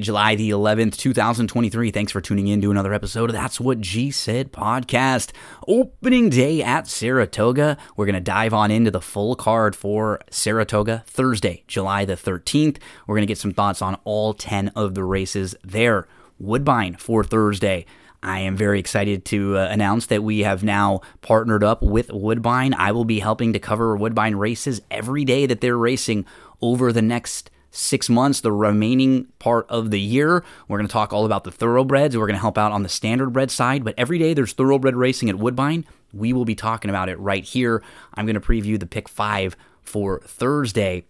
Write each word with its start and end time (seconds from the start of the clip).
July 0.00 0.34
the 0.34 0.50
11th, 0.50 0.96
2023. 0.96 1.90
Thanks 1.90 2.12
for 2.12 2.20
tuning 2.20 2.48
in 2.48 2.60
to 2.62 2.70
another 2.70 2.92
episode 2.92 3.30
of 3.30 3.34
That's 3.34 3.60
What 3.60 3.80
G 3.80 4.10
Said 4.10 4.52
podcast. 4.52 5.32
Opening 5.66 6.28
day 6.28 6.62
at 6.62 6.86
Saratoga. 6.86 7.76
We're 7.96 8.06
going 8.06 8.14
to 8.14 8.20
dive 8.20 8.54
on 8.54 8.70
into 8.70 8.90
the 8.90 9.00
full 9.00 9.34
card 9.36 9.74
for 9.74 10.20
Saratoga 10.30 11.04
Thursday, 11.06 11.64
July 11.66 12.04
the 12.04 12.14
13th. 12.14 12.78
We're 13.06 13.16
going 13.16 13.26
to 13.26 13.30
get 13.30 13.38
some 13.38 13.52
thoughts 13.52 13.82
on 13.82 13.96
all 14.04 14.34
10 14.34 14.68
of 14.76 14.94
the 14.94 15.04
races 15.04 15.54
there. 15.64 16.06
Woodbine 16.38 16.96
for 16.96 17.24
Thursday. 17.24 17.84
I 18.22 18.40
am 18.40 18.56
very 18.56 18.80
excited 18.80 19.24
to 19.26 19.58
uh, 19.58 19.68
announce 19.70 20.06
that 20.06 20.22
we 20.22 20.40
have 20.40 20.64
now 20.64 21.02
partnered 21.20 21.62
up 21.62 21.82
with 21.82 22.10
Woodbine. 22.12 22.74
I 22.74 22.92
will 22.92 23.04
be 23.04 23.20
helping 23.20 23.52
to 23.52 23.58
cover 23.58 23.96
Woodbine 23.96 24.36
races 24.36 24.80
every 24.90 25.24
day 25.24 25.46
that 25.46 25.60
they're 25.60 25.78
racing 25.78 26.26
over 26.60 26.92
the 26.92 27.02
next 27.02 27.50
six 27.70 28.08
months, 28.08 28.40
the 28.40 28.52
remaining 28.52 29.26
part 29.38 29.66
of 29.68 29.90
the 29.90 30.00
year. 30.00 30.44
We're 30.66 30.78
going 30.78 30.88
to 30.88 30.92
talk 30.92 31.12
all 31.12 31.24
about 31.26 31.44
the 31.44 31.50
thoroughbreds. 31.50 32.16
We're 32.16 32.26
going 32.26 32.36
to 32.36 32.40
help 32.40 32.58
out 32.58 32.72
on 32.72 32.82
the 32.82 32.88
standardbred 32.88 33.50
side, 33.50 33.84
but 33.84 33.94
every 33.96 34.18
day 34.18 34.34
there's 34.34 34.52
thoroughbred 34.52 34.96
racing 34.96 35.28
at 35.28 35.38
Woodbine. 35.38 35.84
We 36.12 36.32
will 36.32 36.44
be 36.44 36.54
talking 36.54 36.90
about 36.90 37.08
it 37.08 37.18
right 37.18 37.44
here. 37.44 37.82
I'm 38.14 38.26
going 38.26 38.34
to 38.34 38.40
preview 38.40 38.78
the 38.78 38.86
pick 38.86 39.08
five 39.08 39.56
for 39.82 40.20
Thursday. 40.20 41.04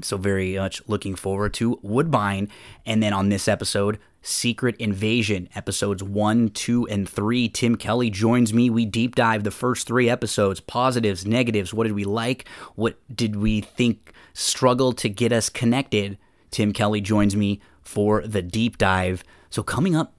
So, 0.00 0.16
very 0.16 0.56
much 0.56 0.80
looking 0.86 1.14
forward 1.14 1.52
to 1.54 1.78
Woodbine. 1.82 2.48
And 2.86 3.02
then 3.02 3.12
on 3.12 3.28
this 3.28 3.46
episode, 3.46 3.98
Secret 4.22 4.76
Invasion, 4.78 5.48
episodes 5.54 6.02
one, 6.02 6.48
two, 6.48 6.86
and 6.86 7.08
three. 7.08 7.48
Tim 7.48 7.76
Kelly 7.76 8.08
joins 8.08 8.54
me. 8.54 8.70
We 8.70 8.86
deep 8.86 9.16
dive 9.16 9.44
the 9.44 9.50
first 9.50 9.86
three 9.86 10.08
episodes 10.08 10.60
positives, 10.60 11.26
negatives. 11.26 11.74
What 11.74 11.84
did 11.84 11.92
we 11.92 12.04
like? 12.04 12.48
What 12.74 12.96
did 13.14 13.36
we 13.36 13.60
think 13.60 14.11
struggled 14.34 14.98
to 14.98 15.08
get 15.08 15.32
us 15.32 15.48
connected? 15.48 16.18
Tim 16.50 16.72
Kelly 16.72 17.00
joins 17.00 17.36
me 17.36 17.60
for 17.82 18.26
the 18.26 18.42
deep 18.42 18.78
dive. 18.78 19.24
So, 19.50 19.62
coming 19.62 19.96
up 19.96 20.14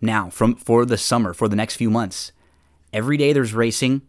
now 0.00 0.30
from 0.30 0.56
for 0.56 0.84
the 0.84 0.98
summer, 0.98 1.32
for 1.32 1.48
the 1.48 1.56
next 1.56 1.76
few 1.76 1.90
months, 1.90 2.32
every 2.92 3.16
day 3.16 3.32
there's 3.32 3.54
racing 3.54 4.02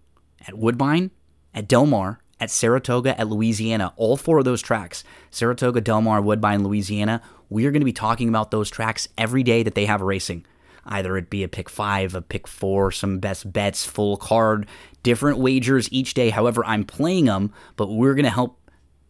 at 0.47 0.57
Woodbine, 0.57 1.11
at 1.53 1.67
Del 1.67 1.85
Mar, 1.85 2.19
at 2.39 2.51
Saratoga, 2.51 3.19
at 3.19 3.27
Louisiana. 3.27 3.93
All 3.95 4.17
four 4.17 4.39
of 4.39 4.45
those 4.45 4.61
tracks 4.61 5.03
Saratoga, 5.31 5.81
Del 5.81 6.01
Mar, 6.01 6.21
Woodbine, 6.21 6.63
Louisiana 6.63 7.21
we 7.49 7.65
are 7.65 7.71
going 7.71 7.81
to 7.81 7.85
be 7.85 7.93
talking 7.93 8.29
about 8.29 8.51
those 8.51 8.69
tracks 8.69 9.07
every 9.17 9.43
day 9.43 9.63
that 9.63 9.75
they 9.75 9.85
have 9.85 10.01
racing. 10.01 10.45
Either 10.85 11.17
it 11.17 11.29
be 11.29 11.43
a 11.43 11.47
pick 11.47 11.69
five, 11.69 12.13
a 12.13 12.21
pick 12.21 12.47
four, 12.47 12.91
some 12.91 13.19
best 13.19 13.51
bets, 13.51 13.85
full 13.85 14.17
card, 14.17 14.67
different 15.03 15.39
wagers 15.39 15.87
each 15.91 16.13
day, 16.13 16.29
however 16.29 16.63
I'm 16.65 16.83
playing 16.83 17.25
them, 17.25 17.51
but 17.75 17.87
we're 17.87 18.13
going 18.13 18.25
to 18.25 18.31
help 18.31 18.59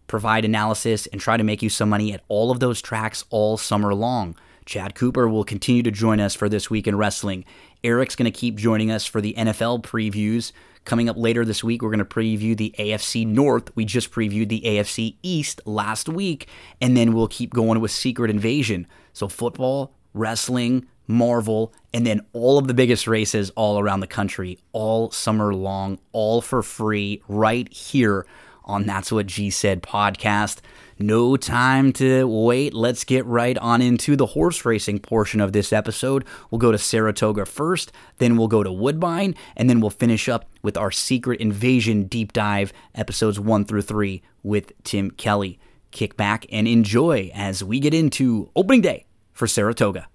provide 0.07 0.45
analysis 0.45 1.07
and 1.07 1.19
try 1.19 1.38
to 1.38 1.43
make 1.43 1.61
you 1.61 1.69
some 1.69 1.89
money 1.89 2.13
at 2.13 2.23
all 2.27 2.51
of 2.51 2.59
those 2.59 2.81
tracks 2.81 3.23
all 3.29 3.57
summer 3.57 3.93
long. 3.93 4.35
Chad 4.66 4.95
Cooper 4.95 5.27
will 5.27 5.43
continue 5.43 5.83
to 5.83 5.91
join 5.91 6.19
us 6.19 6.33
for 6.33 6.49
this 6.49 6.69
week 6.69 6.88
in 6.88 6.97
wrestling. 6.97 7.45
Eric's 7.83 8.15
going 8.15 8.31
to 8.31 8.38
keep 8.38 8.55
joining 8.55 8.89
us 8.89 9.05
for 9.05 9.21
the 9.21 9.35
NFL 9.38 9.83
previews. 9.83 10.51
Coming 10.85 11.07
up 11.07 11.17
later 11.17 11.45
this 11.45 11.63
week, 11.63 11.81
we're 11.81 11.89
going 11.89 11.99
to 11.99 12.05
preview 12.05 12.57
the 12.57 12.73
AFC 12.77 13.27
North. 13.27 13.75
We 13.75 13.85
just 13.85 14.11
previewed 14.11 14.49
the 14.49 14.61
AFC 14.61 15.15
East 15.23 15.61
last 15.65 16.09
week, 16.09 16.47
and 16.81 16.97
then 16.97 17.13
we'll 17.13 17.27
keep 17.27 17.53
going 17.53 17.79
with 17.79 17.91
Secret 17.91 18.29
Invasion. 18.29 18.88
So, 19.13 19.27
football, 19.27 19.94
wrestling, 20.13 20.88
Marvel, 21.07 21.73
and 21.94 22.05
then 22.05 22.21
all 22.33 22.57
of 22.57 22.67
the 22.67 22.73
biggest 22.73 23.07
races 23.07 23.51
all 23.51 23.79
around 23.79 23.99
the 23.99 24.07
country, 24.07 24.59
all 24.71 25.11
summer 25.11 25.53
long, 25.53 25.99
all 26.11 26.41
for 26.41 26.63
free, 26.63 27.21
right 27.27 27.71
here 27.71 28.25
on 28.65 28.85
That's 28.85 29.11
What 29.11 29.27
G 29.27 29.49
Said 29.49 29.81
podcast. 29.81 30.59
No 30.97 31.35
time 31.37 31.91
to 31.93 32.25
wait. 32.25 32.73
Let's 32.73 33.03
get 33.03 33.25
right 33.25 33.57
on 33.57 33.81
into 33.81 34.15
the 34.15 34.27
horse 34.27 34.63
racing 34.63 34.99
portion 34.99 35.41
of 35.41 35.51
this 35.51 35.73
episode. 35.73 36.25
We'll 36.49 36.59
go 36.59 36.71
to 36.71 36.77
Saratoga 36.77 37.45
first, 37.45 37.91
then 38.17 38.37
we'll 38.37 38.47
go 38.47 38.63
to 38.63 38.71
Woodbine, 38.71 39.35
and 39.55 39.69
then 39.69 39.81
we'll 39.81 39.89
finish 39.89 40.29
up 40.29 40.49
with 40.61 40.77
our 40.77 40.91
Secret 40.91 41.41
Invasion 41.41 42.03
deep 42.03 42.33
dive, 42.33 42.71
episodes 42.93 43.39
one 43.39 43.65
through 43.65 43.81
three, 43.81 44.21
with 44.41 44.71
Tim 44.83 45.11
Kelly. 45.11 45.59
Kick 45.91 46.15
back 46.17 46.45
and 46.51 46.67
enjoy 46.67 47.31
as 47.33 47.63
we 47.63 47.79
get 47.79 47.93
into 47.93 48.49
opening 48.55 48.81
day 48.81 49.05
for 49.33 49.47
Saratoga. 49.47 50.07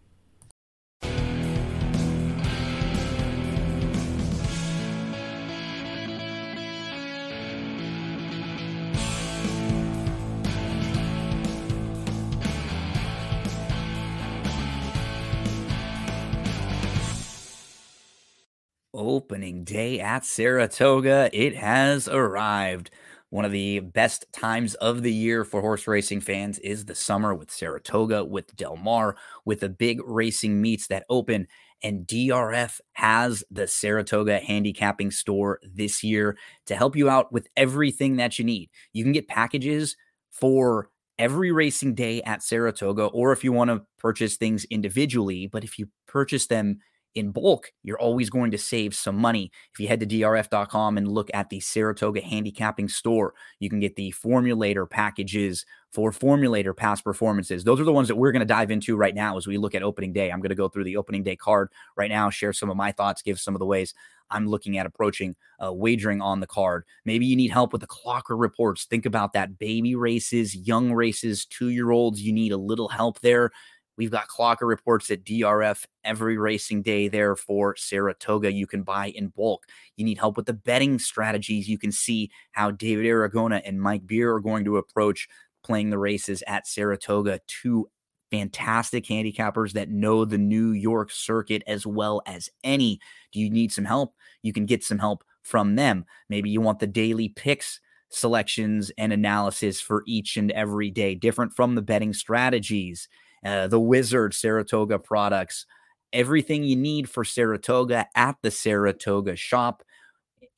Opening 19.01 19.65
day 19.65 19.99
at 19.99 20.25
Saratoga. 20.25 21.31
It 21.33 21.57
has 21.57 22.07
arrived. 22.07 22.91
One 23.31 23.45
of 23.45 23.53
the 23.53 23.81
best 23.81 24.27
times 24.33 24.75
of 24.75 25.03
the 25.03 25.13
year 25.13 25.45
for 25.45 25.61
horse 25.61 25.87
racing 25.87 26.21
fans 26.21 26.59
is 26.59 26.85
the 26.85 26.95
summer 26.95 27.35
with 27.35 27.51
Saratoga, 27.51 28.25
with 28.25 28.55
Del 28.57 28.77
Mar, 28.77 29.17
with 29.45 29.61
the 29.61 29.69
big 29.71 30.01
racing 30.05 30.61
meets 30.61 30.89
that 30.89 31.07
open. 31.09 31.47
And 31.83 32.07
DRF 32.07 32.81
has 32.93 33.43
the 33.51 33.67
Saratoga 33.67 34.39
handicapping 34.39 35.11
store 35.13 35.61
this 35.63 36.05
year 36.05 36.37
to 36.67 36.77
help 36.77 36.95
you 36.95 37.09
out 37.09 37.33
with 37.33 37.49
everything 37.57 38.17
that 38.17 38.39
you 38.39 38.45
need. 38.45 38.69
You 38.93 39.03
can 39.03 39.13
get 39.13 39.29
packages 39.29 39.97
for 40.31 40.91
every 41.19 41.53
racing 41.53 41.95
day 41.95 42.21
at 42.23 42.43
Saratoga, 42.43 43.05
or 43.07 43.33
if 43.33 43.45
you 43.45 43.53
want 43.53 43.71
to 43.71 43.83
purchase 43.99 44.37
things 44.37 44.65
individually, 44.67 45.47
but 45.47 45.65
if 45.65 45.79
you 45.79 45.89
purchase 46.07 46.49
them 46.49 46.81
in 47.15 47.31
bulk, 47.33 47.73
you're 47.83 47.99
always 47.99 48.31
going 48.31 48.51
to 48.53 48.59
save 48.59 48.95
some 48.95 49.17
money. 49.17 49.51
If 49.73 49.81
you 49.81 49.89
head 49.89 50.01
to 50.01 50.07
drf.com 50.07 50.99
and 50.99 51.09
look 51.09 51.31
at 51.35 51.51
the 51.51 51.61
Saratoga 51.61 52.21
handicapping 52.21 52.89
store, 52.89 53.35
you 53.59 53.69
can 53.69 53.81
get 53.81 53.97
the 53.97 54.13
formulator 54.13 54.89
packages 54.89 55.67
for 55.93 56.13
formulator 56.13 56.77
past 56.77 57.03
performances. 57.03 57.65
Those 57.65 57.81
are 57.81 57.85
the 57.85 57.93
ones 57.93 58.09
that 58.09 58.17
we're 58.17 58.33
going 58.33 58.41
to 58.41 58.47
dive 58.47 58.71
into 58.71 58.97
right 58.97 59.15
now 59.15 59.37
as 59.37 59.47
we 59.47 59.59
look 59.59 59.75
at 59.75 59.83
opening 59.83 60.13
day. 60.13 60.31
I'm 60.31 60.41
going 60.41 60.51
to 60.51 60.55
go 60.55 60.69
through 60.69 60.85
the 60.85 60.97
opening 60.97 61.25
day 61.25 61.35
card 61.35 61.71
right 61.97 62.11
now, 62.11 62.31
share 62.31 62.53
some 62.53 62.71
of 62.71 62.77
my 62.77 62.93
thoughts, 62.93 63.23
give 63.23 63.41
some 63.41 63.55
of 63.55 63.59
the 63.59 63.67
ways 63.67 63.93
I'm 64.31 64.47
looking 64.47 64.79
at 64.79 64.87
approaching 64.87 65.35
uh, 65.65 65.73
wagering 65.73 66.23
on 66.23 66.41
the 66.41 66.47
card. 66.47 66.85
Maybe 67.05 67.27
you 67.27 67.37
need 67.37 67.51
help 67.51 67.73
with 67.73 67.81
the 67.81 67.89
clocker 67.89 68.39
reports. 68.39 68.85
Think 68.85 69.07
about 69.07 69.33
that 69.33 69.59
baby 69.59 69.95
races, 69.95 70.55
young 70.55 70.93
races, 70.93 71.45
two 71.45 71.69
year 71.69 71.91
olds. 71.91 72.23
You 72.23 72.33
need 72.33 72.53
a 72.53 72.57
little 72.57 72.89
help 72.89 73.21
there. 73.21 73.51
We've 73.97 74.11
got 74.11 74.29
clocker 74.29 74.67
reports 74.67 75.11
at 75.11 75.25
DRF 75.25 75.85
every 76.05 76.39
racing 76.39 76.83
day 76.83 77.09
there 77.09 77.37
for 77.37 77.77
Saratoga. 77.77 78.53
You 78.53 78.67
can 78.67 78.83
buy 78.83 79.09
in 79.09 79.29
bulk. 79.29 79.65
You 79.97 80.05
need 80.05 80.19
help 80.19 80.37
with 80.37 80.47
the 80.47 80.55
betting 80.55 80.99
strategies. 80.99 81.69
You 81.69 81.79
can 81.79 81.93
see 81.93 82.31
how 82.53 82.71
David 82.71 83.05
Aragona 83.05 83.61
and 83.65 83.81
Mike 83.81 84.07
Beer 84.07 84.35
are 84.35 84.41
going 84.41 84.65
to 84.65 84.79
approach 84.79 85.29
playing 85.63 85.91
the 85.91 85.99
races 85.99 86.43
at 86.47 86.67
Saratoga. 86.67 87.41
Two 87.47 87.91
fantastic 88.31 89.05
handicappers 89.05 89.73
that 89.73 89.91
know 89.91 90.25
the 90.25 90.39
New 90.39 90.71
York 90.71 91.11
circuit 91.11 91.63
as 91.67 91.87
well 91.87 92.23
as 92.27 92.49
any. 92.65 93.01
Do 93.33 93.41
you 93.41 93.51
need 93.51 93.73
some 93.73 93.85
help? 93.85 94.15
You 94.43 94.53
can 94.53 94.67
get 94.67 94.85
some 94.85 94.99
help 94.99 95.25
from 95.43 95.75
them. 95.75 96.05
Maybe 96.29 96.49
you 96.49 96.61
want 96.61 96.79
the 96.79 96.87
daily 96.87 97.29
picks 97.29 97.81
selections 98.11 98.91
and 98.99 99.13
analysis 99.13 99.81
for 99.81 100.03
each 100.07 100.37
and 100.37 100.51
every 100.53 100.91
day, 100.91 101.15
different 101.15 101.53
from 101.53 101.75
the 101.75 101.83
betting 101.83 102.13
strategies 102.13 103.09
uh, 103.45 103.67
the 103.67 103.81
Wizard 103.81 104.35
Saratoga 104.35 104.99
products, 104.99 105.67
everything 106.13 106.65
you 106.65 106.77
need 106.77 107.09
for 107.09 107.25
Saratoga 107.25 108.07
at 108.15 108.37
the 108.43 108.51
Saratoga 108.51 109.37
shop, 109.37 109.83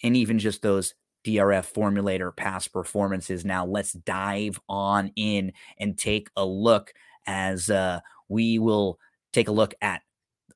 and 0.02 0.16
even 0.16 0.38
just 0.38 0.62
those 0.62 0.94
DRF 1.24 1.72
formulator 1.72 2.34
past 2.34 2.72
performances. 2.72 3.44
Now, 3.44 3.64
let's 3.64 3.92
dive 3.92 4.58
on 4.68 5.12
in 5.16 5.52
and 5.78 5.96
take 5.96 6.28
a 6.36 6.44
look 6.44 6.92
as 7.26 7.70
uh, 7.70 8.00
we 8.28 8.58
will 8.58 8.98
take 9.32 9.48
a 9.48 9.52
look 9.52 9.74
at 9.80 10.02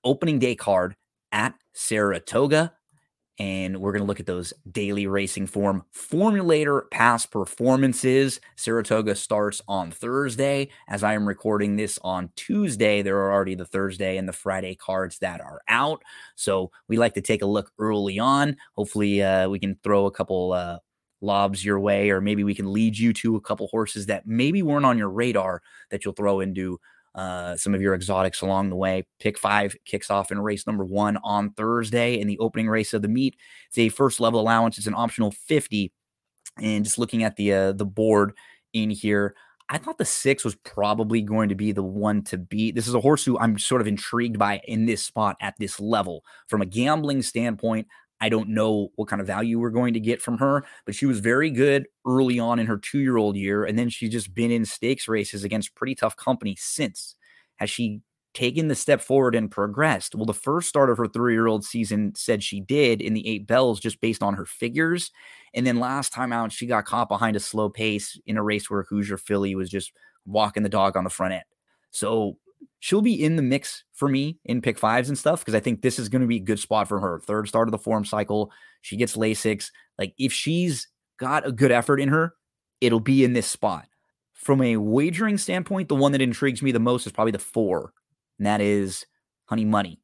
opening 0.02 0.38
day 0.38 0.54
card 0.54 0.96
at 1.32 1.54
Saratoga 1.72 2.72
and 3.38 3.76
we're 3.78 3.92
going 3.92 4.02
to 4.02 4.06
look 4.06 4.20
at 4.20 4.26
those 4.26 4.52
daily 4.70 5.06
racing 5.06 5.46
form 5.46 5.84
formulator 5.94 6.90
past 6.90 7.30
performances. 7.30 8.40
Saratoga 8.56 9.14
starts 9.14 9.60
on 9.68 9.90
Thursday. 9.90 10.68
As 10.88 11.02
I 11.02 11.14
am 11.14 11.28
recording 11.28 11.76
this 11.76 11.98
on 12.02 12.30
Tuesday, 12.36 13.02
there 13.02 13.18
are 13.18 13.32
already 13.32 13.54
the 13.54 13.66
Thursday 13.66 14.16
and 14.16 14.28
the 14.28 14.32
Friday 14.32 14.74
cards 14.74 15.18
that 15.18 15.40
are 15.40 15.60
out. 15.68 16.02
So 16.34 16.70
we 16.88 16.96
like 16.96 17.14
to 17.14 17.20
take 17.20 17.42
a 17.42 17.46
look 17.46 17.70
early 17.78 18.18
on. 18.18 18.56
Hopefully, 18.74 19.22
uh, 19.22 19.48
we 19.48 19.58
can 19.58 19.78
throw 19.82 20.06
a 20.06 20.10
couple 20.10 20.52
uh, 20.52 20.78
lobs 21.20 21.64
your 21.64 21.80
way, 21.80 22.10
or 22.10 22.20
maybe 22.20 22.44
we 22.44 22.54
can 22.54 22.72
lead 22.72 22.96
you 22.96 23.12
to 23.12 23.36
a 23.36 23.40
couple 23.40 23.66
horses 23.68 24.06
that 24.06 24.26
maybe 24.26 24.62
weren't 24.62 24.86
on 24.86 24.98
your 24.98 25.10
radar 25.10 25.62
that 25.90 26.04
you'll 26.04 26.14
throw 26.14 26.40
into 26.40 26.78
uh, 27.16 27.56
some 27.56 27.74
of 27.74 27.80
your 27.80 27.94
exotics 27.94 28.42
along 28.42 28.68
the 28.68 28.76
way. 28.76 29.06
Pick 29.18 29.38
five 29.38 29.74
kicks 29.86 30.10
off 30.10 30.30
in 30.30 30.38
race 30.38 30.66
number 30.66 30.84
one 30.84 31.16
on 31.24 31.50
Thursday 31.50 32.20
in 32.20 32.28
the 32.28 32.38
opening 32.38 32.68
race 32.68 32.92
of 32.92 33.02
the 33.02 33.08
meet. 33.08 33.36
It's 33.68 33.78
a 33.78 33.88
first 33.88 34.20
level 34.20 34.38
allowance. 34.38 34.76
It's 34.76 34.86
an 34.86 34.94
optional 34.94 35.30
50. 35.30 35.92
And 36.60 36.84
just 36.84 36.98
looking 36.98 37.24
at 37.24 37.36
the 37.36 37.52
uh, 37.52 37.72
the 37.72 37.86
board 37.86 38.32
in 38.72 38.90
here, 38.90 39.34
I 39.68 39.78
thought 39.78 39.98
the 39.98 40.04
six 40.04 40.44
was 40.44 40.54
probably 40.56 41.22
going 41.22 41.48
to 41.48 41.54
be 41.54 41.72
the 41.72 41.82
one 41.82 42.22
to 42.24 42.38
beat. 42.38 42.74
This 42.74 42.86
is 42.86 42.94
a 42.94 43.00
horse 43.00 43.24
who 43.24 43.38
I'm 43.38 43.58
sort 43.58 43.80
of 43.80 43.86
intrigued 43.86 44.38
by 44.38 44.60
in 44.64 44.86
this 44.86 45.02
spot 45.02 45.36
at 45.40 45.54
this 45.58 45.80
level. 45.80 46.22
From 46.48 46.62
a 46.62 46.66
gambling 46.66 47.22
standpoint, 47.22 47.88
I 48.20 48.28
don't 48.28 48.50
know 48.50 48.88
what 48.96 49.08
kind 49.08 49.20
of 49.20 49.26
value 49.26 49.58
we're 49.58 49.70
going 49.70 49.94
to 49.94 50.00
get 50.00 50.22
from 50.22 50.38
her, 50.38 50.64
but 50.84 50.94
she 50.94 51.06
was 51.06 51.20
very 51.20 51.50
good 51.50 51.86
early 52.06 52.38
on 52.38 52.58
in 52.58 52.66
her 52.66 52.78
two 52.78 52.98
year 52.98 53.16
old 53.16 53.36
year. 53.36 53.64
And 53.64 53.78
then 53.78 53.88
she's 53.88 54.10
just 54.10 54.34
been 54.34 54.50
in 54.50 54.64
stakes 54.64 55.08
races 55.08 55.44
against 55.44 55.74
pretty 55.74 55.94
tough 55.94 56.16
company 56.16 56.56
since. 56.58 57.14
Has 57.56 57.70
she 57.70 58.00
taken 58.32 58.68
the 58.68 58.74
step 58.74 59.00
forward 59.00 59.34
and 59.34 59.50
progressed? 59.50 60.14
Well, 60.14 60.26
the 60.26 60.34
first 60.34 60.68
start 60.68 60.90
of 60.90 60.98
her 60.98 61.08
three 61.08 61.34
year 61.34 61.46
old 61.46 61.64
season 61.64 62.12
said 62.14 62.42
she 62.42 62.60
did 62.60 63.00
in 63.00 63.14
the 63.14 63.26
eight 63.26 63.46
bells 63.46 63.80
just 63.80 64.00
based 64.00 64.22
on 64.22 64.34
her 64.34 64.46
figures. 64.46 65.10
And 65.54 65.66
then 65.66 65.80
last 65.80 66.12
time 66.12 66.32
out, 66.32 66.52
she 66.52 66.66
got 66.66 66.84
caught 66.84 67.08
behind 67.08 67.36
a 67.36 67.40
slow 67.40 67.68
pace 67.70 68.18
in 68.26 68.36
a 68.36 68.42
race 68.42 68.68
where 68.70 68.84
Hoosier 68.84 69.16
Philly 69.16 69.54
was 69.54 69.70
just 69.70 69.92
walking 70.26 70.62
the 70.62 70.68
dog 70.68 70.96
on 70.96 71.04
the 71.04 71.10
front 71.10 71.34
end. 71.34 71.44
So 71.90 72.38
she'll 72.80 73.02
be 73.02 73.22
in 73.22 73.36
the 73.36 73.42
mix 73.42 73.84
for 73.92 74.08
me 74.08 74.38
in 74.44 74.60
pick 74.60 74.78
fives 74.78 75.08
and 75.08 75.18
stuff 75.18 75.40
because 75.40 75.54
I 75.54 75.60
think 75.60 75.82
this 75.82 75.98
is 75.98 76.08
going 76.08 76.22
to 76.22 76.28
be 76.28 76.36
a 76.36 76.40
good 76.40 76.58
spot 76.58 76.88
for 76.88 77.00
her. 77.00 77.20
Third 77.20 77.48
start 77.48 77.68
of 77.68 77.72
the 77.72 77.78
form 77.78 78.04
cycle. 78.04 78.52
She 78.82 78.96
gets 78.96 79.16
Lasix. 79.16 79.70
Like 79.98 80.14
if 80.18 80.32
she's 80.32 80.88
got 81.18 81.46
a 81.46 81.52
good 81.52 81.72
effort 81.72 82.00
in 82.00 82.08
her, 82.08 82.34
it'll 82.80 83.00
be 83.00 83.24
in 83.24 83.32
this 83.32 83.46
spot. 83.46 83.86
From 84.34 84.62
a 84.62 84.76
wagering 84.76 85.38
standpoint, 85.38 85.88
the 85.88 85.96
one 85.96 86.12
that 86.12 86.20
intrigues 86.20 86.62
me 86.62 86.70
the 86.70 86.78
most 86.78 87.06
is 87.06 87.12
probably 87.12 87.32
the 87.32 87.38
four, 87.38 87.92
and 88.38 88.46
that 88.46 88.60
is 88.60 89.06
Honey 89.46 89.64
Money, 89.64 90.00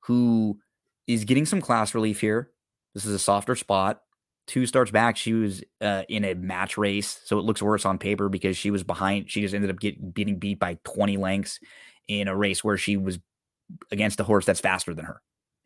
who 0.00 0.58
is 1.06 1.24
getting 1.24 1.46
some 1.46 1.60
class 1.60 1.94
relief 1.94 2.20
here. 2.20 2.50
This 2.94 3.06
is 3.06 3.14
a 3.14 3.18
softer 3.18 3.56
spot. 3.56 4.02
Two 4.46 4.66
starts 4.66 4.90
back, 4.90 5.16
she 5.16 5.32
was 5.32 5.62
uh, 5.80 6.02
in 6.08 6.24
a 6.24 6.34
match 6.34 6.76
race, 6.76 7.20
so 7.24 7.38
it 7.38 7.44
looks 7.44 7.62
worse 7.62 7.86
on 7.86 7.96
paper 7.96 8.28
because 8.28 8.56
she 8.56 8.70
was 8.70 8.82
behind. 8.82 9.30
She 9.30 9.40
just 9.40 9.54
ended 9.54 9.70
up 9.70 9.80
getting 9.80 10.10
being 10.10 10.38
beat 10.38 10.58
by 10.58 10.78
20 10.84 11.16
lengths 11.16 11.58
in 12.08 12.28
a 12.28 12.36
race 12.36 12.62
where 12.62 12.76
she 12.76 12.96
was 12.96 13.18
against 13.90 14.20
a 14.20 14.24
horse 14.24 14.44
that's 14.44 14.60
faster 14.60 14.94
than 14.94 15.04
her. 15.04 15.22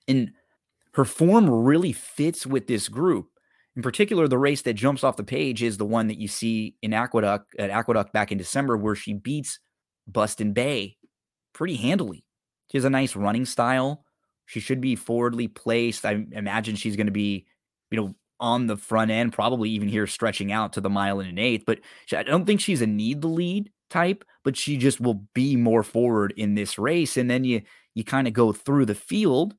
And 0.08 0.32
her 0.92 1.04
form 1.04 1.50
really 1.50 1.92
fits 1.92 2.46
with 2.46 2.66
this 2.66 2.88
group. 2.88 3.28
In 3.74 3.82
particular, 3.82 4.28
the 4.28 4.38
race 4.38 4.62
that 4.62 4.74
jumps 4.74 5.04
off 5.04 5.16
the 5.16 5.24
page 5.24 5.62
is 5.62 5.76
the 5.76 5.84
one 5.84 6.06
that 6.06 6.18
you 6.18 6.28
see 6.28 6.76
in 6.82 6.94
Aqueduct 6.94 7.54
at 7.58 7.70
Aqueduct 7.70 8.12
back 8.12 8.32
in 8.32 8.38
December, 8.38 8.76
where 8.76 8.94
she 8.94 9.12
beats 9.12 9.58
Bustin 10.06 10.52
Bay 10.52 10.96
pretty 11.52 11.76
handily. 11.76 12.24
She 12.70 12.78
has 12.78 12.84
a 12.84 12.90
nice 12.90 13.14
running 13.14 13.44
style. 13.44 14.04
She 14.46 14.60
should 14.60 14.80
be 14.80 14.96
forwardly 14.96 15.48
placed. 15.48 16.06
I 16.06 16.24
imagine 16.32 16.76
she's 16.76 16.96
going 16.96 17.06
to 17.06 17.12
be, 17.12 17.46
you 17.90 18.00
know, 18.00 18.14
on 18.38 18.66
the 18.66 18.76
front 18.76 19.10
end, 19.10 19.32
probably 19.32 19.70
even 19.70 19.88
here 19.88 20.06
stretching 20.06 20.52
out 20.52 20.72
to 20.74 20.80
the 20.80 20.90
mile 20.90 21.20
and 21.20 21.28
an 21.28 21.38
eighth. 21.38 21.64
But 21.66 21.80
I 22.12 22.22
don't 22.22 22.46
think 22.46 22.60
she's 22.60 22.82
a 22.82 22.86
need 22.86 23.22
the 23.22 23.28
lead 23.28 23.70
type, 23.90 24.24
but 24.44 24.56
she 24.56 24.76
just 24.76 25.00
will 25.00 25.26
be 25.34 25.56
more 25.56 25.82
forward 25.82 26.32
in 26.36 26.54
this 26.54 26.78
race. 26.78 27.16
And 27.16 27.30
then 27.30 27.44
you 27.44 27.62
you 27.94 28.04
kind 28.04 28.26
of 28.28 28.34
go 28.34 28.52
through 28.52 28.86
the 28.86 28.94
field. 28.94 29.54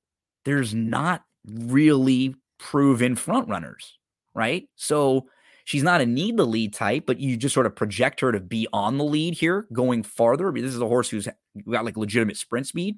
There's 0.46 0.74
not 0.74 1.24
really 1.46 2.36
proven 2.60 3.16
front 3.16 3.48
runners, 3.48 3.98
right? 4.34 4.68
So 4.76 5.28
she's 5.66 5.84
not 5.84 6.02
a 6.02 6.06
need 6.06 6.38
the 6.38 6.46
lead 6.46 6.74
type, 6.74 7.06
but 7.06 7.20
you 7.20 7.36
just 7.36 7.54
sort 7.54 7.66
of 7.66 7.76
project 7.76 8.22
her 8.22 8.32
to 8.32 8.40
be 8.40 8.68
on 8.72 8.98
the 8.98 9.04
lead 9.04 9.34
here, 9.34 9.68
going 9.74 10.04
farther. 10.04 10.52
This 10.52 10.76
is 10.76 10.82
a 10.82 10.88
horse 10.88 11.10
who's 11.10 11.28
got 11.70 11.86
like 11.86 11.98
legitimate 11.98 12.38
sprint 12.38 12.68
speed. 12.68 12.98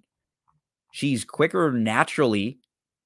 She's 0.92 1.24
quicker 1.24 1.72
naturally 1.72 2.60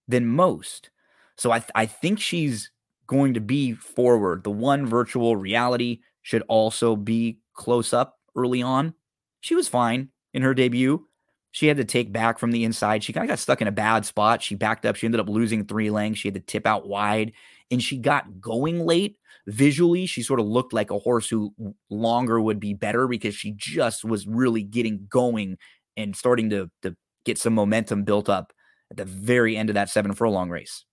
than 0.08 0.25
most. 0.25 0.90
So 1.38 1.52
I, 1.52 1.60
th- 1.60 1.72
I 1.75 1.86
think 1.86 2.20
she's 2.20 2.72
going 3.08 3.34
to 3.34 3.42
be 3.42 3.74
forward. 3.74 4.44
The 4.44 4.52
one 4.52 4.86
virtual 4.86 5.36
reality 5.36 6.00
should 6.22 6.44
also 6.48 6.96
be 6.96 7.40
close 7.54 7.94
up 7.94 8.20
early 8.36 8.62
on. 8.62 8.94
She 9.42 9.56
was 9.56 9.68
fine 9.68 10.10
in 10.34 10.42
her 10.42 10.54
debut. 10.54 11.08
She 11.52 11.68
had 11.68 11.78
to 11.78 11.86
take 11.86 12.12
back 12.12 12.40
from 12.40 12.52
the 12.52 12.64
inside. 12.64 13.04
She 13.04 13.14
kind 13.14 13.24
of 13.24 13.30
got 13.30 13.40
stuck 13.40 13.62
in 13.62 13.68
a 13.68 13.72
bad 13.72 14.06
spot. 14.06 14.42
She 14.42 14.56
backed 14.56 14.86
up. 14.86 14.96
She 14.96 15.06
ended 15.06 15.22
up 15.22 15.30
losing 15.30 15.66
three 15.66 15.92
lengths. 15.92 16.20
She 16.20 16.28
had 16.28 16.34
to 16.34 16.40
tip 16.40 16.66
out 16.66 16.88
wide 16.88 17.34
and 17.70 17.82
she 17.82 17.98
got 17.98 18.42
going 18.42 18.86
late. 18.86 19.18
Visually, 19.46 20.06
she 20.06 20.24
sort 20.24 20.40
of 20.40 20.48
looked 20.48 20.74
like 20.74 20.90
a 20.90 20.98
horse 20.98 21.30
who 21.30 21.54
longer 21.90 22.42
would 22.42 22.60
be 22.60 22.74
better 22.74 23.08
because 23.08 23.36
she 23.36 23.52
just 23.52 24.04
was 24.04 24.26
really 24.26 24.64
getting 24.64 25.06
going 25.10 25.58
and 25.96 26.16
starting 26.16 26.50
to, 26.50 26.72
to 26.82 26.96
get 27.26 27.38
some 27.38 27.54
momentum 27.54 28.04
built 28.04 28.30
up 28.30 28.54
at 28.90 28.98
the 28.98 29.06
very 29.06 29.56
end 29.58 29.70
of 29.70 29.76
that 29.76 29.90
seven 29.90 30.14
furlong 30.14 30.50
race. 30.50 30.86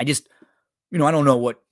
I 0.00 0.04
just, 0.04 0.28
you 0.90 0.98
know, 0.98 1.06
I 1.06 1.10
don't 1.10 1.24
know 1.24 1.36
what, 1.36 1.62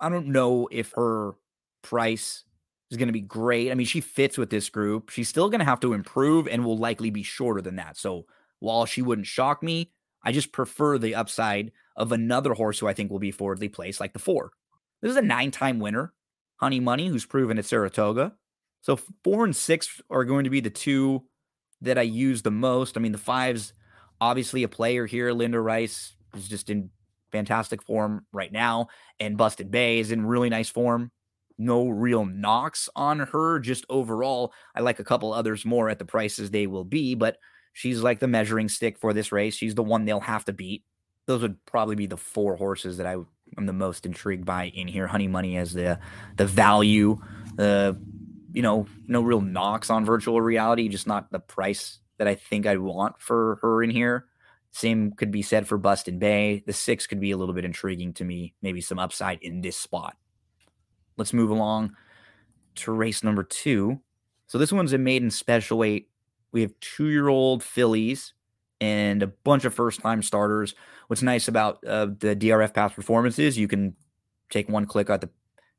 I 0.00 0.08
don't 0.08 0.28
know 0.28 0.68
if 0.72 0.92
her 0.96 1.34
price 1.82 2.44
is 2.90 2.96
going 2.96 3.08
to 3.08 3.12
be 3.12 3.20
great. 3.20 3.70
I 3.70 3.74
mean, 3.74 3.86
she 3.86 4.00
fits 4.00 4.38
with 4.38 4.50
this 4.50 4.68
group. 4.68 5.10
She's 5.10 5.28
still 5.28 5.48
going 5.48 5.60
to 5.60 5.64
have 5.64 5.80
to 5.80 5.92
improve 5.92 6.46
and 6.46 6.64
will 6.64 6.78
likely 6.78 7.10
be 7.10 7.22
shorter 7.22 7.60
than 7.60 7.76
that. 7.76 7.96
So 7.96 8.26
while 8.60 8.86
she 8.86 9.02
wouldn't 9.02 9.26
shock 9.26 9.62
me, 9.62 9.90
I 10.22 10.32
just 10.32 10.52
prefer 10.52 10.98
the 10.98 11.14
upside 11.14 11.72
of 11.96 12.12
another 12.12 12.54
horse 12.54 12.78
who 12.78 12.88
I 12.88 12.94
think 12.94 13.10
will 13.10 13.18
be 13.18 13.30
forwardly 13.30 13.68
placed, 13.68 14.00
like 14.00 14.12
the 14.12 14.18
four. 14.18 14.50
This 15.02 15.10
is 15.10 15.16
a 15.16 15.22
nine 15.22 15.50
time 15.50 15.78
winner, 15.78 16.12
Honey 16.56 16.80
Money, 16.80 17.08
who's 17.08 17.26
proven 17.26 17.58
at 17.58 17.64
Saratoga. 17.64 18.32
So 18.80 18.98
four 19.22 19.44
and 19.44 19.54
six 19.54 20.00
are 20.10 20.24
going 20.24 20.44
to 20.44 20.50
be 20.50 20.60
the 20.60 20.70
two 20.70 21.24
that 21.80 21.98
I 21.98 22.02
use 22.02 22.42
the 22.42 22.50
most. 22.50 22.96
I 22.96 23.00
mean, 23.00 23.12
the 23.12 23.18
five's 23.18 23.72
obviously 24.20 24.62
a 24.62 24.68
player 24.68 25.06
here. 25.06 25.32
Linda 25.32 25.60
Rice 25.60 26.14
is 26.34 26.48
just 26.48 26.70
in 26.70 26.90
fantastic 27.32 27.82
form 27.82 28.26
right 28.32 28.52
now, 28.52 28.88
and 29.20 29.36
Busted 29.36 29.70
Bay 29.70 29.98
is 29.98 30.10
in 30.10 30.26
really 30.26 30.48
nice 30.48 30.68
form. 30.68 31.10
No 31.58 31.88
real 31.88 32.24
knocks 32.24 32.88
on 32.96 33.20
her. 33.20 33.60
Just 33.60 33.84
overall, 33.88 34.52
I 34.74 34.80
like 34.80 34.98
a 34.98 35.04
couple 35.04 35.32
others 35.32 35.64
more 35.64 35.88
at 35.88 35.98
the 35.98 36.04
prices 36.04 36.50
they 36.50 36.66
will 36.66 36.84
be, 36.84 37.14
but 37.14 37.38
she's 37.72 38.00
like 38.00 38.18
the 38.18 38.26
measuring 38.28 38.68
stick 38.68 38.98
for 38.98 39.12
this 39.12 39.32
race. 39.32 39.54
She's 39.54 39.74
the 39.74 39.82
one 39.82 40.04
they'll 40.04 40.20
have 40.20 40.44
to 40.46 40.52
beat. 40.52 40.84
Those 41.26 41.42
would 41.42 41.64
probably 41.64 41.96
be 41.96 42.06
the 42.06 42.16
four 42.16 42.56
horses 42.56 42.98
that 42.98 43.06
I 43.06 43.16
am 43.56 43.66
the 43.66 43.72
most 43.72 44.04
intrigued 44.04 44.44
by 44.44 44.64
in 44.64 44.88
here. 44.88 45.06
Honey 45.06 45.28
Money 45.28 45.56
as 45.56 45.72
the 45.72 45.98
the 46.36 46.46
value, 46.46 47.18
the 47.54 47.96
uh, 47.96 48.00
you 48.52 48.62
know, 48.62 48.86
no 49.06 49.20
real 49.20 49.40
knocks 49.40 49.90
on 49.90 50.04
virtual 50.04 50.40
reality, 50.40 50.88
just 50.88 51.06
not 51.06 51.30
the 51.32 51.40
price 51.40 51.98
that 52.18 52.28
I 52.28 52.36
think 52.36 52.66
I 52.66 52.76
want 52.76 53.20
for 53.20 53.58
her 53.62 53.82
in 53.82 53.90
here. 53.90 54.26
Same 54.70 55.12
could 55.12 55.30
be 55.30 55.42
said 55.42 55.66
for 55.66 55.78
Bustin 55.78 56.18
Bay. 56.18 56.62
The 56.66 56.72
six 56.72 57.06
could 57.06 57.20
be 57.20 57.30
a 57.30 57.36
little 57.36 57.54
bit 57.54 57.64
intriguing 57.64 58.12
to 58.14 58.24
me, 58.24 58.54
maybe 58.62 58.80
some 58.80 58.98
upside 58.98 59.38
in 59.40 59.60
this 59.60 59.76
spot. 59.76 60.16
Let's 61.16 61.32
move 61.32 61.50
along 61.50 61.94
to 62.76 62.92
race 62.92 63.22
number 63.22 63.42
two. 63.42 64.00
So 64.46 64.58
this 64.58 64.72
one's 64.72 64.92
a 64.92 64.98
maiden 64.98 65.30
special 65.30 65.78
weight. 65.78 66.08
We 66.52 66.60
have 66.62 66.78
two 66.80 67.06
year 67.06 67.28
old 67.28 67.62
fillies 67.62 68.34
and 68.80 69.22
a 69.22 69.26
bunch 69.26 69.64
of 69.64 69.74
first 69.74 70.00
time 70.00 70.22
starters. 70.22 70.74
What's 71.08 71.22
nice 71.22 71.48
about 71.48 71.84
uh, 71.86 72.06
the 72.06 72.36
DRF 72.36 72.74
past 72.74 72.94
performances, 72.94 73.56
you 73.56 73.68
can 73.68 73.94
take 74.50 74.68
one 74.68 74.86
click 74.86 75.10
at 75.10 75.20
the 75.20 75.30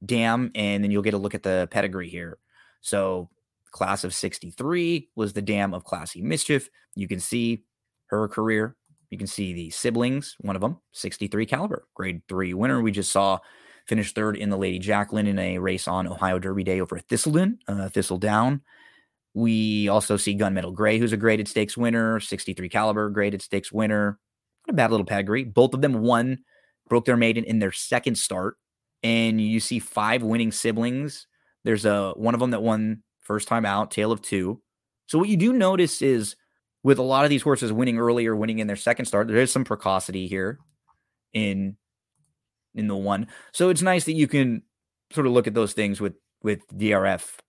dam 0.05 0.51
and 0.55 0.83
then 0.83 0.91
you'll 0.91 1.01
get 1.01 1.13
a 1.13 1.17
look 1.19 1.35
at 1.35 1.43
the 1.43 1.67
pedigree 1.71 2.09
here. 2.09 2.37
So 2.81 3.29
class 3.71 4.03
of 4.03 4.13
63 4.13 5.09
was 5.15 5.33
the 5.33 5.41
dam 5.41 5.73
of 5.73 5.83
Classy 5.83 6.21
Mischief. 6.21 6.69
You 6.95 7.07
can 7.07 7.19
see 7.19 7.63
her 8.07 8.27
career 8.27 8.75
you 9.09 9.17
can 9.17 9.27
see 9.27 9.53
the 9.53 9.69
siblings, 9.69 10.35
one 10.41 10.55
of 10.55 10.61
them, 10.61 10.77
63 10.91 11.45
caliber, 11.45 11.87
grade 11.93 12.21
three 12.27 12.53
winner. 12.53 12.81
We 12.81 12.91
just 12.91 13.11
saw 13.11 13.39
finish 13.85 14.13
third 14.13 14.37
in 14.37 14.49
the 14.49 14.57
Lady 14.57 14.79
Jacqueline 14.79 15.27
in 15.27 15.39
a 15.39 15.57
race 15.57 15.87
on 15.87 16.07
Ohio 16.07 16.39
Derby 16.39 16.63
Day 16.63 16.81
over 16.81 16.99
Thistledown, 16.99 17.57
uh. 17.67 18.57
We 19.35 19.89
also 19.89 20.15
see 20.15 20.37
Gunmetal 20.37 20.73
Gray, 20.73 20.97
who's 20.97 21.11
a 21.11 21.17
graded 21.17 21.49
stakes 21.49 21.75
winner, 21.75 22.21
63 22.21 22.69
caliber 22.69 23.09
graded 23.09 23.41
stakes 23.41 23.69
winner. 23.69 24.17
Not 24.65 24.73
a 24.73 24.77
bad 24.77 24.91
little 24.91 25.05
pedigree. 25.05 25.43
Both 25.43 25.73
of 25.73 25.81
them 25.81 26.01
won, 26.01 26.39
broke 26.87 27.03
their 27.03 27.17
maiden 27.17 27.43
in 27.43 27.59
their 27.59 27.73
second 27.73 28.17
start. 28.17 28.55
And 29.03 29.41
you 29.41 29.59
see 29.59 29.79
five 29.79 30.23
winning 30.23 30.53
siblings. 30.53 31.27
There's 31.65 31.83
a 31.85 32.13
one 32.15 32.33
of 32.33 32.39
them 32.39 32.51
that 32.51 32.63
won 32.63 33.03
first 33.19 33.49
time 33.49 33.65
out, 33.65 33.91
Tale 33.91 34.13
of 34.13 34.21
Two. 34.21 34.61
So 35.07 35.19
what 35.19 35.27
you 35.27 35.35
do 35.35 35.51
notice 35.51 36.01
is 36.01 36.37
with 36.83 36.97
a 36.97 37.03
lot 37.03 37.25
of 37.25 37.29
these 37.29 37.41
horses 37.41 37.73
winning 37.73 37.99
early 37.99 38.25
or 38.27 38.35
winning 38.35 38.59
in 38.59 38.67
their 38.67 38.75
second 38.75 39.05
start, 39.05 39.27
there 39.27 39.37
is 39.37 39.51
some 39.51 39.65
precocity 39.65 40.27
here 40.27 40.59
in 41.33 41.75
in 42.75 42.87
the 42.87 42.95
one. 42.95 43.27
So 43.51 43.69
it's 43.69 43.81
nice 43.81 44.05
that 44.05 44.13
you 44.13 44.27
can 44.27 44.63
sort 45.11 45.27
of 45.27 45.33
look 45.33 45.47
at 45.47 45.53
those 45.53 45.73
things 45.73 45.99
with 46.01 46.13
with 46.43 46.67
DRF 46.75 47.39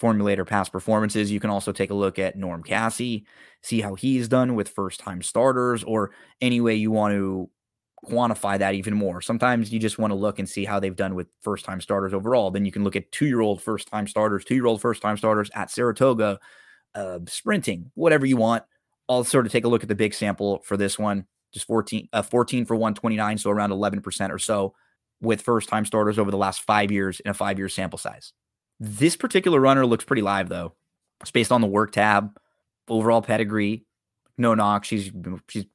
formulator 0.00 0.46
past 0.46 0.72
performances. 0.72 1.30
You 1.30 1.40
can 1.40 1.50
also 1.50 1.72
take 1.72 1.90
a 1.90 1.94
look 1.94 2.18
at 2.18 2.36
Norm 2.36 2.62
Casse, 2.62 3.22
see 3.62 3.80
how 3.80 3.94
he's 3.94 4.28
done 4.28 4.54
with 4.54 4.68
first 4.68 5.00
time 5.00 5.22
starters, 5.22 5.84
or 5.84 6.12
any 6.40 6.60
way 6.60 6.74
you 6.74 6.90
want 6.90 7.14
to 7.14 7.50
quantify 8.08 8.58
that 8.58 8.74
even 8.74 8.94
more. 8.94 9.20
Sometimes 9.20 9.72
you 9.72 9.78
just 9.78 9.98
want 9.98 10.10
to 10.10 10.14
look 10.14 10.38
and 10.38 10.48
see 10.48 10.64
how 10.64 10.80
they've 10.80 10.96
done 10.96 11.14
with 11.14 11.28
first 11.42 11.64
time 11.64 11.80
starters 11.80 12.14
overall. 12.14 12.50
Then 12.50 12.64
you 12.64 12.72
can 12.72 12.84
look 12.84 12.96
at 12.96 13.12
two 13.12 13.26
year 13.26 13.40
old 13.40 13.62
first 13.62 13.88
time 13.88 14.06
starters, 14.06 14.44
two 14.44 14.54
year 14.54 14.66
old 14.66 14.80
first 14.80 15.02
time 15.02 15.16
starters 15.16 15.50
at 15.54 15.70
Saratoga 15.70 16.38
uh, 16.94 17.18
sprinting, 17.26 17.90
whatever 17.94 18.26
you 18.26 18.36
want. 18.36 18.64
I'll 19.08 19.24
sort 19.24 19.44
of 19.44 19.52
take 19.52 19.64
a 19.64 19.68
look 19.68 19.82
at 19.82 19.88
the 19.88 19.94
big 19.94 20.14
sample 20.14 20.62
for 20.64 20.76
this 20.76 20.98
one. 20.98 21.26
Just 21.52 21.66
14, 21.66 22.08
uh, 22.12 22.22
14 22.22 22.64
for 22.64 22.76
129, 22.76 23.38
so 23.38 23.50
around 23.50 23.70
11% 23.70 24.30
or 24.30 24.38
so 24.38 24.74
with 25.20 25.42
first 25.42 25.68
time 25.68 25.84
starters 25.84 26.18
over 26.18 26.30
the 26.30 26.36
last 26.36 26.62
five 26.62 26.90
years 26.90 27.20
in 27.20 27.30
a 27.30 27.34
five 27.34 27.58
year 27.58 27.68
sample 27.68 27.98
size. 27.98 28.32
This 28.78 29.16
particular 29.16 29.60
runner 29.60 29.84
looks 29.84 30.04
pretty 30.04 30.22
live 30.22 30.48
though. 30.48 30.74
It's 31.20 31.30
based 31.30 31.52
on 31.52 31.60
the 31.60 31.66
work 31.66 31.92
tab, 31.92 32.38
overall 32.88 33.20
pedigree, 33.20 33.84
no 34.38 34.54
knock. 34.54 34.84
She's 34.84 35.10
she's 35.48 35.66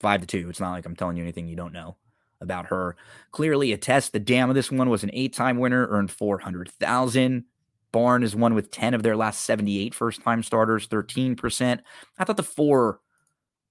five 0.00 0.20
to 0.20 0.26
two. 0.26 0.48
It's 0.48 0.60
not 0.60 0.72
like 0.72 0.86
I'm 0.86 0.96
telling 0.96 1.16
you 1.16 1.22
anything 1.22 1.48
you 1.48 1.56
don't 1.56 1.72
know 1.72 1.96
about 2.40 2.66
her. 2.66 2.96
Clearly 3.30 3.72
a 3.72 3.76
test. 3.76 4.12
The 4.12 4.20
dam 4.20 4.48
of 4.48 4.54
this 4.54 4.70
one 4.70 4.90
was 4.90 5.04
an 5.04 5.10
eight-time 5.12 5.58
winner, 5.58 5.86
earned 5.88 6.10
400,000. 6.10 7.44
Barn 7.92 8.22
is 8.22 8.34
one 8.34 8.54
with 8.54 8.70
10 8.70 8.94
of 8.94 9.02
their 9.02 9.16
last 9.16 9.42
78 9.44 9.94
first-time 9.94 10.42
starters, 10.42 10.88
13%. 10.88 11.80
I 12.18 12.24
thought 12.24 12.36
the 12.36 12.42
four 12.42 13.00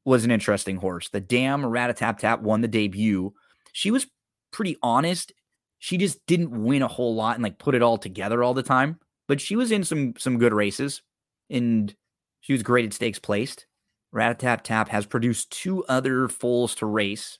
was 0.05 0.25
an 0.25 0.31
interesting 0.31 0.77
horse. 0.77 1.10
The 1.10 1.20
dam 1.20 1.62
Ratatap 1.62 2.17
Tap 2.17 2.41
won 2.41 2.62
the 2.62 2.67
debut. 2.67 3.34
She 3.74 3.91
was 3.91 4.08
pretty 4.51 4.77
honest. 4.81 5.31
She 5.79 5.98
just 5.98 6.25
didn't 6.27 6.51
win 6.51 6.81
a 6.81 6.88
whole 6.88 7.15
lot 7.15 7.36
and 7.36 7.43
like 7.43 7.60
put 7.60 7.75
it 7.75 7.81
all 7.81 7.98
together 7.98 8.43
all 8.43 8.53
the 8.53 8.63
time. 8.63 9.00
But 9.27 9.41
she 9.41 9.55
was 9.55 9.72
in 9.72 9.84
some 9.84 10.13
some 10.17 10.38
good 10.38 10.53
races 10.53 11.01
and 11.50 11.93
she 12.41 12.53
was 12.53 12.63
graded 12.63 12.93
stakes 12.93 13.20
placed. 13.20 13.67
Ratatap 14.13 14.62
Tap 14.63 14.89
has 14.89 15.05
produced 15.05 15.51
two 15.51 15.86
other 15.86 16.27
foals 16.27 16.75
to 16.75 16.86
race. 16.86 17.38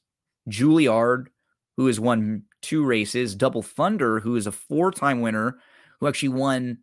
Juilliard, 0.50 1.27
who 1.75 1.88
has 1.88 2.00
won 2.00 2.44
two 2.62 2.86
races, 2.86 3.36
Double 3.36 3.62
Thunder, 3.62 4.20
who 4.20 4.36
is 4.36 4.48
a 4.48 4.51
four-time 4.51 5.22
winner, 5.22 5.58
who 6.00 6.08
actually 6.08 6.30
won 6.30 6.77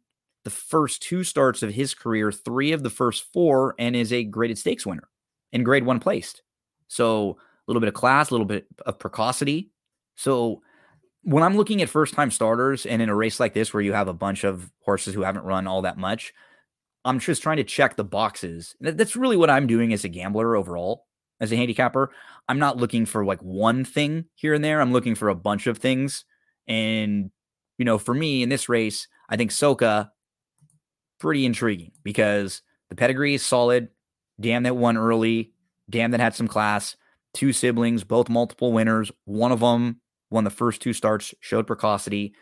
the 0.45 0.51
first 0.51 1.03
two 1.03 1.25
starts 1.25 1.63
of 1.63 1.73
his 1.73 1.95
career, 1.95 2.31
three 2.31 2.73
of 2.73 2.83
the 2.83 2.91
first 2.91 3.25
four, 3.33 3.75
and 3.79 3.97
is 3.97 4.13
a 4.13 4.25
graded 4.25 4.59
stakes 4.59 4.85
winner 4.85 5.09
and 5.53 5.65
grade 5.65 5.85
one 5.85 6.01
placed. 6.01 6.43
So 6.89 7.31
a 7.31 7.37
little 7.69 7.81
bit 7.81 7.89
of 7.89 7.95
class, 7.95 8.31
a 8.31 8.35
little 8.35 8.47
bit 8.47 8.67
of 8.87 8.99
precocity. 8.99 9.71
So 10.17 10.63
when 11.23 11.43
I'm 11.43 11.57
looking 11.57 11.83
at 11.83 11.89
first 11.89 12.15
time 12.15 12.31
starters 12.31 12.87
and 12.87 13.03
in 13.03 13.09
a 13.09 13.15
race 13.15 13.39
like 13.39 13.55
this 13.55 13.75
where 13.75 13.83
you 13.83 13.93
have 13.93 14.09
a 14.09 14.15
bunch 14.15 14.45
of 14.45 14.71
horses 14.81 15.15
who 15.15 15.23
haven't 15.23 15.45
run 15.45 15.67
all 15.67 15.83
that 15.83 15.99
much, 15.99 16.33
I'm 17.05 17.19
just 17.19 17.43
trying 17.43 17.59
to 17.59 17.65
check 17.65 17.97
the 17.97 18.05
boxes. 18.05 18.75
That's 18.81 19.17
really 19.17 19.37
what 19.37 19.51
I'm 19.51 19.67
doing 19.67 19.93
as 19.93 20.05
a 20.05 20.09
gambler 20.09 20.57
overall, 20.57 21.07
as 21.41 21.53
a 21.53 21.57
handicapper. 21.57 22.11
I'm 22.49 22.59
not 22.59 22.77
looking 22.77 23.07
for 23.07 23.25
like 23.25 23.41
one 23.43 23.85
thing 23.85 24.25
here 24.35 24.55
and 24.55 24.65
there. 24.65 24.81
I'm 24.81 24.93
looking 24.93 25.15
for 25.15 25.29
a 25.29 25.35
bunch 25.35 25.67
of 25.67 25.79
things. 25.79 26.25
And, 26.67 27.31
you 27.79 27.85
know, 27.85 27.99
for 27.99 28.15
me 28.15 28.43
in 28.43 28.49
this 28.49 28.69
race, 28.69 29.07
I 29.29 29.37
think 29.37 29.51
Soka 29.51 30.11
pretty 31.21 31.47
intriguing 31.47 31.93
because 32.03 32.63
the 32.89 32.97
pedigree 32.97 33.35
is 33.35 33.45
solid. 33.45 33.89
Dam 34.41 34.63
that 34.65 34.77
won 34.77 34.97
early. 34.97 35.53
Dam 35.91 36.11
that 36.11 36.21
had 36.21 36.35
some 36.35 36.49
class. 36.49 36.97
Two 37.35 37.53
siblings, 37.53 38.05
both 38.05 38.29
multiple 38.29 38.73
winners. 38.73 39.13
One 39.25 39.53
of 39.53 39.61
them 39.61 40.01
won 40.31 40.45
the 40.45 40.51
first 40.51 40.81
two 40.81 40.93
starts, 40.93 41.35
showed 41.41 41.67
precocity. 41.67 42.35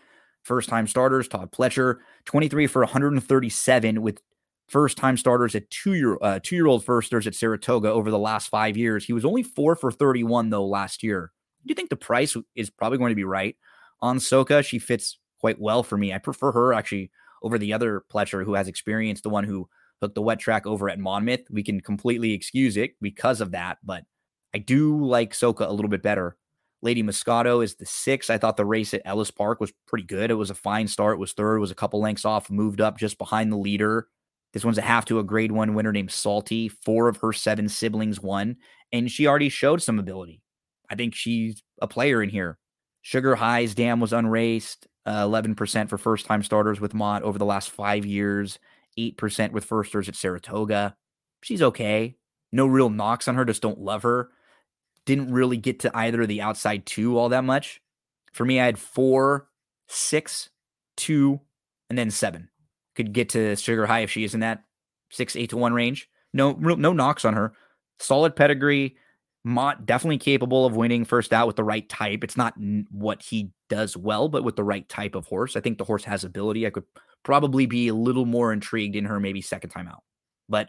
First 0.43 0.69
time 0.69 0.87
starters, 0.87 1.27
Todd 1.27 1.51
Pletcher, 1.51 1.97
23 2.25 2.67
for 2.69 2.83
137 2.83 4.01
with 4.01 4.21
first 4.69 4.97
time 4.97 5.17
starters 5.17 5.55
at 5.55 5.69
two 5.71 5.95
year 5.95 6.19
uh, 6.23 6.39
two 6.43 6.57
year 6.57 6.67
old 6.67 6.85
firsters 6.85 7.27
at 7.27 7.35
Saratoga 7.35 7.91
over 7.91 8.11
the 8.11 8.19
last 8.19 8.49
five 8.49 8.77
years. 8.77 9.05
He 9.05 9.13
was 9.13 9.25
only 9.25 9.43
four 9.43 9.77
for 9.77 9.91
31 9.91 10.51
though 10.51 10.67
last 10.67 11.03
year. 11.03 11.33
Do 11.65 11.73
you 11.73 11.75
think 11.75 11.91
the 11.91 11.97
price 11.97 12.37
is 12.55 12.71
probably 12.71 12.99
going 12.99 13.11
to 13.11 13.17
be 13.17 13.25
right 13.25 13.57
on 14.01 14.19
Soka? 14.19 14.65
She 14.65 14.79
fits 14.79 15.19
quite 15.41 15.61
well 15.61 15.83
for 15.83 15.97
me. 15.97 16.13
I 16.13 16.19
prefer 16.19 16.53
her 16.53 16.73
actually 16.73 17.11
over 17.43 17.59
the 17.59 17.73
other 17.73 18.05
Pletcher 18.13 18.45
who 18.45 18.55
has 18.55 18.69
experience, 18.69 19.21
the 19.21 19.31
one 19.31 19.45
who 19.45 19.69
hooked 20.01 20.15
the 20.15 20.23
wet 20.23 20.39
track 20.39 20.67
over 20.67 20.89
at 20.89 20.99
Monmouth. 20.99 21.51
We 21.51 21.63
can 21.63 21.81
completely 21.81 22.33
excuse 22.33 22.77
it 22.77 22.93
because 23.01 23.41
of 23.41 23.53
that, 23.53 23.79
but 23.85 24.05
I 24.55 24.59
do 24.59 25.05
like 25.05 25.33
Soka 25.33 25.69
a 25.69 25.73
little 25.73 25.89
bit 25.89 26.03
better. 26.03 26.37
Lady 26.83 27.03
Moscato 27.03 27.65
is 27.65 27.75
the 27.75 27.87
six. 27.87 28.31
I 28.31 28.39
thought 28.39 28.57
the 28.57 28.65
race 28.65 28.95
at 28.95 29.03
Ellis 29.05 29.31
Park 29.31 29.61
was 29.61 29.73
pretty 29.87 30.05
good. 30.05 30.31
It 30.31 30.35
was 30.35 30.51
a 30.51 30.55
fine 30.55 30.87
start. 30.87 31.15
It 31.17 31.21
was 31.21 31.33
third, 31.33 31.59
was 31.59 31.71
a 31.71 31.75
couple 31.75 32.01
lengths 32.01 32.25
off, 32.25 32.51
moved 32.51 32.81
up 32.81 32.99
just 32.99 33.19
behind 33.19 33.51
the 33.51 33.57
leader. 33.57 34.09
This 34.53 34.65
one's 34.65 34.79
a 34.79 34.83
half 34.83 35.05
to 35.07 35.19
a 35.19 35.25
grade 35.25 35.53
one 35.53 35.75
winner 35.75 35.93
named 35.93 36.11
Salty. 36.11 36.69
Four 36.69 37.09
of 37.09 37.19
her 37.19 37.33
seven 37.33 37.69
siblings 37.69 38.21
won, 38.21 38.57
and 38.93 39.11
she 39.11 39.27
already 39.27 39.49
showed 39.49 39.83
some 39.83 39.99
ability. 39.99 40.43
I 40.89 40.95
think 40.95 41.15
she's 41.15 41.63
a 41.83 41.89
player 41.89 42.23
in 42.23 42.31
here. 42.31 42.59
Sugar 43.03 43.35
High's 43.35 43.75
Dam 43.75 44.01
was 44.01 44.13
unraced, 44.13 44.87
uh, 45.05 45.25
11% 45.25 45.89
for 45.89 45.99
first 45.99 46.27
time 46.27 46.43
starters 46.43 46.81
with 46.81 46.95
Mott 46.95 47.23
over 47.23 47.39
the 47.39 47.45
last 47.45 47.71
five 47.71 48.07
years, 48.07 48.59
8% 48.99 49.53
with 49.53 49.65
firsters 49.65 50.09
at 50.09 50.17
Saratoga. 50.17 50.97
She's 51.43 51.63
okay. 51.63 52.17
No 52.53 52.67
real 52.67 52.91
knocks 52.91 53.29
on 53.29 53.35
her, 53.35 53.45
just 53.45 53.63
don't 53.63 53.81
love 53.81 54.03
her. 54.03 54.31
Didn't 55.05 55.33
really 55.33 55.57
get 55.57 55.81
to 55.81 55.97
either 55.97 56.23
of 56.23 56.29
the 56.29 56.41
outside 56.41 56.87
two 56.87 57.19
all 57.19 57.29
that 57.29 57.45
much. 57.45 57.81
For 58.33 58.45
me, 58.45 58.61
I 58.61 58.67
had 58.67 58.79
four, 58.79 59.49
six, 59.89 60.51
two, 60.97 61.41
and 61.89 61.99
then 61.99 62.11
seven. 62.11 62.49
Could 62.95 63.13
get 63.13 63.31
to 63.31 63.57
Sugar 63.57 63.87
High 63.87 64.01
if 64.01 64.11
she 64.11 64.25
is 64.25 64.35
in 64.35 64.41
that 64.41 64.65
six, 65.11 65.37
eight 65.37 65.51
to 65.51 65.57
one 65.57 65.75
range. 65.75 66.09
No, 66.33 66.53
no 66.53 66.93
knocks 66.93 67.25
on 67.25 67.35
her. 67.35 67.53
Solid 67.99 68.37
pedigree. 68.37 68.97
Mott 69.45 69.87
definitely 69.87 70.19
capable 70.19 70.67
of 70.67 70.75
winning 70.75 71.05
first 71.05 71.33
out 71.33 71.47
with 71.47 71.57
the 71.57 71.63
right 71.63 71.89
type. 71.89 72.25
It's 72.25 72.37
not 72.37 72.55
what 72.91 73.23
he 73.23 73.53
does 73.69 73.97
well, 73.97 74.29
but 74.29 74.43
with 74.43 74.57
the 74.57 74.65
right 74.65 74.89
type 74.89 75.15
of 75.15 75.27
horse. 75.27 75.55
I 75.57 75.61
think 75.61 75.79
the 75.79 75.85
horse 75.85 76.03
has 76.05 76.25
ability. 76.25 76.67
I 76.67 76.71
could 76.71 76.85
probably 77.27 77.67
be 77.67 77.89
a 77.89 77.95
little 77.95 78.25
more 78.25 78.53
intrigued 78.53 78.95
in 78.95 79.05
her 79.05 79.19
maybe 79.19 79.43
second 79.43 79.71
time 79.71 79.89
out. 79.89 80.05
But 80.49 80.69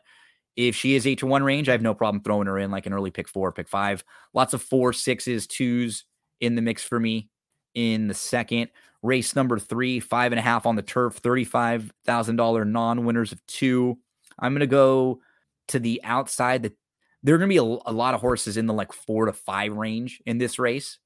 if 0.56 0.76
she 0.76 0.96
is 0.96 1.06
eight 1.06 1.20
to 1.20 1.28
one 1.28 1.44
range, 1.44 1.70
I 1.70 1.74
have 1.74 1.84
no 1.84 1.94
problem 1.94 2.24
throwing 2.24 2.48
her 2.48 2.58
in 2.58 2.72
like 2.72 2.88
an 2.88 2.94
early 2.94 3.12
pick 3.12 3.30
four, 3.30 3.52
pick 3.52 3.70
five. 3.70 4.04
Lots 4.34 4.56
of 4.56 4.62
four, 4.64 4.92
sixes, 4.92 5.46
twos 5.46 6.06
in 6.42 6.56
the 6.56 6.64
mix 6.64 6.84
for 6.84 7.00
me 7.00 7.30
in 7.76 8.08
the 8.08 8.16
second. 8.16 8.70
Race 9.04 9.36
number 9.36 9.60
three, 9.60 10.00
five 10.00 10.32
and 10.32 10.40
a 10.40 10.42
half 10.42 10.66
on 10.66 10.76
the 10.76 10.82
turf, 10.82 11.22
$35,000 11.22 12.68
non 12.68 13.06
winners 13.06 13.32
of 13.32 13.46
two. 13.46 14.00
I'm 14.40 14.54
going 14.54 14.62
to 14.62 14.68
go 14.68 15.20
to 15.68 15.78
the 15.78 16.02
outside. 16.04 16.64
The 16.64 16.74
there 17.22 17.36
are 17.36 17.38
going 17.38 17.50
to 17.50 17.54
be 17.54 17.58
a, 17.58 17.92
a, 17.92 17.94
lot 17.94 18.16
of 18.16 18.22
horses 18.22 18.58
in 18.58 18.66
the 18.66 18.74
like 18.74 18.94
four 18.94 19.28
to 19.28 19.34
five 19.34 19.74
range 19.74 20.24
in 20.26 20.40
this 20.40 20.58
race. 20.58 20.98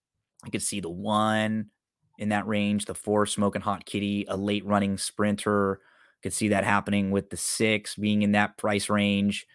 I 0.46 0.50
could 0.50 0.62
see 0.62 0.80
the 0.80 0.90
one 0.90 1.72
in 2.18 2.30
that 2.30 2.48
range, 2.48 2.86
the 2.86 2.94
four 2.94 3.26
smoking 3.26 3.62
hot 3.62 3.86
kitty, 3.86 4.26
a 4.28 4.38
late 4.38 4.66
running 4.66 4.98
sprinter. 4.98 5.80
Could 6.24 6.34
see 6.34 6.50
that 6.50 6.64
happening 6.64 7.10
with 7.10 7.32
the 7.32 7.38
six 7.38 7.96
being 7.96 8.22
in 8.22 8.34
that 8.34 8.58
price 8.58 8.90
range. 8.90 9.48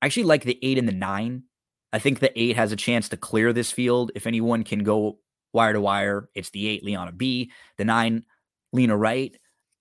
I 0.00 0.06
actually 0.06 0.24
like 0.24 0.44
the 0.44 0.58
eight 0.62 0.78
and 0.78 0.88
the 0.88 0.92
nine. 0.92 1.42
I 1.92 1.98
think 1.98 2.18
the 2.18 2.38
eight 2.40 2.56
has 2.56 2.72
a 2.72 2.76
chance 2.76 3.08
to 3.10 3.16
clear 3.16 3.52
this 3.52 3.70
field. 3.70 4.12
If 4.14 4.26
anyone 4.26 4.64
can 4.64 4.82
go 4.82 5.18
wire 5.52 5.72
to 5.72 5.80
wire, 5.80 6.28
it's 6.34 6.50
the 6.50 6.68
eight, 6.68 6.84
Liana 6.84 7.12
B, 7.12 7.50
the 7.76 7.84
nine, 7.84 8.24
Lena 8.72 8.96
Wright. 8.96 9.36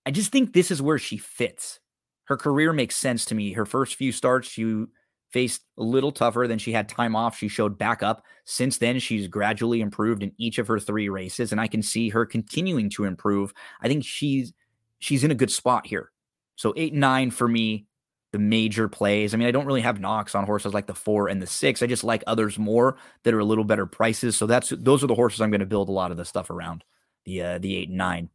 I 0.05 0.11
just 0.11 0.31
think 0.31 0.53
this 0.53 0.71
is 0.71 0.81
where 0.81 0.99
she 0.99 1.17
fits. 1.17 1.79
Her 2.25 2.37
career 2.37 2.73
makes 2.73 2.95
sense 2.95 3.25
to 3.25 3.35
me. 3.35 3.53
Her 3.53 3.65
first 3.65 3.95
few 3.95 4.11
starts, 4.11 4.57
you 4.57 4.89
faced 5.35 5.65
a 5.77 5.83
little 5.83 6.13
tougher 6.13 6.47
than 6.47 6.57
she 6.57 6.71
had 6.71 6.87
time 6.87 7.13
off. 7.13 7.37
She 7.37 7.49
showed 7.49 7.77
back 7.77 8.01
up. 8.01 8.23
Since 8.45 8.77
then, 8.77 8.99
she's 8.99 9.27
gradually 9.27 9.81
improved 9.81 10.23
in 10.23 10.31
each 10.37 10.59
of 10.59 10.67
her 10.69 10.79
three 10.79 11.09
races, 11.09 11.51
and 11.51 11.59
I 11.59 11.67
can 11.67 11.81
see 11.81 12.07
her 12.07 12.25
continuing 12.25 12.89
to 12.91 13.03
improve. 13.03 13.53
I 13.81 13.89
think 13.89 14.05
she's 14.05 14.53
she's 14.99 15.25
in 15.25 15.31
a 15.31 15.35
good 15.35 15.51
spot 15.51 15.87
here. 15.87 16.13
So 16.55 16.73
eight 16.77 16.93
and 16.93 17.01
nine 17.01 17.31
for 17.31 17.49
me, 17.49 17.85
the 18.31 18.39
major 18.39 18.87
plays. 18.87 19.33
I 19.33 19.37
mean, 19.37 19.49
I 19.49 19.51
don't 19.51 19.65
really 19.65 19.81
have 19.81 19.99
knocks 19.99 20.35
on 20.35 20.45
horses 20.45 20.73
like 20.73 20.87
the 20.87 20.93
four 20.93 21.27
and 21.27 21.41
the 21.41 21.47
six. 21.47 21.83
I 21.83 21.87
just 21.87 22.05
like 22.05 22.23
others 22.27 22.57
more 22.57 22.95
that 23.23 23.33
are 23.33 23.39
a 23.39 23.45
little 23.45 23.65
better 23.65 23.85
prices. 23.85 24.37
So 24.37 24.47
that's 24.47 24.69
those 24.69 25.03
are 25.03 25.07
the 25.07 25.15
horses 25.15 25.41
I'm 25.41 25.51
going 25.51 25.59
to 25.59 25.65
build 25.65 25.89
a 25.89 25.91
lot 25.91 26.11
of 26.11 26.17
the 26.17 26.23
stuff 26.23 26.49
around. 26.49 26.85
The 27.25 27.41
uh, 27.41 27.57
the 27.57 27.75
eight 27.75 27.89
and 27.89 27.97
nine. 27.97 28.29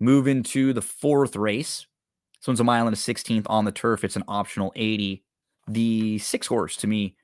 Move 0.00 0.26
into 0.26 0.72
the 0.72 0.80
fourth 0.80 1.36
race. 1.36 1.86
This 2.40 2.46
one's 2.46 2.60
a 2.60 2.64
mile 2.64 2.86
and 2.86 2.94
a 2.94 2.98
sixteenth 2.98 3.46
on 3.50 3.66
the 3.66 3.70
turf. 3.70 4.02
It's 4.02 4.16
an 4.16 4.24
optional 4.28 4.72
80 4.74 5.22
the 5.68 6.18
six 6.18 6.46
horse 6.46 6.76
to 6.78 6.86
me 6.86 7.16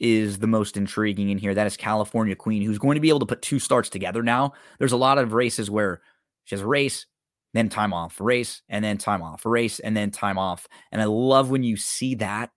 is 0.00 0.38
the 0.38 0.46
most 0.46 0.76
intriguing 0.76 1.30
in 1.30 1.38
here. 1.38 1.54
That 1.54 1.66
is 1.66 1.76
California 1.76 2.36
Queen, 2.36 2.62
who's 2.62 2.78
going 2.78 2.94
to 2.94 3.00
be 3.00 3.08
able 3.08 3.20
to 3.20 3.26
put 3.26 3.42
two 3.42 3.58
starts 3.58 3.88
together 3.88 4.22
now. 4.22 4.52
There's 4.78 4.92
a 4.92 4.96
lot 4.96 5.18
of 5.18 5.32
races 5.32 5.70
where 5.70 6.02
she 6.44 6.54
has 6.54 6.62
a 6.62 6.66
race, 6.66 7.06
then 7.54 7.68
time 7.68 7.92
off, 7.92 8.20
race, 8.20 8.62
and 8.68 8.84
then 8.84 8.98
time 8.98 9.22
off, 9.22 9.44
race, 9.44 9.80
and 9.80 9.96
then 9.96 10.10
time 10.10 10.38
off. 10.38 10.68
And 10.92 11.02
I 11.02 11.06
love 11.06 11.50
when 11.50 11.62
you 11.62 11.76
see 11.76 12.14
that 12.16 12.50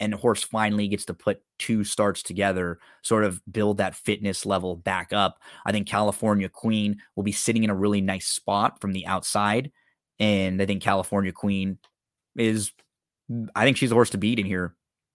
and 0.00 0.14
horse 0.14 0.42
finally 0.42 0.88
gets 0.88 1.04
to 1.04 1.14
put 1.14 1.40
two 1.58 1.84
starts 1.84 2.22
together, 2.24 2.78
sort 3.02 3.24
of 3.24 3.40
build 3.50 3.76
that 3.76 3.94
fitness 3.94 4.44
level 4.44 4.76
back 4.76 5.12
up. 5.12 5.38
I 5.64 5.70
think 5.70 5.86
California 5.86 6.48
Queen 6.48 7.00
will 7.14 7.22
be 7.22 7.32
sitting 7.32 7.62
in 7.62 7.70
a 7.70 7.74
really 7.74 8.00
nice 8.00 8.26
spot 8.26 8.80
from 8.80 8.92
the 8.92 9.06
outside. 9.06 9.70
And 10.18 10.60
I 10.60 10.66
think 10.66 10.82
California 10.82 11.30
Queen 11.30 11.78
is 12.36 12.72
I 13.54 13.64
think 13.64 13.76
she's 13.76 13.90
the 13.90 13.94
horse 13.94 14.10
to 14.10 14.18
beat 14.18 14.38
in 14.38 14.46
here. 14.46 14.74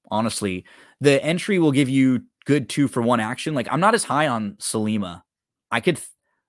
Honestly, 0.10 0.66
the 1.02 1.24
entry 1.24 1.60
will 1.60 1.72
give 1.72 1.90
you 1.90 2.24
good 2.46 2.70
two 2.70 2.88
for 2.88 3.02
one 3.02 3.20
action. 3.20 3.54
Like 3.54 3.68
I'm 3.72 3.80
not 3.80 3.96
as 3.96 4.06
high 4.06 4.28
on 4.28 4.54
Salima. 4.54 5.24
I 5.72 5.82
could 5.82 6.00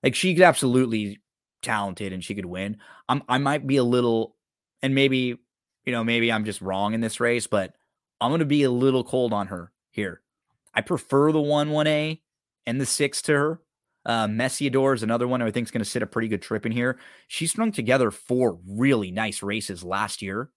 like 0.03 0.15
she 0.15 0.33
could 0.33 0.43
absolutely 0.43 1.19
talented 1.61 2.13
and 2.13 2.23
she 2.23 2.35
could 2.35 2.45
win. 2.45 2.77
I'm 3.07 3.21
I 3.27 3.37
might 3.37 3.67
be 3.67 3.77
a 3.77 3.83
little 3.83 4.35
and 4.81 4.95
maybe 4.95 5.37
you 5.85 5.91
know 5.91 6.03
maybe 6.03 6.31
I'm 6.31 6.45
just 6.45 6.61
wrong 6.61 6.93
in 6.93 7.01
this 7.01 7.19
race, 7.19 7.47
but 7.47 7.73
I'm 8.21 8.31
going 8.31 8.39
to 8.39 8.45
be 8.45 8.63
a 8.63 8.71
little 8.71 9.03
cold 9.03 9.33
on 9.33 9.47
her 9.47 9.71
here. 9.91 10.21
I 10.73 10.81
prefer 10.81 11.31
the 11.31 11.41
1 11.41 11.69
1A 11.69 12.21
and 12.65 12.79
the 12.79 12.85
6 12.85 13.21
to 13.23 13.33
her. 13.33 13.61
Uh, 14.05 14.27
Messiador 14.27 14.95
is 14.95 15.03
another 15.03 15.27
one 15.27 15.41
I 15.41 15.51
think 15.51 15.67
is 15.67 15.71
going 15.71 15.83
to 15.83 15.89
sit 15.89 16.01
a 16.01 16.07
pretty 16.07 16.27
good 16.27 16.41
trip 16.41 16.65
in 16.65 16.71
here. 16.71 16.97
She 17.27 17.47
strung 17.47 17.71
together 17.71 18.11
four 18.11 18.59
really 18.67 19.11
nice 19.11 19.43
races 19.43 19.83
last 19.83 20.21
year, 20.21 20.49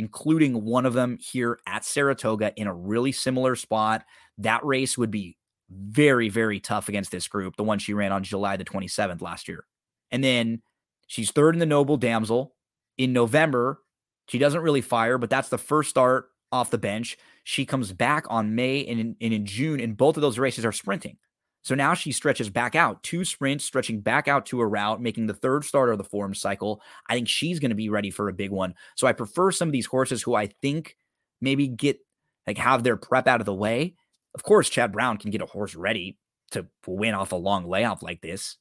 including 0.00 0.64
one 0.64 0.86
of 0.86 0.94
them 0.94 1.18
here 1.20 1.58
at 1.66 1.84
Saratoga 1.84 2.54
in 2.56 2.66
a 2.66 2.72
really 2.72 3.12
similar 3.12 3.54
spot. 3.54 4.02
That 4.38 4.64
race 4.64 4.96
would 4.96 5.10
be 5.10 5.36
very, 5.68 6.30
very 6.30 6.58
tough 6.58 6.88
against 6.88 7.10
this 7.10 7.28
group, 7.28 7.56
the 7.56 7.64
one 7.64 7.78
she 7.78 7.92
ran 7.92 8.10
on 8.10 8.24
July 8.24 8.56
the 8.56 8.64
27th 8.64 9.20
last 9.20 9.46
year. 9.46 9.66
And 10.10 10.24
then 10.24 10.62
she's 11.06 11.32
third 11.32 11.54
in 11.54 11.58
the 11.58 11.66
Noble 11.66 11.98
Damsel. 11.98 12.54
In 12.96 13.12
November, 13.12 13.82
she 14.26 14.38
doesn't 14.38 14.62
really 14.62 14.80
fire, 14.80 15.18
but 15.18 15.28
that's 15.28 15.50
the 15.50 15.58
first 15.58 15.90
start 15.90 16.30
off 16.50 16.70
the 16.70 16.78
bench. 16.78 17.18
She 17.44 17.66
comes 17.66 17.92
back 17.92 18.24
on 18.30 18.54
May 18.54 18.86
and 18.86 18.98
in, 18.98 19.16
and 19.20 19.34
in 19.34 19.44
June, 19.44 19.80
and 19.80 19.98
both 19.98 20.16
of 20.16 20.22
those 20.22 20.38
races 20.38 20.64
are 20.64 20.72
sprinting. 20.72 21.18
So 21.62 21.74
now 21.74 21.94
she 21.94 22.12
stretches 22.12 22.48
back 22.48 22.74
out, 22.74 23.02
two 23.02 23.24
sprints, 23.24 23.64
stretching 23.64 24.00
back 24.00 24.28
out 24.28 24.46
to 24.46 24.60
a 24.60 24.66
route, 24.66 25.02
making 25.02 25.26
the 25.26 25.34
third 25.34 25.64
starter 25.64 25.92
of 25.92 25.98
the 25.98 26.04
form 26.04 26.34
cycle. 26.34 26.80
I 27.08 27.14
think 27.14 27.28
she's 27.28 27.58
going 27.58 27.70
to 27.70 27.74
be 27.74 27.90
ready 27.90 28.10
for 28.10 28.28
a 28.28 28.34
big 28.34 28.50
one. 28.50 28.74
So 28.96 29.06
I 29.06 29.12
prefer 29.12 29.50
some 29.50 29.68
of 29.68 29.72
these 29.72 29.86
horses 29.86 30.22
who 30.22 30.34
I 30.34 30.46
think 30.46 30.96
maybe 31.40 31.68
get 31.68 31.98
like 32.46 32.58
have 32.58 32.82
their 32.82 32.96
prep 32.96 33.26
out 33.26 33.40
of 33.40 33.46
the 33.46 33.54
way. 33.54 33.94
Of 34.34 34.42
course, 34.42 34.70
Chad 34.70 34.92
Brown 34.92 35.18
can 35.18 35.30
get 35.30 35.42
a 35.42 35.46
horse 35.46 35.74
ready 35.74 36.18
to 36.52 36.66
win 36.86 37.14
off 37.14 37.32
a 37.32 37.36
long 37.36 37.68
layoff 37.68 38.02
like 38.02 38.22
this. 38.22 38.56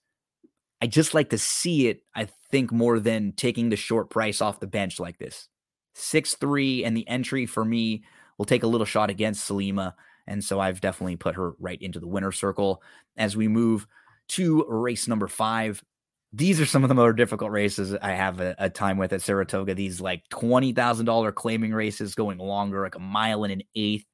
I 0.81 0.87
just 0.87 1.13
like 1.13 1.29
to 1.29 1.37
see 1.37 1.87
it, 1.87 2.01
I 2.15 2.27
think, 2.51 2.71
more 2.71 2.99
than 2.99 3.33
taking 3.33 3.69
the 3.69 3.75
short 3.75 4.09
price 4.09 4.41
off 4.41 4.59
the 4.59 4.67
bench 4.67 4.99
like 4.99 5.17
this. 5.17 5.47
6 5.95 6.35
3, 6.35 6.85
and 6.85 6.95
the 6.95 7.07
entry 7.07 7.45
for 7.45 7.65
me 7.65 8.03
will 8.37 8.45
take 8.45 8.63
a 8.63 8.67
little 8.67 8.85
shot 8.85 9.09
against 9.09 9.49
Salima. 9.49 9.93
And 10.29 10.43
so 10.43 10.59
I've 10.59 10.79
definitely 10.79 11.15
put 11.15 11.35
her 11.35 11.53
right 11.59 11.81
into 11.81 11.99
the 11.99 12.07
winner 12.07 12.31
circle 12.31 12.81
as 13.17 13.35
we 13.35 13.47
move 13.47 13.87
to 14.29 14.63
race 14.69 15.07
number 15.07 15.27
five. 15.27 15.83
These 16.31 16.61
are 16.61 16.65
some 16.65 16.83
of 16.83 16.89
the 16.89 16.95
more 16.95 17.11
difficult 17.13 17.51
races 17.51 17.95
I 17.95 18.11
have 18.11 18.39
a, 18.39 18.55
a 18.59 18.69
time 18.69 18.97
with 18.97 19.11
at 19.11 19.23
Saratoga. 19.23 19.73
These 19.73 19.99
like 19.99 20.23
$20,000 20.29 21.33
claiming 21.33 21.73
races 21.73 22.13
going 22.13 22.37
longer, 22.37 22.83
like 22.83 22.95
a 22.95 22.99
mile 22.99 23.43
and 23.43 23.51
an 23.51 23.63
eighth. 23.75 24.05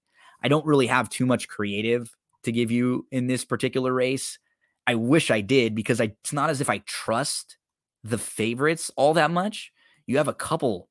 I 0.41 0.47
don't 0.47 0.65
really 0.65 0.87
have 0.87 1.09
too 1.09 1.25
much 1.25 1.49
creative 1.49 2.09
to 2.43 2.51
give 2.53 2.71
you 2.71 3.05
in 3.11 3.27
this 3.27 3.43
particular 3.43 3.93
race. 3.93 4.39
I 4.87 4.95
wish 4.95 5.29
I 5.29 5.41
did 5.41 5.75
because 5.75 5.99
I, 5.99 6.15
it's 6.21 6.31
not 6.31 6.49
as 6.49 6.61
if 6.61 6.69
I 6.69 6.77
trust 6.85 7.57
the 8.03 8.17
favorites 8.17 8.89
all 8.95 9.15
that 9.15 9.31
much. 9.31 9.73
You 10.07 10.17
have 10.17 10.27
a 10.27 10.33
couple 10.33 10.87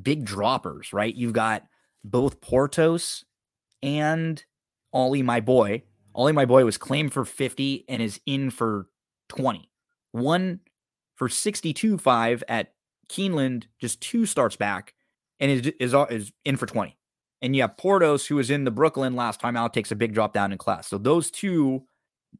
big 0.00 0.24
droppers, 0.24 0.92
right? 0.92 1.14
You've 1.14 1.32
got 1.32 1.62
both 2.04 2.40
Portos 2.40 3.24
and 3.82 4.44
Ollie, 4.96 5.22
my 5.22 5.40
boy. 5.40 5.82
Ollie, 6.14 6.32
my 6.32 6.46
boy, 6.46 6.64
was 6.64 6.78
claimed 6.78 7.12
for 7.12 7.26
50 7.26 7.84
and 7.86 8.00
is 8.00 8.18
in 8.24 8.50
for 8.50 8.86
20. 9.28 9.70
One 10.12 10.60
for 11.16 11.28
62 11.28 11.98
5 11.98 12.42
at 12.48 12.72
Keeneland, 13.10 13.64
just 13.78 14.00
two 14.00 14.24
starts 14.24 14.56
back, 14.56 14.94
and 15.38 15.50
is, 15.50 15.66
is, 15.78 15.94
is 16.08 16.32
in 16.46 16.56
for 16.56 16.64
20. 16.64 16.96
And 17.42 17.54
you 17.54 17.60
have 17.60 17.76
Portos, 17.76 18.26
who 18.26 18.36
was 18.36 18.50
in 18.50 18.64
the 18.64 18.70
Brooklyn 18.70 19.14
last 19.14 19.38
time 19.38 19.54
out, 19.54 19.74
takes 19.74 19.92
a 19.92 19.96
big 19.96 20.14
drop 20.14 20.32
down 20.32 20.50
in 20.50 20.56
class. 20.56 20.88
So 20.88 20.96
those 20.96 21.30
two, 21.30 21.82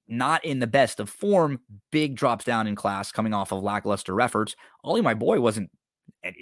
not 0.09 0.43
in 0.43 0.59
the 0.59 0.67
best 0.67 0.99
of 0.99 1.11
form, 1.11 1.61
big 1.93 2.17
drops 2.17 2.47
down 2.47 2.67
in 2.67 2.75
class 2.75 3.13
coming 3.13 3.35
off 3.35 3.53
of 3.53 3.63
lackluster 3.63 4.19
efforts. 4.19 4.57
Ollie, 4.83 5.03
my 5.03 5.13
boy, 5.13 5.43
wasn't 5.43 5.71
eh, 6.25 6.33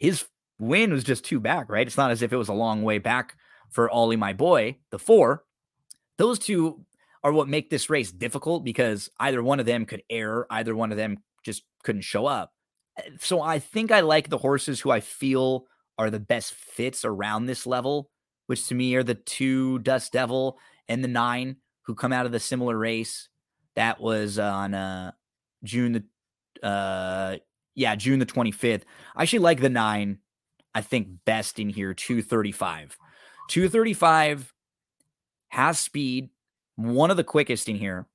his 0.00 0.24
win 0.58 0.92
was 0.92 1.04
just 1.04 1.24
two 1.24 1.38
back, 1.38 1.70
right? 1.70 1.86
It's 1.86 1.96
not 1.96 2.10
as 2.10 2.22
if 2.22 2.32
it 2.32 2.36
was 2.36 2.48
a 2.48 2.52
long 2.54 2.82
way 2.82 2.98
back 2.98 3.36
for 3.70 3.88
Ollie, 3.88 4.16
my 4.16 4.32
boy, 4.32 4.76
the 4.90 4.98
four. 4.98 5.44
Those 6.20 6.38
two 6.38 6.84
are 7.24 7.32
what 7.32 7.48
make 7.48 7.70
this 7.70 7.88
race 7.88 8.12
difficult 8.12 8.62
because 8.62 9.08
either 9.18 9.42
one 9.42 9.58
of 9.58 9.64
them 9.64 9.86
could 9.86 10.02
err, 10.10 10.46
either 10.50 10.76
one 10.76 10.90
of 10.90 10.98
them 10.98 11.22
just 11.42 11.62
couldn't 11.82 12.02
show 12.02 12.26
up. 12.26 12.52
Eh, 12.98 13.08
so 13.18 13.40
I 13.40 13.58
think 13.58 13.90
I 13.90 14.00
like 14.00 14.28
the 14.28 14.36
horses 14.36 14.80
who 14.80 14.90
I 14.90 15.00
feel 15.00 15.64
are 15.96 16.10
the 16.10 16.20
best 16.20 16.52
fits 16.52 17.06
around 17.06 17.46
this 17.46 17.66
level, 17.66 18.10
which 18.48 18.66
to 18.66 18.74
me 18.74 18.94
are 18.96 19.02
the 19.02 19.14
two 19.14 19.78
Dust 19.78 20.12
Devil 20.12 20.58
and 20.88 21.02
the 21.02 21.08
nine 21.08 21.56
who 21.86 21.94
come 21.94 22.12
out 22.12 22.26
of 22.26 22.32
the 22.32 22.40
similar 22.40 22.76
race. 22.76 23.30
That 23.74 23.98
was 23.98 24.38
on 24.38 24.74
uh, 24.74 25.12
June 25.64 25.92
the 25.92 26.66
uh, 26.68 27.36
yeah, 27.74 27.94
June 27.94 28.18
the 28.18 28.26
25th. 28.26 28.82
I 29.16 29.22
actually 29.22 29.38
like 29.38 29.62
the 29.62 29.70
nine, 29.70 30.18
I 30.74 30.82
think, 30.82 31.08
best 31.24 31.58
in 31.58 31.70
here, 31.70 31.94
235. 31.94 32.98
235 33.48 34.52
has 35.50 35.78
speed, 35.78 36.30
one 36.76 37.10
of 37.10 37.16
the 37.16 37.24
quickest 37.24 37.68
in 37.68 37.76
here, 37.76 38.06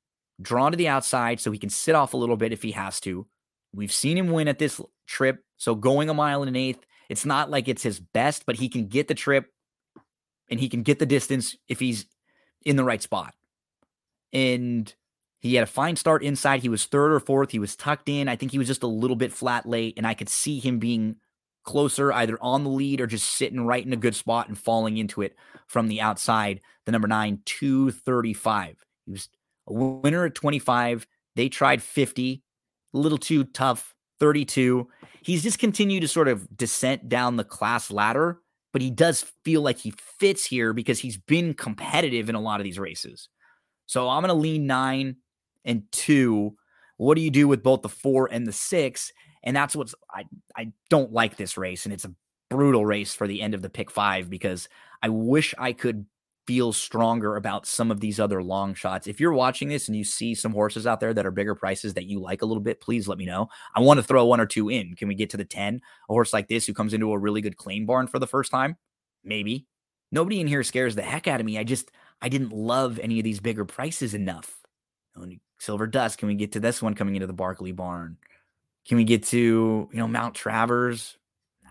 drawn 0.42 0.72
to 0.72 0.78
the 0.78 0.88
outside 0.88 1.40
so 1.40 1.52
he 1.52 1.60
can 1.60 1.70
sit 1.70 1.96
off 1.96 2.14
a 2.14 2.18
little 2.18 2.38
bit 2.38 2.52
if 2.52 2.64
he 2.64 2.72
has 2.72 3.00
to. 3.02 3.28
We've 3.74 3.92
seen 3.92 4.18
him 4.18 4.32
win 4.32 4.48
at 4.48 4.60
this 4.60 4.82
trip. 5.06 5.44
So 5.58 5.76
going 5.76 6.10
a 6.10 6.14
mile 6.14 6.42
and 6.42 6.50
an 6.50 6.56
eighth, 6.56 6.86
it's 7.10 7.26
not 7.26 7.50
like 7.50 7.68
it's 7.68 7.84
his 7.84 8.00
best, 8.00 8.46
but 8.46 8.56
he 8.56 8.68
can 8.70 8.88
get 8.88 9.08
the 9.08 9.14
trip 9.14 9.52
and 10.50 10.60
he 10.60 10.70
can 10.70 10.84
get 10.84 11.00
the 11.00 11.06
distance 11.06 11.56
if 11.68 11.80
he's 11.80 12.06
in 12.66 12.76
the 12.76 12.84
right 12.84 13.02
spot. 13.02 13.34
And 14.34 14.94
he 15.40 15.56
had 15.56 15.64
a 15.64 15.68
fine 15.68 15.96
start 15.96 16.24
inside. 16.24 16.62
He 16.62 16.70
was 16.70 16.86
third 16.86 17.12
or 17.12 17.20
fourth. 17.20 17.52
He 17.52 17.60
was 17.60 17.76
tucked 17.76 18.10
in. 18.10 18.28
I 18.28 18.36
think 18.36 18.52
he 18.52 18.58
was 18.58 18.68
just 18.68 18.84
a 18.84 18.88
little 18.88 19.16
bit 19.16 19.32
flat 19.32 19.68
late, 19.68 19.94
and 19.98 20.08
I 20.08 20.14
could 20.14 20.30
see 20.30 20.60
him 20.60 20.80
being 20.80 21.18
closer, 21.66 22.14
either 22.14 22.38
on 22.42 22.64
the 22.64 22.70
lead 22.70 23.02
or 23.02 23.08
just 23.08 23.34
sitting 23.34 23.66
right 23.66 23.86
in 23.86 23.94
a 23.94 23.98
good 23.98 24.16
spot 24.16 24.48
and 24.48 24.58
falling 24.58 24.98
into 24.98 25.22
it 25.22 25.36
from 25.68 25.88
the 25.88 26.00
outside. 26.00 26.62
The 26.86 26.92
number 26.92 27.08
nine, 27.08 27.40
235. 27.46 28.86
He 29.06 29.12
was 29.12 29.30
a 29.68 29.74
winner 29.74 30.26
at 30.26 30.36
25. 30.36 31.08
They 31.36 31.50
tried 31.50 31.82
50, 31.82 32.44
a 32.94 32.98
little 32.98 33.18
too 33.18 33.44
tough, 33.44 33.94
32. 34.20 34.88
He's 35.22 35.44
just 35.44 35.60
continued 35.60 36.02
to 36.02 36.08
sort 36.08 36.28
of 36.28 36.48
descent 36.56 37.10
down 37.10 37.36
the 37.36 37.44
class 37.44 37.92
ladder, 37.92 38.40
but 38.72 38.82
he 38.82 38.92
does 38.92 39.26
feel 39.44 39.62
like 39.62 39.80
he 39.80 39.94
fits 40.20 40.46
here 40.46 40.72
because 40.72 41.00
he's 41.00 41.18
been 41.18 41.54
competitive 41.54 42.30
in 42.30 42.36
a 42.36 42.42
lot 42.42 42.60
of 42.60 42.64
these 42.64 42.80
races. 42.80 43.28
So 43.88 44.08
I'm 44.08 44.22
going 44.22 44.30
to 44.30 44.34
lean 44.34 44.68
nine 44.68 45.18
and 45.66 45.84
two. 45.92 46.56
What 46.98 47.16
do 47.16 47.22
you 47.22 47.32
do 47.32 47.48
with 47.48 47.64
both 47.64 47.82
the 47.82 47.90
four 47.90 48.30
and 48.32 48.48
the 48.48 48.54
six? 48.54 49.12
And 49.46 49.56
that's 49.56 49.76
what's 49.76 49.96
I 50.12 50.26
I 50.56 50.72
don't 50.90 51.14
like 51.14 51.38
this 51.38 51.58
race, 51.58 51.86
and 51.86 51.94
it's 51.94 52.06
a 52.06 52.14
brutal 52.50 52.86
race 52.86 53.14
for 53.14 53.28
the 53.28 53.42
end 53.42 53.54
of 53.54 53.62
the 53.62 53.70
pick 53.70 53.92
five 53.92 54.30
because 54.30 54.68
I 55.02 55.10
wish 55.10 55.54
I 55.58 55.74
could 55.74 56.06
feel 56.48 56.72
stronger 56.72 57.38
about 57.38 57.66
some 57.66 57.90
of 57.90 58.00
these 58.00 58.20
other 58.20 58.44
long 58.44 58.76
shots. 58.76 59.08
If 59.08 59.20
you're 59.20 59.34
watching 59.34 59.68
this 59.68 59.88
and 59.88 59.98
you 59.98 60.04
see 60.04 60.36
some 60.36 60.52
horses 60.52 60.86
out 60.86 61.00
there 61.00 61.14
that 61.14 61.26
are 61.26 61.32
bigger 61.32 61.56
prices 61.56 61.96
that 61.96 62.06
you 62.06 62.20
like 62.20 62.42
a 62.42 62.46
little 62.46 62.62
bit, 62.62 62.82
please 62.82 63.08
let 63.08 63.18
me 63.18 63.26
know. 63.26 63.50
I 63.74 63.82
want 63.82 63.98
to 63.98 64.04
throw 64.04 64.26
one 64.26 64.40
or 64.40 64.46
two 64.46 64.70
in. 64.70 64.96
Can 64.96 65.08
we 65.08 65.16
get 65.16 65.32
to 65.32 65.38
the 65.38 65.46
10? 65.46 65.82
A 66.10 66.14
horse 66.14 66.34
like 66.34 66.48
this 66.48 66.68
who 66.68 66.74
comes 66.74 66.94
into 66.94 67.12
a 67.12 67.18
really 67.18 67.42
good 67.42 67.58
claim 67.58 67.86
barn 67.86 68.08
for 68.08 68.20
the 68.20 68.28
first 68.28 68.52
time? 68.52 68.78
Maybe. 69.24 69.66
Nobody 70.12 70.40
in 70.40 70.48
here 70.48 70.64
scares 70.64 70.96
the 70.96 71.02
heck 71.02 71.28
out 71.28 71.40
of 71.40 71.46
me. 71.46 71.58
I 71.58 71.64
just 71.64 71.92
I 72.22 72.30
didn't 72.30 72.54
love 72.54 73.00
any 73.00 73.20
of 73.20 73.24
these 73.24 73.40
bigger 73.40 73.66
prices 73.66 74.14
enough. 74.14 74.56
Oh, 75.18 75.26
Silver 75.60 75.88
Dust, 75.88 76.20
can 76.20 76.28
we 76.28 76.36
get 76.36 76.52
to 76.54 76.60
this 76.60 76.82
one 76.82 76.94
coming 76.94 77.16
into 77.16 77.28
the 77.28 77.34
Barkley 77.34 77.72
barn? 77.72 78.18
Can 78.88 78.98
we 78.98 79.04
get 79.04 79.24
to, 79.26 79.90
you 79.92 79.98
know, 79.98 80.08
Mount 80.08 80.36
Travers? 80.36 81.18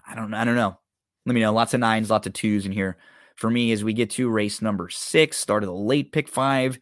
I 0.07 0.15
don't. 0.15 0.35
I 0.35 0.45
don't 0.45 0.57
know. 0.57 0.79
Let 1.27 1.35
me 1.35 1.41
know. 1.41 1.53
Lots 1.53 1.75
of 1.75 1.81
nines, 1.81 2.11
lots 2.11 2.27
of 2.27 2.33
twos 2.33 2.67
in 2.67 2.73
here. 2.73 2.97
For 3.37 3.51
me, 3.51 3.73
as 3.73 3.83
we 3.83 3.93
get 3.93 4.11
to 4.11 4.29
race 4.29 4.63
number 4.63 4.89
six, 4.91 5.39
started 5.39 5.69
a 5.69 5.73
late 5.73 6.13
pick 6.13 6.29
five. 6.29 6.79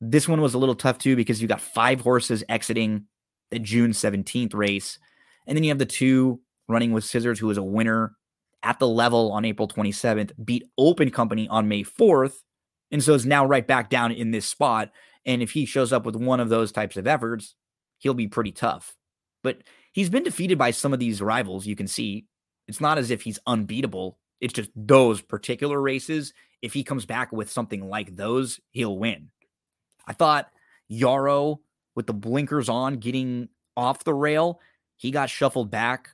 This 0.00 0.28
one 0.28 0.40
was 0.40 0.54
a 0.54 0.58
little 0.58 0.74
tough 0.74 0.98
too 0.98 1.16
because 1.16 1.40
you 1.40 1.48
got 1.48 1.60
five 1.60 2.00
horses 2.00 2.42
exiting 2.48 3.06
the 3.50 3.58
June 3.58 3.92
17th 3.92 4.54
race. 4.54 4.98
And 5.46 5.56
then 5.56 5.62
you 5.62 5.70
have 5.70 5.78
the 5.78 5.86
two 5.86 6.40
running 6.68 6.92
with 6.92 7.04
Scissors, 7.04 7.38
who 7.38 7.46
was 7.46 7.58
a 7.58 7.62
winner 7.62 8.16
at 8.62 8.78
the 8.80 8.88
level 8.88 9.30
on 9.32 9.44
April 9.44 9.68
27th, 9.68 10.32
beat 10.44 10.64
Open 10.76 11.10
Company 11.10 11.46
on 11.48 11.68
May 11.68 11.84
4th. 11.84 12.38
And 12.90 13.02
so 13.02 13.14
is 13.14 13.26
now 13.26 13.46
right 13.46 13.66
back 13.66 13.90
down 13.90 14.10
in 14.10 14.32
this 14.32 14.46
spot. 14.46 14.90
And 15.24 15.42
if 15.42 15.52
he 15.52 15.66
shows 15.66 15.92
up 15.92 16.04
with 16.04 16.16
one 16.16 16.40
of 16.40 16.48
those 16.48 16.72
types 16.72 16.96
of 16.96 17.06
efforts, 17.06 17.54
he'll 17.98 18.14
be 18.14 18.28
pretty 18.28 18.52
tough. 18.52 18.95
But 19.46 19.62
he's 19.92 20.10
been 20.10 20.24
defeated 20.24 20.58
by 20.58 20.72
some 20.72 20.92
of 20.92 20.98
these 20.98 21.22
rivals. 21.22 21.68
You 21.68 21.76
can 21.76 21.86
see 21.86 22.26
it's 22.66 22.80
not 22.80 22.98
as 22.98 23.12
if 23.12 23.22
he's 23.22 23.38
unbeatable. 23.46 24.18
It's 24.40 24.52
just 24.52 24.70
those 24.74 25.22
particular 25.22 25.80
races. 25.80 26.34
If 26.62 26.72
he 26.72 26.82
comes 26.82 27.06
back 27.06 27.30
with 27.30 27.48
something 27.48 27.88
like 27.88 28.16
those, 28.16 28.58
he'll 28.72 28.98
win. 28.98 29.30
I 30.04 30.14
thought 30.14 30.50
Yarrow 30.88 31.60
with 31.94 32.08
the 32.08 32.12
blinkers 32.12 32.68
on 32.68 32.96
getting 32.96 33.48
off 33.76 34.02
the 34.02 34.12
rail, 34.12 34.60
he 34.96 35.12
got 35.12 35.30
shuffled 35.30 35.70
back 35.70 36.10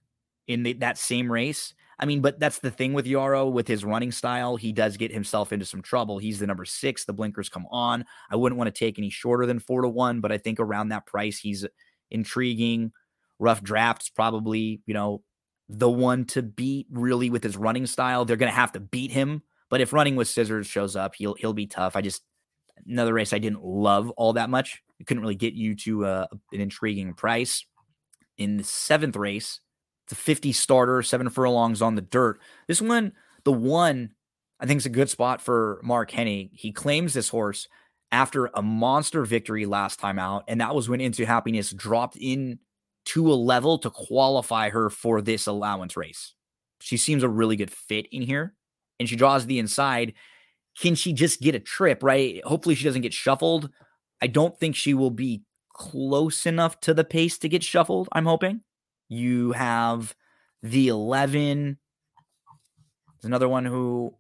in 0.47 0.63
the, 0.63 0.75
that 0.75 0.99
same 0.99 1.33
race. 1.33 1.73
I 1.99 2.05
mean, 2.05 2.21
but 2.21 2.39
that's 2.39 2.59
the 2.59 2.71
thing 2.71 2.93
with 2.93 3.07
Yarrow 3.07 3.49
with 3.49 3.67
his 3.67 3.83
running 3.83 4.13
style. 4.13 4.57
He 4.57 4.73
does 4.73 4.99
get 4.99 5.11
himself 5.11 5.53
into 5.55 5.65
some 5.65 5.81
trouble. 5.81 6.19
He's 6.19 6.39
the 6.39 6.47
number 6.47 6.67
six. 6.67 7.07
The 7.07 7.15
blinkers 7.15 7.49
come 7.49 7.67
on. 7.71 8.05
I 8.31 8.37
wouldn't 8.37 8.59
want 8.59 8.75
to 8.75 8.79
take 8.79 8.99
any 8.99 9.09
shorter 9.09 9.47
than 9.47 9.59
four 9.59 9.83
to 9.83 9.89
one, 9.89 10.21
but 10.21 10.33
I 10.33 10.39
think 10.39 10.61
around 10.61 10.89
that 10.89 11.07
price, 11.07 11.39
he's 11.39 11.65
intriguing 12.11 12.93
rough 13.39 13.63
drafts 13.63 14.09
probably, 14.09 14.83
you 14.87 14.95
know, 14.95 15.23
the 15.69 15.91
one 15.91 16.25
to 16.27 16.43
beat 16.43 16.87
really 16.91 17.31
with 17.31 17.43
his 17.43 17.57
running 17.57 17.87
style. 17.87 18.25
They're 18.25 18.37
going 18.37 18.51
to 18.53 18.57
have 18.57 18.73
to 18.73 18.81
beat 18.81 19.11
him. 19.11 19.43
But 19.71 19.81
if 19.81 19.93
running 19.93 20.17
with 20.17 20.29
scissors 20.29 20.67
shows 20.67 20.97
up, 20.97 21.15
he'll 21.15 21.35
he'll 21.35 21.55
be 21.55 21.67
tough. 21.67 21.97
I 21.97 22.03
just 22.03 22.23
another 22.87 23.15
race 23.15 23.33
I 23.33 23.39
didn't 23.39 23.65
love 23.65 24.11
all 24.11 24.35
that 24.35 24.51
much. 24.51 24.83
it 25.01 25.07
couldn't 25.07 25.23
really 25.23 25.35
get 25.35 25.55
you 25.55 25.75
to 25.77 26.05
uh, 26.05 26.27
an 26.53 26.61
intriguing 26.61 27.15
price. 27.15 27.65
In 28.39 28.57
the 28.57 28.65
seventh 28.65 29.17
race, 29.17 29.61
it's 30.05 30.13
a 30.13 30.17
50 30.17 30.53
starter, 30.53 31.03
seven 31.03 31.29
furlongs 31.31 31.81
on 31.81 31.95
the 31.95 32.03
dirt. 32.03 32.41
This 32.67 32.81
one, 32.81 33.13
the 33.45 33.53
one, 33.53 34.13
I 34.59 34.67
think 34.67 34.79
is 34.79 34.87
a 34.87 34.91
good 34.91 35.11
spot 35.11 35.41
for 35.41 35.81
Mark 35.83 36.11
Hennig. 36.11 36.51
He 36.53 36.73
claims 36.73 37.15
this 37.15 37.29
horse 37.29 37.69
after 38.11 38.51
a 38.55 38.63
monster 38.63 39.25
victory 39.25 39.65
last 39.65 39.99
time 40.01 40.19
out, 40.19 40.45
and 40.49 40.61
that 40.61 40.75
was 40.75 40.89
when 40.89 41.01
Into 41.01 41.25
Happiness 41.25 41.71
dropped 41.71 42.17
in 42.17 42.59
to 43.05 43.33
a 43.33 43.35
level 43.35 43.79
to 43.79 43.91
qualify 43.91 44.71
her 44.71 44.91
for 44.91 45.21
this 45.21 45.47
allowance 45.47 45.97
race. 45.97 46.35
She 46.81 46.97
seems 46.97 47.23
a 47.23 47.29
really 47.29 47.57
good 47.57 47.71
fit 47.71 48.07
in 48.13 48.23
here, 48.23 48.55
and 48.99 49.09
she 49.09 49.17
draws 49.17 49.47
the 49.47 49.59
inside. 49.59 50.15
Can 50.79 50.95
she 50.95 51.13
just 51.13 51.41
get 51.41 51.55
a 51.55 51.61
trip, 51.61 52.03
right? 52.03 52.45
Hopefully, 52.45 52.75
she 52.75 52.85
doesn't 52.85 53.03
get 53.03 53.13
shuffled. 53.13 53.71
I 54.21 54.27
don't 54.27 54.59
think 54.59 54.77
she 54.77 54.95
will 54.95 55.11
be 55.11 55.43
close 55.73 56.47
enough 56.47 56.81
to 56.81 56.95
the 56.95 57.05
pace 57.05 57.39
to 57.39 57.49
get 57.49 57.63
shuffled. 57.63 58.09
I'm 58.13 58.27
hoping. 58.27 58.61
You 59.09 59.53
have 59.53 60.15
the 60.63 60.89
11. 60.89 61.79
There's 63.21 63.25
another 63.25 63.49
one 63.49 63.65
who 63.65 64.15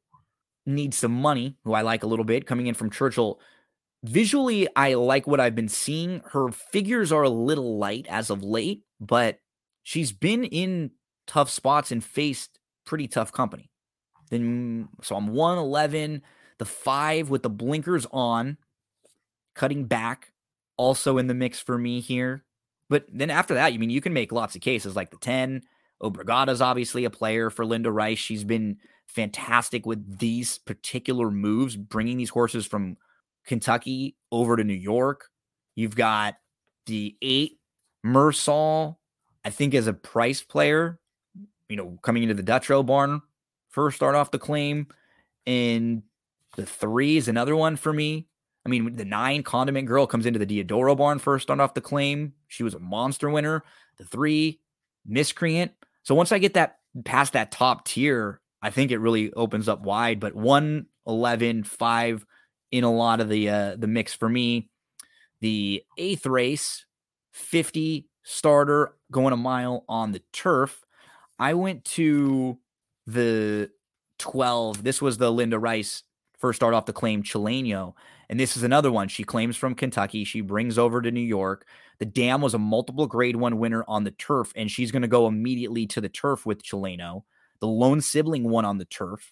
needs 0.67 0.97
some 0.97 1.13
money, 1.13 1.57
who 1.65 1.73
I 1.73 1.83
like 1.83 2.03
a 2.03 2.07
little 2.07 2.25
bit, 2.25 2.47
coming 2.47 2.67
in 2.67 2.75
from 2.75 2.91
Churchill. 2.91 3.41
Visually, 4.05 4.67
I 4.75 4.95
like 4.95 5.27
what 5.27 5.39
I've 5.41 5.55
been 5.55 5.69
seeing. 5.69 6.23
Her 6.33 6.51
figures 6.51 7.13
are 7.13 7.23
a 7.23 7.31
little 7.31 7.79
light 7.79 8.07
as 8.09 8.31
of 8.31 8.43
late, 8.43 8.83
but 9.01 9.39
she's 9.83 10.13
been 10.13 10.45
in 10.45 10.91
tough 11.27 11.49
spots 11.51 11.93
and 11.93 12.03
faced 12.03 12.59
pretty 12.85 13.07
tough 13.07 13.33
company. 13.33 13.71
Then, 14.31 14.89
so 15.03 15.15
I'm 15.15 15.29
111, 15.29 16.23
the 16.59 16.65
five 16.65 17.31
with 17.31 17.43
the 17.43 17.51
blinkers 17.51 18.07
on 18.11 18.57
cutting 19.55 19.85
back, 19.85 20.33
also 20.77 21.19
in 21.19 21.29
the 21.29 21.35
mix 21.35 21.61
for 21.61 21.79
me 21.79 22.01
here. 22.01 22.45
But 22.89 23.07
then 23.13 23.31
after 23.31 23.55
that, 23.55 23.73
you 23.73 23.79
I 23.79 23.81
mean 23.81 23.91
you 23.91 24.01
can 24.01 24.13
make 24.13 24.33
lots 24.33 24.57
of 24.57 24.63
cases 24.63 24.97
like 24.97 25.11
the 25.11 25.17
10. 25.19 25.63
Obrigada's 26.03 26.61
obviously 26.61 27.05
a 27.05 27.11
player 27.11 27.51
for 27.51 27.65
Linda 27.65 27.93
Rice. 27.93 28.19
She's 28.19 28.43
been 28.43 28.79
fantastic 29.07 29.87
with 29.87 30.19
these 30.19 30.59
particular 30.59 31.31
moves, 31.31 31.77
bringing 31.77 32.17
these 32.17 32.31
horses 32.31 32.67
from 32.67 32.97
Kentucky 33.47 34.17
over 34.31 34.57
to 34.57 34.65
New 34.65 34.75
York. 34.75 35.29
You've 35.75 35.97
got 35.97 36.37
the 36.87 37.17
eight 37.23 37.59
Mersal, 38.05 38.97
I 39.45 39.51
think, 39.51 39.75
as 39.75 39.87
a 39.87 39.93
price 39.93 40.43
player, 40.43 40.99
you 41.69 41.77
know, 41.77 41.99
coming 42.03 42.23
into 42.23 42.35
the 42.35 42.43
Dutrow 42.43 42.85
barn, 42.85 43.23
first 43.69 43.97
start 43.97 44.15
off 44.15 44.31
the 44.31 44.39
claim. 44.39 44.89
And 45.47 46.03
the 46.57 46.67
three 46.67 47.17
is 47.17 47.29
another 47.29 47.57
one 47.57 47.77
for 47.77 47.93
me. 47.93 48.27
I 48.65 48.69
mean, 48.69 48.95
the 48.95 49.05
nine 49.05 49.43
Condiment 49.43 49.89
Girl 49.89 50.07
comes 50.07 50.27
into 50.27 50.39
the 50.39 50.47
Diodoro 50.47 50.97
barn 50.97 51.19
first 51.19 51.51
on 51.51 51.61
off 51.61 51.75
the 51.75 51.81
claim. 51.81 52.33
She 52.47 52.63
was 52.63 52.75
a 52.75 52.79
monster 52.79 53.29
winner. 53.29 53.65
The 53.99 54.05
three, 54.05 54.61
Miscreant. 55.05 55.73
So 56.05 56.15
once 56.15 56.31
I 56.31 56.39
get 56.39 56.55
that 56.55 56.79
past 57.05 57.33
that 57.33 57.51
top 57.51 57.85
tier, 57.87 58.41
I 58.63 58.71
think 58.71 58.91
it 58.91 58.99
really 58.99 59.33
opens 59.33 59.69
up 59.69 59.83
wide. 59.83 60.21
But 60.21 60.37
1, 60.37 60.87
11, 61.07 61.65
5 61.65 62.27
in 62.73 62.85
a 62.85 62.93
lot 62.93 63.21
of 63.21 63.29
the 63.29 63.49
uh, 63.49 63.77
the 63.77 63.87
mix 63.87 64.15
for 64.15 64.29
me. 64.29 64.69
The 65.41 65.85
eighth 65.99 66.27
race, 66.27 66.87
50 67.33 68.09
starter 68.23 68.95
going 69.11 69.33
a 69.33 69.37
mile 69.37 69.85
on 69.89 70.13
the 70.13 70.23
turf. 70.33 70.85
I 71.39 71.55
went 71.55 71.85
to 71.87 72.59
the 73.07 73.71
12. 74.19 74.85
This 74.85 75.03
was 75.03 75.19
the 75.19 75.31
Linda 75.31 75.59
Rice 75.59 76.05
first 76.39 76.57
start 76.57 76.75
off 76.75 76.87
the 76.87 76.93
claim 76.93 77.23
Chileno. 77.23 77.95
And 78.29 78.39
this 78.39 78.57
is 78.57 78.63
another 78.63 78.91
one. 78.91 79.09
She 79.09 79.25
claims 79.25 79.57
from 79.57 79.75
Kentucky. 79.75 80.25
She 80.25 80.41
brings 80.41 80.79
over 80.79 81.01
to 81.03 81.11
New 81.11 81.21
York. 81.21 81.67
The 81.99 82.05
Dam 82.05 82.41
was 82.41 82.55
a 82.55 82.59
multiple 82.59 83.07
grade 83.07 83.37
one 83.37 83.59
winner 83.59 83.85
on 83.87 84.05
the 84.05 84.11
turf, 84.11 84.53
and 84.57 84.71
she's 84.71 84.91
going 84.91 85.03
to 85.03 85.09
go 85.09 85.29
immediately 85.29 85.87
to 85.89 86.01
the 86.01 86.09
turf 86.09 86.45
with 86.45 86.63
Chileno. 86.63 87.23
The 87.61 87.69
lone 87.69 88.01
sibling 88.01 88.49
won 88.49 88.65
on 88.65 88.79
the 88.79 88.85
turf. 88.85 89.31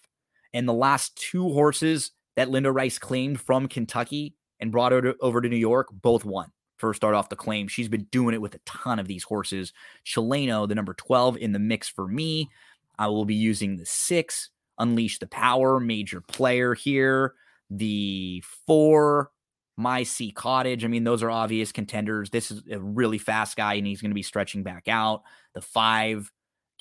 And 0.53 0.67
the 0.67 0.73
last 0.73 1.17
two 1.17 1.49
horses 1.49 2.11
that 2.35 2.49
Linda 2.49 2.71
Rice 2.71 2.97
claimed 2.99 3.39
from 3.39 3.67
Kentucky 3.67 4.35
and 4.59 4.71
brought 4.71 4.91
her 4.91 5.01
to, 5.01 5.15
over 5.19 5.41
to 5.41 5.49
New 5.49 5.55
York 5.55 5.87
both 5.91 6.25
won. 6.25 6.51
First 6.77 6.97
start 6.97 7.13
off 7.13 7.29
the 7.29 7.35
claim. 7.35 7.67
She's 7.67 7.89
been 7.89 8.07
doing 8.11 8.33
it 8.33 8.41
with 8.41 8.55
a 8.55 8.59
ton 8.65 8.99
of 8.99 9.07
these 9.07 9.23
horses. 9.23 9.73
Chileno, 10.05 10.67
the 10.67 10.75
number 10.75 10.93
12 10.93 11.37
in 11.37 11.51
the 11.51 11.59
mix 11.59 11.87
for 11.87 12.07
me. 12.07 12.49
I 12.97 13.07
will 13.07 13.25
be 13.25 13.35
using 13.35 13.77
the 13.77 13.85
six, 13.85 14.49
Unleash 14.79 15.19
the 15.19 15.27
Power, 15.27 15.79
major 15.79 16.21
player 16.21 16.73
here 16.73 17.35
the 17.71 18.43
four 18.67 19.31
my 19.77 20.03
sea 20.03 20.31
cottage 20.31 20.83
i 20.83 20.87
mean 20.87 21.05
those 21.05 21.23
are 21.23 21.31
obvious 21.31 21.71
contenders 21.71 22.29
this 22.29 22.51
is 22.51 22.61
a 22.69 22.79
really 22.79 23.17
fast 23.17 23.55
guy 23.55 23.75
and 23.75 23.87
he's 23.87 24.01
going 24.01 24.11
to 24.11 24.15
be 24.15 24.21
stretching 24.21 24.61
back 24.61 24.89
out 24.89 25.23
the 25.55 25.61
five 25.61 26.29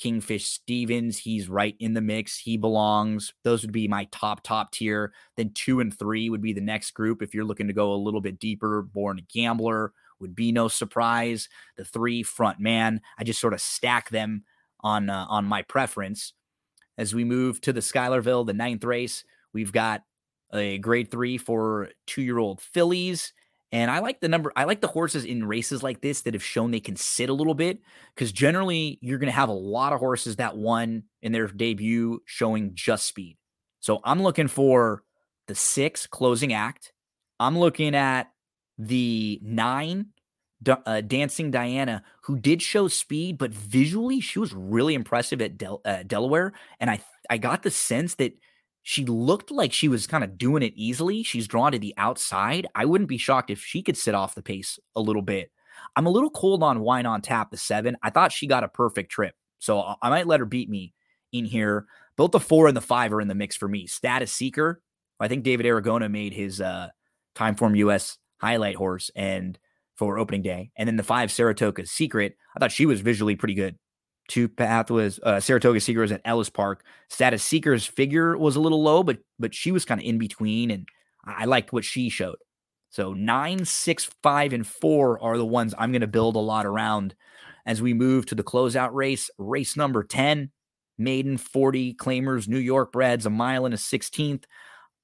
kingfish 0.01 0.47
stevens 0.47 1.19
he's 1.19 1.49
right 1.49 1.77
in 1.79 1.95
the 1.95 2.01
mix 2.01 2.39
he 2.39 2.57
belongs 2.57 3.33
those 3.45 3.63
would 3.63 3.73
be 3.73 3.87
my 3.87 4.07
top 4.11 4.43
top 4.43 4.73
tier 4.73 5.13
then 5.37 5.51
two 5.55 5.81
and 5.81 5.99
three 5.99 6.31
would 6.31 6.43
be 6.43 6.53
the 6.53 6.61
next 6.61 6.93
group 6.93 7.23
if 7.23 7.35
you're 7.35 7.45
looking 7.45 7.67
to 7.67 7.73
go 7.73 7.93
a 7.93 7.95
little 7.95 8.21
bit 8.21 8.39
deeper 8.39 8.83
born 8.83 9.19
a 9.19 9.23
gambler 9.23 9.93
would 10.19 10.35
be 10.35 10.53
no 10.53 10.69
surprise 10.69 11.49
the 11.77 11.85
three 11.85 12.23
front 12.23 12.59
man 12.59 13.01
i 13.19 13.25
just 13.25 13.41
sort 13.41 13.55
of 13.55 13.61
stack 13.61 14.11
them 14.11 14.45
on 14.81 15.11
uh, 15.11 15.27
on 15.29 15.45
my 15.45 15.63
preference 15.63 16.33
as 16.97 17.15
we 17.15 17.25
move 17.25 17.61
to 17.61 17.73
the 17.73 17.81
schuylerville 17.81 18.47
the 18.47 18.55
ninth 18.55 18.85
race 18.85 19.25
we've 19.53 19.73
got 19.73 20.03
a 20.53 20.79
grade 20.79 21.11
three 21.11 21.39
for 21.39 21.91
two 22.07 22.23
year 22.23 22.39
old 22.39 22.61
fillies. 22.61 23.33
And 23.73 23.91
I 23.91 24.01
like 24.01 24.21
the 24.21 24.29
number, 24.29 24.53
I 24.57 24.65
like 24.65 24.81
the 24.81 24.89
horses 24.89 25.25
in 25.25 25.47
races 25.47 25.83
like 25.83 26.01
this 26.01 26.23
that 26.23 26.35
have 26.35 26.43
shown 26.43 26.71
they 26.71 26.81
can 26.81 26.97
sit 26.97 27.31
a 27.31 27.35
little 27.35 27.55
bit 27.55 27.79
because 28.15 28.33
generally 28.33 28.99
you're 29.01 29.19
going 29.19 29.31
to 29.31 29.37
have 29.37 29.49
a 29.49 29.53
lot 29.53 29.93
of 29.93 30.01
horses 30.01 30.37
that 30.37 30.57
won 30.57 31.05
in 31.23 31.31
their 31.31 31.47
debut 31.47 32.21
showing 32.25 32.73
just 32.75 33.07
speed. 33.07 33.37
So 33.79 34.01
I'm 34.05 34.23
looking 34.23 34.49
for 34.49 35.05
the 35.47 35.55
six 35.55 36.07
closing 36.07 36.53
act. 36.53 36.93
I'm 37.39 37.59
looking 37.59 37.95
at 37.95 38.33
the 38.77 39.41
nine 39.43 40.07
uh, 40.69 41.01
Dancing 41.01 41.51
Diana, 41.51 42.03
who 42.25 42.39
did 42.39 42.61
show 42.63 42.89
speed, 42.89 43.39
but 43.39 43.53
visually 43.53 44.21
she 44.21 44.39
was 44.39 44.53
really 44.53 44.95
impressive 44.95 45.41
at 45.41 45.57
Del- 45.57 45.81
uh, 45.85 46.03
Delaware. 46.07 46.53
And 46.79 46.91
I, 46.91 47.01
I 47.29 47.39
got 47.39 47.63
the 47.63 47.71
sense 47.71 48.17
that 48.17 48.33
she 48.83 49.05
looked 49.05 49.51
like 49.51 49.73
she 49.73 49.89
was 49.89 50.07
kind 50.07 50.25
of 50.25 50.39
doing 50.39 50.63
it 50.63 50.73
easily. 50.75 51.23
She's 51.23 51.49
drawn 51.49 51.73
to 51.73 51.79
the 51.79 51.95
outside. 51.97 52.67
I 52.75 52.85
wouldn't 52.85 53.09
be 53.09 53.19
shocked 53.19 53.51
if 53.51 53.63
she 53.63 53.83
could 53.83 53.97
sit 53.97 54.15
off 54.15 54.35
the 54.35 54.43
pace 54.43 54.79
a 54.97 55.01
little 55.01 55.23
bit. 55.23 55.51
I'm 55.97 56.07
a 56.07 56.11
little 56.11 56.31
cold 56.31 56.63
on 56.63 56.81
Wine 56.81 57.07
on 57.07 57.21
Tap, 57.23 57.51
the 57.51 57.57
seven. 57.57 57.97
I 58.03 58.11
thought 58.11 58.33
she 58.33 58.47
got 58.47 58.65
a 58.65 58.69
perfect 58.69 59.11
trip. 59.11 59.35
So 59.59 59.95
I 60.01 60.09
might 60.09 60.27
let 60.27 60.41
her 60.41 60.47
beat 60.47 60.71
me 60.71 60.95
in 61.33 61.45
here. 61.45 61.87
Both 62.17 62.33
the 62.33 62.41
four 62.41 62.69
and 62.69 62.77
the 62.77 62.81
five 62.81 63.13
are 63.13 63.21
in 63.21 63.29
the 63.29 63.35
mix 63.35 63.57
for 63.57 63.69
me. 63.69 63.87
Status 63.87 64.33
Seeker. 64.33 64.83
I 65.19 65.29
think 65.29 65.45
David 65.45 65.67
Aragona 65.67 66.11
made 66.11 66.33
his 66.33 66.61
uh, 66.61 66.89
Timeform 67.35 67.77
US 67.79 68.19
highlight 68.39 68.77
horse 68.77 69.11
and 69.15 69.59
for 69.97 70.19
opening 70.19 70.43
day. 70.43 70.71
And 70.77 70.89
then 70.89 70.97
the 70.97 71.03
five 71.03 71.31
Saratoga 71.31 71.87
Secret. 71.87 72.37
I 72.57 72.59
thought 72.59 72.73
she 72.73 72.87
was 72.87 73.03
visually 73.03 73.37
pretty 73.37 73.55
good. 73.55 73.79
Two 74.31 74.49
path 74.49 74.93
was 74.93 75.19
uh, 75.25 75.41
Saratoga 75.41 75.81
Seekers 75.81 76.13
at 76.13 76.21
Ellis 76.25 76.49
Park. 76.49 76.85
Status 77.09 77.43
Seeker's 77.43 77.85
figure 77.85 78.39
was 78.39 78.55
a 78.55 78.61
little 78.61 78.81
low, 78.81 79.03
but 79.03 79.19
but 79.41 79.53
she 79.53 79.73
was 79.73 79.85
kind 79.85 80.01
of 80.01 80.07
in 80.07 80.19
between, 80.19 80.71
and 80.71 80.87
I 81.25 81.47
liked 81.47 81.73
what 81.73 81.85
she 81.85 82.09
showed. 82.11 82.37
So 82.91 83.13
nine, 83.13 83.65
six, 83.65 84.09
five, 84.23 84.53
and 84.53 84.65
four 84.65 85.21
are 85.21 85.37
the 85.37 85.45
ones 85.45 85.75
I'm 85.77 85.91
going 85.91 86.03
to 86.03 86.07
build 86.07 86.37
a 86.37 86.39
lot 86.41 86.65
around 86.65 87.17
as 87.67 87.83
we 87.83 87.93
move 87.93 88.25
to 88.27 88.37
the 88.37 88.45
closeout 88.45 88.91
race. 88.93 89.31
Race 89.37 89.77
number 89.77 90.05
10, 90.05 90.53
maiden 90.97 91.37
40 91.37 91.95
claimers, 91.95 92.47
New 92.47 92.59
York 92.59 92.93
breds, 92.93 93.27
a 93.27 93.31
mile 93.31 93.65
and 93.65 93.75
a 93.75 93.79
16th. 93.79 94.45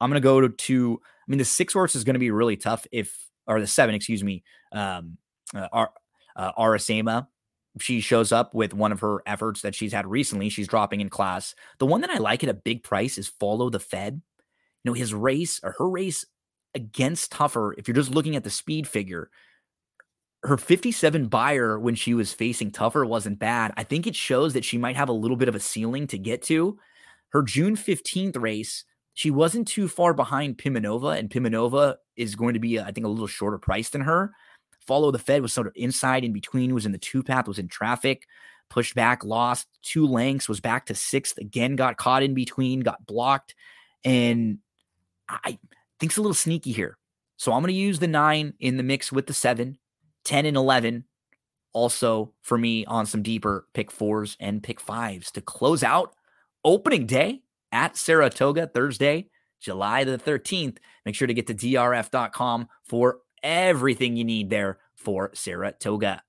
I'm 0.00 0.08
going 0.08 0.22
to 0.22 0.24
go 0.24 0.46
to, 0.46 1.00
I 1.02 1.24
mean, 1.26 1.38
the 1.38 1.44
six 1.44 1.72
horse 1.72 1.96
is 1.96 2.04
going 2.04 2.14
to 2.14 2.20
be 2.20 2.30
really 2.30 2.56
tough 2.56 2.86
if, 2.92 3.12
or 3.48 3.58
the 3.58 3.66
seven, 3.66 3.96
excuse 3.96 4.22
me, 4.22 4.44
um, 4.70 5.18
uh, 5.52 5.66
Ar, 5.72 5.90
uh, 6.36 6.52
Arasema 6.52 7.26
she 7.78 8.00
shows 8.00 8.32
up 8.32 8.54
with 8.54 8.74
one 8.74 8.92
of 8.92 9.00
her 9.00 9.22
efforts 9.26 9.62
that 9.62 9.74
she's 9.74 9.92
had 9.92 10.06
recently. 10.06 10.48
She's 10.48 10.68
dropping 10.68 11.00
in 11.00 11.08
class. 11.08 11.54
The 11.78 11.86
one 11.86 12.00
that 12.00 12.10
I 12.10 12.18
like 12.18 12.42
at 12.42 12.50
a 12.50 12.54
big 12.54 12.82
price 12.82 13.18
is 13.18 13.28
Follow 13.28 13.70
the 13.70 13.80
Fed. 13.80 14.22
You 14.84 14.90
know, 14.90 14.94
his 14.94 15.12
race 15.12 15.60
or 15.62 15.74
her 15.78 15.88
race 15.88 16.24
against 16.74 17.32
Tougher, 17.32 17.74
if 17.76 17.88
you're 17.88 17.94
just 17.94 18.10
looking 18.10 18.36
at 18.36 18.44
the 18.44 18.50
speed 18.50 18.86
figure, 18.86 19.30
her 20.42 20.56
57 20.56 21.26
Beyer 21.26 21.78
when 21.78 21.94
she 21.94 22.14
was 22.14 22.32
facing 22.32 22.70
Tougher 22.70 23.04
wasn't 23.04 23.38
bad. 23.38 23.72
I 23.76 23.82
think 23.82 24.06
it 24.06 24.14
shows 24.14 24.52
that 24.54 24.64
she 24.64 24.78
might 24.78 24.96
have 24.96 25.08
a 25.08 25.12
little 25.12 25.36
bit 25.36 25.48
of 25.48 25.54
a 25.54 25.60
ceiling 25.60 26.06
to 26.08 26.18
get 26.18 26.42
to. 26.42 26.78
Her 27.30 27.42
June 27.42 27.76
15th 27.76 28.40
race, 28.40 28.84
she 29.14 29.30
wasn't 29.30 29.66
too 29.66 29.88
far 29.88 30.14
behind 30.14 30.58
Pimanova, 30.58 31.18
and 31.18 31.30
Pimanova 31.30 31.96
is 32.16 32.36
going 32.36 32.54
to 32.54 32.60
be, 32.60 32.78
I 32.78 32.92
think, 32.92 33.06
a 33.06 33.10
little 33.10 33.26
shorter 33.26 33.58
price 33.58 33.90
than 33.90 34.02
her. 34.02 34.32
Follow 34.86 35.10
the 35.10 35.18
Fed 35.18 35.42
was 35.42 35.52
sort 35.52 35.66
of 35.66 35.72
inside 35.76 36.24
in 36.24 36.32
between, 36.32 36.74
was 36.74 36.86
in 36.86 36.92
the 36.92 36.98
two 36.98 37.22
path, 37.22 37.48
was 37.48 37.58
in 37.58 37.68
traffic, 37.68 38.26
pushed 38.68 38.94
back, 38.94 39.24
lost 39.24 39.66
two 39.82 40.06
lengths, 40.06 40.48
was 40.48 40.60
back 40.60 40.86
to 40.86 40.94
sixth, 40.94 41.38
again, 41.38 41.76
got 41.76 41.96
caught 41.96 42.22
in 42.22 42.34
between, 42.34 42.80
got 42.80 43.06
blocked. 43.06 43.54
And 44.04 44.58
I 45.28 45.58
think 45.98 46.12
it's 46.12 46.18
a 46.18 46.22
little 46.22 46.34
sneaky 46.34 46.72
here. 46.72 46.98
So 47.36 47.52
I'm 47.52 47.62
going 47.62 47.72
to 47.72 47.78
use 47.78 47.98
the 47.98 48.06
nine 48.06 48.54
in 48.60 48.76
the 48.76 48.82
mix 48.82 49.12
with 49.12 49.26
the 49.26 49.34
seven, 49.34 49.78
10 50.24 50.46
and 50.46 50.56
11. 50.56 51.04
Also, 51.72 52.32
for 52.42 52.56
me, 52.56 52.86
on 52.86 53.04
some 53.04 53.22
deeper 53.22 53.66
pick 53.74 53.90
fours 53.90 54.36
and 54.40 54.62
pick 54.62 54.80
fives 54.80 55.30
to 55.32 55.40
close 55.40 55.82
out 55.82 56.14
opening 56.64 57.06
day 57.06 57.42
at 57.72 57.96
Saratoga 57.96 58.66
Thursday, 58.66 59.28
July 59.60 60.04
the 60.04 60.16
13th. 60.16 60.78
Make 61.04 61.14
sure 61.14 61.26
to 61.28 61.34
get 61.34 61.46
to 61.48 61.54
drf.com 61.54 62.68
for 62.84 63.18
everything 63.46 64.16
you 64.16 64.24
need 64.24 64.50
there 64.50 64.76
for 64.96 65.30
Saratoga. 65.32 66.22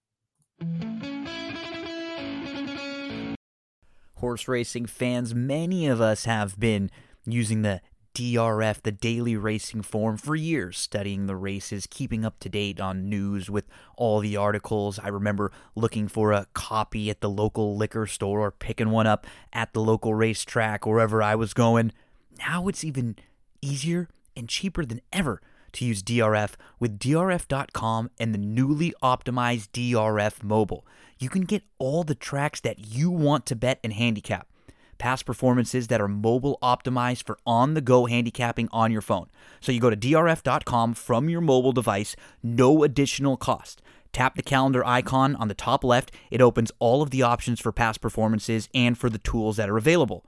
Horse 4.18 4.48
racing 4.48 4.86
fans, 4.86 5.34
many 5.34 5.88
of 5.88 6.00
us 6.00 6.26
have 6.26 6.60
been 6.60 6.92
using 7.26 7.64
the 7.64 7.82
DRF, 8.14 8.82
the 8.82 8.92
daily 8.92 9.36
racing 9.36 9.82
form, 9.82 10.18
for 10.18 10.36
years, 10.36 10.78
studying 10.78 11.26
the 11.26 11.36
races, 11.36 11.88
keeping 11.88 12.24
up 12.24 12.40
to 12.40 12.50
date 12.50 12.80
on 12.80 13.10
news 13.10 13.50
with 13.50 13.66
all 13.96 14.20
the 14.20 14.38
articles. 14.38 15.00
I 15.00 15.10
remember 15.10 15.52
looking 15.76 16.08
for 16.08 16.32
a 16.32 16.48
copy 16.54 17.10
at 17.10 17.22
the 17.22 17.30
local 17.30 17.76
liquor 17.76 18.08
store 18.08 18.42
or 18.42 18.52
picking 18.52 18.90
one 18.92 19.08
up 19.08 19.28
at 19.54 19.74
the 19.74 19.82
local 19.82 20.14
racetrack, 20.16 20.86
wherever 20.86 21.22
I 21.22 21.36
was 21.36 21.54
going. 21.54 21.94
Now 22.40 22.68
it's 22.68 22.84
even 22.84 23.16
easier 23.62 24.08
and 24.36 24.50
cheaper 24.50 24.86
than 24.86 25.02
ever 25.12 25.42
to 25.78 25.86
use 25.86 26.04
DRF 26.04 26.54
with 26.80 27.00
DRF.com 27.00 28.12
and 28.20 28.34
the 28.34 28.40
newly 28.40 28.94
optimized 29.02 29.70
DRF 29.70 30.44
mobile. 30.44 30.86
You 31.18 31.30
can 31.30 31.44
get 31.44 31.64
all 31.80 32.04
the 32.04 32.16
tracks 32.16 32.60
that 32.62 32.80
you 32.80 33.10
want 33.10 33.46
to 33.48 33.56
bet 33.56 33.80
and 33.84 33.94
handicap 33.94 34.48
past 34.98 35.26
performances 35.26 35.88
that 35.88 36.02
are 36.02 36.08
mobile 36.08 36.58
optimized 36.62 37.24
for 37.24 37.38
on 37.46 37.74
the 37.74 37.82
go 37.82 38.06
handicapping 38.06 38.70
on 38.72 38.92
your 38.92 39.02
phone. 39.02 39.28
So 39.60 39.72
you 39.72 39.80
go 39.80 39.90
to 39.90 39.98
drf.com 39.98 40.94
from 40.94 41.30
your 41.30 41.42
mobile 41.42 41.72
device, 41.72 42.16
no 42.44 42.84
additional 42.84 43.38
cost. 43.38 43.82
Tap 44.14 44.36
the 44.36 44.42
calendar 44.42 44.86
icon 44.86 45.36
on 45.36 45.48
the 45.48 45.54
top 45.54 45.84
left. 45.84 46.12
It 46.32 46.42
opens 46.42 46.72
all 46.80 47.02
of 47.02 47.12
the 47.12 47.22
options 47.22 47.60
for 47.60 47.72
past 47.72 48.02
performances 48.02 48.70
and 48.74 48.98
for 48.98 49.10
the 49.10 49.20
tools 49.20 49.58
that 49.58 49.70
are 49.70 49.78
available. 49.78 50.26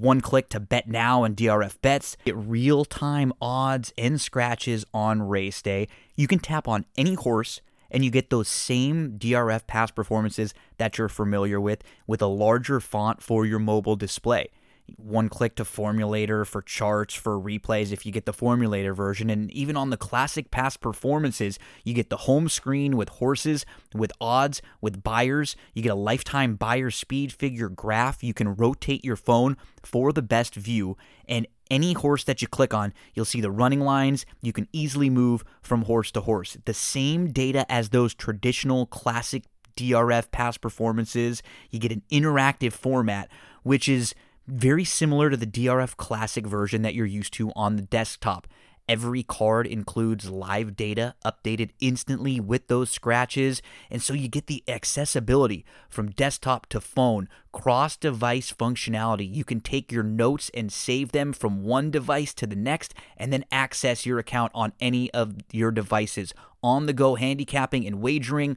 One 0.00 0.20
click 0.20 0.48
to 0.50 0.60
bet 0.60 0.88
now 0.88 1.24
and 1.24 1.36
DRF 1.36 1.80
bets. 1.80 2.16
Get 2.24 2.36
real 2.36 2.84
time 2.84 3.32
odds 3.40 3.92
and 3.96 4.20
scratches 4.20 4.84
on 4.92 5.22
race 5.22 5.62
day. 5.62 5.88
You 6.14 6.28
can 6.28 6.38
tap 6.38 6.68
on 6.68 6.84
any 6.96 7.14
horse 7.14 7.60
and 7.90 8.04
you 8.04 8.10
get 8.10 8.30
those 8.30 8.48
same 8.48 9.18
DRF 9.18 9.66
past 9.66 9.94
performances 9.94 10.52
that 10.78 10.98
you're 10.98 11.08
familiar 11.08 11.60
with 11.60 11.82
with 12.06 12.20
a 12.20 12.26
larger 12.26 12.80
font 12.80 13.22
for 13.22 13.46
your 13.46 13.58
mobile 13.58 13.96
display. 13.96 14.50
One 14.96 15.28
click 15.28 15.56
to 15.56 15.64
formulator 15.64 16.46
for 16.46 16.62
charts, 16.62 17.14
for 17.14 17.40
replays 17.40 17.92
if 17.92 18.06
you 18.06 18.12
get 18.12 18.24
the 18.24 18.32
formulator 18.32 18.94
version. 18.94 19.30
And 19.30 19.50
even 19.50 19.76
on 19.76 19.90
the 19.90 19.96
classic 19.96 20.50
past 20.50 20.80
performances, 20.80 21.58
you 21.84 21.94
get 21.94 22.10
the 22.10 22.18
home 22.18 22.48
screen 22.48 22.96
with 22.96 23.08
horses, 23.08 23.66
with 23.94 24.12
odds, 24.20 24.62
with 24.80 25.02
Beyers 25.02 25.56
You 25.74 25.82
get 25.82 25.92
a 25.92 25.96
lifetime 25.96 26.56
Beyer 26.56 26.90
speed 26.90 27.32
figure 27.32 27.68
graph. 27.68 28.22
You 28.22 28.34
can 28.34 28.54
rotate 28.54 29.04
your 29.04 29.16
phone 29.16 29.56
for 29.82 30.12
the 30.12 30.22
best 30.22 30.54
view. 30.54 30.96
And 31.28 31.46
any 31.70 31.94
horse 31.94 32.24
that 32.24 32.40
you 32.40 32.48
click 32.48 32.72
on, 32.72 32.92
you'll 33.14 33.24
see 33.24 33.40
the 33.40 33.50
running 33.50 33.80
lines. 33.80 34.24
You 34.40 34.52
can 34.52 34.68
easily 34.72 35.10
move 35.10 35.44
from 35.62 35.82
horse 35.82 36.10
to 36.12 36.20
horse. 36.20 36.56
The 36.64 36.74
same 36.74 37.32
data 37.32 37.70
as 37.70 37.88
those 37.88 38.14
traditional 38.14 38.86
classic 38.86 39.44
DRF 39.76 40.30
past 40.30 40.60
performances. 40.60 41.42
You 41.70 41.78
get 41.78 41.92
an 41.92 42.02
interactive 42.10 42.72
format, 42.72 43.28
which 43.62 43.88
is 43.88 44.14
very 44.46 44.84
similar 44.84 45.30
to 45.30 45.36
the 45.36 45.46
DRF 45.46 45.96
Classic 45.96 46.46
version 46.46 46.82
that 46.82 46.94
you're 46.94 47.06
used 47.06 47.32
to 47.34 47.50
on 47.56 47.76
the 47.76 47.82
desktop. 47.82 48.46
Every 48.88 49.24
card 49.24 49.66
includes 49.66 50.30
live 50.30 50.76
data 50.76 51.16
updated 51.24 51.70
instantly 51.80 52.38
with 52.38 52.68
those 52.68 52.88
scratches, 52.88 53.60
and 53.90 54.00
so 54.00 54.14
you 54.14 54.28
get 54.28 54.46
the 54.46 54.62
accessibility 54.68 55.64
from 55.88 56.12
desktop 56.12 56.66
to 56.66 56.80
phone, 56.80 57.28
cross 57.50 57.96
device 57.96 58.52
functionality. 58.52 59.28
You 59.28 59.42
can 59.42 59.60
take 59.60 59.90
your 59.90 60.04
notes 60.04 60.52
and 60.54 60.72
save 60.72 61.10
them 61.10 61.32
from 61.32 61.64
one 61.64 61.90
device 61.90 62.32
to 62.34 62.46
the 62.46 62.54
next, 62.54 62.94
and 63.16 63.32
then 63.32 63.44
access 63.50 64.06
your 64.06 64.20
account 64.20 64.52
on 64.54 64.72
any 64.80 65.12
of 65.12 65.34
your 65.50 65.72
devices. 65.72 66.32
On 66.62 66.86
the 66.86 66.92
go 66.92 67.16
handicapping 67.16 67.84
and 67.88 68.00
wagering, 68.00 68.56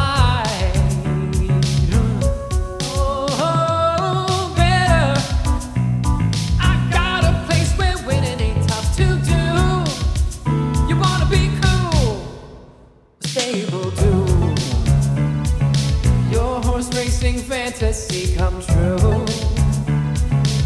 fantasy 17.81 18.35
come 18.35 18.61
true. 18.61 19.25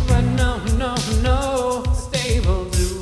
But 0.05 0.21
no, 0.35 0.61
no, 0.75 0.95
no, 1.21 1.83
Stable 1.93 2.65
Duel. 2.65 3.01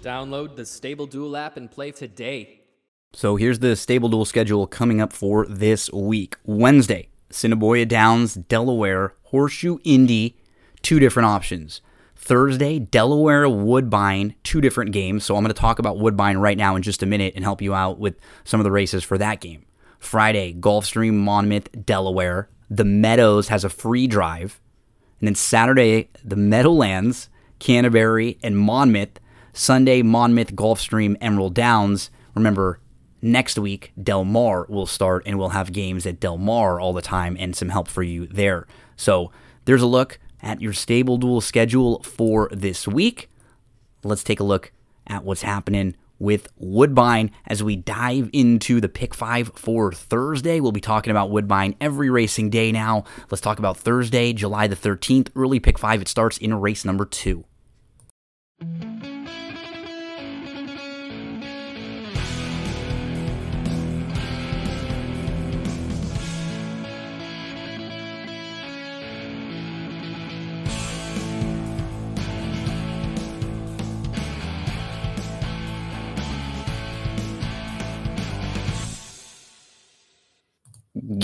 Download 0.00 0.56
the 0.56 0.64
Stable 0.64 1.06
Duel 1.06 1.36
app 1.36 1.58
and 1.58 1.70
play 1.70 1.90
today. 1.90 2.62
So 3.12 3.36
here's 3.36 3.58
the 3.58 3.76
Stable 3.76 4.08
Duel 4.08 4.24
schedule 4.24 4.66
coming 4.66 4.98
up 4.98 5.12
for 5.12 5.44
this 5.46 5.92
week. 5.92 6.36
Wednesday, 6.44 7.08
Cinnaboya 7.30 7.86
Downs, 7.86 8.32
Delaware, 8.34 9.12
Horseshoe 9.24 9.76
Indy, 9.84 10.38
two 10.80 10.98
different 10.98 11.26
options. 11.26 11.82
Thursday, 12.16 12.78
Delaware 12.78 13.46
Woodbine, 13.46 14.36
two 14.42 14.62
different 14.62 14.92
games. 14.92 15.22
So 15.22 15.36
I'm 15.36 15.42
going 15.42 15.54
to 15.54 15.60
talk 15.60 15.78
about 15.78 15.98
Woodbine 15.98 16.38
right 16.38 16.56
now 16.56 16.76
in 16.76 16.82
just 16.82 17.02
a 17.02 17.06
minute 17.06 17.34
and 17.36 17.44
help 17.44 17.60
you 17.60 17.74
out 17.74 17.98
with 17.98 18.16
some 18.44 18.58
of 18.58 18.64
the 18.64 18.70
races 18.70 19.04
for 19.04 19.18
that 19.18 19.42
game. 19.42 19.66
Friday, 19.98 20.54
Gulfstream 20.54 21.14
Monmouth, 21.14 21.68
Delaware 21.84 22.48
the 22.76 22.84
Meadows 22.84 23.48
has 23.48 23.64
a 23.64 23.68
free 23.68 24.06
drive. 24.06 24.60
And 25.20 25.28
then 25.28 25.34
Saturday, 25.34 26.10
the 26.24 26.36
Meadowlands, 26.36 27.28
Canterbury, 27.58 28.38
and 28.42 28.58
Monmouth. 28.58 29.20
Sunday, 29.52 30.02
Monmouth, 30.02 30.56
Gulfstream, 30.56 31.16
Emerald 31.20 31.54
Downs. 31.54 32.10
Remember, 32.34 32.80
next 33.22 33.56
week, 33.56 33.92
Del 34.02 34.24
Mar 34.24 34.66
will 34.68 34.86
start 34.86 35.22
and 35.26 35.38
we'll 35.38 35.50
have 35.50 35.72
games 35.72 36.06
at 36.06 36.18
Del 36.18 36.38
Mar 36.38 36.80
all 36.80 36.92
the 36.92 37.00
time 37.00 37.36
and 37.38 37.54
some 37.54 37.68
help 37.68 37.86
for 37.86 38.02
you 38.02 38.26
there. 38.26 38.66
So 38.96 39.30
there's 39.64 39.82
a 39.82 39.86
look 39.86 40.18
at 40.42 40.60
your 40.60 40.72
Stable 40.72 41.18
Duel 41.18 41.40
schedule 41.40 42.02
for 42.02 42.48
this 42.50 42.88
week. 42.88 43.30
Let's 44.02 44.24
take 44.24 44.40
a 44.40 44.44
look 44.44 44.72
at 45.06 45.22
what's 45.22 45.42
happening 45.42 45.94
with 46.18 46.48
Woodbine 46.56 47.30
as 47.46 47.62
we 47.62 47.76
dive 47.76 48.30
into 48.32 48.80
the 48.80 48.88
pick 48.88 49.14
five 49.14 49.50
for 49.54 49.92
Thursday. 49.92 50.60
We'll 50.60 50.72
be 50.72 50.80
talking 50.80 51.10
about 51.10 51.30
Woodbine 51.30 51.76
every 51.80 52.10
racing 52.10 52.50
day 52.50 52.72
now. 52.72 53.04
Let's 53.30 53.40
talk 53.40 53.58
about 53.58 53.76
Thursday, 53.76 54.32
July 54.32 54.66
the 54.66 54.76
13th. 54.76 55.28
Early 55.34 55.60
pick 55.60 55.78
five, 55.78 56.00
it 56.00 56.08
starts 56.08 56.38
in 56.38 56.54
race 56.54 56.84
number 56.84 57.04
two. 57.04 57.44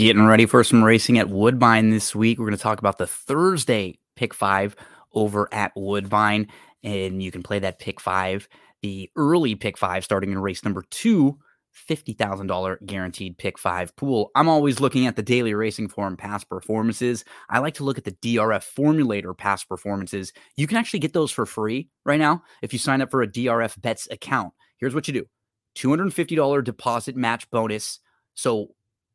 Getting 0.00 0.24
ready 0.24 0.46
for 0.46 0.64
some 0.64 0.82
racing 0.82 1.18
at 1.18 1.28
Woodbine 1.28 1.90
this 1.90 2.14
week. 2.14 2.38
We're 2.38 2.46
going 2.46 2.56
to 2.56 2.62
talk 2.62 2.78
about 2.78 2.96
the 2.96 3.06
Thursday 3.06 3.98
pick 4.16 4.32
five 4.32 4.74
over 5.12 5.46
at 5.52 5.72
Woodbine, 5.76 6.48
and 6.82 7.22
you 7.22 7.30
can 7.30 7.42
play 7.42 7.58
that 7.58 7.78
pick 7.78 8.00
five, 8.00 8.48
the 8.80 9.10
early 9.14 9.54
pick 9.56 9.76
five, 9.76 10.02
starting 10.02 10.32
in 10.32 10.38
race 10.38 10.64
number 10.64 10.84
two 10.88 11.38
$50,000 11.86 12.86
guaranteed 12.86 13.36
pick 13.36 13.58
five 13.58 13.94
pool. 13.94 14.30
I'm 14.34 14.48
always 14.48 14.80
looking 14.80 15.06
at 15.06 15.16
the 15.16 15.22
daily 15.22 15.52
racing 15.52 15.88
form 15.88 16.16
past 16.16 16.48
performances. 16.48 17.22
I 17.50 17.58
like 17.58 17.74
to 17.74 17.84
look 17.84 17.98
at 17.98 18.04
the 18.04 18.12
DRF 18.12 18.66
formulator 18.74 19.36
past 19.36 19.68
performances. 19.68 20.32
You 20.56 20.66
can 20.66 20.78
actually 20.78 21.00
get 21.00 21.12
those 21.12 21.30
for 21.30 21.44
free 21.44 21.90
right 22.06 22.18
now 22.18 22.42
if 22.62 22.72
you 22.72 22.78
sign 22.78 23.02
up 23.02 23.10
for 23.10 23.20
a 23.20 23.28
DRF 23.28 23.78
bets 23.82 24.08
account. 24.10 24.54
Here's 24.78 24.94
what 24.94 25.08
you 25.08 25.12
do 25.12 25.26
$250 25.76 26.64
deposit 26.64 27.16
match 27.16 27.50
bonus. 27.50 28.00
So 28.32 28.70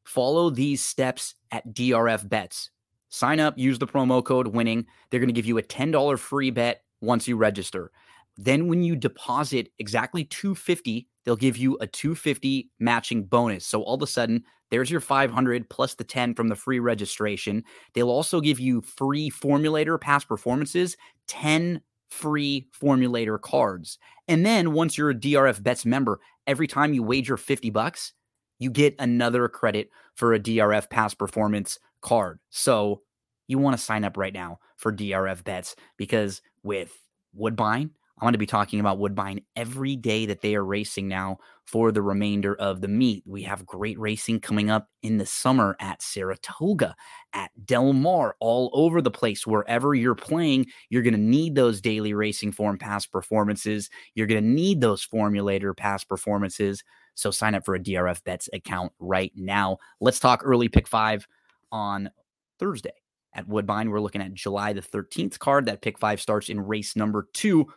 follow 0.06 0.50
these 0.50 0.82
steps 0.82 1.36
at 1.52 1.74
DRF 1.74 2.28
bets. 2.30 2.70
Sign 3.10 3.39
up, 3.39 3.58
use 3.58 3.80
the 3.80 3.88
promo 3.88 4.24
code 4.24 4.48
winning. 4.48 4.86
They're 5.10 5.20
going 5.20 5.28
to 5.28 5.34
give 5.34 5.46
you 5.46 5.58
a 5.58 5.63
$10 5.63 6.20
free 6.20 6.52
bet 6.52 6.84
once 7.02 7.28
you 7.28 7.38
register. 7.38 7.91
Then 8.38 8.68
when 8.68 8.84
you 8.84 8.96
deposit 8.96 9.72
exactly 9.80 10.26
250, 10.26 11.08
they'll 11.24 11.36
give 11.36 11.58
you 11.58 11.78
a 11.80 11.88
250 11.88 12.70
matching 12.80 13.24
bonus. 13.24 13.65
So 13.65 13.82
all 13.84 13.96
of 13.96 14.02
a 14.02 14.08
sudden, 14.08 14.44
there's 14.72 14.91
your 14.91 15.00
500 15.00 15.70
plus 15.70 15.96
the 15.96 16.04
10 16.04 16.34
from 16.34 16.48
the 16.50 16.56
free 16.56 16.80
registration. 16.80 17.63
They'll 17.94 18.10
also 18.10 18.41
give 18.41 18.60
you 18.60 18.82
free 18.82 19.30
formulator 19.30 20.00
past 20.00 20.28
performances, 20.28 20.98
10 21.28 21.82
free 22.10 22.68
formulator 22.78 23.39
cards. 23.39 23.98
And 24.28 24.46
then 24.46 24.74
once 24.74 24.98
you're 24.98 25.12
a 25.12 25.15
DRF 25.15 25.62
bets 25.62 25.86
member, 25.86 26.20
every 26.48 26.68
time 26.68 26.94
you 26.94 27.04
wager 27.04 27.38
50 27.38 27.70
bucks, 27.70 28.13
you 28.60 28.70
get 28.70 28.96
another 29.00 29.48
credit 29.48 29.89
for 30.13 30.34
a 30.34 30.39
DRF 30.39 30.89
past 30.89 31.18
performance 31.18 31.80
card. 32.02 32.39
So 32.50 33.02
you 33.48 33.58
want 33.58 33.78
to 33.78 33.84
sign 33.84 34.04
up 34.04 34.18
right 34.18 34.34
now 34.34 34.60
for 34.78 34.91
DRF 34.91 35.44
bets 35.44 35.76
because 35.98 36.41
with 36.63 36.98
Woodbine, 37.34 37.91
I'm 38.18 38.26
going 38.26 38.34
to 38.34 38.39
be 38.39 38.46
talking 38.46 38.80
about 38.80 38.98
Woodbine 38.98 39.41
every 39.58 39.98
day 39.98 40.26
that 40.28 40.39
they 40.39 40.56
are 40.56 40.63
racing 40.63 41.10
now 41.10 41.39
for 41.65 41.91
the 41.91 42.02
remainder 42.02 42.56
of 42.56 42.80
the 42.80 42.88
meet. 42.88 43.24
We 43.26 43.44
have 43.44 43.65
great 43.65 44.00
racing 44.00 44.39
coming 44.39 44.70
up 44.70 44.88
in 45.04 45.18
the 45.18 45.26
summer 45.26 45.76
at 45.82 46.02
Saratoga, 46.02 46.96
at 47.34 47.52
Del 47.65 47.91
Mar, 47.91 48.38
all 48.39 48.70
over 48.72 49.02
the 49.02 49.12
place. 49.12 49.46
Wherever 49.46 49.94
you're 49.94 50.15
playing, 50.15 50.68
you're 50.89 51.02
going 51.02 51.13
to 51.13 51.20
need 51.20 51.56
those 51.56 51.82
daily 51.82 52.13
racing 52.13 52.54
form 52.54 52.78
past 52.78 53.12
performances. 53.12 53.89
You're 54.13 54.28
going 54.28 54.41
to 54.41 54.50
need 54.50 54.80
those 54.80 55.06
formulator 55.06 55.76
past 55.76 56.08
performances. 56.08 56.86
So 57.15 57.32
sign 57.32 57.56
up 57.56 57.65
for 57.65 57.75
a 57.75 57.80
DRF 57.80 58.23
Bets 58.23 58.49
account 58.54 58.91
right 58.99 59.32
now. 59.36 59.78
Let's 59.99 60.19
talk 60.19 60.41
early 60.43 60.69
pick 60.69 60.88
five 60.88 61.28
on 61.71 62.10
Thursday. 62.60 62.93
At 63.34 63.47
Woodbine, 63.49 63.89
we're 63.89 63.99
looking 63.99 64.21
at 64.21 64.34
July 64.34 64.71
the 64.71 64.82
13th 64.82 65.39
card. 65.39 65.65
That 65.65 65.82
pick 65.82 65.97
five 65.99 66.21
starts 66.21 66.49
in 66.49 66.62
race 66.62 66.95
number 66.95 67.28
two 67.34 67.67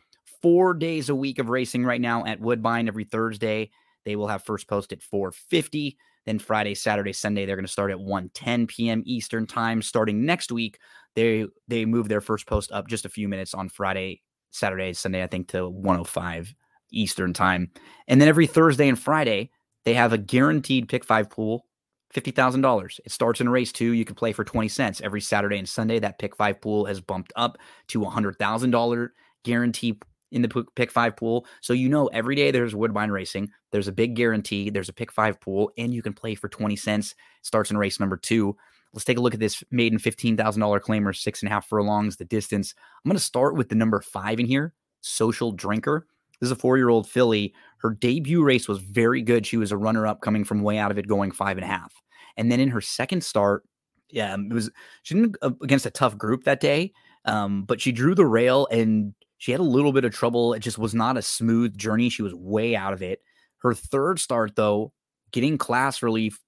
four 0.40 0.74
days 0.74 1.08
a 1.08 1.14
week 1.14 1.38
of 1.38 1.48
racing 1.48 1.84
right 1.84 2.00
now 2.00 2.24
at 2.24 2.40
Woodbine 2.40 2.86
every 2.88 3.04
Thursday. 3.04 3.70
They 4.04 4.16
will 4.16 4.28
have 4.28 4.44
first 4.44 4.68
post 4.68 4.92
at 4.92 5.02
450. 5.02 5.98
Then 6.26 6.38
Friday, 6.38 6.74
Saturday, 6.74 7.12
Sunday, 7.12 7.46
they're 7.46 7.56
going 7.56 7.66
to 7.66 7.72
start 7.72 7.90
at 7.90 7.98
1:10 7.98 8.68
p.m. 8.68 9.02
Eastern 9.04 9.46
time. 9.46 9.82
Starting 9.82 10.24
next 10.24 10.52
week, 10.52 10.78
they 11.14 11.46
they 11.66 11.84
move 11.84 12.08
their 12.08 12.20
first 12.20 12.46
post 12.46 12.70
up 12.70 12.86
just 12.86 13.04
a 13.04 13.10
few 13.10 13.28
minutes 13.28 13.54
on 13.54 13.68
Friday, 13.68 14.22
Saturday, 14.50 14.92
Sunday, 14.92 15.22
I 15.22 15.26
think 15.26 15.48
to 15.48 15.68
105 15.68 16.54
Eastern 16.90 17.32
time. 17.32 17.70
And 18.06 18.20
then 18.20 18.28
every 18.28 18.46
Thursday 18.46 18.88
and 18.88 18.98
Friday, 18.98 19.50
they 19.84 19.94
have 19.94 20.12
a 20.12 20.18
guaranteed 20.18 20.88
pick 20.88 21.04
five 21.04 21.30
pool, 21.30 21.66
$50,000. 22.14 23.00
It 23.04 23.12
starts 23.12 23.40
in 23.40 23.48
race 23.48 23.72
two. 23.72 23.92
You 23.92 24.04
can 24.04 24.14
play 24.14 24.32
for 24.32 24.44
20 24.44 24.68
cents 24.68 25.00
every 25.00 25.20
Saturday 25.20 25.58
and 25.58 25.68
Sunday. 25.68 25.98
That 25.98 26.18
pick 26.18 26.36
five 26.36 26.60
pool 26.60 26.86
has 26.86 27.00
bumped 27.00 27.32
up 27.36 27.58
to 27.88 28.00
$100,000 28.00 29.08
guarantee 29.44 29.98
in 30.30 30.42
the 30.42 30.66
pick 30.74 30.90
five 30.90 31.16
pool. 31.16 31.46
So 31.60 31.72
you 31.72 31.88
know 31.88 32.08
every 32.08 32.34
day 32.34 32.50
there's 32.50 32.74
Woodbine 32.74 33.10
Racing. 33.10 33.50
There's 33.70 33.88
a 33.88 33.92
big 33.92 34.14
guarantee. 34.14 34.70
There's 34.70 34.88
a 34.88 34.94
pick 34.94 35.12
five 35.12 35.40
pool, 35.40 35.72
and 35.78 35.92
you 35.92 36.02
can 36.02 36.12
play 36.12 36.34
for 36.34 36.48
20 36.48 36.76
cents. 36.76 37.14
Starts 37.42 37.70
in 37.70 37.78
race 37.78 38.00
number 38.00 38.16
two. 38.16 38.56
Let's 38.92 39.04
take 39.04 39.18
a 39.18 39.20
look 39.20 39.34
at 39.34 39.40
this 39.40 39.62
maiden 39.70 39.98
$15,000 39.98 40.36
claimer, 40.80 41.16
six 41.16 41.42
and 41.42 41.50
a 41.50 41.52
half 41.52 41.68
furlongs, 41.68 42.16
the 42.16 42.24
distance. 42.24 42.74
I'm 43.04 43.08
going 43.08 43.18
to 43.18 43.22
start 43.22 43.54
with 43.54 43.68
the 43.68 43.74
number 43.74 44.00
five 44.00 44.40
in 44.40 44.46
here, 44.46 44.72
Social 45.02 45.52
Drinker. 45.52 46.06
This 46.40 46.48
is 46.48 46.52
a 46.52 46.56
four 46.56 46.76
year 46.76 46.88
old 46.88 47.08
filly. 47.08 47.54
Her 47.78 47.90
debut 47.90 48.42
race 48.42 48.68
was 48.68 48.78
very 48.78 49.22
good. 49.22 49.46
She 49.46 49.56
was 49.56 49.72
a 49.72 49.76
runner 49.76 50.06
up 50.06 50.20
coming 50.20 50.44
from 50.44 50.62
way 50.62 50.78
out 50.78 50.90
of 50.90 50.98
it, 50.98 51.06
going 51.06 51.30
five 51.30 51.56
and 51.56 51.64
a 51.64 51.68
half. 51.68 51.92
And 52.36 52.50
then 52.50 52.60
in 52.60 52.68
her 52.68 52.80
second 52.80 53.24
start, 53.24 53.64
yeah, 54.10 54.34
it 54.34 54.52
was 54.52 54.70
she 55.02 55.14
didn't 55.14 55.36
against 55.62 55.86
a 55.86 55.90
tough 55.90 56.16
group 56.16 56.44
that 56.44 56.60
day, 56.60 56.92
um, 57.24 57.64
but 57.64 57.80
she 57.80 57.92
drew 57.92 58.14
the 58.14 58.26
rail 58.26 58.66
and 58.70 59.14
she 59.38 59.52
had 59.52 59.60
a 59.60 59.64
little 59.64 59.92
bit 59.92 60.04
of 60.04 60.12
trouble. 60.12 60.52
It 60.52 60.60
just 60.60 60.78
was 60.78 60.94
not 60.94 61.16
a 61.16 61.22
smooth 61.22 61.76
journey. 61.76 62.08
She 62.08 62.22
was 62.22 62.34
way 62.34 62.74
out 62.74 62.92
of 62.92 63.02
it. 63.02 63.22
Her 63.58 63.74
third 63.74 64.18
start, 64.18 64.56
though, 64.56 64.92
getting 65.32 65.58
class 65.58 66.02
relief, 66.02 66.40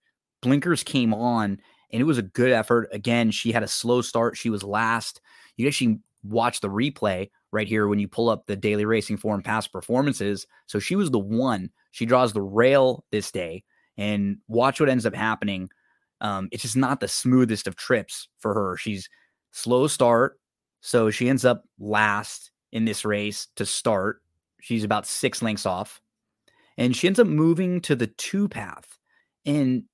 blinkers 0.43 0.83
came 0.83 1.15
on, 1.15 1.59
and 1.93 2.01
it 2.01 2.05
was 2.05 2.19
a 2.19 2.23
good 2.23 2.51
effort. 2.51 2.89
Again, 2.93 3.31
she 3.31 3.53
had 3.53 3.63
a 3.63 3.69
slow 3.69 4.01
start. 4.01 4.37
She 4.37 4.51
was 4.51 4.63
last. 4.63 5.21
You 5.57 5.67
actually 5.67 6.01
watch 6.23 6.61
the 6.61 6.69
replay 6.69 7.31
right 7.53 7.69
here 7.69 7.89
when 7.89 7.99
you 7.99 8.09
pull 8.09 8.29
up 8.29 8.47
the 8.47 8.57
daily 8.57 8.85
racing 8.85 9.17
form 9.17 9.43
past 9.43 9.73
performances. 9.73 10.47
So 10.67 10.79
she 10.79 10.97
was 10.97 11.11
the 11.11 11.19
one. 11.19 11.71
She 11.93 12.07
draws 12.07 12.33
the 12.33 12.43
rail 12.43 13.05
this 13.11 13.31
day, 13.31 13.65
and 13.97 14.39
watch 14.49 14.81
what 14.81 14.89
ends 14.89 15.07
up 15.07 15.15
happening. 15.15 15.71
Um, 16.21 16.49
it's 16.53 16.63
just 16.63 16.77
not 16.77 17.01
the 17.01 17.09
smoothest 17.09 17.67
of 17.67 17.77
trips 17.77 18.29
for 18.39 18.55
her. 18.55 18.77
She's 18.77 19.09
slow 19.53 19.87
start, 19.87 20.39
so 20.81 21.11
she 21.11 21.29
ends 21.29 21.45
up 21.45 21.65
last 21.79 22.51
in 22.73 22.85
this 22.85 23.05
race 23.05 23.49
to 23.57 23.67
start. 23.67 24.23
She's 24.61 24.85
about 24.85 25.07
six 25.07 25.43
lengths 25.43 25.67
off. 25.67 26.01
And 26.77 26.97
she 26.97 27.07
ends 27.07 27.19
up 27.19 27.27
moving 27.27 27.81
to 27.83 27.97
the 27.97 28.07
two 28.07 28.49
path 28.49 28.99
and 29.45 29.85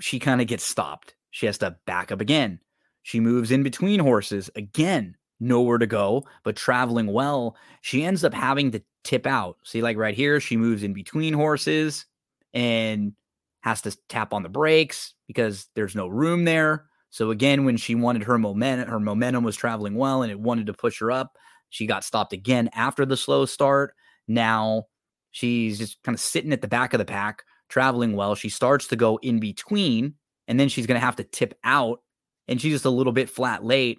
she 0.00 0.18
kind 0.18 0.40
of 0.40 0.46
gets 0.46 0.64
stopped. 0.64 1.14
She 1.30 1.46
has 1.46 1.58
to 1.58 1.76
back 1.86 2.12
up 2.12 2.20
again. 2.20 2.60
She 3.02 3.20
moves 3.20 3.50
in 3.50 3.62
between 3.62 4.00
horses 4.00 4.50
again, 4.56 5.16
nowhere 5.40 5.78
to 5.78 5.86
go, 5.86 6.24
but 6.42 6.56
traveling 6.56 7.06
well. 7.06 7.56
She 7.80 8.04
ends 8.04 8.24
up 8.24 8.34
having 8.34 8.70
to 8.72 8.82
tip 9.02 9.26
out. 9.26 9.58
See, 9.64 9.82
like 9.82 9.96
right 9.96 10.14
here, 10.14 10.40
she 10.40 10.56
moves 10.56 10.82
in 10.82 10.92
between 10.92 11.34
horses 11.34 12.06
and 12.52 13.12
has 13.60 13.82
to 13.82 13.96
tap 14.08 14.32
on 14.32 14.42
the 14.42 14.48
brakes 14.48 15.14
because 15.26 15.68
there's 15.74 15.94
no 15.94 16.06
room 16.06 16.44
there. 16.44 16.86
So 17.10 17.30
again, 17.30 17.64
when 17.64 17.76
she 17.76 17.94
wanted 17.94 18.24
her 18.24 18.38
momentum, 18.38 18.88
her 18.88 19.00
momentum 19.00 19.44
was 19.44 19.56
traveling 19.56 19.94
well 19.94 20.22
and 20.22 20.32
it 20.32 20.40
wanted 20.40 20.66
to 20.66 20.74
push 20.74 20.98
her 21.00 21.10
up. 21.10 21.36
She 21.70 21.86
got 21.86 22.04
stopped 22.04 22.32
again 22.32 22.70
after 22.74 23.06
the 23.06 23.16
slow 23.16 23.46
start. 23.46 23.94
Now 24.28 24.84
she's 25.30 25.78
just 25.78 26.02
kind 26.02 26.14
of 26.14 26.20
sitting 26.20 26.52
at 26.52 26.60
the 26.60 26.68
back 26.68 26.94
of 26.94 26.98
the 26.98 27.04
pack, 27.04 27.42
traveling 27.68 28.14
well. 28.14 28.34
She 28.34 28.48
starts 28.48 28.86
to 28.88 28.96
go 28.96 29.18
in 29.22 29.40
between, 29.40 30.14
and 30.46 30.58
then 30.58 30.68
she's 30.68 30.86
going 30.86 31.00
to 31.00 31.04
have 31.04 31.16
to 31.16 31.24
tip 31.24 31.58
out, 31.64 32.00
and 32.48 32.60
she's 32.60 32.74
just 32.74 32.84
a 32.84 32.90
little 32.90 33.12
bit 33.12 33.30
flat 33.30 33.64
late. 33.64 33.98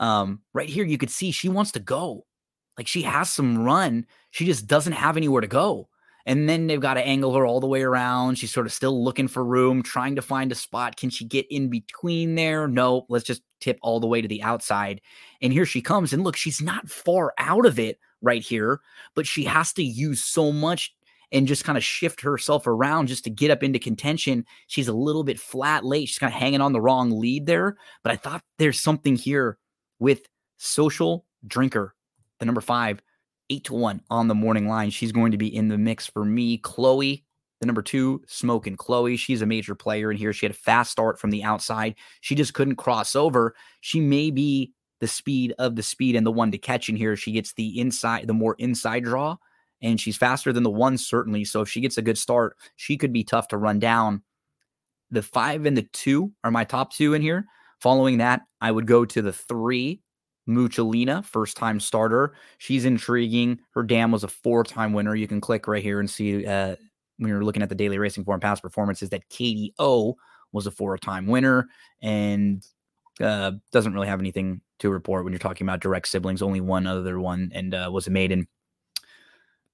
Um, 0.00 0.40
right 0.52 0.68
here, 0.68 0.84
you 0.84 0.98
could 0.98 1.10
see 1.10 1.30
she 1.30 1.48
wants 1.48 1.72
to 1.72 1.80
go. 1.80 2.26
Like 2.76 2.86
she 2.86 3.02
has 3.02 3.30
some 3.30 3.64
run. 3.64 4.06
She 4.30 4.44
just 4.44 4.66
doesn't 4.66 4.92
have 4.92 5.16
anywhere 5.16 5.40
to 5.40 5.46
go. 5.46 5.88
And 6.26 6.48
then 6.48 6.66
they've 6.66 6.80
got 6.80 6.94
to 6.94 7.06
angle 7.06 7.34
her 7.36 7.46
all 7.46 7.60
the 7.60 7.68
way 7.68 7.82
around. 7.82 8.36
She's 8.36 8.52
sort 8.52 8.66
of 8.66 8.72
still 8.72 9.02
looking 9.02 9.28
for 9.28 9.44
room, 9.44 9.82
trying 9.82 10.16
to 10.16 10.22
find 10.22 10.50
a 10.50 10.56
spot. 10.56 10.96
Can 10.96 11.08
she 11.08 11.24
get 11.24 11.46
in 11.50 11.70
between 11.70 12.34
there? 12.34 12.66
No, 12.66 13.06
let's 13.08 13.24
just 13.24 13.42
tip 13.60 13.78
all 13.80 14.00
the 14.00 14.08
way 14.08 14.20
to 14.20 14.28
the 14.28 14.42
outside. 14.42 15.00
And 15.40 15.52
here 15.52 15.64
she 15.64 15.80
comes. 15.80 16.12
And 16.12 16.24
look, 16.24 16.36
she's 16.36 16.60
not 16.60 16.90
far 16.90 17.32
out 17.38 17.64
of 17.64 17.78
it 17.78 18.00
right 18.22 18.42
here, 18.42 18.80
but 19.14 19.26
she 19.26 19.44
has 19.44 19.72
to 19.74 19.84
use 19.84 20.24
so 20.24 20.50
much 20.50 20.92
and 21.30 21.46
just 21.46 21.64
kind 21.64 21.78
of 21.78 21.84
shift 21.84 22.20
herself 22.20 22.66
around 22.66 23.06
just 23.06 23.24
to 23.24 23.30
get 23.30 23.52
up 23.52 23.62
into 23.62 23.78
contention. 23.78 24.44
She's 24.66 24.88
a 24.88 24.92
little 24.92 25.24
bit 25.24 25.38
flat 25.38 25.84
late. 25.84 26.08
She's 26.08 26.18
kind 26.18 26.32
of 26.32 26.38
hanging 26.38 26.60
on 26.60 26.72
the 26.72 26.80
wrong 26.80 27.20
lead 27.20 27.46
there. 27.46 27.76
But 28.02 28.12
I 28.12 28.16
thought 28.16 28.42
there's 28.58 28.80
something 28.80 29.14
here 29.14 29.58
with 29.98 30.22
Social 30.58 31.24
Drinker, 31.46 31.94
the 32.38 32.46
number 32.46 32.60
five 32.60 33.00
eight 33.50 33.64
to 33.64 33.74
one 33.74 34.00
on 34.10 34.28
the 34.28 34.34
morning 34.34 34.68
line. 34.68 34.90
She's 34.90 35.12
going 35.12 35.32
to 35.32 35.38
be 35.38 35.54
in 35.54 35.68
the 35.68 35.78
mix 35.78 36.06
for 36.06 36.24
me. 36.24 36.58
Chloe, 36.58 37.24
the 37.60 37.66
number 37.66 37.82
two, 37.82 38.22
Smoking 38.26 38.76
Chloe. 38.76 39.16
She's 39.16 39.42
a 39.42 39.46
major 39.46 39.74
player 39.74 40.10
in 40.10 40.16
here. 40.16 40.32
She 40.32 40.46
had 40.46 40.54
a 40.54 40.58
fast 40.58 40.90
start 40.90 41.20
from 41.20 41.30
the 41.30 41.44
outside. 41.44 41.94
She 42.20 42.34
just 42.34 42.54
couldn't 42.54 42.76
cross 42.76 43.14
over. 43.14 43.54
She 43.80 44.00
may 44.00 44.30
be 44.30 44.72
the 45.00 45.06
speed 45.06 45.54
of 45.58 45.76
the 45.76 45.82
speed 45.82 46.16
and 46.16 46.26
the 46.26 46.32
one 46.32 46.50
to 46.50 46.58
catch 46.58 46.88
in 46.88 46.96
here. 46.96 47.16
She 47.16 47.32
gets 47.32 47.52
the 47.52 47.78
inside, 47.78 48.26
the 48.26 48.34
more 48.34 48.56
inside 48.58 49.04
draw, 49.04 49.36
and 49.82 50.00
she's 50.00 50.16
faster 50.16 50.52
than 50.52 50.62
the 50.62 50.70
one, 50.70 50.98
certainly. 50.98 51.44
So 51.44 51.60
if 51.60 51.68
she 51.68 51.80
gets 51.80 51.98
a 51.98 52.02
good 52.02 52.18
start, 52.18 52.56
she 52.76 52.96
could 52.96 53.12
be 53.12 53.24
tough 53.24 53.48
to 53.48 53.58
run 53.58 53.78
down. 53.78 54.22
The 55.10 55.22
five 55.22 55.66
and 55.66 55.76
the 55.76 55.82
two 55.92 56.32
are 56.42 56.50
my 56.50 56.64
top 56.64 56.92
two 56.92 57.14
in 57.14 57.22
here. 57.22 57.46
Following 57.80 58.18
that, 58.18 58.42
I 58.60 58.70
would 58.70 58.86
go 58.86 59.04
to 59.04 59.22
the 59.22 59.32
three, 59.32 60.00
Muchalina, 60.48 61.24
first 61.24 61.56
time 61.56 61.80
starter. 61.80 62.34
She's 62.58 62.84
intriguing. 62.84 63.60
Her 63.72 63.82
dam 63.82 64.12
was 64.12 64.24
a 64.24 64.28
four 64.28 64.64
time 64.64 64.92
winner. 64.92 65.14
You 65.14 65.28
can 65.28 65.40
click 65.40 65.66
right 65.66 65.82
here 65.82 66.00
and 66.00 66.08
see 66.08 66.46
uh, 66.46 66.76
when 67.18 67.28
you're 67.28 67.44
looking 67.44 67.62
at 67.62 67.68
the 67.68 67.74
daily 67.74 67.98
racing 67.98 68.24
form 68.24 68.40
past 68.40 68.62
performances 68.62 69.10
that 69.10 69.28
Katie 69.28 69.74
O 69.78 70.16
was 70.52 70.66
a 70.66 70.70
four 70.70 70.96
time 70.98 71.26
winner 71.26 71.68
and 72.02 72.66
uh, 73.20 73.52
doesn't 73.72 73.94
really 73.94 74.08
have 74.08 74.20
anything 74.20 74.60
to 74.78 74.90
report 74.90 75.24
when 75.24 75.32
you're 75.32 75.38
talking 75.38 75.66
about 75.66 75.80
direct 75.80 76.08
siblings. 76.08 76.42
Only 76.42 76.60
one 76.60 76.86
other 76.86 77.18
one 77.18 77.50
and 77.54 77.74
uh, 77.74 77.90
was 77.92 78.06
a 78.06 78.10
maiden. 78.10 78.46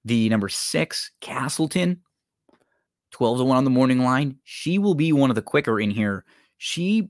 The 0.05 0.27
number 0.29 0.49
six, 0.49 1.11
Castleton, 1.21 2.01
12 3.11 3.37
to 3.39 3.43
1 3.45 3.57
on 3.57 3.63
the 3.63 3.69
morning 3.69 3.99
line. 3.99 4.37
She 4.43 4.77
will 4.77 4.95
be 4.95 5.13
one 5.13 5.29
of 5.29 5.35
the 5.35 5.41
quicker 5.41 5.79
in 5.79 5.91
here. 5.91 6.25
She 6.57 7.09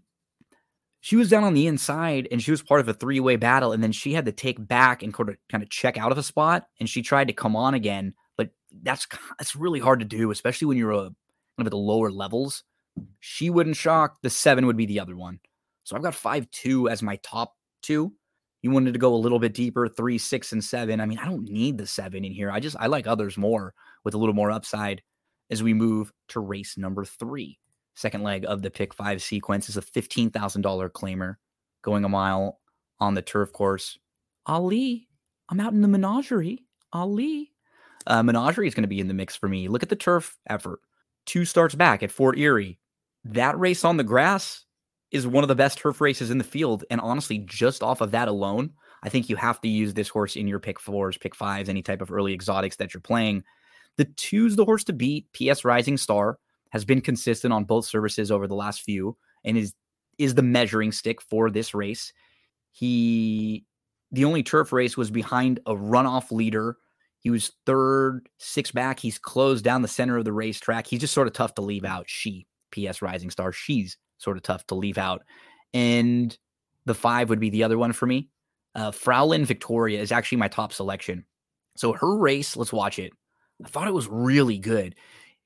she 1.03 1.17
was 1.17 1.29
down 1.29 1.43
on 1.43 1.53
the 1.53 1.67
inside 1.67 2.29
and 2.31 2.41
she 2.41 2.49
was 2.49 2.61
part 2.61 2.79
of 2.79 2.87
a 2.87 2.93
three-way 2.93 3.35
battle 3.35 3.73
and 3.73 3.83
then 3.83 3.91
she 3.91 4.13
had 4.13 4.23
to 4.23 4.31
take 4.31 4.65
back 4.65 5.03
and 5.03 5.13
kind 5.13 5.27
of 5.27 5.35
kind 5.49 5.61
of 5.61 5.69
check 5.69 5.97
out 5.97 6.13
of 6.13 6.17
a 6.17 6.23
spot 6.23 6.67
and 6.79 6.89
she 6.89 7.01
tried 7.01 7.27
to 7.27 7.33
come 7.33 7.57
on 7.57 7.73
again 7.73 8.13
but 8.37 8.51
that's 8.83 9.05
that's 9.37 9.53
really 9.53 9.81
hard 9.81 9.99
to 9.99 10.05
do 10.05 10.31
especially 10.31 10.65
when 10.65 10.77
you're 10.77 10.91
a, 10.91 11.03
kind 11.03 11.13
of 11.59 11.67
at 11.67 11.71
the 11.71 11.77
lower 11.77 12.09
levels. 12.09 12.63
She 13.19 13.49
wouldn't 13.49 13.75
shock 13.75 14.15
the 14.23 14.29
seven 14.29 14.65
would 14.65 14.77
be 14.77 14.85
the 14.85 15.01
other 15.01 15.17
one. 15.17 15.41
So 15.83 15.97
i've 15.97 16.03
got 16.03 16.15
five 16.15 16.49
two 16.51 16.87
as 16.87 17.03
my 17.03 17.17
top 17.17 17.53
two. 17.81 18.13
You 18.61 18.71
wanted 18.71 18.93
to 18.93 18.99
go 18.99 19.13
a 19.13 19.17
little 19.17 19.39
bit 19.39 19.53
deeper 19.53 19.89
three 19.89 20.17
six 20.17 20.53
and 20.53 20.63
seven. 20.63 21.01
I 21.01 21.05
mean 21.05 21.19
i 21.19 21.25
don't 21.25 21.49
need 21.49 21.77
the 21.77 21.85
seven 21.85 22.23
in 22.23 22.31
here. 22.31 22.49
I 22.49 22.61
just 22.61 22.77
i 22.79 22.87
like 22.87 23.07
others 23.07 23.37
more 23.37 23.73
with 24.05 24.13
a 24.13 24.17
little 24.17 24.35
more 24.35 24.51
upside 24.51 25.01
as 25.51 25.61
we 25.61 25.73
move 25.73 26.13
to 26.29 26.39
race 26.39 26.77
number 26.77 27.03
three 27.03 27.59
second 27.95 28.23
leg 28.23 28.45
of 28.47 28.61
the 28.61 28.71
pick 28.71 28.93
five 28.93 29.21
sequence 29.21 29.69
is 29.69 29.77
a 29.77 29.81
$15,000 29.81 30.31
claimer 30.91 31.35
going 31.81 32.03
a 32.05 32.09
mile 32.09 32.59
on 32.99 33.13
the 33.13 33.21
turf 33.21 33.51
course. 33.53 33.97
Ali, 34.45 35.07
I'm 35.49 35.59
out 35.59 35.73
in 35.73 35.81
the 35.81 35.87
menagerie. 35.87 36.63
Ali. 36.91 37.51
Uh, 38.07 38.23
menagerie 38.23 38.67
is 38.67 38.73
going 38.73 38.83
to 38.83 38.87
be 38.87 38.99
in 38.99 39.07
the 39.07 39.13
mix 39.13 39.35
for 39.35 39.47
me. 39.47 39.67
Look 39.67 39.83
at 39.83 39.89
the 39.89 39.95
turf 39.95 40.37
effort. 40.49 40.79
Two 41.25 41.45
starts 41.45 41.75
back 41.75 42.03
at 42.03 42.11
Fort 42.11 42.37
Erie. 42.37 42.79
That 43.23 43.57
race 43.57 43.85
on 43.85 43.97
the 43.97 44.03
grass 44.03 44.65
is 45.11 45.27
one 45.27 45.43
of 45.43 45.47
the 45.47 45.55
best 45.55 45.77
turf 45.77 46.01
races 46.01 46.31
in 46.31 46.37
the 46.37 46.43
field. 46.43 46.83
And 46.89 46.99
honestly, 46.99 47.39
just 47.39 47.83
off 47.83 48.01
of 48.01 48.11
that 48.11 48.27
alone, 48.27 48.71
I 49.03 49.09
think 49.09 49.29
you 49.29 49.35
have 49.35 49.61
to 49.61 49.67
use 49.67 49.93
this 49.93 50.09
horse 50.09 50.35
in 50.35 50.47
your 50.47 50.59
pick 50.59 50.79
fours, 50.79 51.17
pick 51.17 51.35
fives, 51.35 51.69
any 51.69 51.81
type 51.81 52.01
of 52.01 52.11
early 52.11 52.33
exotics 52.33 52.77
that 52.77 52.93
you're 52.93 53.01
playing. 53.01 53.43
The 53.97 54.05
two's 54.05 54.55
the 54.55 54.65
horse 54.65 54.83
to 54.85 54.93
beat, 54.93 55.27
PS 55.33 55.63
Rising 55.63 55.97
Star 55.97 56.39
has 56.73 56.83
been 56.83 57.01
consistent 57.01 57.53
on 57.53 57.65
both 57.65 57.85
services 57.85 58.31
over 58.31 58.47
the 58.47 58.55
last 58.55 58.81
few 58.81 59.15
and 59.45 59.57
is 59.57 59.73
is 60.17 60.33
the 60.35 60.41
measuring 60.41 60.91
stick 60.91 61.21
for 61.21 61.49
this 61.49 61.73
race. 61.73 62.11
He 62.71 63.65
the 64.11 64.25
only 64.25 64.41
turf 64.43 64.73
race 64.73 64.97
was 64.97 65.11
behind 65.11 65.59
a 65.67 65.75
runoff 65.75 66.31
leader. 66.31 66.77
He 67.19 67.29
was 67.29 67.51
third, 67.65 68.27
six 68.39 68.71
back. 68.71 68.99
He's 68.99 69.19
closed 69.19 69.63
down 69.63 69.83
the 69.83 69.87
center 69.87 70.17
of 70.17 70.25
the 70.25 70.33
racetrack. 70.33 70.87
He's 70.87 70.99
just 70.99 71.13
sort 71.13 71.27
of 71.27 71.33
tough 71.33 71.53
to 71.55 71.61
leave 71.61 71.85
out. 71.85 72.05
She, 72.09 72.47
PS 72.71 73.01
Rising 73.01 73.29
Star, 73.29 73.51
she's 73.51 73.97
sort 74.17 74.35
of 74.35 74.43
tough 74.43 74.65
to 74.67 74.75
leave 74.75 74.97
out. 74.97 75.23
And 75.73 76.35
the 76.85 76.95
five 76.95 77.29
would 77.29 77.39
be 77.39 77.49
the 77.49 77.63
other 77.63 77.77
one 77.77 77.93
for 77.93 78.07
me. 78.07 78.29
Uh, 78.75 78.91
Fraulein 78.91 79.45
Victoria 79.45 80.01
is 80.01 80.11
actually 80.11 80.39
my 80.39 80.47
top 80.47 80.73
selection. 80.73 81.25
So 81.77 81.93
her 81.93 82.17
race, 82.17 82.57
let's 82.57 82.73
watch 82.73 82.99
it. 82.99 83.13
I 83.63 83.69
thought 83.69 83.87
it 83.87 83.93
was 83.93 84.07
really 84.07 84.57
good 84.57 84.95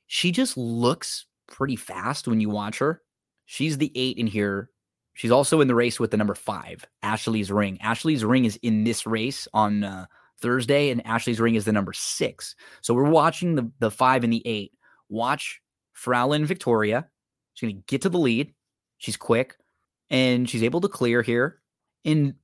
she 0.07 0.31
just 0.31 0.57
looks 0.57 1.25
pretty 1.47 1.75
fast 1.75 2.27
when 2.27 2.39
you 2.39 2.49
watch 2.49 2.79
her. 2.79 3.01
She's 3.45 3.77
the 3.77 3.91
eight 3.95 4.17
in 4.17 4.27
here. 4.27 4.69
She's 5.13 5.31
also 5.31 5.61
in 5.61 5.67
the 5.67 5.75
race 5.75 5.99
with 5.99 6.11
the 6.11 6.17
number 6.17 6.35
five, 6.35 6.85
Ashley's 7.01 7.51
Ring. 7.51 7.79
Ashley's 7.81 8.23
Ring 8.23 8.45
is 8.45 8.57
in 8.57 8.83
this 8.83 9.07
race 9.07 9.47
on 9.53 9.83
uh, 9.83 10.05
Thursday, 10.39 10.91
and 10.91 11.05
Ashley's 11.07 11.39
Ring 11.39 11.55
is 11.55 11.65
the 11.65 11.71
number 11.71 11.93
six. 11.93 12.55
So 12.81 12.93
we're 12.93 13.09
watching 13.09 13.55
the, 13.55 13.71
the 13.79 13.89
five 13.89 14.23
and 14.23 14.31
the 14.31 14.45
eight. 14.45 14.73
Watch 15.09 15.61
Fraulein 15.93 16.45
Victoria. 16.45 17.07
She's 17.53 17.67
going 17.67 17.81
to 17.81 17.83
get 17.87 18.03
to 18.03 18.09
the 18.09 18.19
lead. 18.19 18.53
She's 18.99 19.17
quick 19.17 19.55
and 20.09 20.49
she's 20.49 20.63
able 20.63 20.81
to 20.81 20.87
clear 20.87 21.21
here. 21.21 21.59
And 22.05 22.35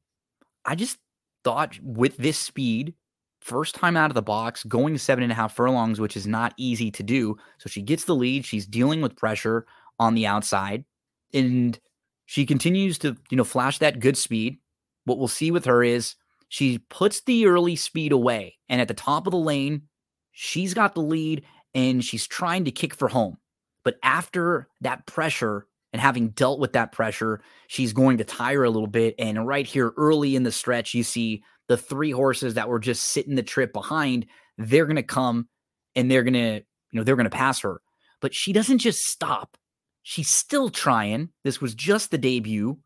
I 0.66 0.76
just 0.76 0.98
thought 1.44 1.78
with 1.82 2.18
this 2.18 2.38
speed, 2.38 2.96
first 3.44 3.76
time 3.76 3.98
out 3.98 4.10
of 4.10 4.16
the 4.16 4.22
box, 4.22 4.64
going 4.64 4.98
seven 4.98 5.24
and 5.24 5.32
a 5.32 5.36
half 5.36 5.56
furlongs, 5.56 6.00
which 6.00 6.16
is 6.16 6.26
not 6.26 6.54
easy 6.58 6.90
to 6.92 7.04
do. 7.04 7.38
So 7.58 7.70
she 7.70 7.82
gets 7.82 8.06
the 8.06 8.16
lead. 8.16 8.46
She's 8.46 8.66
dealing 8.66 9.02
with 9.02 9.16
pressure 9.16 9.66
on 10.00 10.16
the 10.16 10.26
outside, 10.26 10.86
and 11.34 11.78
she 12.26 12.46
continues 12.46 12.98
to, 13.00 13.16
you 13.30 13.38
know, 13.38 13.44
flash 13.44 13.80
that 13.80 14.00
good 14.00 14.18
speed. 14.18 14.60
What 15.06 15.20
we'll 15.20 15.28
see 15.28 15.52
with 15.52 15.66
her 15.66 15.84
is 15.84 16.16
she 16.50 16.78
puts 16.90 17.22
the 17.22 17.46
early 17.46 17.76
speed 17.76 18.12
away, 18.12 18.58
and 18.70 18.80
at 18.80 18.88
the 18.88 18.94
top 18.94 19.28
of 19.28 19.32
the 19.32 19.38
lane, 19.38 19.84
she's 20.32 20.74
got 20.74 20.96
the 20.96 21.02
lead 21.02 21.44
and 21.74 22.04
she's 22.04 22.28
trying 22.28 22.66
to 22.66 22.72
kick 22.72 22.94
for 22.94 23.08
home. 23.08 23.38
But 23.84 23.98
after 24.04 24.68
that 24.82 25.06
pressure 25.06 25.68
and 25.92 26.02
having 26.02 26.30
dealt 26.30 26.60
with 26.60 26.74
that 26.74 26.92
pressure, 26.92 27.42
she's 27.68 27.94
going 27.94 28.18
to 28.18 28.24
tire 28.24 28.64
a 28.64 28.70
little 28.70 28.88
bit. 28.88 29.16
And 29.20 29.48
right 29.48 29.66
here, 29.66 29.94
early 29.98 30.36
in 30.36 30.44
the 30.44 30.52
stretch, 30.52 30.94
you 30.94 31.04
see 31.04 31.44
the 31.68 31.78
three 31.78 32.12
horses 32.12 32.56
that 32.56 32.68
were 32.68 32.80
just 32.80 33.06
sitting 33.06 33.36
the 33.36 33.44
trip 33.44 33.74
behind, 33.74 34.26
they're 34.58 34.86
going 34.86 34.96
to 34.96 35.04
come 35.04 35.48
and 35.96 36.10
they're 36.10 36.24
going 36.24 36.34
to, 36.34 36.56
you 36.92 37.00
know, 37.00 37.04
they're 37.04 37.16
going 37.16 37.26
to 37.26 37.30
pass 37.30 37.60
her. 37.62 37.82
But 38.22 38.34
she 38.34 38.54
doesn't 38.54 38.80
just 38.80 39.06
stop. 39.06 39.58
She's 40.04 40.30
still 40.30 40.70
trying. 40.70 41.30
This 41.44 41.62
was 41.62 41.76
just 41.76 42.12
the 42.12 42.18
debut. 42.18 42.78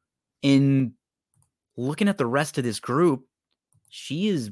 In 0.44 0.94
looking 1.76 2.08
at 2.08 2.18
the 2.18 2.26
rest 2.26 2.58
of 2.58 2.64
this 2.64 2.80
group, 2.80 3.26
she 3.90 4.28
is 4.28 4.52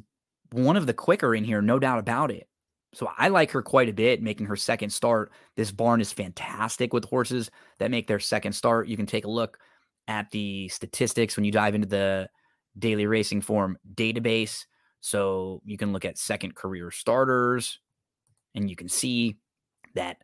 one 0.52 0.78
of 0.78 0.88
the 0.88 0.94
quicker 0.94 1.36
in 1.36 1.44
here, 1.44 1.62
no 1.62 1.80
doubt 1.80 2.00
about 2.00 2.32
it. 2.32 2.48
So 2.94 3.12
I 3.18 3.28
like 3.28 3.52
her 3.52 3.62
quite 3.62 3.90
a 3.90 3.94
bit, 3.94 4.24
making 4.24 4.48
her 4.48 4.56
second 4.56 4.90
start. 4.90 5.32
This 5.58 5.72
barn 5.72 6.02
is 6.02 6.14
fantastic 6.14 6.94
with 6.94 7.04
horses 7.06 7.52
that 7.78 7.92
make 7.92 8.08
their 8.08 8.20
second 8.20 8.54
start. 8.54 8.88
You 8.88 8.96
can 8.96 9.06
take 9.06 9.26
a 9.26 9.30
look 9.30 9.60
at 10.08 10.32
the 10.32 10.70
statistics 10.70 11.36
when 11.36 11.44
you 11.44 11.52
dive 11.52 11.76
into 11.76 11.88
the 11.88 12.30
daily 12.78 13.06
racing 13.06 13.42
form 13.42 13.78
database. 13.94 14.66
So 15.02 15.62
you 15.66 15.78
can 15.78 15.94
look 15.94 16.06
at 16.06 16.18
second 16.18 16.56
career 16.56 16.92
starters 16.92 17.80
and 18.54 18.70
you 18.70 18.76
can 18.76 18.90
see 18.90 19.38
that 19.94 20.18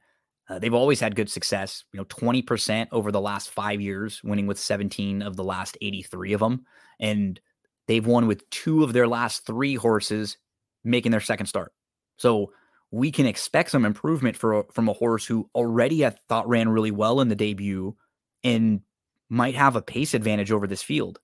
uh, 0.49 0.60
they've 0.60 0.74
always 0.74 0.99
had 0.99 1.16
good 1.16 1.30
success, 1.30 1.86
you 1.93 1.97
know, 1.97 2.06
20% 2.06 2.88
over 2.91 3.12
the 3.12 3.22
last 3.22 3.52
five 3.52 3.80
years, 3.80 4.22
winning 4.24 4.47
with 4.47 4.60
17 4.60 5.22
of 5.22 5.36
the 5.38 5.43
last 5.43 5.78
83 5.82 6.34
of 6.34 6.39
them. 6.39 6.66
And 6.99 7.39
they've 7.88 8.06
won 8.06 8.28
with 8.28 8.49
two 8.49 8.84
of 8.84 8.91
their 8.91 9.08
last 9.08 9.45
three 9.45 9.76
horses 9.76 10.38
making 10.84 11.12
their 11.12 11.22
second 11.22 11.45
start. 11.45 11.74
So 12.18 12.52
we 12.91 13.12
can 13.12 13.26
expect 13.26 13.72
some 13.72 13.86
improvement 13.86 14.36
for 14.36 14.66
from 14.74 14.89
a 14.89 14.93
horse 14.93 15.26
who 15.26 15.49
already 15.56 16.06
I 16.06 16.10
thought 16.28 16.49
ran 16.49 16.70
really 16.70 16.91
well 16.91 17.22
in 17.22 17.30
the 17.30 17.36
debut 17.36 17.95
and 18.43 18.82
might 19.30 19.56
have 19.56 19.76
a 19.76 19.82
pace 19.82 20.14
advantage 20.14 20.52
over 20.52 20.68
this 20.68 20.84
field. 20.84 21.20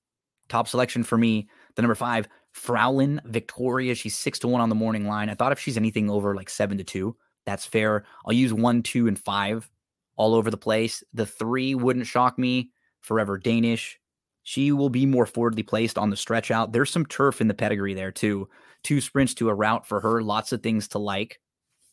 Top 0.49 0.67
selection 0.67 1.03
for 1.03 1.17
me, 1.17 1.47
the 1.75 1.81
number 1.81 1.95
five, 1.95 2.27
Fraulein 2.53 3.19
Victoria. 3.25 3.95
She's 3.95 4.17
six 4.17 4.39
to 4.39 4.47
one 4.47 4.61
on 4.61 4.69
the 4.69 4.75
morning 4.75 5.07
line. 5.07 5.29
I 5.29 5.35
thought 5.35 5.51
if 5.51 5.59
she's 5.59 5.77
anything 5.77 6.09
over 6.09 6.35
like 6.35 6.49
seven 6.49 6.77
to 6.77 6.83
two, 6.83 7.15
that's 7.45 7.65
fair. 7.65 8.05
I'll 8.25 8.33
use 8.33 8.53
one, 8.53 8.83
two, 8.83 9.07
and 9.07 9.17
five 9.17 9.69
all 10.15 10.33
over 10.33 10.49
the 10.49 10.57
place. 10.57 11.03
The 11.13 11.25
three 11.25 11.75
wouldn't 11.75 12.07
shock 12.07 12.37
me. 12.37 12.71
Forever 13.01 13.37
Danish. 13.37 13.99
She 14.43 14.71
will 14.71 14.89
be 14.89 15.05
more 15.05 15.25
forwardly 15.25 15.63
placed 15.63 15.97
on 15.97 16.09
the 16.09 16.17
stretch 16.17 16.51
out. 16.51 16.71
There's 16.71 16.89
some 16.89 17.05
turf 17.05 17.41
in 17.41 17.47
the 17.47 17.53
pedigree 17.53 17.93
there 17.93 18.11
too. 18.11 18.49
Two 18.83 19.01
sprints 19.01 19.33
to 19.35 19.49
a 19.49 19.53
route 19.53 19.85
for 19.85 19.99
her. 19.99 20.21
Lots 20.21 20.51
of 20.51 20.63
things 20.63 20.87
to 20.89 20.99
like. 20.99 21.39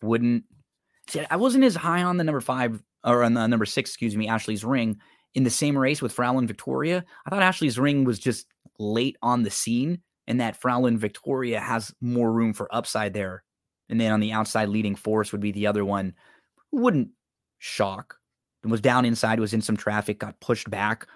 Wouldn't 0.03 0.45
see, 1.09 1.25
I 1.31 1.37
wasn't 1.37 1.65
as 1.65 1.75
high 1.77 2.03
on 2.03 2.17
the 2.17 2.25
number 2.25 2.41
five 2.41 2.83
or 3.05 3.23
on 3.23 3.35
the 3.35 3.47
number 3.47 3.67
six, 3.67 3.91
excuse 3.91 4.17
me, 4.17 4.29
Ashley's 4.29 4.65
ring 4.65 4.99
in 5.35 5.45
the 5.45 5.51
same 5.51 5.77
race 5.77 6.01
with 6.01 6.15
Fraulein 6.15 6.47
Victoria. 6.47 7.05
I 7.27 7.31
thought 7.31 7.43
Ashley's 7.43 7.79
ring 7.79 8.05
was 8.05 8.19
just 8.19 8.47
late 8.79 9.17
on 9.23 9.43
the 9.43 9.51
scene 9.51 10.01
and 10.27 10.41
that 10.41 10.61
Fraulein 10.61 10.97
Victoria 10.97 11.61
has 11.61 11.93
more 12.01 12.33
room 12.33 12.53
for 12.53 12.75
upside 12.75 13.13
there. 13.13 13.45
And 13.89 14.01
then 14.01 14.13
on 14.13 14.21
the 14.21 14.33
outside, 14.33 14.69
leading 14.69 14.95
force 14.95 15.33
would 15.33 15.41
be 15.41 15.53
the 15.53 15.67
other 15.67 15.85
one. 15.85 16.15
Who 16.71 16.79
wouldn't 16.79 17.11
shock. 17.59 18.17
And 18.63 18.71
was 18.71 18.81
down 18.81 19.05
inside, 19.05 19.41
was 19.41 19.53
in 19.53 19.61
some 19.61 19.77
traffic, 19.77 20.19
got 20.19 20.41
pushed 20.41 20.71
back, 20.71 21.07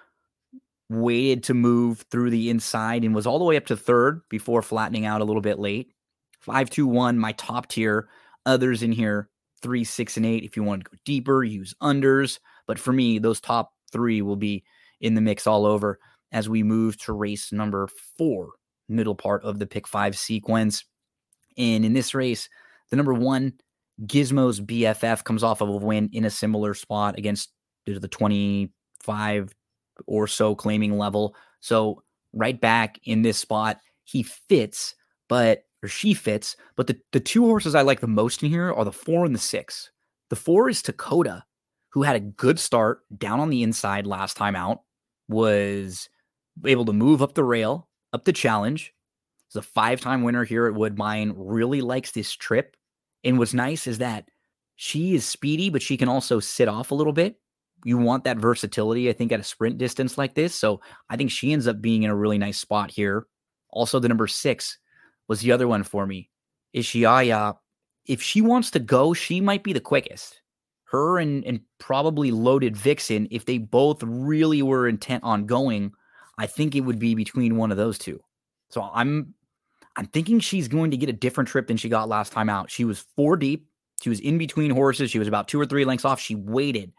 waited 0.89 1.43
to 1.45 1.55
move 1.55 2.05
through 2.11 2.29
the 2.29 2.49
inside, 2.51 3.03
and 3.03 3.15
was 3.15 3.25
all 3.25 3.39
the 3.39 3.45
way 3.45 3.57
up 3.57 3.65
to 3.67 3.77
third 3.77 4.21
before 4.29 4.61
flattening 4.61 5.07
out 5.07 5.21
a 5.21 5.25
little 5.25 5.41
bit 5.41 5.57
late. 5.57 5.91
Five, 6.39 6.69
two, 6.69 6.85
one, 6.85 7.17
my 7.17 7.31
top 7.33 7.67
tier. 7.67 8.07
Others 8.45 8.83
in 8.83 8.91
here, 8.91 9.29
three, 9.61 9.83
six, 9.83 10.15
and 10.15 10.25
eight. 10.25 10.43
If 10.43 10.55
you 10.55 10.63
want 10.63 10.83
to 10.83 10.91
go 10.91 10.97
deeper, 11.05 11.43
use 11.43 11.73
unders. 11.81 12.39
But 12.67 12.79
for 12.79 12.93
me, 12.93 13.17
those 13.17 13.41
top 13.41 13.73
three 13.89 14.21
will 14.21 14.35
be 14.35 14.63
in 15.01 15.15
the 15.15 15.21
mix 15.21 15.47
all 15.47 15.65
over 15.65 15.99
as 16.31 16.47
we 16.47 16.63
move 16.63 16.97
to 16.97 17.13
race 17.13 17.51
number 17.51 17.87
four, 18.17 18.51
middle 18.87 19.15
part 19.15 19.43
of 19.43 19.59
the 19.59 19.67
pick 19.67 19.87
five 19.87 20.17
sequence. 20.17 20.85
And 21.57 21.83
in 21.83 21.93
this 21.93 22.13
race, 22.13 22.49
the 22.89 22.95
number 22.95 23.13
one, 23.13 23.53
Gizmo's 24.05 24.61
BFF 24.61 25.23
comes 25.23 25.43
off 25.43 25.61
of 25.61 25.69
a 25.69 25.77
win 25.77 26.09
in 26.13 26.25
a 26.25 26.29
similar 26.29 26.73
spot 26.73 27.17
against 27.17 27.51
the 27.85 28.07
25 28.07 29.53
or 30.07 30.27
so 30.27 30.55
claiming 30.55 30.97
level. 30.97 31.35
So 31.59 32.03
right 32.33 32.59
back 32.59 32.99
in 33.03 33.21
this 33.21 33.37
spot, 33.37 33.79
he 34.03 34.23
fits, 34.23 34.95
but 35.27 35.63
or 35.83 35.89
she 35.89 36.13
fits. 36.13 36.55
But 36.75 36.87
the, 36.87 36.99
the 37.11 37.19
two 37.19 37.45
horses 37.45 37.75
I 37.75 37.81
like 37.81 37.99
the 37.99 38.07
most 38.07 38.43
in 38.43 38.49
here 38.49 38.71
are 38.71 38.85
the 38.85 38.91
four 38.91 39.25
and 39.25 39.33
the 39.33 39.39
six. 39.39 39.91
The 40.29 40.35
four 40.35 40.69
is 40.69 40.81
Dakota, 40.81 41.43
who 41.89 42.03
had 42.03 42.15
a 42.15 42.19
good 42.19 42.59
start 42.59 43.01
down 43.17 43.39
on 43.39 43.49
the 43.49 43.63
inside 43.63 44.05
last 44.05 44.37
time 44.37 44.55
out, 44.55 44.81
was 45.27 46.09
able 46.65 46.85
to 46.85 46.93
move 46.93 47.21
up 47.21 47.33
the 47.33 47.43
rail, 47.43 47.87
up 48.13 48.25
the 48.25 48.33
challenge. 48.33 48.93
He's 49.47 49.55
a 49.55 49.61
five 49.61 50.01
time 50.01 50.23
winner 50.23 50.43
here 50.43 50.67
at 50.67 50.75
Woodbine, 50.75 51.33
really 51.35 51.81
likes 51.81 52.11
this 52.11 52.31
trip. 52.31 52.75
And 53.23 53.37
what's 53.37 53.53
nice 53.53 53.87
is 53.87 53.97
that 53.97 54.29
she 54.75 55.15
is 55.15 55.25
speedy, 55.25 55.69
but 55.69 55.81
she 55.81 55.97
can 55.97 56.07
also 56.07 56.39
sit 56.39 56.67
off 56.67 56.91
a 56.91 56.95
little 56.95 57.13
bit. 57.13 57.35
You 57.83 57.97
want 57.97 58.23
that 58.25 58.37
versatility, 58.37 59.09
I 59.09 59.13
think, 59.13 59.31
at 59.31 59.39
a 59.39 59.43
sprint 59.43 59.77
distance 59.77 60.17
like 60.17 60.35
this. 60.35 60.53
So 60.53 60.81
I 61.09 61.17
think 61.17 61.31
she 61.31 61.53
ends 61.53 61.67
up 61.67 61.81
being 61.81 62.03
in 62.03 62.11
a 62.11 62.15
really 62.15 62.37
nice 62.37 62.57
spot 62.57 62.91
here. 62.91 63.25
Also, 63.71 63.99
the 63.99 64.07
number 64.07 64.27
six 64.27 64.77
was 65.27 65.41
the 65.41 65.51
other 65.51 65.67
one 65.67 65.83
for 65.83 66.05
me. 66.05 66.29
Ishiaya. 66.75 67.35
Ah, 67.35 67.57
if 68.05 68.21
she 68.21 68.41
wants 68.41 68.71
to 68.71 68.79
go, 68.79 69.13
she 69.13 69.39
might 69.39 69.63
be 69.63 69.73
the 69.73 69.79
quickest. 69.79 70.41
Her 70.91 71.19
and, 71.19 71.45
and 71.45 71.61
probably 71.77 72.31
loaded 72.31 72.75
Vixen, 72.75 73.27
if 73.29 73.45
they 73.45 73.59
both 73.59 74.01
really 74.01 74.61
were 74.61 74.87
intent 74.87 75.23
on 75.23 75.45
going, 75.45 75.91
I 76.37 76.47
think 76.47 76.75
it 76.75 76.81
would 76.81 76.99
be 76.99 77.13
between 77.15 77.57
one 77.57 77.71
of 77.71 77.77
those 77.77 77.97
two. 77.97 78.19
So 78.69 78.89
I'm 78.93 79.33
I'm 79.95 80.07
thinking 80.07 80.39
she's 80.39 80.67
going 80.67 80.91
to 80.91 80.97
get 80.97 81.09
a 81.09 81.13
different 81.13 81.49
trip 81.49 81.67
than 81.67 81.77
she 81.77 81.89
got 81.89 82.07
last 82.07 82.31
time 82.31 82.49
out. 82.49 82.71
She 82.71 82.85
was 82.85 83.05
four 83.15 83.35
deep. 83.35 83.67
She 84.01 84.09
was 84.09 84.19
in 84.21 84.37
between 84.37 84.71
horses. 84.71 85.11
She 85.11 85.19
was 85.19 85.27
about 85.27 85.47
two 85.47 85.59
or 85.59 85.65
three 85.65 85.83
lengths 85.83 86.05
off. 86.05 86.21
She 86.21 86.35
waited, 86.35 86.93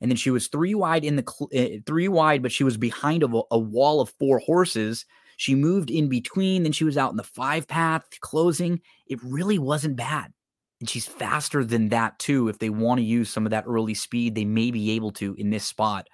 and 0.00 0.10
then 0.10 0.16
she 0.16 0.30
was 0.30 0.48
three 0.48 0.74
wide 0.74 1.04
in 1.04 1.16
the 1.16 1.24
cl- 1.28 1.50
uh, 1.54 1.78
three 1.86 2.08
wide, 2.08 2.42
but 2.42 2.52
she 2.52 2.64
was 2.64 2.76
behind 2.76 3.22
a, 3.22 3.42
a 3.50 3.58
wall 3.58 4.00
of 4.00 4.12
four 4.18 4.38
horses. 4.38 5.04
She 5.36 5.54
moved 5.54 5.90
in 5.90 6.08
between. 6.08 6.62
Then 6.62 6.72
she 6.72 6.84
was 6.84 6.96
out 6.96 7.10
in 7.10 7.16
the 7.18 7.22
five 7.22 7.68
path 7.68 8.04
closing. 8.20 8.80
It 9.06 9.22
really 9.22 9.58
wasn't 9.58 9.96
bad. 9.96 10.32
And 10.80 10.88
she's 10.88 11.06
faster 11.06 11.64
than 11.64 11.88
that 11.88 12.18
too. 12.18 12.48
If 12.48 12.58
they 12.58 12.68
want 12.68 12.98
to 12.98 13.04
use 13.04 13.30
some 13.30 13.46
of 13.46 13.50
that 13.50 13.64
early 13.66 13.94
speed, 13.94 14.34
they 14.34 14.44
may 14.44 14.70
be 14.70 14.92
able 14.92 15.12
to 15.12 15.34
in 15.34 15.50
this 15.50 15.64
spot. 15.64 16.08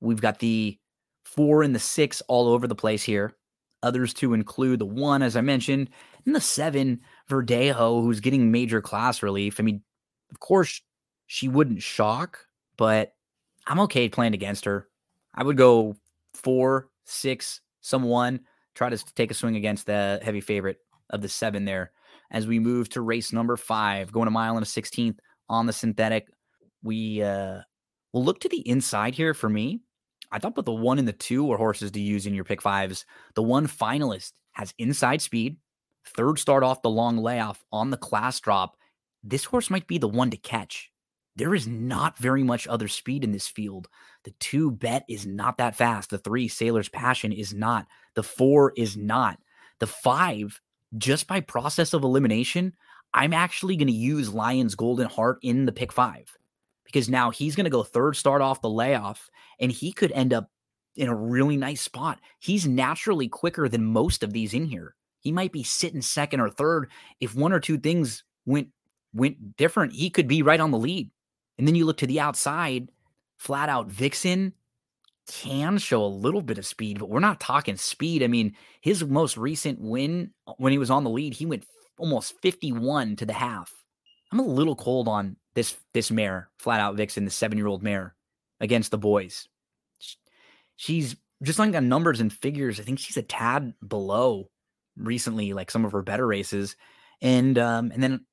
We've 0.00 0.20
got 0.20 0.38
the 0.38 0.78
four 1.24 1.62
and 1.62 1.74
the 1.74 1.78
six 1.78 2.20
all 2.28 2.48
over 2.48 2.66
the 2.66 2.74
place 2.74 3.02
here. 3.02 3.34
Others 3.82 4.14
to 4.14 4.34
include 4.34 4.78
the 4.78 4.86
one, 4.86 5.22
as 5.22 5.34
I 5.34 5.40
mentioned, 5.40 5.90
and 6.26 6.34
the 6.34 6.40
seven, 6.40 7.00
Verdejo, 7.28 8.02
who's 8.02 8.20
getting 8.20 8.52
major 8.52 8.80
class 8.80 9.22
relief. 9.22 9.58
I 9.58 9.62
mean, 9.62 9.82
of 10.30 10.40
course, 10.40 10.80
she 11.26 11.48
wouldn't 11.48 11.82
shock, 11.82 12.46
but 12.76 13.14
I'm 13.66 13.80
okay 13.80 14.08
playing 14.08 14.34
against 14.34 14.66
her. 14.66 14.88
I 15.34 15.42
would 15.42 15.56
go 15.56 15.96
four, 16.34 16.90
six, 17.04 17.60
some 17.80 18.02
one, 18.02 18.40
try 18.74 18.88
to 18.88 18.98
take 19.14 19.30
a 19.30 19.34
swing 19.34 19.56
against 19.56 19.86
the 19.86 20.20
heavy 20.22 20.40
favorite 20.40 20.78
of 21.10 21.22
the 21.22 21.28
seven 21.28 21.64
there. 21.64 21.92
As 22.32 22.46
we 22.46 22.58
move 22.58 22.88
to 22.90 23.02
race 23.02 23.32
number 23.32 23.56
five, 23.56 24.10
going 24.10 24.26
a 24.26 24.30
mile 24.30 24.56
and 24.56 24.64
a 24.64 24.68
16th 24.68 25.18
on 25.48 25.66
the 25.66 25.72
synthetic, 25.72 26.28
we 26.82 27.22
uh, 27.22 27.60
will 28.12 28.24
look 28.24 28.40
to 28.40 28.48
the 28.48 28.66
inside 28.66 29.14
here 29.14 29.34
for 29.34 29.48
me. 29.48 29.82
I 30.32 30.38
thought 30.38 30.54
but 30.54 30.64
the 30.64 30.72
one 30.72 30.98
and 30.98 31.06
the 31.06 31.12
two 31.12 31.44
were 31.44 31.58
horses 31.58 31.90
to 31.90 32.00
use 32.00 32.26
in 32.26 32.34
your 32.34 32.44
pick 32.44 32.62
fives. 32.62 33.04
The 33.34 33.42
one 33.42 33.68
finalist 33.68 34.32
has 34.52 34.72
inside 34.78 35.20
speed, 35.20 35.58
third 36.16 36.38
start 36.38 36.64
off 36.64 36.82
the 36.82 36.90
long 36.90 37.18
layoff 37.18 37.62
on 37.70 37.90
the 37.90 37.98
class 37.98 38.40
drop. 38.40 38.76
This 39.22 39.44
horse 39.44 39.68
might 39.68 39.86
be 39.86 39.98
the 39.98 40.08
one 40.08 40.30
to 40.30 40.36
catch. 40.38 40.90
There 41.36 41.54
is 41.54 41.66
not 41.66 42.18
very 42.18 42.42
much 42.42 42.66
other 42.66 42.88
speed 42.88 43.24
in 43.24 43.32
this 43.32 43.48
field. 43.48 43.88
The 44.24 44.34
two 44.40 44.70
bet 44.70 45.04
is 45.08 45.26
not 45.26 45.58
that 45.58 45.76
fast. 45.76 46.10
The 46.10 46.18
three 46.18 46.48
Sailor's 46.48 46.88
Passion 46.88 47.32
is 47.32 47.54
not. 47.54 47.86
The 48.14 48.22
four 48.22 48.72
is 48.76 48.96
not. 48.96 49.38
The 49.80 49.86
five, 49.86 50.60
just 50.98 51.26
by 51.26 51.40
process 51.40 51.92
of 51.92 52.04
elimination, 52.04 52.74
I'm 53.14 53.32
actually 53.32 53.76
going 53.76 53.88
to 53.88 53.92
use 53.92 54.32
Lion's 54.32 54.74
Golden 54.74 55.08
Heart 55.08 55.38
in 55.42 55.66
the 55.66 55.72
pick 55.72 55.92
five 55.92 56.26
because 56.84 57.08
now 57.08 57.30
he's 57.30 57.56
going 57.56 57.64
to 57.64 57.70
go 57.70 57.82
third 57.82 58.16
start 58.16 58.42
off 58.42 58.62
the 58.62 58.70
layoff 58.70 59.30
and 59.60 59.70
he 59.70 59.92
could 59.92 60.12
end 60.12 60.32
up 60.32 60.50
in 60.96 61.08
a 61.08 61.14
really 61.14 61.56
nice 61.56 61.80
spot. 61.80 62.20
He's 62.38 62.66
naturally 62.66 63.28
quicker 63.28 63.68
than 63.68 63.84
most 63.84 64.22
of 64.22 64.32
these 64.32 64.54
in 64.54 64.66
here. 64.66 64.94
He 65.20 65.32
might 65.32 65.52
be 65.52 65.62
sitting 65.62 66.02
second 66.02 66.40
or 66.40 66.50
third. 66.50 66.90
If 67.20 67.34
one 67.34 67.52
or 67.52 67.60
two 67.60 67.78
things 67.78 68.24
went 68.44 68.68
went 69.14 69.56
different, 69.56 69.92
he 69.92 70.10
could 70.10 70.26
be 70.26 70.42
right 70.42 70.60
on 70.60 70.70
the 70.70 70.78
lead. 70.78 71.10
And 71.58 71.68
then 71.68 71.74
you 71.74 71.84
look 71.84 71.98
to 71.98 72.06
the 72.06 72.20
outside, 72.20 72.88
flat 73.36 73.68
out 73.68 73.88
Vixen 73.88 74.54
can 75.28 75.78
show 75.78 76.04
a 76.04 76.06
little 76.06 76.42
bit 76.42 76.58
of 76.58 76.66
speed, 76.66 76.98
but 76.98 77.08
we're 77.08 77.20
not 77.20 77.40
talking 77.40 77.76
speed. 77.76 78.22
I 78.22 78.26
mean, 78.26 78.54
his 78.80 79.04
most 79.04 79.36
recent 79.36 79.80
win 79.80 80.32
uh, 80.46 80.54
when 80.58 80.72
he 80.72 80.78
was 80.78 80.90
on 80.90 81.04
the 81.04 81.10
lead, 81.10 81.34
he 81.34 81.46
went 81.46 81.64
almost 81.98 82.34
51 82.42 83.16
to 83.16 83.26
the 83.26 83.32
half. 83.32 83.72
I'm 84.32 84.40
a 84.40 84.44
little 84.44 84.76
cold 84.76 85.08
on 85.08 85.36
this 85.54 85.76
this 85.92 86.10
mare, 86.10 86.50
flat 86.58 86.80
out 86.80 86.96
Vixen, 86.96 87.24
the 87.24 87.30
seven 87.30 87.58
year 87.58 87.66
old 87.66 87.82
mare 87.82 88.14
against 88.60 88.90
the 88.90 88.98
boys. 88.98 89.48
She's 90.76 91.16
just 91.42 91.58
like 91.58 91.74
on 91.74 91.88
numbers 91.88 92.20
and 92.20 92.32
figures. 92.32 92.80
I 92.80 92.82
think 92.82 92.98
she's 92.98 93.16
a 93.16 93.22
tad 93.22 93.74
below 93.86 94.48
recently, 94.96 95.52
like 95.52 95.70
some 95.70 95.84
of 95.84 95.92
her 95.92 96.02
better 96.02 96.26
races. 96.26 96.76
And 97.20 97.58
um, 97.58 97.92
and 97.92 98.02
then 98.02 98.24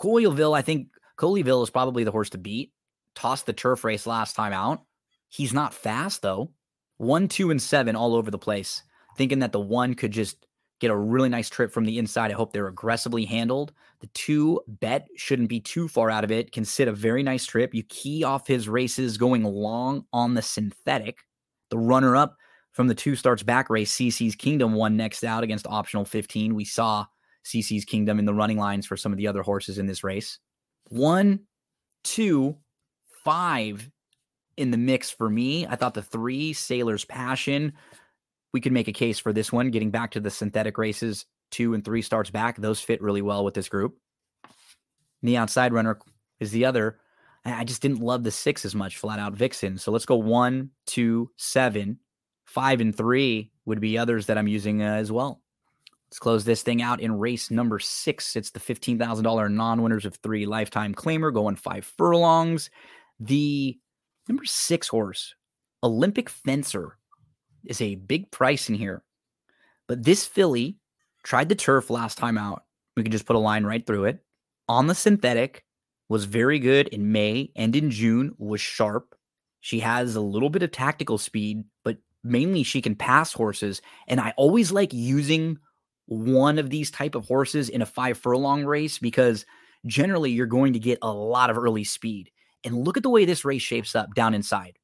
Colleyville, 0.00 0.56
I 0.56 0.62
think 0.62 0.88
Colleyville 1.18 1.62
is 1.62 1.70
probably 1.70 2.04
the 2.04 2.12
horse 2.12 2.30
to 2.30 2.38
beat. 2.38 2.72
Tossed 3.14 3.46
the 3.46 3.52
turf 3.52 3.82
race 3.82 4.06
last 4.06 4.36
time 4.36 4.52
out. 4.52 4.82
He's 5.28 5.52
not 5.52 5.74
fast 5.74 6.22
though. 6.22 6.52
One, 6.96 7.28
two, 7.28 7.50
and 7.50 7.62
seven 7.62 7.96
all 7.96 8.14
over 8.14 8.30
the 8.30 8.38
place. 8.38 8.82
Thinking 9.16 9.38
that 9.40 9.52
the 9.52 9.60
one 9.60 9.94
could 9.94 10.10
just 10.10 10.46
get 10.80 10.90
a 10.90 10.96
really 10.96 11.28
nice 11.28 11.48
trip 11.48 11.72
from 11.72 11.84
the 11.84 11.98
inside. 11.98 12.30
I 12.30 12.34
hope 12.34 12.52
they're 12.52 12.68
aggressively 12.68 13.24
handled. 13.24 13.72
The 14.00 14.06
two 14.08 14.60
bet 14.66 15.08
shouldn't 15.16 15.48
be 15.48 15.60
too 15.60 15.88
far 15.88 16.10
out 16.10 16.24
of 16.24 16.30
it. 16.30 16.52
Can 16.52 16.64
sit 16.64 16.88
a 16.88 16.92
very 16.92 17.22
nice 17.22 17.44
trip. 17.44 17.74
You 17.74 17.82
key 17.84 18.24
off 18.24 18.46
his 18.46 18.68
races 18.68 19.18
going 19.18 19.42
long 19.42 20.04
on 20.12 20.34
the 20.34 20.42
synthetic. 20.42 21.18
The 21.70 21.78
runner 21.78 22.16
up 22.16 22.36
from 22.72 22.86
the 22.86 22.94
two 22.94 23.16
starts 23.16 23.42
back 23.42 23.70
race, 23.70 23.92
CC's 23.96 24.36
Kingdom 24.36 24.72
won 24.72 24.96
next 24.96 25.24
out 25.24 25.42
against 25.42 25.66
optional 25.66 26.04
15. 26.04 26.54
We 26.54 26.64
saw 26.64 27.06
CC's 27.44 27.84
Kingdom 27.84 28.20
in 28.20 28.24
the 28.24 28.34
running 28.34 28.58
lines 28.58 28.86
for 28.86 28.96
some 28.96 29.10
of 29.10 29.18
the 29.18 29.26
other 29.26 29.42
horses 29.42 29.78
in 29.78 29.86
this 29.86 30.04
race. 30.04 30.38
One, 30.88 31.40
two, 32.04 32.56
five 33.24 33.90
in 34.58 34.70
the 34.70 34.76
mix 34.76 35.10
for 35.10 35.30
me. 35.30 35.66
I 35.66 35.76
thought 35.76 35.94
the 35.94 36.02
three, 36.02 36.52
Sailor's 36.52 37.04
Passion, 37.04 37.72
we 38.52 38.60
could 38.60 38.72
make 38.72 38.88
a 38.88 38.92
case 38.92 39.18
for 39.18 39.32
this 39.32 39.52
one. 39.52 39.70
Getting 39.70 39.90
back 39.90 40.10
to 40.12 40.20
the 40.20 40.30
synthetic 40.30 40.78
races, 40.78 41.26
two 41.50 41.74
and 41.74 41.84
three 41.84 42.02
starts 42.02 42.30
back, 42.30 42.56
those 42.56 42.80
fit 42.80 43.02
really 43.02 43.22
well 43.22 43.44
with 43.44 43.54
this 43.54 43.68
group. 43.68 43.96
Neon 45.22 45.48
Side 45.48 45.72
Runner 45.72 45.98
is 46.40 46.50
the 46.50 46.64
other. 46.64 46.98
I 47.44 47.64
just 47.64 47.82
didn't 47.82 48.00
love 48.00 48.24
the 48.24 48.30
six 48.30 48.64
as 48.64 48.74
much, 48.74 48.98
flat 48.98 49.18
out 49.18 49.32
Vixen. 49.32 49.78
So 49.78 49.92
let's 49.92 50.06
go 50.06 50.16
one, 50.16 50.70
two, 50.86 51.30
seven, 51.36 51.98
five, 52.44 52.80
and 52.80 52.94
three 52.94 53.52
would 53.64 53.80
be 53.80 53.96
others 53.96 54.26
that 54.26 54.38
I'm 54.38 54.48
using 54.48 54.82
uh, 54.82 54.94
as 54.94 55.12
well. 55.12 55.40
Let's 56.08 56.18
close 56.18 56.44
this 56.44 56.62
thing 56.62 56.82
out 56.82 57.00
in 57.00 57.18
race 57.18 57.50
number 57.50 57.78
six. 57.78 58.34
It's 58.34 58.50
the 58.50 58.60
$15,000 58.60 59.52
non 59.52 59.82
winners 59.82 60.04
of 60.04 60.16
three 60.16 60.46
lifetime 60.46 60.94
claimer 60.94 61.32
going 61.32 61.56
five 61.56 61.84
furlongs. 61.84 62.70
The 63.20 63.78
number 64.28 64.44
six 64.44 64.88
horse, 64.88 65.34
Olympic 65.82 66.28
Fencer, 66.28 66.98
is 67.64 67.80
a 67.80 67.96
big 67.96 68.30
price 68.30 68.68
in 68.68 68.74
here. 68.74 69.02
But 69.86 70.04
this 70.04 70.26
filly 70.26 70.78
tried 71.22 71.48
the 71.48 71.54
turf 71.54 71.90
last 71.90 72.18
time 72.18 72.38
out. 72.38 72.64
We 72.96 73.02
can 73.02 73.12
just 73.12 73.26
put 73.26 73.36
a 73.36 73.40
line 73.40 73.64
right 73.64 73.86
through 73.86 74.04
it. 74.06 74.20
On 74.68 74.86
the 74.86 74.94
synthetic, 74.94 75.64
was 76.08 76.24
very 76.24 76.58
good 76.58 76.88
in 76.88 77.12
May 77.12 77.50
and 77.54 77.74
in 77.76 77.90
June, 77.90 78.34
was 78.38 78.60
sharp. 78.60 79.14
She 79.60 79.80
has 79.80 80.14
a 80.16 80.20
little 80.20 80.50
bit 80.50 80.62
of 80.62 80.70
tactical 80.70 81.18
speed, 81.18 81.64
but 81.84 81.98
mainly 82.24 82.62
she 82.62 82.80
can 82.80 82.94
pass 82.94 83.32
horses. 83.32 83.82
And 84.06 84.20
I 84.20 84.32
always 84.36 84.72
like 84.72 84.92
using 84.92 85.58
one 86.06 86.58
of 86.58 86.70
these 86.70 86.90
type 86.90 87.14
of 87.14 87.26
horses 87.26 87.68
in 87.68 87.82
a 87.82 87.86
five 87.86 88.16
furlong 88.16 88.64
race 88.64 88.98
because 88.98 89.44
generally 89.86 90.30
you're 90.30 90.46
going 90.46 90.72
to 90.72 90.78
get 90.78 90.98
a 91.02 91.12
lot 91.12 91.50
of 91.50 91.58
early 91.58 91.84
speed. 91.84 92.30
And 92.64 92.84
look 92.84 92.96
at 92.96 93.02
the 93.02 93.10
way 93.10 93.24
this 93.24 93.44
race 93.44 93.62
shapes 93.62 93.94
up 93.94 94.14
down 94.14 94.34
inside. 94.34 94.78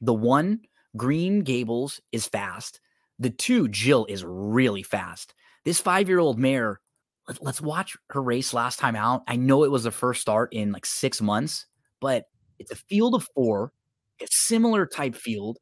The 0.00 0.14
one 0.14 0.60
Green 0.96 1.42
Gables 1.42 2.00
is 2.12 2.26
fast. 2.26 2.80
The 3.18 3.30
two, 3.30 3.68
Jill, 3.68 4.06
is 4.08 4.24
really 4.24 4.82
fast. 4.82 5.34
This 5.64 5.80
five 5.80 6.08
year 6.08 6.18
old 6.18 6.38
mare, 6.38 6.80
let, 7.26 7.42
let's 7.42 7.60
watch 7.60 7.96
her 8.10 8.22
race 8.22 8.54
last 8.54 8.78
time 8.78 8.96
out. 8.96 9.22
I 9.26 9.36
know 9.36 9.64
it 9.64 9.70
was 9.70 9.84
the 9.84 9.90
first 9.90 10.20
start 10.20 10.52
in 10.52 10.72
like 10.72 10.86
six 10.86 11.20
months, 11.20 11.66
but 12.00 12.24
it's 12.58 12.70
a 12.70 12.76
field 12.76 13.14
of 13.14 13.26
four, 13.34 13.72
a 14.20 14.26
similar 14.30 14.86
type 14.86 15.14
field. 15.14 15.58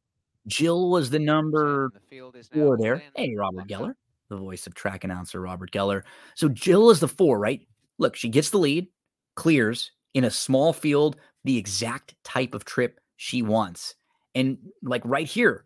Jill 0.47 0.89
was 0.89 1.09
the 1.09 1.19
number 1.19 1.91
the 2.09 2.43
four 2.53 2.77
there. 2.77 3.03
Hey, 3.15 3.35
Robert 3.35 3.67
Geller, 3.67 3.93
the 4.29 4.37
voice 4.37 4.65
of 4.65 4.75
track 4.75 5.03
announcer 5.03 5.41
Robert 5.41 5.71
Geller. 5.71 6.03
So 6.35 6.47
Jill 6.47 6.89
is 6.89 6.99
the 6.99 7.07
four, 7.07 7.37
right? 7.37 7.61
Look, 7.97 8.15
she 8.15 8.29
gets 8.29 8.51
the 8.51 8.59
lead, 8.59 8.87
clears 9.35 9.91
in 10.13 10.23
a 10.23 10.31
small 10.31 10.71
field, 10.73 11.17
the 11.47 11.57
exact 11.57 12.13
type 12.23 12.53
of 12.53 12.65
trip 12.65 12.99
she 13.15 13.41
wants. 13.41 13.95
And 14.35 14.57
like 14.83 15.01
right 15.05 15.25
here, 15.25 15.63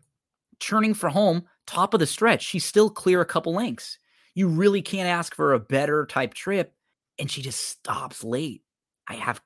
churning 0.60 0.94
for 0.94 1.08
home, 1.08 1.42
top 1.66 1.92
of 1.92 2.00
the 2.00 2.06
stretch, 2.06 2.42
she's 2.42 2.64
still 2.64 2.88
clear 2.88 3.20
a 3.20 3.26
couple 3.26 3.52
lengths. 3.52 3.98
You 4.34 4.48
really 4.48 4.80
can't 4.80 5.08
ask 5.08 5.34
for 5.34 5.52
a 5.52 5.58
better 5.58 6.06
type 6.06 6.34
trip. 6.34 6.72
And 7.18 7.30
she 7.30 7.42
just 7.42 7.68
stops 7.68 8.22
late. 8.22 8.62
I 9.08 9.14
have 9.14 9.42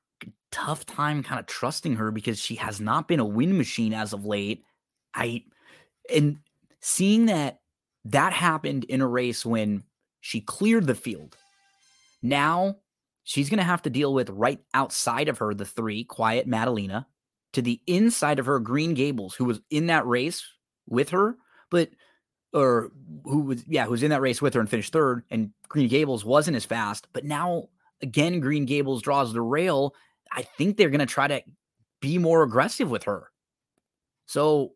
tough 0.53 0.84
time 0.84 1.22
kind 1.22 1.41
of 1.41 1.47
trusting 1.47 1.97
her 1.97 2.11
because 2.11 2.39
she 2.39 2.55
has 2.57 2.80
not 2.80 3.09
been 3.09 3.18
a 3.18 3.24
win 3.24 3.57
machine 3.57 3.95
as 3.95 4.12
of 4.12 4.24
late. 4.26 4.62
I 5.14 5.43
and 6.14 6.39
seeing 6.80 7.26
that 7.26 7.61
that 8.05 8.32
happened 8.32 8.84
in 8.84 9.01
a 9.01 9.09
race 9.09 9.45
when 9.45 9.82
she 10.20 10.41
cleared 10.41 10.87
the 10.87 10.95
field. 10.95 11.37
Now 12.22 12.76
she's 13.26 13.50
going 13.50 13.58
to 13.58 13.64
have 13.64 13.82
to 13.82 13.90
deal 13.90 14.14
with 14.14 14.30
right 14.30 14.60
outside 14.72 15.28
of 15.28 15.38
her 15.38 15.52
the 15.52 15.64
three, 15.66 16.04
Quiet 16.04 16.46
Madalena, 16.46 17.06
to 17.52 17.60
the 17.60 17.80
inside 17.86 18.38
of 18.38 18.46
her 18.46 18.60
Green 18.60 18.94
Gables, 18.94 19.34
who 19.34 19.44
was 19.44 19.60
in 19.68 19.88
that 19.88 20.06
race 20.06 20.46
with 20.88 21.10
her, 21.10 21.36
but 21.70 21.90
or 22.54 22.92
who 23.24 23.40
was 23.40 23.66
yeah, 23.66 23.84
who 23.84 23.90
was 23.90 24.04
in 24.04 24.10
that 24.10 24.20
race 24.20 24.40
with 24.40 24.54
her 24.54 24.60
and 24.60 24.70
finished 24.70 24.92
third, 24.92 25.24
and 25.30 25.50
Green 25.68 25.88
Gables 25.88 26.24
wasn't 26.24 26.56
as 26.56 26.64
fast. 26.64 27.08
But 27.12 27.24
now 27.24 27.68
again, 28.00 28.40
Green 28.40 28.64
Gables 28.64 29.02
draws 29.02 29.32
the 29.32 29.42
rail. 29.42 29.94
I 30.32 30.42
think 30.42 30.76
they're 30.76 30.90
gonna 30.90 31.04
try 31.04 31.26
to 31.26 31.42
be 32.00 32.18
more 32.18 32.44
aggressive 32.44 32.88
with 32.88 33.02
her. 33.04 33.30
So 34.26 34.72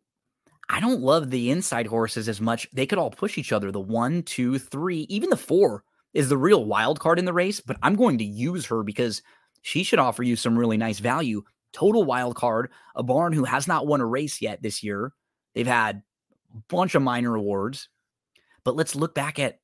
I 0.69 0.81
don't 0.81 1.01
love 1.01 1.29
the 1.29 1.51
inside 1.51 1.87
horses 1.87 2.27
as 2.27 2.41
much. 2.41 2.67
They 2.73 2.85
could 2.85 2.99
all 2.99 3.11
push 3.11 3.37
each 3.37 3.53
other. 3.53 3.71
The 3.71 3.79
one, 3.79 4.23
two, 4.23 4.59
three, 4.59 5.01
even 5.09 5.29
the 5.29 5.37
four 5.37 5.85
is 6.13 6.29
the 6.29 6.37
real 6.37 6.65
wild 6.65 6.99
card 6.99 7.19
in 7.19 7.25
the 7.25 7.33
race, 7.33 7.59
but 7.59 7.77
I'm 7.81 7.95
going 7.95 8.17
to 8.17 8.25
use 8.25 8.65
her 8.67 8.83
because 8.83 9.21
she 9.61 9.83
should 9.83 9.99
offer 9.99 10.23
you 10.23 10.35
some 10.35 10.57
really 10.57 10.77
nice 10.77 10.99
value. 10.99 11.43
Total 11.73 12.03
wild 12.03 12.35
card, 12.35 12.69
a 12.95 13.03
barn 13.03 13.33
who 13.33 13.45
has 13.45 13.67
not 13.67 13.87
won 13.87 14.01
a 14.01 14.05
race 14.05 14.41
yet 14.41 14.61
this 14.61 14.83
year. 14.83 15.13
They've 15.55 15.67
had 15.67 16.03
a 16.53 16.57
bunch 16.67 16.95
of 16.95 17.01
minor 17.01 17.35
awards, 17.35 17.87
but 18.63 18.75
let's 18.75 18.95
look 18.95 19.15
back 19.15 19.39
at 19.39 19.59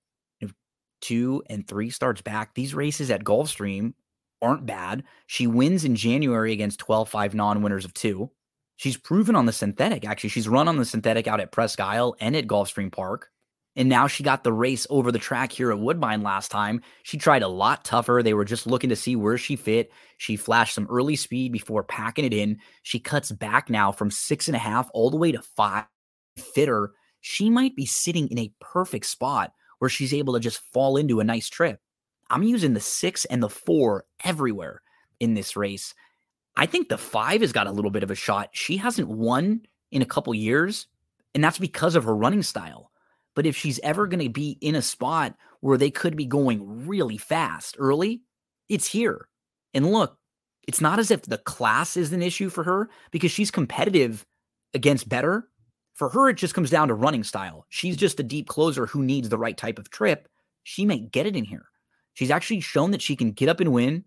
two 1.02 1.44
and 1.50 1.68
three 1.68 1.90
starts 1.90 2.22
back. 2.22 2.56
These 2.56 2.74
races 2.74 3.12
at 3.12 3.24
Gulfstream 3.24 3.94
aren't 4.42 4.66
bad. 4.66 5.04
She 5.26 5.48
wins 5.48 5.84
in 5.84 5.96
January 5.96 6.54
against 6.54 6.80
12 6.80 7.10
5 7.10 7.36
non 7.36 7.62
winners 7.62 7.86
of 7.86 7.94
two. 7.94 8.32
She's 8.78 8.98
proven 8.98 9.36
on 9.36 9.48
the 9.48 9.52
synthetic, 9.52 10.06
actually. 10.06 10.30
She's 10.30 10.48
run 10.48 10.68
on 10.68 10.78
the 10.78 10.86
synthetic 10.86 11.28
out 11.28 11.40
at 11.40 11.52
Presque 11.52 11.80
Isle 11.80 12.16
and 12.20 12.36
at 12.36 12.48
Gulfstream 12.48 12.92
Park. 12.92 13.30
And 13.78 13.90
now 13.90 14.08
she 14.08 14.24
got 14.24 14.44
the 14.44 14.52
race 14.52 14.88
over 14.90 15.12
the 15.12 15.20
track 15.20 15.52
here 15.52 15.72
at 15.72 15.80
Woodbine 15.80 16.24
last 16.24 16.50
time. 16.50 16.82
She 17.04 17.18
tried 17.18 17.44
a 17.44 17.48
lot 17.48 17.86
tougher. 17.86 18.22
They 18.24 18.34
were 18.34 18.44
just 18.44 18.66
looking 18.66 18.90
to 18.90 18.96
see 18.96 19.16
where 19.16 19.38
she 19.38 19.56
fit. 19.56 19.92
She 20.18 20.36
flashed 20.36 20.74
some 20.74 20.88
early 20.90 21.16
speed 21.16 21.52
before 21.52 21.84
packing 21.84 22.26
it 22.26 22.34
in. 22.34 22.58
She 22.82 23.00
cuts 23.00 23.32
back 23.32 23.70
now 23.70 23.92
from 23.92 24.10
six 24.10 24.48
and 24.48 24.56
a 24.56 24.60
half 24.60 24.90
all 24.96 25.12
the 25.12 25.18
way 25.18 25.32
to 25.32 25.44
five 25.44 25.86
fitter. 26.56 26.94
She 27.22 27.52
might 27.52 27.76
be 27.76 27.86
sitting 27.86 28.28
in 28.30 28.40
a 28.40 28.52
perfect 28.60 29.06
spot 29.06 29.54
where 29.78 29.90
she's 29.90 30.14
able 30.14 30.34
to 30.34 30.40
just 30.40 30.60
fall 30.74 30.98
into 30.98 31.20
a 31.20 31.24
nice 31.24 31.48
trip. 31.48 31.80
I'm 32.32 32.42
using 32.42 32.74
the 32.74 32.80
six 32.80 33.26
and 33.26 33.44
the 33.44 33.50
four 33.50 34.06
everywhere 34.24 34.82
in 35.20 35.36
this 35.36 35.56
race. 35.56 35.94
I 36.56 36.66
think 36.66 36.90
the 36.90 36.98
five 36.98 37.42
has 37.42 37.52
got 37.52 37.68
a 37.68 37.72
little 37.72 37.92
bit 37.92 38.02
of 38.02 38.10
a 38.10 38.16
shot. 38.16 38.50
She 38.54 38.78
hasn't 38.78 39.08
won 39.08 39.62
in 39.92 40.02
a 40.02 40.06
couple 40.06 40.34
years, 40.34 40.88
and 41.36 41.44
that's 41.44 41.60
because 41.60 41.96
of 41.96 42.06
her 42.06 42.16
running 42.16 42.42
style. 42.42 42.92
But 43.38 43.46
if 43.46 43.56
she's 43.56 43.80
ever 43.84 44.08
going 44.08 44.24
to 44.24 44.30
be 44.30 44.58
in 44.62 44.74
a 44.74 44.82
spot 44.82 45.36
where 45.60 45.78
they 45.78 45.92
could 45.92 46.18
be 46.18 46.26
going 46.26 46.88
really 46.88 47.20
fast 47.20 47.76
early, 47.78 48.24
it's 48.68 48.88
here. 48.88 49.30
And 49.76 49.92
look, 49.92 50.18
it's 50.68 50.82
not 50.82 50.98
as 50.98 51.12
if 51.12 51.22
the 51.22 51.38
class 51.38 51.96
is 51.98 52.12
an 52.12 52.24
issue 52.24 52.50
for 52.50 52.64
her 52.64 52.90
because 53.12 53.30
she's 53.30 53.52
competitive 53.52 54.26
against 54.74 55.08
better. 55.08 55.50
For 55.94 56.10
her, 56.10 56.30
it 56.30 56.38
just 56.38 56.56
comes 56.56 56.72
down 56.72 56.88
to 56.88 56.96
running 56.96 57.24
style. 57.24 57.68
She's 57.70 57.96
just 57.96 58.20
a 58.20 58.24
deep 58.24 58.48
closer 58.48 58.88
who 58.88 59.04
needs 59.04 59.30
the 59.30 59.38
right 59.38 59.56
type 59.56 59.78
of 59.78 59.92
trip. 59.92 60.28
She 60.64 60.84
may 60.84 60.98
get 60.98 61.28
it 61.28 61.36
in 61.36 61.46
here. 61.46 61.68
She's 62.16 62.32
actually 62.32 62.62
shown 62.62 62.90
that 62.90 63.04
she 63.04 63.16
can 63.16 63.34
get 63.34 63.50
up 63.50 63.60
and 63.60 63.72
win 63.72 64.04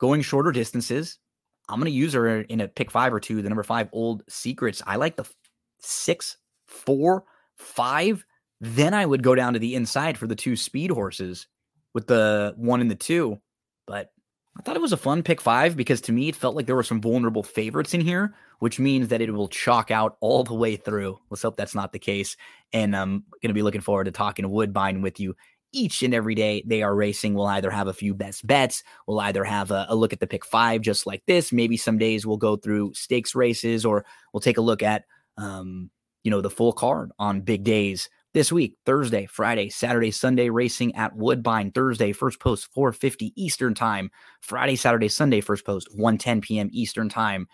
going 0.00 0.22
shorter 0.22 0.50
distances. 0.50 1.20
I'm 1.68 1.78
going 1.78 1.92
to 1.92 1.96
use 1.96 2.14
her 2.14 2.40
in 2.40 2.60
a 2.60 2.66
pick 2.66 2.90
five 2.90 3.14
or 3.14 3.20
two, 3.20 3.40
the 3.40 3.48
number 3.48 3.62
five 3.62 3.88
old 3.92 4.24
secrets. 4.28 4.82
I 4.84 4.96
like 4.96 5.14
the 5.14 5.30
six, 5.78 6.38
four, 6.66 7.22
five 7.56 8.24
then 8.64 8.94
I 8.94 9.04
would 9.06 9.22
go 9.22 9.34
down 9.34 9.52
to 9.54 9.58
the 9.58 9.74
inside 9.74 10.18
for 10.18 10.26
the 10.26 10.36
two 10.36 10.56
speed 10.56 10.90
horses 10.90 11.46
with 11.92 12.06
the 12.06 12.54
one 12.56 12.80
and 12.80 12.90
the 12.90 12.94
two. 12.94 13.40
But 13.86 14.10
I 14.58 14.62
thought 14.62 14.76
it 14.76 14.82
was 14.82 14.92
a 14.92 14.96
fun 14.96 15.22
pick 15.22 15.40
five 15.40 15.76
because 15.76 16.00
to 16.02 16.12
me 16.12 16.28
it 16.28 16.36
felt 16.36 16.54
like 16.54 16.66
there 16.66 16.76
were 16.76 16.82
some 16.82 17.00
vulnerable 17.00 17.42
favorites 17.42 17.94
in 17.94 18.00
here, 18.00 18.34
which 18.60 18.78
means 18.78 19.08
that 19.08 19.20
it 19.20 19.32
will 19.32 19.48
chalk 19.48 19.90
out 19.90 20.16
all 20.20 20.44
the 20.44 20.54
way 20.54 20.76
through. 20.76 21.18
Let's 21.30 21.42
hope 21.42 21.56
that's 21.56 21.74
not 21.74 21.92
the 21.92 21.98
case. 21.98 22.36
And 22.72 22.96
I'm 22.96 23.24
going 23.42 23.48
to 23.48 23.54
be 23.54 23.62
looking 23.62 23.80
forward 23.80 24.04
to 24.04 24.12
talking 24.12 24.48
Woodbine 24.50 25.02
with 25.02 25.20
you 25.20 25.34
each 25.72 26.04
and 26.04 26.14
every 26.14 26.36
day 26.36 26.62
they 26.64 26.82
are 26.82 26.94
racing. 26.94 27.34
We'll 27.34 27.46
either 27.46 27.70
have 27.70 27.88
a 27.88 27.92
few 27.92 28.14
best 28.14 28.46
bets, 28.46 28.84
we'll 29.06 29.20
either 29.20 29.42
have 29.42 29.72
a, 29.72 29.86
a, 29.88 29.96
look 29.96 30.12
at 30.12 30.20
the 30.20 30.26
pick 30.26 30.44
five 30.44 30.82
just 30.82 31.04
like 31.04 31.24
this. 31.26 31.52
Maybe 31.52 31.76
some 31.76 31.98
days 31.98 32.24
we'll 32.24 32.36
go 32.36 32.56
through 32.56 32.94
stakes 32.94 33.34
races 33.34 33.84
or 33.84 34.06
we'll 34.32 34.40
take 34.40 34.56
a 34.56 34.62
look 34.62 34.84
at 34.84 35.04
um, 35.36 35.90
you 36.22 36.30
know, 36.30 36.40
the 36.40 36.50
full 36.50 36.72
card 36.72 37.10
on 37.18 37.42
big 37.42 37.64
days 37.64 38.08
this 38.34 38.52
week, 38.52 38.76
Thursday, 38.84 39.26
Friday, 39.26 39.70
Saturday, 39.70 40.10
Sunday 40.10 40.50
racing 40.50 40.94
at 40.96 41.16
Woodbine. 41.16 41.70
Thursday, 41.70 42.12
first 42.12 42.40
post 42.40 42.68
4:50 42.76 43.32
Eastern 43.36 43.74
Time. 43.74 44.10
Friday, 44.40 44.76
Saturday, 44.76 45.08
Sunday 45.08 45.40
first 45.40 45.64
post 45.64 45.88
1:10 45.96 46.42
p.m. 46.42 46.68
Eastern 46.72 47.08
Time. 47.08 47.46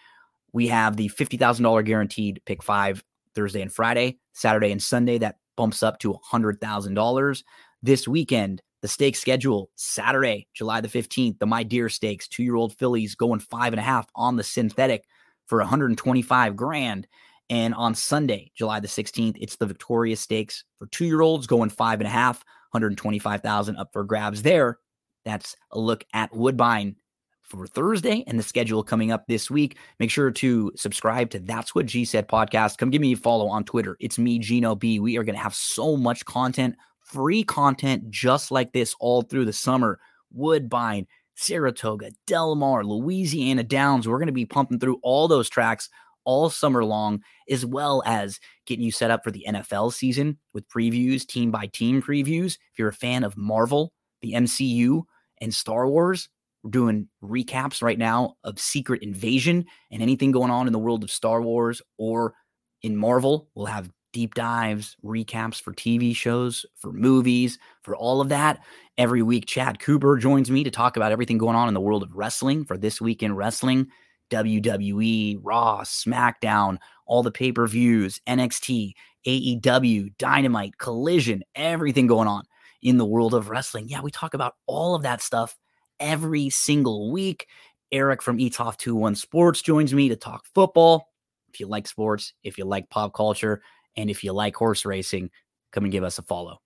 We 0.53 0.67
have 0.69 0.97
the 0.97 1.09
$50,000 1.11 1.85
guaranteed 1.85 2.43
pick 2.45 2.63
5 2.63 3.05
Thursday 3.37 3.63
and 3.63 3.73
Friday, 3.73 4.19
Saturday 4.33 4.73
and 4.73 4.83
Sunday 4.83 5.19
that 5.19 5.37
bumps 5.57 5.83
up 5.83 6.01
to 6.01 6.19
$100,000. 6.33 7.43
This 7.83 8.09
weekend, 8.09 8.61
the 8.83 8.89
stake 8.89 9.15
schedule 9.15 9.71
Saturday, 9.77 10.49
July 10.55 10.81
the 10.81 10.89
15th, 10.89 11.39
the 11.39 11.47
My 11.47 11.63
Dear 11.63 11.89
Stakes, 11.89 12.27
two 12.27 12.43
year 12.43 12.57
old 12.57 12.75
fillies 12.79 13.15
going 13.15 13.41
five 13.41 13.73
and 13.73 13.81
a 13.81 13.85
half 13.85 14.07
on 14.17 14.37
the 14.37 14.43
synthetic 14.43 15.05
for 15.47 15.59
125 15.59 16.57
grand. 16.57 17.07
And 17.51 17.75
on 17.75 17.97
Sunday, 17.97 18.53
July 18.55 18.79
the 18.79 18.89
16th, 18.89 19.37
it's 19.41 19.57
the 19.57 19.67
Victoria 19.67 20.17
Stakes 20.17 20.65
for 20.79 20.87
two 20.87 21.05
year 21.05 21.21
olds 21.21 21.49
going 21.49 21.69
five 21.69 22.01
and 22.01 22.07
a 22.07 22.11
half, 22.11 22.39
125,000 22.71 23.77
up 23.77 23.91
for 23.93 24.05
grabs 24.05 24.43
there. 24.43 24.79
That's 25.25 25.57
a 25.73 25.79
look 25.79 26.05
at 26.15 26.35
Woodbine 26.35 26.95
for 27.43 27.67
Thursday 27.67 28.23
and 28.29 28.39
the 28.39 28.45
schedule 28.45 28.85
coming 28.85 29.11
up 29.11 29.27
this 29.27 29.51
week. 29.51 29.77
Make 29.99 30.13
sure 30.13 30.31
to 30.31 30.71
subscribe 30.77 31.31
to 31.31 31.41
That's 31.41 31.75
What 31.75 31.87
G 31.87 32.05
Said 32.05 32.29
podcast. 32.29 32.79
Come 32.79 32.91
give 32.91 33.03
me 33.03 33.13
a 33.13 33.17
follow 33.17 33.49
on 33.49 33.65
Twitter. 33.65 33.97
It's 33.99 34.19
me, 34.19 34.39
Gino 34.39 34.77
B. 34.77 35.01
We 35.01 35.19
are 35.19 35.25
going 35.25 35.35
to 35.35 35.43
have 35.43 35.55
so 35.55 35.97
much 35.97 36.25
content, 36.25 36.77
free 37.01 37.43
content 37.43 38.09
just 38.11 38.53
like 38.53 38.73
this 38.73 38.95
all 39.01 39.23
through 39.23 39.47
the 39.47 39.53
summer. 39.53 39.99
Woodbine, 40.33 41.09
Saratoga, 41.35 42.13
Del 42.29 42.55
Mar, 42.55 42.85
Louisiana 42.85 43.65
Downs. 43.65 44.07
We're 44.07 44.19
going 44.19 44.27
to 44.29 44.33
be 44.33 44.47
pumping 44.47 44.79
through 44.79 45.01
all 45.03 45.27
those 45.27 45.49
tracks 45.49 45.89
all 46.25 46.51
summer 46.51 46.85
long, 46.85 47.23
as 47.49 47.65
well 47.65 48.03
as 48.07 48.39
getting 48.67 48.85
you 48.85 48.93
set 48.93 49.11
up 49.11 49.25
for 49.25 49.31
the 49.31 49.45
NFL 49.49 49.93
season 49.93 50.39
with 50.53 50.69
previews, 50.69 51.27
team 51.27 51.51
by 51.51 51.67
team 51.67 52.03
previews. 52.03 52.59
If 52.73 52.79
you're 52.79 52.89
a 52.89 52.93
fan 52.93 53.25
of 53.25 53.37
Marvel, 53.37 53.93
the 54.23 54.33
MCU, 54.33 55.03
and 55.41 55.55
Star 55.55 55.89
Wars, 55.89 56.29
we're 56.63 56.71
doing 56.71 57.09
recaps 57.23 57.83
right 57.83 57.99
now 57.99 58.35
of 58.45 58.59
Secret 58.59 59.03
Invasion 59.03 59.65
and 59.91 60.03
anything 60.03 60.31
going 60.31 60.51
on 60.51 60.67
in 60.67 60.73
the 60.73 60.79
world 60.79 61.03
of 61.03 61.11
Star 61.11 61.41
Wars 61.43 61.81
or 61.99 62.35
in 62.83 62.97
Marvel. 62.97 63.49
We'll 63.55 63.67
have 63.67 63.91
deep 64.13 64.35
dives, 64.35 64.97
recaps 65.05 65.61
for 65.61 65.73
TV 65.73 66.15
shows, 66.15 66.67
for 66.77 66.93
movies, 66.93 67.59
for 67.83 67.95
all 67.97 68.21
of 68.21 68.29
that. 68.31 68.61
Every 68.99 69.23
week, 69.23 69.47
Chad 69.47 69.79
Cooper 69.79 70.17
joins 70.17 70.51
me 70.51 70.65
to 70.65 70.71
talk 70.71 70.97
about 70.97 71.13
everything 71.13 71.39
going 71.39 71.57
on 71.57 71.69
in 71.69 71.75
the 71.75 71.81
world 71.81 72.03
of 72.03 72.15
wrestling 72.15 72.65
for 72.65 72.77
This 72.77 73.01
Week 73.01 73.23
in 73.23 73.35
Wrestling. 73.35 73.87
WWE, 74.31 75.39
Raw, 75.43 75.83
SmackDown, 75.83 76.79
all 77.07 77.23
the 77.23 77.31
pay 77.31 77.53
per 77.53 77.67
views, 77.67 78.21
NXT, 78.27 78.93
AEW, 79.27 80.17
Dynamite, 80.19 80.79
Collision, 80.79 81.43
everything 81.55 82.07
going 82.07 82.29
on 82.29 82.45
in 82.83 82.97
the 82.97 83.07
world 83.07 83.35
of 83.35 83.51
wrestling. 83.51 83.89
Yeah, 83.89 84.01
we 84.01 84.11
talk 84.11 84.35
about 84.35 84.55
all 84.67 84.95
of 84.95 85.03
that 85.03 85.23
stuff 85.23 85.57
every 85.99 86.51
single 86.51 87.13
week. 87.13 87.47
Eric 87.93 88.23
from 88.23 88.39
Etoff 88.39 88.79
21 88.79 89.17
Sports 89.17 89.63
joins 89.63 89.93
me 89.93 90.09
to 90.09 90.17
talk 90.17 90.45
football. 90.55 91.09
If 91.53 91.61
you 91.61 91.67
like 91.67 91.89
sports, 91.89 92.33
if 92.45 92.57
you 92.57 92.65
like 92.65 92.89
pop 92.89 93.13
culture, 93.13 93.63
and 93.97 94.09
if 94.09 94.23
you 94.23 94.33
like 94.33 94.55
horse 94.55 94.85
racing, 94.85 95.31
come 95.73 95.85
and 95.85 95.93
give 95.93 96.05
us 96.05 96.19
a 96.19 96.23
follow. 96.23 96.61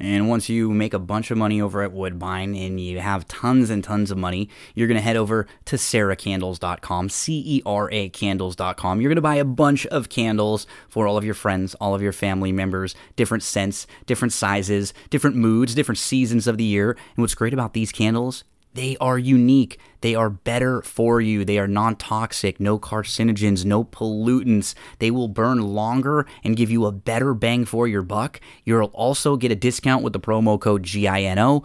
And 0.00 0.28
once 0.28 0.48
you 0.48 0.70
make 0.70 0.92
a 0.92 0.98
bunch 0.98 1.30
of 1.30 1.38
money 1.38 1.60
over 1.60 1.80
at 1.82 1.92
Woodbine 1.92 2.56
and 2.56 2.80
you 2.80 2.98
have 2.98 3.28
tons 3.28 3.70
and 3.70 3.84
tons 3.84 4.10
of 4.10 4.18
money, 4.18 4.48
you're 4.74 4.88
going 4.88 4.96
to 4.96 5.02
head 5.02 5.16
over 5.16 5.46
to 5.66 5.76
ceracandles.com, 5.76 7.08
C 7.08 7.42
E 7.46 7.62
R 7.64 7.88
A 7.92 8.08
candles.com. 8.08 9.00
You're 9.00 9.08
going 9.10 9.16
to 9.16 9.22
buy 9.22 9.36
a 9.36 9.44
bunch 9.44 9.86
of 9.86 10.08
candles 10.08 10.66
for 10.88 11.06
all 11.06 11.16
of 11.16 11.24
your 11.24 11.34
friends, 11.34 11.76
all 11.76 11.94
of 11.94 12.02
your 12.02 12.12
family 12.12 12.50
members, 12.50 12.96
different 13.14 13.44
scents, 13.44 13.86
different 14.04 14.32
sizes, 14.32 14.92
different 15.10 15.36
moods, 15.36 15.76
different 15.76 15.98
seasons 15.98 16.48
of 16.48 16.58
the 16.58 16.64
year. 16.64 16.90
And 16.90 17.22
what's 17.22 17.36
great 17.36 17.54
about 17.54 17.72
these 17.72 17.92
candles 17.92 18.42
they 18.74 18.96
are 19.00 19.18
unique. 19.18 19.78
They 20.00 20.14
are 20.14 20.28
better 20.28 20.82
for 20.82 21.20
you. 21.20 21.44
They 21.44 21.58
are 21.58 21.68
non 21.68 21.96
toxic, 21.96 22.60
no 22.60 22.78
carcinogens, 22.78 23.64
no 23.64 23.84
pollutants. 23.84 24.74
They 24.98 25.10
will 25.10 25.28
burn 25.28 25.62
longer 25.62 26.26
and 26.42 26.56
give 26.56 26.70
you 26.70 26.84
a 26.84 26.92
better 26.92 27.34
bang 27.34 27.64
for 27.64 27.88
your 27.88 28.02
buck. 28.02 28.40
You'll 28.64 28.86
also 28.86 29.36
get 29.36 29.52
a 29.52 29.56
discount 29.56 30.02
with 30.02 30.12
the 30.12 30.20
promo 30.20 30.60
code 30.60 30.82
GINO. 30.82 31.64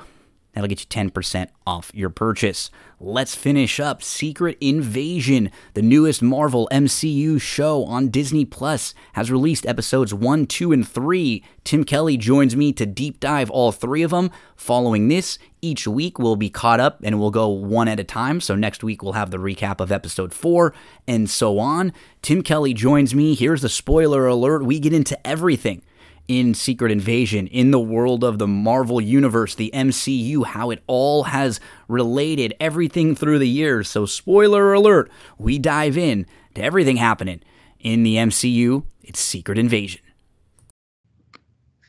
That'll 0.54 0.68
get 0.68 0.82
you 0.82 0.88
10% 0.88 1.48
off 1.68 1.92
your 1.94 2.10
purchase. 2.10 2.72
Let's 3.00 3.36
finish 3.36 3.80
up 3.80 4.02
Secret 4.02 4.58
Invasion, 4.60 5.52
the 5.74 5.82
newest 5.82 6.22
Marvel 6.22 6.68
MCU 6.72 7.40
show 7.40 7.86
on 7.86 8.10
Disney 8.10 8.46
Plus, 8.46 8.94
has 9.14 9.32
released 9.32 9.66
episodes 9.66 10.14
1, 10.14 10.48
2, 10.48 10.72
and 10.72 10.88
3. 10.88 11.44
Tim 11.64 11.84
Kelly 11.84 12.18
joins 12.18 12.56
me 12.56 12.74
to 12.74 12.86
deep 12.86 13.20
dive 13.20 13.50
all 13.52 13.72
three 13.72 14.02
of 14.02 14.12
them. 14.12 14.32
Following 14.56 15.08
this, 15.08 15.38
each 15.62 15.88
week 15.88 16.18
we'll 16.18 16.36
be 16.36 16.50
caught 16.50 16.80
up 16.80 17.00
and 17.04 17.20
we'll 17.20 17.32
go 17.32 17.48
one 17.48 17.88
at 17.88 18.00
a 18.00 18.04
time. 18.04 18.42
So 18.42 18.56
next 18.56 18.84
week 18.84 19.04
we'll 19.04 19.14
have 19.14 19.32
the 19.32 19.38
recap 19.38 19.80
of 19.80 19.92
episode 19.92 20.34
4 20.34 20.74
and 21.08 21.30
so 21.30 21.60
on. 21.60 21.94
Tim 22.22 22.42
Kelly 22.42 22.74
joins 22.74 23.14
me. 23.14 23.36
Here's 23.36 23.62
the 23.62 23.70
spoiler 23.70 24.26
alert. 24.26 24.66
We 24.66 24.80
get 24.80 24.94
into 24.94 25.26
everything 25.28 25.84
in 26.30 26.54
Secret 26.54 26.92
Invasion, 26.92 27.48
in 27.48 27.72
the 27.72 27.80
world 27.80 28.24
of 28.24 28.38
the 28.38 28.48
Marvel 28.48 29.02
Universe, 29.02 29.56
the 29.56 29.72
MCU, 29.74 30.46
how 30.46 30.70
it 30.70 30.82
all 30.86 31.24
has 31.24 31.60
related, 31.88 32.54
everything 32.60 33.16
through 33.16 33.40
the 33.40 33.50
years. 33.50 33.90
So, 33.90 34.06
spoiler 34.06 34.72
alert, 34.72 35.12
we 35.40 35.58
dive 35.58 35.98
in 35.98 36.28
to 36.54 36.62
everything 36.62 36.98
happening 36.98 37.42
in 37.80 38.04
the 38.04 38.16
MCU. 38.16 38.84
It's 39.02 39.20
Secret 39.20 39.58
Invasion. 39.58 40.02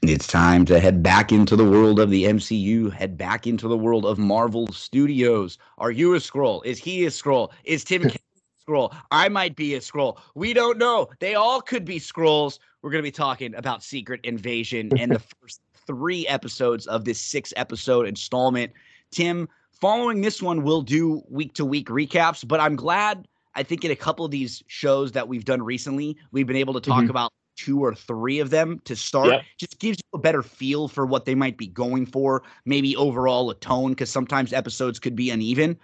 It's 0.03 0.27
time 0.27 0.65
to 0.65 0.81
head 0.81 1.03
back 1.03 1.31
into 1.31 1.55
the 1.55 1.71
world 1.71 2.01
of 2.01 2.09
the 2.09 2.25
MCU, 2.25 2.91
head 2.91 3.19
back 3.19 3.47
into 3.47 3.69
the 3.69 3.77
world 3.77 4.07
of 4.07 4.19
Marvel 4.19 4.67
Studios. 4.69 5.59
Are 5.77 5.91
you 5.91 6.15
a 6.15 6.17
Skrull? 6.17 6.65
Is 6.65 6.79
he 6.79 7.05
a 7.05 7.11
Skrull? 7.11 7.51
Is 7.65 7.85
Tim 7.85 8.11
Skrull? 8.67 8.95
I 9.11 9.29
might 9.29 9.57
be 9.57 9.75
a 9.75 9.81
Skrull. 9.81 10.19
We 10.35 10.53
don't 10.53 10.79
know. 10.79 11.09
They 11.19 11.35
all 11.35 11.61
could 11.61 11.85
be 11.85 11.99
Skrulls. 11.99 12.59
we're 12.83 12.91
going 12.91 13.03
to 13.03 13.07
be 13.07 13.13
talking 13.13 13.55
about 13.55 13.83
Secret 13.83 14.21
Invasion 14.25 14.91
and 14.99 15.13
the 15.13 15.19
first 15.41 15.61
three 15.87 16.27
episodes 16.29 16.87
of 16.87 17.05
this 17.05 17.21
six 17.21 17.53
episode 17.57 18.07
installment. 18.07 18.73
Tim, 19.11 19.49
following 19.73 20.21
this 20.21 20.43
one, 20.43 20.63
we'll 20.63 20.83
do 20.83 21.23
week 21.29 21.55
to 21.55 21.65
week 21.65 21.89
recaps, 21.89 22.47
but 22.47 22.61
I'm 22.61 22.77
glad. 22.77 23.27
I 23.55 23.65
think 23.65 23.85
in 23.85 23.91
a 23.91 23.97
couple 23.97 24.25
of 24.25 24.31
these 24.31 24.63
shows 24.69 25.13
that 25.13 25.27
we've 25.27 25.45
done 25.45 25.63
recently, 25.63 26.17
we've 26.31 26.47
been 26.47 26.57
able 26.57 26.75
to 26.75 26.81
talk 26.81 27.01
mm-hmm. 27.01 27.11
about 27.11 27.33
two 27.57 27.85
or 27.85 27.95
three 27.95 28.39
of 28.39 28.51
them 28.51 28.81
to 28.85 28.97
start. 28.97 29.29
Yep. 29.29 29.43
Just 29.59 29.79
gives 29.81 29.99
you 29.99 30.19
a 30.19 30.23
better 30.23 30.43
feel 30.43 30.89
for 30.89 31.05
what 31.05 31.25
they 31.25 31.35
might 31.35 31.59
be 31.59 31.67
going 31.67 32.07
for, 32.07 32.43
maybe 32.65 32.97
overall 32.97 33.51
a 33.51 33.55
tone, 33.55 33.91
because 33.91 34.11
sometimes 34.11 34.53
episodes 34.53 34.99
could 34.99 35.17
be 35.17 35.31
uneven. 35.31 35.79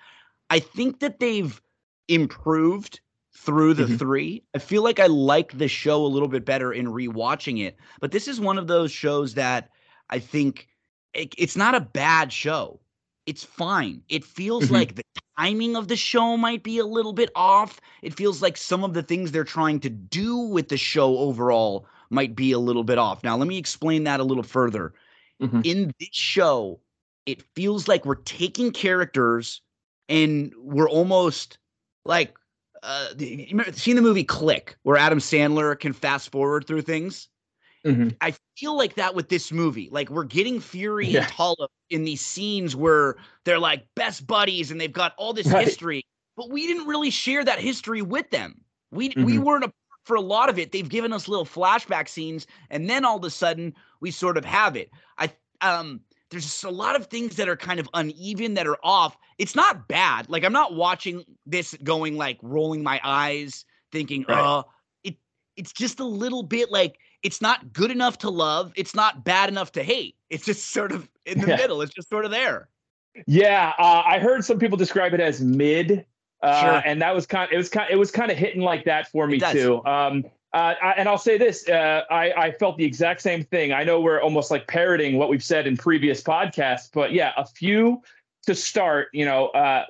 I 0.49 0.61
think 0.61 1.01
that 1.01 1.19
they've 1.19 1.61
improved 2.09 3.01
through 3.35 3.75
the 3.75 3.85
mm-hmm. 3.85 3.97
three. 3.97 4.43
I 4.55 4.59
feel 4.59 4.83
like 4.83 4.99
I 4.99 5.07
like 5.07 5.57
the 5.57 5.69
show 5.69 6.05
a 6.05 6.09
little 6.09 6.29
bit 6.29 6.45
better 6.45 6.73
in 6.73 6.87
rewatching 6.87 7.63
it. 7.63 7.77
But 8.01 8.11
this 8.13 8.29
is 8.29 8.41
one 8.41 8.59
of 8.59 8.67
those 8.67 8.91
shows 8.91 9.35
that 9.35 9.71
I 10.11 10.19
think 10.19 10.69
it, 11.15 11.35
it's 11.37 11.57
not 11.57 11.75
a 11.75 11.81
bad 11.81 12.33
show. 12.33 12.81
It's 13.27 13.45
fine. 13.45 14.03
It 14.09 14.25
feels 14.25 14.65
mm-hmm. 14.65 14.75
like 14.75 14.95
the 14.95 15.05
timing 15.39 15.77
of 15.77 15.89
the 15.89 15.97
show 15.97 16.37
might 16.37 16.63
be 16.63 16.79
a 16.79 16.87
little 16.87 17.13
bit 17.13 17.31
off. 17.35 17.81
It 18.03 18.15
feels 18.15 18.41
like 18.41 18.57
some 18.57 18.85
of 18.85 18.95
the 18.95 19.03
things 19.03 19.33
they're 19.33 19.45
trying 19.45 19.81
to 19.81 19.91
do 19.91 20.37
with 20.37 20.69
the 20.69 20.77
show 20.77 21.19
overall 21.19 21.87
might 22.11 22.37
be 22.37 22.53
a 22.53 22.59
little 22.59 22.85
bit 22.85 22.99
off. 22.99 23.25
Now, 23.25 23.37
let 23.37 23.49
me 23.49 23.59
explain 23.59 24.05
that 24.05 24.21
a 24.21 24.25
little 24.25 24.45
further. 24.45 24.95
Mm-hmm. 25.43 25.61
In 25.65 25.93
this 25.99 26.09
show, 26.13 26.81
it 27.27 27.43
feels 27.55 27.89
like 27.89 28.07
we're 28.07 28.15
taking 28.15 28.71
characters 28.71 29.61
and 30.09 30.53
we're 30.57 30.89
almost 30.89 31.59
like 32.07 32.37
uh, 32.83 33.09
seen 33.73 33.97
the 33.97 34.03
movie 34.03 34.25
Click, 34.25 34.77
where 34.83 34.97
Adam 34.97 35.19
Sandler 35.19 35.79
can 35.79 35.93
fast 35.93 36.31
forward 36.31 36.67
through 36.67 36.83
things. 36.83 37.29
Mm-hmm. 37.85 38.09
I 38.21 38.35
feel 38.57 38.77
like 38.77 38.95
that 38.95 39.15
with 39.15 39.29
this 39.29 39.53
movie. 39.53 39.89
Like 39.91 40.11
we're 40.11 40.25
getting 40.25 40.61
Fury 40.61 41.07
yeah. 41.07 41.21
and 41.21 41.33
Talos 41.33 41.69
in 41.91 42.05
these 42.05 42.21
scenes 42.21 42.75
where 42.75 43.17
they're 43.45 43.61
like 43.61 43.87
best 43.95 44.27
buddies 44.27 44.71
and 44.71 44.81
they've 44.81 44.93
got 44.93 45.15
all 45.17 45.33
this 45.33 45.47
right. 45.47 45.65
history, 45.65 46.05
but 46.37 46.51
we 46.51 46.67
didn't 46.67 46.87
really 46.87 47.11
share 47.11 47.45
that 47.45 47.61
history 47.61 48.03
with 48.03 48.31
them. 48.31 48.61
We 48.91 49.11
mm-hmm. 49.11 49.25
we 49.25 49.39
weren't 49.39 49.65
a 49.65 49.73
for 50.05 50.17
a 50.17 50.21
lot 50.21 50.49
of 50.49 50.59
it. 50.59 50.73
They've 50.73 50.89
given 50.89 51.13
us 51.13 51.29
little 51.29 51.45
flashback 51.45 52.09
scenes, 52.09 52.47
and 52.71 52.91
then 52.91 53.05
all 53.05 53.19
of 53.19 53.25
a 53.25 53.31
sudden 53.31 53.75
we 54.01 54.11
sort 54.11 54.37
of 54.37 54.45
have 54.45 54.77
it. 54.77 54.91
I 55.19 55.31
um 55.61 56.01
there's 56.31 56.45
just 56.45 56.65
a 56.65 56.71
lot 56.71 56.97
of 56.97 57.07
things 57.07 57.37
that 57.37 57.49
are 57.49 57.57
kind 57.57 57.79
of 57.79 57.89
uneven 57.95 58.55
that 58.55 58.67
are 58.67 58.79
off. 58.83 59.17
It's 59.39 59.55
not 59.55 59.89
bad. 59.89 60.29
Like 60.29 60.45
I'm 60.45 60.53
not 60.53 60.75
watching 60.75 61.25
this 61.45 61.77
going 61.85 62.17
like 62.17 62.39
rolling 62.43 62.83
my 62.83 63.01
eyes 63.05 63.65
thinking, 63.93 64.25
right. 64.29 64.39
"Oh, 64.39 64.65
it 65.05 65.17
it's 65.57 65.73
just 65.73 66.01
a 66.01 66.05
little 66.05 66.43
bit 66.43 66.71
like 66.71 66.99
it's 67.23 67.41
not 67.41 67.73
good 67.73 67.91
enough 67.91 68.19
to 68.19 68.31
love, 68.31 68.73
it's 68.77 68.95
not 68.95 69.25
bad 69.25 69.49
enough 69.49 69.73
to 69.73 69.83
hate. 69.83 70.17
It's 70.31 70.45
just 70.45 70.71
sort 70.71 70.93
of 70.93 71.09
in 71.27 71.41
the 71.41 71.49
yeah. 71.49 71.57
middle. 71.57 71.83
It's 71.83 71.95
just 71.95 72.09
sort 72.09 72.25
of 72.25 72.31
there." 72.31 72.69
Yeah, 73.27 73.73
uh, 73.79 74.03
I 74.05 74.19
heard 74.19 74.45
some 74.45 74.59
people 74.59 74.77
describe 74.77 75.15
it 75.15 75.21
as 75.21 75.41
mid, 75.41 76.05
uh, 76.43 76.61
sure. 76.61 76.83
and 76.85 77.01
that 77.01 77.15
was 77.15 77.27
kind. 77.27 77.51
It 77.51 77.57
was 77.57 77.69
kind. 77.69 77.89
It 77.91 77.97
was 77.97 78.11
kind 78.11 78.31
of 78.31 78.37
hitting 78.37 78.61
like 78.63 78.85
that 78.85 79.09
for 79.09 79.27
me 79.27 79.41
too. 79.41 79.85
Um, 79.87 80.25
uh, 80.57 80.75
I, 80.81 80.93
and 80.93 81.07
I'll 81.07 81.19
say 81.19 81.37
this: 81.37 81.69
uh, 81.69 82.01
I, 82.11 82.33
I, 82.33 82.53
felt 82.53 82.79
the 82.79 82.85
exact 82.85 83.21
same 83.21 83.45
thing. 83.45 83.75
I 83.75 83.85
know 83.85 84.01
we're 84.01 84.23
almost 84.23 84.51
like 84.51 84.67
parroting 84.67 85.19
what 85.19 85.29
we've 85.29 85.45
said 85.45 85.67
in 85.67 85.77
previous 85.77 86.23
podcasts, 86.23 86.89
but 86.91 87.13
yeah, 87.13 87.33
a 87.37 87.45
few 87.45 88.01
to 88.47 88.55
start. 88.55 89.09
You 89.13 89.27
know, 89.27 89.49
uh, 89.49 89.85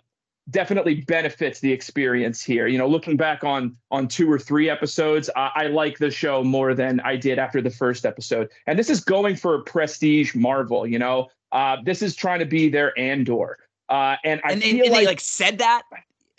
definitely 0.51 1.03
benefits 1.03 1.61
the 1.61 1.71
experience 1.73 2.43
here. 2.43 2.67
You 2.67 2.79
know, 2.79 2.89
looking 2.89 3.17
back 3.17 3.45
on 3.45 3.77
on 3.93 4.09
two 4.09 4.29
or 4.29 4.41
three 4.41 4.69
episodes, 4.69 5.31
I, 5.37 5.53
I 5.55 5.67
like 5.69 5.99
the 5.99 6.11
show 6.11 6.43
more 6.43 6.75
than 6.75 6.99
I 6.99 7.15
did 7.15 7.39
after 7.39 7.63
the 7.63 7.71
first 7.71 8.05
episode. 8.05 8.51
And 8.67 8.77
this 8.77 8.91
is 8.91 8.99
going 8.99 9.37
for 9.37 9.63
prestige 9.63 10.35
Marvel. 10.35 10.85
You 10.85 10.99
know, 10.99 11.29
uh, 11.53 11.77
this 11.85 12.03
is 12.03 12.17
trying 12.17 12.41
to 12.41 12.45
be 12.45 12.69
their 12.69 12.93
Andor. 12.99 13.59
Uh, 13.89 14.17
and 14.25 14.41
I 14.43 14.55
and, 14.55 14.63
feel 14.65 14.83
and 14.83 14.91
like, 14.91 15.01
they 15.01 15.07
like 15.07 15.21
said 15.21 15.59
that. 15.59 15.83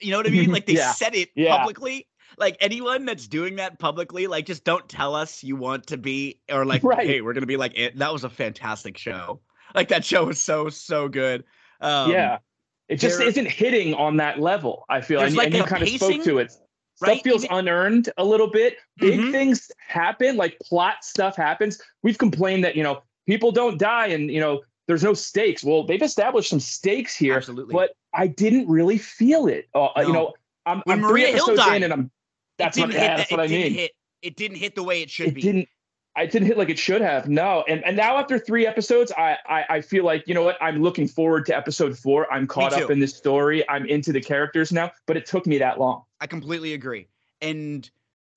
You 0.01 0.11
know 0.11 0.17
what 0.17 0.27
I 0.27 0.31
mean? 0.31 0.51
Like 0.57 0.65
they 0.65 0.73
yeah. 0.73 0.91
said 0.91 1.15
it 1.15 1.29
yeah. 1.33 1.55
publicly 1.57 2.07
like 2.37 2.57
anyone 2.59 3.05
that's 3.05 3.27
doing 3.27 3.55
that 3.55 3.79
publicly, 3.79 4.27
like 4.27 4.45
just 4.45 4.63
don't 4.63 4.87
tell 4.87 5.15
us 5.15 5.43
you 5.43 5.55
want 5.55 5.87
to 5.87 5.97
be 5.97 6.39
or 6.51 6.65
like, 6.65 6.83
right. 6.83 7.07
hey, 7.07 7.21
we're 7.21 7.33
gonna 7.33 7.45
be 7.45 7.57
like 7.57 7.77
it. 7.77 7.97
That 7.97 8.13
was 8.13 8.23
a 8.23 8.29
fantastic 8.29 8.97
show. 8.97 9.39
Like 9.75 9.89
that 9.89 10.05
show 10.05 10.25
was 10.25 10.39
so 10.39 10.69
so 10.69 11.07
good. 11.07 11.43
Um, 11.81 12.11
yeah, 12.11 12.39
it 12.87 12.97
just 12.97 13.17
there, 13.17 13.27
isn't 13.27 13.47
hitting 13.47 13.93
on 13.93 14.17
that 14.17 14.39
level. 14.39 14.85
I 14.89 15.01
feel, 15.01 15.21
and, 15.21 15.35
like 15.35 15.47
and 15.47 15.55
you 15.55 15.63
kind 15.63 15.83
of 15.83 15.89
spoke 15.89 16.23
to 16.23 16.37
it. 16.39 16.51
Right? 16.99 17.19
Stuff 17.19 17.23
feels 17.23 17.45
unearned 17.51 18.09
a 18.17 18.25
little 18.25 18.49
bit. 18.49 18.77
Big 18.97 19.19
mm-hmm. 19.19 19.31
things 19.31 19.69
happen, 19.87 20.35
like 20.35 20.57
plot 20.59 21.03
stuff 21.03 21.35
happens. 21.35 21.79
We've 22.01 22.17
complained 22.17 22.63
that 22.63 22.75
you 22.75 22.83
know 22.83 23.03
people 23.27 23.51
don't 23.51 23.77
die, 23.77 24.07
and 24.07 24.31
you 24.31 24.39
know 24.39 24.61
there's 24.87 25.03
no 25.03 25.13
stakes. 25.13 25.63
Well, 25.63 25.85
they've 25.85 26.01
established 26.01 26.49
some 26.49 26.59
stakes 26.59 27.15
here, 27.15 27.35
Absolutely. 27.35 27.73
but 27.73 27.91
I 28.13 28.27
didn't 28.27 28.67
really 28.67 28.97
feel 28.97 29.47
it. 29.47 29.67
Uh, 29.75 29.89
no. 29.97 30.01
You 30.01 30.13
know, 30.13 30.33
I'm, 30.65 30.81
when 30.85 30.99
I'm 30.99 31.01
Maria 31.01 31.33
Hill 31.33 31.55
died, 31.55 31.77
in 31.77 31.83
and 31.83 31.93
I'm 31.93 32.11
that's 32.57 32.77
what, 32.77 32.91
yeah, 32.91 33.17
that's 33.17 33.31
what 33.31 33.39
I 33.39 33.47
mean. 33.47 33.73
Hit, 33.73 33.91
it 34.21 34.35
didn't 34.35 34.57
hit 34.57 34.75
the 34.75 34.83
way 34.83 35.01
it 35.01 35.09
should 35.09 35.27
it 35.27 35.35
be. 35.35 35.41
Didn't 35.41 35.69
I 36.15 36.25
didn't 36.25 36.47
hit 36.47 36.57
like 36.57 36.69
it 36.69 36.79
should 36.79 37.01
have. 37.01 37.29
No. 37.29 37.63
And 37.67 37.85
and 37.85 37.95
now 37.95 38.17
after 38.17 38.39
three 38.39 38.65
episodes, 38.65 39.11
I, 39.15 39.37
I 39.47 39.65
I 39.69 39.81
feel 39.81 40.03
like, 40.03 40.27
you 40.27 40.33
know 40.33 40.41
what, 40.41 40.57
I'm 40.59 40.81
looking 40.81 41.07
forward 41.07 41.45
to 41.45 41.55
episode 41.55 41.97
four. 41.97 42.31
I'm 42.33 42.47
caught 42.47 42.73
up 42.73 42.89
in 42.89 42.99
this 42.99 43.15
story. 43.15 43.67
I'm 43.69 43.85
into 43.85 44.11
the 44.11 44.21
characters 44.21 44.71
now, 44.71 44.91
but 45.05 45.15
it 45.15 45.27
took 45.27 45.45
me 45.45 45.59
that 45.59 45.79
long. 45.79 46.03
I 46.19 46.25
completely 46.25 46.73
agree. 46.73 47.07
And 47.39 47.87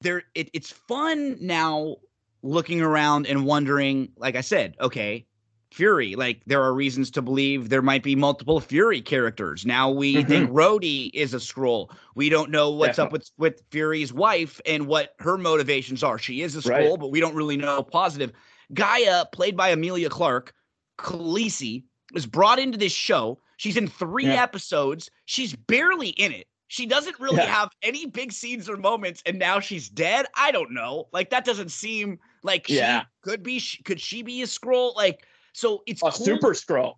there 0.03 0.25
it, 0.35 0.51
it's 0.53 0.71
fun 0.71 1.39
now 1.41 1.97
looking 2.43 2.83
around 2.83 3.27
and 3.27 3.47
wondering, 3.47 4.11
like 4.17 4.37
I 4.37 4.43
said, 4.43 4.77
okay, 4.81 5.27
Fury. 5.73 6.17
Like 6.17 6.43
there 6.47 6.63
are 6.63 6.75
reasons 6.75 7.11
to 7.13 7.23
believe 7.23 7.69
there 7.69 7.83
might 7.83 8.03
be 8.03 8.17
multiple 8.17 8.61
Fury 8.61 9.01
characters. 9.01 9.65
Now 9.65 9.91
we 9.91 10.17
mm-hmm. 10.17 10.29
think 10.29 10.51
Rhodey 10.51 11.11
is 11.15 11.33
a 11.33 11.39
Skrull. 11.39 11.91
We 12.15 12.29
don't 12.29 12.51
know 12.51 12.71
what's 12.71 12.99
yeah. 12.99 13.05
up 13.05 13.13
with 13.13 13.31
with 13.39 13.63
Fury's 13.71 14.13
wife 14.13 14.61
and 14.67 14.87
what 14.87 15.15
her 15.21 15.39
motivations 15.39 16.03
are. 16.03 16.19
She 16.19 16.43
is 16.43 16.57
a 16.57 16.61
Skrull, 16.61 16.91
right. 16.91 17.01
but 17.01 17.11
we 17.11 17.21
don't 17.21 17.35
really 17.35 17.57
know 17.57 17.83
positive. 17.83 18.33
G'iah, 18.75 19.31
played 19.33 19.57
by 19.57 19.71
Emilia 19.71 20.09
Clarke, 20.09 20.53
Khaleesi, 20.99 21.85
was 22.13 22.27
brought 22.27 22.59
into 22.59 22.79
this 22.79 22.93
show. 22.93 23.39
She's 23.57 23.77
in 23.77 23.89
three 23.89 24.27
yeah. 24.27 24.43
episodes. 24.43 25.11
She's 25.27 25.55
barely 25.55 26.09
in 26.11 26.33
it. 26.33 26.47
She 26.69 26.87
doesn't 26.87 27.19
really 27.19 27.39
yeah. 27.39 27.47
have 27.47 27.71
any 27.83 28.07
big 28.07 28.33
scenes 28.33 28.69
or 28.69 28.77
moments, 28.77 29.23
and 29.27 29.39
now 29.41 29.59
she's 29.59 29.89
dead. 29.89 30.27
I 30.37 30.53
don't 30.53 30.73
know. 30.73 31.09
Like 31.13 31.31
that 31.31 31.45
doesn't 31.45 31.71
seem 31.71 32.21
like 32.45 32.69
yeah. 32.69 33.01
she 33.01 33.07
could 33.23 33.43
be. 33.43 33.61
Could 33.85 34.01
she 34.01 34.23
be 34.23 34.43
a 34.43 34.47
Skrull? 34.47 34.95
Like 34.95 35.27
so 35.53 35.83
it's 35.87 36.03
a 36.03 36.11
cool, 36.11 36.13
super 36.13 36.55
Skrull, 36.55 36.95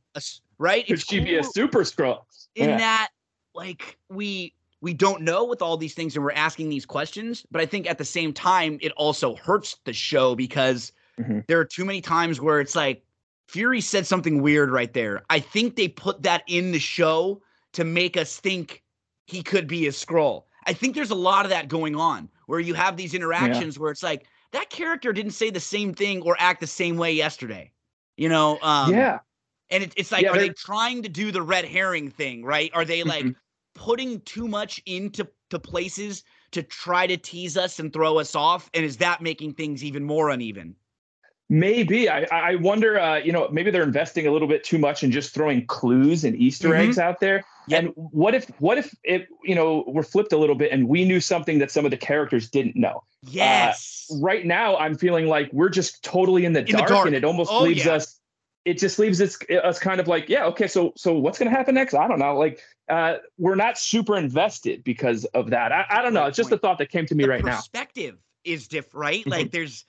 right? 0.59 0.86
Could 0.86 0.94
it's 0.94 1.05
she 1.05 1.18
cool 1.18 1.24
be 1.26 1.36
a 1.36 1.44
super 1.44 1.80
Skrull? 1.80 2.22
In 2.55 2.70
yeah. 2.70 2.78
that, 2.78 3.09
like 3.55 3.98
we 4.09 4.55
we 4.80 4.92
don't 4.92 5.22
know 5.22 5.44
with 5.44 5.62
all 5.62 5.76
these 5.76 5.94
things, 5.94 6.16
and 6.16 6.24
we're 6.24 6.32
asking 6.32 6.68
these 6.68 6.84
questions. 6.84 7.46
But 7.50 7.61
I 7.61 7.66
think 7.66 7.88
at 7.88 7.98
the 7.98 8.05
same 8.05 8.32
time, 8.32 8.78
it 8.82 8.92
also 8.96 9.36
hurts 9.36 9.76
the 9.84 9.92
show 9.92 10.34
because 10.34 10.92
mm-hmm. 11.18 11.40
there 11.46 11.59
are 11.59 11.64
too 11.64 11.84
many 11.84 12.00
times 12.00 12.40
where 12.40 12.61
it's 12.61 12.76
like 12.76 13.05
Fury 13.48 13.80
said 13.80 14.07
something 14.07 14.42
weird 14.42 14.70
right 14.70 14.92
there. 14.92 15.22
I 15.30 15.38
think 15.38 15.76
they 15.76 15.88
put 15.88 16.22
that 16.22 16.42
in 16.46 16.72
the 16.72 16.78
show 16.78 17.42
to 17.72 17.84
make 17.84 18.16
us 18.16 18.38
think 18.38 18.82
he 19.26 19.42
could 19.42 19.66
be 19.66 19.86
a 19.86 19.90
Skrull. 19.90 20.44
I 20.66 20.72
think 20.72 20.94
there's 20.94 21.11
a 21.11 21.16
lot 21.16 21.44
of 21.44 21.50
that 21.50 21.68
going 21.68 21.96
on 21.96 22.28
where 22.46 22.61
you 22.61 22.74
have 22.74 22.96
these 22.96 23.14
interactions 23.14 23.76
yeah. 23.76 23.82
where 23.82 23.92
it's 23.92 24.03
like 24.03 24.26
that 24.53 24.70
character 24.70 25.12
didn't 25.12 25.32
say 25.32 25.50
the 25.50 25.61
same 25.61 25.94
thing 25.94 26.22
or 26.22 26.36
act 26.38 26.61
the 26.61 26.66
same 26.66 26.96
way 26.96 27.12
yesterday. 27.12 27.70
You 28.23 28.29
know, 28.29 28.57
um, 28.62 28.95
yeah. 28.95 29.18
And 29.70 29.83
it, 29.83 29.95
it's 29.97 30.12
like, 30.12 30.23
yeah, 30.23 30.31
are 30.31 30.39
they 30.39 30.51
trying 30.51 31.03
to 31.03 31.09
do 31.09 31.33
the 31.33 31.43
red 31.43 31.64
herring 31.64 32.09
thing, 32.09 32.45
right? 32.45 32.70
Are 32.73 32.85
they 32.85 33.03
like 33.03 33.25
mm-hmm. 33.25 33.33
putting 33.75 34.20
too 34.20 34.47
much 34.47 34.81
into 34.87 35.27
to 35.51 35.59
places 35.59 36.23
to 36.53 36.62
try 36.62 37.05
to 37.09 37.16
tease 37.16 37.57
us 37.57 37.81
and 37.81 37.93
throw 37.93 38.18
us 38.18 38.37
off? 38.37 38.70
And 38.75 38.85
is 38.85 38.97
that 38.99 39.23
making 39.23 39.55
things 39.55 39.83
even 39.83 40.05
more 40.05 40.31
uneven? 40.31 40.77
Maybe 41.53 42.09
I, 42.09 42.22
I 42.32 42.55
wonder. 42.55 42.98
Uh, 42.98 43.16
you 43.16 43.30
know, 43.30 43.46
maybe 43.53 43.70
they're 43.70 43.82
investing 43.82 44.26
a 44.26 44.30
little 44.30 44.48
bit 44.48 44.64
too 44.64 44.78
much 44.78 45.03
in 45.03 45.12
just 45.12 45.34
throwing 45.34 45.66
clues 45.66 46.24
and 46.24 46.34
Easter 46.34 46.70
mm-hmm. 46.70 46.80
eggs 46.80 46.98
out 46.98 47.20
there. 47.20 47.44
Yep. 47.68 47.78
And 47.78 47.92
what 47.94 48.34
if 48.34 48.48
what 48.59 48.78
if 48.78 48.94
it 49.05 49.28
you 49.44 49.55
know 49.55 49.84
we're 49.86 50.03
flipped 50.03 50.32
a 50.32 50.38
little 50.38 50.55
bit 50.55 50.72
and 50.72 50.88
we 50.88 51.05
knew 51.05 51.20
something 51.20 51.59
that 51.59 51.70
some 51.70 51.84
of 51.84 51.90
the 51.90 51.98
characters 51.98 52.48
didn't 52.48 52.74
know? 52.74 53.05
Yes. 53.20 54.09
Uh, 54.11 54.16
right 54.20 54.46
now, 54.46 54.78
I'm 54.78 54.96
feeling 54.96 55.26
like 55.26 55.53
we're 55.53 55.68
just 55.68 56.03
totally 56.03 56.46
in 56.46 56.55
the, 56.55 56.61
in 56.61 56.72
dark, 56.72 56.88
the 56.88 56.94
dark, 56.94 57.07
and 57.09 57.14
it 57.14 57.22
almost 57.22 57.50
oh, 57.53 57.64
leaves 57.64 57.84
yeah. 57.84 57.96
us. 57.96 58.18
It 58.64 58.78
just 58.78 58.98
leaves 58.98 59.20
us 59.20 59.36
us 59.62 59.78
kind 59.78 60.00
of 60.00 60.09
like, 60.09 60.30
yeah, 60.30 60.46
okay, 60.46 60.68
so 60.68 60.94
so 60.96 61.12
what's 61.12 61.38
going 61.38 61.50
to 61.50 61.55
happen 61.55 61.74
next? 61.74 61.92
I 61.92 62.09
don't 62.09 62.18
know. 62.18 62.34
Like, 62.38 62.61
uh, 62.88 63.16
we're 63.36 63.57
not 63.57 63.76
super 63.76 64.16
invested 64.16 64.84
because 64.84 65.26
of 65.26 65.50
that. 65.50 65.70
I, 65.70 65.84
I 65.90 66.00
don't 66.00 66.14
know. 66.14 66.24
It's 66.24 66.38
just 66.38 66.50
a 66.50 66.57
thought 66.57 66.78
that 66.78 66.88
came 66.88 67.05
to 67.05 67.14
me 67.14 67.24
the 67.24 67.28
right 67.28 67.44
now. 67.44 67.57
Perspective 67.57 68.16
is 68.42 68.68
different, 68.68 69.03
right? 69.03 69.20
Mm-hmm. 69.20 69.30
Like, 69.30 69.50
there's 69.50 69.84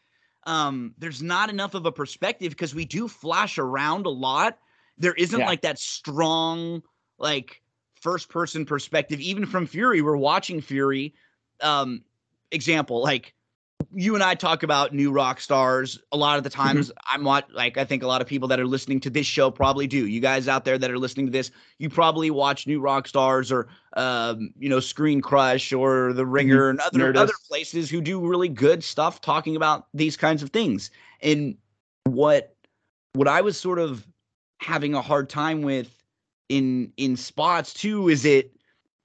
um 0.45 0.93
there's 0.97 1.21
not 1.21 1.49
enough 1.49 1.73
of 1.73 1.85
a 1.85 1.91
perspective 1.91 2.51
because 2.51 2.75
we 2.75 2.85
do 2.85 3.07
flash 3.07 3.57
around 3.57 4.05
a 4.05 4.09
lot. 4.09 4.57
There 4.97 5.13
isn't 5.13 5.39
yeah. 5.39 5.45
like 5.45 5.61
that 5.61 5.79
strong 5.79 6.83
like 7.17 7.61
first 7.95 8.29
person 8.29 8.65
perspective 8.65 9.19
even 9.19 9.45
from 9.45 9.65
Fury. 9.65 10.01
We're 10.01 10.17
watching 10.17 10.61
Fury 10.61 11.13
um 11.61 12.03
example 12.51 13.01
like 13.01 13.33
you 13.93 14.15
and 14.15 14.23
I 14.23 14.35
talk 14.35 14.63
about 14.63 14.93
New 14.93 15.11
Rockstars 15.11 15.99
a 16.11 16.17
lot 16.17 16.37
of 16.37 16.43
the 16.43 16.49
mm-hmm. 16.49 16.61
times. 16.61 16.89
Mm-hmm. 16.89 17.15
I'm 17.15 17.23
not 17.23 17.51
like 17.51 17.77
I 17.77 17.85
think 17.85 18.03
a 18.03 18.07
lot 18.07 18.21
of 18.21 18.27
people 18.27 18.47
that 18.49 18.59
are 18.59 18.67
listening 18.67 18.99
to 19.01 19.09
this 19.09 19.25
show 19.25 19.49
probably 19.51 19.87
do. 19.87 20.07
You 20.07 20.19
guys 20.19 20.47
out 20.47 20.65
there 20.65 20.77
that 20.77 20.91
are 20.91 20.97
listening 20.97 21.27
to 21.27 21.31
this, 21.31 21.51
you 21.77 21.89
probably 21.89 22.31
watch 22.31 22.67
New 22.67 22.81
Rockstars 22.81 23.51
or 23.51 23.67
um, 23.95 24.53
you 24.57 24.69
know 24.69 24.79
Screen 24.79 25.21
Crush 25.21 25.73
or 25.73 26.13
The 26.13 26.25
Ringer 26.25 26.73
mm-hmm. 26.73 26.79
and 26.79 26.79
other 26.81 27.13
Nerdist. 27.13 27.21
other 27.21 27.33
places 27.47 27.89
who 27.89 28.01
do 28.01 28.19
really 28.19 28.49
good 28.49 28.83
stuff 28.83 29.21
talking 29.21 29.55
about 29.55 29.87
these 29.93 30.17
kinds 30.17 30.43
of 30.43 30.49
things. 30.49 30.91
And 31.21 31.57
what 32.05 32.55
what 33.13 33.27
I 33.27 33.41
was 33.41 33.59
sort 33.59 33.79
of 33.79 34.05
having 34.59 34.93
a 34.93 35.01
hard 35.01 35.29
time 35.29 35.61
with 35.61 36.03
in 36.49 36.91
in 36.97 37.15
spots 37.15 37.73
too 37.73 38.09
is 38.09 38.25
it 38.25 38.53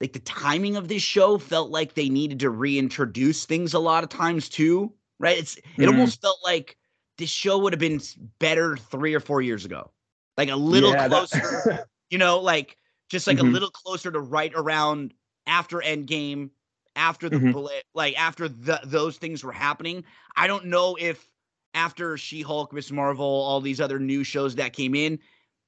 like 0.01 0.13
the 0.13 0.21
timing 0.21 0.77
of 0.77 0.89
this 0.89 1.03
show 1.03 1.39
felt 1.39 1.71
like 1.71 1.95
they 1.95 2.09
needed 2.09 2.41
to 2.41 2.51
reintroduce 2.51 3.45
things 3.45 3.75
a 3.75 3.79
lot 3.79 4.05
of 4.05 4.11
times 4.11 4.49
too, 4.49 4.93
right? 5.19 5.39
It's 5.39 5.59
it 5.77 5.89
almost 5.89 6.21
felt 6.21 6.39
like 6.45 6.77
this 7.17 7.31
show 7.31 7.59
would 7.59 7.73
have 7.73 7.81
been 7.81 8.01
better 8.39 8.77
three 8.77 9.15
or 9.15 9.21
four 9.21 9.43
years 9.43 9.65
ago, 9.65 9.91
like 10.37 10.51
a 10.51 10.57
little 10.57 10.93
yeah, 10.93 11.09
closer, 11.09 11.39
that... 11.39 11.87
you 12.11 12.19
know, 12.19 12.39
like 12.39 12.77
just 13.09 13.27
like 13.27 13.39
mm-hmm. 13.39 13.49
a 13.49 13.51
little 13.51 13.71
closer 13.71 14.11
to 14.13 14.21
right 14.21 14.53
around 14.55 15.15
after 15.47 15.79
Endgame, 15.79 16.51
after 16.95 17.29
the 17.29 17.39
mm-hmm. 17.39 17.67
like 17.95 18.19
after 18.19 18.49
the, 18.49 18.81
those 18.85 19.17
things 19.17 19.43
were 19.43 19.53
happening. 19.53 20.05
I 20.37 20.47
don't 20.47 20.67
know 20.67 20.97
if 21.01 21.29
after 21.75 22.17
She 22.17 22.41
Hulk, 22.41 22.73
Miss 22.73 22.93
Marvel, 22.93 23.27
all 23.27 23.61
these 23.61 23.81
other 23.81 23.99
new 23.99 24.23
shows 24.23 24.55
that 24.57 24.73
came 24.73 24.95
in, 24.95 25.19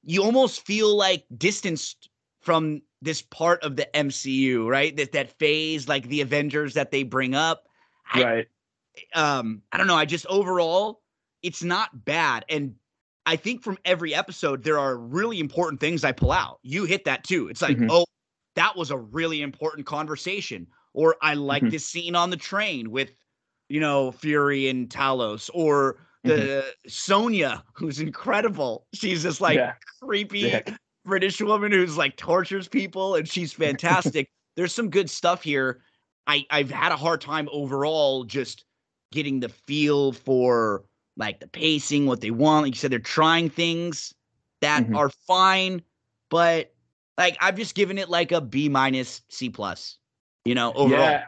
you 0.03 0.23
almost 0.23 0.65
feel 0.65 0.95
like 0.95 1.25
distanced 1.37 2.09
from 2.41 2.81
this 3.01 3.21
part 3.21 3.63
of 3.63 3.75
the 3.75 3.87
MCU, 3.93 4.67
right? 4.67 4.95
That 4.95 5.11
that 5.13 5.37
phase, 5.39 5.87
like 5.87 6.07
the 6.07 6.21
Avengers 6.21 6.73
that 6.75 6.91
they 6.91 7.03
bring 7.03 7.33
up. 7.33 7.67
Right. 8.15 8.47
I, 9.15 9.37
um, 9.39 9.61
I 9.71 9.77
don't 9.77 9.87
know. 9.87 9.95
I 9.95 10.05
just 10.05 10.25
overall, 10.27 11.01
it's 11.41 11.63
not 11.63 12.05
bad. 12.05 12.45
And 12.49 12.75
I 13.25 13.35
think 13.35 13.63
from 13.63 13.77
every 13.85 14.13
episode, 14.13 14.63
there 14.63 14.79
are 14.79 14.97
really 14.97 15.39
important 15.39 15.79
things 15.79 16.03
I 16.03 16.11
pull 16.11 16.31
out. 16.31 16.59
You 16.63 16.85
hit 16.85 17.05
that 17.05 17.23
too. 17.23 17.47
It's 17.47 17.61
like, 17.61 17.77
mm-hmm. 17.77 17.89
oh, 17.89 18.05
that 18.55 18.75
was 18.75 18.91
a 18.91 18.97
really 18.97 19.41
important 19.41 19.85
conversation. 19.85 20.67
Or 20.93 21.15
I 21.21 21.35
like 21.35 21.63
mm-hmm. 21.63 21.71
this 21.71 21.85
scene 21.85 22.15
on 22.15 22.29
the 22.29 22.37
train 22.37 22.91
with, 22.91 23.13
you 23.69 23.79
know, 23.79 24.11
Fury 24.11 24.67
and 24.67 24.89
Talos, 24.89 25.49
or 25.53 25.99
the 26.23 26.33
mm-hmm. 26.33 26.67
Sonya, 26.89 27.63
who's 27.73 27.99
incredible. 27.99 28.85
She's 28.93 29.23
just 29.23 29.39
like 29.39 29.55
yeah. 29.55 29.73
creepy. 30.01 30.39
Yeah. 30.39 30.61
British 31.05 31.41
woman 31.41 31.71
who's 31.71 31.97
like 31.97 32.15
tortures 32.17 32.67
people 32.67 33.15
and 33.15 33.27
she's 33.27 33.53
fantastic. 33.53 34.29
There's 34.55 34.73
some 34.73 34.89
good 34.89 35.09
stuff 35.09 35.43
here. 35.43 35.81
I 36.27 36.45
I've 36.49 36.69
had 36.69 36.91
a 36.91 36.97
hard 36.97 37.21
time 37.21 37.49
overall 37.51 38.23
just 38.23 38.65
getting 39.11 39.39
the 39.39 39.49
feel 39.49 40.11
for 40.11 40.83
like 41.17 41.39
the 41.39 41.47
pacing, 41.47 42.05
what 42.05 42.21
they 42.21 42.31
want. 42.31 42.65
Like 42.65 42.73
you 42.73 42.79
said, 42.79 42.91
they're 42.91 42.99
trying 42.99 43.49
things 43.49 44.13
that 44.61 44.83
mm-hmm. 44.83 44.95
are 44.95 45.09
fine, 45.09 45.81
but 46.29 46.73
like 47.17 47.37
I've 47.41 47.55
just 47.55 47.75
given 47.75 47.97
it 47.97 48.09
like 48.09 48.31
a 48.31 48.41
B 48.41 48.69
minus 48.69 49.21
C 49.29 49.49
plus. 49.49 49.97
You 50.45 50.55
know, 50.55 50.73
overall. 50.73 50.99
Yeah. 50.99 51.25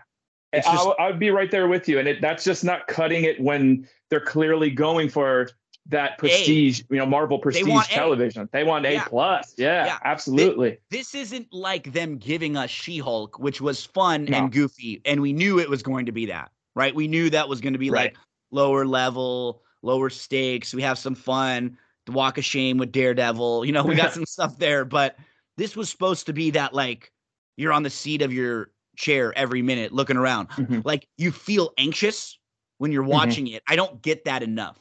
Just, 0.56 0.68
I 1.00 1.08
would 1.08 1.20
be 1.20 1.32
right 1.32 1.50
there 1.50 1.68
with 1.68 1.90
you, 1.90 1.98
and 1.98 2.08
it, 2.08 2.22
that's 2.22 2.44
just 2.44 2.64
not 2.64 2.88
cutting 2.88 3.24
it 3.24 3.40
when 3.40 3.88
they're 4.12 4.20
clearly 4.20 4.70
going 4.70 5.10
for 5.10 5.50
that 5.88 6.18
prestige, 6.18 6.82
a. 6.82 6.84
you 6.92 6.98
know, 6.98 7.06
Marvel 7.06 7.40
prestige 7.40 7.66
they 7.66 7.96
television. 7.96 8.50
They 8.52 8.64
want 8.64 8.86
A 8.86 9.00
plus. 9.02 9.54
Yeah, 9.58 9.86
yeah, 9.86 10.00
absolutely. 10.04 10.78
This, 10.90 11.14
isn't 11.14 11.54
like 11.54 11.92
them 11.92 12.18
giving 12.18 12.56
us 12.56 12.70
She-Hulk, 12.70 13.38
which 13.40 13.62
was 13.62 13.86
fun 13.86 14.26
no. 14.26 14.38
and 14.38 14.52
goofy, 14.52 15.02
and 15.06 15.22
we 15.22 15.34
knew 15.34 15.60
it 15.60 15.70
was 15.70 15.84
going 15.84 16.06
to 16.06 16.12
be 16.12 16.26
that, 16.28 16.52
right? 16.76 16.96
We 16.96 17.08
knew 17.08 17.30
that 17.30 17.50
was 17.50 17.62
going 17.62 17.74
to 17.74 17.80
be 17.80 17.90
right. 17.90 18.14
like 18.14 18.18
lower 18.52 18.86
level, 18.86 19.62
lower 19.82 20.10
stakes. 20.10 20.74
We 20.74 20.82
have 20.82 20.98
some 20.98 21.16
fun. 21.16 21.78
The 22.06 22.12
Walk 22.12 22.38
of 22.38 22.46
Shame 22.46 22.78
with 22.78 22.92
Daredevil. 22.92 23.66
You 23.66 23.72
know, 23.72 23.84
we 23.84 23.96
got 23.96 24.14
some 24.14 24.26
stuff 24.26 24.58
there, 24.58 24.86
but 24.86 25.18
this 25.58 25.76
was 25.76 25.90
supposed 25.90 26.26
to 26.26 26.34
be 26.34 26.52
that 26.52 26.74
like 26.74 27.12
you're 27.58 27.74
on 27.74 27.84
the 27.84 27.90
seat 27.90 28.22
of 28.22 28.34
your 28.34 28.72
chair 28.96 29.34
every 29.38 29.62
minute 29.62 29.92
looking 29.92 30.18
around. 30.18 30.50
Mm-hmm. 30.50 30.82
Like 30.84 31.08
you 31.18 31.32
feel 31.32 31.72
anxious 31.78 32.38
when 32.78 32.92
you're 32.92 33.04
mm-hmm. 33.04 33.12
watching 33.12 33.46
mm-hmm. 33.46 33.56
it. 33.56 33.64
I 33.68 33.76
don't 33.76 34.02
get 34.02 34.26
that 34.26 34.44
enough 34.44 34.78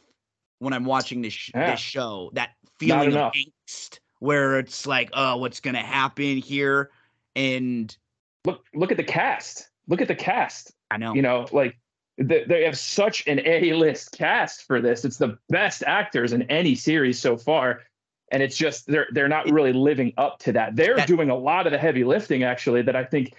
when 0.63 0.73
I'm 0.73 0.85
watching 0.85 1.21
this 1.23 1.33
sh- 1.33 1.51
yeah. 1.55 1.73
this 1.73 1.81
show. 1.81 2.31
That 2.35 2.51
feeling 2.79 3.15
of 3.15 3.33
angst 3.33 3.99
where 4.21 4.59
it's 4.59 4.87
like, 4.87 5.11
oh, 5.13 5.37
what's 5.39 5.61
gonna 5.61 5.83
happen 5.83 6.39
here? 6.39 6.91
And 7.35 7.95
look, 8.45 8.65
look 8.75 8.91
at 8.91 8.97
the 8.97 9.05
cast. 9.05 9.69
Look 9.89 10.01
at 10.01 10.09
the 10.09 10.15
cast. 10.15 10.73
I 10.91 10.97
know. 10.97 11.15
You 11.15 11.23
know, 11.23 11.47
like 11.53 11.77
they, 12.19 12.45
they 12.45 12.63
have 12.65 12.79
such 12.79 13.27
an 13.27 13.41
A-list 13.45 14.13
cast 14.13 14.67
for 14.67 14.81
this. 14.81 15.05
It's 15.05 15.17
the 15.17 15.39
best 15.49 15.83
actors 15.87 16.33
in 16.33 16.43
any 16.43 16.75
series 16.75 17.19
so 17.19 17.37
far. 17.37 17.81
And 18.31 18.43
it's 18.43 18.57
just 18.57 18.87
they're 18.87 19.09
they're 19.13 19.29
not 19.29 19.51
really 19.51 19.73
living 19.73 20.13
up 20.17 20.39
to 20.41 20.53
that. 20.53 20.77
They're 20.77 20.97
that, 20.97 21.09
doing 21.09 21.29
a 21.29 21.37
lot 21.37 21.67
of 21.67 21.73
the 21.73 21.79
heavy 21.79 22.05
lifting, 22.05 22.45
actually, 22.45 22.83
that 22.83 22.97
I 22.97 23.05
think 23.05 23.35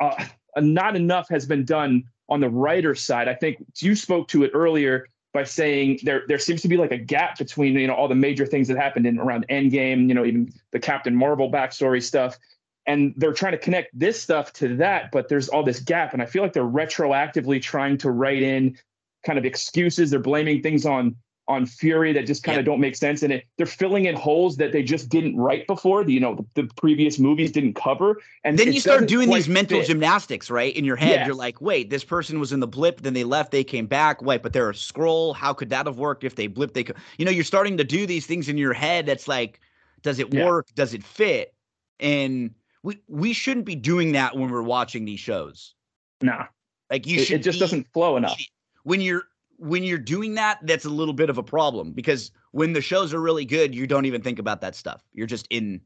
uh, 0.00 0.24
not 0.56 0.96
enough 0.96 1.28
has 1.28 1.46
been 1.46 1.64
done 1.64 2.04
on 2.28 2.40
the 2.40 2.48
writer 2.48 2.94
side. 2.94 3.28
I 3.28 3.34
think 3.34 3.58
you 3.80 3.94
spoke 3.94 4.28
to 4.28 4.42
it 4.42 4.50
earlier 4.54 5.06
by 5.32 5.44
saying 5.44 6.00
there 6.02 6.22
there 6.28 6.38
seems 6.38 6.62
to 6.62 6.68
be 6.68 6.76
like 6.76 6.92
a 6.92 6.98
gap 6.98 7.38
between 7.38 7.74
you 7.74 7.86
know 7.86 7.94
all 7.94 8.08
the 8.08 8.14
major 8.14 8.46
things 8.46 8.68
that 8.68 8.76
happened 8.76 9.06
in 9.06 9.18
around 9.18 9.46
Endgame, 9.48 10.08
you 10.08 10.14
know, 10.14 10.24
even 10.24 10.52
the 10.72 10.80
Captain 10.80 11.14
Marvel 11.14 11.50
backstory 11.50 12.02
stuff, 12.02 12.38
and 12.86 13.14
they're 13.16 13.32
trying 13.32 13.52
to 13.52 13.58
connect 13.58 13.98
this 13.98 14.20
stuff 14.20 14.52
to 14.54 14.76
that, 14.76 15.10
but 15.10 15.28
there's 15.28 15.48
all 15.48 15.62
this 15.62 15.80
gap, 15.80 16.12
and 16.12 16.22
I 16.22 16.26
feel 16.26 16.42
like 16.42 16.52
they're 16.52 16.64
retroactively 16.64 17.62
trying 17.62 17.98
to 17.98 18.10
write 18.10 18.42
in 18.42 18.78
kind 19.24 19.38
of 19.38 19.44
excuses. 19.44 20.10
They're 20.10 20.20
blaming 20.20 20.62
things 20.62 20.84
on 20.84 21.16
on 21.48 21.66
Fury 21.66 22.12
that 22.12 22.26
just 22.26 22.42
kind 22.42 22.58
of 22.58 22.64
don't 22.64 22.80
make 22.80 22.94
sense. 22.94 23.22
And 23.22 23.32
it, 23.32 23.44
they're 23.56 23.66
filling 23.66 24.04
in 24.04 24.14
holes 24.14 24.56
that 24.56 24.72
they 24.72 24.82
just 24.82 25.08
didn't 25.08 25.36
write 25.36 25.66
before. 25.66 26.04
The, 26.04 26.12
you 26.12 26.20
know, 26.20 26.34
the, 26.36 26.62
the 26.62 26.74
previous 26.76 27.18
movies 27.18 27.50
didn't 27.50 27.74
cover. 27.74 28.20
And 28.44 28.58
then 28.58 28.72
you 28.72 28.80
start 28.80 29.08
doing 29.08 29.28
these 29.28 29.48
mental 29.48 29.78
fit. 29.80 29.88
gymnastics, 29.88 30.50
right? 30.50 30.74
In 30.74 30.84
your 30.84 30.96
head, 30.96 31.20
yes. 31.20 31.26
you're 31.26 31.36
like, 31.36 31.60
wait, 31.60 31.90
this 31.90 32.04
person 32.04 32.38
was 32.38 32.52
in 32.52 32.60
the 32.60 32.66
blip, 32.66 33.00
then 33.00 33.14
they 33.14 33.24
left, 33.24 33.50
they 33.50 33.64
came 33.64 33.86
back. 33.86 34.22
Wait, 34.22 34.42
but 34.42 34.52
they're 34.52 34.70
a 34.70 34.74
Skrull. 34.74 35.34
How 35.34 35.52
could 35.52 35.70
that 35.70 35.86
have 35.86 35.98
worked 35.98 36.24
if 36.24 36.36
they 36.36 36.48
blipped? 36.48 36.74
They 36.74 36.84
could, 36.84 36.96
you 37.18 37.24
know, 37.24 37.32
you're 37.32 37.44
starting 37.44 37.76
to 37.76 37.84
do 37.84 38.06
these 38.06 38.26
things 38.26 38.48
in 38.48 38.56
your 38.56 38.72
head. 38.72 39.06
That's 39.06 39.26
like, 39.26 39.60
does 40.02 40.18
it 40.18 40.32
yeah. 40.32 40.46
work? 40.46 40.68
Does 40.74 40.94
it 40.94 41.02
fit? 41.02 41.54
And 41.98 42.54
we 42.82 42.98
we 43.08 43.32
shouldn't 43.32 43.66
be 43.66 43.76
doing 43.76 44.12
that 44.12 44.36
when 44.36 44.50
we're 44.50 44.62
watching 44.62 45.04
these 45.04 45.20
shows. 45.20 45.74
No, 46.20 46.44
like 46.90 47.06
you 47.06 47.20
should. 47.20 47.40
It, 47.40 47.44
just 47.44 47.56
be, 47.56 47.60
doesn't 47.60 47.86
flow 47.92 48.16
enough. 48.16 48.40
When 48.84 49.00
you're 49.00 49.24
when 49.62 49.84
you're 49.84 49.98
doing 49.98 50.34
that, 50.34 50.58
that's 50.64 50.84
a 50.84 50.90
little 50.90 51.14
bit 51.14 51.30
of 51.30 51.38
a 51.38 51.42
problem 51.42 51.92
because 51.92 52.32
when 52.50 52.72
the 52.72 52.80
shows 52.80 53.14
are 53.14 53.20
really 53.20 53.44
good, 53.44 53.72
you 53.72 53.86
don't 53.86 54.06
even 54.06 54.20
think 54.20 54.40
about 54.40 54.60
that 54.60 54.74
stuff. 54.74 55.04
You're 55.12 55.28
just 55.28 55.46
in, 55.50 55.80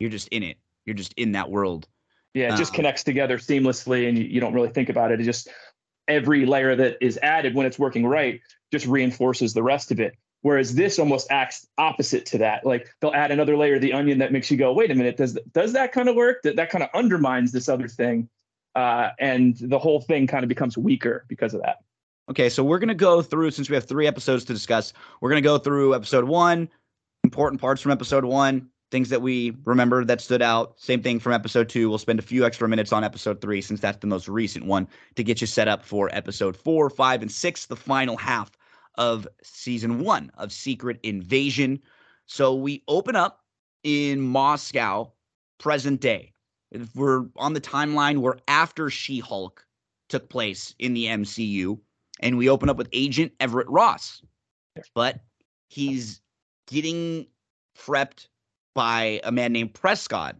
you're 0.00 0.10
just 0.10 0.26
in 0.28 0.42
it. 0.42 0.56
You're 0.84 0.96
just 0.96 1.12
in 1.12 1.32
that 1.32 1.48
world. 1.48 1.86
Yeah, 2.34 2.52
it 2.52 2.56
just 2.56 2.72
um, 2.72 2.76
connects 2.76 3.04
together 3.04 3.38
seamlessly, 3.38 4.08
and 4.08 4.18
you, 4.18 4.24
you 4.24 4.40
don't 4.40 4.52
really 4.52 4.70
think 4.70 4.88
about 4.88 5.12
it. 5.12 5.20
It 5.20 5.24
just 5.24 5.48
every 6.08 6.44
layer 6.44 6.74
that 6.74 6.96
is 7.00 7.20
added 7.22 7.54
when 7.54 7.66
it's 7.66 7.78
working 7.78 8.04
right 8.04 8.40
just 8.72 8.86
reinforces 8.86 9.54
the 9.54 9.62
rest 9.62 9.92
of 9.92 10.00
it. 10.00 10.16
Whereas 10.42 10.74
this 10.74 10.98
almost 10.98 11.30
acts 11.30 11.68
opposite 11.78 12.26
to 12.26 12.38
that. 12.38 12.66
Like 12.66 12.88
they'll 13.00 13.12
add 13.12 13.30
another 13.30 13.56
layer 13.56 13.76
of 13.76 13.80
the 13.80 13.92
onion 13.92 14.18
that 14.18 14.32
makes 14.32 14.50
you 14.50 14.56
go, 14.56 14.72
wait 14.72 14.90
a 14.90 14.94
minute, 14.94 15.16
does 15.16 15.38
does 15.52 15.72
that 15.74 15.92
kind 15.92 16.08
of 16.08 16.16
work? 16.16 16.42
That 16.42 16.56
that 16.56 16.70
kind 16.70 16.82
of 16.82 16.90
undermines 16.94 17.52
this 17.52 17.68
other 17.68 17.86
thing, 17.86 18.28
uh, 18.74 19.10
and 19.20 19.56
the 19.56 19.78
whole 19.78 20.00
thing 20.00 20.26
kind 20.26 20.42
of 20.42 20.48
becomes 20.48 20.76
weaker 20.76 21.24
because 21.28 21.54
of 21.54 21.62
that. 21.62 21.76
Okay, 22.30 22.48
so 22.48 22.62
we're 22.62 22.78
going 22.78 22.86
to 22.86 22.94
go 22.94 23.22
through, 23.22 23.50
since 23.50 23.68
we 23.68 23.74
have 23.74 23.86
three 23.86 24.06
episodes 24.06 24.44
to 24.44 24.52
discuss, 24.52 24.92
we're 25.20 25.30
going 25.30 25.42
to 25.42 25.46
go 25.46 25.58
through 25.58 25.96
episode 25.96 26.24
one, 26.24 26.68
important 27.24 27.60
parts 27.60 27.82
from 27.82 27.90
episode 27.90 28.24
one, 28.24 28.70
things 28.92 29.08
that 29.08 29.20
we 29.20 29.56
remember 29.64 30.04
that 30.04 30.20
stood 30.20 30.40
out. 30.40 30.78
Same 30.78 31.02
thing 31.02 31.18
from 31.18 31.32
episode 31.32 31.68
two. 31.68 31.88
We'll 31.88 31.98
spend 31.98 32.20
a 32.20 32.22
few 32.22 32.44
extra 32.44 32.68
minutes 32.68 32.92
on 32.92 33.02
episode 33.02 33.40
three 33.40 33.60
since 33.60 33.80
that's 33.80 33.98
the 33.98 34.06
most 34.06 34.28
recent 34.28 34.64
one 34.64 34.86
to 35.16 35.24
get 35.24 35.40
you 35.40 35.48
set 35.48 35.66
up 35.66 35.84
for 35.84 36.08
episode 36.12 36.56
four, 36.56 36.88
five, 36.88 37.20
and 37.20 37.32
six, 37.32 37.66
the 37.66 37.74
final 37.74 38.16
half 38.16 38.52
of 38.94 39.26
season 39.42 39.98
one 39.98 40.30
of 40.38 40.52
Secret 40.52 41.00
Invasion. 41.02 41.80
So 42.26 42.54
we 42.54 42.84
open 42.86 43.16
up 43.16 43.40
in 43.82 44.20
Moscow, 44.20 45.10
present 45.58 46.00
day. 46.00 46.32
We're 46.94 47.24
on 47.34 47.54
the 47.54 47.60
timeline 47.60 48.18
we're 48.18 48.38
after 48.46 48.88
She 48.88 49.18
Hulk 49.18 49.66
took 50.08 50.28
place 50.28 50.76
in 50.78 50.94
the 50.94 51.06
MCU, 51.06 51.80
and 52.20 52.38
we 52.38 52.48
open 52.48 52.70
up 52.70 52.76
with 52.76 52.88
Agent 52.92 53.32
Everett 53.40 53.68
Ross. 53.68 54.22
But 54.94 55.20
he's 55.68 56.20
getting 56.68 57.26
prepped 57.78 58.28
by 58.74 59.20
a 59.24 59.32
man 59.32 59.52
named 59.52 59.74
Prescott. 59.74 60.36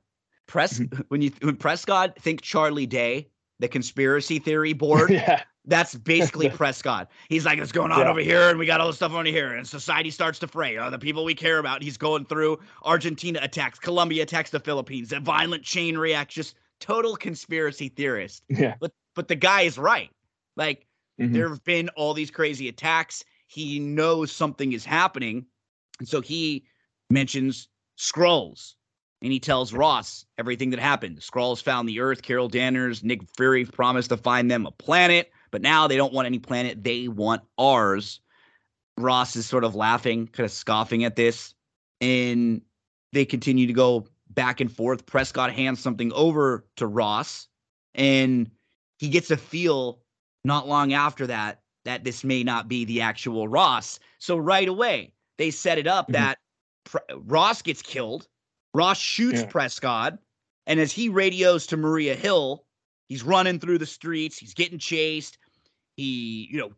Press 0.46 0.78
mm-hmm. 0.78 1.00
when 1.08 1.22
you 1.22 1.32
when 1.42 1.56
Prescott 1.56 2.18
think 2.20 2.42
Charlie 2.42 2.86
Day, 2.86 3.28
the 3.58 3.68
conspiracy 3.68 4.38
theory 4.38 4.72
board. 4.84 5.10
yeah. 5.10 5.42
That's 5.66 5.94
basically 5.94 6.48
Prescott. 6.56 7.10
He's 7.28 7.44
like, 7.44 7.58
it's 7.58 7.70
going 7.70 7.92
on 7.92 8.00
yeah. 8.00 8.10
over 8.10 8.20
here?" 8.20 8.48
And 8.48 8.58
we 8.58 8.64
got 8.64 8.80
all 8.80 8.86
this 8.86 8.96
stuff 8.96 9.12
over 9.12 9.24
here, 9.24 9.54
and 9.54 9.66
society 9.66 10.10
starts 10.10 10.38
to 10.38 10.48
fray. 10.48 10.76
Uh, 10.76 10.88
the 10.88 10.98
people 10.98 11.22
we 11.22 11.34
care 11.34 11.58
about. 11.58 11.82
He's 11.82 11.98
going 11.98 12.24
through 12.24 12.58
Argentina 12.82 13.40
attacks, 13.42 13.78
Colombia 13.78 14.22
attacks 14.22 14.50
the 14.50 14.58
Philippines, 14.58 15.12
a 15.12 15.20
violent 15.20 15.62
chain 15.62 15.98
reaction. 15.98 16.42
Just 16.42 16.56
total 16.80 17.14
conspiracy 17.14 17.90
theorist. 17.90 18.42
Yeah. 18.48 18.74
But 18.80 18.92
but 19.14 19.28
the 19.28 19.36
guy 19.36 19.62
is 19.62 19.76
right. 19.76 20.10
Like 20.56 20.86
mm-hmm. 21.20 21.32
there 21.32 21.48
have 21.48 21.64
been 21.64 21.88
all 21.90 22.14
these 22.14 22.30
crazy 22.30 22.68
attacks. 22.68 23.24
He 23.46 23.78
knows 23.78 24.32
something 24.32 24.72
is 24.72 24.84
happening, 24.84 25.46
and 25.98 26.08
so 26.08 26.20
he 26.20 26.64
mentions 27.10 27.68
Skrulls. 27.98 28.74
And 29.22 29.30
he 29.30 29.38
tells 29.38 29.74
Ross 29.74 30.24
everything 30.38 30.70
that 30.70 30.80
happened. 30.80 31.18
The 31.18 31.20
Skrulls 31.20 31.62
found 31.62 31.86
the 31.86 32.00
Earth. 32.00 32.22
Carol 32.22 32.48
Danvers, 32.48 33.04
Nick 33.04 33.20
Fury 33.36 33.66
promised 33.66 34.08
to 34.08 34.16
find 34.16 34.50
them 34.50 34.64
a 34.64 34.70
planet, 34.70 35.30
but 35.50 35.60
now 35.60 35.86
they 35.86 35.98
don't 35.98 36.14
want 36.14 36.24
any 36.24 36.38
planet. 36.38 36.82
They 36.82 37.06
want 37.06 37.42
ours. 37.58 38.20
Ross 38.96 39.36
is 39.36 39.44
sort 39.44 39.64
of 39.64 39.74
laughing, 39.74 40.26
kind 40.26 40.46
of 40.46 40.50
scoffing 40.50 41.04
at 41.04 41.16
this. 41.16 41.52
And 42.00 42.62
they 43.12 43.26
continue 43.26 43.66
to 43.66 43.74
go 43.74 44.06
back 44.30 44.60
and 44.60 44.72
forth. 44.72 45.04
Prescott 45.04 45.52
hands 45.52 45.80
something 45.80 46.12
over 46.12 46.64
to 46.76 46.86
Ross, 46.86 47.46
and 47.94 48.50
he 48.98 49.08
gets 49.08 49.30
a 49.30 49.36
feel 49.36 50.00
not 50.44 50.68
long 50.68 50.92
after 50.92 51.26
that 51.26 51.60
that 51.84 52.04
this 52.04 52.24
may 52.24 52.42
not 52.42 52.68
be 52.68 52.84
the 52.84 53.00
actual 53.00 53.48
Ross. 53.48 53.98
So 54.18 54.36
right 54.36 54.68
away, 54.68 55.12
they 55.38 55.50
set 55.50 55.78
it 55.78 55.86
up 55.86 56.06
mm-hmm. 56.06 56.12
that 56.12 56.38
Ross 57.16 57.62
gets 57.62 57.82
killed. 57.82 58.26
Ross 58.74 58.98
shoots 58.98 59.40
yeah. 59.40 59.46
Prescott, 59.46 60.18
and 60.66 60.78
as 60.78 60.92
he 60.92 61.08
radios 61.08 61.66
to 61.68 61.76
Maria 61.76 62.14
Hill, 62.14 62.64
he's 63.08 63.22
running 63.22 63.58
through 63.58 63.78
the 63.78 63.86
streets. 63.86 64.38
He's 64.38 64.54
getting 64.54 64.78
chased. 64.78 65.38
He, 65.96 66.48
you 66.50 66.58
know, 66.58 66.72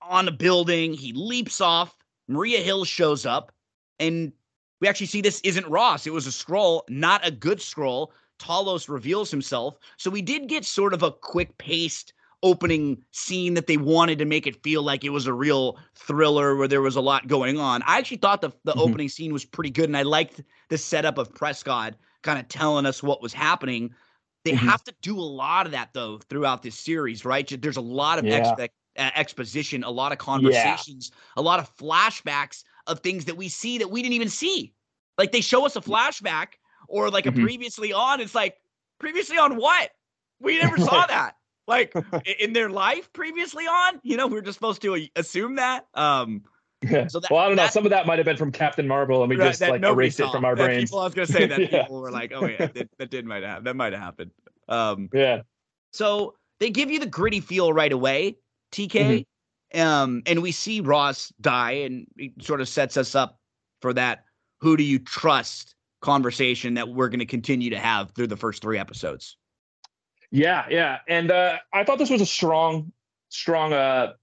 on 0.00 0.28
a 0.28 0.32
building. 0.32 0.94
He 0.94 1.12
leaps 1.12 1.60
off. 1.60 1.94
Maria 2.28 2.60
Hill 2.60 2.84
shows 2.84 3.26
up, 3.26 3.52
and 3.98 4.32
we 4.80 4.88
actually 4.88 5.06
see 5.06 5.20
this 5.20 5.40
isn't 5.42 5.68
Ross. 5.68 6.06
It 6.06 6.12
was 6.12 6.26
a 6.26 6.30
Skrull, 6.30 6.82
not 6.88 7.26
a 7.26 7.30
good 7.30 7.58
Skrull. 7.58 8.08
Talos 8.38 8.88
reveals 8.88 9.30
himself. 9.30 9.76
So 9.98 10.10
we 10.10 10.22
did 10.22 10.48
get 10.48 10.64
sort 10.64 10.94
of 10.94 11.02
a 11.02 11.12
quick 11.12 11.56
paced 11.58 12.14
opening 12.44 13.02
scene 13.10 13.54
that 13.54 13.66
they 13.66 13.78
wanted 13.78 14.18
to 14.18 14.26
make 14.26 14.46
it 14.46 14.62
feel 14.62 14.82
like 14.82 15.02
it 15.02 15.08
was 15.08 15.26
a 15.26 15.32
real 15.32 15.78
thriller 15.94 16.54
where 16.54 16.68
there 16.68 16.82
was 16.82 16.94
a 16.94 17.00
lot 17.00 17.26
going 17.26 17.58
on. 17.58 17.82
I 17.82 17.98
actually 17.98 18.18
thought 18.18 18.42
the, 18.42 18.50
the 18.64 18.72
mm-hmm. 18.72 18.80
opening 18.80 19.08
scene 19.08 19.32
was 19.32 19.46
pretty 19.46 19.70
good, 19.70 19.86
and 19.86 19.96
I 19.96 20.02
liked 20.02 20.42
the 20.68 20.76
setup 20.78 21.16
of 21.16 21.34
Prescott 21.34 21.94
kind 22.22 22.38
of 22.38 22.46
telling 22.48 22.84
us 22.84 23.02
what 23.02 23.22
was 23.22 23.32
happening. 23.32 23.94
They 24.44 24.52
mm-hmm. 24.52 24.68
have 24.68 24.84
to 24.84 24.94
do 25.00 25.18
a 25.18 25.20
lot 25.20 25.64
of 25.64 25.72
that 25.72 25.94
though 25.94 26.18
throughout 26.28 26.62
this 26.62 26.78
series, 26.78 27.24
right? 27.24 27.50
There's 27.60 27.78
a 27.78 27.82
lot 27.82 28.18
of 28.18 28.26
yeah. 28.26 28.44
expe- 28.44 28.68
uh, 28.98 29.10
exposition, 29.16 29.82
a 29.82 29.90
lot 29.90 30.12
of 30.12 30.18
conversations, 30.18 31.10
yeah. 31.12 31.40
a 31.40 31.42
lot 31.42 31.58
of 31.58 31.74
flashbacks 31.76 32.62
of 32.86 33.00
things 33.00 33.24
that 33.24 33.36
we 33.36 33.48
see 33.48 33.78
that 33.78 33.90
we 33.90 34.02
didn't 34.02 34.14
even 34.14 34.28
see. 34.28 34.74
Like 35.16 35.32
they 35.32 35.40
show 35.40 35.64
us 35.64 35.76
a 35.76 35.80
flashback 35.80 36.48
or 36.88 37.08
like 37.08 37.24
mm-hmm. 37.24 37.40
a 37.40 37.42
previously 37.42 37.92
on. 37.94 38.20
It's 38.20 38.34
like 38.34 38.58
previously 39.00 39.38
on 39.38 39.56
what? 39.56 39.90
We 40.40 40.58
never 40.58 40.76
saw 40.76 41.06
that 41.08 41.36
like 41.66 41.94
in 42.40 42.52
their 42.52 42.70
life 42.70 43.12
previously 43.12 43.64
on. 43.64 44.00
You 44.02 44.16
know, 44.16 44.26
we 44.26 44.38
are 44.38 44.42
just 44.42 44.56
supposed 44.56 44.82
to 44.82 45.06
assume 45.16 45.56
that. 45.56 45.86
Um, 45.94 46.42
yeah. 46.82 47.06
So 47.06 47.20
that, 47.20 47.30
well, 47.30 47.40
I 47.40 47.48
don't 47.48 47.56
know. 47.56 47.66
Some 47.68 47.84
of 47.84 47.90
that 47.90 48.06
might 48.06 48.18
have 48.18 48.26
been 48.26 48.36
from 48.36 48.52
Captain 48.52 48.86
Marvel, 48.86 49.22
and 49.22 49.30
we 49.30 49.36
right, 49.36 49.48
just 49.48 49.60
like 49.60 49.82
erased 49.82 50.18
saw. 50.18 50.28
it 50.28 50.32
from 50.32 50.44
our 50.44 50.54
that 50.54 50.64
brains. 50.64 50.90
People, 50.90 51.00
I 51.00 51.04
was 51.04 51.14
gonna 51.14 51.26
say 51.26 51.46
that 51.46 51.60
yeah. 51.72 51.82
people 51.82 52.00
were 52.00 52.10
like, 52.10 52.32
"Oh 52.34 52.46
yeah, 52.46 52.66
that, 52.66 52.88
that 52.98 53.10
did 53.10 53.24
might 53.24 53.42
have 53.42 53.64
that 53.64 53.76
might 53.76 53.92
have 53.92 54.02
happened." 54.02 54.30
Um, 54.68 55.08
yeah. 55.12 55.42
So 55.92 56.34
they 56.60 56.70
give 56.70 56.90
you 56.90 56.98
the 56.98 57.06
gritty 57.06 57.40
feel 57.40 57.72
right 57.72 57.92
away, 57.92 58.36
TK, 58.72 58.90
mm-hmm. 59.72 59.80
um, 59.80 60.22
and 60.26 60.42
we 60.42 60.52
see 60.52 60.80
Ross 60.80 61.32
die, 61.40 61.72
and 61.72 62.06
it 62.16 62.32
sort 62.42 62.60
of 62.60 62.68
sets 62.68 62.96
us 62.96 63.14
up 63.14 63.38
for 63.80 63.92
that. 63.94 64.24
Who 64.60 64.76
do 64.76 64.82
you 64.82 64.98
trust? 64.98 65.74
Conversation 66.00 66.74
that 66.74 66.90
we're 66.90 67.08
going 67.08 67.20
to 67.20 67.24
continue 67.24 67.70
to 67.70 67.78
have 67.78 68.10
through 68.10 68.26
the 68.26 68.36
first 68.36 68.60
three 68.60 68.78
episodes. 68.78 69.38
Yeah, 70.34 70.66
yeah, 70.68 70.98
and 71.06 71.30
uh, 71.30 71.58
I 71.72 71.84
thought 71.84 71.98
this 71.98 72.10
was 72.10 72.20
a 72.20 72.26
strong, 72.26 72.90
strong, 73.28 73.72
uh, 73.72 74.14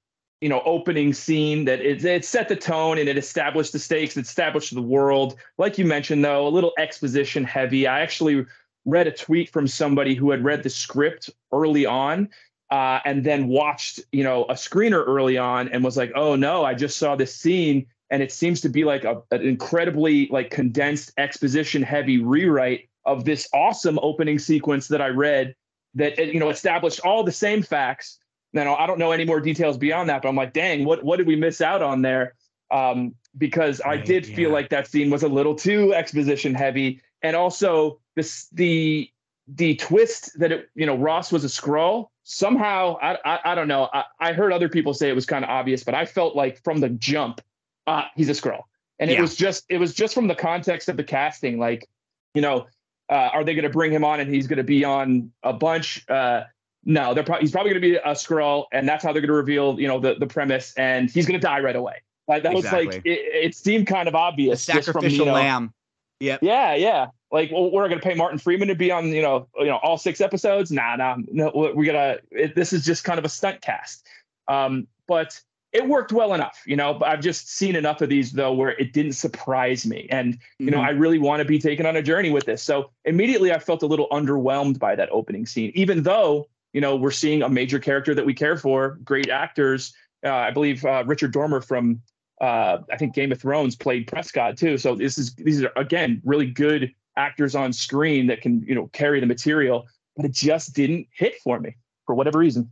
you 0.41 0.49
know, 0.49 0.61
opening 0.65 1.13
scene 1.13 1.63
that 1.63 1.79
it, 1.79 2.03
it 2.03 2.25
set 2.25 2.49
the 2.49 2.55
tone 2.57 2.97
and 2.97 3.07
it 3.07 3.17
established 3.17 3.71
the 3.71 3.79
stakes, 3.79 4.17
it 4.17 4.25
established 4.25 4.73
the 4.73 4.81
world. 4.81 5.37
Like 5.57 5.77
you 5.77 5.85
mentioned, 5.85 6.25
though, 6.25 6.45
a 6.45 6.49
little 6.49 6.73
exposition 6.77 7.45
heavy. 7.45 7.87
I 7.87 8.01
actually 8.01 8.45
read 8.83 9.07
a 9.07 9.11
tweet 9.11 9.51
from 9.51 9.69
somebody 9.69 10.13
who 10.13 10.31
had 10.31 10.43
read 10.43 10.63
the 10.63 10.69
script 10.69 11.29
early 11.53 11.85
on 11.85 12.27
uh, 12.71 12.99
and 13.05 13.23
then 13.23 13.47
watched, 13.47 14.01
you 14.11 14.25
know, 14.25 14.43
a 14.49 14.55
screener 14.55 15.07
early 15.07 15.37
on 15.37 15.69
and 15.69 15.81
was 15.81 15.95
like, 15.95 16.11
"Oh 16.13 16.35
no, 16.35 16.65
I 16.65 16.73
just 16.73 16.97
saw 16.97 17.15
this 17.15 17.33
scene." 17.33 17.85
And 18.09 18.21
it 18.21 18.33
seems 18.33 18.59
to 18.61 18.69
be 18.69 18.83
like 18.83 19.05
a, 19.05 19.21
an 19.31 19.43
incredibly 19.43 20.27
like 20.27 20.49
condensed 20.49 21.13
exposition 21.17 21.81
heavy 21.81 22.21
rewrite 22.21 22.89
of 23.05 23.23
this 23.23 23.47
awesome 23.53 23.97
opening 24.03 24.39
sequence 24.39 24.89
that 24.89 25.01
I 25.01 25.07
read 25.07 25.55
that 25.95 26.17
you 26.17 26.39
know 26.39 26.49
established 26.49 26.99
all 27.01 27.23
the 27.23 27.31
same 27.31 27.61
facts. 27.61 28.17
Now 28.53 28.75
I 28.75 28.87
don't 28.87 28.99
know 28.99 29.11
any 29.11 29.25
more 29.25 29.39
details 29.39 29.77
beyond 29.77 30.09
that, 30.09 30.21
but 30.21 30.29
I'm 30.29 30.35
like, 30.35 30.53
dang, 30.53 30.85
what 30.85 31.03
what 31.03 31.17
did 31.17 31.27
we 31.27 31.35
miss 31.35 31.61
out 31.61 31.81
on 31.81 32.01
there? 32.01 32.35
Um, 32.69 33.15
because 33.37 33.81
right, 33.85 33.99
I 33.99 34.03
did 34.03 34.27
yeah. 34.27 34.35
feel 34.35 34.51
like 34.51 34.69
that 34.69 34.87
scene 34.87 35.09
was 35.09 35.23
a 35.23 35.27
little 35.27 35.55
too 35.55 35.93
exposition 35.93 36.53
heavy, 36.53 37.01
and 37.21 37.35
also 37.35 37.99
this 38.15 38.47
the 38.51 39.09
the 39.47 39.75
twist 39.75 40.37
that 40.39 40.51
it 40.51 40.69
you 40.75 40.85
know 40.85 40.95
Ross 40.95 41.31
was 41.31 41.43
a 41.43 41.47
Skrull 41.47 42.07
somehow 42.23 42.97
I 43.01 43.17
I, 43.25 43.39
I 43.51 43.55
don't 43.55 43.67
know 43.67 43.89
I, 43.93 44.03
I 44.19 44.33
heard 44.33 44.53
other 44.53 44.69
people 44.69 44.93
say 44.93 45.09
it 45.09 45.15
was 45.15 45.25
kind 45.25 45.43
of 45.43 45.49
obvious, 45.49 45.83
but 45.83 45.95
I 45.95 46.05
felt 46.05 46.35
like 46.35 46.63
from 46.63 46.79
the 46.79 46.89
jump, 46.89 47.41
uh, 47.87 48.03
he's 48.15 48.29
a 48.29 48.33
Skrull, 48.33 48.63
and 48.99 49.09
it 49.09 49.19
was 49.19 49.35
just 49.35 49.65
it 49.69 49.77
was 49.77 49.93
just 49.93 50.13
from 50.13 50.27
the 50.27 50.35
context 50.35 50.89
of 50.89 50.97
the 50.97 51.03
casting, 51.03 51.57
like 51.57 51.87
you 52.33 52.41
know 52.41 52.67
uh, 53.11 53.29
are 53.33 53.43
they 53.43 53.53
going 53.53 53.63
to 53.63 53.69
bring 53.69 53.91
him 53.91 54.05
on 54.05 54.21
and 54.21 54.33
he's 54.33 54.47
going 54.47 54.57
to 54.57 54.63
be 54.63 54.85
on 54.85 55.31
a 55.43 55.51
bunch? 55.51 56.07
Uh, 56.09 56.43
no, 56.85 57.13
they're 57.13 57.23
pro- 57.23 57.39
he's 57.39 57.51
probably 57.51 57.71
going 57.71 57.81
to 57.81 57.87
be 57.87 57.95
a 57.97 58.13
Skrull, 58.13 58.65
and 58.71 58.87
that's 58.87 59.03
how 59.03 59.11
they're 59.11 59.21
going 59.21 59.27
to 59.27 59.33
reveal, 59.33 59.79
you 59.79 59.87
know, 59.87 59.99
the 59.99 60.15
the 60.15 60.25
premise, 60.25 60.73
and 60.75 61.11
he's 61.11 61.27
going 61.27 61.39
to 61.39 61.45
die 61.45 61.59
right 61.59 61.75
away. 61.75 62.01
Like 62.27 62.43
that 62.43 62.55
exactly. 62.55 62.85
was 62.87 62.95
like 62.95 63.05
it, 63.05 63.19
it, 63.45 63.55
seemed 63.55 63.87
kind 63.87 64.07
of 64.07 64.15
obvious. 64.15 64.65
The 64.65 64.81
sacrificial 64.81 65.25
from, 65.25 65.35
lamb. 65.35 65.73
Yep. 66.21 66.39
Yeah, 66.41 66.75
yeah. 66.75 67.07
Like, 67.31 67.51
well, 67.51 67.71
we're 67.71 67.87
going 67.87 67.99
to 67.99 68.07
pay 68.07 68.13
Martin 68.13 68.39
Freeman 68.39 68.67
to 68.69 68.75
be 68.75 68.91
on, 68.91 69.07
you 69.07 69.21
know, 69.21 69.47
you 69.57 69.65
know, 69.65 69.77
all 69.77 69.97
six 69.97 70.21
episodes. 70.21 70.71
Nah, 70.71 70.95
nah, 70.95 71.17
no. 71.31 71.73
We 71.75 71.85
gotta. 71.85 72.21
It, 72.31 72.55
this 72.55 72.73
is 72.73 72.85
just 72.85 73.03
kind 73.03 73.19
of 73.19 73.25
a 73.25 73.29
stunt 73.29 73.61
cast. 73.61 74.07
Um, 74.47 74.87
but 75.07 75.39
it 75.73 75.87
worked 75.87 76.11
well 76.11 76.33
enough, 76.33 76.61
you 76.65 76.75
know. 76.75 76.93
But 76.93 77.09
I've 77.09 77.21
just 77.21 77.49
seen 77.49 77.75
enough 77.75 78.01
of 78.01 78.09
these 78.09 78.31
though 78.31 78.53
where 78.53 78.71
it 78.71 78.93
didn't 78.93 79.13
surprise 79.13 79.85
me, 79.85 80.07
and 80.09 80.37
you 80.59 80.67
mm-hmm. 80.67 80.75
know, 80.75 80.81
I 80.81 80.89
really 80.89 81.19
want 81.19 81.39
to 81.39 81.45
be 81.45 81.59
taken 81.59 81.85
on 81.85 81.95
a 81.95 82.01
journey 82.01 82.29
with 82.29 82.45
this. 82.45 82.61
So 82.61 82.91
immediately, 83.05 83.51
I 83.51 83.59
felt 83.59 83.83
a 83.83 83.87
little 83.87 84.07
underwhelmed 84.11 84.79
by 84.79 84.95
that 84.95 85.09
opening 85.11 85.45
scene, 85.45 85.71
even 85.75 86.03
though 86.03 86.47
you 86.73 86.81
know 86.81 86.95
we're 86.95 87.11
seeing 87.11 87.41
a 87.41 87.49
major 87.49 87.79
character 87.79 88.13
that 88.13 88.25
we 88.25 88.33
care 88.33 88.57
for, 88.57 88.99
great 89.03 89.29
actors. 89.29 89.93
Uh, 90.23 90.33
I 90.33 90.51
believe 90.51 90.85
uh, 90.85 91.03
Richard 91.07 91.31
Dormer 91.31 91.61
from 91.61 92.01
uh, 92.41 92.79
I 92.91 92.97
think 92.97 93.15
Game 93.15 93.31
of 93.31 93.39
Thrones 93.39 93.75
played 93.75 94.07
Prescott 94.07 94.57
too. 94.57 94.77
So 94.77 94.95
this 94.95 95.17
is 95.17 95.33
these 95.35 95.63
are 95.63 95.71
again 95.77 96.21
really 96.25 96.47
good 96.47 96.93
actors 97.17 97.55
on 97.55 97.71
screen 97.71 98.27
that 98.27 98.41
can 98.41 98.61
you 98.67 98.75
know 98.75 98.87
carry 98.93 99.19
the 99.21 99.25
material, 99.25 99.87
but 100.17 100.25
it 100.25 100.33
just 100.33 100.75
didn't 100.75 101.07
hit 101.13 101.35
for 101.43 101.59
me 101.59 101.75
for 102.05 102.15
whatever 102.15 102.39
reason 102.39 102.69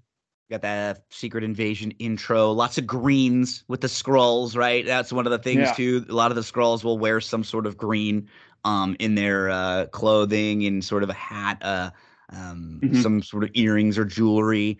got 0.49 0.61
that 0.61 1.03
secret 1.09 1.43
invasion 1.43 1.91
intro. 1.99 2.51
Lots 2.51 2.77
of 2.77 2.87
greens 2.87 3.63
with 3.67 3.81
the 3.81 3.87
Skrulls 3.87 4.55
right? 4.55 4.85
That's 4.85 5.13
one 5.13 5.27
of 5.27 5.31
the 5.31 5.39
things 5.39 5.59
yeah. 5.59 5.73
too. 5.73 6.05
A 6.09 6.13
lot 6.13 6.31
of 6.31 6.35
the 6.35 6.41
Skrulls 6.41 6.83
will 6.83 6.97
wear 6.97 7.21
some 7.21 7.43
sort 7.43 7.65
of 7.65 7.77
green 7.77 8.27
um 8.65 8.95
in 8.99 9.15
their 9.15 9.49
uh 9.49 9.85
clothing 9.91 10.65
and 10.65 10.83
sort 10.83 11.03
of 11.03 11.09
a 11.09 11.13
hat 11.13 11.57
uh 11.61 11.91
um 12.31 12.79
mm-hmm. 12.83 13.01
some 13.01 13.21
sort 13.21 13.43
of 13.43 13.51
earrings 13.53 13.97
or 13.97 14.05
jewelry. 14.05 14.77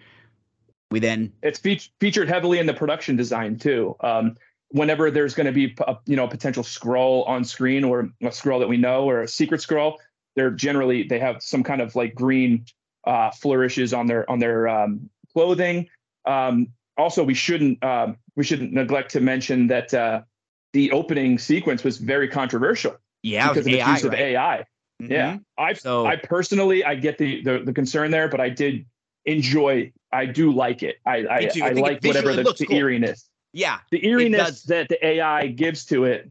We 0.92 1.00
then 1.00 1.32
it's 1.44 1.60
fe- 1.60 1.82
featured 2.00 2.28
heavily 2.28 2.60
in 2.60 2.66
the 2.66 2.74
production 2.74 3.16
design 3.16 3.58
too. 3.58 3.96
Um 4.02 4.38
whenever 4.70 5.10
there's 5.10 5.34
going 5.34 5.48
to 5.48 5.52
be 5.52 5.76
a 5.88 5.98
you 6.06 6.16
know 6.16 6.26
a 6.26 6.30
potential 6.30 6.64
Skrull 6.64 7.28
on 7.28 7.44
screen 7.44 7.84
or 7.84 8.10
a 8.22 8.28
Skrull 8.28 8.60
that 8.60 8.68
we 8.68 8.78
know 8.78 9.08
or 9.10 9.22
a 9.22 9.28
secret 9.28 9.62
Skrull 9.62 9.98
they're 10.36 10.52
generally 10.52 11.04
they 11.04 11.20
have 11.20 11.42
some 11.42 11.64
kind 11.64 11.82
of 11.82 11.96
like 11.96 12.16
green 12.16 12.66
uh, 13.06 13.32
flourishes 13.32 13.94
on 13.94 14.08
their 14.08 14.30
on 14.30 14.40
their 14.40 14.68
um, 14.68 15.10
clothing. 15.34 15.88
Um, 16.26 16.68
also, 16.98 17.24
we 17.24 17.34
shouldn't 17.34 17.84
um, 17.84 18.18
we 18.36 18.44
shouldn't 18.44 18.74
neglect 18.74 19.12
to 19.12 19.22
mention 19.22 19.68
that 19.68 19.94
uh, 19.94 20.22
the 20.74 20.92
opening 20.92 21.40
sequence 21.40 21.84
was 21.84 21.98
very 21.98 22.28
controversial. 22.28 22.96
Yeah, 23.24 23.50
because 23.50 23.68
of 23.68 23.74
AI, 23.74 23.86
the 23.86 23.92
use 23.92 24.04
right? 24.04 24.14
of 24.14 24.20
AI. 24.20 24.66
Mhm. 25.02 25.10
Yeah, 25.10 25.38
I 25.58 25.74
So- 25.74 26.06
I 26.06 26.18
personally 26.18 26.84
I 26.84 26.96
get 26.96 27.18
the, 27.18 27.42
the 27.44 27.60
the 27.60 27.74
concern 27.74 28.12
there, 28.12 28.28
but 28.28 28.40
I 28.42 28.50
did 28.50 28.86
enjoy. 29.26 29.92
I 30.12 30.26
do 30.26 30.52
like 30.52 30.84
it. 30.84 30.98
I 31.06 31.18
I, 31.18 31.38
I 31.38 31.52
I 31.64 31.70
like 31.72 32.04
whatever 32.04 32.36
the, 32.36 32.44
the 32.44 32.66
cool. 32.66 32.76
eeriness, 32.76 33.30
Yeah, 33.54 33.80
the 33.92 34.06
eeriness 34.06 34.64
that 34.64 34.90
the 34.90 35.06
AI 35.06 35.48
gives 35.48 35.86
to 35.86 36.06
it. 36.06 36.30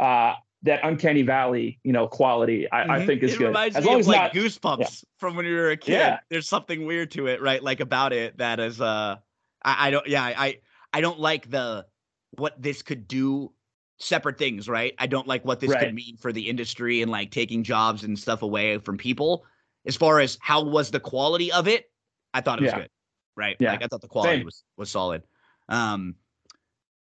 Uh, 0.00 0.34
that 0.62 0.80
uncanny 0.82 1.22
valley, 1.22 1.78
you 1.84 1.92
know, 1.92 2.08
quality. 2.08 2.68
I, 2.70 2.82
I 2.82 2.98
Mhm. 2.98 3.06
think 3.06 3.22
is 3.22 3.34
it 3.34 3.38
good. 3.38 3.46
reminds 3.48 3.76
As 3.76 3.84
me 3.84 3.90
long 3.90 3.96
of 3.96 4.00
as 4.00 4.08
like 4.08 4.20
not. 4.20 4.32
goosebumps 4.32 5.04
from 5.18 5.36
when 5.36 5.46
you 5.46 5.54
were 5.54 5.70
a 5.70 5.76
kid. 5.76 5.92
Yeah. 5.92 6.18
There's 6.30 6.48
something 6.48 6.84
weird 6.84 7.12
to 7.12 7.26
it, 7.28 7.40
right? 7.40 7.62
Like 7.62 7.80
about 7.80 8.12
it 8.12 8.38
that 8.38 8.58
is 8.58 8.80
uh 8.80 9.16
I, 9.62 9.88
I 9.88 9.90
don't 9.90 10.06
yeah, 10.08 10.24
I 10.24 10.58
I 10.92 11.00
don't 11.00 11.20
like 11.20 11.48
the 11.50 11.86
what 12.32 12.60
this 12.60 12.82
could 12.82 13.06
do 13.06 13.52
separate 14.00 14.36
things, 14.38 14.68
right? 14.68 14.94
I 14.98 15.06
don't 15.06 15.26
like 15.28 15.44
what 15.44 15.60
this 15.60 15.70
Right. 15.70 15.80
could 15.86 15.94
mean 15.94 16.16
for 16.16 16.32
the 16.32 16.48
industry 16.48 17.02
and 17.02 17.10
like 17.10 17.30
taking 17.30 17.62
jobs 17.62 18.02
and 18.04 18.18
stuff 18.18 18.42
away 18.42 18.78
from 18.78 18.96
people. 18.98 19.44
As 19.86 19.96
far 19.96 20.18
as 20.20 20.38
how 20.40 20.62
was 20.64 20.90
the 20.90 21.00
quality 21.00 21.50
of 21.52 21.68
it, 21.68 21.90
I 22.34 22.40
thought 22.40 22.58
it 22.58 22.62
was 22.64 22.72
Yeah. 22.72 22.78
good. 22.80 22.90
Right? 23.36 23.56
Yeah. 23.60 23.72
Like 23.72 23.84
I 23.84 23.86
thought 23.86 24.00
the 24.00 24.08
quality 24.08 24.38
Same. 24.38 24.44
was 24.44 24.64
was 24.76 24.90
solid. 24.90 25.22
Um 25.68 26.16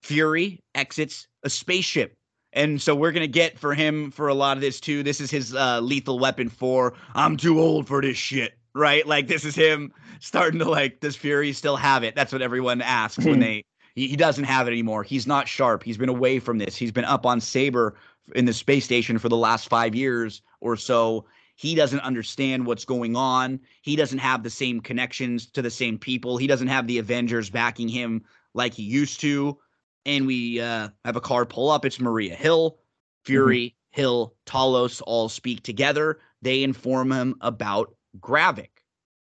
Fury 0.03 0.63
exits 0.75 1.27
a 1.43 1.49
spaceship. 1.51 2.17
And 2.57 2.81
so 2.81 2.95
we're 2.95 3.13
gonna 3.13 3.27
get 3.27 3.59
for 3.59 3.75
him 3.75 4.11
for 4.11 4.29
a 4.29 4.35
lot 4.35 4.57
of 4.57 4.63
this 4.63 4.81
too. 4.81 5.03
This 5.03 5.21
is 5.21 5.31
his 5.31 5.55
uh, 5.55 5.81
lethal 5.81 6.19
weapon 6.19 6.49
for 6.49 6.95
I'm 7.15 7.37
too 7.37 7.61
old 7.61 7.87
for 7.87 8.01
this 8.01 8.17
shit, 8.17 8.55
right? 8.75 9.07
Like 9.07 9.29
this 9.29 9.45
is 9.45 9.55
him 9.55 9.93
starting 10.21 10.59
to 10.61 10.69
like 10.69 11.01
does 11.01 11.15
Fury 11.15 11.53
still 11.53 11.77
have 11.77 12.03
it? 12.03 12.17
That's 12.17 12.33
what 12.33 12.41
everyone 12.41 12.81
asks 12.81 13.25
when 13.25 13.41
they 13.41 13.63
he, 13.95 14.09
he 14.09 14.17
doesn't 14.17 14.45
have 14.45 14.67
it 14.67 14.73
anymore. 14.73 15.03
He's 15.03 15.27
not 15.27 15.47
sharp. 15.47 15.83
He's 15.83 15.99
been 15.99 16.09
away 16.09 16.39
from 16.39 16.57
this. 16.57 16.77
He's 16.77 16.93
been 16.93 17.05
up 17.05 17.27
on 17.27 17.41
Saber 17.41 17.95
in 18.35 18.47
the 18.47 18.55
space 18.55 18.87
station 18.87 19.19
for 19.19 19.29
the 19.29 19.37
last 19.37 19.69
five 19.69 19.95
years 19.95 20.41
or 20.61 20.77
so. 20.77 21.27
He 21.57 21.75
doesn't 21.75 22.01
understand 22.01 22.67
what's 22.67 22.85
going 22.87 23.17
on. 23.17 23.61
He 23.83 23.97
doesn't 23.97 24.19
have 24.19 24.43
the 24.43 24.51
same 24.51 24.81
connections 24.81 25.47
to 25.47 25.63
the 25.63 25.71
same 25.71 25.99
people. 25.99 26.39
He 26.39 26.47
doesn't 26.47 26.69
have 26.69 26.87
the 26.87 26.99
Avengers 26.99 27.51
backing 27.51 27.89
him 27.89 28.25
like 28.55 28.75
he 28.75 28.83
used 28.83 29.21
to. 29.21 29.59
And 30.07 30.27
we 30.27 30.61
uh, 30.61 30.89
have 31.05 31.17
a 31.17 31.21
car 31.21 31.45
pull 31.45 31.69
up. 31.69 31.85
It's 31.85 32.01
Maria 32.01 32.35
Hill, 32.35 32.79
Fury, 33.25 33.77
Hill, 33.91 34.35
Talos 34.47 35.03
all 35.07 35.29
speak 35.29 35.63
together. 35.63 36.21
They 36.43 36.63
inform 36.63 37.11
him 37.11 37.35
about 37.41 37.95
Gravik. 38.21 38.71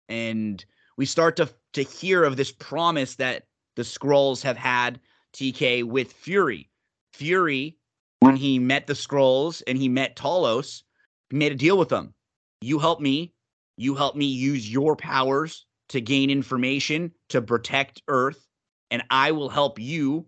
And 0.07 0.63
we 0.95 1.05
start 1.05 1.35
to 1.37 1.49
to 1.73 1.83
hear 1.83 2.23
of 2.23 2.37
this 2.37 2.51
promise 2.51 3.15
that 3.15 3.47
the 3.75 3.81
Skrulls 3.81 4.41
have 4.43 4.55
had 4.55 4.99
TK 5.33 5.83
with 5.83 6.13
Fury. 6.13 6.69
Fury, 7.13 7.77
when 8.21 8.37
he 8.37 8.59
met 8.59 8.87
the 8.87 8.93
Skrulls 8.93 9.61
and 9.67 9.77
he 9.77 9.89
met 9.89 10.15
Talos, 10.15 10.83
made 11.31 11.51
a 11.51 11.55
deal 11.55 11.77
with 11.77 11.89
them. 11.89 12.13
You 12.61 12.79
help 12.79 13.01
me. 13.01 13.33
You 13.77 13.95
help 13.95 14.15
me 14.15 14.25
use 14.25 14.71
your 14.71 14.95
powers 14.95 15.65
to 15.89 15.99
gain 15.99 16.29
information 16.29 17.11
to 17.29 17.41
protect 17.41 18.01
Earth, 18.07 18.47
and 18.89 19.03
I 19.09 19.31
will 19.31 19.49
help 19.49 19.77
you 19.77 20.25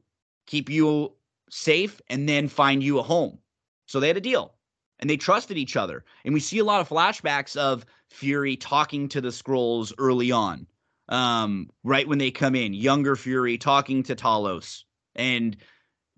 keep 0.47 0.69
you 0.69 1.13
safe 1.49 2.01
and 2.09 2.27
then 2.27 2.47
find 2.47 2.83
you 2.83 2.99
a 2.99 3.03
home. 3.03 3.37
So 3.85 3.99
they 3.99 4.07
had 4.07 4.17
a 4.17 4.21
deal 4.21 4.55
and 4.99 5.09
they 5.09 5.17
trusted 5.17 5.57
each 5.57 5.75
other. 5.75 6.03
And 6.25 6.33
we 6.33 6.39
see 6.39 6.59
a 6.59 6.63
lot 6.63 6.81
of 6.81 6.89
flashbacks 6.89 7.55
of 7.55 7.85
Fury 8.09 8.55
talking 8.57 9.07
to 9.09 9.21
the 9.21 9.29
Skrulls 9.29 9.93
early 9.97 10.31
on. 10.31 10.65
Um, 11.09 11.69
right 11.83 12.07
when 12.07 12.17
they 12.17 12.31
come 12.31 12.55
in, 12.55 12.73
younger 12.73 13.15
Fury 13.15 13.57
talking 13.57 14.03
to 14.03 14.15
Talos 14.15 14.83
and 15.15 15.55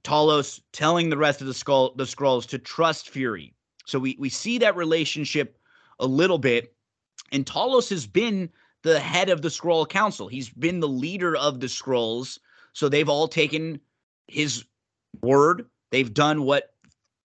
Talos 0.03 0.59
telling 0.71 1.09
the 1.09 1.17
rest 1.17 1.41
of 1.41 1.47
the 1.47 1.53
skull 1.53 1.93
the 1.95 2.05
Skrulls 2.05 2.47
to 2.47 2.57
trust 2.57 3.09
Fury. 3.09 3.53
So 3.85 3.99
we 3.99 4.15
we 4.19 4.29
see 4.29 4.57
that 4.59 4.75
relationship 4.75 5.59
a 5.99 6.07
little 6.07 6.39
bit. 6.39 6.73
And 7.31 7.45
Talos 7.45 7.89
has 7.89 8.07
been 8.07 8.49
the 8.81 8.99
head 8.99 9.29
of 9.29 9.41
the 9.41 9.49
Skrull 9.49 9.87
Council. 9.87 10.27
He's 10.27 10.49
been 10.49 10.79
the 10.79 10.87
leader 10.87 11.35
of 11.35 11.59
the 11.59 11.67
Skrulls. 11.67 12.39
So 12.73 12.87
they've 12.87 13.09
all 13.09 13.27
taken 13.27 13.79
his 14.31 14.65
word. 15.21 15.65
They've 15.91 16.13
done 16.13 16.43
what 16.43 16.73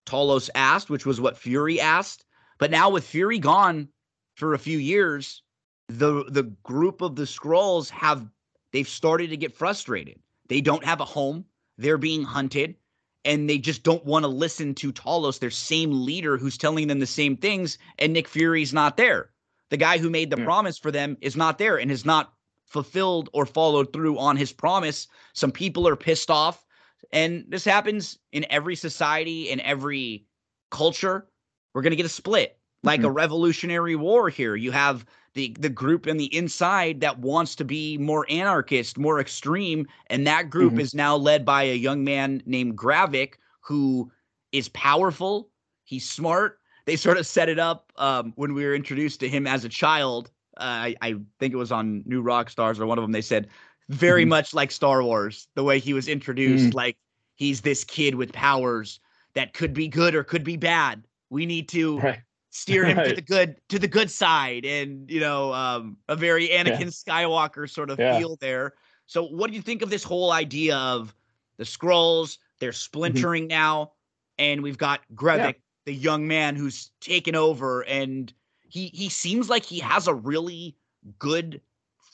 Talos 0.07 0.51
asked, 0.55 0.91
which 0.91 1.07
was 1.07 1.21
what 1.21 1.39
Fury 1.39 1.81
asked. 1.81 2.25
But 2.59 2.71
now 2.71 2.91
with 2.91 3.05
Fury 3.07 3.39
gone 3.39 3.89
for 4.37 4.55
a 4.55 4.59
few 4.59 4.79
years, 4.79 5.43
the 5.89 6.25
the 6.29 6.45
group 6.63 7.03
of 7.03 7.17
the 7.17 7.25
Skrulls 7.25 7.91
have 7.91 8.27
they've 8.73 8.89
started 8.89 9.31
to 9.31 9.37
get 9.37 9.55
frustrated. 9.55 10.19
They 10.49 10.61
don't 10.61 10.85
have 10.85 11.01
a 11.01 11.05
home. 11.05 11.45
They're 11.79 11.99
being 11.99 12.23
hunted 12.23 12.77
and 13.25 13.49
they 13.49 13.59
just 13.59 13.83
don't 13.83 14.05
want 14.05 14.25
to 14.25 14.29
listen 14.29 14.75
to 14.77 14.93
Talos, 14.93 15.39
their 15.39 15.51
same 15.51 16.05
leader 16.05 16.37
who's 16.37 16.59
telling 16.59 16.89
them 16.89 17.01
the 17.01 17.07
same 17.07 17.37
things 17.37 17.79
and 17.99 18.13
Nick 18.13 18.29
Fury's 18.29 18.73
not 18.73 18.97
there. 18.97 19.31
The 19.71 19.77
guy 19.77 19.99
who 19.99 20.11
made 20.11 20.31
the 20.31 20.39
Yeah. 20.39 20.45
promise 20.45 20.79
for 20.79 20.91
them 20.91 21.17
is 21.21 21.37
not 21.37 21.59
there 21.59 21.79
and 21.79 21.91
has 21.91 22.05
not 22.05 22.35
fulfilled 22.67 23.29
or 23.33 23.47
followed 23.47 23.93
through 23.93 24.19
on 24.19 24.37
his 24.37 24.53
promise. 24.53 25.09
Some 25.33 25.53
people 25.53 25.89
are 25.89 25.97
pissed 25.97 26.31
off 26.31 26.64
and 27.13 27.45
this 27.49 27.65
happens 27.65 28.19
in 28.33 28.47
every 28.51 28.77
society, 28.77 29.51
in 29.51 29.61
every 29.61 30.27
culture. 30.71 31.29
We're 31.75 31.83
going 31.83 31.91
to 31.93 31.97
get 31.97 32.07
a 32.07 32.11
split, 32.11 32.59
like 32.83 33.03
a 33.03 33.11
revolutionary 33.11 33.97
war 33.97 34.29
here. 34.29 34.55
You 34.57 34.71
have 34.73 35.05
the 35.35 35.55
the 35.59 35.69
group 35.69 36.07
in 36.07 36.17
the 36.17 36.35
inside 36.37 37.01
that 37.01 37.19
wants 37.19 37.57
to 37.57 37.65
be 37.65 37.99
more 37.99 38.27
anarchist, 38.31 38.99
more 38.99 39.21
extreme, 39.21 39.87
and 40.09 40.27
that 40.27 40.51
group 40.51 40.75
Mhm. 40.75 40.81
is 40.81 40.95
now 40.95 41.17
led 41.17 41.45
by 41.45 41.65
a 41.65 41.75
young 41.77 42.05
man 42.05 42.43
named 42.47 42.77
Gravik 42.79 43.35
who 43.61 44.11
is 44.53 44.69
powerful, 44.69 45.51
he's 45.85 46.09
smart. 46.09 46.61
They 46.87 46.97
sort 46.97 47.17
of 47.19 47.27
set 47.27 47.49
it 47.49 47.59
up 47.59 47.93
um, 47.97 48.33
when 48.37 48.55
we 48.55 48.65
were 48.65 48.75
introduced 48.75 49.21
to 49.21 49.29
him 49.29 49.47
as 49.47 49.65
a 49.65 49.69
child. 49.69 50.31
Uh, 50.57 50.61
I, 50.93 50.97
I 51.01 51.15
think 51.41 51.53
it 51.55 51.57
was 51.57 51.73
on 51.73 52.03
New 52.07 52.23
Rockstars 52.23 52.79
or 52.79 52.87
one 52.87 52.99
of 52.99 53.03
them. 53.03 53.11
They 53.13 53.23
said 53.23 53.49
very 53.89 54.25
Mhm. 54.25 54.29
much 54.29 54.55
like 54.55 54.71
Star 54.71 55.03
Wars, 55.03 55.49
the 55.55 55.65
way 55.65 55.79
he 55.79 55.93
was 55.93 56.09
introduced. 56.09 56.71
Mm. 56.71 56.75
Like 56.75 56.97
he's 57.37 57.61
this 57.61 57.85
kid 57.85 58.15
with 58.15 58.33
powers 58.33 59.01
that 59.35 59.53
could 59.55 59.75
be 59.75 59.89
good 59.89 60.15
or 60.15 60.25
could 60.25 60.45
be 60.45 60.57
bad. 60.57 61.07
We 61.31 61.47
need 61.47 61.69
to 61.71 61.99
Right. 62.01 62.21
steer 62.51 62.85
him 62.85 62.97
to 63.05 63.15
the 63.15 63.23
good 63.23 63.57
to 63.69 63.79
the 63.79 63.89
good 63.89 64.11
side, 64.11 64.65
and 64.65 65.11
you 65.11 65.21
know, 65.21 65.53
um, 65.53 65.99
a 66.09 66.17
very 66.17 66.49
Anakin 66.49 66.89
Skywalker 66.89 67.69
sort 67.69 67.91
of 67.91 67.99
Yeah. 67.99 68.17
feel 68.19 68.37
there. 68.37 68.75
So, 69.07 69.25
what 69.25 69.51
do 69.51 69.57
you 69.57 69.63
think 69.63 69.83
of 69.83 69.91
this 69.91 70.05
whole 70.05 70.33
idea 70.33 70.77
of 70.77 71.15
the 71.57 71.65
Skrulls? 71.65 72.39
They're 72.61 72.73
splintering 72.73 73.49
now, 73.49 73.93
and 74.39 74.63
we've 74.63 74.79
got 74.79 75.01
Gravik, 75.15 75.57
the 75.85 75.93
young 75.93 76.27
man 76.27 76.57
who's 76.57 76.91
taken 77.01 77.35
over, 77.35 77.83
and 77.85 78.33
he 78.69 78.87
he 78.89 79.09
seems 79.09 79.51
like 79.51 79.65
he 79.65 79.81
has 79.81 80.07
a 80.07 80.15
really 80.15 80.77
good 81.19 81.61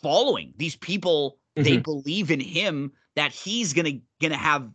following. 0.03 0.55
These 0.57 0.77
people 0.77 1.39
they 1.57 1.77
believe 1.79 2.31
in 2.31 2.41
him 2.41 2.93
that 3.17 3.33
he's 3.33 3.73
gonna 3.73 3.99
gonna 4.21 4.37
have 4.37 4.69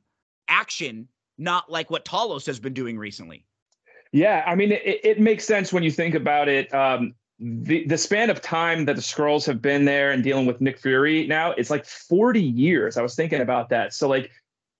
action, 0.47 1.07
not 1.38 1.72
like 1.72 1.89
what 1.89 2.06
Talos 2.06 2.45
has 2.45 2.60
been 2.60 2.73
doing 2.73 2.97
recently. 2.97 3.45
Yeah, 4.11 4.43
I 4.47 4.56
mean, 4.56 4.72
it, 4.72 5.02
it 5.03 5.19
makes 5.19 5.43
sense 5.45 5.73
when 5.73 5.84
you 5.84 5.91
think 5.91 6.15
about 6.15 6.47
it. 6.47 6.73
Um, 6.73 7.15
the 7.39 7.85
the 7.88 7.97
span 7.97 8.30
of 8.30 8.41
time 8.41 8.85
that 8.85 8.95
the 8.95 9.02
Skrulls 9.02 9.45
have 9.45 9.61
been 9.61 9.84
there 9.85 10.11
and 10.11 10.23
dealing 10.23 10.45
with 10.45 10.61
Nick 10.61 10.80
Fury 10.80 11.27
now, 11.27 11.52
it's 11.52 11.69
like 11.69 11.85
40 11.85 12.41
years. 12.41 12.97
I 12.97 13.02
was 13.02 13.15
thinking 13.15 13.41
about 13.41 13.68
that. 13.69 13.93
So 13.93 14.07
like, 14.07 14.31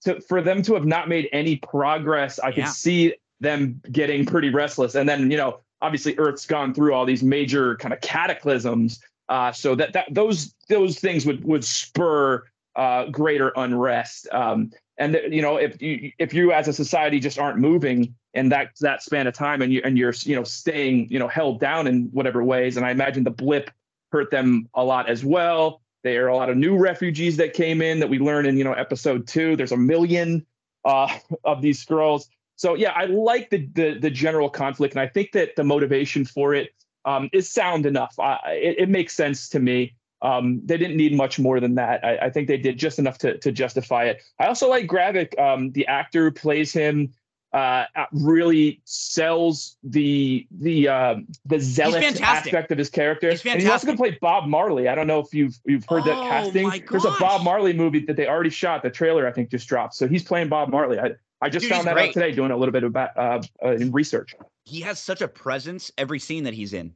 to, 0.06 0.22
for 0.22 0.42
them 0.42 0.62
to 0.64 0.74
have 0.76 0.86
not 0.86 1.10
made 1.10 1.28
any 1.34 1.58
progress, 1.58 2.40
I 2.40 2.50
Yeah. 2.50 2.54
could 2.66 2.68
see 2.74 3.14
them 3.42 3.82
getting 3.92 4.26
pretty 4.26 4.50
restless. 4.50 4.96
And 4.96 5.08
then 5.10 5.30
you 5.30 5.36
know, 5.38 5.60
obviously, 5.82 6.18
Earth's 6.18 6.46
gone 6.46 6.74
through 6.74 6.94
all 6.94 7.06
these 7.06 7.24
major 7.24 7.76
kind 7.76 7.94
of 7.94 8.00
cataclysms. 8.02 9.02
Uh, 9.28 9.52
so 9.52 9.76
that 9.76 9.94
that 9.94 10.06
those 10.12 10.54
those 10.70 11.00
things 11.00 11.26
would 11.26 11.44
would 11.44 11.64
spur 11.64 12.44
uh, 12.76 13.06
greater 13.06 13.52
unrest. 13.56 14.28
Um, 14.32 14.72
and 14.98 15.20
you 15.30 15.42
know, 15.42 15.58
if 15.58 15.82
you 15.82 16.12
if 16.20 16.34
you 16.34 16.52
as 16.52 16.68
a 16.68 16.74
society 16.74 17.20
just 17.20 17.40
aren't 17.40 17.58
moving 17.58 18.16
in 18.34 18.50
that 18.50 18.72
that 18.82 19.02
span 19.02 19.28
of 19.28 19.34
time, 19.34 19.62
and 19.62 19.74
you 19.74 19.82
and 19.84 19.98
you're 19.98 20.14
you 20.22 20.36
know 20.36 20.44
staying 20.44 21.08
you 21.10 21.20
know 21.20 21.28
held 21.28 21.60
down 21.60 21.88
in 21.88 22.10
whatever 22.12 22.44
ways, 22.44 22.78
and 22.78 22.86
I 22.86 22.92
imagine 22.92 23.24
the 23.24 23.32
blip 23.32 23.72
hurt 24.12 24.32
them 24.32 24.70
a 24.74 24.84
lot 24.84 25.10
as 25.10 25.26
well. 25.26 25.82
There 26.04 26.26
are 26.26 26.30
a 26.30 26.36
lot 26.36 26.50
of 26.50 26.58
new 26.58 26.78
refugees 26.78 27.38
that 27.38 27.54
came 27.54 27.82
in 27.82 28.00
that 28.00 28.10
we 28.10 28.20
learned 28.20 28.48
in 28.48 28.58
you 28.58 28.64
know 28.64 28.74
episode 28.74 29.28
two. 29.28 29.56
There's 29.56 29.72
a 29.72 29.78
million 29.78 30.46
uh, 30.86 31.12
of 31.44 31.62
these 31.62 31.84
Skrulls. 31.84 32.28
So 32.58 32.76
yeah, 32.76 32.92
I 32.92 33.06
like 33.06 33.50
the, 33.50 33.68
the 33.74 34.00
the 34.00 34.10
general 34.10 34.50
conflict, 34.50 34.94
and 34.94 35.02
I 35.02 35.08
think 35.08 35.32
that 35.34 35.56
the 35.56 35.64
motivation 35.64 36.24
for 36.24 36.54
it 36.54 36.75
um, 37.06 37.30
is 37.32 37.50
sound 37.50 37.86
enough. 37.86 38.20
I, 38.20 38.40
it, 38.62 38.76
it 38.80 38.90
makes 38.90 39.16
sense 39.16 39.50
to 39.50 39.60
me. 39.60 39.96
Um, 40.22 40.62
they 40.66 40.78
didn't 40.78 40.98
need 40.98 41.16
much 41.16 41.40
more 41.40 41.60
than 41.60 41.76
that. 41.76 42.04
I, 42.04 42.18
I, 42.18 42.30
think 42.30 42.48
they 42.48 42.58
did 42.58 42.80
just 42.80 42.98
enough 42.98 43.18
to, 43.20 43.38
to 43.38 43.52
justify 43.52 44.06
it. 44.06 44.24
I 44.40 44.48
also 44.48 44.70
like 44.70 44.88
Gravik, 44.88 45.38
um, 45.40 45.72
the 45.72 45.86
actor 45.88 46.24
who 46.24 46.32
plays 46.32 46.74
him 46.74 47.14
uh, 47.56 47.86
really 48.12 48.82
sells 48.84 49.78
the 49.82 50.46
the 50.52 50.90
uh, 50.90 51.16
the 51.46 51.58
zealot 51.58 52.20
aspect 52.22 52.70
of 52.72 52.78
his 52.78 52.90
character. 52.90 53.30
He's 53.30 53.46
and 53.46 53.62
he's 53.62 53.70
also 53.70 53.86
going 53.86 53.98
to 53.98 54.02
play 54.02 54.18
Bob 54.20 54.46
Marley. 54.46 54.90
I 54.90 54.96
don't 54.96 55.08
know 55.08 55.20
if 55.20 55.34
you've 55.34 55.58
you've 55.66 55.86
heard 55.88 56.02
oh, 56.02 56.08
that 56.08 56.30
casting. 56.30 56.70
There's 56.90 57.06
a 57.06 57.16
Bob 57.18 57.44
Marley 57.44 57.72
movie 57.72 58.00
that 58.08 58.18
they 58.18 58.28
already 58.28 58.50
shot. 58.50 58.84
The 58.84 58.90
trailer 58.90 59.26
I 59.26 59.32
think 59.32 59.52
just 59.52 59.70
dropped. 59.70 59.94
So 59.96 60.06
he's 60.06 60.24
playing 60.24 60.50
Bob 60.50 60.70
Marley. 60.70 61.00
I, 61.00 61.12
I 61.42 61.50
just 61.50 61.64
Dude, 61.64 61.72
found 61.72 61.88
that 61.88 61.94
great. 61.94 62.10
out 62.10 62.14
today 62.14 62.34
doing 62.34 62.52
a 62.52 62.58
little 62.58 62.74
bit 62.74 62.84
of 62.84 62.94
uh, 62.94 63.08
uh, 63.16 63.42
in 63.72 63.94
research. 63.94 64.36
He 64.66 64.82
has 64.82 65.00
such 65.00 65.22
a 65.22 65.28
presence 65.28 65.92
every 65.98 66.20
scene 66.20 66.44
that 66.44 66.54
he's 66.54 66.74
in. 66.74 66.94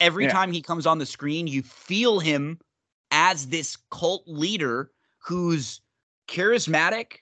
Every 0.00 0.24
yeah. 0.24 0.32
time 0.32 0.52
he 0.52 0.60
comes 0.60 0.86
on 0.86 0.98
the 0.98 1.06
screen, 1.06 1.46
you 1.46 1.62
feel 1.62 2.18
him 2.18 2.58
as 3.10 3.48
this 3.48 3.76
cult 3.90 4.24
leader 4.26 4.90
who's 5.18 5.80
charismatic 6.28 7.18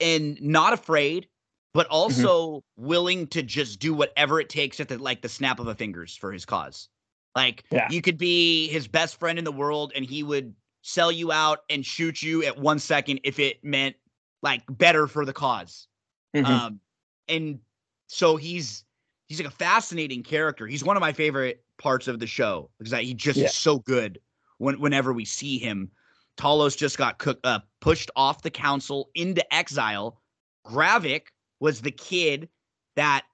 and 0.00 0.40
not 0.42 0.72
afraid 0.72 1.28
but 1.74 1.86
mm-hmm. 1.86 1.94
also 1.94 2.56
mm-hmm. 2.56 2.86
willing 2.86 3.26
to 3.26 3.42
just 3.42 3.80
do 3.80 3.92
whatever 3.92 4.40
it 4.40 4.48
takes 4.48 4.80
at 4.80 4.88
the 4.88 4.96
like 4.96 5.20
the 5.20 5.28
snap 5.28 5.58
of 5.58 5.66
a 5.66 5.74
fingers 5.74 6.16
for 6.16 6.32
his 6.32 6.46
cause. 6.46 6.88
Like 7.34 7.64
yeah. 7.70 7.88
you 7.90 8.00
could 8.00 8.16
be 8.16 8.68
his 8.68 8.86
best 8.86 9.18
friend 9.18 9.38
in 9.38 9.44
the 9.44 9.52
world 9.52 9.92
and 9.94 10.04
he 10.04 10.22
would 10.22 10.54
sell 10.82 11.10
you 11.10 11.32
out 11.32 11.60
and 11.68 11.84
shoot 11.84 12.22
you 12.22 12.44
at 12.44 12.56
one 12.56 12.78
second 12.78 13.20
if 13.24 13.38
it 13.38 13.62
meant 13.64 13.96
like 14.42 14.62
better 14.70 15.06
for 15.08 15.24
the 15.24 15.32
because 15.32 15.88
mm-hmm. 16.34 16.46
Um 16.46 16.80
and 17.28 17.58
so 18.06 18.36
he's 18.36 18.84
he's 19.34 19.44
like 19.44 19.52
a 19.52 19.56
fascinating 19.56 20.22
character. 20.22 20.66
He's 20.66 20.84
one 20.84 20.96
of 20.96 21.00
my 21.00 21.12
favorite 21.12 21.64
parts 21.78 22.08
of 22.08 22.20
the 22.20 22.26
show 22.26 22.70
because 22.78 22.98
he 23.00 23.14
just 23.14 23.38
yeah. 23.38 23.46
is 23.46 23.54
so 23.54 23.78
good 23.78 24.18
when 24.58 24.80
whenever 24.80 25.12
we 25.12 25.24
see 25.24 25.58
him. 25.58 25.90
Talos 26.36 26.76
just 26.76 26.98
got 26.98 27.18
cook, 27.18 27.38
uh, 27.44 27.60
pushed 27.80 28.10
off 28.16 28.42
the 28.42 28.50
council 28.50 29.10
into 29.14 29.54
exile. 29.54 30.20
Gravik, 30.66 31.26
was 31.60 31.80
the 31.80 31.90
kid 31.90 32.48
that 32.96 33.24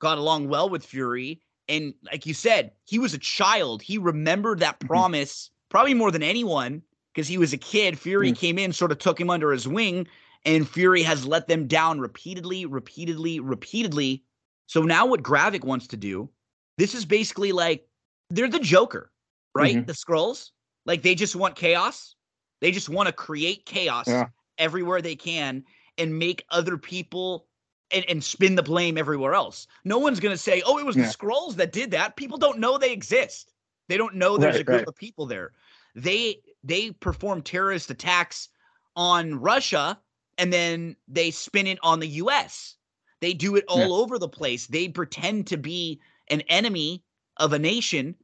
got 0.00 0.18
along 0.18 0.48
well 0.48 0.68
with 0.68 0.84
Fury. 0.84 1.40
And 1.68 1.94
like 2.04 2.26
you 2.26 2.34
said, 2.34 2.72
he 2.84 2.98
was 2.98 3.14
a 3.14 3.18
child. 3.18 3.82
He 3.82 3.98
remembered 3.98 4.58
that 4.60 4.78
mm-hmm. 4.78 4.88
promise 4.88 5.46
mm-hmm. 5.46 5.70
probably 5.70 5.94
more 5.94 6.10
than 6.10 6.22
anyone 6.22 6.82
because 7.14 7.28
he 7.28 7.38
was 7.38 7.52
a 7.52 7.58
kid. 7.58 7.98
Fury 7.98 8.28
mm-hmm. 8.28 8.40
came 8.40 8.58
in, 8.58 8.72
sort 8.72 8.92
of 8.92 8.98
took 8.98 9.20
him 9.20 9.30
under 9.30 9.52
his 9.52 9.66
wing, 9.66 10.06
and 10.44 10.68
Fury 10.68 11.02
has 11.02 11.26
let 11.26 11.48
them 11.48 11.66
down 11.66 12.00
repeatedly, 12.00 12.66
repeatedly, 12.66 13.40
repeatedly. 13.40 14.24
So 14.70 14.82
now 14.82 15.04
what 15.04 15.24
Gravik 15.24 15.64
wants 15.64 15.88
to 15.88 15.96
do, 15.96 16.30
this 16.78 16.94
is 16.94 17.04
basically 17.04 17.50
like 17.50 17.88
they're 18.28 18.46
the 18.46 18.60
Joker, 18.60 19.10
right? 19.52 19.74
Mm-hmm. 19.74 19.86
The 19.86 19.92
Skrulls. 19.94 20.50
Like 20.86 21.02
they 21.02 21.16
just 21.16 21.34
want 21.34 21.56
chaos. 21.56 22.14
They 22.60 22.70
just 22.70 22.88
want 22.88 23.08
to 23.08 23.12
create 23.12 23.66
chaos 23.66 24.06
yeah. 24.06 24.26
everywhere 24.58 25.02
they 25.02 25.16
can 25.16 25.64
and 25.98 26.16
make 26.16 26.44
other 26.50 26.78
people 26.78 27.48
and, 27.90 28.04
and 28.08 28.22
spin 28.22 28.54
the 28.54 28.62
blame 28.62 28.96
everywhere 28.96 29.34
else. 29.34 29.66
No 29.84 29.98
one's 29.98 30.20
going 30.20 30.34
to 30.34 30.38
say, 30.38 30.62
"Oh, 30.64 30.78
it 30.78 30.86
was 30.86 30.94
yeah. 30.94 31.06
the 31.06 31.12
Skrulls 31.12 31.56
that 31.56 31.72
did 31.72 31.90
that." 31.90 32.14
People 32.14 32.38
don't 32.38 32.60
know 32.60 32.78
they 32.78 32.92
exist. 32.92 33.52
They 33.88 33.96
don't 33.96 34.14
know 34.14 34.36
there's 34.36 34.54
right, 34.54 34.60
a 34.60 34.64
group 34.64 34.78
right. 34.78 34.88
of 34.88 34.94
people 34.94 35.26
there. 35.26 35.50
They 35.96 36.42
they 36.62 36.92
perform 36.92 37.42
terrorist 37.42 37.90
attacks 37.90 38.50
on 38.94 39.34
Russia 39.34 39.98
and 40.38 40.52
then 40.52 40.94
they 41.08 41.32
spin 41.32 41.66
it 41.66 41.80
on 41.82 41.98
the 41.98 42.06
US. 42.06 42.76
They 43.20 43.34
do 43.34 43.56
it 43.56 43.64
all 43.68 43.78
yeah. 43.78 43.86
over 43.86 44.18
the 44.18 44.28
place. 44.28 44.66
They 44.66 44.88
pretend 44.88 45.46
to 45.48 45.56
be 45.56 46.00
an 46.28 46.40
enemy 46.42 47.02
of 47.36 47.52
a 47.52 47.58
nation, 47.58 48.14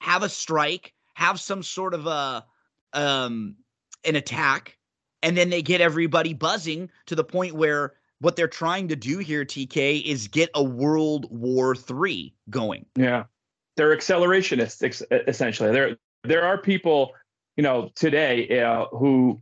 have 0.00 0.22
a 0.22 0.28
strike, 0.28 0.92
have 1.14 1.40
some 1.40 1.62
sort 1.62 1.94
of 1.94 2.06
a 2.06 2.44
um 2.92 3.56
an 4.04 4.16
attack, 4.16 4.78
and 5.22 5.36
then 5.36 5.50
they 5.50 5.62
get 5.62 5.80
everybody 5.80 6.32
buzzing 6.32 6.90
to 7.06 7.14
the 7.14 7.24
point 7.24 7.54
where 7.54 7.94
what 8.20 8.36
they're 8.36 8.48
trying 8.48 8.88
to 8.88 8.96
do 8.96 9.18
here, 9.18 9.44
TK, 9.44 10.02
is 10.04 10.28
get 10.28 10.50
a 10.54 10.62
World 10.62 11.26
War 11.30 11.74
Three 11.74 12.34
going. 12.48 12.86
Yeah, 12.96 13.24
they're 13.76 13.94
accelerationists 13.96 15.04
essentially. 15.28 15.72
There, 15.72 15.96
there 16.24 16.44
are 16.44 16.58
people, 16.58 17.12
you 17.56 17.62
know, 17.62 17.90
today 17.94 18.62
uh, 18.62 18.86
who 18.86 19.40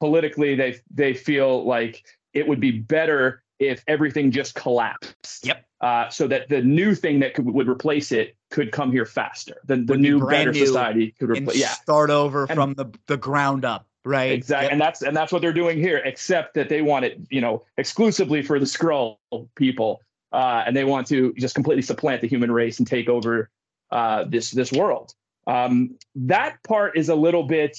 politically 0.00 0.54
they 0.54 0.80
they 0.92 1.14
feel 1.14 1.64
like 1.64 2.04
it 2.32 2.46
would 2.46 2.60
be 2.60 2.72
better 2.72 3.42
if 3.58 3.82
everything 3.86 4.30
just 4.30 4.54
collapsed. 4.54 5.46
Yep. 5.46 5.64
Uh, 5.80 6.08
so 6.08 6.26
that 6.26 6.48
the 6.48 6.62
new 6.62 6.94
thing 6.94 7.20
that 7.20 7.34
could, 7.34 7.44
would 7.44 7.68
replace 7.68 8.10
it 8.10 8.34
could 8.50 8.72
come 8.72 8.90
here 8.90 9.04
faster. 9.04 9.56
The, 9.66 9.76
the 9.76 9.96
new, 9.96 10.26
better 10.26 10.52
new 10.52 10.66
society 10.66 11.14
could 11.18 11.30
replace. 11.30 11.58
Yeah. 11.58 11.68
Start 11.68 12.10
over 12.10 12.44
and, 12.44 12.54
from 12.54 12.74
the 12.74 12.86
the 13.06 13.16
ground 13.16 13.64
up. 13.64 13.86
Right. 14.04 14.32
Exactly. 14.32 14.66
Yep. 14.66 14.72
And 14.72 14.80
that's 14.80 15.02
and 15.02 15.16
that's 15.16 15.32
what 15.32 15.42
they're 15.42 15.52
doing 15.52 15.78
here, 15.78 15.98
except 16.04 16.54
that 16.54 16.68
they 16.68 16.80
want 16.80 17.04
it, 17.04 17.20
you 17.28 17.40
know, 17.40 17.64
exclusively 17.76 18.40
for 18.42 18.58
the 18.58 18.66
Skrull 18.66 19.18
people. 19.54 20.00
Uh, 20.32 20.64
and 20.66 20.76
they 20.76 20.84
want 20.84 21.06
to 21.08 21.32
just 21.38 21.54
completely 21.54 21.82
supplant 21.82 22.20
the 22.20 22.28
human 22.28 22.50
race 22.50 22.78
and 22.78 22.86
take 22.86 23.08
over 23.08 23.50
uh, 23.90 24.24
this 24.24 24.50
this 24.50 24.72
world. 24.72 25.14
Um, 25.46 25.96
that 26.14 26.62
part 26.62 26.96
is 26.96 27.08
a 27.08 27.14
little 27.14 27.44
bit, 27.44 27.78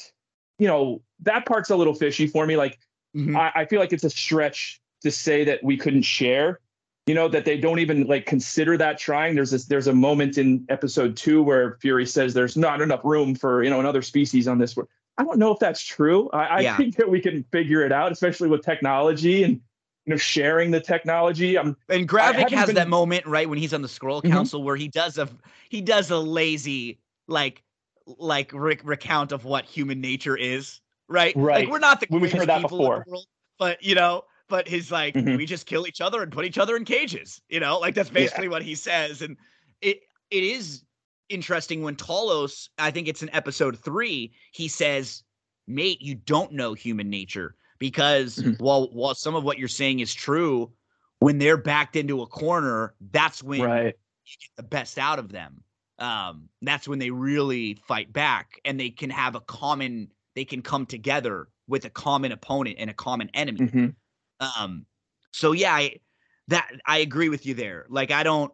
you 0.60 0.68
know, 0.68 1.02
that 1.22 1.46
part's 1.46 1.70
a 1.70 1.76
little 1.76 1.94
fishy 1.94 2.28
for 2.28 2.46
me. 2.46 2.56
Like, 2.56 2.80
mm-hmm. 3.16 3.36
I, 3.36 3.52
I 3.54 3.66
feel 3.66 3.80
like 3.80 3.92
it's 3.92 4.06
a 4.06 4.10
stretch 4.10 4.80
to 5.02 5.12
say 5.12 5.44
that 5.46 5.64
we 5.64 5.78
couldn't 5.78 6.04
share. 6.04 6.60
You 7.06 7.16
know 7.16 7.30
that 7.30 7.46
they 7.46 7.58
don't 7.58 7.80
even 7.80 8.06
like 8.06 8.26
consider 8.26 8.78
that 8.78 8.98
trying. 8.98 9.36
There's 9.36 9.52
this. 9.52 9.66
There's 9.66 9.88
a 9.88 9.94
moment 9.94 10.38
in 10.38 10.66
episode 10.68 11.16
two 11.16 11.42
where 11.42 11.78
Fury 11.82 12.06
says 12.06 12.34
there's 12.34 12.58
not 12.58 12.82
enough 12.82 13.00
room 13.06 13.34
for 13.34 13.64
you 13.64 13.70
know 13.70 13.80
another 13.80 14.02
species 14.02 14.48
on 14.48 14.58
this 14.58 14.76
world. 14.76 14.90
I 15.18 15.24
don't 15.24 15.40
know 15.40 15.52
if 15.52 15.60
that's 15.60 15.82
true. 15.82 16.30
I, 16.32 16.46
I 16.46 16.60
yeah. 16.60 16.78
think 16.78 16.96
that 16.98 17.10
we 17.10 17.22
can 17.22 17.44
figure 17.52 17.84
it 17.86 17.92
out, 17.92 18.12
especially 18.12 18.50
with 18.50 18.64
technology 18.64 19.44
and 19.44 19.54
you 20.06 20.12
know 20.12 20.18
sharing 20.18 20.72
the 20.72 20.82
technology. 20.82 21.58
I'm, 21.58 21.78
and 21.90 22.08
Gravik 22.10 22.50
has 22.50 22.68
been... 22.68 22.76
that 22.76 22.90
moment 22.90 23.26
right 23.26 23.48
when 23.48 23.58
he's 23.58 23.74
on 23.74 23.82
the 23.82 23.88
Skrull 23.88 24.22
mm-hmm. 24.22 24.32
Council 24.32 24.62
where 24.62 24.76
he 24.76 24.90
does 24.90 25.18
a 25.18 25.30
he 25.70 25.80
does 25.80 26.12
a 26.12 26.18
lazy 26.18 27.00
like 27.28 27.64
like 28.18 28.52
rec- 28.54 28.86
recount 28.86 29.32
of 29.32 29.46
what 29.46 29.66
human 29.66 30.02
nature 30.02 30.36
is. 30.38 30.82
Right. 31.08 31.34
Right. 31.36 31.66
Like 31.66 31.70
we're 31.70 31.80
not 31.80 32.00
the 32.00 32.08
when 32.10 32.22
we've 32.22 32.32
heard 32.32 32.50
that 32.50 32.62
before. 32.62 33.06
But 33.60 33.82
you 33.84 33.96
know, 33.96 34.24
but 34.50 34.68
he's 34.68 34.92
like 34.92 35.14
mm-hmm. 35.14 35.36
we 35.36 35.46
just 35.46 35.66
kill 35.66 35.88
each 35.88 36.02
other 36.02 36.22
and 36.22 36.32
put 36.32 36.46
each 36.46 36.58
other 36.58 36.76
in 36.76 36.86
cages. 36.86 37.42
You 37.50 37.60
know, 37.60 37.80
like 37.80 37.96
that's 37.96 38.10
basically 38.10 38.46
yeah. 38.46 38.52
what 38.52 38.64
he 38.64 38.76
says, 38.76 39.22
and 39.22 39.38
it 39.82 40.02
it 40.32 40.44
is 40.44 40.84
interesting 41.30 41.82
when 41.82 41.96
Talos, 41.96 42.70
I 42.78 42.92
think 42.92 43.08
it's 43.08 43.24
in 43.24 43.34
episode 43.34 43.78
three, 43.80 44.34
he 44.52 44.68
says, 44.68 45.24
mate, 45.68 46.02
you 46.02 46.16
don't 46.16 46.54
know 46.54 46.74
human 46.74 47.10
nature 47.10 47.56
because 47.80 48.38
mm-hmm. 48.38 48.64
while 48.64 48.90
while 48.92 49.16
some 49.16 49.36
of 49.36 49.44
what 49.44 49.58
you're 49.58 49.68
saying 49.68 50.00
is 50.00 50.14
true, 50.14 50.72
when 51.20 51.38
they're 51.38 51.58
backed 51.58 51.96
into 51.96 52.22
a 52.22 52.28
corner, 52.28 52.94
that's 53.12 53.44
when 53.44 53.62
right. 53.62 53.96
you 54.26 54.36
get 54.40 54.56
the 54.56 54.64
best 54.64 54.98
out 54.98 55.20
of 55.20 55.32
them. 55.32 55.64
Um, 56.00 56.50
that's 56.62 56.88
when 56.88 57.00
they 57.00 57.10
really 57.10 57.74
fight 57.88 58.14
back 58.14 58.62
and 58.64 58.80
they 58.80 58.92
can 58.92 59.10
have 59.10 59.34
a 59.34 59.40
common, 59.42 60.10
they 60.36 60.46
can 60.46 60.62
come 60.62 60.86
together 60.86 61.48
with 61.68 61.86
a 61.86 61.90
common 61.90 62.32
opponent 62.32 62.78
and 62.80 62.90
a 62.90 62.94
common 62.94 63.30
enemy. 63.34 63.60
Mm-hmm. 63.62 63.88
Um, 64.40 64.86
so 65.32 65.52
yeah, 65.52 65.74
I, 65.74 66.00
that 66.50 66.70
I 66.86 67.00
agree 67.00 67.30
with 67.30 67.46
you 67.46 67.54
there. 67.54 67.86
Like 67.90 68.12
I 68.12 68.24
don't, 68.24 68.52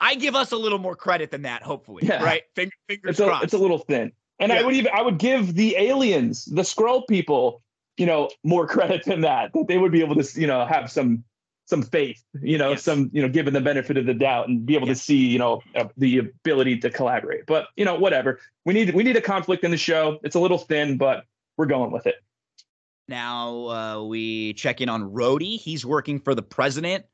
I 0.00 0.14
give 0.14 0.34
us 0.34 0.52
a 0.52 0.56
little 0.56 0.78
more 0.78 0.96
credit 0.96 1.30
than 1.30 1.42
that, 1.42 1.62
hopefully. 1.62 2.02
Yeah. 2.06 2.22
Right. 2.22 2.42
fingers 2.54 2.72
it's 2.88 3.20
a, 3.20 3.26
crossed. 3.26 3.44
It's 3.44 3.54
a 3.54 3.58
little 3.58 3.78
thin. 3.78 4.12
And 4.38 4.52
yeah. 4.52 4.58
I 4.58 4.62
would 4.62 4.74
even 4.74 4.92
I 4.92 5.02
would 5.02 5.18
give 5.18 5.54
the 5.54 5.76
aliens, 5.76 6.44
the 6.44 6.62
Skrull 6.62 7.06
people, 7.08 7.62
you 7.96 8.06
know, 8.06 8.30
more 8.44 8.66
credit 8.68 9.04
than 9.04 9.22
that. 9.22 9.52
That 9.54 9.68
they 9.68 9.78
would 9.78 9.92
be 9.92 10.00
able 10.00 10.22
to, 10.22 10.40
you 10.40 10.46
know, 10.46 10.66
have 10.66 10.90
some 10.90 11.24
some 11.66 11.82
faith, 11.82 12.22
you 12.42 12.58
know, 12.58 12.70
yes. 12.70 12.82
some, 12.84 13.10
you 13.12 13.20
know, 13.20 13.28
given 13.28 13.52
the 13.52 13.60
benefit 13.60 13.96
of 13.96 14.06
the 14.06 14.14
doubt 14.14 14.48
and 14.48 14.64
be 14.64 14.76
able 14.76 14.86
yes. 14.86 14.98
to 14.98 15.04
see, 15.04 15.16
you 15.16 15.38
know, 15.38 15.60
uh, 15.74 15.84
the 15.96 16.18
ability 16.18 16.78
to 16.78 16.90
collaborate. 16.90 17.44
But, 17.44 17.66
you 17.76 17.84
know, 17.84 17.96
whatever. 17.96 18.38
We 18.64 18.72
need 18.72 18.94
we 18.94 19.02
need 19.02 19.16
a 19.16 19.20
conflict 19.20 19.64
in 19.64 19.72
the 19.72 19.76
show. 19.76 20.20
It's 20.22 20.36
a 20.36 20.40
little 20.40 20.58
thin, 20.58 20.96
but 20.96 21.24
we're 21.56 21.66
going 21.66 21.90
with 21.90 22.06
it. 22.06 22.16
Now 23.08 23.68
uh, 23.68 24.04
we 24.04 24.54
check 24.54 24.80
in 24.80 24.88
on 24.88 25.10
Rhodey. 25.10 25.58
He's 25.58 25.86
working 25.86 26.20
for 26.20 26.34
the 26.34 26.42
president 26.42 27.04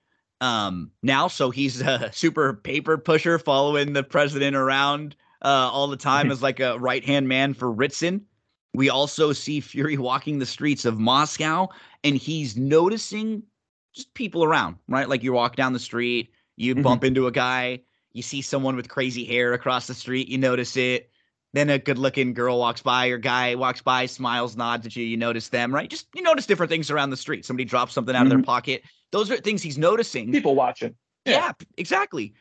um, 0.41 0.91
now. 1.03 1.29
So 1.29 1.51
he's 1.51 1.81
a 1.81 2.11
super 2.15 2.55
paper 2.55 2.99
pusher 2.99 3.39
following 3.39 3.93
the 3.93 4.03
president 4.03 4.57
around 4.57 5.17
uh, 5.43 5.71
all 5.73 5.89
the 5.89 5.97
time 5.97 6.31
as 6.33 6.43
like 6.43 6.61
a 6.61 6.79
right 6.79 7.05
hand 7.05 7.29
man 7.29 7.55
for 7.55 7.71
Ritson. 7.71 8.25
We 8.75 8.89
also 8.89 9.33
see 9.33 9.61
Fury 9.61 9.99
walking 9.99 10.39
the 10.39 10.47
streets 10.47 10.85
of 10.85 10.99
Moscow 10.99 11.69
and 12.05 12.17
he's 12.17 12.57
noticing 12.57 13.43
just 13.95 14.15
people 14.15 14.43
around, 14.43 14.77
right? 14.89 15.09
Like 15.09 15.23
you 15.23 15.33
walk 15.33 15.57
down 15.57 15.75
the 15.75 15.79
street, 15.79 16.33
you 16.57 16.75
mm-hmm. 16.75 16.83
bump 16.83 17.05
into 17.05 17.27
a 17.27 17.33
guy, 17.33 17.81
you 18.13 18.23
see 18.23 18.41
someone 18.41 18.77
with 18.77 18.89
crazy 18.89 19.25
hair 19.25 19.53
across 19.53 19.87
the 19.87 19.95
street, 19.95 20.29
you 20.29 20.39
notice 20.39 20.77
it. 20.77 21.11
Then 21.55 21.69
a 21.69 21.79
good 21.79 21.99
looking 21.99 22.33
girl 22.33 22.59
walks 22.59 22.81
by 22.81 23.09
or 23.09 23.19
guy 23.19 23.55
walks 23.55 23.83
by, 23.83 24.07
smiles, 24.07 24.57
nods 24.57 24.87
at 24.87 24.97
you, 24.97 25.05
you 25.05 25.19
notice 25.19 25.49
them, 25.49 25.75
right? 25.75 25.89
Just 25.89 26.07
you 26.15 26.23
notice 26.23 26.47
different 26.47 26.71
things 26.71 26.91
around 26.91 27.11
the 27.11 27.17
street. 27.17 27.45
Somebody 27.45 27.67
drops 27.67 27.93
something 27.93 28.15
out 28.15 28.21
mm-hmm. 28.21 28.27
of 28.27 28.31
their 28.31 28.39
mm-hmm. 28.39 28.47
pocket. 28.47 28.83
Those 29.11 29.31
are 29.31 29.37
things 29.37 29.63
he's 29.63 29.77
noticing. 29.77 30.33
People 30.33 30.55
watching. 30.55 30.95
Yeah, 31.27 31.33
yeah 31.33 31.53
exactly. 31.77 32.33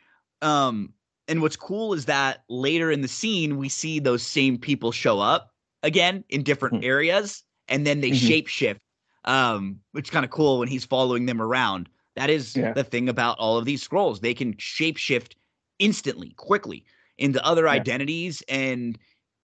Um, 0.42 0.94
and 1.28 1.42
what's 1.42 1.58
cool 1.58 1.94
is 1.94 2.06
that 2.06 2.44
later 2.48 2.90
in 2.90 3.02
the 3.02 3.08
scene, 3.08 3.58
we 3.58 3.68
see 3.68 4.00
those 4.00 4.24
same 4.24 4.58
people 4.58 4.94
show 4.94 5.20
up 5.20 5.52
again 5.84 6.24
in 6.30 6.44
different 6.44 6.76
mm-hmm. 6.76 6.86
areas, 6.86 7.44
and 7.68 7.86
then 7.86 8.00
they 8.00 8.12
mm-hmm. 8.12 8.28
shape 8.28 8.48
shift, 8.48 8.80
um, 9.26 9.80
which 9.92 10.08
is 10.08 10.10
kind 10.10 10.24
of 10.24 10.32
cool 10.32 10.60
when 10.60 10.70
he's 10.70 10.86
following 10.86 11.26
them 11.26 11.42
around. 11.42 11.90
That 12.16 12.30
is 12.30 12.56
yeah. 12.56 12.72
the 12.72 12.84
thing 12.84 13.10
about 13.10 13.38
all 13.40 13.58
of 13.58 13.66
these 13.66 13.86
Skrulls; 13.86 14.22
they 14.22 14.34
can 14.34 14.54
shapeshift 14.54 15.34
instantly, 15.80 16.34
quickly 16.38 16.86
into 17.22 17.44
other 17.46 17.66
yeah. 17.66 17.72
identities, 17.72 18.44
and 18.50 18.98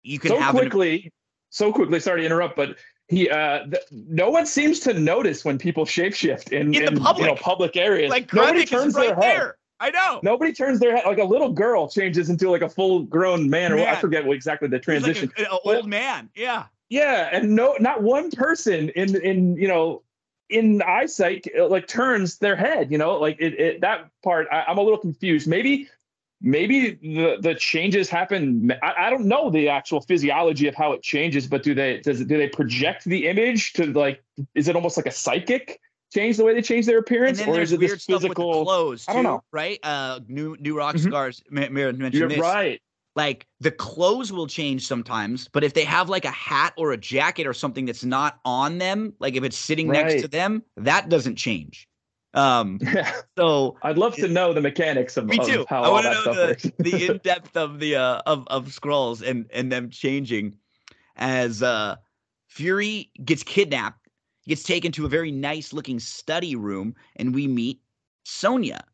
you 0.02 0.18
can 0.18 0.30
so 0.30 0.38
have 0.38 0.54
quickly. 0.54 1.04
An, 1.04 1.10
so 1.50 1.72
quickly, 1.72 2.00
sorry 2.00 2.20
to 2.20 2.26
interrupt, 2.26 2.56
but 2.56 2.76
he 3.08 3.28
uh 3.28 3.66
the, 3.66 3.80
no 3.90 4.30
one 4.30 4.46
seems 4.46 4.80
to 4.80 4.94
notice 4.94 5.44
when 5.44 5.58
people 5.58 5.84
shapeshift 5.84 6.52
in, 6.52 6.74
in, 6.74 6.88
in 6.88 6.94
the 6.94 7.00
public, 7.00 7.26
you 7.26 7.34
know, 7.34 7.40
public 7.40 7.76
areas. 7.76 8.10
Like 8.10 8.32
nobody 8.32 8.64
turns 8.64 8.94
right 8.94 9.08
their 9.08 9.14
head. 9.16 9.40
There. 9.40 9.56
I 9.80 9.90
know. 9.90 10.20
Nobody 10.22 10.52
turns 10.52 10.80
their 10.80 10.96
head. 10.96 11.04
Like 11.04 11.18
a 11.18 11.24
little 11.24 11.52
girl 11.52 11.88
changes 11.88 12.30
into 12.30 12.50
like 12.50 12.62
a 12.62 12.68
full 12.68 13.02
grown 13.02 13.50
man, 13.50 13.72
or 13.72 13.80
I 13.80 13.96
forget 13.96 14.24
what 14.24 14.34
exactly 14.34 14.68
the 14.68 14.78
transition. 14.78 15.30
Like 15.36 15.46
an 15.46 15.58
old 15.64 15.86
man. 15.86 16.30
Yeah. 16.34 16.64
Yeah, 16.90 17.30
and 17.32 17.56
no, 17.56 17.76
not 17.80 18.02
one 18.02 18.30
person 18.30 18.90
in 18.90 19.16
in 19.16 19.56
you 19.56 19.66
know 19.66 20.02
in 20.48 20.82
eyesight 20.82 21.46
like 21.58 21.88
turns 21.88 22.38
their 22.38 22.56
head. 22.56 22.92
You 22.92 22.98
know, 22.98 23.14
like 23.14 23.36
it, 23.40 23.58
it 23.58 23.80
that 23.80 24.10
part. 24.22 24.46
I, 24.52 24.64
I'm 24.68 24.78
a 24.78 24.82
little 24.82 24.98
confused. 24.98 25.48
Maybe 25.48 25.88
maybe 26.44 26.90
the 27.02 27.38
the 27.40 27.54
changes 27.54 28.08
happen 28.08 28.70
I, 28.82 29.06
I, 29.06 29.10
don't 29.10 29.24
know 29.24 29.50
the 29.50 29.70
actual 29.70 30.02
physiology 30.02 30.68
of 30.68 30.74
how 30.74 30.92
it 30.92 31.02
changes 31.02 31.46
but 31.46 31.62
do 31.62 31.74
they 31.74 32.00
does 32.00 32.20
it 32.20 32.28
do 32.28 32.36
they 32.36 32.48
project 32.48 33.04
the 33.04 33.26
image 33.26 33.72
to 33.72 33.86
like 33.92 34.22
is 34.54 34.68
it 34.68 34.76
almost 34.76 34.96
like 34.98 35.06
a 35.06 35.10
psychic 35.10 35.80
change 36.12 36.36
the 36.36 36.44
way 36.44 36.54
they 36.54 36.62
change 36.62 36.84
their 36.86 36.98
appearance 36.98 37.40
or 37.44 37.60
is 37.60 37.72
it 37.72 37.80
this 37.80 38.04
physical 38.04 38.64
clothes 38.64 39.06
too, 39.06 39.10
i 39.10 39.14
don't 39.14 39.24
know 39.24 39.42
right 39.52 39.80
uh 39.82 40.20
new 40.28 40.54
new 40.60 40.76
rock 40.76 40.96
mm-hmm. 40.96 41.08
stars 41.08 41.42
mentioned 41.50 42.14
You're 42.14 42.28
this. 42.28 42.38
right 42.38 42.80
like 43.16 43.46
the 43.60 43.70
clothes 43.70 44.30
will 44.30 44.46
change 44.46 44.86
sometimes 44.86 45.48
but 45.48 45.64
if 45.64 45.72
they 45.72 45.84
have 45.84 46.10
like 46.10 46.26
a 46.26 46.30
hat 46.30 46.74
or 46.76 46.92
a 46.92 46.96
jacket 46.98 47.46
or 47.46 47.54
something 47.54 47.86
that's 47.86 48.04
not 48.04 48.38
on 48.44 48.76
them 48.76 49.14
like 49.18 49.34
if 49.34 49.44
it's 49.44 49.56
sitting 49.56 49.88
right. 49.88 50.06
next 50.06 50.22
to 50.22 50.28
them 50.28 50.62
that 50.76 51.08
doesn't 51.08 51.36
change 51.36 51.88
um, 52.34 52.78
yeah. 52.82 53.12
So 53.38 53.76
I'd 53.82 53.98
love 53.98 54.14
to 54.16 54.28
know 54.28 54.52
the 54.52 54.60
mechanics 54.60 55.16
of, 55.16 55.26
me 55.26 55.38
too. 55.38 55.62
Of 55.62 55.68
how 55.68 55.82
I 55.82 55.88
want 55.88 56.04
to 56.06 56.12
know 56.12 56.34
the, 56.34 56.72
the 56.78 57.06
in 57.10 57.18
depth 57.18 57.56
of 57.56 57.78
the 57.78 57.96
uh, 57.96 58.22
of 58.26 58.46
of 58.48 58.66
Skrulls 58.66 59.26
and 59.26 59.46
and 59.52 59.70
them 59.70 59.90
changing 59.90 60.56
as 61.16 61.62
uh, 61.62 61.96
Fury 62.48 63.10
gets 63.24 63.42
kidnapped, 63.42 64.08
gets 64.46 64.62
taken 64.62 64.92
to 64.92 65.06
a 65.06 65.08
very 65.08 65.30
nice 65.30 65.72
looking 65.72 66.00
study 66.00 66.56
room, 66.56 66.94
and 67.16 67.34
we 67.34 67.46
meet 67.46 67.80
Sonya. 68.24 68.84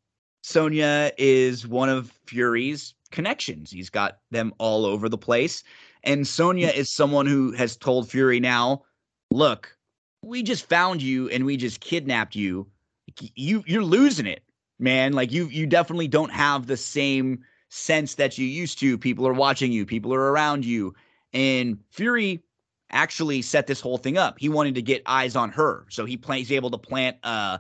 Sonya 0.43 1.13
is 1.19 1.67
one 1.67 1.89
of 1.89 2.13
Fury's 2.27 2.95
connections. 3.11 3.71
He's 3.71 3.91
got 3.91 4.19
them 4.31 4.53
all 4.59 4.87
over 4.87 5.09
the 5.09 5.19
place. 5.19 5.63
And 6.03 6.27
Sonya 6.27 6.69
is 6.69 6.91
someone 6.91 7.27
who 7.27 7.53
has 7.53 7.77
told 7.77 8.09
Fury 8.09 8.41
now, 8.41 8.83
look, 9.31 9.77
we 10.23 10.43
just 10.43 10.69
found 10.69 11.03
you 11.03 11.29
and 11.29 11.45
we 11.45 11.57
just 11.57 11.81
kidnapped 11.81 12.35
you 12.35 12.67
you 13.35 13.65
you're 13.67 13.85
losing 13.85 14.27
it, 14.27 14.43
man. 14.79 15.13
Like 15.13 15.33
you 15.33 15.47
you 15.47 15.67
definitely 15.67 16.09
don't 16.09 16.33
have 16.33 16.67
the 16.67 16.77
same 16.77 17.45
sense 17.69 18.15
that 18.17 18.39
you 18.39 18.47
used 18.47 18.79
to. 18.81 18.99
People 18.99 19.27
are 19.27 19.33
watching 19.33 19.73
you, 19.73 19.87
people 19.87 20.13
are 20.15 20.33
around 20.33 20.65
you. 20.65 20.95
And 21.33 21.79
Fury 21.91 22.43
actually 22.91 23.43
set 23.43 23.67
this 23.67 23.81
whole 23.81 23.99
thing 23.99 24.19
up. 24.19 24.39
He 24.39 24.49
wanted 24.49 24.75
to 24.75 24.83
get 24.83 25.03
eyes 25.07 25.37
on 25.37 25.51
her. 25.51 25.87
So 25.89 26.05
he 26.05 26.17
pl- 26.17 26.35
he's 26.35 26.53
able 26.53 26.71
to 26.71 26.79
plant 26.79 27.17
uh 27.23 27.59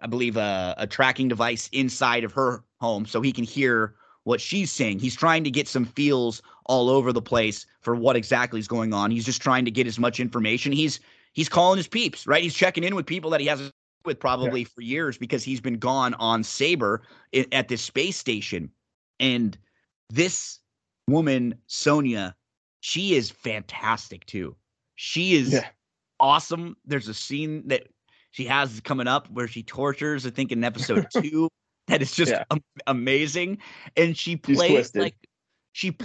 I 0.00 0.06
believe 0.06 0.36
a, 0.36 0.74
a 0.78 0.86
tracking 0.86 1.28
device 1.28 1.68
inside 1.72 2.24
of 2.24 2.32
her 2.32 2.64
home 2.80 3.04
so 3.04 3.20
he 3.20 3.32
can 3.32 3.44
hear 3.44 3.94
what 4.24 4.40
she's 4.40 4.70
saying. 4.70 5.00
He's 5.00 5.16
trying 5.16 5.44
to 5.44 5.50
get 5.50 5.68
some 5.68 5.84
feels 5.84 6.42
all 6.66 6.88
over 6.88 7.12
the 7.12 7.20
place 7.20 7.66
for 7.80 7.94
what 7.94 8.16
exactly 8.16 8.60
is 8.60 8.68
going 8.68 8.94
on. 8.94 9.10
He's 9.10 9.24
just 9.24 9.42
trying 9.42 9.64
to 9.64 9.70
get 9.70 9.86
as 9.86 9.98
much 9.98 10.20
information. 10.20 10.72
He's 10.72 11.00
he's 11.32 11.48
calling 11.48 11.76
his 11.76 11.88
peeps, 11.88 12.26
right? 12.26 12.42
He's 12.42 12.54
checking 12.54 12.84
in 12.84 12.94
with 12.94 13.06
people 13.06 13.30
that 13.30 13.40
he 13.40 13.46
hasn't 13.46 13.72
with 14.04 14.18
probably 14.20 14.60
yeah. 14.62 14.68
for 14.74 14.82
years 14.82 15.18
because 15.18 15.42
he's 15.44 15.60
been 15.60 15.78
gone 15.78 16.14
on 16.14 16.42
Saber 16.42 17.02
at 17.52 17.68
this 17.68 17.82
space 17.82 18.16
station. 18.16 18.70
And 19.20 19.56
this 20.10 20.58
woman, 21.08 21.54
Sonya, 21.66 22.34
she 22.80 23.14
is 23.14 23.30
fantastic 23.30 24.26
too. 24.26 24.56
She 24.96 25.34
is 25.34 25.52
yeah. 25.52 25.68
awesome. 26.20 26.76
There's 26.84 27.08
a 27.08 27.14
scene 27.14 27.66
that 27.68 27.86
she 28.30 28.44
has 28.46 28.80
coming 28.80 29.08
up 29.08 29.30
where 29.30 29.48
she 29.48 29.62
tortures, 29.62 30.26
I 30.26 30.30
think, 30.30 30.52
in 30.52 30.64
episode 30.64 31.06
two. 31.22 31.48
that 31.88 32.02
is 32.02 32.12
just 32.12 32.32
yeah. 32.32 32.44
am- 32.50 32.62
amazing. 32.86 33.58
And 33.96 34.16
she 34.16 34.36
plays 34.36 34.94
like 34.94 35.16
she 35.72 35.96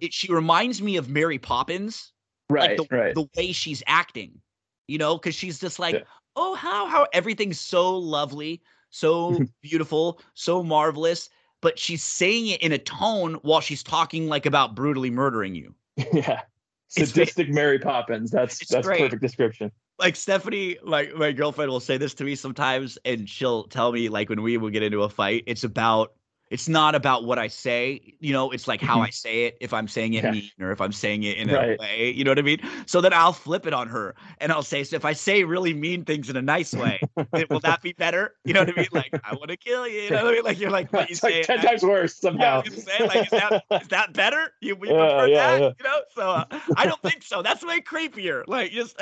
it, 0.00 0.12
she 0.12 0.32
reminds 0.32 0.80
me 0.80 0.96
of 0.96 1.08
Mary 1.08 1.38
Poppins. 1.38 2.12
Right, 2.48 2.78
like 2.78 2.88
the, 2.88 2.96
right. 2.96 3.14
the 3.14 3.28
way 3.36 3.52
she's 3.52 3.80
acting, 3.86 4.40
you 4.88 4.98
know, 4.98 5.16
because 5.16 5.36
she's 5.36 5.60
just 5.60 5.78
like, 5.78 5.94
yeah 5.94 6.00
oh 6.36 6.54
how 6.54 6.86
how 6.86 7.06
everything's 7.12 7.60
so 7.60 7.96
lovely 7.96 8.60
so 8.90 9.38
beautiful 9.62 10.20
so 10.34 10.62
marvelous 10.62 11.30
but 11.60 11.78
she's 11.78 12.02
saying 12.02 12.48
it 12.48 12.62
in 12.62 12.72
a 12.72 12.78
tone 12.78 13.34
while 13.42 13.60
she's 13.60 13.82
talking 13.82 14.28
like 14.28 14.46
about 14.46 14.74
brutally 14.74 15.10
murdering 15.10 15.54
you. 15.54 15.74
Yeah. 16.12 16.42
Sadistic 16.88 17.48
it's, 17.48 17.54
mary 17.54 17.78
poppins 17.78 18.32
that's 18.32 18.66
that's 18.66 18.84
great. 18.84 19.00
perfect 19.00 19.22
description. 19.22 19.70
Like 19.98 20.16
stephanie 20.16 20.76
like 20.82 21.14
my 21.14 21.30
girlfriend 21.30 21.70
will 21.70 21.78
say 21.78 21.98
this 21.98 22.14
to 22.14 22.24
me 22.24 22.34
sometimes 22.34 22.98
and 23.04 23.28
she'll 23.28 23.64
tell 23.64 23.92
me 23.92 24.08
like 24.08 24.28
when 24.28 24.42
we 24.42 24.56
will 24.56 24.70
get 24.70 24.82
into 24.82 25.02
a 25.02 25.08
fight 25.08 25.44
it's 25.46 25.62
about 25.62 26.14
it's 26.50 26.68
not 26.68 26.96
about 26.96 27.24
what 27.24 27.38
I 27.38 27.46
say, 27.46 28.14
you 28.18 28.32
know, 28.32 28.50
it's 28.50 28.66
like 28.66 28.80
how 28.80 28.94
mm-hmm. 28.94 29.04
I 29.04 29.10
say 29.10 29.44
it, 29.44 29.56
if 29.60 29.72
I'm 29.72 29.86
saying 29.86 30.14
it 30.14 30.24
yeah. 30.24 30.32
mean 30.32 30.50
or 30.60 30.72
if 30.72 30.80
I'm 30.80 30.90
saying 30.90 31.22
it 31.22 31.36
in 31.36 31.48
right. 31.48 31.78
a 31.78 31.80
way, 31.80 32.10
you 32.10 32.24
know 32.24 32.32
what 32.32 32.40
I 32.40 32.42
mean? 32.42 32.58
So 32.86 33.00
then 33.00 33.12
I'll 33.12 33.32
flip 33.32 33.66
it 33.66 33.72
on 33.72 33.86
her 33.86 34.16
and 34.38 34.50
I'll 34.50 34.64
say, 34.64 34.82
so 34.82 34.96
if 34.96 35.04
I 35.04 35.12
say 35.12 35.44
really 35.44 35.72
mean 35.72 36.04
things 36.04 36.28
in 36.28 36.36
a 36.36 36.42
nice 36.42 36.74
way, 36.74 37.00
will 37.48 37.60
that 37.60 37.82
be 37.82 37.92
better? 37.92 38.34
You 38.44 38.54
know 38.54 38.60
what 38.60 38.76
I 38.76 38.80
mean? 38.80 38.88
Like, 38.90 39.20
I 39.22 39.34
want 39.34 39.50
to 39.50 39.56
kill 39.56 39.86
you. 39.86 40.00
You 40.02 40.10
know 40.10 40.24
what 40.24 40.32
I 40.32 40.34
mean? 40.34 40.44
Like, 40.44 40.58
you're 40.58 40.70
like, 40.70 40.92
what 40.92 41.08
you 41.08 41.14
say? 41.14 41.38
Like 41.38 41.46
10 41.46 41.60
times 41.60 41.82
worse 41.84 42.16
somehow. 42.20 42.62
Yeah, 42.64 42.78
say, 42.78 43.06
like, 43.06 43.24
is 43.24 43.30
that, 43.30 43.64
is 43.82 43.88
that 43.88 44.12
better? 44.12 44.52
You, 44.60 44.76
you 44.82 44.88
yeah, 44.90 45.06
prefer 45.06 45.26
yeah, 45.28 45.58
that? 45.58 45.76
You 45.78 45.84
know? 45.84 46.00
So 46.16 46.30
uh, 46.30 46.44
I 46.76 46.84
don't 46.84 47.00
think 47.02 47.22
so. 47.22 47.42
That's 47.42 47.64
way 47.64 47.80
creepier. 47.80 48.42
Like, 48.48 48.72
just, 48.72 48.96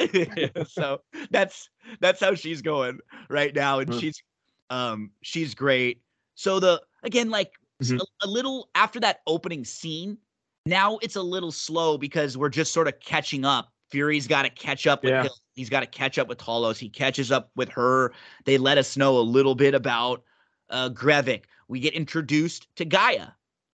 so 0.70 1.01
that's, 1.31 1.70
that's 2.01 2.20
how 2.20 2.35
she's 2.35 2.61
going 2.61 2.99
right 3.31 3.55
now. 3.55 3.79
And 3.79 3.91
mm. 3.91 4.01
she's, 4.01 4.23
um, 4.69 5.12
she's 5.23 5.55
great. 5.55 6.03
So 6.35 6.61
the, 6.61 6.83
again, 7.03 7.31
like 7.31 7.53
mm-hmm. 7.83 7.99
a, 7.99 8.27
a 8.27 8.29
little 8.29 8.69
after 8.75 9.01
that 9.01 9.20
opening 9.27 9.65
scene, 9.65 10.19
now 10.66 10.99
it's 10.99 11.16
a 11.16 11.23
little 11.23 11.53
slow 11.53 11.99
because 11.99 12.37
we're 12.37 12.49
just 12.49 12.73
sort 12.73 12.89
of 12.89 12.99
catching 13.01 13.45
up. 13.45 13.73
Fury's 13.91 14.27
got 14.27 14.43
to 14.43 14.51
catch 14.51 14.87
up 14.87 15.03
with 15.03 15.12
yeah. 15.12 15.27
He's 15.55 15.70
got 15.70 15.81
to 15.81 15.87
catch 15.87 16.19
up 16.19 16.29
with 16.29 16.39
Talos. 16.39 16.79
He 16.79 16.89
catches 16.89 17.33
up 17.33 17.51
with 17.57 17.69
her. 17.70 18.12
They 18.45 18.59
let 18.59 18.79
us 18.79 18.97
know 18.97 19.19
a 19.19 19.20
little 19.20 19.55
bit 19.55 19.75
about 19.75 20.23
uh, 20.70 20.91
Gravik. 20.91 21.45
We 21.66 21.81
get 21.81 21.95
introduced 21.95 22.69
to 22.77 22.85
G'iah, 22.85 23.33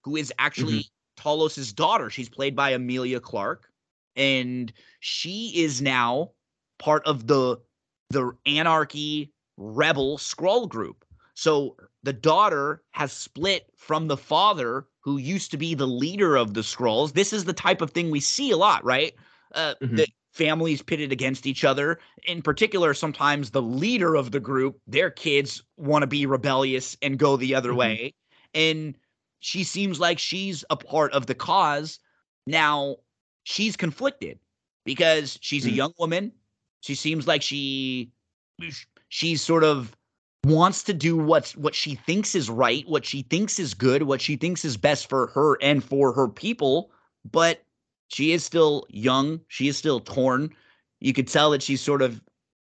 who 0.05 0.17
is 0.17 0.33
actually 0.39 0.81
mm-hmm. 0.81 1.29
Talos's 1.29 1.73
daughter. 1.73 2.11
She's 2.11 2.29
played 2.29 2.55
by 2.55 2.71
Emilia 2.71 3.21
Clarke, 3.21 3.71
and 4.17 4.73
she 4.99 5.53
is 5.55 5.81
now 5.81 6.33
part 6.79 7.07
of 7.07 7.27
the 7.27 7.59
the 8.11 8.33
Anarchy 8.45 9.33
Rebel 9.57 10.19
Skrull 10.19 10.69
group. 10.69 11.05
So 11.35 11.77
the 12.03 12.13
daughter 12.13 12.83
has 12.93 13.13
split 13.13 13.67
from 13.77 14.09
the 14.09 14.17
father 14.17 14.87
who 15.01 15.19
used 15.19 15.51
to 15.51 15.57
be 15.57 15.75
the 15.75 15.87
leader 15.87 16.37
of 16.37 16.55
the 16.55 16.61
Skrulls. 16.61 17.13
This 17.13 17.33
is 17.33 17.45
the 17.45 17.53
type 17.53 17.81
of 17.81 17.91
thing 17.91 18.11
we 18.11 18.21
see 18.21 18.51
a 18.51 18.57
lot, 18.57 18.85
right? 18.85 19.15
Uh, 19.55 19.75
mm-hmm. 19.83 19.97
The 19.97 20.07
families 20.33 20.83
pitted 20.83 21.13
against 21.13 21.47
each 21.47 21.65
other. 21.65 21.99
In 22.27 22.43
particular, 22.43 22.95
sometimes 22.95 23.51
the 23.51 23.63
leader 23.63 24.15
of 24.15 24.31
the 24.31 24.41
group, 24.41 24.79
their 24.87 25.11
kids 25.11 25.63
want 25.77 26.03
to 26.03 26.07
be 26.07 26.27
rebellious 26.27 26.97
and 27.03 27.19
go 27.19 27.37
the 27.37 27.55
other 27.55 27.71
mm-hmm. 27.71 27.79
way. 27.79 28.15
And 28.55 28.97
she 29.41 29.65
seems 29.65 29.99
like 29.99 30.19
she's 30.19 30.65
a 30.71 30.77
part 30.77 31.13
of 31.13 31.27
the 31.27 31.35
cause. 31.35 31.99
Now, 32.47 32.97
she's 33.45 33.77
conflicted 33.77 34.39
because 34.85 35.39
she's 35.41 35.65
mm-hmm. 35.65 35.73
a 35.73 35.77
young 35.77 35.93
woman. 35.99 36.33
She 36.81 36.95
seems 36.95 37.27
like 37.27 37.43
she 37.43 38.11
she's 39.09 39.43
sort 39.43 39.65
of 39.65 39.97
wants 40.45 40.83
to 40.85 40.95
do 40.95 41.17
what's 41.17 41.57
what 41.57 41.75
she 41.75 41.95
thinks 41.95 42.35
is 42.35 42.49
right, 42.49 42.89
what 42.89 43.05
she 43.05 43.23
thinks 43.23 43.59
is 43.59 43.75
good, 43.75 44.05
what 44.05 44.21
she 44.21 44.37
thinks 44.37 44.65
is 44.65 44.77
best 44.77 45.09
for 45.09 45.29
her 45.29 45.59
and 45.62 45.85
for 45.85 46.12
her 46.12 46.29
people, 46.29 46.91
but 47.31 47.62
she 48.09 48.33
is 48.33 48.45
still 48.45 48.87
young, 48.89 49.41
she 49.49 49.69
is 49.69 49.77
still 49.77 50.01
torn. 50.01 50.51
You 51.01 51.12
could 51.12 51.29
tell 51.29 51.51
that 51.51 51.62
she's 51.62 51.81
sort 51.81 52.03
of 52.03 52.21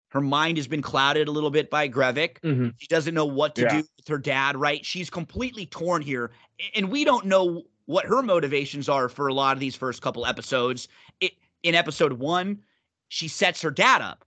her 0.09 0.21
mind 0.21 0.57
has 0.57 0.69
been 0.69 0.83
clouded 0.83 1.27
a 1.27 1.33
little 1.33 1.51
bit 1.51 1.71
by 1.71 1.89
Gravik. 1.89 2.41
Mm-hmm. 2.43 2.69
She 2.79 2.87
doesn't 2.87 3.15
know 3.15 3.27
what 3.27 3.57
to 3.57 3.63
yeah. 3.63 3.69
do 3.69 3.77
with 3.79 4.09
her 4.09 4.19
dad, 4.19 4.57
right? 4.57 4.85
She's 4.87 5.11
completely 5.11 5.67
torn 5.67 6.03
here. 6.03 6.31
And 6.77 6.89
we 6.89 7.05
don't 7.05 7.27
know 7.27 7.65
what 7.87 8.07
her 8.07 8.23
motivations 8.23 8.89
are 8.89 9.09
for 9.09 9.27
a 9.27 9.35
lot 9.35 9.55
of 9.55 9.61
these 9.61 9.75
first 9.75 10.03
couple 10.03 10.25
episodes. 10.25 10.87
It, 11.21 11.33
in 11.65 11.75
episode 11.75 12.13
one, 12.13 12.61
she 13.09 13.27
sets 13.27 13.61
her 13.63 13.73
dad 13.73 14.03
up 14.03 14.25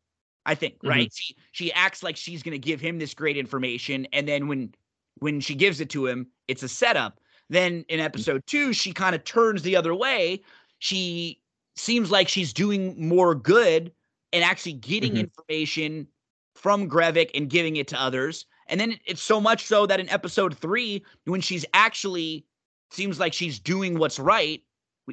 I 0.47 0.55
think, 0.55 0.75
mm-hmm. 0.75 0.89
right? 0.89 1.11
She 1.13 1.35
she 1.51 1.71
acts 1.73 2.01
like 2.01 2.17
she's 2.17 2.41
going 2.41 2.53
to 2.53 2.59
give 2.59 2.81
him 2.81 2.97
this 2.97 3.13
great 3.13 3.37
information 3.37 4.07
and 4.11 4.27
then 4.27 4.47
when 4.47 4.73
when 5.19 5.39
she 5.39 5.55
gives 5.55 5.79
it 5.79 5.89
to 5.91 6.07
him, 6.07 6.27
it's 6.47 6.63
a 6.63 6.69
setup. 6.69 7.19
Then 7.49 7.85
in 7.89 7.99
mm. 7.99 8.03
episode 8.03 8.43
2, 8.47 8.73
she 8.73 8.91
kind 8.91 9.15
of 9.15 9.23
turns 9.23 9.61
the 9.61 9.75
other 9.75 9.95
way. 9.95 10.41
She 10.79 11.41
seems 11.75 12.11
like 12.11 12.27
she's 12.27 12.53
doing 12.53 13.07
more 13.07 13.35
good 13.35 13.91
and 14.33 14.43
actually 14.43 14.73
getting 14.73 15.13
mm-hmm. 15.13 15.21
information 15.21 16.07
from 16.55 16.89
Gravik 16.89 17.31
and 17.35 17.49
giving 17.49 17.77
it 17.77 17.87
to 17.89 18.01
others. 18.01 18.45
And 18.67 18.79
then 18.79 18.97
it's 19.05 19.21
so 19.21 19.39
much 19.39 19.65
so 19.65 19.85
that 19.85 19.99
in 19.99 20.09
episode 20.09 20.57
three, 20.57 21.05
when 21.25 21.41
she's 21.41 21.65
actually 21.73 22.45
seems 22.91 23.19
like 23.19 23.33
she's 23.33 23.59
doing 23.59 23.97
what's 23.97 24.19
right, 24.19 24.61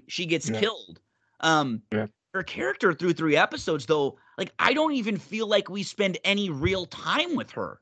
she 0.09 0.27
gets 0.27 0.49
yeah. 0.49 0.61
killed. 0.61 1.01
Um, 1.41 1.83
yeah. 1.93 2.07
Her 2.35 2.43
character 2.43 2.93
through 2.93 3.13
three 3.13 3.37
episodes, 3.37 3.87
though, 3.87 4.19
like 4.37 4.53
I 4.59 4.75
don't 4.75 4.93
even 4.93 5.19
feel 5.19 5.47
like 5.47 5.71
we 5.71 5.85
spend 5.85 6.19
any 6.25 6.51
real 6.51 6.85
time 6.87 7.37
with 7.37 7.53
her. 7.53 7.81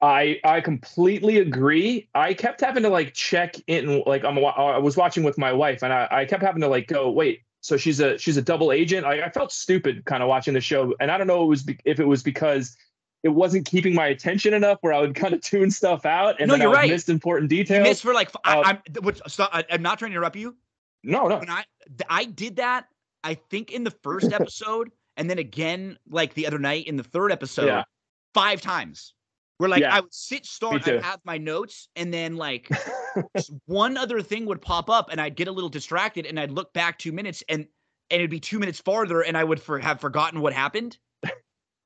I 0.00 0.38
I 0.44 0.60
completely 0.60 1.38
agree. 1.38 2.08
I 2.14 2.32
kept 2.34 2.60
having 2.60 2.84
to 2.84 2.90
like 2.90 3.12
check 3.12 3.56
in, 3.66 4.04
like 4.06 4.24
I'm 4.24 4.38
I 4.38 4.78
was 4.78 4.96
watching 4.96 5.24
with 5.24 5.36
my 5.36 5.52
wife, 5.52 5.82
and 5.82 5.92
I, 5.92 6.06
I 6.10 6.24
kept 6.26 6.44
having 6.44 6.60
to 6.62 6.68
like 6.68 6.86
go, 6.86 7.10
wait, 7.10 7.40
so 7.60 7.76
she's 7.76 7.98
a 7.98 8.16
she's 8.18 8.36
a 8.36 8.42
double 8.42 8.70
agent. 8.70 9.04
I, 9.04 9.22
I 9.22 9.30
felt 9.30 9.50
stupid 9.50 10.04
kind 10.04 10.22
of 10.22 10.28
watching 10.28 10.54
the 10.54 10.60
show, 10.60 10.94
and 11.00 11.10
I 11.10 11.18
don't 11.18 11.26
know 11.26 11.42
it 11.42 11.46
was 11.48 11.64
be, 11.64 11.76
if 11.84 11.98
it 11.98 12.06
was 12.06 12.22
because 12.22 12.76
it 13.24 13.30
wasn't 13.30 13.66
keeping 13.66 13.94
my 13.94 14.06
attention 14.08 14.54
enough 14.54 14.78
where 14.82 14.92
I 14.92 15.00
would 15.00 15.14
kind 15.14 15.34
of 15.34 15.40
tune 15.40 15.70
stuff 15.70 16.04
out 16.04 16.38
and 16.38 16.48
no, 16.48 16.54
you're 16.54 16.70
right. 16.70 16.90
missed 16.90 17.08
important 17.08 17.48
details. 17.48 17.78
You 17.78 17.90
missed 17.90 18.02
for 18.02 18.12
like 18.14 18.28
uh, 18.36 18.38
I, 18.44 18.70
am 18.70 18.78
which, 19.02 19.20
stop, 19.26 19.50
I, 19.52 19.64
am 19.70 19.82
not 19.82 19.98
trying 19.98 20.10
to 20.12 20.16
interrupt 20.16 20.36
you. 20.36 20.54
No, 21.02 21.26
no. 21.26 21.38
When 21.38 21.50
I 21.50 21.64
I 22.08 22.26
did 22.26 22.56
that, 22.56 22.86
I 23.24 23.34
think 23.34 23.72
in 23.72 23.82
the 23.82 23.90
first 23.90 24.32
episode, 24.32 24.90
and 25.16 25.28
then 25.28 25.38
again 25.38 25.98
like 26.08 26.34
the 26.34 26.46
other 26.46 26.58
night 26.58 26.86
in 26.86 26.96
the 26.96 27.02
third 27.02 27.32
episode, 27.32 27.66
yeah. 27.66 27.82
five 28.34 28.60
times. 28.60 29.14
Where 29.58 29.68
like 29.68 29.82
yeah. 29.82 29.94
I 29.94 30.00
would 30.00 30.12
sit 30.12 30.46
start, 30.46 30.86
I'd 30.88 31.02
have 31.02 31.20
my 31.24 31.38
notes, 31.38 31.88
and 31.94 32.12
then 32.12 32.36
like 32.36 32.68
one 33.66 33.96
other 33.96 34.20
thing 34.20 34.46
would 34.46 34.60
pop 34.60 34.90
up, 34.90 35.10
and 35.10 35.20
I'd 35.20 35.36
get 35.36 35.48
a 35.48 35.52
little 35.52 35.70
distracted, 35.70 36.26
and 36.26 36.38
I'd 36.38 36.50
look 36.50 36.72
back 36.72 36.98
two 36.98 37.12
minutes, 37.12 37.42
and 37.48 37.66
and 38.10 38.20
it'd 38.20 38.30
be 38.30 38.40
two 38.40 38.58
minutes 38.58 38.80
farther, 38.80 39.22
and 39.22 39.36
I 39.36 39.44
would 39.44 39.62
for, 39.62 39.78
have 39.78 40.00
forgotten 40.00 40.40
what 40.40 40.52
happened. 40.52 40.98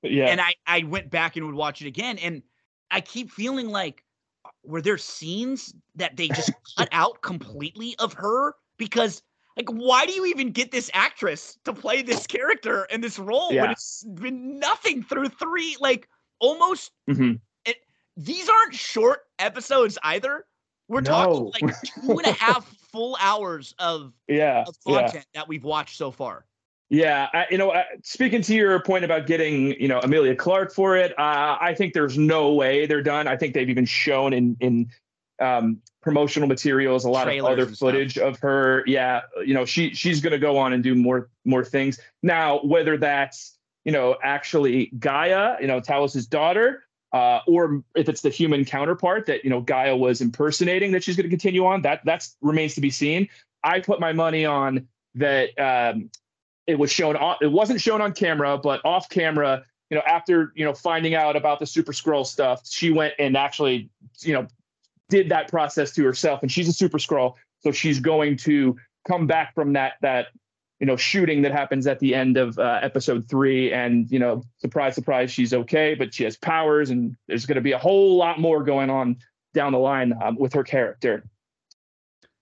Yeah. 0.03 0.27
And 0.27 0.41
I 0.41 0.55
I 0.67 0.85
went 0.85 1.11
back 1.11 1.37
and 1.37 1.45
would 1.47 1.55
watch 1.55 1.83
it 1.83 1.89
again 1.89 2.19
and 2.19 2.43
I 2.91 3.01
keep 3.01 3.31
feeling 3.31 3.69
like 3.69 4.05
uh, 4.45 4.51
were 4.65 4.81
there 4.81 4.99
scenes 4.99 5.75
that 5.97 6.17
they 6.17 6.29
just 6.29 6.53
cut 6.79 6.89
out 6.93 7.21
completely 7.23 7.97
of 7.99 8.13
her 8.15 8.55
because 8.79 9.23
like 9.59 9.69
why 9.71 10.07
do 10.07 10.13
you 10.13 10.25
even 10.27 10.51
get 10.51 10.71
this 10.71 10.91
actress 10.95 11.59
to 11.65 11.73
play 11.73 12.01
this 12.01 12.27
character 12.27 12.87
and 12.91 13.03
this 13.03 13.19
role 13.19 13.53
yeah. 13.53 13.63
when 13.63 13.71
it's 13.73 14.05
been 14.05 14.59
nothing 14.59 15.03
through 15.03 15.29
three 15.29 15.77
like 15.81 16.09
almost 16.39 16.93
mm-hmm. 17.11 17.33
it, 17.65 17.77
these 18.17 18.49
aren't 18.49 18.75
short 18.75 19.23
episodes 19.39 19.99
either 20.05 20.47
we're 20.89 21.01
no. 21.01 21.11
talking 21.11 21.53
like 21.61 21.75
two 22.07 22.13
and 22.13 22.27
a 22.27 22.33
half 22.33 22.65
full 22.93 23.17
hours 23.21 23.75
of 23.79 24.13
yeah 24.29 24.65
of 24.67 24.77
content 24.87 25.27
yeah. 25.35 25.41
that 25.41 25.49
we've 25.49 25.65
watched 25.65 25.97
so 25.97 26.11
far 26.11 26.45
yeah, 26.91 27.29
I, 27.35 27.45
you 27.51 27.59
know, 27.59 27.69
uh, 27.69 27.83
speaking 28.03 28.41
to 28.41 28.55
your 28.55 28.81
point 28.81 29.05
about 29.05 29.27
getting, 29.27 29.79
you 29.79 29.89
know, 29.89 30.01
Emilia 30.01 30.35
Clarke 30.35 30.73
for 30.73 30.97
it, 30.97 31.13
uh, 31.19 31.59
I 31.61 31.75
think 31.77 31.93
there's 31.93 32.17
no 32.17 32.55
way 32.55 32.87
they're 32.87 33.03
done. 33.03 33.29
I 33.29 33.37
think 33.37 33.53
they've 33.53 33.69
even 33.69 33.85
shown 33.85 34.33
in 34.33 34.57
in 34.61 34.89
um, 35.41 35.81
promotional 36.03 36.49
materials 36.49 37.05
a 37.05 37.11
lot 37.11 37.25
Trailers 37.25 37.53
of 37.53 37.69
other 37.69 37.75
footage 37.75 38.13
stuff. 38.13 38.35
of 38.35 38.41
her. 38.41 38.85
Yeah, 38.87 39.23
you 39.45 39.55
know, 39.55 39.65
she 39.65 39.95
she's 39.95 40.21
going 40.21 40.33
to 40.33 40.39
go 40.39 40.59
on 40.59 40.73
and 40.73 40.83
do 40.83 40.95
more 40.95 41.29
more 41.45 41.65
things. 41.65 42.01
Now, 42.23 42.61
whether 42.61 42.97
that's 42.97 43.57
you 43.85 43.93
know 43.93 44.17
actually 44.23 44.91
G'iah, 44.99 45.61
you 45.61 45.67
know, 45.67 45.81
Talos's 45.81 46.27
daughter, 46.27 46.85
uh, 47.13 47.41
or 47.47 47.83
if 47.95 48.09
it's 48.09 48.23
the 48.23 48.31
human 48.31 48.65
counterpart 48.65 49.27
that 49.27 49.45
you 49.45 49.51
know 49.51 49.63
G'iah 49.63 49.99
was 49.99 50.21
impersonating, 50.21 50.93
that 50.93 51.05
she's 51.05 51.17
going 51.17 51.27
to 51.27 51.31
continue 51.31 51.67
on. 51.67 51.83
That 51.83 52.03
that's 52.05 52.37
remains 52.41 52.75
to 52.75 52.81
be 52.81 52.91
seen. 52.91 53.29
I 53.63 53.81
put 53.81 54.01
my 54.01 54.13
money 54.13 54.45
on 54.45 54.89
that. 55.15 55.59
Um, 55.59 56.11
it 56.67 56.79
was 56.79 56.93
shown 56.93 57.17
on 57.17 57.37
it 57.41 57.51
wasn't 57.51 57.81
shown 57.81 58.03
on 58.03 58.13
camera 58.13 58.59
but 58.59 58.85
off 58.85 59.09
camera 59.09 59.65
you 59.91 59.97
know 59.97 60.03
after 60.07 60.53
you 60.55 60.65
know 60.65 60.75
finding 60.75 61.15
out 61.15 61.35
about 61.35 61.59
the 61.59 61.67
super 61.67 61.93
Skrull 61.93 62.27
stuff 62.27 62.61
she 62.69 62.91
went 62.93 63.15
and 63.19 63.37
actually 63.37 63.89
you 64.21 64.35
know 64.35 64.47
did 65.09 65.29
that 65.31 65.49
process 65.49 65.93
to 65.93 66.05
herself 66.05 66.43
and 66.43 66.51
she's 66.51 66.69
a 66.69 66.73
super 66.73 66.99
Skrull, 66.99 67.35
so 67.61 67.73
she's 67.73 68.01
going 68.01 68.37
to 68.39 68.77
come 69.07 69.27
back 69.27 69.55
from 69.55 69.73
that 69.73 69.95
that 70.03 70.27
you 70.81 70.87
know 70.87 70.97
shooting 70.97 71.43
that 71.43 71.53
happens 71.53 71.87
at 71.87 71.99
the 71.99 72.15
end 72.15 72.37
of 72.37 72.59
uh, 72.59 72.79
episode 72.83 73.29
three 73.29 73.73
and 73.73 74.11
you 74.11 74.19
know 74.19 74.43
surprise 74.59 74.95
surprise 74.95 75.31
she's 75.31 75.53
okay 75.53 75.95
but 75.95 76.13
she 76.15 76.25
has 76.25 76.37
powers 76.37 76.91
and 76.91 77.17
there's 77.27 77.47
going 77.47 77.57
to 77.57 77.63
be 77.63 77.73
a 77.73 77.79
whole 77.79 78.17
lot 78.17 78.39
more 78.39 78.63
going 78.63 78.91
on 78.91 79.17
down 79.55 79.73
the 79.73 79.79
line 79.79 80.13
um, 80.23 80.37
with 80.37 80.53
her 80.53 80.63
character 80.63 81.25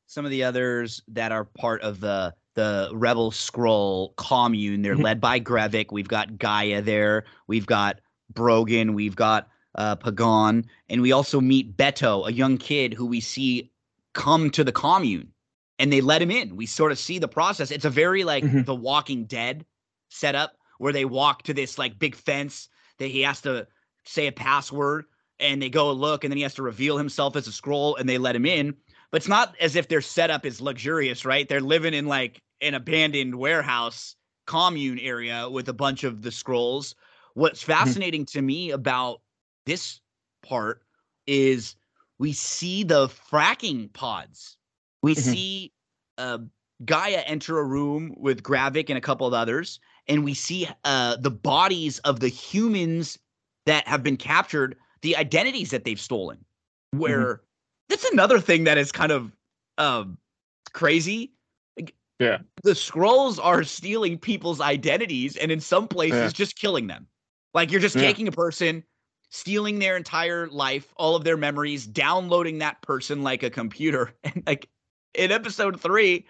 some 0.07 0.25
of 0.25 0.31
the 0.31 0.45
others 0.45 1.03
that 1.09 1.33
are 1.33 1.45
part 1.45 1.83
of 1.83 2.01
the 2.01 2.35
the 2.57 2.91
Rebel 2.95 3.31
Skrull 3.31 4.17
commune. 4.17 4.83
They're 4.83 4.95
mm-hmm. 4.95 5.03
led 5.03 5.21
by 5.21 5.39
Gravik. 5.39 5.93
We've 5.93 6.09
got 6.09 6.33
G'iah 6.33 6.83
there. 6.83 7.25
We've 7.47 7.67
got 7.67 8.01
Brogan. 8.33 8.95
We've 8.95 9.15
got 9.15 9.49
uh, 9.77 9.97
Pagon. 9.97 10.67
And 10.89 11.03
we 11.03 11.13
also 11.13 11.41
meet 11.41 11.77
Beto, 11.77 12.27
a 12.27 12.33
young 12.33 12.59
kid 12.59 12.95
who 12.95 13.07
we 13.07 13.21
see 13.21 13.71
come 14.13 14.51
to 14.51 14.65
the 14.65 14.73
commune 14.73 15.33
and 15.79 15.93
they 15.93 16.01
let 16.01 16.23
him 16.23 16.31
in. 16.31 16.57
We 16.57 16.67
sort 16.67 16.93
of 16.93 16.99
see 16.99 17.19
the 17.19 17.29
process. 17.29 17.71
It's 17.71 17.85
a 17.85 17.91
very 17.91 18.25
like 18.25 18.45
mm-hmm. 18.45 18.63
The 18.63 18.75
Walking 18.75 19.25
Dead 19.25 19.65
setup 20.09 20.57
where 20.79 20.93
they 20.93 21.05
walk 21.05 21.43
to 21.43 21.55
this 21.55 21.79
like 21.79 21.99
big 21.99 22.15
fence 22.15 22.69
that 22.99 23.09
he 23.09 23.23
has 23.23 23.41
to 23.43 23.67
say 24.05 24.27
a 24.27 24.33
password 24.33 25.05
and 25.39 25.61
they 25.61 25.69
go 25.69 25.93
look 25.93 26.25
and 26.25 26.31
then 26.31 26.37
he 26.37 26.43
has 26.43 26.55
to 26.55 26.63
reveal 26.63 26.97
himself 26.97 27.37
as 27.37 27.47
a 27.47 27.51
Skrull, 27.51 27.99
and 27.99 28.09
they 28.09 28.19
let 28.19 28.37
him 28.37 28.47
in. 28.47 28.75
But 29.11 29.19
it's 29.19 29.29
not 29.29 29.55
as 29.61 29.77
if 29.77 29.89
their 29.89 30.01
setup 30.01 30.47
is 30.47 30.61
luxurious, 30.61 31.25
right? 31.25 31.49
They're 31.49 31.61
living 31.61 31.95
in 31.95 32.07
like 32.07 32.41
an 32.61 32.75
abandoned 32.75 33.35
warehouse 33.35 34.17
commune 34.47 34.99
area 34.99 35.49
with 35.51 35.69
a 35.69 35.75
bunch 35.75 36.05
of 36.05 36.23
the 36.23 36.31
Skrulls. 36.31 36.95
What's 37.35 37.63
mm-hmm. 37.63 37.73
fascinating 37.73 38.23
mm-hmm. 38.23 38.39
to 38.39 38.43
me 38.43 38.71
about 38.71 39.21
this 39.67 40.01
part 40.43 40.83
is 41.27 41.77
we 42.19 42.33
see 42.33 42.83
the 42.83 43.09
fracking 43.09 43.93
pods. 43.93 44.57
We 45.03 45.15
mm-hmm. 45.15 45.31
see 45.33 45.73
uh, 46.19 46.39
G'iah 46.85 47.23
enter 47.27 47.59
a 47.59 47.65
room 47.65 48.15
with 48.19 48.43
Gravik 48.43 48.89
and 48.89 48.97
a 48.97 49.03
couple 49.03 49.27
of 49.27 49.35
others, 49.35 49.81
and 50.09 50.25
we 50.25 50.35
see 50.35 50.69
uh, 50.85 51.17
the 51.17 51.31
bodies 51.31 51.99
of 52.01 52.21
the 52.21 52.29
humans 52.29 53.19
that 53.67 53.87
have 53.87 54.03
been 54.03 54.17
captured, 54.17 54.77
the 55.03 55.17
identities 55.17 55.71
that 55.71 55.85
they've 55.85 56.01
stolen. 56.01 56.39
Where 56.93 57.25
mm-hmm. 57.25 57.43
that's 57.89 58.05
another 58.11 58.41
thing 58.41 58.65
that 58.65 58.79
is 58.79 58.93
kind 58.93 59.13
of 59.13 59.37
um, 59.77 60.17
crazy 60.73 61.33
yeah. 62.19 62.39
The 62.63 62.73
Skrulls 62.73 63.39
are 63.43 63.63
stealing 63.63 64.19
people's 64.19 64.61
identities 64.61 65.37
and 65.37 65.53
in 65.53 65.61
some 65.61 65.87
places 65.87 66.19
yeah. 66.19 66.29
just 66.29 66.57
killing 66.57 66.87
them. 66.87 67.07
Like 67.55 67.71
you're 67.71 67.81
just 67.81 67.97
yeah. 67.97 68.03
taking 68.03 68.29
a 68.29 68.33
person, 68.33 68.83
stealing 69.37 69.79
their 69.79 69.97
entire 69.97 70.49
life, 70.49 70.93
all 70.97 71.15
of 71.15 71.23
their 71.23 71.37
memories, 71.37 71.87
downloading 71.87 72.59
that 72.59 72.81
person 72.81 73.23
like 73.23 73.43
a 73.43 73.51
computer. 73.51 74.15
And 74.25 74.43
like 74.47 74.69
in 75.15 75.31
episode 75.31 75.81
three, 75.81 76.27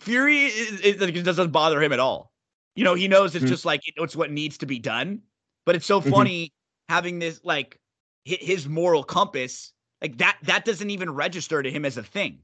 Fury 0.00 0.46
it, 0.46 1.00
it 1.00 1.22
doesn't 1.24 1.50
bother 1.50 1.82
him 1.82 1.92
at 1.92 1.98
all. 1.98 2.32
You 2.74 2.84
know, 2.84 2.94
he 2.94 3.08
knows 3.08 3.34
it's 3.34 3.44
mm-hmm. 3.44 3.50
just 3.50 3.64
like 3.64 3.80
it's 3.84 4.16
what 4.16 4.30
needs 4.30 4.58
to 4.58 4.66
be 4.66 4.78
done. 4.78 5.22
But 5.64 5.76
it's 5.76 5.86
so 5.86 6.00
mm-hmm. 6.00 6.10
funny 6.10 6.44
mm-hmm. 6.46 6.94
having 6.94 7.18
this 7.18 7.40
like 7.44 7.78
his 8.24 8.68
moral 8.68 9.04
compass, 9.04 9.72
like 10.00 10.18
that 10.18 10.36
that 10.42 10.64
doesn't 10.64 10.90
even 10.90 11.10
register 11.10 11.62
to 11.62 11.70
him 11.70 11.84
as 11.84 11.96
a 11.96 12.02
thing. 12.02 12.40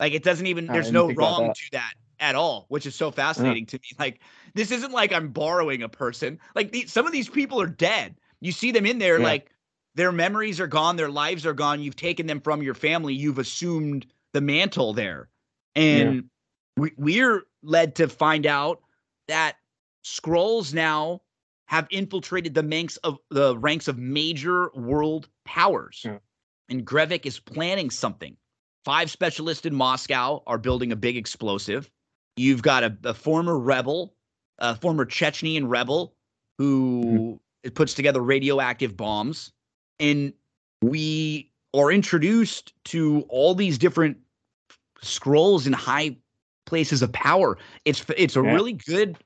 Like 0.00 0.12
it 0.12 0.24
doesn't 0.24 0.46
even 0.46 0.66
there's 0.66 0.90
no 0.90 1.10
wrong 1.12 1.52
to 1.54 1.68
that 1.72 1.92
at 2.18 2.34
all, 2.34 2.66
which 2.68 2.86
is 2.86 2.94
so 2.94 3.10
fascinating 3.10 3.64
yeah. 3.64 3.70
to 3.70 3.76
me. 3.76 3.88
Like 3.98 4.20
this 4.54 4.70
isn't 4.70 4.92
like 4.92 5.12
I'm 5.12 5.28
borrowing 5.28 5.82
a 5.82 5.88
person. 5.88 6.40
Like 6.54 6.72
the, 6.72 6.86
some 6.86 7.06
of 7.06 7.12
these 7.12 7.28
people 7.28 7.60
are 7.60 7.66
dead. 7.66 8.16
You 8.42 8.52
see 8.52 8.72
them 8.72 8.84
in 8.84 8.98
there, 8.98 9.18
yeah. 9.18 9.24
like 9.24 9.50
their 9.94 10.12
memories 10.12 10.60
are 10.60 10.66
gone, 10.66 10.96
their 10.96 11.10
lives 11.10 11.46
are 11.46 11.52
gone. 11.54 11.80
You've 11.80 11.96
taken 11.96 12.26
them 12.26 12.40
from 12.40 12.62
your 12.62 12.74
family. 12.74 13.14
You've 13.14 13.38
assumed 13.38 14.04
the 14.32 14.40
mantle 14.40 14.92
there, 14.92 15.28
and 15.76 16.14
yeah. 16.16 16.22
we, 16.76 16.92
we're 16.96 17.44
led 17.62 17.94
to 17.96 18.08
find 18.08 18.44
out 18.46 18.82
that 19.28 19.56
Skrulls 20.04 20.74
now 20.74 21.20
have 21.66 21.86
infiltrated 21.90 22.54
the 22.54 22.62
ranks 22.62 22.96
of 22.98 23.18
the 23.30 23.56
ranks 23.56 23.86
of 23.88 23.96
major 23.96 24.70
world 24.74 25.28
powers. 25.44 26.04
And 26.68 26.86
Gravik 26.86 27.26
is 27.26 27.38
planning 27.38 27.90
something. 27.90 28.36
Five 28.84 29.10
specialists 29.10 29.64
in 29.66 29.74
Moscow 29.74 30.42
are 30.46 30.58
building 30.58 30.90
a 30.90 30.96
big 30.96 31.16
explosive. 31.16 31.90
You've 32.36 32.62
got 32.62 32.82
a, 32.82 32.96
a 33.04 33.14
former 33.14 33.58
rebel, 33.58 34.14
a 34.58 34.74
former 34.74 35.06
Chechnyan 35.06 35.68
rebel 35.68 36.14
who 36.58 37.04
mm-hmm. 37.04 37.34
Mm-hmm. 37.64 37.74
puts 37.74 37.94
together 37.94 38.20
radioactive 38.20 38.96
bombs. 38.96 39.52
And 40.00 40.32
we 40.82 41.52
are 41.74 41.92
introduced 41.92 42.72
to 42.84 43.24
all 43.28 43.54
these 43.54 43.78
different 43.78 44.18
Skrulls 45.02 45.66
in 45.66 45.72
high 45.72 46.16
places 46.66 47.02
of 47.02 47.12
power. 47.12 47.58
It's 47.84 48.04
it's 48.16 48.36
a 48.36 48.42
yeah. 48.42 48.52
really 48.52 48.72
good 48.72 49.16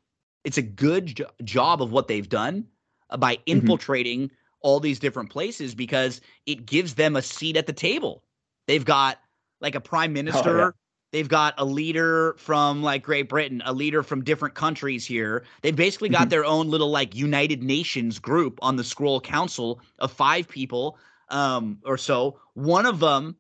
it's 0.45 0.59
a 0.59 0.63
good 0.63 1.17
jo- 1.17 1.31
job 1.45 1.83
of 1.83 1.93
what 1.93 2.09
they've 2.09 2.29
done 2.29 2.65
uh, 3.11 3.17
by 3.17 3.37
mm-hmm. 3.37 3.59
infiltrating 3.59 4.21
mm-hmm. 4.23 4.35
all 4.61 4.81
these 4.81 4.99
different 4.99 5.31
places 5.31 5.75
because 5.75 6.21
it 6.47 6.67
gives 6.67 6.95
them 6.95 7.17
a 7.17 7.23
seat 7.23 7.57
at 7.57 7.67
the 7.67 7.73
table. 7.73 8.23
They've 8.67 8.85
got 8.85 9.19
like 9.61 9.75
a 9.75 9.81
prime 9.81 10.13
minister. 10.13 10.63
Oh. 10.69 10.73
They've 11.17 11.27
got 11.27 11.55
a 11.57 11.65
leader 11.65 12.35
from 12.37 12.83
like 12.83 13.03
Great 13.03 13.31
Britain, 13.31 13.63
a 13.65 13.73
leader 13.73 14.03
from 14.03 14.23
different 14.23 14.55
countries 14.55 15.07
here. 15.07 15.45
They've 15.63 15.75
basically 15.75 16.11
got 16.11 16.21
mm-hmm. 16.21 16.29
their 16.29 16.45
own 16.45 16.69
little 16.69 16.91
like 16.91 17.15
United 17.15 17.63
Nations 17.63 18.19
group 18.19 18.59
on 18.61 18.77
the 18.77 18.83
Skrull 18.83 19.23
Council 19.23 19.81
of 19.99 20.13
five 20.13 20.47
people 20.47 20.99
um, 21.31 21.79
or 21.87 21.97
so. 21.97 22.39
One 22.53 22.85
of 22.85 23.01
them 23.01 23.35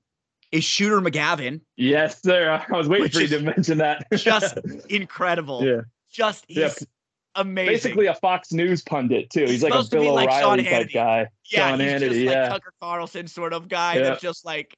is 0.52 0.64
Shooter 0.64 1.02
McGavin. 1.02 1.60
Yes, 1.76 2.22
sir. 2.22 2.64
I 2.66 2.74
was 2.74 2.88
waiting 2.88 3.10
for 3.10 3.20
you 3.20 3.28
to 3.28 3.40
mention 3.40 3.76
that. 3.76 4.06
just 4.16 4.56
incredible. 4.88 5.62
Yeah. 5.62 5.82
Just 6.10 6.46
he's 6.48 6.56
yeah. 6.56 6.72
amazing. 7.34 7.74
Basically 7.74 8.06
a 8.06 8.14
Fox 8.14 8.54
News 8.54 8.80
pundit 8.80 9.28
too. 9.28 9.40
He's, 9.40 9.50
he's 9.50 9.62
like 9.64 9.74
a 9.74 9.84
Bill 9.86 10.14
like 10.14 10.30
O'Reilly 10.30 10.64
type 10.64 10.88
guy. 10.94 11.26
Yeah, 11.50 11.68
Sean 11.68 11.80
he's 11.80 11.90
Hannity, 11.90 12.08
just 12.08 12.20
yeah. 12.20 12.40
like 12.40 12.50
Tucker 12.52 12.72
Carlson 12.80 13.26
sort 13.26 13.52
of 13.52 13.68
guy 13.68 13.96
yeah. 13.96 14.02
that's 14.04 14.22
just 14.22 14.46
like 14.46 14.74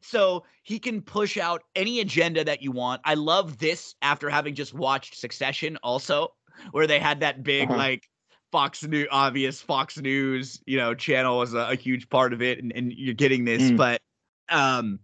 so 0.00 0.44
he 0.62 0.78
can 0.78 1.02
push 1.02 1.36
out 1.36 1.62
any 1.74 2.00
agenda 2.00 2.44
that 2.44 2.62
you 2.62 2.72
want. 2.72 3.00
I 3.04 3.14
love 3.14 3.58
this 3.58 3.94
after 4.02 4.28
having 4.28 4.54
just 4.54 4.74
watched 4.74 5.16
Succession 5.16 5.78
also, 5.82 6.34
where 6.72 6.86
they 6.86 6.98
had 6.98 7.20
that 7.20 7.42
big 7.42 7.68
uh-huh. 7.68 7.76
like 7.76 8.08
Fox 8.52 8.82
News, 8.84 9.08
obvious 9.10 9.60
Fox 9.60 9.98
News, 9.98 10.60
you 10.66 10.76
know, 10.78 10.94
channel 10.94 11.38
was 11.38 11.54
a, 11.54 11.70
a 11.70 11.74
huge 11.74 12.08
part 12.08 12.32
of 12.32 12.42
it, 12.42 12.62
and, 12.62 12.72
and 12.74 12.92
you're 12.92 13.14
getting 13.14 13.44
this. 13.44 13.62
Mm. 13.62 13.76
But 13.76 14.00
um, 14.48 15.00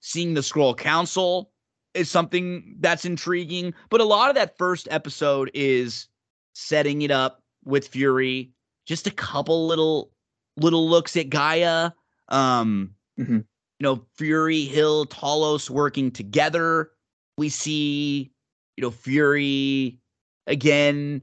seeing 0.00 0.34
the 0.34 0.40
Skrull 0.40 0.76
Council 0.76 1.50
is 1.94 2.10
something 2.10 2.76
that's 2.80 3.04
intriguing. 3.04 3.74
But 3.90 4.00
a 4.00 4.04
lot 4.04 4.28
of 4.28 4.36
that 4.36 4.56
first 4.58 4.86
episode 4.90 5.50
is 5.54 6.08
setting 6.54 7.02
it 7.02 7.10
up 7.10 7.42
with 7.64 7.88
Fury, 7.88 8.52
just 8.86 9.06
a 9.06 9.10
couple 9.10 9.66
little 9.66 10.10
little 10.56 10.88
looks 10.88 11.16
at 11.16 11.30
G'iah. 11.30 11.92
Um, 12.28 12.94
mm-hmm 13.18 13.38
you 13.78 13.84
know, 13.84 14.04
Fury, 14.14 14.64
Hill, 14.64 15.06
Talos 15.06 15.70
working 15.70 16.10
together. 16.10 16.90
We 17.36 17.48
see, 17.48 18.32
you 18.76 18.82
know, 18.82 18.90
Fury 18.90 19.98
again 20.46 21.22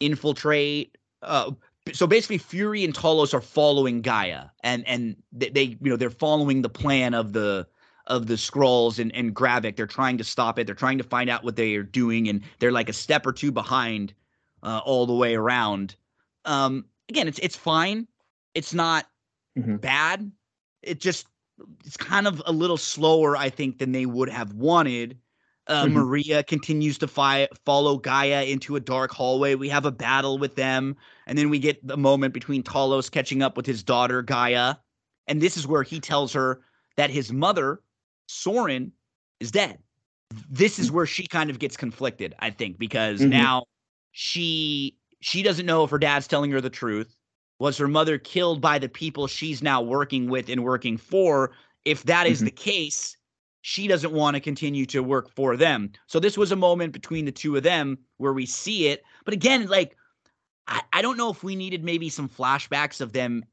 infiltrate. 0.00 0.98
Uh, 1.22 1.52
so 1.92 2.06
basically, 2.06 2.38
Fury 2.38 2.84
and 2.84 2.94
Talos 2.94 3.34
are 3.34 3.40
following 3.40 4.02
G'iah, 4.02 4.50
and 4.62 4.86
and 4.86 5.16
they, 5.32 5.50
they, 5.50 5.62
you 5.62 5.90
know 5.90 5.96
they're 5.96 6.10
following 6.10 6.62
the 6.62 6.68
plan 6.68 7.14
of 7.14 7.32
the 7.32 7.66
of 8.06 8.26
the 8.26 8.34
Skrulls 8.34 8.98
and 8.98 9.14
and 9.14 9.34
Gravik. 9.34 9.76
They're 9.76 9.86
trying 9.86 10.18
to 10.18 10.24
stop 10.24 10.58
it. 10.58 10.66
They're 10.66 10.74
trying 10.74 10.98
to 10.98 11.04
find 11.04 11.30
out 11.30 11.44
what 11.44 11.56
they 11.56 11.74
are 11.74 11.82
doing, 11.82 12.28
and 12.28 12.42
they're 12.58 12.72
like 12.72 12.88
a 12.88 12.94
step 12.94 13.26
or 13.26 13.32
two 13.32 13.52
behind 13.52 14.14
uh, 14.62 14.80
all 14.84 15.06
the 15.06 15.14
way 15.14 15.34
around. 15.34 15.96
Um, 16.44 16.86
again, 17.08 17.28
it's 17.28 17.38
it's 17.40 17.56
fine. 17.56 18.06
It's 18.54 18.72
not 18.74 19.06
mm-hmm. 19.58 19.76
bad. 19.76 20.30
It 20.82 21.00
just 21.00 21.26
it's 21.84 21.96
kind 21.96 22.26
of 22.26 22.42
a 22.46 22.52
little 22.52 22.76
slower, 22.76 23.36
I 23.36 23.48
think, 23.48 23.78
than 23.78 23.92
they 23.92 24.06
would 24.06 24.28
have 24.28 24.52
wanted. 24.54 25.18
Uh, 25.66 25.84
mm-hmm. 25.84 25.94
Maria 25.94 26.42
continues 26.42 26.98
to 26.98 27.08
fi- 27.08 27.48
follow 27.64 27.98
G'iah 27.98 28.48
into 28.50 28.76
a 28.76 28.80
dark 28.80 29.10
hallway. 29.12 29.54
We 29.54 29.68
have 29.70 29.86
a 29.86 29.92
battle 29.92 30.36
with 30.38 30.56
them, 30.56 30.96
and 31.26 31.38
then 31.38 31.48
we 31.48 31.58
get 31.58 31.86
the 31.86 31.96
moment 31.96 32.34
between 32.34 32.62
Talos 32.62 33.10
catching 33.10 33.42
up 33.42 33.56
with 33.56 33.64
his 33.64 33.82
daughter 33.82 34.22
G'iah, 34.22 34.78
and 35.26 35.40
this 35.40 35.56
is 35.56 35.66
where 35.66 35.82
he 35.82 36.00
tells 36.00 36.32
her 36.34 36.60
that 36.96 37.10
his 37.10 37.32
mother, 37.32 37.80
Soren, 38.26 38.92
is 39.40 39.50
dead. 39.50 39.78
This 40.50 40.78
is 40.78 40.90
mm. 40.90 40.94
where 40.94 41.06
she 41.06 41.26
kind 41.26 41.48
of 41.48 41.58
gets 41.58 41.76
conflicted, 41.76 42.34
I 42.40 42.50
think, 42.50 42.78
because 42.78 43.20
mm-hmm. 43.20 43.30
now 43.30 43.64
she 44.12 44.96
she 45.20 45.42
doesn't 45.42 45.64
know 45.64 45.84
if 45.84 45.90
her 45.90 45.98
dad's 45.98 46.26
telling 46.26 46.50
her 46.50 46.60
the 46.60 46.70
truth 46.70 47.16
was 47.64 47.78
her 47.78 47.88
mother 47.88 48.18
killed 48.18 48.60
by 48.60 48.78
the 48.78 48.90
people 48.90 49.26
she's 49.26 49.62
now 49.62 49.80
working 49.80 50.28
with 50.28 50.50
and 50.50 50.62
working 50.62 50.98
for? 50.98 51.52
If 51.86 52.02
that 52.02 52.26
is 52.26 52.38
mm-hmm. 52.38 52.44
the 52.44 52.50
case, 52.50 53.16
she 53.62 53.88
doesn't 53.88 54.12
want 54.12 54.34
to 54.34 54.40
continue 54.40 54.84
to 54.84 55.02
work 55.02 55.30
for 55.30 55.56
them. 55.56 55.90
So 56.06 56.20
this 56.20 56.36
was 56.36 56.52
a 56.52 56.56
moment 56.56 56.92
between 56.92 57.24
the 57.24 57.32
two 57.32 57.56
of 57.56 57.62
them 57.62 57.96
where 58.18 58.34
we 58.34 58.44
see 58.44 58.88
it. 58.88 59.02
But 59.24 59.32
again, 59.32 59.66
like 59.66 59.96
I, 60.68 60.82
I 60.92 61.00
don't 61.00 61.16
know 61.16 61.30
if 61.30 61.42
we 61.42 61.56
needed 61.56 61.82
maybe 61.82 62.10
some 62.10 62.28
flashbacks 62.28 63.00
of 63.00 63.14
them 63.14 63.46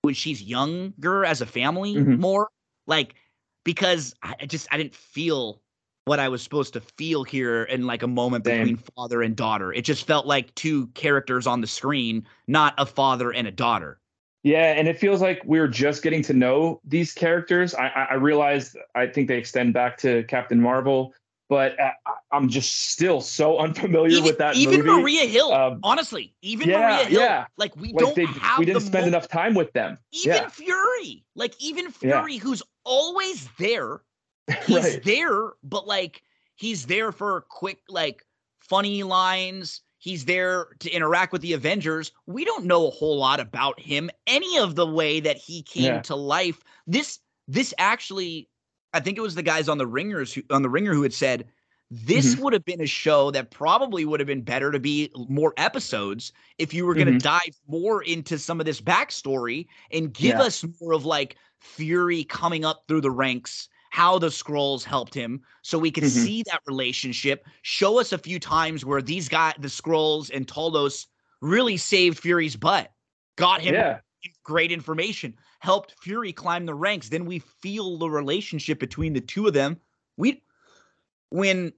when 0.00 0.14
she's 0.14 0.42
younger 0.42 1.24
as 1.24 1.40
a 1.40 1.46
family 1.46 1.94
mm-hmm. 1.94 2.20
more. 2.20 2.48
Like 2.88 3.14
because 3.62 4.12
I 4.24 4.44
just 4.46 4.66
I 4.72 4.76
didn't 4.76 4.96
feel 4.96 5.61
what 6.04 6.18
I 6.18 6.28
was 6.28 6.42
supposed 6.42 6.72
to 6.74 6.80
feel 6.80 7.22
here 7.22 7.64
in 7.64 7.86
like 7.86 8.02
a 8.02 8.08
moment 8.08 8.44
between 8.44 8.76
father 8.96 9.22
and 9.22 9.36
daughter. 9.36 9.72
It 9.72 9.82
just 9.82 10.06
felt 10.06 10.26
like 10.26 10.54
two 10.54 10.88
characters 10.88 11.46
on 11.46 11.60
the 11.60 11.66
screen, 11.66 12.26
not 12.48 12.74
a 12.78 12.86
father 12.86 13.32
and 13.32 13.46
a 13.46 13.52
daughter. 13.52 13.98
Yeah, 14.42 14.72
and 14.72 14.88
it 14.88 14.98
feels 14.98 15.20
like 15.20 15.40
we're 15.44 15.68
just 15.68 16.02
getting 16.02 16.22
to 16.22 16.32
know 16.32 16.80
these 16.84 17.14
characters. 17.14 17.74
I, 17.76 17.86
I 18.10 18.14
realize 18.14 18.74
I 18.96 19.06
think 19.06 19.28
they 19.28 19.38
extend 19.38 19.72
back 19.72 19.96
to 19.98 20.24
Captain 20.24 20.60
Marvel, 20.60 21.14
but 21.48 21.78
uh, 21.78 21.92
I, 22.32 22.36
am 22.36 22.48
just 22.48 22.90
still 22.90 23.20
so 23.20 23.58
unfamiliar 23.60 24.10
even, 24.10 24.24
with 24.24 24.38
that 24.38 24.56
even 24.56 24.84
movie. 24.84 25.02
Maria 25.02 25.26
Hill, 25.26 25.52
um, 25.52 25.78
honestly, 25.84 26.34
even 26.42 26.68
yeah, 26.68 26.80
Maria 26.80 27.04
Hill, 27.04 27.20
yeah. 27.20 27.46
like 27.56 27.76
we 27.76 27.92
like 27.92 27.98
don't 27.98 28.16
they, 28.16 28.24
have 28.24 28.58
we 28.58 28.64
didn't 28.64 28.82
spend 28.82 29.04
mo- 29.04 29.08
enough 29.08 29.28
time 29.28 29.54
with 29.54 29.72
them. 29.74 29.96
Even 30.10 30.36
yeah. 30.36 30.48
Fury, 30.48 31.24
like 31.36 31.54
even 31.60 31.92
Fury, 31.92 32.34
yeah. 32.34 32.40
who's 32.40 32.64
always 32.84 33.48
there 33.58 34.00
he's 34.66 34.84
right. 34.84 35.02
there, 35.04 35.52
but 35.62 35.86
like 35.86 36.22
he's 36.56 36.86
there 36.86 37.12
for 37.12 37.42
quick, 37.48 37.78
like 37.88 38.24
funny 38.60 39.02
lines. 39.02 39.80
He's 39.98 40.24
there 40.24 40.68
to 40.80 40.90
interact 40.90 41.32
with 41.32 41.42
the 41.42 41.52
Avengers. 41.52 42.10
We 42.26 42.44
don't 42.44 42.64
know 42.64 42.88
a 42.88 42.90
whole 42.90 43.18
lot 43.18 43.38
about 43.38 43.78
him, 43.78 44.10
any 44.26 44.58
of 44.58 44.74
the 44.74 44.86
way 44.86 45.20
that 45.20 45.36
he 45.36 45.62
came 45.62 45.84
yeah. 45.84 46.02
to 46.02 46.16
life. 46.16 46.60
This 46.88 47.20
this 47.46 47.72
actually, 47.78 48.48
I 48.92 49.00
think 49.00 49.16
it 49.16 49.20
was 49.20 49.36
the 49.36 49.42
guys 49.42 49.68
on 49.68 49.78
the 49.78 49.86
ringers 49.86 50.32
who, 50.32 50.42
on 50.50 50.62
the 50.62 50.70
ringer 50.70 50.92
who 50.92 51.02
had 51.02 51.14
said 51.14 51.46
this 51.94 52.32
mm-hmm. 52.32 52.42
would 52.42 52.52
have 52.54 52.64
been 52.64 52.80
a 52.80 52.86
show 52.86 53.30
that 53.32 53.50
probably 53.50 54.06
would 54.06 54.18
have 54.18 54.26
been 54.26 54.40
better 54.40 54.72
to 54.72 54.80
be 54.80 55.12
more 55.28 55.52
episodes 55.58 56.32
if 56.56 56.72
you 56.72 56.86
were 56.86 56.94
going 56.94 57.06
to 57.06 57.12
mm-hmm. 57.12 57.18
dive 57.18 57.54
more 57.68 58.02
into 58.02 58.38
some 58.38 58.60
of 58.60 58.66
this 58.66 58.80
backstory 58.80 59.66
and 59.90 60.14
give 60.14 60.36
yeah. 60.36 60.42
us 60.42 60.64
more 60.80 60.94
of 60.94 61.04
like 61.04 61.36
Fury 61.60 62.24
coming 62.24 62.64
up 62.64 62.84
through 62.88 63.02
the 63.02 63.10
ranks 63.10 63.68
how 63.92 64.18
the 64.18 64.28
Skrulls 64.28 64.82
helped 64.82 65.12
him 65.12 65.42
so 65.60 65.78
we 65.78 65.90
could 65.90 66.04
mm-hmm. 66.04 66.24
see 66.24 66.42
that 66.44 66.62
relationship 66.66 67.46
show 67.60 68.00
us 68.00 68.10
a 68.10 68.16
few 68.16 68.40
times 68.40 68.86
where 68.86 69.02
these 69.02 69.28
guys 69.28 69.52
the 69.58 69.68
Skrulls 69.68 70.30
and 70.34 70.46
Talos 70.46 71.06
really 71.42 71.76
saved 71.76 72.18
fury's 72.18 72.56
butt 72.56 72.90
got 73.36 73.60
him 73.60 73.74
yeah. 73.74 73.98
great 74.44 74.72
information 74.72 75.34
helped 75.60 75.94
fury 76.00 76.32
climb 76.32 76.64
the 76.64 76.74
ranks 76.74 77.10
then 77.10 77.26
we 77.26 77.38
feel 77.38 77.98
the 77.98 78.08
relationship 78.08 78.80
between 78.80 79.12
the 79.12 79.20
two 79.20 79.46
of 79.46 79.52
them 79.52 79.76
we 80.16 80.42
when 81.28 81.70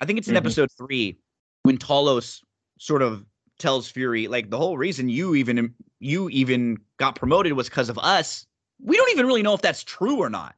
i 0.00 0.04
think 0.04 0.20
it's 0.20 0.28
in 0.28 0.34
mm-hmm. 0.34 0.46
episode 0.46 0.68
three 0.78 1.18
when 1.64 1.76
talos 1.76 2.42
sort 2.78 3.02
of 3.02 3.24
tells 3.58 3.88
fury 3.88 4.28
like 4.28 4.50
the 4.50 4.58
whole 4.58 4.78
reason 4.78 5.08
you 5.08 5.34
even 5.34 5.74
you 5.98 6.28
even 6.28 6.78
got 6.98 7.16
promoted 7.16 7.54
was 7.54 7.68
because 7.68 7.88
of 7.88 7.98
us 7.98 8.46
we 8.80 8.96
don't 8.96 9.10
even 9.10 9.26
really 9.26 9.42
know 9.42 9.54
if 9.54 9.62
that's 9.62 9.82
true 9.82 10.18
or 10.18 10.30
not 10.30 10.54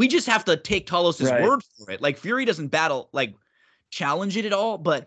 we 0.00 0.08
just 0.08 0.26
have 0.26 0.46
to 0.46 0.56
take 0.56 0.86
Talos' 0.86 1.30
right. 1.30 1.42
word 1.42 1.60
for 1.76 1.90
it. 1.90 2.00
Like 2.00 2.16
Fury 2.16 2.46
doesn't 2.46 2.68
battle 2.68 3.10
like 3.12 3.34
challenge 3.90 4.34
it 4.38 4.46
at 4.46 4.52
all, 4.54 4.78
but 4.78 5.06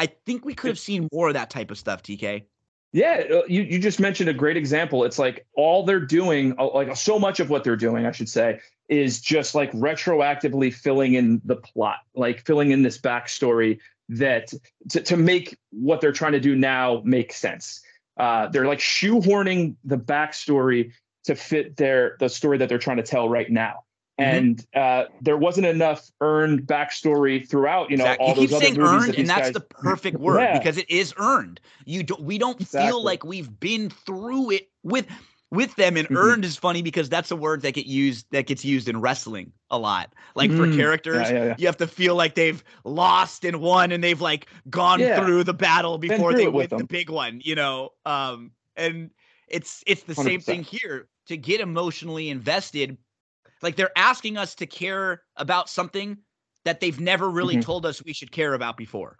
I 0.00 0.06
think 0.06 0.44
we 0.44 0.54
could 0.54 0.70
have 0.70 0.78
seen 0.78 1.08
more 1.12 1.28
of 1.28 1.34
that 1.34 1.50
type 1.50 1.70
of 1.70 1.78
stuff, 1.78 2.02
TK. 2.02 2.42
Yeah, 2.90 3.22
uh, 3.32 3.42
you, 3.46 3.62
you 3.62 3.78
just 3.78 4.00
mentioned 4.00 4.28
a 4.28 4.34
great 4.34 4.56
example. 4.56 5.04
It's 5.04 5.20
like 5.20 5.46
all 5.54 5.84
they're 5.84 6.04
doing, 6.04 6.52
uh, 6.58 6.68
like 6.70 6.96
so 6.96 7.16
much 7.16 7.38
of 7.38 7.48
what 7.48 7.62
they're 7.62 7.76
doing, 7.76 8.06
I 8.06 8.10
should 8.10 8.28
say, 8.28 8.58
is 8.88 9.20
just 9.20 9.54
like 9.54 9.70
retroactively 9.70 10.74
filling 10.74 11.14
in 11.14 11.40
the 11.44 11.54
plot, 11.54 11.98
like 12.16 12.44
filling 12.44 12.72
in 12.72 12.82
this 12.82 12.98
backstory 12.98 13.78
that 14.08 14.52
to, 14.90 15.00
to 15.00 15.16
make 15.16 15.56
what 15.70 16.00
they're 16.00 16.10
trying 16.10 16.32
to 16.32 16.40
do 16.40 16.56
now 16.56 17.02
make 17.04 17.32
sense. 17.32 17.82
Uh, 18.16 18.48
they're 18.48 18.66
like 18.66 18.80
shoehorning 18.80 19.76
the 19.84 19.96
backstory 19.96 20.90
to 21.22 21.36
fit 21.36 21.76
their 21.76 22.16
the 22.18 22.28
story 22.28 22.58
that 22.58 22.68
they're 22.68 22.78
trying 22.78 22.96
to 22.96 23.04
tell 23.04 23.28
right 23.28 23.48
now. 23.48 23.84
Mm-hmm. 24.20 24.36
and 24.36 24.66
uh, 24.74 25.04
there 25.22 25.36
wasn't 25.36 25.66
enough 25.66 26.08
earned 26.20 26.68
backstory 26.68 27.48
throughout. 27.48 27.90
You 27.90 27.96
know, 27.96 28.04
exactly. 28.04 28.26
all 28.26 28.34
you 28.34 28.40
keep 28.42 28.50
those 28.50 28.60
saying 28.60 28.80
earned, 28.80 29.08
that 29.08 29.18
and 29.18 29.28
that's 29.28 29.40
guys... 29.48 29.52
the 29.54 29.60
perfect 29.60 30.18
word 30.18 30.38
yeah. 30.38 30.56
because 30.56 30.78
it 30.78 30.88
is 30.88 31.12
earned. 31.16 31.60
You 31.84 32.04
don't. 32.04 32.22
We 32.22 32.38
don't 32.38 32.60
exactly. 32.60 32.90
feel 32.90 33.02
like 33.02 33.24
we've 33.24 33.58
been 33.58 33.90
through 33.90 34.52
it 34.52 34.70
with 34.84 35.06
with 35.50 35.74
them. 35.76 35.96
And 35.96 36.06
mm-hmm. 36.06 36.16
earned 36.16 36.44
is 36.44 36.56
funny 36.56 36.80
because 36.80 37.08
that's 37.08 37.32
a 37.32 37.36
word 37.36 37.62
that 37.62 37.72
get 37.72 37.86
used 37.86 38.26
that 38.30 38.46
gets 38.46 38.64
used 38.64 38.88
in 38.88 39.00
wrestling 39.00 39.52
a 39.70 39.78
lot. 39.78 40.12
Like 40.34 40.50
mm. 40.50 40.58
for 40.58 40.76
characters, 40.76 41.30
yeah, 41.30 41.44
yeah, 41.44 41.54
you 41.58 41.66
have 41.66 41.78
to 41.78 41.86
feel 41.86 42.14
like 42.14 42.34
they've 42.34 42.62
lost 42.84 43.44
and 43.44 43.60
won, 43.60 43.90
and 43.90 44.02
they've 44.02 44.20
like 44.20 44.46
gone 44.70 45.00
through 45.00 45.44
the 45.44 45.54
battle 45.54 45.98
before 45.98 46.34
they 46.34 46.48
win 46.48 46.68
the 46.70 46.84
big 46.84 47.10
one. 47.10 47.40
You 47.42 47.54
know, 47.54 47.90
um, 48.06 48.52
and 48.76 49.10
it's 49.48 49.82
it's 49.86 50.02
the 50.02 50.14
100%. 50.14 50.24
same 50.24 50.40
thing 50.40 50.62
here. 50.62 51.08
To 51.28 51.38
get 51.38 51.62
emotionally 51.62 52.28
invested 52.28 52.98
like 53.62 53.76
they're 53.76 53.96
asking 53.96 54.36
us 54.36 54.54
to 54.56 54.66
care 54.66 55.22
about 55.36 55.68
something 55.68 56.18
that 56.64 56.80
they've 56.80 57.00
never 57.00 57.28
really 57.30 57.54
mm-hmm. 57.54 57.62
told 57.62 57.86
us 57.86 58.04
we 58.04 58.12
should 58.12 58.32
care 58.32 58.54
about 58.54 58.76
before. 58.76 59.18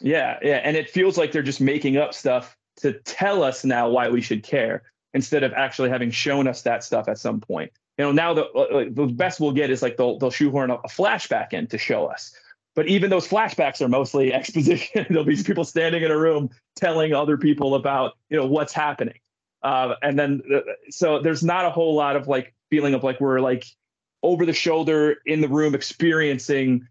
Yeah, 0.00 0.38
yeah, 0.42 0.56
and 0.56 0.76
it 0.76 0.90
feels 0.90 1.16
like 1.16 1.32
they're 1.32 1.42
just 1.42 1.60
making 1.60 1.96
up 1.96 2.12
stuff 2.12 2.56
to 2.78 2.92
tell 3.04 3.42
us 3.42 3.64
now 3.64 3.88
why 3.88 4.08
we 4.08 4.20
should 4.20 4.42
care 4.42 4.82
instead 5.14 5.42
of 5.42 5.52
actually 5.54 5.88
having 5.88 6.10
shown 6.10 6.46
us 6.46 6.62
that 6.62 6.84
stuff 6.84 7.08
at 7.08 7.18
some 7.18 7.40
point. 7.40 7.72
you 7.98 8.04
know, 8.04 8.12
now 8.12 8.34
the 8.34 8.44
uh, 8.50 8.84
the 8.90 9.06
best 9.06 9.40
we'll 9.40 9.52
get 9.52 9.70
is 9.70 9.80
like 9.82 9.96
they'll 9.96 10.18
they'll 10.18 10.30
shoehorn 10.30 10.70
a, 10.70 10.74
a 10.74 10.88
flashback 10.88 11.52
in 11.52 11.66
to 11.68 11.78
show 11.78 12.06
us. 12.06 12.34
But 12.74 12.88
even 12.88 13.08
those 13.08 13.26
flashbacks 13.26 13.80
are 13.80 13.88
mostly 13.88 14.32
exposition. 14.40 15.06
There'll 15.08 15.24
be 15.24 15.42
people 15.42 15.64
standing 15.64 16.02
in 16.02 16.10
a 16.10 16.18
room 16.18 16.50
telling 16.74 17.14
other 17.14 17.38
people 17.38 17.74
about 17.74 18.12
you 18.28 18.36
know 18.36 18.46
what's 18.46 18.74
happening, 18.74 19.18
uh, 19.62 19.94
and 20.02 20.18
then 20.18 20.42
uh, 20.54 20.60
so 20.90 21.20
there's 21.20 21.42
not 21.42 21.64
a 21.64 21.70
whole 21.70 21.94
lot 21.94 22.16
of 22.16 22.28
like 22.28 22.54
feeling 22.70 22.94
of 22.94 23.04
like 23.04 23.20
we're 23.20 23.40
like 23.40 23.64
over 24.22 24.46
the 24.46 24.52
shoulder 24.52 25.16
in 25.26 25.40
the 25.40 25.48
room 25.48 25.74
experiencing 25.74 26.86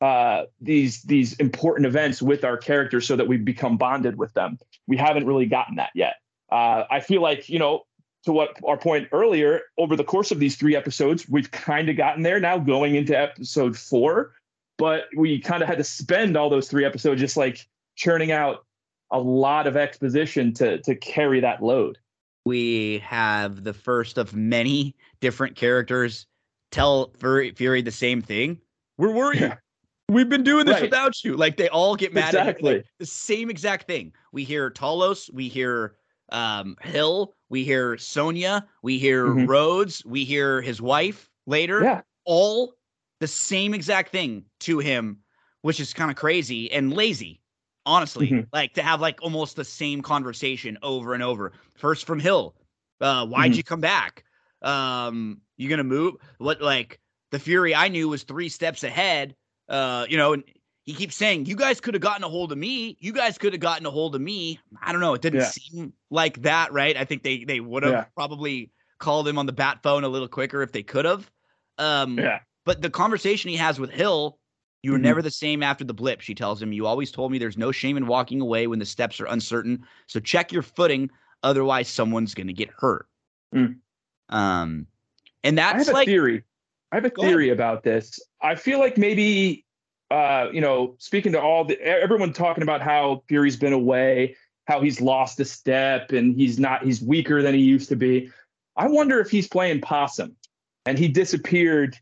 uh, 0.00 0.44
these 0.60 1.02
these 1.02 1.34
important 1.34 1.86
events 1.86 2.22
with 2.22 2.44
our 2.44 2.56
characters 2.56 3.06
so 3.06 3.16
that 3.16 3.28
we 3.28 3.36
become 3.36 3.76
bonded 3.76 4.16
with 4.16 4.32
them. 4.34 4.58
We 4.86 4.96
haven't 4.96 5.26
really 5.26 5.46
gotten 5.46 5.76
that 5.76 5.90
yet. 5.94 6.14
Uh, 6.50 6.84
I 6.90 7.00
feel 7.00 7.22
like 7.22 7.48
you 7.48 7.58
know 7.58 7.84
to 8.24 8.32
what 8.32 8.56
our 8.66 8.76
point 8.76 9.08
earlier, 9.12 9.62
over 9.78 9.96
the 9.96 10.04
course 10.04 10.30
of 10.30 10.38
these 10.38 10.56
three 10.56 10.76
episodes, 10.76 11.28
we've 11.28 11.50
kind 11.50 11.88
of 11.88 11.96
gotten 11.96 12.22
there 12.22 12.40
now 12.40 12.58
going 12.58 12.94
into 12.94 13.18
episode 13.18 13.76
four, 13.76 14.32
but 14.78 15.04
we 15.16 15.38
kind 15.38 15.62
of 15.62 15.68
had 15.68 15.78
to 15.78 15.84
spend 15.84 16.36
all 16.36 16.50
those 16.50 16.68
three 16.68 16.84
episodes 16.84 17.20
just 17.20 17.36
like 17.36 17.66
churning 17.96 18.30
out 18.32 18.64
a 19.10 19.18
lot 19.18 19.66
of 19.66 19.76
exposition 19.76 20.52
to 20.54 20.78
to 20.82 20.94
carry 20.94 21.40
that 21.40 21.62
load. 21.62 21.98
We 22.50 22.98
have 23.04 23.62
the 23.62 23.72
first 23.72 24.18
of 24.18 24.34
many 24.34 24.96
different 25.20 25.54
characters 25.54 26.26
tell 26.72 27.12
Fury, 27.16 27.52
Fury 27.52 27.80
the 27.80 27.92
same 27.92 28.20
thing. 28.20 28.58
We're 28.98 29.14
worried. 29.14 29.40
Yeah. 29.40 29.54
We've 30.08 30.28
been 30.28 30.42
doing 30.42 30.66
this 30.66 30.74
right. 30.74 30.82
without 30.82 31.22
you. 31.22 31.36
Like 31.36 31.56
they 31.56 31.68
all 31.68 31.94
get 31.94 32.12
mad 32.12 32.34
exactly. 32.34 32.70
at 32.70 32.76
like, 32.78 32.86
the 32.98 33.06
same 33.06 33.50
exact 33.50 33.86
thing. 33.86 34.12
We 34.32 34.42
hear 34.42 34.68
Talos, 34.68 35.32
we 35.32 35.46
hear 35.46 35.94
um, 36.32 36.74
Hill, 36.82 37.34
we 37.50 37.62
hear 37.62 37.96
Sonya, 37.96 38.66
we 38.82 38.98
hear 38.98 39.28
mm-hmm. 39.28 39.46
Rhodes, 39.46 40.04
we 40.04 40.24
hear 40.24 40.60
his 40.60 40.82
wife 40.82 41.30
later. 41.46 41.84
Yeah. 41.84 42.00
All 42.24 42.74
the 43.20 43.28
same 43.28 43.74
exact 43.74 44.10
thing 44.10 44.42
to 44.60 44.80
him, 44.80 45.18
which 45.62 45.78
is 45.78 45.94
kind 45.94 46.10
of 46.10 46.16
crazy 46.16 46.72
and 46.72 46.92
lazy, 46.92 47.39
honestly. 47.86 48.28
Mm-hmm. 48.28 48.48
Like 48.52 48.74
to 48.74 48.82
have 48.82 49.00
like 49.00 49.22
almost 49.22 49.56
the 49.56 49.64
same 49.64 50.02
conversation 50.02 50.78
over 50.82 51.14
and 51.14 51.22
over. 51.22 51.52
First 51.74 52.06
from 52.06 52.20
Hill, 52.20 52.54
uh, 53.00 53.26
why'd 53.26 53.50
mm-hmm. 53.50 53.56
you 53.56 53.62
come 53.62 53.80
back? 53.80 54.24
Um, 54.62 55.40
you 55.56 55.68
gonna 55.68 55.84
move? 55.84 56.14
What 56.38 56.60
like 56.60 57.00
the 57.30 57.38
Fury 57.38 57.74
I 57.74 57.88
knew 57.88 58.08
was 58.08 58.22
three 58.22 58.48
steps 58.48 58.84
ahead. 58.84 59.34
Uh, 59.68 60.06
you 60.08 60.16
know, 60.16 60.32
and 60.34 60.44
he 60.84 60.94
keeps 60.94 61.16
saying, 61.16 61.46
"You 61.46 61.56
guys 61.56 61.80
could 61.80 61.94
have 61.94 62.02
gotten 62.02 62.24
a 62.24 62.28
hold 62.28 62.52
of 62.52 62.58
me. 62.58 62.96
You 63.00 63.12
guys 63.12 63.38
could 63.38 63.52
have 63.52 63.60
gotten 63.60 63.86
a 63.86 63.90
hold 63.90 64.14
of 64.14 64.20
me." 64.20 64.58
I 64.82 64.92
don't 64.92 65.00
know. 65.00 65.14
It 65.14 65.22
didn't 65.22 65.40
yeah. 65.40 65.46
seem 65.46 65.92
like 66.10 66.42
that, 66.42 66.72
right? 66.72 66.96
I 66.96 67.04
think 67.04 67.22
they 67.22 67.44
they 67.44 67.60
would 67.60 67.82
have 67.84 67.92
yeah. 67.92 68.04
probably 68.14 68.70
called 68.98 69.26
him 69.26 69.38
on 69.38 69.46
the 69.46 69.52
bat 69.52 69.82
phone 69.82 70.04
a 70.04 70.08
little 70.08 70.28
quicker 70.28 70.62
if 70.62 70.72
they 70.72 70.82
could 70.82 71.04
have. 71.04 71.30
Um, 71.78 72.18
yeah. 72.18 72.40
But 72.66 72.82
the 72.82 72.90
conversation 72.90 73.50
he 73.50 73.56
has 73.56 73.80
with 73.80 73.90
Hill, 73.90 74.38
you 74.82 74.92
were 74.92 74.96
mm-hmm. 74.96 75.04
never 75.04 75.22
the 75.22 75.30
same 75.30 75.62
after 75.62 75.84
the 75.84 75.94
blip. 75.94 76.20
She 76.20 76.34
tells 76.34 76.60
him, 76.60 76.72
"You 76.72 76.86
always 76.86 77.10
told 77.10 77.32
me 77.32 77.38
there's 77.38 77.58
no 77.58 77.72
shame 77.72 77.96
in 77.96 78.06
walking 78.06 78.40
away 78.40 78.66
when 78.66 78.78
the 78.78 78.86
steps 78.86 79.20
are 79.20 79.26
uncertain. 79.26 79.84
So 80.06 80.20
check 80.20 80.52
your 80.52 80.62
footing, 80.62 81.10
otherwise 81.42 81.88
someone's 81.88 82.34
gonna 82.34 82.52
get 82.52 82.70
hurt." 82.70 83.06
Mm. 83.54 83.76
Um, 84.28 84.86
and 85.44 85.58
that's 85.58 85.74
I 85.74 85.78
have 85.78 85.88
like, 85.94 86.08
a 86.08 86.10
theory. 86.10 86.44
I 86.92 86.96
have 86.96 87.04
a 87.04 87.10
theory 87.10 87.48
ahead. 87.48 87.56
about 87.56 87.82
this. 87.82 88.18
I 88.42 88.54
feel 88.54 88.78
like 88.78 88.96
maybe 88.96 89.64
uh, 90.10 90.48
you 90.52 90.60
know, 90.60 90.96
speaking 90.98 91.32
to 91.32 91.40
all 91.40 91.64
the 91.64 91.80
everyone 91.80 92.32
talking 92.32 92.62
about 92.62 92.80
how 92.80 93.22
Fury's 93.28 93.56
been 93.56 93.72
away, 93.72 94.36
how 94.66 94.80
he's 94.80 95.00
lost 95.00 95.38
a 95.40 95.44
step 95.44 96.12
and 96.12 96.34
he's 96.34 96.58
not 96.58 96.82
he's 96.82 97.00
weaker 97.00 97.42
than 97.42 97.54
he 97.54 97.60
used 97.60 97.88
to 97.90 97.96
be. 97.96 98.30
I 98.76 98.88
wonder 98.88 99.20
if 99.20 99.30
he's 99.30 99.48
playing 99.48 99.82
possum 99.82 100.34
and 100.86 100.98
he 100.98 101.06
disappeared 101.06 101.96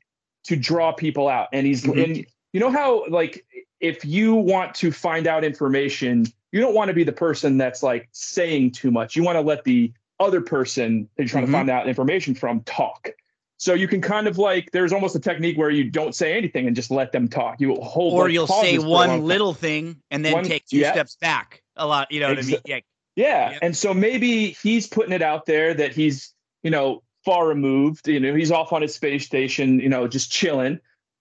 to 0.45 0.57
draw 0.57 0.93
people 0.93 1.29
out. 1.29 1.49
And 1.53 1.67
he's 1.67 1.85
mm-hmm. 1.85 1.99
and 1.99 2.27
you 2.53 2.61
know 2.61 2.71
how 2.71 3.05
like 3.09 3.45
if 3.81 4.05
you 4.05 4.35
want 4.35 4.75
to 4.77 4.91
find 4.91 5.27
out 5.27 5.45
information, 5.45 6.27
you 6.53 6.61
don't 6.61 6.75
want 6.75 6.89
to 6.89 6.95
be 6.95 7.05
the 7.05 7.13
person 7.13 7.59
that's 7.59 7.83
like 7.83 8.09
saying 8.13 8.73
too 8.73 8.91
much. 8.91 9.17
You 9.17 9.23
want 9.23 9.37
to 9.37 9.43
let 9.43 9.65
the 9.65 9.93
other 10.21 10.41
person 10.41 11.09
that 11.17 11.25
you're 11.25 11.29
trying 11.29 11.45
mm-hmm. 11.45 11.53
to 11.53 11.59
find 11.59 11.71
out 11.71 11.89
information 11.89 12.35
from 12.35 12.61
talk. 12.63 13.11
So 13.59 13.75
you 13.75 13.89
can 13.89 14.01
kind 14.01 14.29
of 14.29 14.39
like 14.39 14.71
there's 14.73 14.93
almost 14.93 15.17
a 15.17 15.21
technique 15.21 15.59
where 15.59 15.71
you 15.71 15.91
don't 15.91 16.15
say 16.15 16.37
anything 16.37 16.69
and 16.69 16.77
just 16.77 16.93
let 16.93 17.11
them 17.11 17.27
talk. 17.27 17.61
You 17.61 17.75
hold 17.77 18.15
or 18.15 18.29
you'll 18.29 18.47
say 18.47 18.79
one 18.79 19.25
little 19.25 19.53
thing 19.53 20.01
and 20.11 20.25
then 20.25 20.33
one, 20.33 20.45
take 20.45 20.65
two 20.67 20.79
yeah. 20.79 20.93
steps 20.93 21.17
back. 21.17 21.63
A 21.77 21.87
lot, 21.87 22.11
you 22.11 22.21
know 22.21 22.29
what 22.29 22.39
I 22.39 22.43
mean? 22.43 22.59
Yeah. 22.65 22.81
Yeah. 23.17 23.51
Yep. 23.51 23.59
And 23.63 23.77
so 23.77 23.93
maybe 23.93 24.51
he's 24.63 24.87
putting 24.87 25.13
it 25.13 25.23
out 25.23 25.47
there 25.47 25.75
that 25.75 25.93
he's, 25.93 26.33
you 26.63 26.71
know, 26.71 27.03
far 27.25 27.49
removed. 27.49 28.07
You 28.07 28.21
know, 28.21 28.33
he's 28.33 28.53
off 28.53 28.73
on 28.73 28.81
his 28.81 28.95
space 28.95 29.27
station, 29.27 29.81
you 29.81 29.89
know, 29.89 30.07
just 30.07 30.31
chilling, 30.31 30.79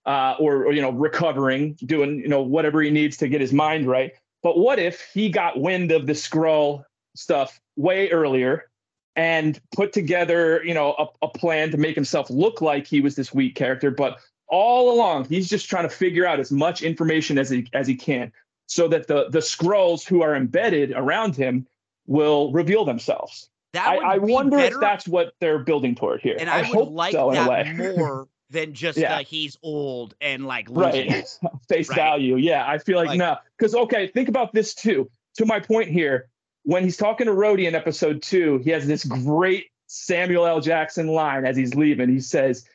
uh, 0.07 0.35
or, 0.39 0.65
or 0.65 0.71
you 0.71 0.81
know, 0.81 0.91
recovering, 0.91 1.73
doing, 1.85 2.19
you 2.19 2.29
know, 2.29 2.41
whatever 2.41 2.81
he 2.81 2.89
needs 2.89 3.17
to 3.17 3.27
get 3.27 3.41
his 3.41 3.53
mind 3.53 3.85
right. 3.85 4.13
But 4.41 4.57
what 4.57 4.79
if 4.79 5.01
he 5.13 5.29
got 5.29 5.59
wind 5.59 5.91
of 5.91 6.07
the 6.07 6.13
Skrull 6.13 6.85
stuff 7.15 7.59
way 7.75 8.09
earlier 8.09 8.69
and 9.17 9.59
put 9.75 9.91
together, 9.91 10.63
you 10.63 10.73
know, 10.73 10.95
a, 10.97 11.25
a, 11.25 11.27
plan 11.27 11.71
to 11.71 11.77
make 11.77 11.95
himself 11.95 12.29
look 12.29 12.61
like 12.61 12.87
he 12.87 13.01
was 13.01 13.15
this 13.15 13.33
weak 13.33 13.55
character. 13.55 13.91
But 13.91 14.19
all 14.47 14.93
along, 14.93 15.25
he's 15.25 15.49
just 15.49 15.69
trying 15.69 15.83
to 15.83 15.93
figure 15.93 16.25
out 16.25 16.39
as 16.39 16.51
much 16.51 16.83
information 16.83 17.37
as 17.37 17.49
he 17.49 17.67
as 17.73 17.87
he 17.87 17.95
can, 17.95 18.31
so 18.67 18.87
that 18.87 19.07
the 19.07 19.27
the 19.29 19.39
Skrulls 19.39 20.07
who 20.07 20.21
are 20.21 20.35
embedded 20.35 20.93
around 20.95 21.35
him 21.35 21.67
will 22.05 22.53
reveal 22.53 22.85
themselves. 22.85 23.49
That 23.73 23.87
I, 23.87 24.13
I 24.13 24.17
wonder 24.19 24.57
better. 24.57 24.75
if 24.75 24.81
that's 24.81 25.07
what 25.07 25.33
they're 25.41 25.59
building 25.59 25.95
toward 25.95 26.21
here. 26.21 26.37
And 26.39 26.49
I, 26.49 26.59
I 26.59 26.63
hope 26.63 26.91
like 26.91 27.11
so 27.11 27.31
that 27.31 27.75
more 27.75 28.29
than 28.49 28.73
just 28.73 28.97
yeah. 28.97 29.21
he's 29.21 29.57
old 29.61 30.15
and 30.21 30.45
like 30.45 30.67
right 30.69 31.27
face 31.69 31.89
right. 31.89 31.95
value. 31.95 32.37
Yeah, 32.37 32.65
I 32.67 32.77
feel 32.77 32.97
like, 32.97 33.07
like 33.07 33.19
no, 33.19 33.37
because 33.57 33.75
okay, 33.75 34.07
think 34.07 34.29
about 34.29 34.53
this 34.53 34.73
too. 34.73 35.09
To 35.35 35.45
my 35.45 35.59
point 35.59 35.89
here, 35.89 36.29
when 36.63 36.83
he's 36.83 36.97
talking 36.97 37.27
to 37.27 37.33
Rhodey 37.33 37.67
in 37.67 37.75
episode 37.75 38.21
two, 38.21 38.59
he 38.63 38.71
has 38.71 38.87
this 38.87 39.03
great 39.03 39.67
Samuel 39.87 40.45
L. 40.45 40.61
Jackson 40.61 41.07
line 41.07 41.45
as 41.45 41.55
he's 41.55 41.75
leaving. 41.75 42.09
He 42.09 42.19
says, 42.19 42.65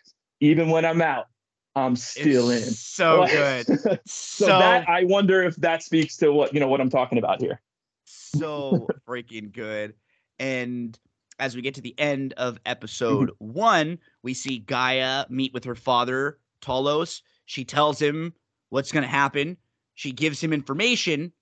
"Even 0.41 0.71
when 0.71 0.85
I'm 0.85 1.03
out, 1.03 1.27
I'm 1.75 1.97
still 1.97 2.51
it's 2.51 2.67
in." 2.67 2.73
So 2.75 3.27
good. 3.27 3.67
so, 3.81 3.99
so 4.07 4.47
that 4.47 4.89
I 4.89 5.05
wonder 5.05 5.43
if 5.43 5.57
that 5.57 5.83
speaks 5.83 6.17
to 6.19 6.33
what 6.33 6.55
you 6.55 6.61
know 6.61 6.69
what 6.69 6.81
I'm 6.81 6.91
talking 6.91 7.19
about 7.19 7.41
here. 7.41 7.61
So 8.05 8.89
freaking 9.07 9.53
good. 9.53 9.95
And 10.39 10.99
as 11.43 11.55
we 11.55 11.63
get 11.63 11.75
to 11.75 11.81
the 11.81 11.99
end 11.99 12.33
of 12.37 12.59
episode 12.65 13.31
mm-hmm. 13.31 13.53
one, 13.53 13.99
we 14.23 14.33
see 14.33 14.65
G'iah 14.67 15.29
meet 15.29 15.53
with 15.53 15.65
her 15.65 15.75
father, 15.75 16.39
Talos. 16.63 17.21
She 17.47 17.65
tells 17.65 18.01
him 18.01 18.33
what's 18.71 18.93
going 18.93 19.03
to 19.03 19.09
happen. 19.09 19.57
She 19.95 20.13
gives 20.13 20.43
him 20.43 20.53
information 20.53 21.33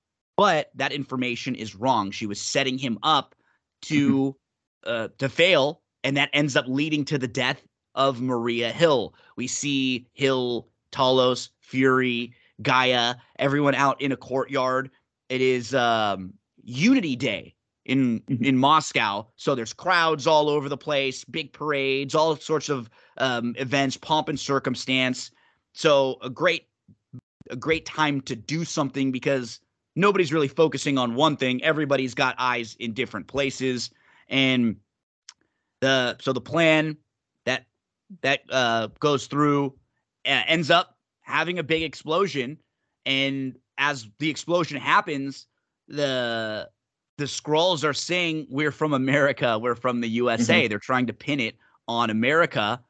but 0.41 0.71
that 0.75 0.91
information 0.91 1.55
is 1.55 1.75
wrong. 1.75 2.11
She 2.11 2.25
was 2.25 2.41
setting 2.41 2.79
him 2.79 2.99
up 3.03 3.35
to 3.83 4.35
mm-hmm. 4.87 4.91
uh, 4.91 5.09
to 5.19 5.29
fail, 5.29 5.83
and 6.03 6.17
that 6.17 6.31
ends 6.33 6.57
up 6.57 6.65
leading 6.67 7.05
to 7.05 7.19
the 7.19 7.29
death 7.29 7.61
of 7.95 8.23
Maria 8.23 8.73
Hill. 8.73 9.15
We 9.37 9.47
see 9.47 10.07
Hill, 10.15 10.69
Talos, 10.93 11.51
Fury, 11.61 12.33
G'iah, 12.63 13.17
everyone 13.39 13.75
out 13.75 14.01
in 14.01 14.13
a 14.13 14.17
courtyard. 14.17 14.91
It 15.29 15.43
is 15.43 15.75
um, 15.75 16.33
Unity 16.65 17.17
Day 17.17 17.55
in 17.91 18.21
mm-hmm. 18.21 18.45
in 18.45 18.57
Moscow, 18.57 19.27
so 19.37 19.55
there's 19.55 19.73
crowds 19.73 20.27
all 20.27 20.49
over 20.49 20.69
the 20.69 20.77
place, 20.77 21.25
big 21.25 21.53
parades, 21.53 22.15
all 22.15 22.37
sorts 22.37 22.69
of 22.69 22.89
um, 23.19 23.55
events, 23.59 23.97
pomp 23.97 24.29
and 24.29 24.39
circumstance. 24.39 25.33
So 25.75 26.17
a 26.23 26.31
great 26.31 26.69
a 27.51 27.57
great 27.57 27.85
time 27.85 28.21
to 28.23 28.37
do 28.37 28.65
something 28.65 29.11
because 29.11 29.59
nobody's 29.97 30.33
really 30.33 30.49
focusing 30.49 30.99
on 30.99 31.17
one 31.17 31.37
thing. 31.37 31.62
Everybody's 31.65 32.15
got 32.15 32.37
eyes 32.39 32.77
in 32.79 32.93
different 32.93 33.27
places, 33.27 33.91
and 34.29 34.77
the 35.81 36.17
so 36.21 36.33
the 36.33 36.41
plan 36.41 36.97
that 37.45 37.67
that 38.23 38.43
uh, 38.51 38.87
goes 39.01 39.27
through 39.27 39.75
uh, 40.25 40.43
ends 40.47 40.71
up 40.71 40.97
having 41.23 41.59
a 41.59 41.65
big 41.65 41.83
explosion, 41.83 42.57
and 43.05 43.59
as 43.79 44.07
the 44.21 44.31
explosion 44.31 44.81
happens, 44.81 45.49
the 45.89 46.71
the 47.21 47.27
Skrulls 47.27 47.85
are 47.85 47.93
saying 47.93 48.47
we're 48.49 48.73
from 48.73 48.95
America, 48.95 49.59
we're 49.59 49.75
from 49.75 50.01
the 50.01 50.09
USA. 50.09 50.63
Mm-hmm. 50.63 50.71
They're 50.71 50.79
trying 50.79 51.07
to 51.07 51.13
pin 51.13 51.39
it 51.39 51.57
on 51.87 52.09
America. 52.09 52.81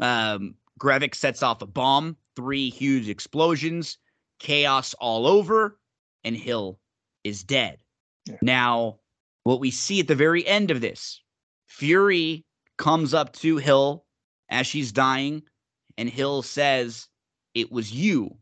Um, 0.00 0.56
Gravik 0.80 1.14
sets 1.14 1.40
off 1.40 1.62
a 1.62 1.66
bomb, 1.66 2.16
three 2.34 2.68
huge 2.68 3.08
explosions, 3.08 3.96
chaos 4.40 4.92
all 4.94 5.26
over 5.26 5.78
and 6.24 6.36
Hill 6.36 6.80
is 7.22 7.44
dead. 7.44 7.78
Yeah. 8.26 8.34
Now, 8.42 8.98
what 9.44 9.60
we 9.60 9.70
see 9.70 10.00
at 10.00 10.08
the 10.08 10.16
very 10.16 10.44
end 10.44 10.72
of 10.72 10.80
this, 10.80 11.22
Fury 11.68 12.44
comes 12.76 13.14
up 13.14 13.32
to 13.34 13.56
Hill 13.56 14.04
as 14.50 14.66
she's 14.66 14.90
dying, 14.90 15.42
and 15.96 16.10
Hill 16.10 16.42
says, 16.42 17.06
It 17.54 17.70
was 17.70 17.92
you. 17.92 18.36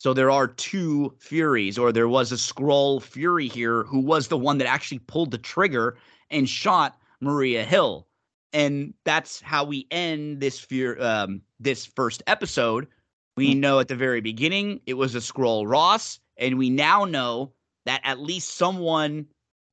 So 0.00 0.14
there 0.14 0.30
are 0.30 0.46
two 0.48 1.14
Furies, 1.18 1.76
or 1.76 1.92
there 1.92 2.08
was 2.08 2.32
a 2.32 2.36
Skrull 2.36 3.02
Fury 3.02 3.48
here 3.48 3.82
who 3.84 4.00
was 4.00 4.28
the 4.28 4.38
one 4.38 4.56
that 4.56 4.66
actually 4.66 5.00
pulled 5.00 5.30
the 5.30 5.36
trigger 5.36 5.98
and 6.30 6.48
shot 6.48 6.98
Maria 7.20 7.64
Hill. 7.64 8.06
and 8.52 8.94
that's 9.04 9.40
how 9.42 9.62
we 9.62 9.86
end 9.92 10.40
this 10.40 10.58
fear 10.58 11.00
um 11.00 11.40
this 11.60 11.84
first 11.86 12.22
episode. 12.26 12.88
We 13.36 13.54
Hmm. 13.54 13.60
know 13.60 13.78
at 13.78 13.88
the 13.88 13.94
very 13.94 14.20
beginning 14.22 14.80
it 14.86 14.94
was 14.94 15.14
a 15.14 15.20
Skrull 15.20 15.68
Ross, 15.70 16.18
and 16.38 16.58
we 16.58 16.68
now 16.70 17.04
know 17.04 17.52
that 17.84 18.00
at 18.02 18.18
least 18.20 18.56
someone 18.56 19.26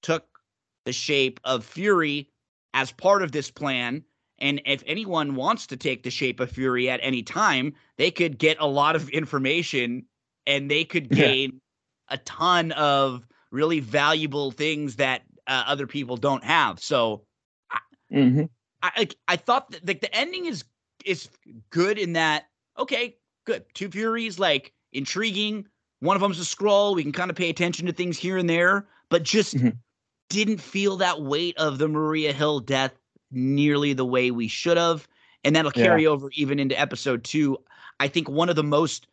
took 0.04 0.28
the 0.86 0.94
shape 0.94 1.40
of 1.46 1.66
Fury 1.66 2.30
as 2.74 2.92
part 2.92 3.24
of 3.24 3.32
this 3.32 3.50
plan. 3.50 4.04
And 4.40 4.62
if 4.66 4.84
anyone 4.86 5.36
wants 5.36 5.66
to 5.68 5.78
take 5.78 6.04
the 6.04 6.12
shape 6.12 6.40
of 6.40 6.52
Fury 6.52 6.88
at 6.90 7.00
any 7.02 7.24
time, 7.24 7.74
they 7.98 8.12
could 8.12 8.38
get 8.38 8.58
a 8.60 8.68
lot 8.68 8.96
of 8.96 9.10
information 9.10 10.06
and 10.48 10.72
they 10.72 10.86
could 10.86 11.12
Yeah. 11.12 11.36
gain 11.36 11.62
a 12.10 12.18
ton 12.20 12.72
of 12.74 13.28
really 13.52 13.82
valuable 13.82 14.52
things 14.52 14.98
that 14.98 15.24
uh, 15.48 15.66
other 15.68 15.88
people 15.88 16.18
don't 16.18 16.44
have. 16.44 16.80
So 16.80 17.26
hmm 18.12 18.50
I 18.84 18.92
like 18.98 19.16
I 19.28 19.36
thought 19.38 19.72
that 19.72 19.88
like 19.88 20.02
the 20.02 20.14
ending 20.16 20.46
is 20.46 20.66
is 21.06 21.30
good 21.70 21.98
in 21.98 22.14
that 22.14 22.50
okay, 22.78 23.18
good. 23.46 23.66
Two 23.74 23.90
Furies 23.90 24.40
like 24.40 24.74
intriguing. 24.94 25.68
One 26.00 26.16
of 26.16 26.22
them's 26.22 26.40
a 26.40 26.44
Skrull. 26.44 26.96
We 26.96 27.04
can 27.04 27.12
kind 27.12 27.32
of 27.32 27.38
pay 27.38 27.50
attention 27.50 27.88
to 27.88 27.94
things 27.94 28.18
here 28.20 28.38
and 28.38 28.50
there, 28.50 28.88
but 29.10 29.24
just 29.24 29.64
Mhm. 29.64 29.78
didn't 30.30 30.60
feel 30.62 30.98
that 30.98 31.22
weight 31.22 31.58
of 31.58 31.80
the 31.80 31.88
Maria 31.88 32.34
Hill 32.34 32.60
death 32.60 33.00
nearly 33.32 33.94
the 33.94 34.06
way 34.06 34.32
we 34.32 34.48
should 34.48 34.78
have. 34.78 35.08
And 35.44 35.56
that'll 35.56 35.72
Yeah. 35.76 36.02
carry 36.02 36.08
over 36.08 36.30
even 36.36 36.60
into 36.60 36.80
episode 36.80 37.24
two. 37.24 37.58
I 38.00 38.08
think 38.08 38.30
one 38.30 38.50
of 38.50 38.56
the 38.56 38.64
most 38.64 39.08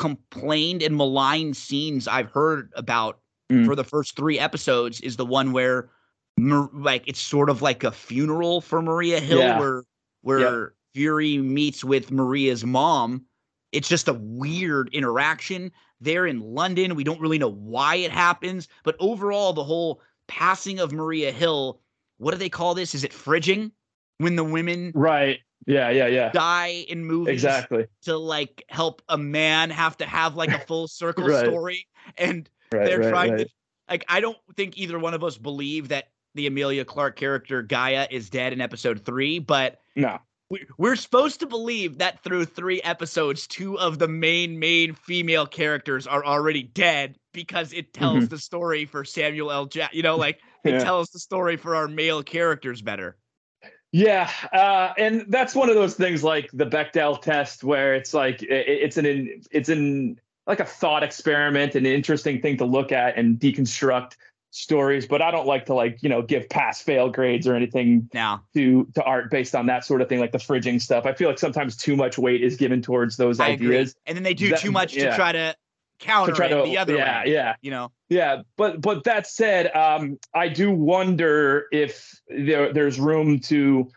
complained 0.00 0.82
and 0.82 0.96
maligned 0.96 1.56
scenes 1.56 2.08
I've 2.08 2.30
heard 2.30 2.72
about 2.74 3.20
Mm. 3.52 3.66
for 3.66 3.74
the 3.74 3.82
first 3.84 4.14
three 4.16 4.38
episodes 4.38 5.00
is 5.00 5.16
the 5.16 5.26
one 5.26 5.50
where 5.52 5.90
like 6.38 7.02
it's 7.06 7.20
sort 7.20 7.50
of 7.50 7.60
like 7.62 7.82
a 7.84 7.90
funeral 7.92 8.60
for 8.60 8.80
Maria 8.80 9.20
Hill 9.20 9.38
Yeah. 9.40 9.58
where 9.58 9.84
where 10.22 10.74
Fury 10.94 11.38
meets 11.38 11.84
with 11.84 12.10
Maria's 12.10 12.64
mom. 12.64 13.24
It's 13.72 13.88
just 13.88 14.08
a 14.08 14.14
weird 14.14 14.88
interaction. 14.92 15.70
They're 16.00 16.26
in 16.26 16.40
London. 16.40 16.94
We 16.94 17.04
don't 17.04 17.20
really 17.20 17.38
know 17.38 17.50
why 17.50 17.96
it 17.96 18.10
happens, 18.10 18.68
but 18.84 18.96
overall 19.00 19.52
the 19.52 19.64
whole 19.64 20.00
passing 20.28 20.78
of 20.78 20.92
Maria 20.92 21.30
Hill, 21.32 21.80
what 22.18 22.30
do 22.30 22.36
they 22.38 22.48
call 22.48 22.74
this? 22.74 22.94
Is 22.94 23.04
it 23.04 23.12
fridging? 23.12 23.72
When 24.18 24.36
the 24.36 24.44
women 24.44 24.92
Right. 24.94 25.40
Yeah. 25.66 25.90
Yeah. 25.90 26.06
Yeah. 26.06 26.30
die 26.32 26.84
in 26.88 27.04
movies 27.04 27.32
Exactly. 27.34 27.86
to 28.02 28.16
like 28.16 28.64
help 28.68 29.02
a 29.08 29.18
man 29.18 29.70
have 29.70 29.96
to 29.98 30.06
have 30.06 30.34
like 30.34 30.50
a 30.50 30.58
full 30.66 30.88
circle 30.88 31.26
Right. 31.26 31.46
story 31.46 31.86
and 32.16 32.48
Right. 32.72 32.84
they're 32.86 33.00
right, 33.00 33.10
trying 33.10 33.36
to 33.38 33.46
like 33.88 34.04
I 34.08 34.20
don't 34.20 34.38
think 34.56 34.78
either 34.78 34.98
one 34.98 35.14
of 35.14 35.24
us 35.24 35.36
believe 35.36 35.88
that 35.88 36.06
the 36.34 36.46
Emilia 36.46 36.84
Clarke 36.84 37.16
character 37.16 37.62
G'iah 37.64 38.06
is 38.10 38.30
dead 38.30 38.52
in 38.52 38.60
episode 38.60 39.04
3, 39.04 39.40
but 39.40 39.80
No. 39.96 40.18
we, 40.48 40.64
we're 40.78 40.94
supposed 40.94 41.40
to 41.40 41.46
believe 41.46 41.98
that 41.98 42.22
through 42.22 42.44
3 42.44 42.80
episodes 42.82 43.48
two 43.48 43.76
of 43.80 43.98
the 43.98 44.06
main 44.06 44.58
main 44.60 44.94
female 44.94 45.44
characters 45.46 46.06
are 46.06 46.24
already 46.24 46.62
dead 46.62 47.16
because 47.34 47.72
it 47.72 47.92
tells 47.92 48.28
the 48.28 48.38
story 48.38 48.84
for 48.84 49.04
Samuel 49.04 49.50
L. 49.50 49.66
Jackson, 49.66 49.96
you 49.96 50.02
know, 50.04 50.16
like 50.16 50.36
it 50.64 50.68
Mm-hmm. 50.68 50.78
Yeah. 50.78 50.84
tells 50.84 51.08
the 51.10 51.18
story 51.18 51.56
for 51.56 51.74
our 51.74 51.88
male 51.88 52.22
characters 52.22 52.82
better. 52.82 53.16
Yeah, 53.92 54.30
uh, 54.52 54.92
and 54.98 55.24
that's 55.28 55.54
one 55.54 55.68
of 55.68 55.74
those 55.74 55.94
things 55.94 56.22
like 56.22 56.48
the 56.52 56.66
Bechdel 56.66 57.20
test, 57.20 57.64
where 57.64 57.94
it's 57.94 58.14
like 58.14 58.40
it's 58.42 58.96
an 58.96 59.42
it's 59.50 59.68
an 59.68 60.20
like 60.46 60.60
a 60.60 60.64
thought 60.64 61.02
experiment, 61.02 61.74
an 61.74 61.86
interesting 61.86 62.40
thing 62.40 62.56
to 62.58 62.64
look 62.64 62.92
at 62.92 63.16
and 63.16 63.38
deconstruct 63.38 64.12
stories. 64.52 65.06
But 65.06 65.22
I 65.22 65.30
don't 65.32 65.46
like 65.46 65.66
to 65.66 65.74
like 65.74 66.02
you 66.02 66.08
know 66.08 66.22
give 66.22 66.48
pass 66.48 66.80
fail 66.80 67.10
grades 67.10 67.48
or 67.48 67.54
anything 67.56 68.08
Now, 68.14 68.44
to 68.54 68.86
to 68.94 69.02
art 69.02 69.28
based 69.28 69.56
on 69.56 69.66
that 69.66 69.84
sort 69.84 70.02
of 70.02 70.08
thing, 70.08 70.20
like 70.20 70.32
the 70.32 70.38
fridging 70.38 70.80
stuff. 70.80 71.04
I 71.04 71.12
feel 71.12 71.28
like 71.28 71.40
sometimes 71.40 71.76
too 71.76 71.96
much 71.96 72.16
weight 72.16 72.42
is 72.44 72.56
given 72.56 72.82
towards 72.82 73.16
those 73.16 73.40
I 73.40 73.48
agree. 73.48 73.68
ideas 73.74 73.96
And 74.06 74.16
then 74.16 74.22
they 74.22 74.34
do 74.34 74.50
That- 74.50 74.60
too 74.60 74.70
much 74.70 74.92
to 74.94 75.12
try 75.16 75.32
to 75.32 75.56
counter 76.00 76.42
it 76.42 76.48
to 76.48 76.62
the 76.64 76.78
other 76.78 76.96
yeah 76.96 77.24
way. 77.24 77.32
yeah 77.32 77.54
You 77.62 77.70
know, 77.70 77.92
yeah, 78.08 78.42
but 78.56 78.80
but 78.80 79.04
that 79.04 79.26
said, 79.26 79.74
um, 79.74 80.18
I 80.34 80.48
do 80.48 80.72
wonder 80.72 81.66
if 81.70 82.20
there 82.28 82.72
there's 82.72 82.98
room 82.98 83.40
to. 83.40 83.88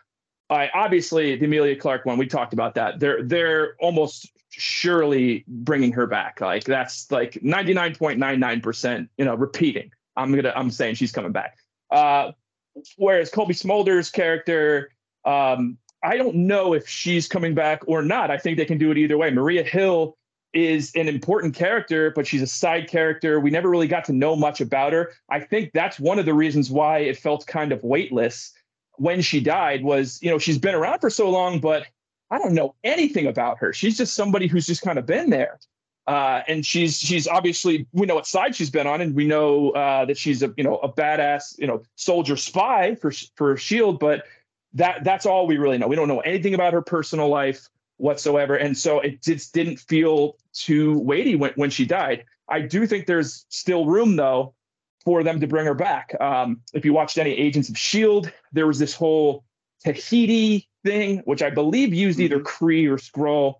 I 0.50 0.70
obviously 0.74 1.36
the 1.36 1.46
Emilia 1.46 1.74
Clarke 1.74 2.04
one 2.04 2.18
we 2.18 2.26
talked 2.26 2.52
about 2.52 2.74
that. 2.74 3.00
They're 3.00 3.22
they're 3.22 3.74
almost 3.80 4.30
surely 4.50 5.44
bringing 5.48 5.92
her 5.92 6.06
back. 6.06 6.40
Like 6.40 6.64
that's 6.64 7.10
like 7.10 7.42
ninety 7.42 7.74
nine 7.74 7.94
point 7.94 8.18
nine 8.18 8.38
nine 8.40 8.60
percent. 8.60 9.08
You 9.16 9.24
know, 9.24 9.34
repeating. 9.34 9.90
I'm 10.16 10.34
gonna 10.34 10.52
I'm 10.54 10.70
saying 10.70 10.94
she's 10.96 11.12
coming 11.12 11.32
back. 11.32 11.56
Uh, 11.90 12.32
whereas 12.96 13.30
Cobie 13.30 13.54
Smulders' 13.54 14.12
character, 14.12 14.90
um, 15.24 15.78
I 16.02 16.16
don't 16.18 16.34
know 16.34 16.74
if 16.74 16.88
she's 16.88 17.26
coming 17.26 17.54
back 17.54 17.82
or 17.86 18.02
not. 18.02 18.30
I 18.30 18.36
think 18.36 18.58
they 18.58 18.64
can 18.64 18.78
do 18.78 18.90
it 18.90 18.98
either 18.98 19.16
way. 19.16 19.30
Maria 19.30 19.64
Hill 19.64 20.16
is 20.54 20.92
an 20.94 21.08
important 21.08 21.54
character, 21.54 22.10
but 22.10 22.26
she's 22.26 22.42
a 22.42 22.46
side 22.46 22.88
character. 22.88 23.40
We 23.40 23.50
never 23.50 23.68
really 23.68 23.88
got 23.88 24.04
to 24.06 24.12
know 24.12 24.36
much 24.36 24.60
about 24.60 24.92
her. 24.92 25.12
I 25.28 25.40
think 25.40 25.72
that's 25.72 25.98
one 25.98 26.18
of 26.18 26.24
the 26.24 26.34
reasons 26.34 26.70
why 26.70 26.98
it 26.98 27.18
felt 27.18 27.46
kind 27.46 27.72
of 27.72 27.82
weightless 27.82 28.52
when 28.96 29.20
she 29.20 29.40
died 29.40 29.82
was, 29.82 30.20
you 30.22 30.30
know, 30.30 30.38
she's 30.38 30.58
been 30.58 30.74
around 30.74 31.00
for 31.00 31.10
so 31.10 31.28
long, 31.28 31.58
but 31.58 31.86
I 32.30 32.38
don't 32.38 32.54
know 32.54 32.74
anything 32.84 33.26
about 33.26 33.58
her. 33.58 33.72
She's 33.72 33.96
just 33.96 34.14
somebody 34.14 34.46
who's 34.46 34.66
just 34.66 34.82
kind 34.82 34.98
of 34.98 35.06
been 35.06 35.30
there. 35.30 35.58
Uh, 36.06 36.42
and 36.48 36.66
she's 36.66 36.98
she's 36.98 37.26
obviously 37.26 37.86
we 37.92 38.06
know 38.06 38.14
what 38.14 38.26
side 38.26 38.54
she's 38.54 38.68
been 38.68 38.86
on, 38.86 39.00
and 39.00 39.14
we 39.14 39.24
know 39.24 39.70
uh, 39.70 40.04
that 40.04 40.18
she's 40.18 40.42
a 40.42 40.52
you 40.58 40.62
know 40.62 40.76
a 40.76 40.92
badass 40.92 41.58
you 41.58 41.66
know 41.66 41.82
soldier 41.94 42.36
spy 42.36 42.94
for 42.94 43.10
for 43.36 43.56
Shield. 43.56 43.98
But 43.98 44.24
that 44.74 45.02
that's 45.02 45.24
all 45.24 45.46
we 45.46 45.56
really 45.56 45.78
know. 45.78 45.88
We 45.88 45.96
don't 45.96 46.08
know 46.08 46.20
anything 46.20 46.52
about 46.52 46.74
her 46.74 46.82
personal 46.82 47.28
life 47.28 47.68
whatsoever, 48.04 48.54
and 48.54 48.76
so 48.76 49.00
it 49.00 49.22
just 49.22 49.54
didn't 49.54 49.78
feel 49.78 50.36
too 50.52 50.98
weighty 50.98 51.34
when 51.34 51.52
when 51.56 51.70
she 51.70 51.86
died. 51.86 52.24
I 52.48 52.60
do 52.60 52.86
think 52.86 53.06
there's 53.06 53.46
still 53.48 53.86
room 53.86 54.16
though 54.16 54.54
for 55.04 55.22
them 55.22 55.40
to 55.40 55.46
bring 55.46 55.66
her 55.66 55.74
back. 55.74 56.14
Um, 56.20 56.60
if 56.74 56.84
you 56.84 56.92
watched 56.92 57.18
any 57.18 57.32
Agents 57.32 57.68
of 57.68 57.78
Shield, 57.78 58.30
there 58.52 58.66
was 58.66 58.78
this 58.78 58.94
whole 58.94 59.44
Tahiti 59.82 60.68
thing, 60.84 61.18
which 61.24 61.42
I 61.42 61.50
believe 61.50 61.92
used 61.94 62.20
either 62.20 62.40
Kree 62.40 62.86
or 62.88 62.96
Skrull 62.96 63.54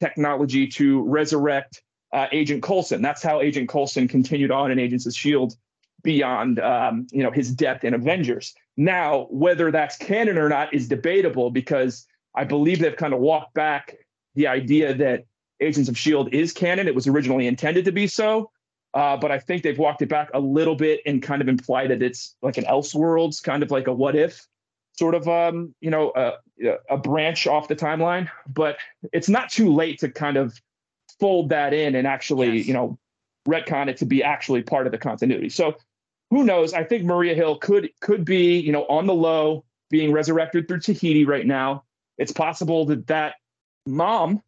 technology 0.00 0.68
to 0.68 1.02
resurrect 1.02 1.82
uh, 2.12 2.26
Agent 2.30 2.62
Coulson. 2.62 3.02
That's 3.02 3.22
how 3.22 3.40
Agent 3.40 3.68
Coulson 3.68 4.06
continued 4.08 4.52
on 4.52 4.70
in 4.70 4.78
Agents 4.78 5.06
of 5.06 5.14
Shield 5.14 5.54
beyond 6.02 6.60
um, 6.60 7.08
you 7.10 7.24
know 7.24 7.32
his 7.32 7.52
death 7.52 7.82
in 7.82 7.94
Avengers. 7.94 8.54
Now, 8.76 9.26
whether 9.30 9.72
that's 9.72 9.96
canon 9.96 10.38
or 10.38 10.48
not 10.48 10.72
is 10.72 10.86
debatable 10.86 11.50
because 11.50 12.06
I 12.34 12.44
believe 12.44 12.78
they've 12.80 12.96
kind 12.96 13.14
of 13.14 13.20
walked 13.20 13.54
back 13.54 13.96
the 14.34 14.46
idea 14.46 14.94
that 14.94 15.24
Agents 15.60 15.88
of 15.88 15.98
Shield 15.98 16.32
is 16.32 16.52
canon. 16.52 16.86
It 16.86 16.94
was 16.94 17.06
originally 17.06 17.46
intended 17.46 17.84
to 17.86 17.92
be 17.92 18.06
so, 18.06 18.50
uh, 18.94 19.16
but 19.16 19.32
I 19.32 19.38
think 19.38 19.62
they've 19.62 19.78
walked 19.78 20.02
it 20.02 20.08
back 20.08 20.30
a 20.34 20.40
little 20.40 20.76
bit 20.76 21.00
and 21.04 21.22
kind 21.22 21.42
of 21.42 21.48
implied 21.48 21.90
that 21.90 22.02
it's 22.02 22.36
like 22.42 22.58
an 22.58 22.64
Elseworlds, 22.64 23.42
kind 23.42 23.62
of 23.62 23.70
like 23.70 23.86
a 23.88 23.92
what 23.92 24.14
if 24.14 24.46
sort 24.98 25.14
of 25.14 25.28
um, 25.28 25.74
you 25.80 25.90
know 25.90 26.12
a, 26.16 26.32
a 26.90 26.96
branch 26.96 27.46
off 27.46 27.68
the 27.68 27.76
timeline. 27.76 28.28
But 28.48 28.78
it's 29.12 29.28
not 29.28 29.50
too 29.50 29.72
late 29.72 30.00
to 30.00 30.08
kind 30.08 30.36
of 30.36 30.60
fold 31.20 31.48
that 31.48 31.72
in 31.72 31.94
and 31.94 32.06
actually 32.06 32.58
Yes. 32.58 32.66
you 32.66 32.74
know 32.74 32.98
retcon 33.48 33.88
it 33.88 33.96
to 33.96 34.04
be 34.04 34.22
actually 34.22 34.62
part 34.62 34.86
of 34.86 34.92
the 34.92 34.98
continuity. 34.98 35.48
So 35.48 35.76
who 36.30 36.44
knows? 36.44 36.74
I 36.74 36.84
think 36.84 37.04
Maria 37.04 37.34
Hill 37.34 37.56
could 37.56 37.90
could 38.00 38.24
be 38.24 38.58
you 38.58 38.72
know 38.72 38.84
on 38.86 39.06
the 39.06 39.14
low 39.14 39.64
being 39.90 40.12
resurrected 40.12 40.68
through 40.68 40.80
Tahiti 40.80 41.24
right 41.24 41.46
now. 41.46 41.84
It's 42.18 42.32
possible 42.32 42.84
that 42.86 43.06
that 43.06 43.34
mom 43.86 44.42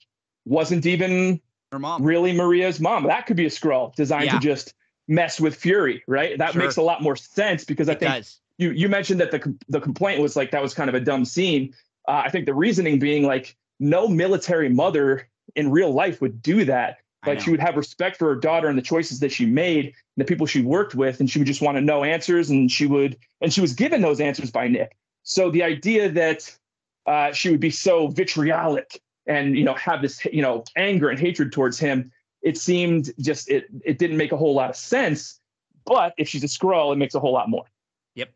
wasn't 0.45 0.87
even 0.87 1.41
her 1.73 1.79
mom. 1.79 2.03
really 2.03 2.33
Maria's 2.33 2.81
mom. 2.81 3.05
That 3.05 3.27
could 3.27 3.37
be 3.37 3.47
a 3.47 3.51
Skrull 3.51 3.95
designed 3.95 4.27
Yeah. 4.27 4.33
to 4.33 4.39
just 4.41 4.75
mess 5.09 5.41
with 5.41 5.55
Fury, 5.55 6.03
right? 6.07 6.37
That 6.39 6.53
Sure. 6.53 6.63
makes 6.63 6.77
a 6.77 6.83
lot 6.83 7.03
more 7.03 7.17
sense 7.17 7.65
because 7.65 7.89
I 7.89 7.93
It 7.93 8.01
think 8.01 8.13
does. 8.13 8.41
you 8.59 8.71
you 8.73 8.89
mentioned 8.89 9.21
that 9.21 9.31
the 9.31 9.57
the 9.69 9.81
complaint 9.81 10.21
was 10.21 10.37
like 10.37 10.51
that 10.51 10.63
was 10.63 10.75
kind 10.75 10.89
of 10.89 10.95
a 10.95 11.01
dumb 11.01 11.25
scene. 11.25 11.75
Uh, 12.09 12.23
I 12.25 12.31
think 12.31 12.47
the 12.47 12.55
reasoning 12.55 12.99
being 12.99 13.25
like 13.25 13.57
no 13.79 14.09
military 14.09 14.69
mother 14.69 15.29
in 15.57 15.71
real 15.71 15.93
life 15.93 16.21
would 16.21 16.43
do 16.43 16.65
that. 16.65 16.99
Like 17.27 17.39
she 17.41 17.51
would 17.51 17.61
have 17.61 17.77
respect 17.77 18.17
for 18.17 18.29
her 18.35 18.41
daughter 18.41 18.69
and 18.69 18.79
the 18.79 18.83
choices 18.83 19.21
that 19.21 19.31
she 19.31 19.45
made, 19.45 19.87
and 19.87 19.95
the 20.17 20.25
people 20.25 20.47
she 20.47 20.63
worked 20.63 20.95
with, 20.95 21.21
and 21.21 21.29
she 21.29 21.39
would 21.39 21.47
just 21.47 21.61
want 21.61 21.77
to 21.77 21.83
know 21.83 22.03
answers, 22.03 22.49
and 22.49 22.71
she 22.71 22.87
would 22.87 23.17
and 23.43 23.53
she 23.53 23.61
was 23.61 23.75
given 23.75 24.01
those 24.01 24.21
answers 24.21 24.51
by 24.51 24.69
Nick. 24.69 24.97
So 25.23 25.51
the 25.51 25.63
idea 25.63 26.09
that 26.09 26.57
uh, 27.07 27.33
she 27.33 27.51
would 27.51 27.61
be 27.61 27.71
so 27.71 28.09
vitriolic 28.09 29.01
and 29.27 29.57
you 29.57 29.65
know 29.65 29.75
have 29.75 30.03
this 30.03 30.25
you 30.33 30.43
know 30.43 30.65
anger 30.77 31.09
and 31.11 31.19
hatred 31.19 31.53
towards 31.53 31.79
him, 31.79 32.11
it 32.43 32.57
seemed 32.59 33.11
just 33.21 33.51
it 33.51 33.67
it 33.85 33.99
didn't 33.99 34.17
make 34.17 34.33
a 34.33 34.37
whole 34.37 34.55
lot 34.55 34.71
of 34.71 34.77
sense. 34.77 35.41
But 35.87 36.15
if 36.19 36.29
she's 36.29 36.45
a 36.45 36.47
Skrull, 36.47 36.93
it 36.93 36.97
makes 36.97 37.15
a 37.15 37.21
whole 37.21 37.33
lot 37.33 37.49
more. 37.49 37.65
Yep, 38.15 38.31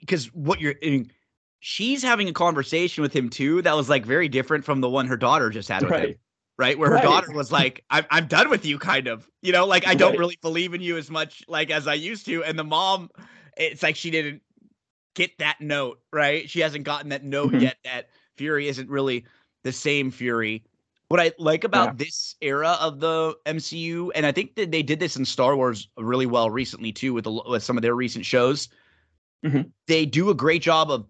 because 0.00 0.26
what 0.34 0.60
you're 0.60 0.74
I 0.82 0.90
mean, 0.90 1.12
she's 1.60 2.02
having 2.02 2.28
a 2.28 2.32
conversation 2.32 3.02
with 3.02 3.12
him 3.14 3.30
too 3.30 3.62
that 3.62 3.76
was 3.76 3.88
like 3.88 4.04
very 4.04 4.28
different 4.28 4.64
from 4.64 4.80
the 4.80 4.88
one 4.88 5.06
her 5.06 5.16
daughter 5.16 5.48
just 5.48 5.68
had 5.68 5.84
with 5.84 5.94
him 5.94 6.00
Right. 6.00 6.18
right 6.58 6.78
where 6.78 6.90
her 6.90 6.96
Right. 6.96 7.04
daughter 7.04 7.32
was 7.32 7.52
like 7.52 7.84
I'm, 7.88 8.04
I'm 8.10 8.26
done 8.26 8.50
with 8.50 8.66
you 8.66 8.78
kind 8.80 9.06
of 9.06 9.30
you 9.42 9.52
know 9.52 9.64
like 9.64 9.86
i 9.86 9.94
don't 9.94 10.10
Right. 10.10 10.18
really 10.18 10.38
believe 10.42 10.74
in 10.74 10.80
you 10.80 10.96
as 10.96 11.08
much 11.08 11.44
like 11.46 11.70
as 11.70 11.86
i 11.86 11.94
used 11.94 12.26
to 12.26 12.42
and 12.42 12.58
the 12.58 12.64
mom 12.64 13.10
it's 13.56 13.80
like 13.80 13.94
she 13.94 14.10
didn't 14.10 14.42
get 15.14 15.38
that 15.38 15.60
note, 15.60 16.00
right? 16.12 16.48
She 16.48 16.60
hasn't 16.60 16.84
gotten 16.84 17.10
that 17.10 17.24
note 17.24 17.52
mm-hmm. 17.52 17.60
yet 17.60 17.76
that 17.84 18.08
Fury 18.36 18.68
isn't 18.68 18.88
really 18.88 19.24
the 19.62 19.72
same 19.72 20.10
Fury. 20.10 20.64
What 21.08 21.20
I 21.20 21.32
like 21.38 21.64
about 21.64 21.88
yeah. 21.88 22.04
this 22.06 22.36
era 22.40 22.76
of 22.80 23.00
the 23.00 23.36
MCU, 23.44 24.10
and 24.14 24.24
I 24.24 24.32
think 24.32 24.54
that 24.56 24.70
they 24.70 24.82
did 24.82 24.98
this 24.98 25.16
in 25.16 25.24
Star 25.24 25.56
Wars 25.56 25.88
really 25.98 26.24
well 26.24 26.48
recently 26.48 26.90
too, 26.90 27.12
with 27.12 27.24
the, 27.24 27.42
with 27.46 27.62
some 27.62 27.76
of 27.76 27.82
their 27.82 27.94
recent 27.94 28.24
shows. 28.24 28.68
Mm-hmm. 29.44 29.62
They 29.88 30.06
do 30.06 30.30
a 30.30 30.34
great 30.34 30.62
job 30.62 30.90
of 30.90 31.06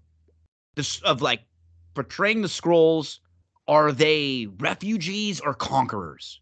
this 0.74 1.00
of 1.02 1.22
like 1.22 1.42
portraying 1.94 2.42
the 2.42 2.48
Skrulls. 2.48 3.18
Are 3.68 3.92
they 3.92 4.48
refugees 4.58 5.40
or 5.40 5.54
conquerors? 5.54 6.40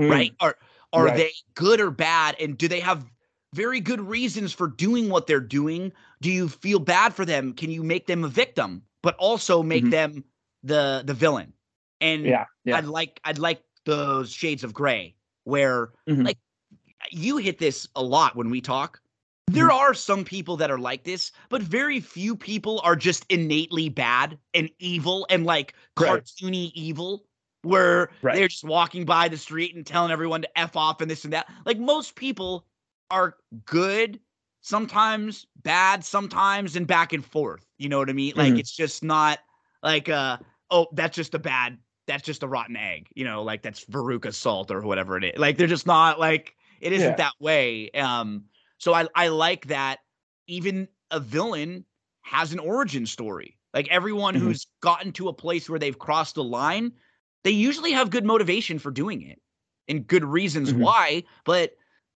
Mm. 0.00 0.10
Right? 0.10 0.32
Are 0.40 0.56
are 0.94 1.04
right. 1.06 1.16
they 1.16 1.32
good 1.54 1.80
or 1.80 1.90
bad? 1.90 2.36
And 2.40 2.56
do 2.56 2.66
they 2.66 2.80
have 2.80 3.04
very 3.54 3.80
good 3.80 4.00
reasons 4.00 4.52
for 4.52 4.68
doing 4.68 5.08
what 5.08 5.26
they're 5.26 5.40
doing? 5.40 5.92
Do 6.20 6.30
you 6.30 6.48
feel 6.48 6.78
bad 6.78 7.14
for 7.14 7.24
them? 7.24 7.52
Can 7.52 7.70
you 7.70 7.82
make 7.82 8.06
them 8.06 8.24
a 8.24 8.28
victim, 8.28 8.82
but 9.02 9.14
also 9.16 9.62
make 9.62 9.82
mm-hmm. 9.82 9.90
them 9.90 10.24
the 10.62 11.02
the 11.04 11.14
villain? 11.14 11.52
And 12.00 12.24
yeah, 12.24 12.46
yeah, 12.64 12.78
I'd 12.78 12.86
like 12.86 13.20
I'd 13.24 13.38
like 13.38 13.62
those 13.84 14.32
shades 14.32 14.64
of 14.64 14.72
gray 14.72 15.14
where 15.44 15.90
mm-hmm. 16.08 16.22
like 16.22 16.38
you 17.10 17.36
hit 17.36 17.58
this 17.58 17.88
a 17.96 18.02
lot 18.02 18.36
when 18.36 18.50
we 18.50 18.60
talk. 18.60 19.00
There 19.48 19.68
mm-hmm. 19.68 19.76
are 19.76 19.94
some 19.94 20.24
people 20.24 20.56
that 20.58 20.70
are 20.70 20.78
like 20.78 21.04
this, 21.04 21.32
but 21.48 21.62
very 21.62 22.00
few 22.00 22.36
people 22.36 22.80
are 22.84 22.96
just 22.96 23.26
innately 23.28 23.88
bad 23.88 24.38
and 24.54 24.70
evil 24.78 25.26
and 25.30 25.44
like 25.44 25.74
right. 25.98 26.22
cartoony 26.22 26.72
evil 26.74 27.24
where 27.62 28.10
right. 28.22 28.34
they're 28.34 28.48
just 28.48 28.64
walking 28.64 29.04
by 29.04 29.28
the 29.28 29.36
street 29.36 29.74
and 29.74 29.86
telling 29.86 30.10
everyone 30.10 30.42
to 30.42 30.58
F 30.58 30.76
off 30.76 31.00
and 31.00 31.10
this 31.10 31.24
and 31.24 31.32
that. 31.32 31.48
Like 31.64 31.78
most 31.78 32.14
people 32.14 32.66
are 33.12 33.36
good, 33.66 34.18
sometimes 34.62 35.46
bad, 35.62 36.04
sometimes 36.04 36.74
and 36.74 36.86
back 36.86 37.12
and 37.12 37.24
forth. 37.24 37.64
You 37.78 37.88
know 37.88 37.98
what 37.98 38.10
I 38.10 38.14
mean? 38.14 38.32
Like 38.34 38.48
mm-hmm. 38.48 38.58
it's 38.58 38.74
just 38.74 39.04
not 39.04 39.38
like 39.82 40.08
uh 40.08 40.38
oh, 40.70 40.88
that's 40.94 41.14
just 41.14 41.34
a 41.34 41.38
bad 41.38 41.78
that's 42.08 42.24
just 42.24 42.42
a 42.42 42.48
rotten 42.48 42.76
egg, 42.76 43.06
you 43.14 43.24
know, 43.24 43.44
like 43.44 43.62
that's 43.62 43.84
Veruca 43.84 44.34
salt 44.34 44.70
or 44.72 44.80
whatever 44.80 45.16
it 45.16 45.24
is. 45.24 45.38
Like 45.38 45.58
they're 45.58 45.68
just 45.68 45.86
not 45.86 46.18
like 46.18 46.56
it 46.80 46.92
isn't 46.92 47.10
yeah. 47.10 47.16
that 47.16 47.34
way. 47.38 47.90
Um 47.90 48.46
so 48.78 48.94
I 48.94 49.06
I 49.14 49.28
like 49.28 49.66
that 49.66 49.98
even 50.48 50.88
a 51.10 51.20
villain 51.20 51.84
has 52.22 52.52
an 52.52 52.58
origin 52.58 53.04
story. 53.06 53.58
Like 53.74 53.88
everyone 53.90 54.34
mm-hmm. 54.34 54.46
who's 54.46 54.66
gotten 54.80 55.12
to 55.12 55.28
a 55.28 55.32
place 55.32 55.68
where 55.68 55.78
they've 55.78 55.98
crossed 55.98 56.36
the 56.36 56.44
line, 56.44 56.92
they 57.44 57.50
usually 57.50 57.92
have 57.92 58.10
good 58.10 58.24
motivation 58.24 58.78
for 58.78 58.90
doing 58.90 59.22
it 59.22 59.40
and 59.88 60.06
good 60.06 60.24
reasons 60.24 60.70
mm-hmm. 60.70 60.82
why, 60.82 61.24
but 61.44 61.74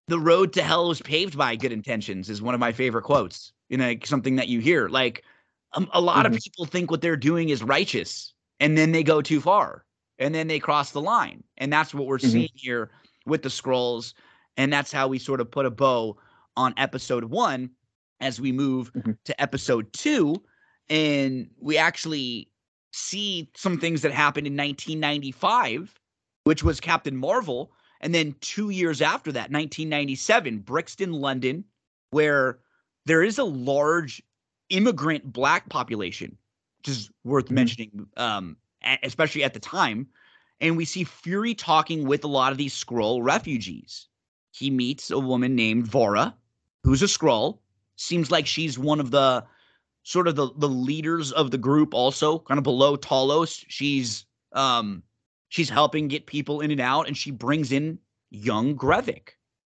the 0.08 0.18
road 0.18 0.52
to 0.54 0.62
hell 0.62 0.88
was 0.88 1.02
paved 1.02 1.36
by 1.36 1.56
good 1.56 1.72
intentions 1.72 2.30
is 2.30 2.40
one 2.40 2.54
of 2.54 2.60
my 2.60 2.72
favorite 2.72 3.02
quotes. 3.02 3.52
You 3.68 3.76
know, 3.76 3.94
something 4.04 4.36
that 4.36 4.48
you 4.48 4.60
hear. 4.60 4.88
Like 4.88 5.24
um, 5.72 5.88
a 5.92 6.00
lot 6.00 6.24
mm-hmm. 6.24 6.34
of 6.34 6.40
people 6.42 6.64
think 6.66 6.90
what 6.90 7.00
they're 7.00 7.16
doing 7.16 7.48
is 7.48 7.62
righteous, 7.62 8.32
and 8.60 8.78
then 8.78 8.92
they 8.92 9.02
go 9.02 9.20
too 9.20 9.40
far, 9.40 9.84
and 10.18 10.34
then 10.34 10.46
they 10.46 10.58
cross 10.58 10.92
the 10.92 11.00
line, 11.00 11.42
and 11.58 11.72
that's 11.72 11.92
what 11.92 12.06
we're 12.06 12.18
mm-hmm. 12.18 12.30
seeing 12.30 12.48
here 12.54 12.90
with 13.26 13.42
the 13.42 13.48
Skrulls 13.48 14.14
and 14.56 14.72
that's 14.72 14.92
how 14.92 15.08
we 15.08 15.18
sort 15.18 15.40
of 15.40 15.50
put 15.50 15.66
a 15.66 15.70
bow 15.70 16.16
on 16.56 16.74
episode 16.76 17.24
one 17.24 17.70
as 18.20 18.40
we 18.40 18.52
move 18.52 18.92
mm-hmm. 18.92 19.12
to 19.24 19.40
episode 19.40 19.92
two, 19.92 20.42
and 20.88 21.50
we 21.60 21.76
actually 21.76 22.50
see 22.92 23.50
some 23.54 23.78
things 23.78 24.00
that 24.02 24.12
happened 24.12 24.46
in 24.46 24.54
1995, 24.54 25.94
which 26.44 26.62
was 26.62 26.80
Captain 26.80 27.16
Marvel 27.16 27.72
and 28.00 28.14
then 28.14 28.34
two 28.40 28.70
years 28.70 29.00
after 29.00 29.32
that, 29.32 29.50
1997, 29.50 30.58
Brixton, 30.58 31.12
London, 31.12 31.64
where 32.10 32.58
there 33.04 33.22
is 33.22 33.38
a 33.38 33.44
large 33.44 34.22
immigrant 34.70 35.32
black 35.32 35.68
population, 35.68 36.36
which 36.78 36.88
is 36.88 37.10
worth 37.24 37.46
mm-hmm. 37.46 37.54
mentioning, 37.54 38.06
um, 38.16 38.56
especially 39.02 39.44
at 39.44 39.54
the 39.54 39.60
time. 39.60 40.06
And 40.60 40.76
we 40.76 40.84
see 40.84 41.04
Fury 41.04 41.54
talking 41.54 42.06
with 42.06 42.24
a 42.24 42.28
lot 42.28 42.52
of 42.52 42.58
these 42.58 42.74
Skrull 42.74 43.22
refugees. 43.22 44.08
He 44.52 44.70
meets 44.70 45.10
a 45.10 45.18
woman 45.18 45.54
named 45.54 45.86
Vora, 45.86 46.32
who's 46.82 47.02
a 47.02 47.06
Skrull. 47.06 47.58
Seems 47.96 48.30
like 48.30 48.46
she's 48.46 48.78
one 48.78 49.00
of 49.00 49.10
the 49.10 49.44
sort 50.02 50.28
of 50.28 50.36
the 50.36 50.50
the 50.56 50.68
leaders 50.68 51.32
of 51.32 51.50
the 51.50 51.58
group, 51.58 51.92
also 51.92 52.38
kind 52.40 52.58
of 52.58 52.64
below 52.64 52.96
Talos. 52.96 53.64
She's 53.68 54.24
um 54.52 55.02
She's 55.56 55.70
helping 55.70 56.08
get 56.08 56.26
people 56.26 56.60
in 56.60 56.70
and 56.70 56.82
out, 56.82 57.06
and 57.06 57.16
she 57.16 57.30
brings 57.30 57.72
in 57.72 57.98
young 58.28 58.76
Gravik, 58.76 59.30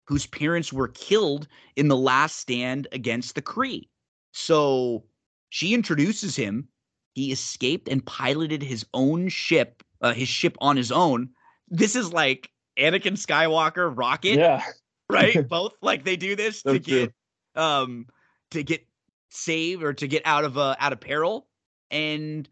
whose 0.06 0.28
parents 0.28 0.72
were 0.72 0.90
killed 0.90 1.48
in 1.76 1.88
the 1.88 1.98
last 1.98 2.38
stand 2.38 2.88
against 2.92 3.34
the 3.34 3.42
Kree. 3.42 3.90
So 4.32 5.06
she 5.50 5.74
introduces 5.74 6.36
him. 6.36 6.68
He 7.14 7.32
escaped 7.32 7.88
and 7.88 8.06
piloted 8.06 8.62
his 8.62 8.86
own 8.94 9.28
ship, 9.28 9.82
uh, 10.02 10.14
his 10.14 10.28
ship 10.28 10.56
on 10.62 10.78
his 10.78 10.92
own. 10.92 11.30
This 11.68 11.96
is 11.96 12.14
like 12.14 12.52
Anakin 12.78 13.18
Skywalker 13.18 13.92
rocket. 13.92 14.38
Yeah. 14.38 14.64
Right? 15.10 15.48
Both 15.50 15.74
like 15.82 16.04
they 16.04 16.16
do 16.16 16.36
this 16.36 16.62
to 16.62 16.78
get 16.78 17.12
um 17.56 18.06
to 18.52 18.62
get 18.62 18.86
saved 19.30 19.82
or 19.82 19.94
to 19.94 20.08
get 20.08 20.22
out 20.26 20.44
of 20.44 20.60
uh 20.60 20.76
out 20.78 20.94
of 20.94 21.00
peril. 21.00 21.48
And 21.90 22.48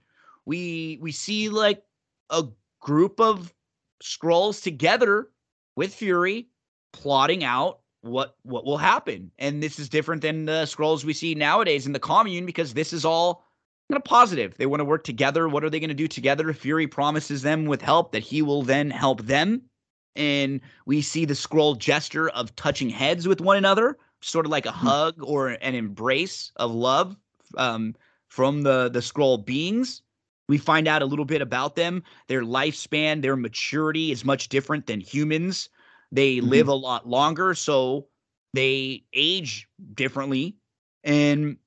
we 0.47 0.97
we 0.99 1.11
see 1.11 1.49
like 1.49 1.83
a 2.31 2.47
group 2.79 3.19
of 3.19 3.53
Skrulls 4.03 4.63
together 4.63 5.29
with 5.75 5.93
Fury 5.93 6.47
plotting 6.93 7.43
out 7.43 7.79
what 8.01 8.35
what 8.43 8.65
will 8.65 8.77
happen. 8.77 9.31
And 9.39 9.61
this 9.61 9.79
is 9.79 9.89
different 9.89 10.21
than 10.21 10.45
the 10.45 10.63
Skrulls 10.63 11.03
we 11.03 11.13
see 11.13 11.35
nowadays 11.35 11.85
in 11.85 11.93
the 11.93 11.99
commune 11.99 12.45
because 12.45 12.73
this 12.73 12.93
is 12.93 13.05
all 13.05 13.45
kind 13.89 13.97
of 13.97 14.03
positive. 14.03 14.55
They 14.57 14.65
want 14.65 14.79
to 14.79 14.85
work 14.85 15.03
together. 15.03 15.49
What 15.49 15.63
are 15.63 15.69
they 15.69 15.79
going 15.79 15.89
to 15.89 15.93
do 15.95 16.07
together? 16.07 16.53
Fury 16.53 16.87
promises 16.87 17.41
them 17.41 17.65
with 17.65 17.81
help 17.81 18.11
that 18.11 18.23
he 18.23 18.41
will 18.41 18.61
then 18.61 18.89
help 18.89 19.23
them. 19.23 19.63
And 20.15 20.61
we 20.85 21.01
see 21.01 21.25
the 21.25 21.33
Skrull 21.33 21.77
gesture 21.77 22.29
of 22.29 22.55
touching 22.55 22.89
heads 22.89 23.27
with 23.27 23.41
one 23.41 23.57
another, 23.57 23.97
sort 24.21 24.45
of 24.45 24.51
like 24.51 24.65
a 24.65 24.69
mm-hmm. 24.69 24.87
hug 24.87 25.15
or 25.21 25.49
an 25.49 25.75
embrace 25.75 26.51
of 26.57 26.71
love 26.71 27.15
um, 27.57 27.95
from 28.27 28.61
the 28.61 28.89
the 28.89 28.99
Skrull 28.99 29.43
beings. 29.43 30.01
We 30.49 30.57
find 30.57 30.87
out 30.87 31.03
a 31.03 31.05
little 31.05 31.25
bit 31.25 31.43
about 31.43 31.75
them. 31.75 32.03
Their 32.27 32.41
lifespan, 32.41 33.21
their 33.21 33.37
maturity 33.37 34.11
is 34.11 34.25
much 34.25 34.49
different 34.49 34.87
than 34.87 34.99
humans. 34.99 35.69
They 36.11 36.37
mm-hmm. 36.37 36.49
live 36.49 36.67
a 36.67 36.73
lot 36.73 37.07
longer, 37.07 37.53
so 37.53 38.07
they 38.53 39.03
age 39.13 39.69
differently. 39.93 40.55
And 41.03 41.57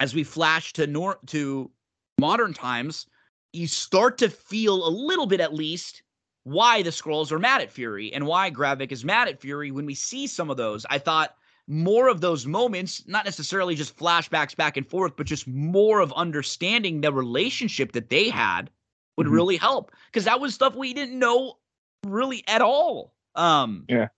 as 0.00 0.12
we 0.12 0.24
flash 0.24 0.72
to 0.72 0.88
nor- 0.88 1.20
to 1.26 1.70
modern 2.18 2.52
times, 2.52 3.06
you 3.52 3.68
start 3.68 4.18
to 4.18 4.28
feel 4.28 4.86
a 4.86 4.90
little 4.90 5.26
bit 5.26 5.40
at 5.40 5.54
least 5.54 6.02
why 6.42 6.82
the 6.82 6.90
Skrulls 6.90 7.30
are 7.30 7.38
mad 7.38 7.60
at 7.60 7.70
Fury 7.70 8.12
and 8.12 8.26
why 8.26 8.50
Gravik 8.50 8.90
is 8.90 9.04
mad 9.04 9.28
at 9.28 9.40
Fury 9.40 9.70
when 9.70 9.86
we 9.86 9.94
see 9.94 10.26
some 10.26 10.50
of 10.50 10.56
those. 10.56 10.84
I 10.90 10.98
thought 10.98 11.36
more 11.68 12.08
of 12.08 12.20
those 12.20 12.46
moments, 12.46 13.02
not 13.06 13.24
necessarily 13.24 13.74
just 13.74 13.96
flashbacks 13.96 14.56
back 14.56 14.76
and 14.76 14.88
forth, 14.88 15.16
but 15.16 15.26
just 15.26 15.46
more 15.46 16.00
of 16.00 16.12
understanding 16.14 17.00
the 17.00 17.12
relationship 17.12 17.92
that 17.92 18.10
they 18.10 18.28
had 18.28 18.70
would 19.16 19.26
mm-hmm. 19.26 19.34
really 19.34 19.56
help 19.56 19.92
because 20.06 20.24
that 20.24 20.40
was 20.40 20.54
stuff 20.54 20.74
we 20.74 20.92
didn't 20.92 21.18
know 21.18 21.58
really 22.04 22.42
at 22.48 22.62
all. 22.62 23.14
Um, 23.34 23.84
yeah. 23.88 24.08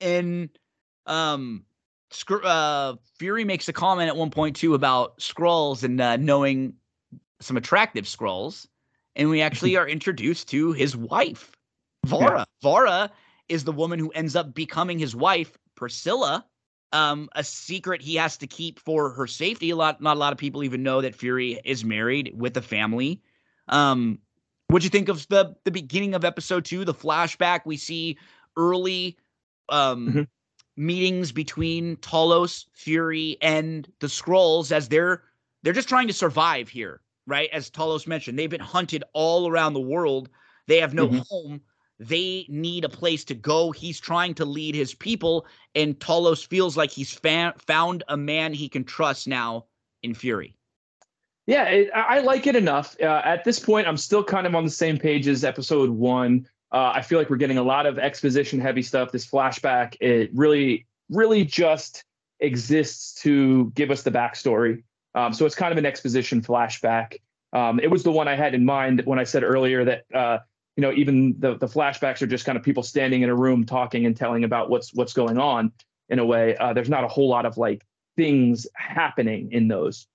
And 0.00 0.48
um, 1.06 1.64
uh, 2.30 2.94
Fury 3.18 3.44
makes 3.44 3.68
a 3.68 3.72
comment 3.72 4.08
at 4.08 4.16
one 4.16 4.30
point 4.30 4.56
too 4.56 4.74
about 4.74 5.18
Skrulls 5.18 5.82
and 5.82 6.00
uh, 6.00 6.16
knowing 6.16 6.74
some 7.40 7.56
attractive 7.56 8.04
Skrulls, 8.04 8.66
and 9.16 9.28
we 9.28 9.42
actually 9.42 9.76
are 9.76 9.88
introduced 9.88 10.48
to 10.48 10.72
his 10.72 10.96
wife, 10.96 11.54
Varra. 12.06 12.38
Yeah. 12.38 12.44
Varra 12.62 13.10
is 13.48 13.64
the 13.64 13.72
woman 13.72 13.98
who 13.98 14.10
ends 14.10 14.34
up 14.34 14.54
becoming 14.54 14.98
his 14.98 15.14
wife, 15.14 15.58
Priscilla, 15.74 16.46
um, 16.94 17.28
a 17.34 17.42
secret 17.42 18.00
he 18.00 18.14
has 18.14 18.36
to 18.38 18.46
keep 18.46 18.78
for 18.78 19.10
her 19.10 19.26
safety. 19.26 19.70
A 19.70 19.76
lot, 19.76 20.00
not 20.00 20.16
a 20.16 20.20
lot 20.20 20.32
of 20.32 20.38
people 20.38 20.62
even 20.62 20.82
know 20.82 21.00
that 21.00 21.14
Fury 21.14 21.60
is 21.64 21.84
married 21.84 22.32
with 22.34 22.56
a 22.56 22.62
family. 22.62 23.20
Um, 23.68 24.20
what'd 24.68 24.84
you 24.84 24.90
think 24.90 25.08
of 25.08 25.26
the 25.28 25.56
the 25.64 25.72
beginning 25.72 26.14
of 26.14 26.24
episode 26.24 26.64
two, 26.64 26.84
the 26.84 26.94
flashback? 26.94 27.62
We 27.66 27.76
see 27.76 28.16
early 28.56 29.18
um 29.70 30.08
mm-hmm. 30.08 30.22
meetings 30.76 31.32
between 31.32 31.96
Talos, 31.96 32.66
Fury, 32.72 33.38
and 33.42 33.90
the 33.98 34.06
Skrulls 34.06 34.70
as 34.70 34.88
they're 34.88 35.24
they're 35.64 35.72
just 35.72 35.88
trying 35.88 36.06
to 36.06 36.12
survive 36.12 36.68
here, 36.68 37.00
right? 37.26 37.50
As 37.52 37.70
Talos 37.70 38.06
mentioned, 38.06 38.38
they've 38.38 38.48
been 38.48 38.60
hunted 38.60 39.02
all 39.14 39.48
around 39.48 39.72
the 39.72 39.80
world. 39.80 40.28
They 40.68 40.78
have 40.78 40.94
no 40.94 41.08
mm-hmm. 41.08 41.22
home. 41.28 41.60
They 41.98 42.46
need 42.48 42.84
a 42.84 42.88
place 42.88 43.24
to 43.24 43.34
go. 43.34 43.70
He's 43.70 44.00
trying 44.00 44.34
to 44.34 44.44
lead 44.44 44.74
his 44.74 44.94
people, 44.94 45.46
and 45.74 45.98
Talos 45.98 46.46
feels 46.46 46.76
like 46.76 46.90
he's 46.90 47.12
fa- 47.12 47.54
found 47.66 48.02
a 48.08 48.16
man 48.16 48.52
he 48.52 48.68
can 48.68 48.84
trust 48.84 49.28
now 49.28 49.66
in 50.02 50.14
Fury. 50.14 50.56
Yeah, 51.46 51.64
it, 51.64 51.90
I 51.94 52.20
like 52.20 52.46
it 52.46 52.56
enough. 52.56 52.96
Uh, 53.00 53.20
at 53.24 53.44
this 53.44 53.58
point, 53.58 53.86
I'm 53.86 53.96
still 53.96 54.24
kind 54.24 54.46
of 54.46 54.54
on 54.54 54.64
the 54.64 54.70
same 54.70 54.98
page 54.98 55.28
as 55.28 55.44
episode 55.44 55.90
one. 55.90 56.48
Uh, 56.72 56.92
I 56.94 57.02
feel 57.02 57.18
like 57.18 57.30
we're 57.30 57.36
getting 57.36 57.58
a 57.58 57.62
lot 57.62 57.86
of 57.86 57.98
exposition 57.98 58.58
heavy 58.60 58.82
stuff. 58.82 59.12
This 59.12 59.26
flashback, 59.26 59.96
it 60.00 60.30
really, 60.34 60.86
really 61.10 61.44
just 61.44 62.02
exists 62.40 63.20
to 63.22 63.70
give 63.74 63.90
us 63.90 64.02
the 64.02 64.10
backstory. 64.10 64.82
Um, 65.14 65.32
so 65.32 65.46
it's 65.46 65.54
kind 65.54 65.70
of 65.70 65.78
an 65.78 65.86
exposition 65.86 66.40
flashback. 66.40 67.18
Um, 67.52 67.78
it 67.78 67.90
was 67.90 68.02
the 68.02 68.10
one 68.10 68.26
I 68.26 68.34
had 68.34 68.54
in 68.54 68.64
mind 68.64 69.02
when 69.04 69.18
I 69.18 69.24
said 69.24 69.44
earlier 69.44 69.84
that 69.84 70.04
uh, 70.12 70.38
you 70.76 70.82
know 70.82 70.92
even 70.92 71.36
the 71.38 71.56
the 71.56 71.66
flashbacks 71.66 72.22
are 72.22 72.26
just 72.26 72.44
kind 72.44 72.56
of 72.58 72.64
people 72.64 72.82
standing 72.82 73.22
in 73.22 73.30
a 73.30 73.34
room 73.34 73.64
talking 73.64 74.06
and 74.06 74.16
telling 74.16 74.44
about 74.44 74.70
what's 74.70 74.92
what's 74.94 75.12
going 75.12 75.38
on 75.38 75.72
in 76.08 76.18
a 76.18 76.24
way. 76.24 76.56
Uh, 76.56 76.72
there's 76.72 76.90
not 76.90 77.04
a 77.04 77.08
whole 77.08 77.28
lot 77.28 77.46
of 77.46 77.56
like 77.56 77.84
things 78.16 78.66
happening 78.74 79.52
in 79.52 79.68
those. 79.68 80.06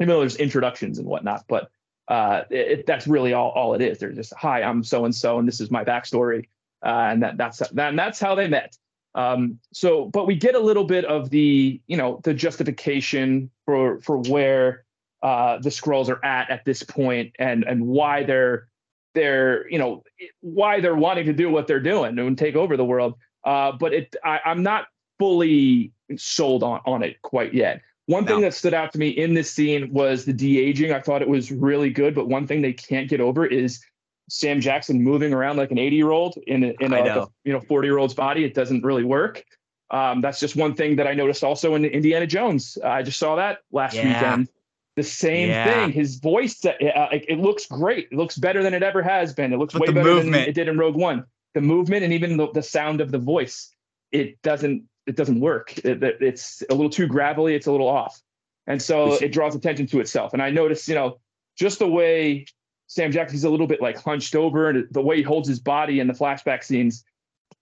Even 0.00 0.08
though 0.08 0.20
there's 0.20 0.36
introductions 0.36 0.98
and 0.98 1.06
whatnot, 1.06 1.44
but 1.48 1.70
uh, 2.08 2.42
it, 2.50 2.86
that's 2.86 3.06
really 3.06 3.32
all, 3.32 3.50
all 3.50 3.74
it 3.74 3.80
is. 3.80 3.98
They're 3.98 4.12
just, 4.12 4.34
hi, 4.34 4.62
I'm 4.62 4.82
so 4.82 5.04
and 5.04 5.14
so, 5.14 5.38
and 5.38 5.46
this 5.46 5.60
is 5.60 5.70
my 5.70 5.84
backstory, 5.84 6.48
uh, 6.84 7.08
and 7.10 7.22
that 7.22 7.36
that's 7.36 7.58
that, 7.58 7.88
and 7.90 7.98
that's 7.98 8.18
how 8.18 8.34
they 8.34 8.48
met. 8.48 8.76
Um, 9.14 9.60
so, 9.72 10.06
but 10.06 10.26
we 10.26 10.34
get 10.34 10.54
a 10.54 10.58
little 10.58 10.84
bit 10.84 11.04
of 11.04 11.30
the, 11.30 11.80
you 11.86 11.96
know, 11.96 12.20
the 12.24 12.34
justification 12.34 13.50
for 13.66 14.00
for 14.00 14.18
where 14.18 14.84
uh, 15.22 15.58
the 15.58 15.70
Skrulls 15.70 16.08
are 16.08 16.24
at 16.24 16.50
at 16.50 16.64
this 16.64 16.82
point, 16.82 17.32
and 17.38 17.62
and 17.64 17.86
why 17.86 18.24
they're 18.24 18.68
they're 19.14 19.68
you 19.70 19.78
know 19.78 20.02
why 20.40 20.80
they're 20.80 20.94
wanting 20.94 21.26
to 21.26 21.32
do 21.32 21.50
what 21.50 21.66
they're 21.66 21.80
doing 21.80 22.18
and 22.18 22.38
take 22.38 22.56
over 22.56 22.76
the 22.76 22.84
world. 22.84 23.14
Uh, 23.44 23.72
but 23.72 23.92
it, 23.92 24.14
I, 24.24 24.40
I'm 24.44 24.62
not 24.62 24.86
fully 25.18 25.92
sold 26.16 26.62
on 26.62 26.80
on 26.86 27.02
it 27.02 27.20
quite 27.22 27.54
yet. 27.54 27.82
One 28.06 28.26
thing 28.26 28.40
that 28.40 28.52
stood 28.52 28.74
out 28.74 28.92
to 28.92 28.98
me 28.98 29.08
in 29.08 29.32
this 29.32 29.50
scene 29.50 29.92
was 29.92 30.24
the 30.24 30.32
de 30.32 30.58
aging. 30.58 30.92
I 30.92 31.00
thought 31.00 31.22
it 31.22 31.28
was 31.28 31.52
really 31.52 31.88
good, 31.88 32.14
but 32.14 32.28
one 32.28 32.46
thing 32.46 32.60
they 32.60 32.72
can't 32.72 33.08
get 33.08 33.20
over 33.20 33.46
is 33.46 33.80
Sam 34.28 34.60
Jackson 34.60 35.02
moving 35.02 35.32
around 35.32 35.56
like 35.56 35.70
an 35.70 35.78
80 35.78 35.96
year 35.96 36.10
old 36.10 36.36
in 36.46 36.64
a, 36.64 36.74
in 36.80 36.92
a, 36.92 36.96
a 36.96 37.28
you 37.44 37.52
know 37.52 37.60
40 37.60 37.86
year 37.86 37.98
old's 37.98 38.14
body. 38.14 38.44
It 38.44 38.54
doesn't 38.54 38.82
really 38.84 39.04
work. 39.04 39.44
Um, 39.90 40.20
that's 40.20 40.40
just 40.40 40.56
one 40.56 40.74
thing 40.74 40.96
that 40.96 41.06
I 41.06 41.14
noticed 41.14 41.44
also 41.44 41.74
in 41.74 41.84
Indiana 41.84 42.26
Jones. 42.26 42.78
I 42.82 43.02
just 43.02 43.18
saw 43.18 43.36
that 43.36 43.58
last 43.70 43.94
yeah. 43.94 44.08
weekend. 44.08 44.48
The 44.96 45.02
same 45.02 45.48
yeah. 45.48 45.64
thing. 45.64 45.92
His 45.92 46.16
voice, 46.16 46.62
uh, 46.64 46.72
it, 46.80 47.24
it, 47.28 47.38
looks 47.38 47.66
great. 47.66 48.08
It 48.12 48.16
looks 48.16 48.36
better 48.36 48.62
than 48.62 48.74
it 48.74 48.82
ever 48.82 49.02
has 49.02 49.32
been. 49.32 49.52
It 49.52 49.58
looks 49.58 49.72
but 49.72 49.82
way 49.82 49.86
better 49.92 50.04
movement. 50.04 50.32
than 50.32 50.48
it 50.48 50.54
did 50.54 50.68
in 50.68 50.78
Rogue 50.78 50.96
One. 50.96 51.24
The 51.54 51.62
movement 51.62 52.04
and 52.04 52.12
even 52.12 52.36
the, 52.36 52.50
the 52.52 52.62
sound 52.62 53.00
of 53.00 53.10
the 53.10 53.18
voice, 53.18 53.74
it 54.10 54.40
doesn't 54.42 54.84
it 55.06 55.16
doesn't 55.16 55.40
work. 55.40 55.76
It, 55.78 56.02
it's 56.02 56.62
a 56.68 56.74
little 56.74 56.90
too 56.90 57.06
gravelly. 57.06 57.54
It's 57.54 57.66
a 57.66 57.72
little 57.72 57.88
off, 57.88 58.20
and 58.66 58.80
so 58.80 59.14
it 59.14 59.32
draws 59.32 59.54
attention 59.54 59.86
to 59.88 60.00
itself. 60.00 60.32
And 60.32 60.42
I 60.42 60.50
notice, 60.50 60.86
you 60.88 60.94
know, 60.94 61.18
just 61.56 61.78
the 61.78 61.88
way 61.88 62.46
Sam 62.86 63.10
Jackson's 63.10 63.44
a 63.44 63.50
little 63.50 63.66
bit 63.66 63.80
like 63.80 63.98
hunched 63.98 64.34
over, 64.34 64.68
and 64.68 64.86
the 64.90 65.02
way 65.02 65.16
he 65.16 65.22
holds 65.22 65.48
his 65.48 65.58
body 65.58 66.00
in 66.00 66.06
the 66.06 66.14
flashback 66.14 66.62
scenes 66.62 67.04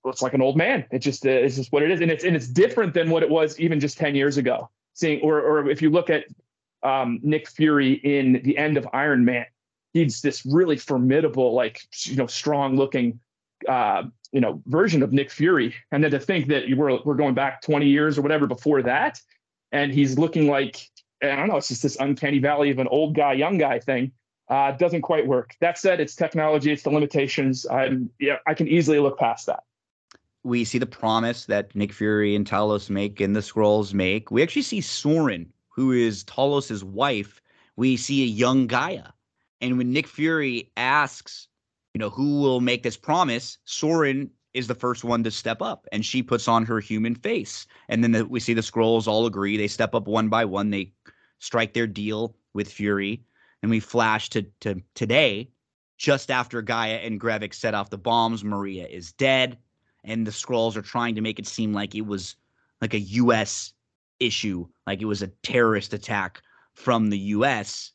looks 0.05 0.23
like 0.23 0.35
an 0.35 0.43
old 0.43 0.57
man. 0.57 0.85
It 0.91 1.01
just 1.01 1.25
uh, 1.25 1.31
it's 1.31 1.57
just 1.57 1.73
what 1.73 1.83
it 1.83 1.91
is, 1.91 2.01
and 2.01 2.11
it's 2.11 2.25
and 2.25 2.37
it's 2.37 2.49
different 2.49 2.95
than 2.95 3.11
what 3.11 3.23
it 3.23 3.31
was 3.31 3.59
even 3.59 3.81
just 3.81 3.99
ten 3.99 4.15
years 4.15 4.37
ago. 4.37 4.69
Seeing 4.95 5.21
or 5.23 5.41
or 5.41 5.71
if 5.71 5.83
you 5.83 5.91
look 5.91 6.11
at 6.11 6.25
um, 6.83 7.21
Nick 7.23 7.49
Fury 7.49 7.95
in 7.95 8.41
the 8.45 8.57
end 8.57 8.77
of 8.77 8.87
Iron 8.93 9.25
Man, 9.25 9.47
he's 9.93 10.21
this 10.21 10.45
really 10.47 10.77
formidable, 10.77 11.55
like 11.55 11.81
you 12.05 12.17
know, 12.17 12.27
strong 12.27 12.77
looking, 12.77 13.21
uh, 13.69 14.05
you 14.33 14.41
know, 14.41 14.63
version 14.67 15.03
of 15.03 15.13
Nick 15.13 15.31
Fury. 15.31 15.75
And 15.93 16.03
then 16.03 16.11
to 16.13 16.21
think 16.21 16.49
that 16.49 16.65
we're 16.77 16.99
we're 17.05 17.15
going 17.15 17.35
back 17.35 17.63
twenty 17.63 17.87
years 17.87 18.19
or 18.19 18.23
whatever 18.23 18.47
before 18.47 18.83
that, 18.83 19.21
and 19.73 19.93
he's 19.93 20.19
looking 20.19 20.49
like 20.49 20.89
I 21.23 21.37
don't 21.37 21.49
know, 21.49 21.57
it's 21.57 21.69
just 21.69 21.83
this 21.83 21.97
uncanny 22.01 22.39
valley 22.39 22.71
of 22.71 22.79
an 22.79 22.89
old 22.89 23.15
guy, 23.15 23.35
young 23.35 23.59
guy 23.59 23.79
thing 23.79 24.13
uh, 24.49 24.73
doesn't 24.73 25.03
quite 25.03 25.27
work. 25.27 25.55
That 25.61 25.79
said, 25.79 26.01
it's 26.01 26.15
technology, 26.15 26.73
it's 26.73 26.83
the 26.83 26.91
limitations. 26.91 27.67
I'm, 27.71 28.11
yeah, 28.19 28.37
I 28.47 28.55
can 28.55 28.69
easily 28.69 28.99
look 28.99 29.19
past 29.19 29.47
that. 29.47 29.63
We 30.43 30.65
see 30.65 30.79
the 30.79 30.87
promise 30.87 31.45
that 31.47 31.75
Nick 31.77 31.93
Fury 31.93 32.35
and 32.35 32.47
Talos 32.47 32.91
make 32.91 33.21
and 33.21 33.37
the 33.37 33.41
Skrulls 33.41 33.93
make. 33.93 34.31
We 34.31 34.43
actually 34.43 34.63
see 34.63 34.81
Soren, 34.81 35.53
who 35.81 35.93
is 35.93 36.25
Talos's 36.25 36.85
wife. 36.85 37.41
We 37.77 37.97
see 37.97 38.23
a 38.23 38.27
young 38.27 38.69
G'iah. 38.69 39.13
And 39.63 39.79
when 39.79 39.93
Nick 39.93 40.07
Fury 40.07 40.71
asks, 40.77 41.49
you 41.95 41.99
know, 41.99 42.11
who 42.11 42.43
will 42.43 42.61
make 42.61 42.83
this 42.83 42.99
promise, 42.99 43.57
Soren 43.65 44.31
is 44.53 44.67
the 44.67 44.75
first 44.75 45.05
one 45.05 45.25
to 45.25 45.31
step 45.31 45.63
up 45.63 45.87
and 45.91 46.05
she 46.05 46.23
puts 46.23 46.49
on 46.49 46.67
her 46.67 46.81
human 46.81 47.15
face. 47.15 47.67
And 47.89 48.05
then 48.05 48.13
the, 48.13 48.27
we 48.27 48.41
see 48.41 48.53
the 48.53 48.61
Skrulls 48.61 49.07
all 49.09 49.25
agree. 49.25 49.57
They 49.57 49.69
step 49.69 49.95
up 49.95 50.07
one 50.07 50.29
by 50.29 50.45
one. 50.45 50.69
They 50.69 50.93
strike 51.39 51.73
their 51.73 51.87
deal 51.87 52.37
with 52.53 52.71
Fury 52.71 53.23
and 53.63 53.71
we 53.71 53.81
flash 53.81 54.29
to 54.31 54.43
to 54.61 54.83
today, 54.95 55.51
just 55.97 56.31
after 56.31 56.63
G'iah 56.63 57.07
and 57.07 57.19
Gravik 57.19 57.55
set 57.55 57.73
off 57.73 57.89
the 57.89 57.97
bombs. 57.97 58.45
Maria 58.45 58.87
is 58.87 59.13
dead, 59.13 59.57
and 60.05 60.27
the 60.27 60.31
Skrulls 60.31 60.77
are 60.77 60.83
trying 60.83 61.15
to 61.15 61.23
make 61.23 61.39
it 61.39 61.47
seem 61.47 61.73
like 61.73 61.95
it 61.95 62.07
was 62.07 62.37
like 62.83 62.93
a 62.93 63.01
U.S. 63.01 63.73
issue, 64.21 64.67
like 64.87 65.03
it 65.03 65.07
was 65.07 65.23
a 65.23 65.29
terrorist 65.43 65.95
attack 65.95 66.43
from 66.75 67.11
the 67.11 67.19
U.S. 67.19 67.93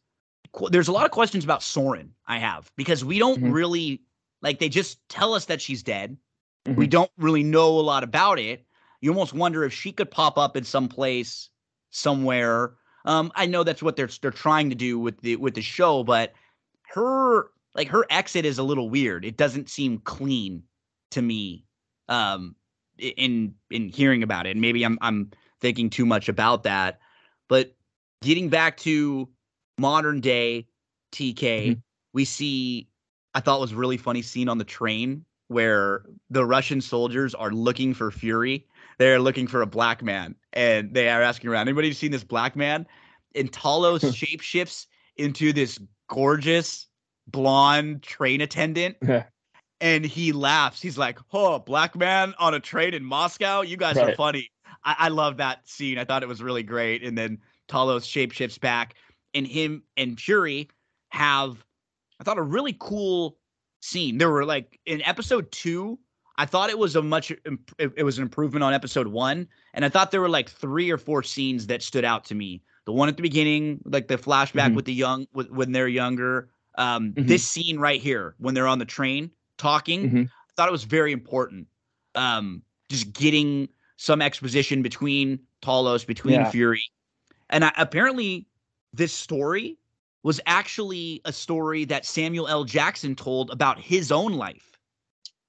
There's 0.69 0.87
a 0.87 0.91
lot 0.91 1.05
of 1.05 1.11
questions 1.11 1.43
about 1.43 1.63
Soren 1.63 2.11
I 2.27 2.39
have 2.39 2.71
because 2.75 3.05
we 3.05 3.19
don't 3.19 3.39
mm-hmm. 3.39 3.51
really 3.51 4.01
like 4.41 4.59
they 4.59 4.69
just 4.69 4.99
tell 5.09 5.33
us 5.33 5.45
that 5.45 5.61
she's 5.61 5.83
dead. 5.83 6.17
Mm-hmm. 6.65 6.79
We 6.79 6.87
don't 6.87 7.11
really 7.17 7.43
know 7.43 7.79
a 7.79 7.81
lot 7.81 8.03
about 8.03 8.39
it. 8.39 8.65
You 9.01 9.11
almost 9.11 9.33
wonder 9.33 9.63
if 9.63 9.73
she 9.73 9.91
could 9.91 10.09
pop 10.09 10.37
up 10.37 10.57
in 10.57 10.63
some 10.63 10.87
place 10.87 11.49
somewhere 11.91 12.73
um, 13.05 13.31
I 13.35 13.45
know 13.45 13.63
that's 13.63 13.83
what 13.83 13.95
they're 13.95 14.09
they're 14.21 14.31
trying 14.31 14.69
to 14.69 14.75
do 14.75 14.99
with 14.99 15.21
the 15.21 15.35
with 15.35 15.53
the 15.53 15.61
show, 15.61 16.03
but 16.03 16.33
her 16.89 17.51
like 17.75 17.87
her 17.89 18.05
exit 18.09 18.45
is 18.45 18.57
a 18.57 18.63
little 18.63 18.89
weird. 18.89 19.23
It 19.25 19.37
doesn't 19.37 19.69
seem 19.69 19.99
clean 19.99 20.63
to 21.11 21.21
me. 21.21 21.65
Um, 22.09 22.55
in 22.97 23.53
in 23.69 23.89
hearing 23.89 24.23
about 24.23 24.47
it, 24.47 24.51
and 24.51 24.61
maybe 24.61 24.83
I'm 24.83 24.97
I'm 25.01 25.31
thinking 25.65 25.89
too 25.89 26.05
much 26.05 26.29
about 26.29 26.61
that. 26.61 26.99
But 27.49 27.75
getting 28.21 28.49
back 28.49 28.77
to 28.77 29.27
modern 29.79 30.21
day 30.21 30.67
TK, 31.11 31.33
mm-hmm. 31.35 31.79
we 32.13 32.23
see 32.23 32.87
I 33.33 33.39
thought 33.39 33.59
was 33.59 33.73
really 33.73 33.97
funny 33.97 34.21
scene 34.21 34.47
on 34.47 34.59
the 34.59 34.63
train 34.63 35.25
where 35.47 36.05
the 36.29 36.45
Russian 36.45 36.81
soldiers 36.81 37.33
are 37.33 37.49
looking 37.49 37.95
for 37.95 38.11
Fury 38.11 38.67
they're 38.97 39.19
looking 39.19 39.47
for 39.47 39.61
a 39.61 39.65
black 39.65 40.03
man 40.03 40.35
and 40.53 40.93
they 40.93 41.09
are 41.09 41.21
asking 41.21 41.49
around. 41.49 41.67
Anybody 41.67 41.91
seen 41.93 42.11
this 42.11 42.23
black 42.23 42.55
man? 42.55 42.85
And 43.33 43.51
Talos 43.51 44.01
shapeshifts 44.01 44.85
into 45.17 45.51
this 45.51 45.79
gorgeous 46.07 46.87
blonde 47.27 48.03
train 48.03 48.41
attendant. 48.41 48.97
and 49.81 50.05
he 50.05 50.31
laughs. 50.31 50.81
He's 50.81 50.97
like, 50.97 51.19
"Oh, 51.33 51.59
black 51.59 51.95
man 51.95 52.33
on 52.39 52.53
a 52.53 52.59
train 52.59 52.93
in 52.93 53.03
Moscow. 53.03 53.61
You 53.61 53.75
guys 53.75 53.95
right. 53.97 54.11
are 54.11 54.15
funny." 54.15 54.49
I, 54.85 54.95
I 54.99 55.07
love 55.09 55.37
that 55.37 55.67
scene. 55.67 55.97
I 55.97 56.05
thought 56.05 56.23
it 56.23 56.29
was 56.29 56.41
really 56.41 56.63
great. 56.63 57.03
And 57.03 57.17
then 57.17 57.39
Talos 57.67 58.05
shapeshifts 58.05 58.59
back, 58.59 58.95
and 59.33 59.45
him 59.45 59.83
and 59.97 60.19
Fury 60.19 60.69
have, 61.09 61.65
I 62.19 62.23
thought, 62.23 62.37
a 62.37 62.43
really 62.43 62.75
cool 62.79 63.37
scene. 63.81 64.17
There 64.17 64.29
were 64.29 64.45
like 64.45 64.79
in 64.85 65.01
episode 65.03 65.51
two, 65.51 65.99
I 66.37 66.45
thought 66.45 66.69
it 66.69 66.77
was 66.77 66.95
a 66.95 67.01
much 67.01 67.31
it 67.77 68.03
was 68.03 68.17
an 68.17 68.23
improvement 68.23 68.63
on 68.63 68.73
episode 68.73 69.07
1 69.07 69.47
and 69.73 69.85
I 69.85 69.89
thought 69.89 70.11
there 70.11 70.21
were 70.21 70.29
like 70.29 70.49
3 70.49 70.91
or 70.91 70.97
4 70.97 71.23
scenes 71.23 71.67
that 71.67 71.81
stood 71.81 72.03
out 72.03 72.25
to 72.25 72.35
me. 72.35 72.61
The 72.85 72.91
one 72.91 73.09
at 73.09 73.15
the 73.15 73.21
beginning, 73.21 73.79
like 73.85 74.07
the 74.07 74.17
flashback 74.17 74.53
mm-hmm. 74.53 74.75
with 74.75 74.85
the 74.85 74.93
young 74.93 75.27
with, 75.33 75.49
when 75.49 75.71
they're 75.71 75.87
younger, 75.87 76.49
um, 76.77 77.13
mm-hmm. 77.13 77.27
this 77.27 77.43
scene 77.43 77.79
right 77.79 78.01
here 78.01 78.35
when 78.37 78.53
they're 78.53 78.67
on 78.67 78.79
the 78.79 78.85
train 78.85 79.31
talking, 79.57 80.07
mm-hmm. 80.07 80.21
I 80.23 80.51
thought 80.55 80.67
it 80.67 80.73
was 80.73 80.83
very 80.83 81.11
important. 81.11 81.67
Um, 82.15 82.61
just 82.89 83.13
getting 83.13 83.69
some 83.97 84.21
exposition 84.21 84.81
between 84.81 85.39
Talos, 85.61 86.05
between 86.05 86.35
yeah. 86.35 86.49
Fury. 86.49 86.83
And 87.49 87.65
I, 87.65 87.71
apparently 87.77 88.47
this 88.93 89.13
story 89.13 89.77
was 90.23 90.41
actually 90.47 91.21
a 91.25 91.31
story 91.31 91.85
that 91.85 92.05
Samuel 92.05 92.47
L. 92.47 92.63
Jackson 92.63 93.15
told 93.15 93.51
about 93.51 93.79
his 93.79 94.11
own 94.11 94.33
life 94.33 94.75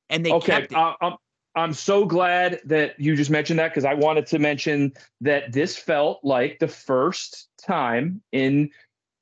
and 0.08 0.24
they 0.24 0.32
okay, 0.32 0.46
kept 0.46 0.72
it. 0.72 0.76
I'm, 0.76 1.16
I'm 1.54 1.72
so 1.72 2.04
glad 2.04 2.60
that 2.66 2.98
you 3.00 3.16
just 3.16 3.30
mentioned 3.30 3.58
that 3.58 3.70
because 3.70 3.84
I 3.84 3.94
wanted 3.94 4.26
to 4.26 4.38
mention 4.38 4.92
that 5.22 5.52
this 5.52 5.76
felt 5.76 6.20
like 6.22 6.58
the 6.58 6.68
first 6.68 7.48
time 7.58 8.20
in 8.32 8.70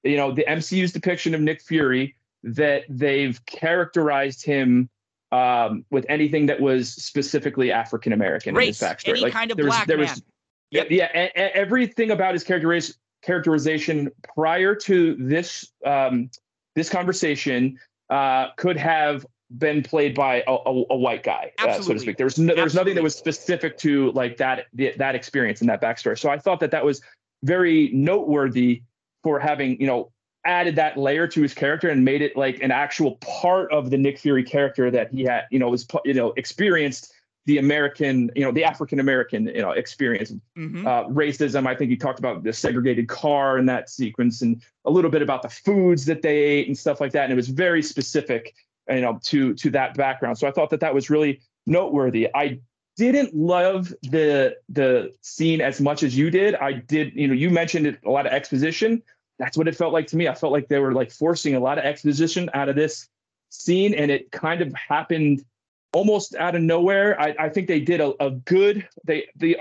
you 0.02 0.16
know 0.16 0.32
the 0.32 0.44
MCU's 0.48 0.92
depiction 0.92 1.34
of 1.34 1.40
Nick 1.40 1.62
Fury 1.62 2.16
that 2.42 2.84
they've 2.88 3.44
characterized 3.46 4.44
him 4.44 4.90
um, 5.34 5.84
with 5.90 6.06
anything 6.08 6.46
that 6.46 6.60
was 6.60 6.92
specifically 6.92 7.72
African 7.72 8.12
American 8.12 8.56
in 8.56 8.62
his 8.62 8.78
backstory. 8.78 9.08
Any 9.08 9.20
like 9.20 9.32
kind 9.32 9.50
of 9.50 9.56
there 9.56 9.66
black 9.66 9.80
was, 9.80 9.86
there 9.88 9.98
man. 9.98 10.08
was 10.08 10.22
yep. 10.70 10.86
yeah, 10.90 11.08
yeah 11.14 11.30
a, 11.34 11.40
a, 11.40 11.56
everything 11.56 12.12
about 12.12 12.34
his 12.34 12.44
characterization 12.44 12.96
characterization 13.22 14.10
prior 14.34 14.74
to 14.76 15.16
this 15.18 15.72
um, 15.84 16.30
this 16.76 16.88
conversation 16.88 17.78
uh, 18.10 18.48
could 18.56 18.76
have 18.76 19.26
been 19.58 19.82
played 19.82 20.14
by 20.14 20.44
a, 20.46 20.52
a, 20.52 20.84
a 20.90 20.96
white 20.96 21.22
guy, 21.22 21.50
uh, 21.58 21.80
so 21.80 21.94
to 21.94 21.98
speak. 21.98 22.16
There 22.16 22.26
was 22.26 22.38
no, 22.38 22.54
there 22.54 22.64
was 22.64 22.74
nothing 22.74 22.94
that 22.94 23.02
was 23.02 23.16
specific 23.16 23.76
to 23.78 24.12
like 24.12 24.36
that 24.36 24.66
that 24.74 25.14
experience 25.16 25.60
and 25.62 25.68
that 25.68 25.82
backstory. 25.82 26.16
So 26.16 26.30
I 26.30 26.38
thought 26.38 26.60
that 26.60 26.70
that 26.70 26.84
was 26.84 27.00
very 27.42 27.90
noteworthy 27.92 28.82
for 29.24 29.40
having 29.40 29.80
you 29.80 29.88
know 29.88 30.12
added 30.44 30.76
that 30.76 30.96
layer 30.96 31.26
to 31.26 31.42
his 31.42 31.54
character 31.54 31.88
and 31.88 32.04
made 32.04 32.22
it 32.22 32.36
like 32.36 32.62
an 32.62 32.70
actual 32.70 33.16
part 33.16 33.72
of 33.72 33.90
the 33.90 33.96
Nick 33.96 34.18
Fury 34.18 34.44
character 34.44 34.90
that 34.90 35.12
he 35.12 35.24
had 35.24 35.44
you 35.50 35.58
know 35.58 35.68
was 35.70 35.86
you 36.04 36.14
know 36.14 36.32
experienced 36.36 37.12
the 37.46 37.58
American, 37.58 38.30
you 38.34 38.42
know, 38.42 38.52
the 38.52 38.64
African 38.64 39.00
American, 39.00 39.46
you 39.46 39.60
know, 39.60 39.72
experience. 39.72 40.32
Mm-hmm. 40.56 40.86
Uh, 40.86 41.04
racism. 41.04 41.66
I 41.66 41.74
think 41.74 41.90
he 41.90 41.96
talked 41.96 42.18
about 42.18 42.42
the 42.42 42.52
segregated 42.52 43.08
car 43.08 43.58
in 43.58 43.66
that 43.66 43.90
sequence, 43.90 44.40
and 44.40 44.62
a 44.84 44.90
little 44.90 45.10
bit 45.10 45.22
about 45.22 45.42
the 45.42 45.48
foods 45.48 46.06
that 46.06 46.22
they 46.22 46.38
ate 46.38 46.68
and 46.68 46.78
stuff 46.78 47.00
like 47.00 47.12
that. 47.12 47.24
And 47.24 47.32
it 47.32 47.36
was 47.36 47.48
very 47.48 47.82
specific, 47.82 48.54
you 48.88 49.00
know, 49.00 49.20
to 49.24 49.54
to 49.54 49.70
that 49.70 49.94
background. 49.94 50.38
So 50.38 50.48
I 50.48 50.52
thought 50.52 50.70
that 50.70 50.80
that 50.80 50.94
was 50.94 51.10
really 51.10 51.40
noteworthy. 51.66 52.28
I 52.34 52.60
didn't 52.96 53.34
love 53.34 53.92
the 54.02 54.56
the 54.70 55.12
scene 55.20 55.60
as 55.60 55.80
much 55.80 56.02
as 56.02 56.16
you 56.16 56.30
did. 56.30 56.54
I 56.54 56.72
did, 56.72 57.12
you 57.14 57.28
know, 57.28 57.34
you 57.34 57.50
mentioned 57.50 57.86
it, 57.86 57.98
a 58.06 58.10
lot 58.10 58.26
of 58.26 58.32
exposition. 58.32 59.02
That's 59.38 59.56
what 59.56 59.68
it 59.68 59.76
felt 59.76 59.92
like 59.92 60.06
to 60.08 60.16
me. 60.16 60.28
I 60.28 60.34
felt 60.34 60.52
like 60.52 60.68
they 60.68 60.78
were 60.78 60.92
like 60.92 61.10
forcing 61.10 61.54
a 61.54 61.60
lot 61.60 61.78
of 61.78 61.84
exposition 61.84 62.48
out 62.54 62.68
of 62.68 62.76
this 62.76 63.08
scene, 63.50 63.94
and 63.94 64.10
it 64.10 64.30
kind 64.30 64.60
of 64.60 64.72
happened 64.74 65.44
almost 65.92 66.34
out 66.34 66.54
of 66.54 66.62
nowhere. 66.62 67.20
I, 67.20 67.34
I 67.38 67.48
think 67.48 67.68
they 67.68 67.80
did 67.80 68.00
a, 68.00 68.12
a 68.24 68.30
good 68.30 68.86
they 69.04 69.28
they 69.36 69.56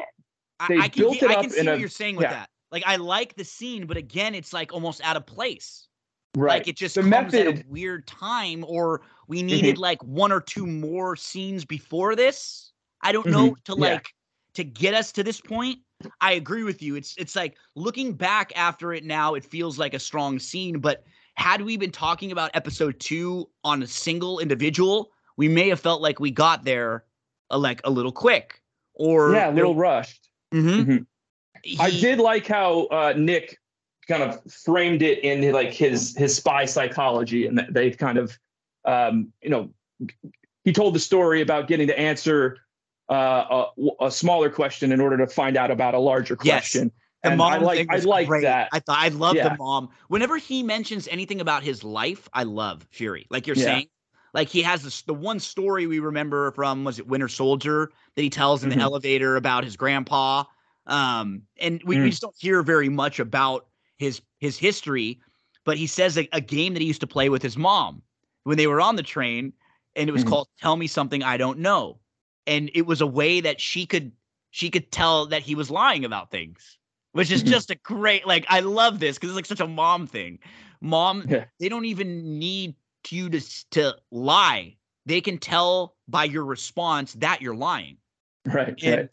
they 0.67 0.77
I, 0.77 0.87
built 0.89 1.19
can, 1.19 1.31
it 1.31 1.31
up 1.31 1.37
I 1.37 1.41
can 1.41 1.49
see 1.51 1.65
what 1.65 1.75
a, 1.75 1.79
you're 1.79 1.89
saying 1.89 2.15
with 2.15 2.23
yeah. 2.23 2.31
that. 2.31 2.49
Like 2.71 2.83
I 2.85 2.95
like 2.95 3.35
the 3.35 3.45
scene, 3.45 3.85
but 3.85 3.97
again, 3.97 4.35
it's 4.35 4.51
like 4.51 4.73
almost 4.73 5.01
out 5.03 5.15
of 5.15 5.25
place. 5.25 5.87
Right. 6.35 6.59
Like 6.59 6.67
it 6.67 6.75
just 6.75 6.95
the 6.95 7.01
comes 7.01 7.11
method. 7.11 7.47
at 7.47 7.65
a 7.65 7.69
weird 7.69 8.07
time, 8.07 8.65
or 8.67 9.01
we 9.27 9.39
mm-hmm. 9.39 9.47
needed 9.47 9.75
mm-hmm. 9.75 9.81
like 9.81 10.03
one 10.03 10.31
or 10.31 10.41
two 10.41 10.65
more 10.65 11.15
scenes 11.15 11.63
before 11.63 12.15
this. 12.15 12.71
I 13.01 13.11
don't 13.11 13.27
know 13.27 13.51
mm-hmm. 13.51 13.61
to 13.65 13.75
like 13.75 13.91
yeah. 13.91 13.99
to 14.55 14.63
get 14.63 14.93
us 14.95 15.11
to 15.13 15.23
this 15.23 15.39
point. 15.39 15.79
I 16.21 16.33
agree 16.33 16.63
with 16.63 16.81
you. 16.81 16.95
It's 16.95 17.15
it's 17.17 17.35
like 17.35 17.57
looking 17.75 18.13
back 18.13 18.51
after 18.55 18.93
it 18.93 19.03
now, 19.03 19.33
it 19.35 19.43
feels 19.43 19.77
like 19.77 19.93
a 19.93 19.99
strong 19.99 20.39
scene, 20.39 20.79
but 20.79 21.03
had 21.35 21.61
we 21.61 21.77
been 21.77 21.91
talking 21.91 22.31
about 22.31 22.51
episode 22.53 22.99
two 22.99 23.49
on 23.63 23.81
a 23.83 23.87
single 23.87 24.39
individual, 24.39 25.11
we 25.37 25.47
may 25.47 25.69
have 25.69 25.79
felt 25.79 26.01
like 26.01 26.19
we 26.19 26.31
got 26.31 26.63
there 26.63 27.05
a, 27.49 27.55
uh, 27.55 27.57
like 27.57 27.81
a 27.83 27.89
little 27.89 28.11
quick 28.11 28.61
or 28.93 29.33
yeah, 29.33 29.49
a 29.49 29.53
little 29.53 29.75
rushed. 29.75 30.29
Mm-hmm. 30.53 30.91
Mm-hmm. 30.91 31.03
He, 31.63 31.77
I 31.79 31.89
did 31.89 32.19
like 32.19 32.45
how 32.45 32.85
uh, 32.87 33.13
Nick 33.17 33.59
kind 34.07 34.21
of 34.21 34.41
framed 34.51 35.01
it 35.01 35.23
in 35.23 35.51
like 35.53 35.73
his 35.73 36.15
his 36.15 36.35
spy 36.35 36.65
psychology, 36.65 37.47
and 37.47 37.65
they 37.69 37.91
kind 37.91 38.17
of 38.17 38.37
um, 38.85 39.31
you 39.41 39.49
know 39.49 39.69
he 40.63 40.71
told 40.71 40.95
the 40.95 40.99
story 40.99 41.41
about 41.41 41.67
getting 41.67 41.87
the 41.87 41.97
answer 41.97 42.57
uh, 43.13 43.67
a, 43.77 44.05
a, 44.05 44.11
smaller 44.11 44.49
question 44.49 44.91
in 44.91 44.99
order 44.99 45.17
to 45.17 45.27
find 45.27 45.55
out 45.55 45.69
about 45.69 45.93
a 45.93 45.99
larger 45.99 46.35
question. 46.35 46.85
Yes. 46.85 46.91
The 47.23 47.29
and 47.29 47.37
mom 47.37 47.53
I 47.53 47.57
like 47.57 47.87
I 47.89 47.97
like 47.97 48.27
that. 48.41 48.69
I 48.73 48.79
thought 48.79 48.97
I 48.99 49.07
love 49.09 49.35
yeah. 49.35 49.49
the 49.49 49.57
mom. 49.57 49.89
Whenever 50.09 50.37
he 50.37 50.63
mentions 50.63 51.07
anything 51.07 51.39
about 51.39 51.63
his 51.63 51.83
life, 51.83 52.27
I 52.33 52.43
love 52.43 52.85
Fury. 52.91 53.27
Like 53.29 53.47
you're 53.47 53.55
yeah. 53.55 53.63
saying, 53.63 53.87
like 54.33 54.49
he 54.49 54.61
has 54.63 54.83
this 54.83 55.03
the 55.03 55.13
one 55.13 55.39
story 55.39 55.87
we 55.87 55.99
remember 55.99 56.51
from 56.51 56.83
was 56.83 56.99
it 56.99 57.07
Winter 57.07 57.29
Soldier 57.29 57.91
that 58.15 58.21
he 58.21 58.29
tells 58.29 58.63
in 58.63 58.71
mm-hmm. 58.71 58.79
the 58.79 58.83
elevator 58.83 59.35
about 59.35 59.63
his 59.63 59.77
grandpa. 59.77 60.43
Um, 60.87 61.43
and 61.61 61.81
we, 61.85 61.95
mm. 61.95 62.03
we 62.03 62.09
just 62.09 62.21
don't 62.21 62.35
hear 62.37 62.61
very 62.61 62.89
much 62.89 63.19
about 63.19 63.67
his 63.97 64.21
his 64.39 64.57
history, 64.57 65.19
but 65.63 65.77
he 65.77 65.87
says 65.87 66.17
a, 66.17 66.27
a, 66.33 66.41
game 66.41 66.73
that 66.73 66.81
he 66.81 66.87
used 66.87 66.99
to 66.99 67.07
play 67.07 67.29
with 67.29 67.41
his 67.41 67.55
mom 67.55 68.01
when 68.43 68.57
they 68.57 68.67
were 68.67 68.81
on 68.81 68.97
the 68.97 69.03
train, 69.03 69.53
and 69.95 70.09
it 70.09 70.11
was 70.11 70.23
mm-hmm. 70.23 70.31
called 70.31 70.47
"Tell 70.59 70.75
Me 70.75 70.87
Something 70.87 71.23
I 71.23 71.37
Don't 71.37 71.59
Know," 71.59 71.99
and 72.47 72.69
it 72.73 72.85
was 72.85 73.01
a 73.01 73.07
way 73.07 73.41
that 73.41 73.59
she 73.59 73.85
could 73.85 74.11
she 74.51 74.69
could 74.69 74.91
tell 74.91 75.27
that 75.27 75.41
he 75.41 75.55
was 75.55 75.71
lying 75.71 76.05
about 76.05 76.29
things, 76.29 76.77
which 77.11 77.31
is 77.31 77.43
mm-hmm. 77.43 77.51
just 77.51 77.71
a 77.71 77.75
great 77.75 78.27
like 78.27 78.45
I 78.49 78.59
love 78.61 78.99
this 78.99 79.17
because 79.17 79.29
it's 79.29 79.35
like 79.35 79.45
such 79.45 79.59
a 79.59 79.67
mom 79.67 80.07
thing. 80.07 80.39
Mom, 80.81 81.25
yeah. 81.27 81.45
they 81.59 81.69
don't 81.69 81.85
even 81.85 82.39
need 82.39 82.75
you 83.09 83.29
to 83.29 83.41
to 83.71 83.95
lie. 84.11 84.75
They 85.05 85.21
can 85.21 85.37
tell 85.37 85.95
by 86.07 86.25
your 86.25 86.45
response 86.45 87.13
that 87.13 87.41
you're 87.41 87.55
lying. 87.55 87.97
Right. 88.45 88.75
And 88.83 88.97
right. 89.01 89.09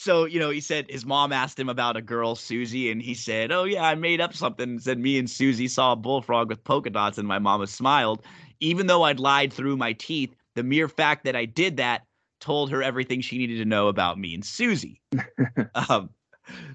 So, 0.00 0.26
you 0.26 0.38
know, 0.38 0.50
he 0.50 0.60
said 0.60 0.86
his 0.88 1.04
mom 1.04 1.32
asked 1.32 1.58
him 1.58 1.68
about 1.68 1.96
a 1.96 2.00
girl, 2.00 2.36
Susie, 2.36 2.92
and 2.92 3.02
he 3.02 3.14
said, 3.14 3.50
Oh, 3.50 3.64
yeah, 3.64 3.82
I 3.82 3.96
made 3.96 4.20
up 4.20 4.32
something 4.32 4.70
and 4.70 4.82
said 4.82 4.96
me 4.96 5.18
and 5.18 5.28
Susie 5.28 5.66
saw 5.66 5.90
a 5.90 5.96
bullfrog 5.96 6.48
with 6.50 6.62
polka 6.62 6.90
dots, 6.90 7.18
and 7.18 7.26
my 7.26 7.40
mama 7.40 7.66
smiled. 7.66 8.22
Even 8.60 8.86
though 8.86 9.02
I'd 9.02 9.18
lied 9.18 9.52
through 9.52 9.76
my 9.76 9.94
teeth, 9.94 10.36
the 10.54 10.62
mere 10.62 10.88
fact 10.88 11.24
that 11.24 11.34
I 11.34 11.46
did 11.46 11.78
that 11.78 12.06
told 12.40 12.70
her 12.70 12.82
everything 12.82 13.20
she 13.20 13.38
needed 13.38 13.58
to 13.58 13.64
know 13.64 13.88
about 13.88 14.18
me 14.18 14.34
and 14.34 14.44
Susie. 14.44 15.00
um, 15.74 16.10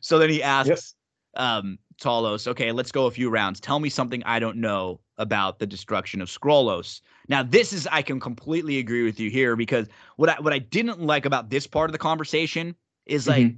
so 0.02 0.20
then 0.20 0.30
he 0.30 0.44
asks 0.44 0.96
yep. 1.36 1.44
um, 1.44 1.80
Talos, 2.02 2.48
okay, 2.48 2.72
let's 2.72 2.92
go 2.92 3.06
a 3.06 3.12
few 3.12 3.30
rounds. 3.30 3.60
Tell 3.60 3.80
me 3.80 3.90
something 3.90 4.24
I 4.26 4.40
don't 4.40 4.58
know 4.58 5.00
about 5.18 5.60
the 5.60 5.66
destruction 5.66 6.22
of 6.22 6.30
Skrullos. 6.30 7.02
Now, 7.30 7.44
this 7.44 7.72
is 7.72 7.88
I 7.92 8.02
can 8.02 8.20
completely 8.20 8.80
agree 8.80 9.04
with 9.04 9.20
you 9.20 9.30
here 9.30 9.56
because 9.56 9.88
what 10.18 10.30
I 10.30 10.40
what 10.40 10.54
I 10.54 10.60
didn't 10.60 11.02
like 11.02 11.26
about 11.26 11.50
this 11.50 11.68
part 11.68 11.90
of 11.90 11.92
the 11.94 12.00
conversation 12.00 12.76
is 13.06 13.28
like 13.28 13.46
mm-hmm. 13.46 13.58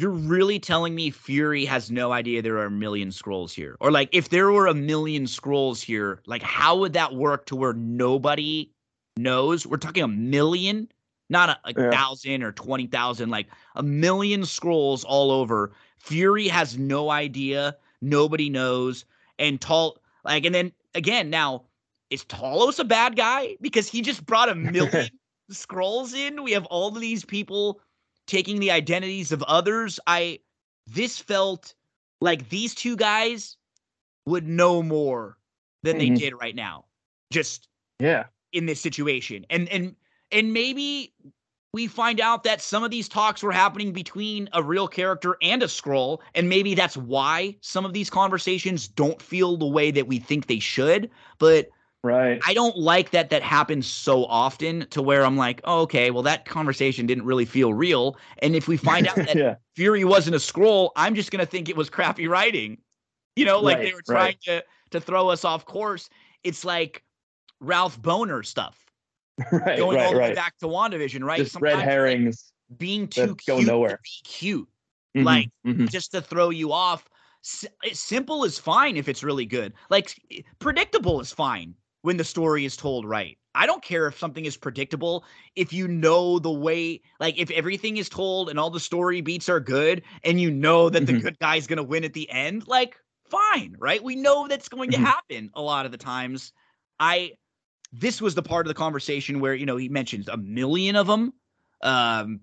you're 0.00 0.10
really 0.10 0.58
telling 0.58 0.94
me 0.94 1.10
Fury 1.10 1.64
has 1.64 1.90
no 1.90 2.12
idea 2.12 2.42
there 2.42 2.58
are 2.58 2.66
a 2.66 2.70
million 2.70 3.08
Skrulls 3.08 3.52
here. 3.52 3.76
Or 3.80 3.90
like 3.90 4.08
if 4.12 4.28
there 4.28 4.50
were 4.52 4.66
a 4.66 4.74
million 4.74 5.24
Skrulls 5.24 5.82
here, 5.82 6.20
like 6.26 6.42
how 6.42 6.76
would 6.78 6.92
that 6.92 7.14
work 7.14 7.46
to 7.46 7.56
where 7.56 7.72
nobody 7.72 8.70
knows? 9.16 9.66
We're 9.66 9.78
talking 9.78 10.02
a 10.02 10.08
million, 10.08 10.88
not 11.30 11.48
a, 11.48 11.58
a 11.64 11.84
yeah. 11.84 11.90
thousand 11.90 12.42
or 12.42 12.52
20,000, 12.52 13.30
like 13.30 13.46
a 13.76 13.82
million 13.82 14.42
Skrulls 14.42 15.04
all 15.06 15.30
over. 15.30 15.72
Fury 15.98 16.48
has 16.48 16.76
no 16.76 17.10
idea. 17.10 17.76
Nobody 18.02 18.50
knows. 18.50 19.04
And 19.38 19.60
tall 19.60 19.98
like 20.24 20.44
and 20.44 20.54
then 20.54 20.72
again, 20.94 21.30
now 21.30 21.64
is 22.10 22.24
Talos 22.24 22.78
a 22.78 22.84
bad 22.84 23.16
guy 23.16 23.56
because 23.60 23.88
he 23.88 24.02
just 24.02 24.26
brought 24.26 24.48
a 24.48 24.54
million 24.54 25.08
Skrulls 25.50 26.14
in? 26.14 26.42
We 26.42 26.52
have 26.52 26.66
all 26.66 26.88
of 26.88 27.00
these 27.00 27.24
people 27.24 27.80
taking 28.26 28.60
the 28.60 28.70
identities 28.70 29.32
of 29.32 29.42
others. 29.44 29.98
I 30.06 30.40
this 30.86 31.18
felt 31.18 31.74
like 32.20 32.48
these 32.48 32.74
two 32.74 32.96
guys 32.96 33.56
would 34.26 34.46
know 34.46 34.82
more 34.82 35.38
than 35.82 35.98
mm-hmm. 35.98 36.14
they 36.14 36.20
did 36.20 36.34
right 36.34 36.54
now. 36.54 36.84
Just 37.30 37.68
yeah, 38.00 38.24
in 38.52 38.66
this 38.66 38.80
situation. 38.80 39.46
And 39.50 39.68
and 39.68 39.94
and 40.32 40.52
maybe 40.52 41.12
we 41.72 41.86
find 41.86 42.20
out 42.20 42.42
that 42.44 42.60
some 42.60 42.82
of 42.82 42.90
these 42.90 43.08
talks 43.08 43.42
were 43.42 43.52
happening 43.52 43.92
between 43.92 44.48
a 44.52 44.62
real 44.62 44.88
character 44.88 45.36
and 45.40 45.62
a 45.62 45.66
Skrull 45.66 46.18
and 46.34 46.48
maybe 46.48 46.74
that's 46.74 46.96
why 46.96 47.56
some 47.60 47.84
of 47.84 47.92
these 47.92 48.10
conversations 48.10 48.88
don't 48.88 49.20
feel 49.22 49.56
the 49.56 49.66
way 49.66 49.90
that 49.90 50.08
we 50.08 50.18
think 50.18 50.46
they 50.46 50.58
should. 50.58 51.10
But 51.38 51.68
right. 52.02 52.40
I 52.46 52.54
don't 52.54 52.76
like 52.76 53.10
that 53.10 53.30
that 53.30 53.42
happens 53.42 53.86
so 53.86 54.24
often 54.26 54.86
to 54.90 55.00
where 55.00 55.24
i'm 55.24 55.36
like 55.36 55.60
oh, 55.64 55.82
okay 55.82 56.10
well 56.10 56.22
that 56.24 56.44
conversation 56.44 57.06
didn't 57.06 57.24
really 57.24 57.44
feel 57.44 57.72
real. 57.72 58.16
And 58.38 58.56
if 58.56 58.66
we 58.66 58.76
find 58.76 59.06
out 59.06 59.16
that 59.16 59.36
yeah. 59.36 59.54
fury 59.76 60.04
wasn't 60.04 60.36
a 60.36 60.40
Skrull 60.40 60.90
i'm 60.96 61.14
just 61.14 61.30
going 61.30 61.44
to 61.44 61.50
think 61.50 61.68
it 61.68 61.76
was 61.76 61.90
crappy 61.90 62.26
writing. 62.26 62.78
You 63.36 63.44
know 63.44 63.60
like 63.60 63.76
right, 63.76 63.86
they 63.86 63.94
were 63.94 64.02
trying 64.02 64.24
right. 64.24 64.40
to 64.42 64.64
to 64.90 65.00
throw 65.00 65.28
us 65.28 65.44
off 65.44 65.64
course. 65.64 66.10
It's 66.42 66.64
like 66.64 67.04
Ralph 67.60 68.00
Bohner 68.00 68.44
stuff 68.44 68.89
right, 69.52 69.78
going 69.78 69.96
right, 69.96 70.06
all 70.06 70.12
the 70.12 70.18
right. 70.18 70.30
way 70.30 70.34
back 70.34 70.56
to 70.58 70.66
WandaVision, 70.66 71.22
right? 71.22 71.38
Just 71.38 71.52
Sometimes 71.52 71.76
red 71.76 71.84
herrings 71.84 72.52
being 72.76 73.08
too 73.08 73.34
cute 73.36 73.66
nowhere. 73.66 73.96
to 73.96 74.02
be 74.02 74.28
cute, 74.28 74.68
mm-hmm, 75.16 75.26
like 75.26 75.50
mm-hmm. 75.66 75.86
just 75.86 76.12
to 76.12 76.20
throw 76.20 76.50
you 76.50 76.72
off. 76.72 77.08
S- 77.44 77.66
simple 77.92 78.44
is 78.44 78.58
fine 78.58 78.96
if 78.96 79.08
it's 79.08 79.22
really 79.22 79.46
good. 79.46 79.72
Like 79.88 80.14
predictable 80.58 81.20
is 81.20 81.32
fine 81.32 81.74
when 82.02 82.16
the 82.16 82.24
story 82.24 82.64
is 82.64 82.76
told 82.76 83.04
right. 83.04 83.36
I 83.54 83.66
don't 83.66 83.82
care 83.82 84.06
if 84.06 84.18
something 84.18 84.44
is 84.44 84.56
predictable 84.56 85.24
if 85.56 85.72
you 85.72 85.88
know 85.88 86.38
the 86.38 86.50
way, 86.50 87.00
like 87.18 87.36
if 87.38 87.50
everything 87.50 87.96
is 87.96 88.08
told 88.08 88.48
and 88.48 88.58
all 88.58 88.70
the 88.70 88.78
story 88.78 89.20
beats 89.20 89.48
are 89.48 89.58
good 89.58 90.02
and 90.22 90.40
you 90.40 90.50
know 90.50 90.88
that 90.88 91.04
mm-hmm. 91.04 91.16
the 91.16 91.22
good 91.22 91.38
guy's 91.40 91.66
going 91.66 91.78
to 91.78 91.82
win 91.82 92.04
at 92.04 92.12
the 92.12 92.30
end, 92.30 92.68
like 92.68 92.96
fine, 93.28 93.74
right? 93.78 94.02
We 94.02 94.16
know 94.16 94.46
that's 94.46 94.68
going 94.68 94.90
to 94.92 94.96
mm-hmm. 94.98 95.06
happen 95.06 95.50
a 95.54 95.62
lot 95.62 95.84
of 95.84 95.92
the 95.92 95.98
times. 95.98 96.52
I 96.98 97.32
this 97.92 98.20
was 98.20 98.34
the 98.34 98.42
part 98.42 98.66
of 98.66 98.68
the 98.68 98.74
conversation 98.74 99.40
where 99.40 99.54
you 99.54 99.66
know 99.66 99.76
he 99.76 99.88
mentions 99.88 100.28
a 100.28 100.36
million 100.36 100.96
of 100.96 101.06
them. 101.06 101.32
Um, 101.82 102.40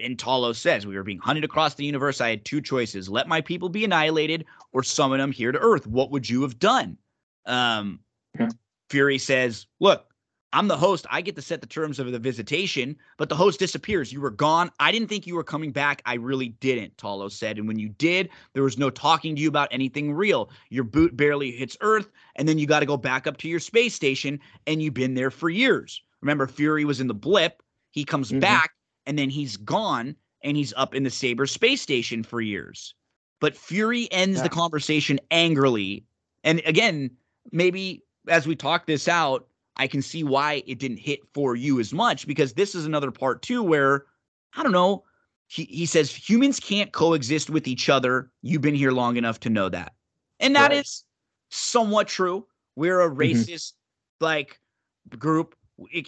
and 0.00 0.16
Talos 0.16 0.56
says 0.56 0.86
we 0.86 0.96
were 0.96 1.02
being 1.02 1.18
hunted 1.18 1.44
across 1.44 1.74
the 1.74 1.84
universe. 1.84 2.20
I 2.20 2.30
had 2.30 2.44
two 2.44 2.60
choices: 2.60 3.08
let 3.08 3.28
my 3.28 3.40
people 3.40 3.68
be 3.68 3.84
annihilated, 3.84 4.44
or 4.72 4.82
summon 4.82 5.18
them 5.18 5.32
here 5.32 5.52
to 5.52 5.58
Earth. 5.58 5.86
What 5.86 6.10
would 6.10 6.28
you 6.28 6.42
have 6.42 6.58
done? 6.58 6.96
Um, 7.46 8.00
yeah. 8.38 8.48
Fury 8.90 9.18
says, 9.18 9.66
"Look, 9.80 10.07
I'm 10.52 10.68
the 10.68 10.76
host. 10.76 11.06
I 11.10 11.20
get 11.20 11.36
to 11.36 11.42
set 11.42 11.60
the 11.60 11.66
terms 11.66 11.98
of 11.98 12.10
the 12.10 12.18
visitation, 12.18 12.96
but 13.18 13.28
the 13.28 13.36
host 13.36 13.58
disappears. 13.58 14.12
You 14.12 14.20
were 14.20 14.30
gone. 14.30 14.70
I 14.80 14.90
didn't 14.90 15.08
think 15.08 15.26
you 15.26 15.34
were 15.34 15.44
coming 15.44 15.72
back. 15.72 16.00
I 16.06 16.14
really 16.14 16.48
didn't, 16.60 16.96
Talos 16.96 17.32
said. 17.32 17.58
And 17.58 17.68
when 17.68 17.78
you 17.78 17.90
did, 17.90 18.30
there 18.54 18.62
was 18.62 18.78
no 18.78 18.88
talking 18.88 19.36
to 19.36 19.42
you 19.42 19.48
about 19.48 19.68
anything 19.70 20.12
real. 20.12 20.50
Your 20.70 20.84
boot 20.84 21.16
barely 21.16 21.50
hits 21.50 21.76
Earth, 21.82 22.08
and 22.36 22.48
then 22.48 22.58
you 22.58 22.66
got 22.66 22.80
to 22.80 22.86
go 22.86 22.96
back 22.96 23.26
up 23.26 23.36
to 23.38 23.48
your 23.48 23.60
space 23.60 23.94
station, 23.94 24.40
and 24.66 24.82
you've 24.82 24.94
been 24.94 25.14
there 25.14 25.30
for 25.30 25.50
years. 25.50 26.02
Remember, 26.22 26.46
Fury 26.46 26.86
was 26.86 27.00
in 27.00 27.08
the 27.08 27.14
blip. 27.14 27.62
He 27.90 28.04
comes 28.04 28.30
mm-hmm. 28.30 28.40
back, 28.40 28.70
and 29.04 29.18
then 29.18 29.28
he's 29.28 29.58
gone, 29.58 30.16
and 30.42 30.56
he's 30.56 30.72
up 30.76 30.94
in 30.94 31.02
the 31.02 31.10
Saber 31.10 31.46
space 31.46 31.82
station 31.82 32.22
for 32.22 32.40
years. 32.40 32.94
But 33.40 33.56
Fury 33.56 34.10
ends 34.10 34.38
yeah. 34.38 34.44
the 34.44 34.48
conversation 34.48 35.20
angrily. 35.30 36.04
And 36.42 36.62
again, 36.64 37.10
maybe 37.52 38.02
as 38.28 38.46
we 38.46 38.56
talk 38.56 38.86
this 38.86 39.08
out, 39.08 39.46
I 39.78 39.86
can 39.86 40.02
see 40.02 40.24
why 40.24 40.62
it 40.66 40.78
didn't 40.78 40.98
hit 40.98 41.20
for 41.32 41.54
you 41.54 41.78
as 41.80 41.92
much 41.92 42.26
because 42.26 42.54
this 42.54 42.74
is 42.74 42.84
another 42.84 43.10
part 43.10 43.42
too 43.42 43.62
where 43.62 44.06
I 44.56 44.62
don't 44.62 44.72
know. 44.72 45.04
He, 45.46 45.64
he 45.64 45.86
says 45.86 46.14
humans 46.14 46.60
can't 46.60 46.92
coexist 46.92 47.48
with 47.48 47.66
each 47.66 47.88
other. 47.88 48.30
You've 48.42 48.60
been 48.60 48.74
here 48.74 48.92
long 48.92 49.16
enough 49.16 49.40
to 49.40 49.50
know 49.50 49.68
that. 49.70 49.94
And 50.40 50.54
that 50.56 50.70
right. 50.70 50.80
is 50.80 51.04
somewhat 51.50 52.08
true. 52.08 52.46
We're 52.76 53.00
a 53.00 53.08
mm-hmm. 53.08 53.20
racist 53.20 53.72
mm-hmm. 53.72 54.24
like 54.24 54.60
group. 55.18 55.54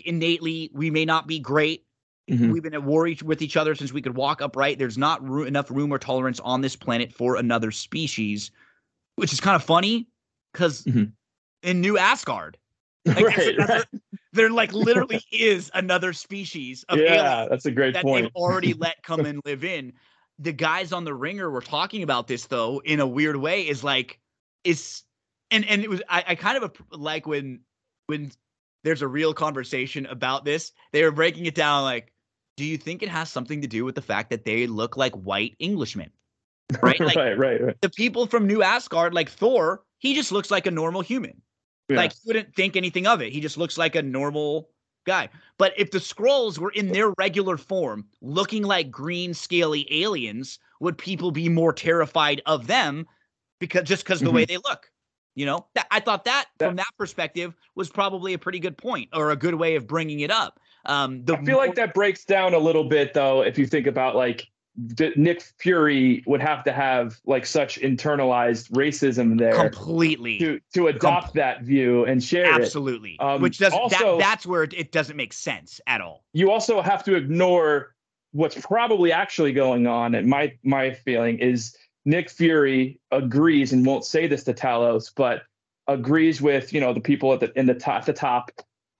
Innately, 0.04 0.70
we 0.74 0.90
may 0.90 1.04
not 1.04 1.26
be 1.26 1.38
great. 1.38 1.86
Mm-hmm. 2.30 2.52
We've 2.52 2.62
been 2.62 2.74
at 2.74 2.82
war 2.82 3.08
with 3.24 3.42
each 3.42 3.56
other 3.56 3.74
since 3.74 3.92
we 3.92 4.02
could 4.02 4.16
walk 4.16 4.42
upright. 4.42 4.78
There's 4.78 4.98
not 4.98 5.26
ro- 5.26 5.44
enough 5.44 5.70
room 5.70 5.92
or 5.92 5.98
tolerance 5.98 6.38
on 6.40 6.60
this 6.60 6.76
planet 6.76 7.12
for 7.12 7.36
another 7.36 7.70
species, 7.70 8.50
which 9.16 9.32
is 9.32 9.40
kind 9.40 9.56
of 9.56 9.64
funny 9.64 10.06
because 10.52 10.84
mm-hmm. 10.84 11.04
in 11.62 11.80
New 11.80 11.98
Asgard, 11.98 12.56
like, 13.04 13.24
right, 13.24 13.58
right. 13.58 13.84
there 14.32 14.50
like 14.50 14.72
literally 14.72 15.22
is 15.32 15.70
another 15.74 16.12
species 16.12 16.84
of 16.88 16.98
yeah, 16.98 17.46
that's 17.48 17.66
a 17.66 17.70
great 17.70 17.94
that 17.94 18.02
point. 18.02 18.26
they've 18.26 18.34
already 18.34 18.74
let 18.78 19.02
come 19.02 19.20
and 19.20 19.40
live 19.44 19.64
in. 19.64 19.92
The 20.38 20.52
guys 20.52 20.92
on 20.92 21.04
the 21.04 21.14
ringer 21.14 21.50
were 21.50 21.60
talking 21.60 22.02
about 22.02 22.26
this 22.26 22.46
though 22.46 22.80
in 22.84 23.00
a 23.00 23.06
weird 23.06 23.36
way. 23.36 23.68
Is 23.68 23.84
like 23.84 24.18
is 24.64 25.02
and 25.50 25.64
and 25.66 25.82
it 25.82 25.90
was 25.90 26.02
I, 26.08 26.24
I 26.28 26.34
kind 26.34 26.62
of 26.62 26.72
like 26.90 27.26
when 27.26 27.60
when 28.06 28.32
there's 28.84 29.02
a 29.02 29.08
real 29.08 29.34
conversation 29.34 30.06
about 30.06 30.44
this. 30.44 30.72
They 30.92 31.04
were 31.04 31.10
breaking 31.10 31.46
it 31.46 31.54
down 31.54 31.82
like, 31.82 32.12
do 32.56 32.64
you 32.64 32.76
think 32.76 33.02
it 33.02 33.08
has 33.08 33.30
something 33.30 33.62
to 33.62 33.68
do 33.68 33.84
with 33.84 33.94
the 33.94 34.02
fact 34.02 34.30
that 34.30 34.44
they 34.44 34.66
look 34.66 34.96
like 34.96 35.14
white 35.14 35.56
Englishmen? 35.60 36.10
Right, 36.82 37.00
like, 37.00 37.16
right, 37.16 37.38
right, 37.38 37.62
right. 37.62 37.80
The 37.80 37.90
people 37.90 38.26
from 38.26 38.46
New 38.46 38.62
Asgard, 38.62 39.14
like 39.14 39.30
Thor, 39.30 39.82
he 39.98 40.14
just 40.14 40.32
looks 40.32 40.50
like 40.50 40.66
a 40.66 40.70
normal 40.70 41.00
human. 41.00 41.40
Yeah. 41.90 41.96
Like 41.96 42.12
you 42.12 42.20
wouldn't 42.26 42.54
think 42.54 42.76
anything 42.76 43.06
of 43.06 43.20
it. 43.20 43.32
He 43.32 43.40
just 43.40 43.58
looks 43.58 43.76
like 43.76 43.96
a 43.96 44.02
normal 44.02 44.70
guy. 45.06 45.28
But 45.58 45.74
if 45.76 45.90
the 45.90 45.98
Skrulls 45.98 46.58
were 46.58 46.70
in 46.70 46.92
their 46.92 47.10
regular 47.18 47.56
form, 47.56 48.06
looking 48.22 48.62
like 48.62 48.90
green, 48.90 49.34
scaly 49.34 49.86
aliens, 49.90 50.58
would 50.80 50.96
people 50.96 51.30
be 51.30 51.48
more 51.48 51.72
terrified 51.72 52.42
of 52.46 52.66
them 52.66 53.06
because 53.58 53.82
just 53.82 54.04
because 54.04 54.18
mm-hmm. 54.18 54.26
the 54.26 54.32
way 54.32 54.42
mm-hmm. 54.44 54.52
they 54.52 54.56
look? 54.58 54.90
You 55.34 55.46
know, 55.46 55.66
that, 55.74 55.86
I 55.90 56.00
thought 56.00 56.24
that, 56.24 56.46
that, 56.58 56.66
from 56.68 56.76
that 56.76 56.90
perspective 56.98 57.54
was 57.74 57.88
probably 57.88 58.34
a 58.34 58.38
pretty 58.38 58.58
good 58.58 58.76
point 58.76 59.08
or 59.12 59.30
a 59.30 59.36
good 59.36 59.54
way 59.54 59.76
of 59.76 59.86
bringing 59.86 60.20
it 60.20 60.30
up. 60.30 60.60
Um, 60.86 61.24
I 61.28 61.36
feel 61.36 61.56
more- 61.56 61.66
like 61.66 61.74
that 61.76 61.94
breaks 61.94 62.24
down 62.24 62.54
a 62.54 62.58
little 62.58 62.84
bit 62.84 63.14
though 63.14 63.42
if 63.42 63.58
you 63.58 63.66
think 63.66 63.86
about 63.86 64.16
like 64.16 64.48
Nick 64.76 65.42
Fury 65.58 66.22
would 66.26 66.40
have 66.40 66.64
to 66.64 66.72
have 66.72 67.20
like 67.26 67.44
such 67.44 67.78
internalized 67.80 68.70
racism 68.70 69.38
there 69.38 69.68
completely 69.68 70.38
to 70.38 70.60
to 70.74 70.86
adopt 70.86 71.26
Com- 71.26 71.32
that 71.36 71.62
view 71.62 72.04
and 72.04 72.22
share 72.22 72.52
absolutely. 72.52 73.12
it. 73.12 73.22
Um, 73.22 73.42
Which 73.42 73.58
does 73.58 73.72
also, 73.72 74.18
that, 74.18 74.24
that's 74.24 74.46
where 74.46 74.62
it 74.62 74.92
doesn't 74.92 75.16
make 75.16 75.32
sense 75.32 75.80
at 75.86 76.00
all. 76.00 76.24
You 76.32 76.50
also 76.50 76.80
have 76.80 77.04
to 77.04 77.16
ignore 77.16 77.94
what's 78.32 78.58
probably 78.60 79.12
actually 79.12 79.52
going 79.52 79.86
on. 79.86 80.14
And 80.14 80.28
my 80.28 80.56
my 80.62 80.92
feeling 80.92 81.38
is 81.38 81.76
Nick 82.04 82.30
Fury 82.30 82.98
agrees 83.10 83.72
and 83.72 83.84
won't 83.84 84.04
say 84.04 84.26
this 84.26 84.44
to 84.44 84.54
Talos, 84.54 85.12
but 85.14 85.42
agrees 85.88 86.40
with 86.40 86.72
you 86.72 86.80
know 86.80 86.94
the 86.94 87.00
people 87.00 87.32
at 87.32 87.40
the 87.40 87.58
in 87.58 87.66
the 87.66 87.74
top 87.74 88.04
the 88.04 88.12
top 88.12 88.50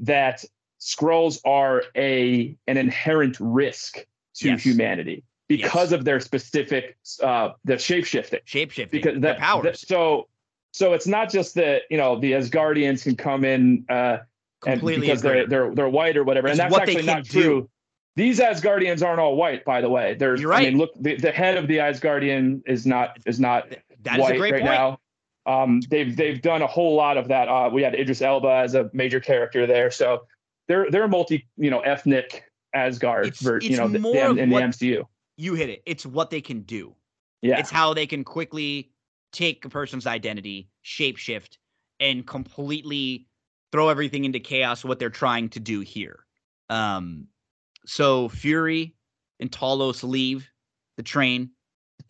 that 0.00 0.44
Skrulls 0.80 1.40
are 1.44 1.84
a 1.96 2.56
an 2.66 2.76
inherent 2.76 3.36
risk 3.38 4.04
to 4.34 4.48
yes. 4.48 4.62
humanity 4.62 5.24
because 5.50 5.90
yes. 5.90 5.98
of 5.98 6.04
their 6.04 6.20
specific 6.20 6.96
uh 7.22 7.50
the 7.64 7.74
shapeshifting. 7.74 8.44
Shapeshifting. 8.46 8.90
Because 8.92 9.20
that 9.20 9.38
power. 9.38 9.74
so 9.74 10.28
so 10.72 10.92
it's 10.92 11.08
not 11.08 11.28
just 11.28 11.56
that, 11.56 11.82
you 11.90 11.96
know, 11.96 12.20
the 12.20 12.32
Asgardians 12.32 13.02
can 13.02 13.16
come 13.16 13.44
in 13.44 13.84
uh 13.88 14.18
Completely 14.62 14.94
and 14.94 15.00
because 15.02 15.22
they're 15.22 15.46
they're 15.46 15.74
they're 15.74 15.88
white 15.88 16.16
or 16.16 16.22
whatever. 16.22 16.46
It's 16.46 16.60
and 16.60 16.70
that's 16.72 16.82
actually 16.82 17.02
not 17.02 17.24
do. 17.24 17.42
true. 17.42 17.70
These 18.14 18.38
Asgardians 18.38 19.04
aren't 19.04 19.18
all 19.18 19.34
white, 19.34 19.64
by 19.64 19.80
the 19.80 19.88
way. 19.88 20.14
There's 20.14 20.40
You're 20.40 20.50
right. 20.50 20.66
I 20.66 20.70
mean, 20.70 20.78
look, 20.78 20.90
the, 21.00 21.16
the 21.16 21.32
head 21.32 21.56
of 21.56 21.66
the 21.66 21.78
Asgardian 21.78 22.62
is 22.66 22.86
not 22.86 23.18
is 23.24 23.40
not 23.40 23.74
that 24.02 24.20
white 24.20 24.34
is 24.36 24.40
right 24.40 24.52
point. 24.52 24.64
now. 24.64 25.00
Um, 25.46 25.80
they've 25.88 26.14
they've 26.14 26.40
done 26.42 26.60
a 26.60 26.66
whole 26.66 26.94
lot 26.94 27.16
of 27.16 27.28
that. 27.28 27.48
Uh, 27.48 27.70
we 27.72 27.82
had 27.82 27.94
Idris 27.94 28.20
Elba 28.20 28.48
as 28.48 28.74
a 28.74 28.90
major 28.92 29.18
character 29.18 29.66
there, 29.66 29.90
so 29.90 30.26
they're 30.68 30.90
they're 30.90 31.08
multi 31.08 31.48
you 31.56 31.70
know 31.70 31.80
ethnic 31.80 32.44
Asgard 32.74 33.28
it's, 33.28 33.42
for 33.42 33.56
it's 33.56 33.66
you 33.66 33.78
know 33.78 33.88
the, 33.88 33.96
in, 33.96 34.38
in 34.38 34.50
the 34.50 34.56
MCU 34.56 35.06
you 35.40 35.54
hit 35.54 35.70
it. 35.70 35.82
It's 35.86 36.04
what 36.04 36.30
they 36.30 36.40
can 36.40 36.60
do. 36.62 36.94
Yeah. 37.40 37.58
It's 37.58 37.70
how 37.70 37.94
they 37.94 38.06
can 38.06 38.24
quickly 38.24 38.92
take 39.32 39.64
a 39.64 39.70
person's 39.70 40.06
identity, 40.06 40.68
shapeshift, 40.84 41.56
and 41.98 42.26
completely 42.26 43.26
throw 43.72 43.88
everything 43.88 44.24
into 44.24 44.40
chaos 44.40 44.84
what 44.84 44.98
they're 44.98 45.08
trying 45.08 45.48
to 45.50 45.60
do 45.60 45.80
here. 45.80 46.26
Um 46.68 47.26
so 47.86 48.28
Fury 48.28 48.94
and 49.40 49.50
Talos 49.50 50.02
leave 50.02 50.50
the 50.98 51.02
train 51.02 51.50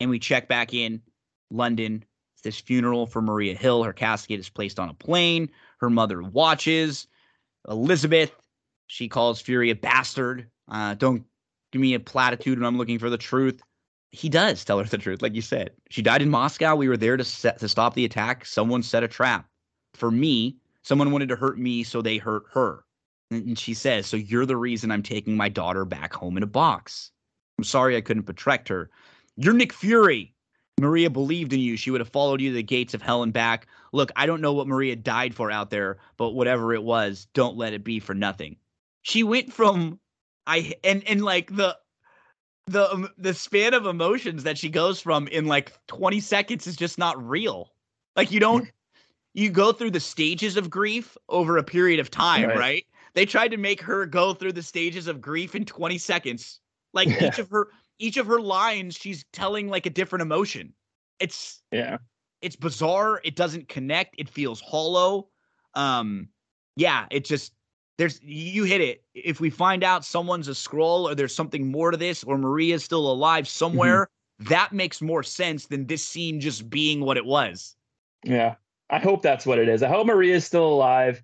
and 0.01 0.09
we 0.09 0.19
check 0.19 0.49
back 0.49 0.73
in 0.73 1.01
London. 1.49 2.03
It's 2.33 2.41
this 2.41 2.59
funeral 2.59 3.05
for 3.05 3.21
Maria 3.21 3.55
Hill. 3.55 3.83
Her 3.83 3.93
casket 3.93 4.39
is 4.39 4.49
placed 4.49 4.79
on 4.79 4.89
a 4.89 4.93
plane. 4.93 5.49
Her 5.79 5.89
mother 5.89 6.21
watches. 6.21 7.07
Elizabeth, 7.69 8.31
she 8.87 9.07
calls 9.07 9.39
Fury 9.39 9.69
a 9.69 9.75
bastard. 9.75 10.49
Uh, 10.67 10.95
don't 10.95 11.23
give 11.71 11.81
me 11.81 11.93
a 11.93 11.99
platitude 11.99 12.59
when 12.59 12.65
I'm 12.65 12.77
looking 12.77 12.99
for 12.99 13.09
the 13.09 13.17
truth. 13.17 13.61
He 14.11 14.27
does 14.27 14.65
tell 14.65 14.77
her 14.79 14.83
the 14.83 14.97
truth, 14.97 15.21
like 15.21 15.35
you 15.35 15.41
said. 15.41 15.71
She 15.89 16.01
died 16.01 16.21
in 16.21 16.29
Moscow. 16.29 16.75
We 16.75 16.89
were 16.89 16.97
there 16.97 17.15
to 17.15 17.23
set 17.23 17.59
to 17.59 17.69
stop 17.69 17.93
the 17.93 18.05
attack. 18.05 18.45
Someone 18.45 18.83
set 18.83 19.03
a 19.03 19.07
trap 19.07 19.47
for 19.93 20.11
me. 20.11 20.57
Someone 20.83 21.11
wanted 21.11 21.29
to 21.29 21.35
hurt 21.35 21.57
me, 21.57 21.83
so 21.83 22.01
they 22.01 22.17
hurt 22.17 22.43
her. 22.51 22.83
And 23.29 23.57
she 23.57 23.73
says, 23.73 24.07
"So 24.07 24.17
you're 24.17 24.45
the 24.45 24.57
reason 24.57 24.91
I'm 24.91 25.03
taking 25.03 25.37
my 25.37 25.47
daughter 25.47 25.85
back 25.85 26.13
home 26.13 26.35
in 26.35 26.43
a 26.43 26.47
box. 26.47 27.11
I'm 27.57 27.63
sorry 27.63 27.95
I 27.95 28.01
couldn't 28.01 28.23
protect 28.23 28.67
her. 28.67 28.89
You're 29.37 29.53
Nick 29.53 29.71
Fury. 29.71 30.33
Maria 30.79 31.09
believed 31.09 31.53
in 31.53 31.59
you. 31.59 31.77
She 31.77 31.91
would 31.91 32.01
have 32.01 32.09
followed 32.09 32.41
you 32.41 32.49
to 32.49 32.55
the 32.55 32.63
gates 32.63 32.93
of 32.93 33.01
hell 33.01 33.23
and 33.23 33.31
back. 33.31 33.67
Look, 33.93 34.11
I 34.15 34.25
don't 34.25 34.41
know 34.41 34.51
what 34.51 34.67
Maria 34.67 34.95
died 34.95 35.33
for 35.35 35.51
out 35.51 35.69
there, 35.69 35.99
but 36.17 36.31
whatever 36.31 36.73
it 36.73 36.83
was, 36.83 37.27
don't 37.33 37.55
let 37.55 37.73
it 37.73 37.85
be 37.85 37.99
for 37.99 38.13
nothing." 38.13 38.57
She 39.03 39.23
went 39.23 39.53
from 39.53 39.99
I 40.47 40.73
and 40.83 41.03
and 41.07 41.23
like 41.23 41.55
the 41.55 41.77
the 42.67 42.91
um, 42.91 43.09
the 43.17 43.33
span 43.33 43.73
of 43.73 43.85
emotions 43.85 44.43
that 44.43 44.57
she 44.57 44.69
goes 44.69 44.99
from 44.99 45.27
in 45.27 45.45
like 45.45 45.73
20 45.87 46.19
seconds 46.19 46.67
is 46.67 46.75
just 46.75 46.97
not 46.97 47.21
real. 47.27 47.71
Like 48.15 48.31
you 48.31 48.39
don't 48.39 48.69
you 49.33 49.49
go 49.49 49.71
through 49.71 49.91
the 49.91 49.99
stages 49.99 50.57
of 50.57 50.69
grief 50.69 51.17
over 51.29 51.57
a 51.57 51.63
period 51.63 51.99
of 51.99 52.11
time, 52.11 52.49
right? 52.49 52.57
right? 52.57 52.85
They 53.13 53.25
tried 53.25 53.49
to 53.49 53.57
make 53.57 53.81
her 53.81 54.05
go 54.05 54.33
through 54.33 54.53
the 54.53 54.63
stages 54.63 55.07
of 55.07 55.21
grief 55.21 55.55
in 55.55 55.65
20 55.65 55.97
seconds. 55.97 56.59
Like 56.93 57.07
yeah. 57.21 57.27
each 57.27 57.39
of 57.39 57.49
her 57.49 57.67
each 57.99 58.17
of 58.17 58.25
her 58.27 58.39
lines 58.39 58.95
she's 58.95 59.25
telling 59.31 59.67
like 59.67 59.85
a 59.85 59.91
different 59.91 60.21
emotion. 60.21 60.73
It's 61.19 61.61
yeah. 61.71 61.97
It's 62.41 62.55
bizarre, 62.55 63.21
it 63.23 63.35
doesn't 63.35 63.69
connect, 63.69 64.15
it 64.17 64.29
feels 64.29 64.61
hollow. 64.61 65.29
Um 65.75 66.29
yeah, 66.75 67.05
it 67.11 67.25
just 67.25 67.53
there's 68.01 68.19
you 68.23 68.63
hit 68.63 68.81
it. 68.81 69.03
If 69.13 69.39
we 69.39 69.51
find 69.51 69.83
out 69.83 70.03
someone's 70.03 70.47
a 70.47 70.53
Skrull 70.53 71.03
or 71.03 71.13
there's 71.13 71.35
something 71.35 71.69
more 71.69 71.91
to 71.91 71.97
this, 71.97 72.23
or 72.23 72.35
Maria's 72.35 72.83
still 72.83 73.11
alive 73.11 73.47
somewhere, 73.47 74.05
mm-hmm. 74.41 74.49
that 74.49 74.73
makes 74.73 75.03
more 75.03 75.21
sense 75.21 75.67
than 75.67 75.85
this 75.85 76.03
scene 76.03 76.39
just 76.39 76.67
being 76.67 77.01
what 77.01 77.15
it 77.15 77.25
was. 77.25 77.75
Yeah. 78.23 78.55
I 78.89 78.97
hope 78.97 79.21
that's 79.21 79.45
what 79.45 79.59
it 79.59 79.69
is. 79.69 79.83
I 79.83 79.87
hope 79.87 80.07
Maria's 80.07 80.45
still 80.45 80.67
alive. 80.67 81.21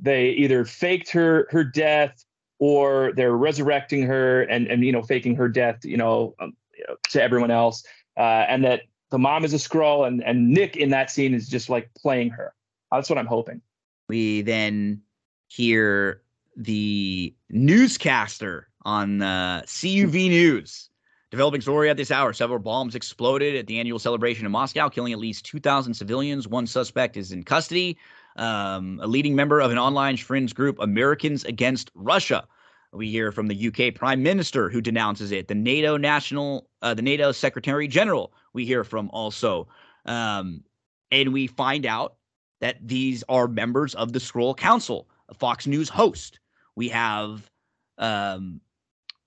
They 0.00 0.30
either 0.30 0.64
faked 0.64 1.10
her 1.12 1.46
her 1.52 1.62
death 1.62 2.24
or 2.58 3.12
they're 3.14 3.36
resurrecting 3.36 4.02
her 4.02 4.42
and 4.42 4.66
and 4.66 4.84
you 4.84 4.90
know 4.90 5.02
faking 5.02 5.36
her 5.36 5.48
death, 5.48 5.84
you 5.84 5.96
know, 5.96 6.34
um, 6.40 6.56
you 6.76 6.84
know 6.88 6.96
to 7.10 7.22
everyone 7.22 7.52
else, 7.52 7.84
uh, 8.16 8.46
and 8.48 8.64
that 8.64 8.82
the 9.12 9.18
mom 9.18 9.44
is 9.44 9.54
a 9.54 9.58
Skrull 9.58 10.08
and 10.08 10.24
and 10.24 10.50
Nick 10.50 10.76
in 10.76 10.90
that 10.90 11.08
scene 11.08 11.34
is 11.34 11.48
just 11.48 11.70
like 11.70 11.88
playing 11.94 12.30
her. 12.30 12.52
That's 12.90 13.08
what 13.08 13.16
I'm 13.16 13.26
hoping. 13.26 13.62
We 14.08 14.42
then 14.42 15.02
hear 15.48 16.22
the 16.56 17.34
newscaster 17.50 18.68
on 18.84 19.22
uh, 19.22 19.62
CUV 19.66 20.28
News. 20.28 20.90
Developing 21.30 21.60
story 21.60 21.90
at 21.90 21.96
this 21.96 22.10
hour. 22.10 22.32
Several 22.32 22.60
bombs 22.60 22.94
exploded 22.94 23.56
at 23.56 23.66
the 23.66 23.80
annual 23.80 23.98
celebration 23.98 24.46
in 24.46 24.52
Moscow, 24.52 24.88
killing 24.88 25.12
at 25.12 25.18
least 25.18 25.44
2,000 25.44 25.92
civilians. 25.92 26.46
One 26.46 26.66
suspect 26.66 27.16
is 27.16 27.32
in 27.32 27.42
custody. 27.42 27.98
Um, 28.36 29.00
a 29.02 29.06
leading 29.06 29.34
member 29.34 29.60
of 29.60 29.72
an 29.72 29.78
online 29.78 30.16
friends 30.16 30.52
group, 30.52 30.78
Americans 30.78 31.44
Against 31.44 31.90
Russia. 31.94 32.46
We 32.92 33.10
hear 33.10 33.32
from 33.32 33.48
the 33.48 33.68
UK 33.68 33.94
Prime 33.94 34.22
Minister 34.22 34.70
who 34.70 34.80
denounces 34.80 35.32
it. 35.32 35.48
The 35.48 35.54
NATO 35.54 35.96
national, 35.96 36.68
uh, 36.80 36.94
the 36.94 37.02
NATO 37.02 37.32
Secretary 37.32 37.88
General. 37.88 38.32
We 38.52 38.64
hear 38.64 38.84
from 38.84 39.10
also, 39.12 39.68
um, 40.06 40.62
and 41.10 41.32
we 41.32 41.48
find 41.48 41.84
out 41.86 42.14
that 42.60 42.76
these 42.86 43.24
are 43.28 43.48
members 43.48 43.94
of 43.96 44.12
the 44.12 44.18
Skrull 44.20 44.56
Council 44.56 45.08
a 45.28 45.34
Fox 45.34 45.66
News 45.66 45.88
host. 45.88 46.40
We 46.76 46.88
have 46.88 47.50
um, 47.98 48.60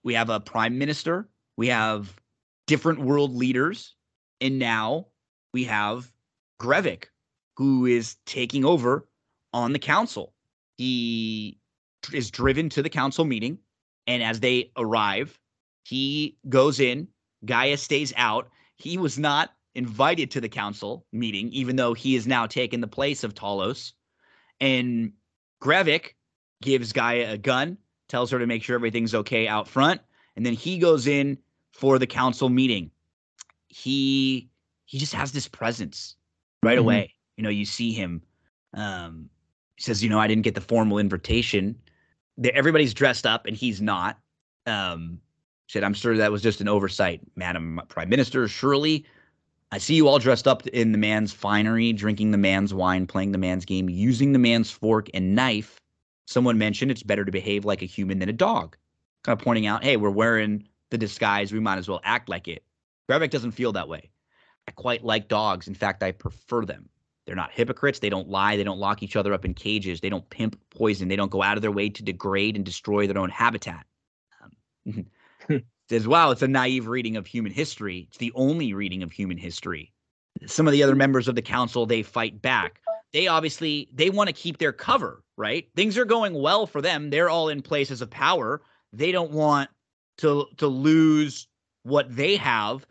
we 0.04 0.14
have 0.14 0.30
a 0.30 0.40
prime 0.40 0.78
minister. 0.78 1.30
We 1.58 1.68
have 1.68 2.16
different 2.68 3.00
world 3.00 3.36
leaders, 3.36 3.96
and 4.40 4.60
now 4.60 5.08
we 5.54 5.64
have 5.66 6.12
Gravik, 6.62 7.06
who 7.58 7.86
is 7.86 8.16
taking 8.26 8.64
over 8.64 9.08
on 9.54 9.74
the 9.74 9.80
council. 9.80 10.34
He 10.78 11.58
is 12.14 12.32
driven 12.32 12.70
to 12.70 12.82
the 12.82 12.90
council 12.90 13.26
meeting, 13.26 13.58
and 14.08 14.24
as 14.24 14.40
they 14.40 14.72
arrive, 14.78 15.40
He 15.84 16.38
goes 16.48 16.80
in, 16.80 17.08
G'iah 17.46 17.78
stays 17.78 18.14
out. 18.16 18.50
He 18.76 18.98
was 18.98 19.18
not 19.18 19.54
invited 19.76 20.32
to 20.32 20.42
the 20.42 20.50
council 20.50 21.06
meeting, 21.12 21.50
even 21.52 21.76
though 21.76 21.94
he 21.94 22.14
has 22.14 22.28
now 22.28 22.46
taken 22.46 22.82
the 22.82 22.88
place 22.88 23.24
of 23.24 23.34
Talos. 23.34 23.94
And 24.62 25.14
Gravik 25.62 26.16
gives 26.62 26.94
G'iah 26.94 27.32
a 27.32 27.38
gun, 27.38 27.78
tells 28.08 28.32
her 28.32 28.40
to 28.40 28.48
make 28.48 28.64
sure 28.64 28.76
everything's 28.76 29.16
okay 29.16 29.48
out 29.48 29.68
front, 29.68 30.02
and 30.36 30.46
then 30.46 30.54
he 30.54 30.78
goes 30.78 31.08
in 31.08 31.38
for 31.72 32.00
the 32.00 32.08
council 32.08 32.50
meeting. 32.50 32.92
He 33.68 34.50
he 34.86 34.98
just 34.98 35.14
has 35.14 35.32
this 35.32 35.48
presence 35.48 36.16
right 36.64 36.78
mm-hmm. 36.78 36.80
away. 36.80 37.14
You 37.38 37.44
know, 37.44 37.50
you 37.50 37.66
see 37.66 37.92
him. 37.92 38.22
Um, 38.74 39.30
he 39.76 39.84
says, 39.84 40.04
you 40.04 40.10
know, 40.10 40.20
I 40.20 40.28
didn't 40.28 40.44
get 40.44 40.56
the 40.56 40.62
formal 40.62 40.98
invitation. 40.98 41.76
Everybody's 42.44 42.94
dressed 42.94 43.26
up, 43.26 43.46
and 43.46 43.56
he's 43.56 43.82
not. 43.82 44.18
Um, 44.66 45.20
said, 45.68 45.84
I'm 45.84 45.94
sure 45.94 46.18
that 46.18 46.32
was 46.32 46.42
just 46.42 46.62
an 46.62 46.68
oversight, 46.68 47.22
Madam 47.36 47.80
Prime 47.90 48.10
Minister. 48.10 48.48
Surely 48.48 49.06
I 49.72 49.78
see 49.78 49.96
you 49.96 50.08
all 50.08 50.18
dressed 50.18 50.48
up 50.48 50.66
in 50.68 50.92
the 50.92 50.98
man's 50.98 51.32
finery, 51.32 51.94
drinking 51.94 52.32
the 52.32 52.38
man's 52.38 52.74
wine, 52.74 53.06
playing 53.06 53.32
the 53.32 53.38
man's 53.38 53.66
game, 53.66 53.88
using 53.88 54.34
the 54.34 54.40
man's 54.40 54.72
fork 54.72 55.10
and 55.14 55.36
knife. 55.36 55.80
Someone 56.26 56.58
mentioned 56.58 56.90
it's 56.90 57.04
better 57.04 57.24
to 57.24 57.32
behave 57.32 57.66
like 57.66 57.82
a 57.82 57.86
human 57.86 58.20
than 58.20 58.30
a 58.30 58.34
dog. 58.34 58.78
Kind 59.24 59.40
of 59.40 59.44
pointing 59.44 59.68
out, 59.68 59.84
hey, 59.84 59.98
we're 59.98 60.10
wearing 60.10 60.68
the 60.90 60.98
disguise. 60.98 61.52
We 61.52 61.60
might 61.60 61.78
as 61.78 61.88
well 61.88 62.02
act 62.04 62.30
like 62.30 62.48
it. 62.48 62.64
Gravik 63.10 63.30
doesn't 63.30 63.52
feel 63.52 63.72
that 63.74 63.90
way. 63.90 64.10
I 64.68 64.72
quite 64.72 65.04
like 65.04 65.28
dogs. 65.28 65.68
In 65.68 65.76
fact, 65.76 66.04
I 66.04 66.12
prefer 66.12 66.66
them. 66.66 66.90
They're 67.26 67.36
not 67.36 67.52
hypocrites. 67.52 68.00
They 68.00 68.10
don't 68.10 68.30
lie. 68.30 68.58
They 68.58 68.64
don't 68.64 68.80
lock 68.80 69.04
each 69.04 69.16
other 69.16 69.34
up 69.34 69.46
in 69.46 69.54
cages. 69.54 70.02
They 70.02 70.10
don't 70.10 70.28
pimp 70.32 70.60
poison. 70.72 71.10
They 71.10 71.16
don't 71.16 71.32
go 71.32 71.44
out 71.44 71.58
of 71.58 71.62
their 71.62 71.72
way 71.72 71.90
to 71.90 72.04
degrade 72.04 72.56
and 72.56 72.66
destroy 72.66 73.06
their 73.06 73.20
own 73.20 73.30
habitat. 73.30 73.86
Um, 74.42 75.06
says, 75.90 76.08
wow, 76.08 76.32
it's 76.32 76.42
a 76.42 76.48
naive 76.48 76.88
reading 76.88 77.18
of 77.18 77.26
human 77.26 77.52
history. 77.52 78.08
It's 78.10 78.18
the 78.18 78.32
only 78.36 78.74
reading 78.74 79.04
of 79.04 79.12
human 79.12 79.38
history. 79.38 79.92
Some 80.46 80.68
of 80.68 80.72
the 80.72 80.84
other 80.84 80.96
members 80.96 81.28
of 81.28 81.36
the 81.36 81.42
council, 81.42 81.86
they 81.86 82.04
fight 82.04 82.42
back. 82.42 82.82
They 83.12 83.28
obviously 83.28 83.90
they 83.94 84.10
want 84.10 84.28
to 84.28 84.34
keep 84.34 84.60
their 84.60 84.72
cover, 84.72 85.24
right? 85.36 85.68
Things 85.76 85.98
are 85.98 86.06
going 86.06 86.34
well 86.34 86.68
for 86.68 86.82
them. 86.82 87.10
They're 87.10 87.30
all 87.30 87.50
in 87.50 87.62
places 87.62 88.02
of 88.02 88.10
power. 88.10 88.62
They 88.94 89.12
don't 89.12 89.32
want 89.32 89.70
to 90.20 90.46
to 90.58 90.68
lose 90.68 91.48
what 91.84 92.16
they 92.16 92.36
have. 92.36 92.86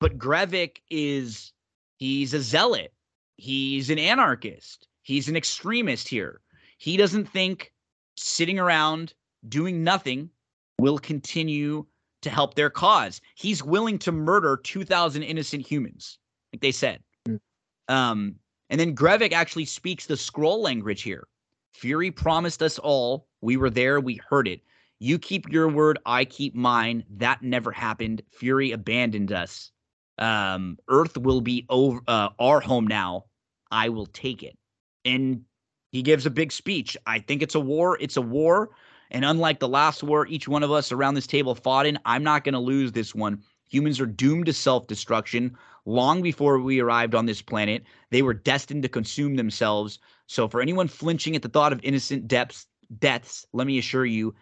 But 0.00 0.18
Gravik 0.18 0.78
is 0.90 1.52
he's 1.98 2.32
a 2.32 2.40
zealot. 2.40 2.92
He's 3.36 3.90
an 3.90 3.98
anarchist. 3.98 4.88
He's 5.02 5.28
an 5.28 5.36
extremist 5.36 6.08
here. 6.08 6.40
He 6.78 6.96
doesn't 6.96 7.26
think 7.26 7.72
sitting 8.16 8.58
around 8.58 9.12
doing 9.48 9.84
nothing 9.84 10.30
will 10.78 10.98
continue 10.98 11.84
to 12.22 12.30
help 12.30 12.54
their 12.54 12.70
cause. 12.70 13.20
He's 13.34 13.62
willing 13.62 13.98
to 14.00 14.12
murder 14.12 14.58
2,000 14.62 15.22
innocent 15.22 15.66
humans, 15.66 16.18
like 16.52 16.60
they 16.60 16.72
said. 16.72 17.02
Mm. 17.28 17.40
Um, 17.88 18.34
and 18.68 18.78
then 18.78 18.94
Gravik 18.94 19.32
actually 19.32 19.64
speaks 19.64 20.06
the 20.06 20.14
Skrull 20.14 20.58
language 20.58 21.02
here. 21.02 21.26
Fury 21.72 22.10
promised 22.10 22.62
us 22.62 22.78
all. 22.78 23.26
We 23.40 23.56
were 23.56 23.70
there. 23.70 24.00
We 24.00 24.20
heard 24.28 24.46
it. 24.46 24.60
You 24.98 25.18
keep 25.18 25.50
your 25.50 25.68
word. 25.68 25.98
I 26.04 26.24
keep 26.24 26.54
mine. 26.54 27.04
That 27.10 27.42
never 27.42 27.72
happened. 27.72 28.22
Fury 28.30 28.72
abandoned 28.72 29.32
us. 29.32 29.72
Um, 30.18 30.78
Earth 30.88 31.16
will 31.16 31.40
be 31.40 31.64
over 31.70 32.00
uh, 32.06 32.28
our 32.38 32.60
home 32.60 32.86
now. 32.86 33.24
I 33.70 33.88
will 33.88 34.06
take 34.06 34.42
it. 34.42 34.58
And 35.04 35.42
he 35.90 36.02
gives 36.02 36.26
a 36.26 36.30
big 36.30 36.52
speech. 36.52 36.96
I 37.06 37.18
think 37.18 37.42
it's 37.42 37.54
a 37.54 37.60
war. 37.60 37.96
It's 38.00 38.18
a 38.18 38.22
war. 38.22 38.70
And 39.10 39.24
unlike 39.24 39.58
the 39.58 39.68
last 39.68 40.02
war 40.02 40.26
each 40.26 40.48
one 40.48 40.62
of 40.62 40.70
us 40.70 40.92
around 40.92 41.14
this 41.14 41.26
table 41.26 41.54
fought 41.54 41.86
in, 41.86 41.98
I'm 42.04 42.22
not 42.22 42.44
going 42.44 42.52
to 42.54 42.60
lose 42.60 42.92
this 42.92 43.14
one. 43.14 43.42
Humans 43.68 44.00
are 44.00 44.06
doomed 44.06 44.46
to 44.46 44.52
self 44.52 44.86
destruction. 44.86 45.56
Long 45.86 46.22
before 46.22 46.58
we 46.58 46.80
arrived 46.80 47.14
on 47.14 47.26
this 47.26 47.40
planet, 47.42 47.84
they 48.10 48.22
were 48.22 48.34
destined 48.34 48.82
to 48.82 48.88
consume 48.88 49.36
themselves. 49.36 49.98
So, 50.26 50.46
for 50.46 50.60
anyone 50.60 50.88
flinching 50.88 51.34
at 51.34 51.42
the 51.42 51.48
thought 51.48 51.72
of 51.72 51.80
innocent 51.82 52.28
depths, 52.28 52.66
deaths, 52.98 53.46
let 53.52 53.66
me 53.66 53.78
assure 53.78 54.04
you, 54.04 54.34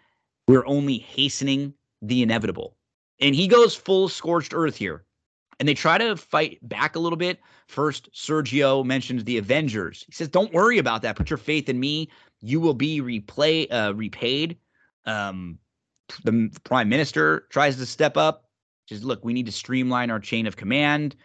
we're 0.47 0.65
only 0.65 0.97
hastening 0.97 1.73
the 2.01 2.21
inevitable. 2.21 2.75
And 3.19 3.35
he 3.35 3.47
goes 3.47 3.75
full 3.75 4.09
scorched 4.09 4.53
earth 4.53 4.75
here. 4.75 5.05
And 5.59 5.67
they 5.67 5.73
try 5.73 5.97
to 5.97 6.15
fight 6.15 6.57
back 6.67 6.95
a 6.95 6.99
little 6.99 7.17
bit. 7.17 7.39
First, 7.67 8.09
Sergio 8.13 8.85
mentions 8.85 9.25
the 9.25 9.37
Avengers. 9.37 10.05
He 10.07 10.13
says, 10.13 10.29
Don't 10.29 10.53
worry 10.53 10.77
about 10.77 11.01
that. 11.01 11.17
Put 11.17 11.29
your 11.29 11.37
faith 11.37 11.67
in 11.67 11.79
me 11.79 12.09
you 12.41 12.59
will 12.59 12.73
be 12.73 13.01
replay 13.01 13.67
uh, 13.71 13.93
repaid. 13.95 14.57
Um, 15.05 15.59
the 16.23 16.49
prime 16.63 16.89
minister 16.89 17.47
tries 17.49 17.77
to 17.77 17.85
step 17.85 18.17
up. 18.17 18.45
Says, 18.87 19.03
look, 19.03 19.23
we 19.23 19.33
need 19.33 19.45
to 19.45 19.51
streamline 19.51 20.09
our 20.09 20.19
chain 20.19 20.47
of 20.47 20.57
command. 20.57 21.15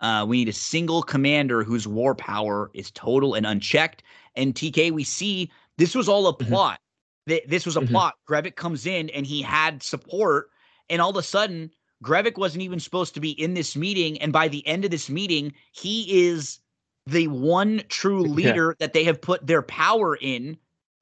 Uh, 0.00 0.24
we 0.26 0.38
need 0.38 0.48
a 0.48 0.52
single 0.52 1.02
commander 1.02 1.62
whose 1.62 1.86
war 1.86 2.14
power 2.14 2.70
is 2.72 2.90
total 2.92 3.34
and 3.34 3.46
unchecked. 3.46 4.02
And 4.36 4.54
TK, 4.54 4.92
we 4.92 5.04
see 5.04 5.50
this 5.76 5.94
was 5.94 6.08
all 6.08 6.26
a 6.28 6.34
mm-hmm. 6.34 6.48
plot. 6.48 6.80
Mm-hmm. 7.28 7.50
This 7.50 7.66
was 7.66 7.76
a 7.76 7.80
mm-hmm. 7.80 7.92
plot. 7.92 8.14
Gravik 8.28 8.56
comes 8.56 8.86
in 8.86 9.10
and 9.10 9.26
he 9.26 9.42
had 9.42 9.82
support, 9.82 10.50
and 10.88 11.00
all 11.00 11.10
of 11.10 11.16
a 11.16 11.22
sudden, 11.22 11.70
Gravik 12.02 12.38
wasn't 12.38 12.62
even 12.62 12.80
supposed 12.80 13.14
to 13.14 13.20
be 13.20 13.30
in 13.32 13.54
this 13.54 13.76
meeting. 13.76 14.18
And 14.20 14.32
by 14.32 14.48
the 14.48 14.66
end 14.66 14.84
of 14.84 14.90
this 14.90 15.10
meeting, 15.10 15.52
he 15.72 16.26
is 16.26 16.60
the 17.06 17.28
one 17.28 17.82
true 17.88 18.22
leader 18.22 18.76
yeah. 18.78 18.86
that 18.86 18.92
they 18.92 19.04
have 19.04 19.20
put 19.20 19.46
their 19.46 19.62
power 19.62 20.16
in. 20.16 20.56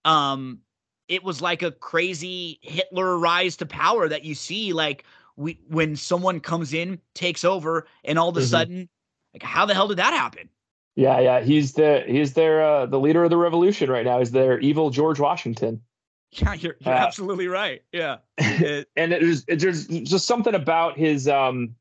Um, 0.04 0.60
it 1.08 1.24
was 1.24 1.40
like 1.40 1.62
a 1.62 1.70
crazy 1.70 2.58
Hitler 2.62 3.18
rise 3.18 3.56
to 3.56 3.66
power 3.66 4.08
that 4.08 4.24
you 4.24 4.34
see, 4.34 4.72
like 4.72 5.04
we 5.36 5.58
when 5.68 5.96
someone 5.96 6.40
comes 6.40 6.74
in, 6.74 7.00
takes 7.14 7.44
over, 7.44 7.86
and 8.04 8.18
all 8.18 8.28
of 8.28 8.36
a 8.36 8.40
mm-hmm. 8.40 8.48
sudden, 8.48 8.88
like 9.32 9.42
how 9.42 9.64
the 9.64 9.74
hell 9.74 9.88
did 9.88 9.98
that 9.98 10.12
happen? 10.12 10.48
Yeah, 10.96 11.20
yeah, 11.20 11.40
he's 11.40 11.74
the 11.74 12.02
he's 12.06 12.34
their 12.34 12.62
uh, 12.62 12.86
the 12.86 12.98
leader 12.98 13.24
of 13.24 13.30
the 13.30 13.36
revolution 13.36 13.88
right 13.90 14.04
now. 14.04 14.18
He's 14.18 14.32
their 14.32 14.58
evil 14.58 14.90
George 14.90 15.20
Washington. 15.20 15.82
Yeah, 16.30 16.52
you're, 16.52 16.76
you're 16.80 16.94
uh, 16.94 16.98
absolutely 16.98 17.48
right. 17.48 17.82
Yeah, 17.90 18.18
and 18.36 18.84
it 18.96 19.22
is, 19.22 19.46
there's 19.46 19.86
just 19.86 20.26
something 20.26 20.54
about 20.54 20.98
his 20.98 21.26
um 21.26 21.74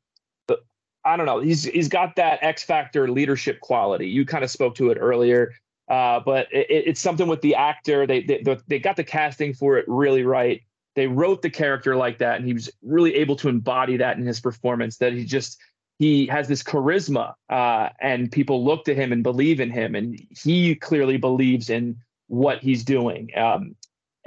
I 1.08 1.16
don't 1.16 1.26
know. 1.26 1.40
He's 1.40 1.64
he's 1.64 1.88
got 1.88 2.16
that 2.16 2.38
X 2.42 2.62
factor 2.62 3.10
leadership 3.10 3.60
quality. 3.60 4.08
You 4.08 4.26
kind 4.26 4.44
of 4.44 4.50
spoke 4.50 4.74
to 4.74 4.90
it 4.90 4.98
earlier, 5.00 5.54
uh, 5.88 6.20
but 6.20 6.48
it, 6.52 6.66
it's 6.68 7.00
something 7.00 7.26
with 7.26 7.40
the 7.40 7.54
actor. 7.54 8.06
They, 8.06 8.22
they 8.22 8.58
they 8.66 8.78
got 8.78 8.96
the 8.96 9.04
casting 9.04 9.54
for 9.54 9.78
it 9.78 9.86
really 9.88 10.22
right. 10.22 10.62
They 10.96 11.06
wrote 11.06 11.40
the 11.40 11.50
character 11.50 11.96
like 11.96 12.18
that, 12.18 12.36
and 12.36 12.46
he 12.46 12.52
was 12.52 12.70
really 12.82 13.14
able 13.14 13.36
to 13.36 13.48
embody 13.48 13.96
that 13.96 14.18
in 14.18 14.26
his 14.26 14.40
performance. 14.40 14.98
That 14.98 15.14
he 15.14 15.24
just 15.24 15.58
he 15.98 16.26
has 16.26 16.46
this 16.46 16.62
charisma, 16.62 17.34
uh, 17.48 17.88
and 18.00 18.30
people 18.30 18.64
look 18.64 18.84
to 18.84 18.94
him 18.94 19.10
and 19.10 19.22
believe 19.22 19.60
in 19.60 19.70
him, 19.70 19.94
and 19.94 20.20
he 20.30 20.74
clearly 20.74 21.16
believes 21.16 21.70
in 21.70 21.96
what 22.26 22.62
he's 22.62 22.84
doing. 22.84 23.30
Um, 23.34 23.74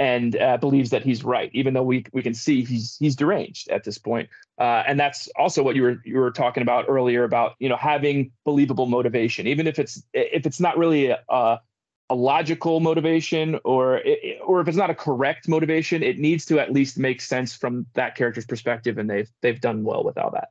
and 0.01 0.35
uh, 0.37 0.57
believes 0.57 0.89
that 0.89 1.03
he's 1.03 1.23
right, 1.23 1.51
even 1.53 1.75
though 1.75 1.83
we 1.83 2.03
we 2.11 2.23
can 2.23 2.33
see 2.33 2.65
he's 2.65 2.97
he's 2.97 3.15
deranged 3.15 3.69
at 3.69 3.83
this 3.83 3.99
point. 3.99 4.29
Uh, 4.57 4.81
and 4.87 4.99
that's 4.99 5.29
also 5.37 5.61
what 5.61 5.75
you 5.75 5.83
were 5.83 6.01
you 6.03 6.17
were 6.17 6.31
talking 6.31 6.63
about 6.63 6.85
earlier 6.87 7.23
about 7.23 7.53
you 7.59 7.69
know 7.69 7.77
having 7.77 8.31
believable 8.43 8.87
motivation, 8.87 9.45
even 9.45 9.67
if 9.67 9.77
it's 9.77 10.01
if 10.11 10.47
it's 10.47 10.59
not 10.59 10.75
really 10.75 11.09
a, 11.09 11.19
a 11.29 12.15
logical 12.15 12.79
motivation 12.79 13.59
or 13.63 14.01
or 14.43 14.59
if 14.59 14.67
it's 14.67 14.77
not 14.77 14.89
a 14.89 14.95
correct 14.95 15.47
motivation, 15.47 16.01
it 16.01 16.17
needs 16.17 16.45
to 16.45 16.59
at 16.59 16.73
least 16.73 16.97
make 16.97 17.21
sense 17.21 17.55
from 17.55 17.85
that 17.93 18.15
character's 18.15 18.47
perspective, 18.47 18.97
and 18.97 19.07
they've 19.07 19.29
they've 19.41 19.61
done 19.61 19.83
well 19.83 20.03
with 20.03 20.17
all 20.17 20.31
that. 20.31 20.49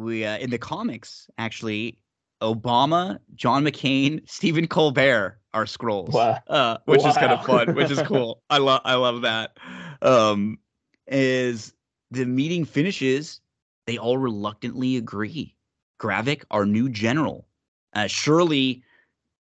We 0.00 0.24
uh, 0.24 0.38
in 0.38 0.50
the 0.50 0.58
comics 0.58 1.30
actually 1.38 1.98
Obama, 2.42 3.18
John 3.34 3.64
McCain, 3.64 4.28
Stephen 4.28 4.66
Colbert 4.66 5.38
are 5.52 5.64
Skrulls, 5.64 6.12
wow. 6.12 6.38
uh, 6.48 6.78
which 6.86 7.02
wow. 7.02 7.08
is 7.08 7.16
kind 7.16 7.32
of 7.32 7.44
fun, 7.44 7.74
which 7.74 7.90
is 7.90 8.00
cool. 8.02 8.42
I 8.50 8.58
love 8.58 8.80
I 8.84 8.94
love 8.94 9.22
that. 9.22 9.58
Um, 10.02 10.58
is 11.06 11.74
the 12.10 12.24
meeting 12.24 12.64
finishes, 12.64 13.40
they 13.86 13.98
all 13.98 14.18
reluctantly 14.18 14.96
agree. 14.96 15.54
Gravik, 16.00 16.44
our 16.50 16.64
new 16.64 16.88
general, 16.88 17.46
uh, 17.94 18.06
surely 18.06 18.82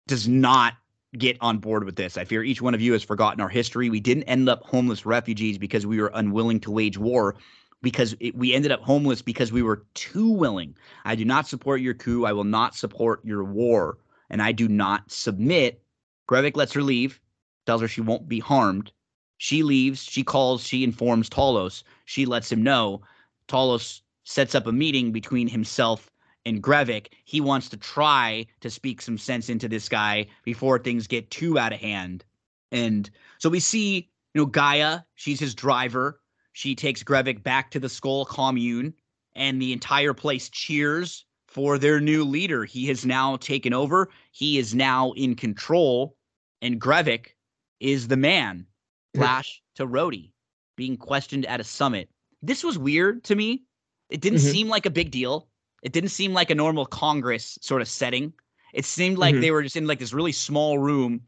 does 0.08 0.28
not 0.28 0.74
get 1.18 1.38
on 1.42 1.60
board 1.60 1.84
with 1.84 1.96
this. 1.96 2.18
I 2.18 2.26
fear 2.26 2.44
each 2.44 2.62
one 2.62 2.74
of 2.74 2.82
you 2.82 2.94
has 2.94 3.04
forgotten 3.04 3.42
our 3.42 3.50
history. 3.50 3.90
We 3.90 4.00
didn't 4.00 4.24
end 4.24 4.50
up 4.50 4.64
homeless 4.64 5.06
refugees 5.06 5.58
because 5.58 5.86
we 5.86 6.02
were 6.02 6.12
unwilling 6.14 6.60
to 6.62 6.72
wage 6.72 6.98
war 6.98 7.36
because 7.82 8.16
it, 8.20 8.36
we 8.36 8.54
ended 8.54 8.72
up 8.72 8.82
homeless 8.82 9.22
because 9.22 9.52
we 9.52 9.62
were 9.62 9.86
too 9.94 10.30
willing. 10.30 10.76
I 11.06 11.16
do 11.16 11.26
not 11.26 11.48
support 11.48 11.82
your 11.82 11.94
coup. 11.94 12.26
I 12.26 12.34
will 12.34 12.44
not 12.44 12.76
support 12.76 13.24
your 13.24 13.44
war. 13.44 13.98
And 14.30 14.42
I 14.42 14.52
do 14.52 14.68
not 14.68 15.10
submit. 15.12 15.82
Gravik 16.30 16.58
lets 16.58 16.74
her 16.74 16.82
leave, 16.82 17.20
tells 17.66 17.82
her 17.82 17.88
she 17.88 18.02
won't 18.02 18.28
be 18.28 18.40
harmed. 18.40 18.92
She 19.38 19.64
leaves. 19.64 20.04
She 20.04 20.24
calls. 20.24 20.66
She 20.66 20.84
informs 20.84 21.30
Talos. 21.30 21.84
She 22.06 22.26
lets 22.26 22.52
him 22.52 22.64
know. 22.64 23.02
Talos 23.48 24.02
sets 24.24 24.56
up 24.56 24.68
a 24.68 24.72
meeting 24.72 25.12
between 25.12 25.48
himself 25.48 26.12
and 26.46 26.62
Gravik. 26.62 27.08
He 27.26 27.40
wants 27.40 27.70
to 27.70 27.78
try 27.78 28.48
to 28.62 28.70
speak 28.70 29.02
some 29.02 29.18
sense 29.18 29.50
into 29.50 29.70
this 29.70 29.88
guy 29.88 30.26
before 30.44 30.80
things 30.80 31.08
get 31.08 31.30
too 31.30 31.58
out 31.60 31.74
of 31.74 31.80
hand. 31.80 32.26
And 32.72 33.10
so 33.38 33.50
we 33.50 33.60
see, 33.60 34.10
you 34.34 34.42
know, 34.42 34.48
G'iah, 34.48 35.06
she's 35.16 35.40
his 35.40 35.56
driver 35.56 36.20
She 36.58 36.74
takes 36.74 37.04
Gravik 37.04 37.44
back 37.44 37.70
to 37.70 37.80
the 37.80 37.88
Skrull 37.88 38.26
commune, 38.26 38.96
and 39.36 39.62
the 39.62 39.74
entire 39.74 40.16
place 40.16 40.50
cheers 40.50 41.24
for 41.48 41.78
their 41.78 42.00
new 42.00 42.24
leader. 42.24 42.66
He 42.66 42.88
has 42.88 43.06
now 43.06 43.38
taken 43.38 43.74
over. 43.74 44.10
He 44.32 44.58
is 44.58 44.74
now 44.74 45.12
in 45.12 45.36
control, 45.36 46.16
and 46.64 46.82
Gravik 46.82 47.36
is 47.80 48.08
the 48.08 48.18
man. 48.18 48.66
Flash 49.14 49.62
to 49.76 49.86
Rhodey 49.86 50.32
being 50.76 50.98
questioned 50.98 51.46
at 51.46 51.60
a 51.60 51.64
summit. 51.64 52.10
This 52.42 52.64
was 52.64 52.76
weird 52.76 53.24
to 53.26 53.36
me. 53.36 53.62
It 54.10 54.22
didn't 54.22 54.40
mm-hmm. 54.40 54.52
seem 54.52 54.68
like 54.68 54.88
a 54.88 54.90
big 54.90 55.12
deal. 55.12 55.50
It 55.84 55.92
didn't 55.92 56.10
seem 56.10 56.34
like 56.34 56.50
a 56.50 56.56
normal 56.56 56.88
Congress 56.88 57.60
sort 57.62 57.84
of 57.84 57.88
setting. 57.88 58.34
It 58.74 58.86
seemed 58.86 59.20
like 59.20 59.36
mm-hmm. 59.36 59.42
they 59.42 59.52
were 59.52 59.62
just 59.62 59.76
in 59.76 59.86
like 59.86 60.00
this 60.00 60.12
really 60.12 60.32
small 60.32 60.80
room. 60.80 61.22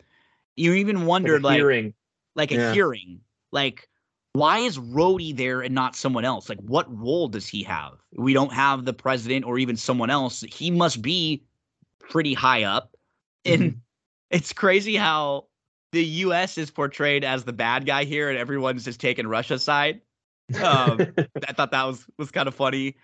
You 0.56 0.74
even 0.74 1.06
wondered 1.06 1.44
like, 1.44 1.52
like 1.52 1.58
hearing, 1.58 1.94
like 2.36 2.50
yeah. 2.50 2.72
a 2.72 2.74
hearing, 2.74 3.22
like 3.52 3.89
why 4.34 4.60
is 4.60 4.78
Rhodey 4.78 5.36
there 5.36 5.62
and 5.62 5.74
not 5.74 5.96
someone 5.96 6.26
else? 6.26 6.50
Like, 6.50 6.60
what 6.60 6.86
role 6.96 7.28
does 7.28 7.48
he 7.48 7.64
have? 7.64 7.94
We 8.16 8.34
don't 8.34 8.54
have 8.54 8.86
the 8.86 8.94
president 8.94 9.46
or 9.46 9.58
even 9.58 9.76
someone 9.76 10.10
else. 10.10 10.42
He 10.42 10.72
must 10.72 11.02
be 11.02 11.44
pretty 12.00 12.34
high 12.34 12.64
up. 12.64 12.96
And 13.46 13.62
mm-hmm. 13.62 13.78
it's 14.32 14.54
crazy 14.54 14.96
how 14.96 15.46
the 15.92 16.04
U.S. 16.04 16.58
is 16.58 16.70
portrayed 16.70 17.24
as 17.24 17.44
the 17.44 17.54
bad 17.54 17.86
guy 17.86 18.04
here, 18.04 18.30
and 18.30 18.38
everyone's 18.38 18.86
just 18.86 19.00
taking 19.00 19.28
Russia's 19.28 19.64
side. 19.64 20.02
Um, 20.62 21.00
I 21.48 21.54
thought 21.54 21.72
that 21.72 21.84
was 21.84 22.06
was 22.18 22.32
kind 22.32 22.48
of 22.48 22.56
funny. 22.56 22.96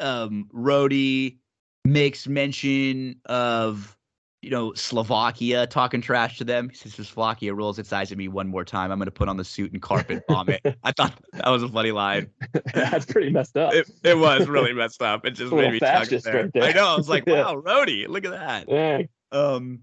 Um, 0.00 0.48
Rhodey 0.52 1.38
makes 1.84 2.26
mention 2.26 3.20
of 3.26 3.96
you 4.40 4.50
know, 4.50 4.72
Slovakia 4.74 5.66
talking 5.66 6.00
trash 6.00 6.38
to 6.38 6.44
them. 6.44 6.68
He 6.68 6.76
says, 6.76 6.94
Slovakia 6.94 7.54
rolls 7.54 7.78
its 7.78 7.92
eyes 7.92 8.12
at 8.12 8.18
me 8.18 8.28
one 8.28 8.46
more 8.46 8.64
time. 8.64 8.92
I'm 8.92 8.98
going 8.98 9.06
to 9.06 9.12
put 9.12 9.28
on 9.28 9.36
the 9.36 9.44
suit 9.44 9.72
and 9.72 9.82
carpet 9.82 10.24
bomb 10.28 10.48
it. 10.48 10.60
I 10.84 10.92
thought 10.92 11.18
that 11.32 11.48
was 11.48 11.64
a 11.64 11.68
funny 11.68 11.90
line. 11.90 12.30
That's 12.74 13.04
pretty 13.04 13.30
messed 13.30 13.56
up. 13.56 13.74
It, 13.74 13.90
it 14.04 14.16
was 14.16 14.46
really 14.46 14.72
messed 14.72 15.02
up. 15.02 15.26
It 15.26 15.32
just 15.32 15.52
made 15.52 15.72
me 15.72 15.80
chuckle. 15.80 16.20
there. 16.20 16.42
Right 16.44 16.52
there. 16.52 16.62
I 16.62 16.72
know. 16.72 16.86
I 16.86 16.96
was 16.96 17.08
like, 17.08 17.26
wow, 17.26 17.56
Rhodey, 17.56 18.06
look 18.06 18.24
at 18.24 18.30
that. 18.30 18.68
Yeah. 18.68 19.02
Um, 19.32 19.80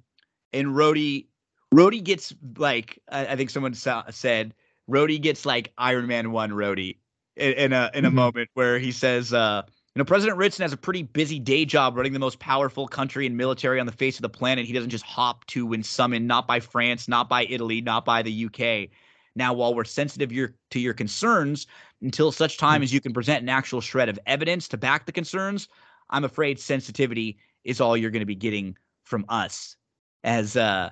and 0.54 0.68
Rhodey, 0.68 1.28
Rhodey 1.74 2.02
gets 2.02 2.34
like, 2.58 3.02
I, 3.12 3.28
I 3.28 3.36
think 3.36 3.50
someone 3.50 3.74
sa- 3.74 4.10
said, 4.10 4.54
Rhodey 4.90 5.20
gets 5.20 5.46
like 5.46 5.74
Iron 5.78 6.08
Man 6.08 6.32
1 6.32 6.52
Rhodey 6.52 6.98
in, 7.36 7.54
in 7.54 7.74
a, 7.74 7.92
in 7.94 8.06
a 8.06 8.08
mm-hmm. 8.08 8.16
moment 8.16 8.50
where 8.54 8.80
he 8.80 8.94
says, 8.94 9.34
uh, 9.34 9.64
you 9.96 10.02
know, 10.02 10.06
President 10.06 10.38
Ritson 10.38 10.64
has 10.64 10.74
a 10.74 10.78
pretty 10.78 11.04
busy 11.04 11.40
day 11.40 11.64
job 11.64 11.96
running 11.96 12.12
the 12.12 12.20
most 12.20 12.38
powerful 12.38 12.86
country 12.86 13.26
and 13.26 13.38
military 13.38 13.80
on 13.80 13.86
the 13.86 13.94
face 13.94 14.18
of 14.18 14.24
the 14.24 14.30
planet. 14.30 14.66
He 14.66 14.74
doesn't 14.74 14.90
just 14.90 15.06
hop 15.06 15.46
to 15.48 15.66
when 15.66 15.84
summoned, 15.84 16.28
not 16.28 16.46
by 16.48 16.60
France, 16.60 17.08
not 17.08 17.30
by 17.30 17.46
Italy, 17.46 17.80
not 17.80 18.04
by 18.04 18.22
the 18.22 18.46
UK. 18.46 18.90
Now, 19.38 19.54
while 19.54 19.74
we're 19.74 19.86
sensitive 19.86 20.34
your, 20.34 20.54
to 20.72 20.82
your 20.82 20.94
concerns, 20.94 21.68
until 22.02 22.34
such 22.34 22.58
time 22.58 22.84
as 22.84 22.94
you 22.94 23.00
can 23.00 23.14
present 23.14 23.42
an 23.42 23.48
actual 23.48 23.80
shred 23.80 24.10
of 24.10 24.20
evidence 24.26 24.68
to 24.70 24.78
back 24.78 25.06
the 25.06 25.14
concerns, 25.14 25.70
I'm 26.10 26.26
afraid 26.26 26.60
sensitivity 26.60 27.38
is 27.64 27.80
all 27.80 27.96
you're 27.96 28.12
going 28.12 28.20
to 28.20 28.26
be 28.26 28.36
getting 28.36 28.78
from 29.04 29.24
us. 29.30 29.78
As 30.26 30.58
uh, 30.58 30.90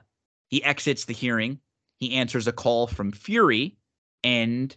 he 0.48 0.64
exits 0.64 1.06
the 1.06 1.14
hearing, 1.14 1.60
he 2.00 2.16
answers 2.16 2.48
a 2.48 2.54
call 2.54 2.88
from 2.88 3.12
Fury, 3.12 3.76
and 4.24 4.74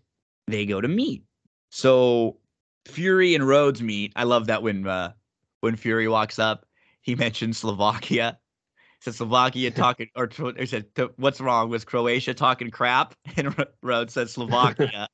they 0.49 0.67
go 0.67 0.81
to 0.81 0.89
meet. 0.89 1.23
So 1.71 2.39
Fury 2.87 3.35
and 3.35 3.47
Rhodes 3.47 3.83
meet. 3.83 4.13
I 4.17 4.25
love 4.25 4.47
that 4.47 4.63
when 4.63 4.87
uh, 4.87 5.13
when 5.61 5.77
Fury 5.77 6.09
walks 6.09 6.39
up, 6.39 6.67
he 7.03 7.15
mentions 7.27 7.59
Slovakia. 7.59 8.39
He 8.75 8.81
said 9.01 9.15
Slovakia 9.15 9.71
talking, 9.73 10.09
or 10.15 10.31
he 10.57 10.67
said, 10.67 10.87
"What's 11.17 11.41
wrong? 11.41 11.69
Was 11.69 11.85
Croatia 11.85 12.35
talking 12.35 12.71
crap?" 12.71 13.15
And 13.37 13.55
Rhodes 13.83 14.15
says 14.15 14.33
Slovakia, 14.33 15.09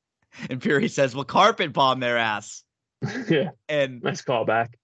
and 0.50 0.62
Fury 0.62 0.88
says, 0.88 1.14
"Well, 1.14 1.24
carpet 1.24 1.72
bomb 1.72 2.00
their 2.00 2.18
ass." 2.18 2.64
yeah, 3.28 3.50
and 3.68 4.02
nice 4.02 4.22
callback. 4.22 4.74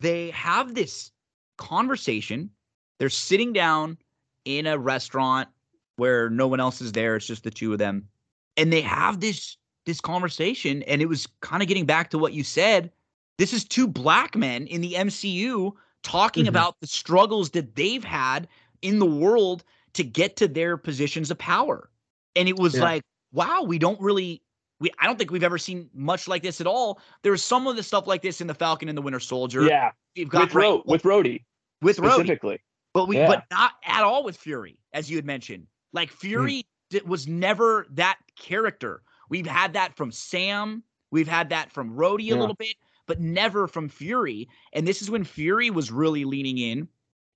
They 0.00 0.30
have 0.30 0.74
this 0.74 1.12
conversation. 1.56 2.50
They're 2.98 3.08
sitting 3.08 3.52
down 3.52 3.98
in 4.44 4.66
a 4.66 4.76
restaurant 4.76 5.48
where 5.96 6.30
no 6.30 6.48
one 6.48 6.58
else 6.58 6.80
is 6.80 6.92
there. 6.92 7.16
It's 7.16 7.26
just 7.26 7.44
the 7.44 7.50
two 7.50 7.72
of 7.72 7.78
them, 7.78 8.08
and 8.56 8.72
they 8.72 8.80
have 8.80 9.20
this 9.20 9.56
this 9.88 10.00
conversation, 10.00 10.82
and 10.84 11.02
it 11.02 11.06
was 11.06 11.26
kind 11.40 11.62
of 11.62 11.68
getting 11.68 11.86
back 11.86 12.10
to 12.10 12.18
what 12.18 12.34
you 12.34 12.44
said. 12.44 12.92
This 13.38 13.52
is 13.52 13.64
two 13.64 13.88
black 13.88 14.36
men 14.36 14.66
in 14.66 14.82
the 14.82 14.92
MCU 14.92 15.72
talking 16.02 16.44
mm-hmm. 16.44 16.48
about 16.50 16.76
the 16.80 16.86
struggles 16.86 17.50
that 17.50 17.74
they've 17.74 18.04
had 18.04 18.46
in 18.82 18.98
the 18.98 19.06
world 19.06 19.64
to 19.94 20.04
get 20.04 20.36
to 20.36 20.46
their 20.46 20.76
positions 20.76 21.30
of 21.30 21.38
power. 21.38 21.90
And 22.36 22.48
it 22.48 22.58
was 22.58 22.74
yeah. 22.74 22.82
like, 22.82 23.02
wow, 23.32 23.62
we 23.62 23.78
don't 23.78 24.00
really 24.00 24.42
we 24.80 24.90
I 25.00 25.06
don't 25.06 25.18
think 25.18 25.30
we've 25.30 25.42
ever 25.42 25.58
seen 25.58 25.88
much 25.94 26.28
like 26.28 26.42
this 26.42 26.60
at 26.60 26.66
all. 26.66 27.00
There's 27.22 27.42
some 27.42 27.66
of 27.66 27.76
the 27.76 27.82
stuff 27.82 28.06
like 28.06 28.22
this 28.22 28.40
in 28.40 28.46
the 28.46 28.54
Falcon 28.54 28.88
and 28.88 28.96
the 28.96 29.02
Winter 29.02 29.20
Soldier. 29.20 29.62
Yeah. 29.62 29.90
We've 30.16 30.28
got 30.28 30.42
with, 30.42 30.54
Ro- 30.54 30.82
with 30.86 31.02
Rhodey. 31.02 31.44
With 31.82 31.96
specifically. 31.96 32.56
Rhodey. 32.56 32.60
But 32.94 33.08
we 33.08 33.16
yeah. 33.16 33.26
but 33.26 33.44
not 33.50 33.72
at 33.84 34.02
all 34.02 34.24
with 34.24 34.36
Fury, 34.36 34.78
as 34.92 35.10
you 35.10 35.16
had 35.16 35.24
mentioned. 35.24 35.66
Like 35.92 36.10
Fury 36.10 36.64
mm. 36.92 37.06
was 37.06 37.26
never 37.26 37.86
that 37.90 38.18
character. 38.36 39.02
We've 39.28 39.46
had 39.46 39.74
that 39.74 39.96
from 39.96 40.10
Sam. 40.10 40.82
We've 41.10 41.28
had 41.28 41.50
that 41.50 41.72
from 41.72 41.94
Rhodey 41.94 42.26
yeah. 42.26 42.34
a 42.34 42.36
little 42.36 42.54
bit, 42.54 42.74
but 43.06 43.20
never 43.20 43.66
from 43.66 43.88
Fury. 43.88 44.48
And 44.72 44.86
this 44.86 45.02
is 45.02 45.10
when 45.10 45.24
Fury 45.24 45.70
was 45.70 45.90
really 45.90 46.24
leaning 46.24 46.58
in. 46.58 46.88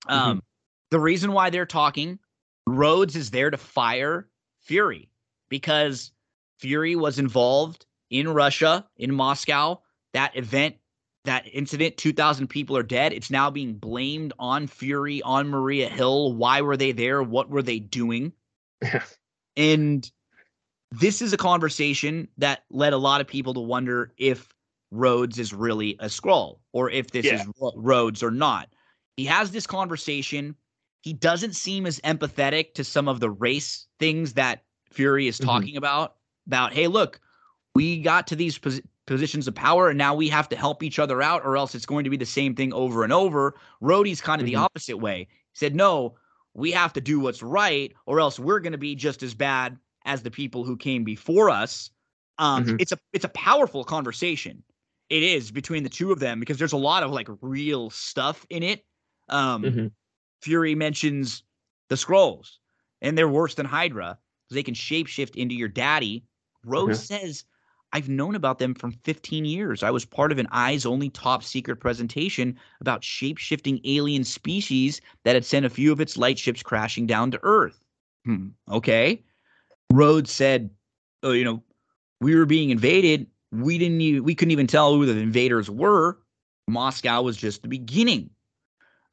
Um, 0.07 0.29
mm-hmm. 0.29 0.39
The 0.91 0.99
reason 0.99 1.31
why 1.31 1.49
they're 1.49 1.65
talking, 1.65 2.19
Rhodes 2.67 3.15
is 3.15 3.31
there 3.31 3.49
to 3.49 3.57
fire 3.57 4.27
Fury 4.61 5.09
because 5.49 6.11
Fury 6.59 6.95
was 6.95 7.19
involved 7.19 7.85
in 8.09 8.29
Russia, 8.29 8.87
in 8.97 9.13
Moscow. 9.13 9.81
That 10.13 10.35
event, 10.37 10.75
that 11.25 11.45
incident, 11.51 11.97
2,000 11.97 12.47
people 12.47 12.77
are 12.77 12.83
dead. 12.83 13.11
It's 13.11 13.31
now 13.31 13.49
being 13.49 13.73
blamed 13.73 14.33
on 14.37 14.67
Fury, 14.67 15.21
on 15.23 15.49
Maria 15.49 15.89
Hill. 15.89 16.33
Why 16.33 16.61
were 16.61 16.77
they 16.77 16.91
there? 16.91 17.23
What 17.23 17.49
were 17.49 17.63
they 17.63 17.79
doing? 17.79 18.33
and 19.57 20.11
this 20.99 21.23
is 21.23 21.33
a 21.33 21.37
conversation 21.37 22.27
that 22.37 22.65
led 22.69 22.93
a 22.93 22.97
lot 22.97 23.19
of 23.19 23.25
people 23.25 23.53
to 23.55 23.59
wonder 23.59 24.13
if 24.17 24.49
Rhodes 24.91 25.39
is 25.39 25.51
really 25.51 25.97
a 25.99 26.05
Skrull 26.05 26.59
or 26.71 26.91
if 26.91 27.09
this 27.09 27.25
yeah. 27.25 27.41
is 27.41 27.47
Rhodes 27.75 28.21
or 28.21 28.29
not. 28.29 28.69
He 29.17 29.25
has 29.25 29.49
this 29.49 29.65
conversation. 29.65 30.55
He 31.01 31.13
doesn't 31.13 31.55
seem 31.55 31.87
as 31.87 31.99
empathetic 32.01 32.75
to 32.75 32.83
some 32.83 33.07
of 33.07 33.19
the 33.19 33.31
race 33.31 33.87
things 33.99 34.33
that 34.33 34.65
Fury 34.91 35.27
is 35.27 35.37
mm-hmm. 35.37 35.47
talking 35.47 35.69
mm-hmm. 35.69 35.77
about. 35.77 36.15
About, 36.45 36.73
hey, 36.73 36.87
look, 36.87 37.19
we 37.73 37.99
got 38.01 38.27
to 38.27 38.35
these 38.35 38.59
pos- 38.59 38.81
positions 39.07 39.47
of 39.47 39.55
power 39.55 39.89
and 39.89 39.97
now 39.97 40.13
we 40.13 40.29
have 40.29 40.47
to 40.49 40.55
help 40.55 40.83
each 40.83 40.99
other 40.99 41.23
out 41.23 41.43
or 41.43 41.57
else 41.57 41.73
it's 41.73 41.87
going 41.87 42.03
to 42.03 42.09
be 42.11 42.17
the 42.17 42.25
same 42.25 42.53
thing 42.53 42.71
over 42.71 43.03
and 43.03 43.11
over. 43.11 43.55
Rhodey's 43.81 44.21
kind 44.21 44.41
of 44.41 44.45
mm-hmm. 44.45 44.55
the 44.57 44.61
opposite 44.61 44.97
way. 44.97 45.27
He 45.53 45.57
said, 45.57 45.73
no, 45.75 46.15
we 46.53 46.71
have 46.71 46.93
to 46.93 47.01
do 47.01 47.19
what's 47.19 47.41
right 47.41 47.93
or 48.05 48.19
else 48.19 48.37
we're 48.37 48.59
going 48.59 48.73
to 48.73 48.77
be 48.77 48.93
just 48.93 49.23
as 49.23 49.33
bad 49.33 49.79
as 50.05 50.23
the 50.23 50.31
people 50.31 50.63
who 50.63 50.77
came 50.77 51.03
before 51.03 51.49
us. 51.49 51.89
Um, 52.37 52.65
mm-hmm. 52.65 52.75
It's 52.79 52.91
a 52.91 52.97
it's 53.11 53.25
a 53.25 53.29
powerful 53.29 53.83
conversation. 53.83 54.63
It 55.09 55.23
is 55.23 55.51
between 55.51 55.83
the 55.83 55.89
two 55.89 56.11
of 56.11 56.19
them 56.19 56.39
because 56.39 56.57
there's 56.57 56.73
a 56.73 56.77
lot 56.77 57.03
of 57.03 57.11
like 57.11 57.27
real 57.41 57.89
stuff 57.89 58.45
in 58.49 58.63
it. 58.63 58.83
Um, 59.29 59.63
mm-hmm. 59.63 59.87
Fury 60.41 60.75
mentions 60.75 61.43
the 61.89 61.95
Skrulls, 61.95 62.57
and 63.01 63.17
they're 63.17 63.29
worse 63.29 63.55
than 63.55 63.65
Hydra 63.65 64.17
because 64.43 64.55
they 64.55 64.63
can 64.63 64.73
shapeshift 64.73 65.35
into 65.35 65.55
your 65.55 65.67
daddy. 65.67 66.25
Rhodes 66.65 67.07
mm-hmm. 67.07 67.25
says, 67.25 67.45
I've 67.93 68.09
known 68.09 68.33
about 68.33 68.57
them 68.57 68.73
for 68.73 68.89
15 69.03 69.45
years. 69.45 69.83
I 69.83 69.91
was 69.91 70.03
part 70.03 70.31
of 70.31 70.39
an 70.39 70.47
eyes 70.51 70.85
only 70.85 71.09
top 71.09 71.43
secret 71.43 71.75
presentation 71.79 72.57
about 72.81 73.03
shape 73.03 73.37
shifting 73.37 73.79
alien 73.85 74.23
species 74.23 74.99
that 75.23 75.35
had 75.35 75.45
sent 75.45 75.65
a 75.65 75.69
few 75.69 75.91
of 75.91 76.01
its 76.01 76.17
light 76.17 76.39
ships 76.39 76.63
crashing 76.63 77.05
down 77.05 77.29
to 77.31 77.39
Earth. 77.43 77.79
Hmm, 78.25 78.47
okay. 78.69 79.23
Rhodes 79.93 80.31
said, 80.31 80.71
oh, 81.21 81.31
you 81.31 81.43
know, 81.43 81.61
we 82.19 82.35
were 82.35 82.47
being 82.47 82.71
invaded. 82.71 83.27
We 83.51 83.77
didn't 83.77 84.01
even, 84.01 84.23
we 84.23 84.33
couldn't 84.33 84.51
even 84.51 84.65
tell 84.65 84.95
who 84.95 85.05
the 85.05 85.19
invaders 85.19 85.69
were. 85.69 86.17
Moscow 86.67 87.21
was 87.21 87.37
just 87.37 87.61
the 87.61 87.67
beginning, 87.67 88.31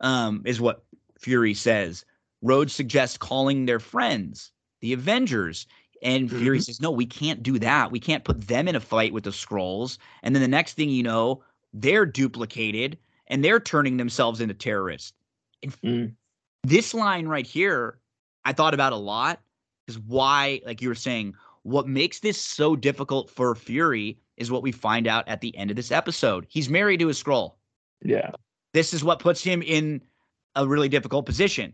um, 0.00 0.42
is 0.46 0.60
what 0.60 0.84
Fury 1.18 1.52
says. 1.52 2.06
Rhodes 2.40 2.74
suggests 2.74 3.18
calling 3.18 3.66
their 3.66 3.78
friends, 3.78 4.52
the 4.80 4.94
Avengers. 4.94 5.66
And 6.02 6.30
mm-hmm. 6.30 6.38
Fury 6.38 6.60
says, 6.60 6.80
no, 6.80 6.90
we 6.90 7.04
can't 7.04 7.42
do 7.42 7.58
that. 7.58 7.90
We 7.90 8.00
can't 8.00 8.24
put 8.24 8.48
them 8.48 8.66
in 8.66 8.74
a 8.74 8.80
fight 8.80 9.12
with 9.12 9.24
the 9.24 9.30
Skrulls. 9.30 9.98
And 10.22 10.34
then 10.34 10.40
the 10.40 10.48
next 10.48 10.74
thing 10.74 10.88
you 10.88 11.02
know, 11.02 11.42
they're 11.74 12.06
duplicated 12.06 12.96
and 13.26 13.44
they're 13.44 13.60
turning 13.60 13.98
themselves 13.98 14.40
into 14.40 14.54
terrorists. 14.54 15.12
And 15.62 15.82
mm. 15.82 16.14
this 16.62 16.94
line 16.94 17.28
right 17.28 17.46
here, 17.46 17.98
I 18.46 18.54
thought 18.54 18.72
about 18.72 18.94
a 18.94 18.96
lot 18.96 19.40
is 19.90 19.98
why, 19.98 20.60
like 20.64 20.80
you 20.80 20.88
were 20.88 20.94
saying, 20.94 21.34
what 21.62 21.86
makes 21.86 22.20
this 22.20 22.40
so 22.40 22.74
difficult 22.74 23.28
for 23.28 23.54
Fury 23.54 24.18
is 24.36 24.50
what 24.50 24.62
we 24.62 24.72
find 24.72 25.06
out 25.06 25.28
at 25.28 25.40
the 25.40 25.54
end 25.56 25.70
of 25.70 25.76
this 25.76 25.92
episode. 25.92 26.46
He's 26.48 26.70
married 26.70 27.00
to 27.00 27.08
a 27.08 27.12
Skrull. 27.12 27.54
Yeah. 28.02 28.30
This 28.72 28.94
is 28.94 29.04
what 29.04 29.18
puts 29.18 29.42
him 29.42 29.62
in 29.62 30.00
a 30.56 30.66
really 30.66 30.88
difficult 30.88 31.26
position. 31.26 31.72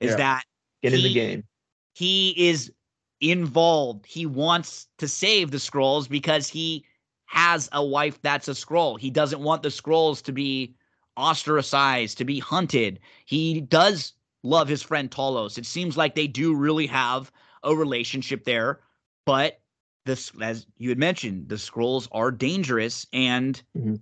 Is 0.00 0.12
yeah. 0.12 0.16
that 0.16 0.44
get 0.82 0.92
he, 0.92 0.98
in 0.98 1.04
the 1.04 1.14
game? 1.14 1.44
He 1.92 2.48
is 2.48 2.72
involved. 3.20 4.06
He 4.06 4.26
wants 4.26 4.86
to 4.98 5.08
save 5.08 5.50
the 5.50 5.58
Skrulls 5.58 6.08
because 6.08 6.48
he 6.48 6.84
has 7.26 7.68
a 7.72 7.84
wife 7.84 8.20
that's 8.22 8.48
a 8.48 8.52
Skrull. 8.52 8.98
He 8.98 9.10
doesn't 9.10 9.40
want 9.42 9.62
the 9.62 9.68
Skrulls 9.68 10.22
to 10.22 10.32
be 10.32 10.74
ostracized, 11.16 12.18
to 12.18 12.24
be 12.24 12.38
hunted. 12.38 13.00
He 13.24 13.60
does 13.60 14.12
love 14.42 14.68
his 14.68 14.82
friend 14.82 15.10
Talos. 15.10 15.58
It 15.58 15.66
seems 15.66 15.96
like 15.96 16.14
they 16.14 16.26
do 16.26 16.54
really 16.54 16.86
have 16.86 17.32
a 17.66 17.74
relationship 17.74 18.44
there, 18.44 18.80
but 19.26 19.60
this, 20.06 20.32
as 20.40 20.66
you 20.78 20.88
had 20.88 20.98
mentioned, 20.98 21.48
the 21.48 21.56
Skrulls 21.56 22.08
are 22.12 22.30
dangerous, 22.30 23.06
and 23.12 23.60
mm-hmm. 23.76 23.96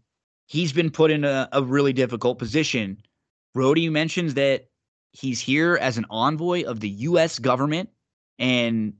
he's 0.46 0.72
been 0.72 0.90
put 0.90 1.10
in 1.10 1.24
a, 1.24 1.48
a 1.50 1.62
really 1.62 1.92
difficult 1.92 2.38
position. 2.38 2.98
Rhodey 3.56 3.90
mentions 3.90 4.34
that 4.34 4.68
he's 5.12 5.40
here 5.40 5.76
as 5.80 5.98
an 5.98 6.06
envoy 6.10 6.64
of 6.64 6.80
the 6.80 6.88
U.S. 6.90 7.38
government, 7.38 7.88
and 8.38 8.92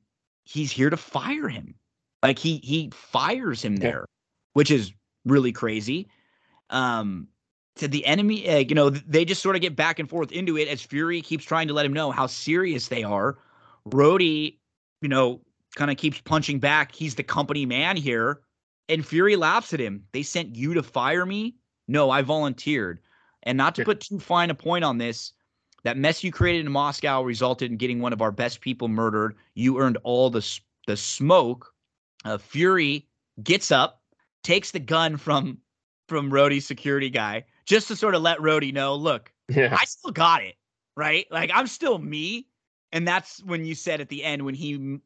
he's 0.45 0.73
here 0.73 0.91
to 0.91 0.97
fire 0.97 1.49
him. 1.49 1.75
Like 2.23 2.39
he 2.39 2.57
he 2.59 2.91
fires 2.95 3.63
him 3.63 3.77
there, 3.77 4.07
which 4.55 4.71
is 4.71 4.93
really 5.27 5.53
crazy. 5.53 6.09
Um, 6.71 7.29
to 7.77 7.89
the 7.89 8.07
enemy, 8.07 8.49
uh, 8.49 8.59
you 8.59 8.75
know, 8.75 8.89
they 8.89 9.25
just 9.25 9.43
sort 9.43 9.57
of 9.57 9.63
get 9.63 9.77
back 9.77 9.99
and 9.99 10.09
forth 10.09 10.33
into 10.33 10.57
it 10.57 10.69
as 10.69 10.81
Fury 10.81 11.21
keeps 11.21 11.45
trying 11.45 11.69
to 11.69 11.75
let 11.75 11.85
him 11.85 11.93
know 11.93 12.11
how 12.11 12.27
serious 12.27 12.89
they 12.89 13.03
are. 13.03 13.37
Rhodey, 13.89 14.59
you 15.03 15.09
know, 15.09 15.41
kind 15.77 15.91
of 15.91 15.97
keeps 15.97 16.21
punching 16.21 16.59
back. 16.59 16.93
He's 16.93 17.15
the 17.15 17.23
company 17.23 17.67
man 17.67 17.97
here. 17.97 18.41
And 18.89 19.07
Fury 19.07 19.37
laughs 19.37 19.73
at 19.73 19.81
him. 19.81 20.05
They 20.13 20.23
sent 20.23 20.57
you 20.57 20.75
to 20.75 20.83
fire 20.83 21.25
me? 21.25 21.57
No, 21.89 22.11
I 22.11 22.23
volunteered. 22.23 23.01
And 23.43 23.59
not 23.59 23.75
to 23.77 23.85
put 23.85 24.01
too 24.01 24.19
fine 24.19 24.51
a 24.51 24.55
point 24.55 24.85
on 24.85 24.99
this, 24.99 25.33
that 25.85 25.99
mess 25.99 26.25
you 26.25 26.33
created 26.33 26.65
in 26.65 26.73
Moscow 26.73 27.23
resulted 27.23 27.71
in 27.71 27.77
getting 27.77 28.01
one 28.01 28.13
of 28.13 28.23
our 28.23 28.33
best 28.33 28.61
people 28.61 28.89
murdered. 28.89 29.37
You 29.55 29.79
earned 29.79 29.99
all 30.03 30.31
the 30.31 30.61
the 30.87 30.97
smoke. 30.97 31.73
Uh, 32.25 32.39
Fury 32.39 33.07
gets 33.43 33.71
up, 33.71 34.03
takes 34.43 34.71
the 34.71 34.79
gun 34.81 35.17
from 35.17 35.59
from 36.09 36.31
Rhodey's 36.31 36.67
security 36.67 37.11
guy, 37.11 37.45
just 37.67 37.89
to 37.89 37.97
sort 37.97 38.15
of 38.15 38.23
let 38.23 38.39
Rhodey 38.39 38.73
know, 38.73 38.95
look, 38.95 39.33
yeah. 39.49 39.77
I 39.79 39.85
still 39.85 40.11
got 40.11 40.43
it, 40.43 40.55
right? 40.97 41.27
Like 41.31 41.51
I'm 41.53 41.67
still 41.67 41.99
me. 41.99 42.47
And 42.95 43.07
that's 43.07 43.43
when 43.43 43.67
you 43.67 43.75
said 43.75 44.01
at 44.01 44.09
the 44.09 44.25
end 44.25 44.43
when 44.43 44.55
he 44.55 45.01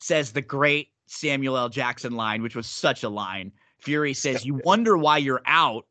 says 0.00 0.30
the 0.30 0.40
great 0.40 0.90
Samuel 1.06 1.58
L. 1.58 1.68
Jackson 1.68 2.14
line, 2.14 2.40
which 2.40 2.54
was 2.54 2.68
such 2.68 3.02
a 3.02 3.08
line. 3.08 3.52
Fury 3.80 4.14
says, 4.14 4.46
"You 4.46 4.54
wonder 4.64 4.96
why 4.96 5.18
you're 5.18 5.42
out." 5.44 5.84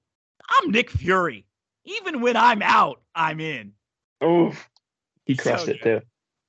I'm 0.49 0.71
Nick 0.71 0.89
Fury. 0.89 1.45
Even 1.83 2.21
when 2.21 2.37
I'm 2.37 2.61
out, 2.61 3.01
I'm 3.15 3.39
in. 3.39 3.73
Oh, 4.21 4.55
he 5.25 5.35
crushed 5.35 5.65
so 5.65 5.71
it 5.71 5.83
too. 5.83 6.01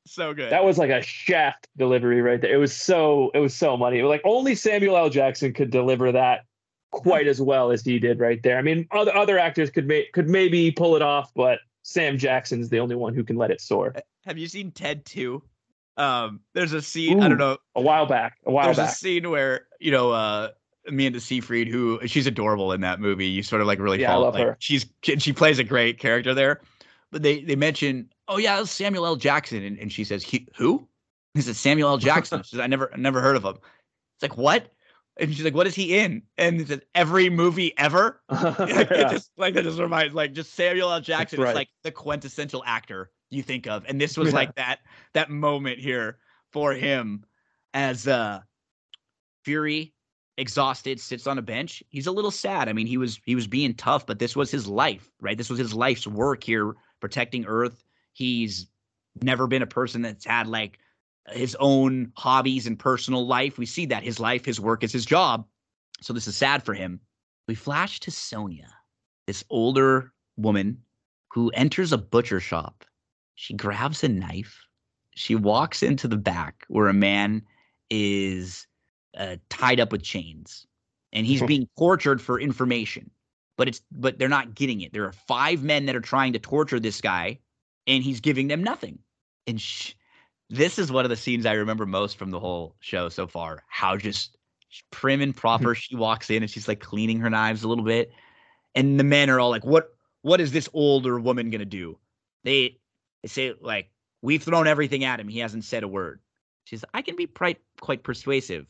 So 0.07 0.35
good. 0.35 0.53
That 0.53 0.65
was 0.65 0.79
like 0.79 0.91
a 0.91 1.03
shaft 1.03 1.69
delivery 1.77 2.23
right 2.23 2.41
there. 2.41 2.55
It 2.55 2.59
was 2.59 2.74
so 2.74 3.33
it 3.35 3.41
was 3.41 3.55
so 3.55 3.77
money. 3.77 3.99
It 3.99 4.03
was 4.05 4.11
like 4.11 4.23
only 4.24 4.55
Samuel 4.55 4.97
L. 4.97 5.11
Jackson 5.11 5.53
could 5.53 5.70
deliver 5.70 6.12
that 6.12 6.45
quite 6.93 7.27
as 7.27 7.41
well 7.41 7.73
as 7.73 7.83
he 7.83 7.99
did 7.99 8.20
right 8.20 8.41
there. 8.45 8.57
I 8.57 8.62
mean, 8.62 8.87
other 8.93 9.15
other 9.16 9.37
actors 9.37 9.69
could 9.69 9.89
make 9.89 10.12
could 10.12 10.29
maybe 10.29 10.70
pull 10.70 10.95
it 10.95 11.03
off, 11.03 11.33
but 11.35 11.59
Sam 11.83 12.19
Jackson's 12.19 12.69
the 12.69 12.81
only 12.81 12.97
one 12.97 13.15
who 13.15 13.25
can 13.25 13.37
let 13.37 13.51
it 13.51 13.61
soar. 13.61 13.95
Have 14.25 14.39
you 14.39 14.49
seen 14.49 14.71
Ted 14.71 15.05
2? 15.05 15.43
Um, 15.97 16.41
there's 16.55 16.73
a 16.73 16.81
scene, 16.81 17.21
Ooh, 17.21 17.23
I 17.23 17.29
don't 17.29 17.39
know. 17.39 17.59
A 17.75 17.81
while 17.81 18.07
back. 18.07 18.39
A 18.47 18.51
while 18.51 18.67
there's 18.67 18.79
back. 18.79 18.91
a 18.91 18.95
scene 18.95 19.29
where, 19.31 19.67
you 19.79 19.91
know, 19.91 20.11
uh 20.11 20.49
Amanda 20.87 21.21
Seyfried, 21.21 21.69
who 21.69 22.01
she's 22.07 22.27
adorable 22.27 22.73
in 22.73 22.81
that 22.81 23.01
movie. 23.01 23.27
You 23.27 23.43
sort 23.43 23.61
of 23.61 23.67
like 23.67 23.79
really 23.79 24.01
yeah, 24.01 24.09
fall. 24.09 24.23
I 24.23 24.25
love 24.25 24.35
like, 24.35 24.45
her. 24.45 24.57
She's 24.59 24.87
she 25.03 25.33
plays 25.33 25.59
a 25.59 25.65
great 25.65 25.99
character 25.99 26.35
there. 26.35 26.61
But 27.11 27.23
they 27.23 27.43
they 27.43 27.57
mention, 27.57 28.11
oh 28.29 28.39
yeah, 28.39 28.65
Samuel 28.65 29.07
L. 29.07 29.17
Jackson, 29.17 29.63
and, 29.63 29.79
and 29.79 29.93
she 29.93 30.05
says, 30.05 30.27
who? 30.57 30.89
He 31.35 31.43
says 31.43 31.59
Samuel 31.59 31.91
L. 31.91 31.99
Jackson. 31.99 32.43
she 32.43 32.51
says, 32.51 32.61
I 32.61 32.67
never 32.67 32.91
never 32.97 33.21
heard 33.21 33.37
of 33.37 33.45
him. 33.45 33.57
It's 34.17 34.23
like 34.23 34.37
what? 34.37 34.73
And 35.18 35.34
she's 35.34 35.44
like, 35.44 35.55
"What 35.55 35.66
is 35.66 35.74
he 35.74 35.98
in?" 35.98 36.22
And 36.39 36.60
he 36.60 36.66
says, 36.66 36.80
"Every 36.94 37.28
movie 37.28 37.76
ever." 37.76 38.22
like, 38.30 38.90
yeah. 38.90 39.10
just 39.10 39.30
like 39.36 39.55
that 39.55 39.64
just 39.64 39.78
reminds, 39.78 40.14
like, 40.14 40.32
just 40.32 40.55
Samuel 40.55 40.90
L. 40.90 41.01
Jackson 41.01 41.40
right. 41.40 41.51
is 41.51 41.55
like 41.55 41.68
the 41.82 41.90
quintessential 41.90 42.62
actor 42.66 43.10
you 43.30 43.43
think 43.43 43.66
of, 43.66 43.84
and 43.89 44.01
this 44.01 44.16
was 44.16 44.28
yeah. 44.28 44.34
like 44.34 44.55
that 44.55 44.80
that 45.12 45.30
moment 45.30 45.78
here 45.78 46.18
for 46.52 46.72
him 46.72 47.24
as 47.74 48.06
uh 48.06 48.40
Fury 49.44 49.93
exhausted 50.39 50.98
sits 50.98 51.26
on 51.26 51.36
a 51.36 51.43
bench 51.43 51.82
he's 51.90 52.06
a 52.06 52.12
little 52.12 52.30
sad 52.30 52.66
i 52.66 52.72
mean 52.72 52.86
he 52.86 52.97
was 52.97 53.20
he 53.26 53.34
was 53.34 53.47
being 53.47 53.74
tough 53.74 54.06
but 54.06 54.18
this 54.18 54.34
was 54.34 54.51
his 54.51 54.66
life 54.66 55.10
right 55.20 55.36
this 55.36 55.51
was 55.51 55.59
his 55.59 55.74
life's 55.74 56.06
work 56.06 56.43
here 56.43 56.74
protecting 57.01 57.44
earth 57.47 57.84
he's 58.14 58.66
never 59.20 59.47
been 59.47 59.60
a 59.60 59.66
person 59.66 60.01
that's 60.01 60.24
had 60.24 60.47
like 60.47 60.78
his 61.31 61.57
own 61.61 62.12
hobbies 62.16 62.66
and 62.66 62.78
personal 62.78 63.27
life 63.27 63.59
we 63.59 63.66
see 63.66 63.86
that 63.86 64.03
his 64.03 64.19
life 64.19 64.44
his 64.44 64.61
work 64.61 64.82
is 64.82 64.93
his 64.93 65.07
job 65.07 65.47
so 66.01 66.12
this 66.12 66.27
is 66.27 66.36
sad 66.36 66.62
for 66.62 66.74
him 66.74 67.01
we 67.49 67.55
flash 67.55 67.99
to 68.01 68.11
Sonya, 68.11 68.69
this 69.27 69.44
older 69.51 70.12
woman 70.36 70.78
who 71.32 71.51
enters 71.51 71.93
a 71.93 71.99
butcher 71.99 72.40
shop 72.40 72.85
she 73.35 73.55
grabs 73.55 74.03
a 74.03 74.09
knife 74.09 74.66
she 75.15 75.35
walks 75.35 75.82
into 75.82 76.09
the 76.09 76.16
back 76.16 76.65
where 76.69 76.89
a 76.89 76.94
man 76.94 77.43
is 77.90 78.66
uh, 79.16 79.36
tied 79.51 79.81
up 79.81 79.93
with 79.93 80.03
chains, 80.03 80.66
and 81.12 81.27
he's 81.27 81.43
being 81.47 81.69
tortured 81.78 82.20
for 82.20 82.40
information. 82.40 83.11
But 83.59 83.69
it's 83.69 83.82
but 83.93 84.19
they're 84.19 84.28
not 84.28 84.55
getting 84.55 84.81
it. 84.81 84.93
There 84.93 85.05
are 85.05 85.12
five 85.12 85.62
men 85.62 85.86
that 85.86 85.97
are 85.97 86.01
trying 86.01 86.32
to 86.32 86.39
torture 86.39 86.81
this 86.81 87.01
guy, 87.01 87.39
and 87.86 88.03
he's 88.03 88.20
giving 88.20 88.49
them 88.49 88.65
nothing. 88.65 88.99
And 89.47 89.61
sh- 89.61 89.93
this 90.53 90.79
is 90.79 90.93
one 90.93 91.05
of 91.07 91.09
the 91.09 91.16
scenes 91.16 91.47
I 91.47 91.55
remember 91.55 91.87
most 91.87 92.19
from 92.19 92.31
the 92.31 92.39
whole 92.39 92.77
show 92.81 93.09
so 93.09 93.27
far. 93.27 93.65
How 93.69 93.97
just 93.97 94.37
prim 94.91 95.23
and 95.23 95.35
proper 95.35 95.74
she 95.74 95.97
walks 95.97 96.29
in, 96.29 96.43
and 96.43 96.51
she's 96.51 96.69
like 96.69 96.81
cleaning 96.81 97.19
her 97.20 97.31
knives 97.31 97.62
a 97.62 97.69
little 97.69 97.85
bit, 97.85 98.12
and 98.74 99.01
the 99.01 99.05
men 99.05 99.31
are 99.31 99.41
all 99.41 99.51
like, 99.51 99.65
"What? 99.65 99.97
What 100.20 100.41
is 100.41 100.53
this 100.53 100.69
older 100.74 101.19
woman 101.19 101.51
gonna 101.51 101.65
do?" 101.65 101.99
They 102.45 102.79
they 103.23 103.29
say 103.29 103.55
like, 103.61 103.91
"We've 104.20 104.43
thrown 104.43 104.66
everything 104.66 105.05
at 105.05 105.19
him. 105.19 105.29
He 105.29 105.39
hasn't 105.39 105.65
said 105.65 105.85
a 105.85 105.89
word." 105.89 106.20
She's, 106.65 106.85
"I 106.93 107.01
can 107.01 107.16
be 107.16 107.27
quite 107.27 107.61
quite 107.81 108.05
persuasive." 108.05 108.66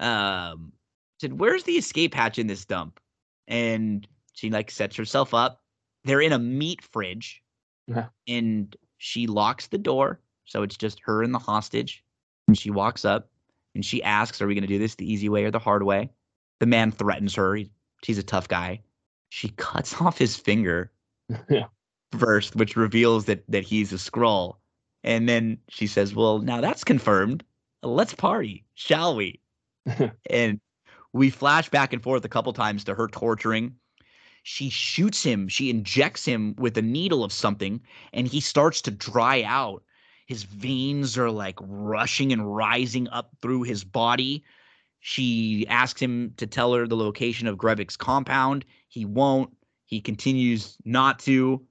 um, 0.00 0.72
said, 1.20 1.38
"Where's 1.38 1.62
the 1.62 1.74
escape 1.74 2.14
hatch 2.14 2.38
in 2.40 2.48
this 2.48 2.64
dump?" 2.64 2.98
And 3.46 4.06
she 4.32 4.50
like 4.50 4.70
sets 4.70 4.96
herself 4.96 5.32
up. 5.32 5.62
They're 6.02 6.20
in 6.20 6.32
a 6.32 6.38
meat 6.40 6.82
fridge, 6.82 7.40
yeah. 7.86 8.08
and 8.26 8.74
she 8.98 9.28
locks 9.28 9.68
the 9.68 9.78
door, 9.78 10.20
so 10.44 10.62
it's 10.62 10.76
just 10.76 11.00
her 11.04 11.22
and 11.22 11.34
the 11.34 11.38
hostage. 11.38 12.02
And 12.48 12.56
she 12.58 12.70
walks 12.70 13.04
up 13.04 13.30
and 13.74 13.84
she 13.84 14.02
asks, 14.02 14.40
"Are 14.40 14.46
we 14.46 14.54
going 14.54 14.62
to 14.62 14.68
do 14.68 14.78
this 14.78 14.94
the 14.94 15.10
easy 15.10 15.28
way 15.28 15.44
or 15.44 15.50
the 15.50 15.58
hard 15.58 15.82
way?" 15.82 16.10
The 16.60 16.66
man 16.66 16.92
threatens 16.92 17.34
her. 17.34 17.54
He, 17.56 17.70
he's 18.02 18.18
a 18.18 18.22
tough 18.22 18.48
guy. 18.48 18.80
She 19.30 19.48
cuts 19.50 19.94
off 20.00 20.18
his 20.18 20.36
finger 20.36 20.92
yeah. 21.48 21.66
first, 22.18 22.56
which 22.56 22.76
reveals 22.76 23.24
that 23.26 23.44
that 23.48 23.64
he's 23.64 23.92
a 23.92 23.96
Skrull. 23.96 24.56
And 25.02 25.28
then 25.28 25.58
she 25.68 25.86
says, 25.86 26.14
"Well, 26.14 26.38
now 26.40 26.60
that's 26.60 26.84
confirmed. 26.84 27.44
Let's 27.82 28.14
party, 28.14 28.64
shall 28.74 29.16
we?" 29.16 29.40
and 30.30 30.60
we 31.12 31.30
flash 31.30 31.68
back 31.68 31.92
and 31.92 32.02
forth 32.02 32.24
a 32.24 32.28
couple 32.28 32.52
times 32.52 32.84
to 32.84 32.94
her 32.94 33.08
torturing. 33.08 33.74
She 34.42 34.68
shoots 34.68 35.22
him, 35.22 35.48
she 35.48 35.70
injects 35.70 36.26
him 36.26 36.54
with 36.58 36.76
a 36.76 36.82
needle 36.82 37.24
of 37.24 37.32
something, 37.32 37.80
and 38.12 38.26
he 38.26 38.40
starts 38.40 38.82
to 38.82 38.90
dry 38.90 39.42
out. 39.42 39.82
His 40.26 40.44
veins 40.44 41.18
are 41.18 41.30
like 41.30 41.56
rushing 41.60 42.32
and 42.32 42.54
rising 42.56 43.08
up 43.08 43.30
through 43.42 43.62
his 43.62 43.84
body. 43.84 44.44
She 45.00 45.66
asks 45.68 46.00
him 46.00 46.32
to 46.38 46.46
tell 46.46 46.72
her 46.74 46.86
the 46.86 46.96
location 46.96 47.46
of 47.46 47.58
Gravik's 47.58 47.96
compound. 47.96 48.64
He 48.88 49.04
won't. 49.04 49.54
He 49.84 50.00
continues 50.00 50.76
not 50.84 51.18
to. 51.20 51.62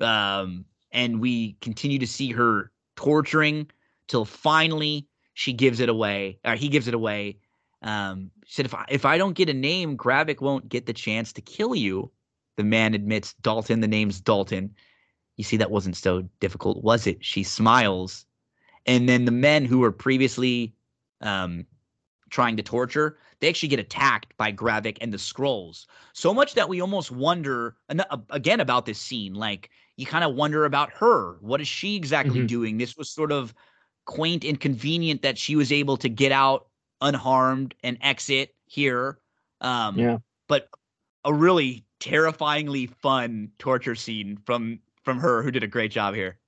Um, 0.00 0.66
and 0.92 1.20
we 1.20 1.56
continue 1.60 1.98
to 1.98 2.06
see 2.06 2.32
her 2.32 2.70
torturing 2.96 3.70
till 4.08 4.24
finally 4.24 5.08
she 5.34 5.52
gives 5.54 5.80
it 5.80 5.88
away, 5.88 6.38
or 6.44 6.54
he 6.54 6.68
gives 6.68 6.88
it 6.88 6.94
away, 6.94 7.38
um, 7.82 8.30
she 8.46 8.54
said, 8.54 8.66
if 8.66 8.74
I, 8.74 8.84
if 8.88 9.04
I 9.04 9.18
don't 9.18 9.34
get 9.34 9.48
a 9.48 9.54
name, 9.54 9.96
Gravik 9.96 10.40
won't 10.40 10.68
get 10.68 10.86
the 10.86 10.92
chance 10.92 11.32
to 11.34 11.40
kill 11.40 11.74
you. 11.74 12.10
The 12.56 12.64
man 12.64 12.94
admits, 12.94 13.34
Dalton, 13.34 13.80
the 13.80 13.88
name's 13.88 14.20
Dalton. 14.20 14.74
You 15.36 15.44
see, 15.44 15.56
that 15.56 15.70
wasn't 15.70 15.96
so 15.96 16.28
difficult, 16.40 16.82
was 16.82 17.06
it? 17.06 17.24
She 17.24 17.42
smiles. 17.42 18.26
And 18.86 19.08
then 19.08 19.24
the 19.24 19.32
men 19.32 19.64
who 19.64 19.78
were 19.78 19.92
previously 19.92 20.74
um, 21.20 21.66
trying 22.30 22.56
to 22.56 22.62
torture, 22.62 23.18
they 23.40 23.48
actually 23.48 23.68
get 23.68 23.80
attacked 23.80 24.36
by 24.36 24.52
Gravik 24.52 24.98
and 25.00 25.12
the 25.12 25.18
Skrulls. 25.18 25.86
So 26.12 26.34
much 26.34 26.54
that 26.54 26.68
we 26.68 26.80
almost 26.80 27.10
wonder 27.10 27.76
again 28.30 28.60
about 28.60 28.86
this 28.86 28.98
scene. 28.98 29.34
Like, 29.34 29.70
you 29.96 30.06
kind 30.06 30.24
of 30.24 30.34
wonder 30.34 30.64
about 30.64 30.92
her. 30.92 31.38
What 31.40 31.60
is 31.60 31.68
she 31.68 31.96
exactly 31.96 32.38
mm-hmm. 32.38 32.46
doing? 32.46 32.78
This 32.78 32.96
was 32.96 33.10
sort 33.10 33.32
of 33.32 33.54
quaint 34.04 34.44
and 34.44 34.58
convenient 34.58 35.22
that 35.22 35.38
she 35.38 35.54
was 35.54 35.70
able 35.70 35.96
to 35.98 36.08
get 36.08 36.32
out 36.32 36.68
unharmed 37.00 37.74
and 37.82 37.98
exit 38.00 38.54
here. 38.66 39.18
Um, 39.60 39.98
yeah. 39.98 40.18
But 40.48 40.68
a 41.24 41.32
really 41.32 41.84
terrifyingly 42.00 42.86
fun 42.86 43.50
torture 43.58 43.94
scene 43.94 44.38
from 44.44 44.80
from 45.02 45.18
her, 45.20 45.42
who 45.42 45.50
did 45.50 45.62
a 45.62 45.68
great 45.68 45.90
job 45.90 46.14
here. 46.14 46.38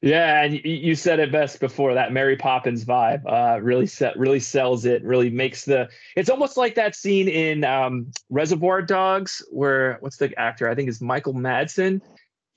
Yeah, 0.00 0.42
and 0.44 0.54
you 0.64 0.94
said 0.94 1.18
it 1.18 1.32
best 1.32 1.58
before 1.58 1.94
that 1.94 2.12
Mary 2.12 2.36
Poppins 2.36 2.84
vibe 2.84 3.22
uh, 3.26 3.60
really 3.60 3.86
set 3.88 4.16
really 4.16 4.38
sells 4.38 4.84
it. 4.84 5.02
Really 5.02 5.28
makes 5.28 5.64
the. 5.64 5.88
It's 6.14 6.30
almost 6.30 6.56
like 6.56 6.76
that 6.76 6.94
scene 6.94 7.26
in 7.28 7.64
um, 7.64 8.12
Reservoir 8.30 8.80
Dogs 8.80 9.44
where 9.50 9.96
what's 10.00 10.16
the 10.16 10.32
actor? 10.38 10.68
I 10.68 10.76
think 10.76 10.88
is 10.88 11.00
Michael 11.00 11.34
Madsen. 11.34 12.00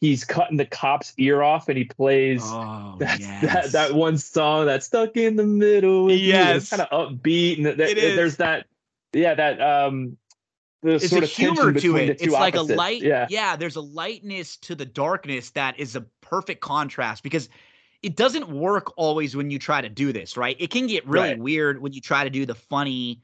He's 0.02 0.24
cutting 0.24 0.58
the 0.58 0.66
cop's 0.66 1.14
ear 1.18 1.42
off 1.42 1.68
and 1.70 1.78
he 1.78 1.84
plays 1.86 2.42
Oh, 2.44 2.96
that, 3.00 3.20
yes. 3.20 3.42
that 3.42 3.72
that 3.72 3.94
one 3.96 4.18
song 4.20 4.68
that's 4.68 4.86
stuck 4.86 5.18
in 5.18 5.36
the 5.36 5.44
middle. 5.46 6.12
Yes. 6.12 6.58
it's 6.58 6.70
kind 6.70 6.82
of 6.84 6.90
upbeat 7.10 7.58
and 7.58 7.68
It 7.68 7.98
is. 7.98 8.16
there's 8.16 8.36
that. 8.38 8.68
Yeah, 9.14 9.34
that 9.34 9.60
um, 9.60 10.16
the 10.82 10.96
it's 10.96 11.10
sort 11.10 11.24
a 11.24 11.26
of 11.26 11.32
humor 11.32 11.74
to 11.74 11.98
it. 11.98 12.22
It's 12.22 12.34
like 12.34 12.56
a 12.56 12.62
light. 12.62 13.02
Yeah, 13.02 13.28
yeah, 13.30 13.56
there's 13.56 13.76
a 13.76 13.82
lightness 13.82 14.58
to 14.58 14.76
the 14.76 14.86
darkness 14.86 15.52
that 15.52 15.80
is 15.80 15.96
a 15.96 16.02
perfect 16.22 16.62
contrast 16.62 17.24
because 17.24 17.50
it 18.02 18.16
doesn't 18.16 18.50
work 18.50 18.92
always 18.98 19.36
when 19.36 19.52
you 19.52 19.60
try 19.60 19.80
to 19.82 19.90
do 19.90 20.12
this, 20.12 20.36
right? 20.36 20.56
It 20.60 20.72
can 20.72 20.88
get 20.88 21.06
really 21.08 21.30
Right. 21.30 21.40
weird 21.40 21.82
when 21.82 21.94
you 21.94 22.02
try 22.02 22.24
to 22.24 22.30
do 22.32 22.46
the 22.48 22.56
funny, 22.56 23.22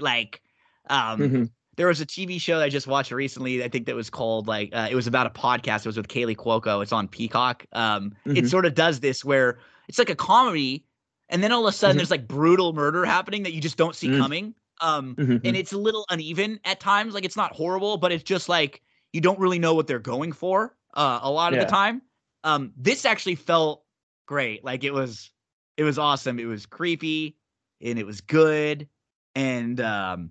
like, 0.00 0.40
um, 0.88 1.20
Mhm. 1.20 1.50
there 1.76 1.88
was 1.88 2.00
a 2.00 2.06
TV 2.06 2.38
show 2.38 2.58
that 2.58 2.64
I 2.64 2.68
just 2.68 2.86
watched 2.86 3.10
recently. 3.10 3.62
I 3.64 3.68
think 3.68 3.86
that 3.86 3.96
was 3.96 4.08
called 4.10 4.46
like 4.46 4.70
uh, 4.72 4.86
it 4.90 4.94
was 4.94 5.06
about 5.08 5.26
a 5.26 5.30
podcast. 5.30 5.80
It 5.80 5.86
was 5.86 5.96
with 5.96 6.08
Kaley 6.08 6.36
Cuoco. 6.36 6.82
It's 6.82 6.92
on 6.92 7.08
Peacock. 7.08 7.66
Um, 7.72 8.14
It 8.26 8.44
Mhm. 8.44 8.50
sort 8.50 8.66
of 8.66 8.74
does 8.74 9.00
this 9.00 9.24
where 9.24 9.58
it's 9.88 9.98
like 9.98 10.10
a 10.10 10.14
comedy, 10.16 10.84
and 11.28 11.42
then 11.42 11.50
all 11.52 11.66
of 11.66 11.74
a 11.74 11.76
sudden 11.76 11.96
Mhm. 11.96 11.98
there's 11.98 12.10
like 12.10 12.28
brutal 12.28 12.72
murder 12.72 13.04
happening 13.04 13.42
that 13.42 13.52
you 13.52 13.60
just 13.60 13.76
don't 13.76 13.96
see 13.96 14.08
Mm. 14.08 14.18
coming. 14.18 14.54
Um, 14.80 15.14
Mhm. 15.16 15.40
and 15.44 15.56
it's 15.56 15.72
a 15.72 15.78
little 15.78 16.04
uneven 16.10 16.60
at 16.64 16.80
times. 16.80 17.14
Like 17.14 17.24
it's 17.24 17.36
not 17.36 17.52
horrible, 17.54 17.96
but 17.96 18.12
it's 18.12 18.22
just 18.24 18.48
like 18.48 18.82
you 19.12 19.20
don't 19.20 19.38
really 19.38 19.58
know 19.58 19.74
what 19.74 19.86
they're 19.86 19.98
going 19.98 20.32
for 20.32 20.76
uh, 20.94 21.20
a 21.22 21.30
lot 21.30 21.52
of 21.52 21.58
Yeah. 21.58 21.64
the 21.64 21.70
time. 21.70 22.02
Um, 22.44 22.72
this 22.76 23.04
actually 23.04 23.34
felt 23.34 23.84
great. 24.26 24.64
Like 24.64 24.84
it 24.84 24.92
was, 24.92 25.30
it 25.76 25.84
was 25.84 25.98
awesome. 25.98 26.38
It 26.38 26.44
was 26.46 26.66
creepy 26.66 27.36
and 27.80 27.98
it 27.98 28.06
was 28.06 28.20
good. 28.20 28.88
And 29.34 29.80
um, 29.80 30.30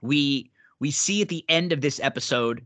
we 0.00 0.50
we 0.80 0.90
see 0.90 1.22
at 1.22 1.28
the 1.28 1.44
end 1.48 1.72
of 1.72 1.80
this 1.80 2.00
episode, 2.00 2.64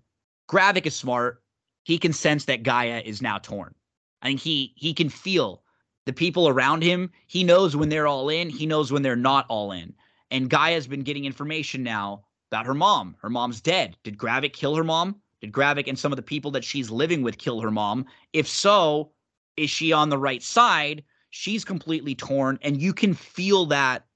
Gravik 0.49 0.87
is 0.87 0.95
smart. 0.97 1.43
He 1.85 1.99
can 1.99 2.13
sense 2.13 2.45
that 2.47 2.63
G'iah 2.63 3.03
is 3.05 3.23
now 3.23 3.39
torn. 3.39 3.75
I 4.23 4.29
think 4.29 4.41
he 4.41 4.73
he 4.77 4.93
can 4.95 5.09
feel 5.09 5.63
the 6.07 6.13
people 6.13 6.49
around 6.49 6.83
him. 6.83 7.11
He 7.27 7.45
knows 7.45 7.77
when 7.77 7.89
they're 7.89 8.07
all 8.07 8.29
in. 8.29 8.49
He 8.51 8.67
knows 8.67 8.91
when 8.93 9.03
they're 9.03 9.17
not 9.17 9.47
all 9.49 9.73
in. 9.73 9.95
And 10.31 10.51
G'iah's 10.51 10.87
been 10.87 11.03
getting 11.03 11.25
information 11.25 11.83
now 11.83 12.25
about 12.51 12.67
her 12.67 12.75
mom. 12.75 13.17
Her 13.21 13.31
mom's 13.31 13.61
dead. 13.61 13.97
Did 14.05 14.19
Gravik 14.19 14.53
kill 14.53 14.75
her 14.75 14.85
mom? 14.85 15.17
Did 15.41 15.53
Gravik 15.53 15.87
and 15.87 15.99
some 15.99 16.13
of 16.13 16.17
the 16.17 16.23
people 16.23 16.51
that 16.53 16.65
she's 16.65 16.91
living 16.91 17.23
with 17.23 17.39
kill 17.39 17.61
her 17.61 17.71
mom? 17.71 18.07
If 18.33 18.49
so, 18.49 19.13
is 19.57 19.71
she 19.71 19.93
on 19.93 20.09
the 20.09 20.19
right 20.19 20.43
side? 20.43 21.05
She's 21.31 21.65
completely 21.65 22.15
torn, 22.15 22.59
and 22.63 22.81
you 22.81 22.93
can 22.93 23.15
feel 23.15 23.67
that. 23.67 24.07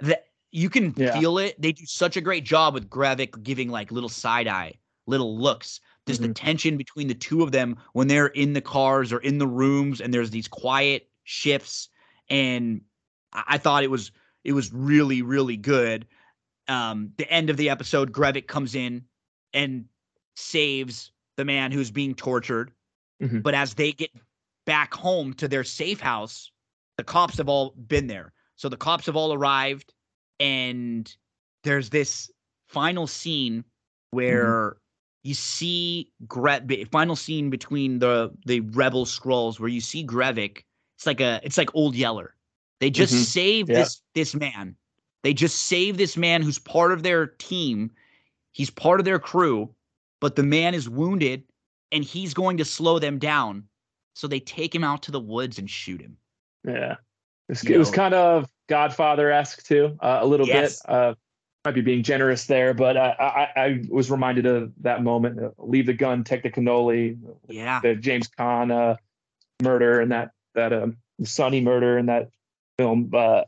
That 0.00 0.26
you 0.50 0.70
can 0.70 0.94
Yeah. 0.96 1.18
feel 1.18 1.38
it. 1.38 1.60
They 1.60 1.72
do 1.72 1.84
such 1.86 2.16
a 2.16 2.20
great 2.20 2.44
job 2.44 2.74
with 2.74 2.88
Gravik 2.88 3.42
giving 3.42 3.68
like 3.68 3.92
little 3.92 4.08
side 4.08 4.48
eye, 4.48 4.74
little 5.06 5.38
looks. 5.38 5.80
Just 6.06 6.22
the 6.22 6.28
mm-hmm. 6.28 6.32
tension 6.32 6.76
between 6.78 7.06
the 7.08 7.14
two 7.14 7.42
of 7.42 7.52
them 7.52 7.76
when 7.92 8.08
they're 8.08 8.28
in 8.28 8.54
the 8.54 8.62
cars 8.62 9.12
or 9.12 9.18
in 9.18 9.38
the 9.38 9.46
rooms, 9.46 10.00
and 10.00 10.12
there's 10.12 10.30
these 10.30 10.48
quiet 10.48 11.10
shifts. 11.24 11.90
And 12.30 12.80
I, 13.32 13.44
I 13.48 13.58
thought 13.58 13.84
it 13.84 13.90
was 13.90 14.10
it 14.48 14.52
was 14.52 14.72
really 14.72 15.22
really 15.22 15.56
good. 15.56 16.06
Um, 16.66 17.12
the 17.16 17.30
end 17.30 17.50
of 17.50 17.56
the 17.56 17.70
episode, 17.70 18.12
Gravik 18.12 18.46
comes 18.46 18.74
in 18.74 19.04
and 19.54 19.84
saves 20.36 21.12
the 21.36 21.44
man 21.44 21.72
who's 21.72 21.90
being 21.90 22.14
tortured. 22.14 22.72
Mhm. 23.22 23.42
But 23.42 23.54
as 23.54 23.74
they 23.74 23.92
get 23.92 24.10
back 24.66 24.92
home 24.94 25.34
to 25.34 25.48
their 25.48 25.64
safe 25.64 26.00
house, 26.00 26.50
the 26.96 27.04
cops 27.04 27.38
have 27.38 27.48
all 27.48 27.70
been 27.70 28.06
there. 28.06 28.32
So 28.56 28.68
the 28.68 28.76
cops 28.76 29.06
have 29.06 29.16
all 29.16 29.32
arrived, 29.32 29.94
and 30.40 31.14
there's 31.64 31.90
this 31.90 32.30
final 32.68 33.06
scene 33.06 33.64
where 34.10 34.76
you 35.24 35.34
see 35.34 36.10
Gre- 36.26 36.84
final 36.90 37.16
scene 37.16 37.50
between 37.50 37.98
the 37.98 38.30
the 38.46 38.60
rebel 38.60 39.04
Skrulls 39.04 39.58
where 39.60 39.68
you 39.68 39.80
see 39.80 40.04
Gravik. 40.06 40.64
It's 40.96 41.06
like 41.06 41.20
a 41.20 41.40
it's 41.42 41.58
like 41.58 41.74
old 41.74 41.94
Yeller. 41.94 42.34
They 42.80 42.90
just 42.90 43.14
Mhm. 43.14 43.24
save 43.24 43.68
Yeah. 43.68 43.76
this 43.76 44.02
this 44.14 44.34
man. 44.34 44.76
They 45.22 45.34
just 45.34 45.62
save 45.66 45.96
this 45.96 46.16
man 46.16 46.42
who's 46.42 46.58
part 46.58 46.92
of 46.92 47.02
their 47.02 47.26
team. 47.26 47.90
He's 48.52 48.70
part 48.70 49.00
of 49.00 49.04
their 49.04 49.18
crew, 49.18 49.74
but 50.20 50.36
the 50.36 50.42
man 50.42 50.74
is 50.74 50.88
wounded 50.88 51.44
and 51.92 52.04
he's 52.04 52.34
going 52.34 52.56
to 52.58 52.64
slow 52.64 52.98
them 52.98 53.18
down. 53.18 53.64
So 54.14 54.26
they 54.26 54.40
take 54.40 54.74
him 54.74 54.84
out 54.84 55.02
to 55.04 55.10
the 55.10 55.20
woods 55.20 55.58
and 55.58 55.68
shoot 55.68 56.00
him. 56.00 56.16
Yeah. 56.64 56.92
It 57.48 57.52
was, 57.52 57.64
it 57.64 57.78
was 57.78 57.90
kind 57.90 58.14
of 58.14 58.48
Godfather 58.68 59.30
esque 59.30 59.64
too, 59.64 59.96
uh, 60.00 60.18
a 60.20 60.26
little 60.26 60.46
Yes. 60.46 60.82
bit. 60.82 60.90
Uh, 60.90 61.14
might 61.64 61.74
be 61.74 61.80
being 61.80 62.02
generous 62.02 62.46
there, 62.46 62.72
but 62.74 62.96
uh, 62.96 63.14
I, 63.18 63.48
I 63.56 63.84
was 63.88 64.10
reminded 64.10 64.46
of 64.46 64.72
that 64.82 65.02
moment. 65.02 65.38
uh, 65.42 65.50
leave 65.58 65.86
the 65.86 65.92
gun, 65.94 66.24
take 66.24 66.42
the 66.42 66.50
cannoli. 66.50 67.18
Yeah. 67.48 67.80
The 67.80 67.94
James 67.96 68.28
Caan 68.28 68.70
uh, 68.70 68.96
murder 69.62 70.00
and 70.00 70.12
that 70.12 70.30
that 70.54 70.72
um, 70.72 70.96
Sonny 71.24 71.60
murder 71.60 71.98
and 71.98 72.08
that 72.08 72.30
film. 72.78 73.10
The- 73.10 73.46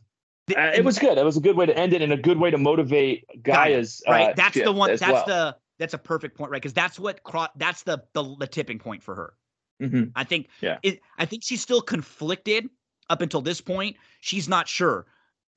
uh, 0.57 0.73
it 0.75 0.84
was 0.84 0.99
good. 0.99 1.17
It 1.17 1.25
was 1.25 1.36
a 1.36 1.41
good 1.41 1.57
way 1.57 1.67
to 1.67 1.76
end 1.78 1.92
it 1.92 2.02
and 2.02 2.12
a 2.12 2.17
good 2.17 2.36
way 2.39 2.50
to 2.50 2.59
motivate 2.59 3.25
G'iah's. 3.42 4.02
right. 4.09 4.31
uh, 4.31 4.33
that's 4.36 4.57
the 4.57 4.73
one. 4.73 4.91
That's 4.91 5.00
well. 5.02 5.25
the 5.26 5.57
that's 5.78 5.94
a 5.94 5.99
perfect 5.99 6.36
point, 6.36 6.50
right? 6.50 6.60
Because 6.60 6.73
that's 6.75 6.99
what 6.99 7.20
that's 7.57 7.84
the, 7.84 8.02
the 8.15 8.36
the 8.41 8.47
tipping 8.49 8.78
point 8.81 9.02
for 9.02 9.15
her. 9.15 9.34
Mhm. 9.81 10.10
I 10.17 10.25
think 10.25 10.49
Yeah. 10.60 10.78
it, 10.83 11.00
I 11.18 11.25
think 11.25 11.44
she's 11.44 11.62
still 11.62 11.81
conflicted 11.81 12.68
up 13.09 13.23
until 13.23 13.41
this 13.41 13.60
point. 13.60 13.97
She's 14.20 14.49
not 14.49 14.67
sure. 14.68 15.07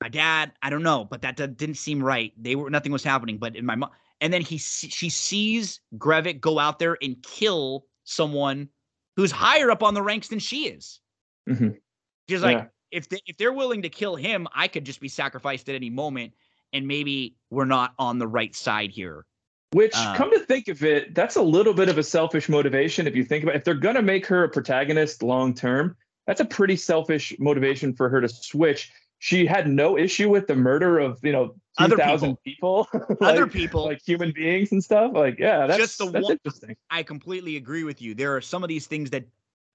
My 0.00 0.08
dad, 0.08 0.52
I 0.62 0.70
don't 0.70 0.82
know, 0.82 1.04
but 1.04 1.22
that, 1.22 1.36
that 1.38 1.56
didn't 1.56 1.76
seem 1.76 2.02
right. 2.02 2.32
They 2.40 2.54
were 2.54 2.70
nothing 2.70 2.92
was 2.92 3.02
happening. 3.04 3.38
But 3.38 3.56
in 3.56 3.66
my 3.66 3.74
mom, 3.74 3.90
and 4.20 4.32
then 4.32 4.42
he 4.42 4.58
she 4.58 5.10
sees 5.10 5.80
Gravik 5.98 6.40
go 6.40 6.60
out 6.60 6.78
there 6.78 6.96
and 7.02 7.20
kill 7.22 7.86
someone 8.04 8.68
who's 9.16 9.32
higher 9.32 9.70
up 9.72 9.82
on 9.82 9.94
the 9.94 10.02
ranks 10.02 10.28
than 10.28 10.38
she 10.38 10.68
is. 10.68 11.00
Mhm. 11.48 11.78
She's 12.28 12.42
like, 12.42 12.58
Yeah. 12.58 12.66
If 12.94 13.08
they, 13.08 13.20
if 13.26 13.36
they're 13.36 13.52
willing 13.52 13.82
to 13.82 13.88
kill 13.88 14.16
him, 14.16 14.46
I 14.54 14.68
could 14.68 14.84
just 14.84 15.00
be 15.00 15.08
sacrificed 15.08 15.68
at 15.68 15.74
any 15.74 15.90
moment, 15.90 16.32
and 16.72 16.86
maybe 16.86 17.34
we're 17.50 17.64
not 17.64 17.92
on 17.98 18.18
the 18.18 18.26
right 18.26 18.54
side 18.54 18.90
here. 18.90 19.26
Which, 19.72 19.92
Uh, 19.96 20.14
come 20.14 20.30
to 20.30 20.38
think 20.38 20.68
of 20.68 20.84
it, 20.84 21.14
that's 21.14 21.34
a 21.36 21.42
little 21.42 21.74
bit 21.74 21.88
of 21.88 21.98
a 21.98 22.02
selfish 22.02 22.48
motivation. 22.48 23.06
If 23.08 23.16
you 23.16 23.24
think 23.24 23.42
about, 23.42 23.56
It. 23.56 23.58
if 23.58 23.64
they're 23.64 23.74
going 23.74 23.96
to 23.96 24.02
make 24.02 24.24
her 24.26 24.44
a 24.44 24.48
protagonist 24.48 25.22
long 25.22 25.52
term, 25.52 25.96
that's 26.28 26.40
a 26.40 26.44
pretty 26.44 26.76
selfish 26.76 27.34
motivation 27.40 27.92
for 27.92 28.08
her 28.08 28.20
to 28.20 28.28
switch. 28.28 28.92
She 29.18 29.46
had 29.46 29.68
no 29.68 29.98
issue 29.98 30.28
with 30.30 30.46
the 30.46 30.54
murder 30.54 30.98
of 30.98 31.18
you 31.22 31.32
know 31.32 31.54
two 31.78 31.96
thousand 31.96 32.36
people, 32.44 32.86
Other 33.20 33.46
people, 33.46 33.84
like 33.86 34.00
human 34.06 34.32
beings 34.32 34.70
and 34.70 34.84
stuff. 34.84 35.12
Like, 35.14 35.38
yeah, 35.38 35.66
that's 35.66 35.78
Just 35.80 35.98
the 35.98 36.10
that's 36.10 36.22
one- 36.24 36.32
interesting. 36.32 36.76
I 36.90 37.02
completely 37.02 37.56
agree 37.56 37.84
with 37.84 38.00
you. 38.02 38.14
There 38.14 38.36
are 38.36 38.40
some 38.40 38.62
of 38.62 38.68
these 38.68 38.86
things 38.86 39.10
that 39.10 39.24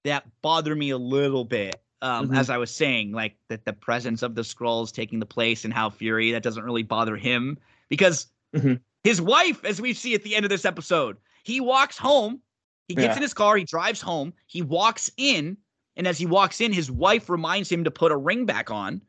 that 0.04 0.24
bother 0.40 0.74
me 0.74 0.90
a 0.90 0.98
little 0.98 1.44
bit. 1.44 1.76
Um, 2.02 2.28
Mhm. 2.28 2.36
as 2.38 2.48
I 2.48 2.56
was 2.56 2.70
saying, 2.74 3.12
like 3.12 3.36
that 3.48 3.64
the 3.66 3.72
presence 3.74 4.22
of 4.22 4.34
the 4.34 4.42
Skrulls 4.42 4.92
taking 4.92 5.18
the 5.18 5.26
place 5.26 5.64
and 5.64 5.74
how 5.74 5.90
Fury 5.90 6.32
that 6.32 6.42
doesn't 6.42 6.64
really 6.64 6.82
bother 6.82 7.16
him 7.16 7.58
because 7.90 8.28
Mhm. 8.54 8.80
his 9.04 9.20
wife, 9.20 9.64
as 9.64 9.80
we 9.80 9.92
see 9.92 10.14
at 10.14 10.22
the 10.22 10.34
end 10.34 10.46
of 10.46 10.50
this 10.50 10.64
episode, 10.64 11.18
he 11.44 11.60
walks 11.60 11.98
home, 11.98 12.40
he 12.88 12.94
gets 12.94 13.08
Yeah. 13.08 13.16
in 13.16 13.22
his 13.22 13.34
car, 13.34 13.56
he 13.56 13.64
drives 13.64 14.00
home, 14.00 14.32
he 14.46 14.62
walks 14.62 15.10
in, 15.18 15.58
and 15.96 16.06
as 16.06 16.18
he 16.18 16.24
walks 16.24 16.60
in, 16.62 16.72
his 16.72 16.90
wife 16.90 17.28
reminds 17.28 17.70
him 17.70 17.84
to 17.84 17.90
put 17.90 18.12
a 18.12 18.16
ring 18.16 18.46
back 18.46 18.70
on. 18.70 19.02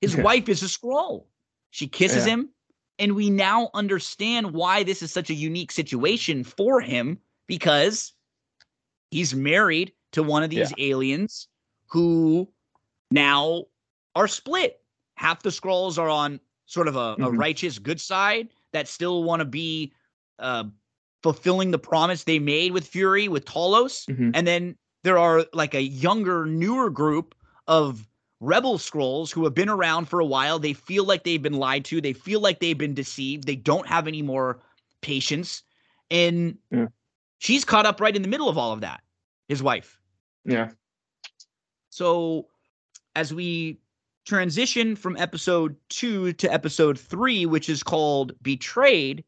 His 0.00 0.14
Yeah. 0.14 0.22
wife 0.22 0.48
is 0.48 0.62
a 0.62 0.66
Skrull. 0.66 1.26
She 1.70 1.88
kisses 1.88 2.24
Yeah. 2.24 2.34
him, 2.34 2.50
and 3.00 3.16
we 3.16 3.30
now 3.30 3.70
understand 3.74 4.52
why 4.52 4.84
this 4.84 5.02
is 5.02 5.10
such 5.10 5.28
a 5.28 5.34
unique 5.34 5.72
situation 5.72 6.44
for 6.44 6.80
him 6.80 7.18
because 7.48 8.12
he's 9.10 9.34
married 9.34 9.92
to 10.12 10.22
one 10.22 10.44
of 10.44 10.50
these 10.50 10.72
aliens 10.78 11.48
who 11.88 12.48
now 13.10 13.64
are 14.14 14.28
split. 14.28 14.80
Half 15.16 15.42
the 15.42 15.50
Skrulls 15.50 15.98
are 15.98 16.08
on 16.08 16.40
sort 16.66 16.88
of 16.88 16.96
a, 16.96 17.14
a 17.14 17.16
Mhm. 17.16 17.38
righteous 17.38 17.78
good 17.78 18.00
side 18.00 18.48
that 18.72 18.86
still 18.88 19.24
want 19.24 19.40
to 19.40 19.44
be 19.46 19.92
uh, 20.38 20.64
fulfilling 21.22 21.72
the 21.72 21.78
promise 21.78 22.22
they 22.24 22.38
made 22.38 22.70
with 22.72 22.86
Fury 22.86 23.26
with 23.26 23.44
Talos, 23.44 24.06
Mhm. 24.06 24.30
and 24.34 24.46
then 24.46 24.76
there 25.02 25.18
are 25.18 25.44
like 25.52 25.74
a 25.74 25.82
younger, 25.82 26.46
newer 26.46 26.90
group 26.90 27.34
of 27.66 28.06
rebel 28.40 28.78
Skrulls 28.78 29.32
who 29.32 29.42
have 29.42 29.54
been 29.54 29.68
around 29.68 30.08
for 30.08 30.20
a 30.20 30.24
while. 30.24 30.60
They 30.60 30.74
feel 30.74 31.04
like 31.04 31.24
they've 31.24 31.42
been 31.42 31.54
lied 31.58 31.84
to. 31.86 32.00
They 32.00 32.12
feel 32.12 32.38
like 32.40 32.60
they've 32.60 32.78
been 32.78 32.94
deceived. 32.94 33.44
They 33.48 33.56
don't 33.56 33.86
have 33.88 34.06
any 34.06 34.22
more 34.22 34.60
patience. 35.00 35.64
And 36.10 36.58
Yeah. 36.70 36.86
she's 37.38 37.64
caught 37.64 37.84
up 37.86 38.00
right 38.00 38.14
in 38.14 38.22
the 38.22 38.28
middle 38.28 38.48
of 38.48 38.56
all 38.56 38.72
of 38.72 38.82
that, 38.82 39.02
his 39.48 39.60
wife. 39.62 40.00
Yeah, 40.44 40.70
So 41.98 42.46
as 43.16 43.34
we 43.34 43.80
transition 44.24 44.94
from 44.94 45.16
episode 45.16 45.74
two 45.88 46.32
to 46.34 46.52
episode 46.52 46.96
three, 46.96 47.44
which 47.44 47.68
is 47.68 47.82
called 47.82 48.40
Betrayed, 48.40 49.24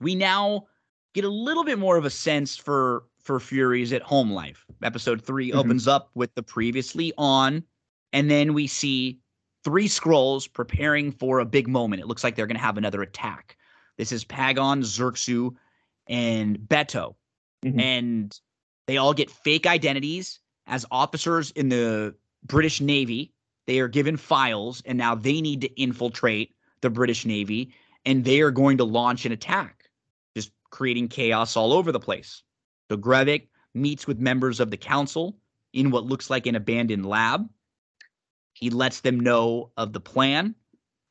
we 0.00 0.14
now 0.14 0.66
get 1.12 1.24
a 1.24 1.28
little 1.28 1.62
bit 1.62 1.78
more 1.78 1.98
of 1.98 2.06
a 2.06 2.10
sense 2.10 2.56
for 2.56 3.04
for 3.20 3.38
Fury's 3.38 3.92
at 3.92 4.00
home 4.00 4.30
life. 4.30 4.64
Episode 4.82 5.20
3 5.20 5.50
Mhm. 5.50 5.56
opens 5.56 5.86
up 5.88 6.10
with 6.14 6.34
the 6.36 6.42
previously 6.42 7.12
on, 7.18 7.64
and 8.14 8.30
then 8.30 8.54
we 8.54 8.66
see 8.66 9.18
three 9.62 9.88
Skrulls 9.88 10.50
preparing 10.50 11.10
for 11.12 11.40
a 11.40 11.44
big 11.44 11.68
moment. 11.68 12.00
It 12.00 12.06
looks 12.06 12.24
like 12.24 12.34
they're 12.36 12.46
going 12.46 12.56
to 12.56 12.62
have 12.62 12.78
another 12.78 13.02
attack. 13.02 13.58
This 13.98 14.10
is 14.12 14.24
Pagon, 14.24 14.80
Xerxu, 14.82 15.54
and 16.06 16.56
Beto. 16.56 17.16
Mhm. 17.64 17.80
And 17.80 18.40
they 18.86 18.96
all 18.96 19.12
get 19.12 19.28
fake 19.28 19.66
identities 19.66 20.38
as 20.66 20.84
officers 20.90 21.50
in 21.52 21.68
the 21.68 22.14
British 22.44 22.80
Navy. 22.80 23.32
They 23.66 23.80
are 23.80 23.88
given 23.88 24.16
files, 24.16 24.82
and 24.86 24.96
now 24.96 25.14
they 25.14 25.40
need 25.40 25.60
to 25.62 25.80
infiltrate 25.80 26.54
the 26.82 26.90
British 26.90 27.26
Navy, 27.26 27.74
and 28.04 28.24
they 28.24 28.40
are 28.40 28.52
going 28.52 28.76
to 28.78 28.84
launch 28.84 29.26
an 29.26 29.32
attack, 29.32 29.90
just 30.36 30.52
creating 30.70 31.08
chaos 31.08 31.56
all 31.56 31.72
over 31.72 31.90
the 31.90 31.98
place. 31.98 32.42
So 32.88 32.96
Gravik 32.96 33.48
meets 33.74 34.06
with 34.06 34.20
members 34.20 34.60
of 34.60 34.70
the 34.70 34.76
council 34.76 35.38
in 35.72 35.90
what 35.90 36.04
looks 36.04 36.30
like 36.30 36.46
an 36.46 36.54
abandoned 36.54 37.06
lab. 37.06 37.48
He 38.52 38.70
lets 38.70 39.00
them 39.00 39.18
know 39.18 39.72
of 39.76 39.92
the 39.92 40.00
plan. 40.00 40.54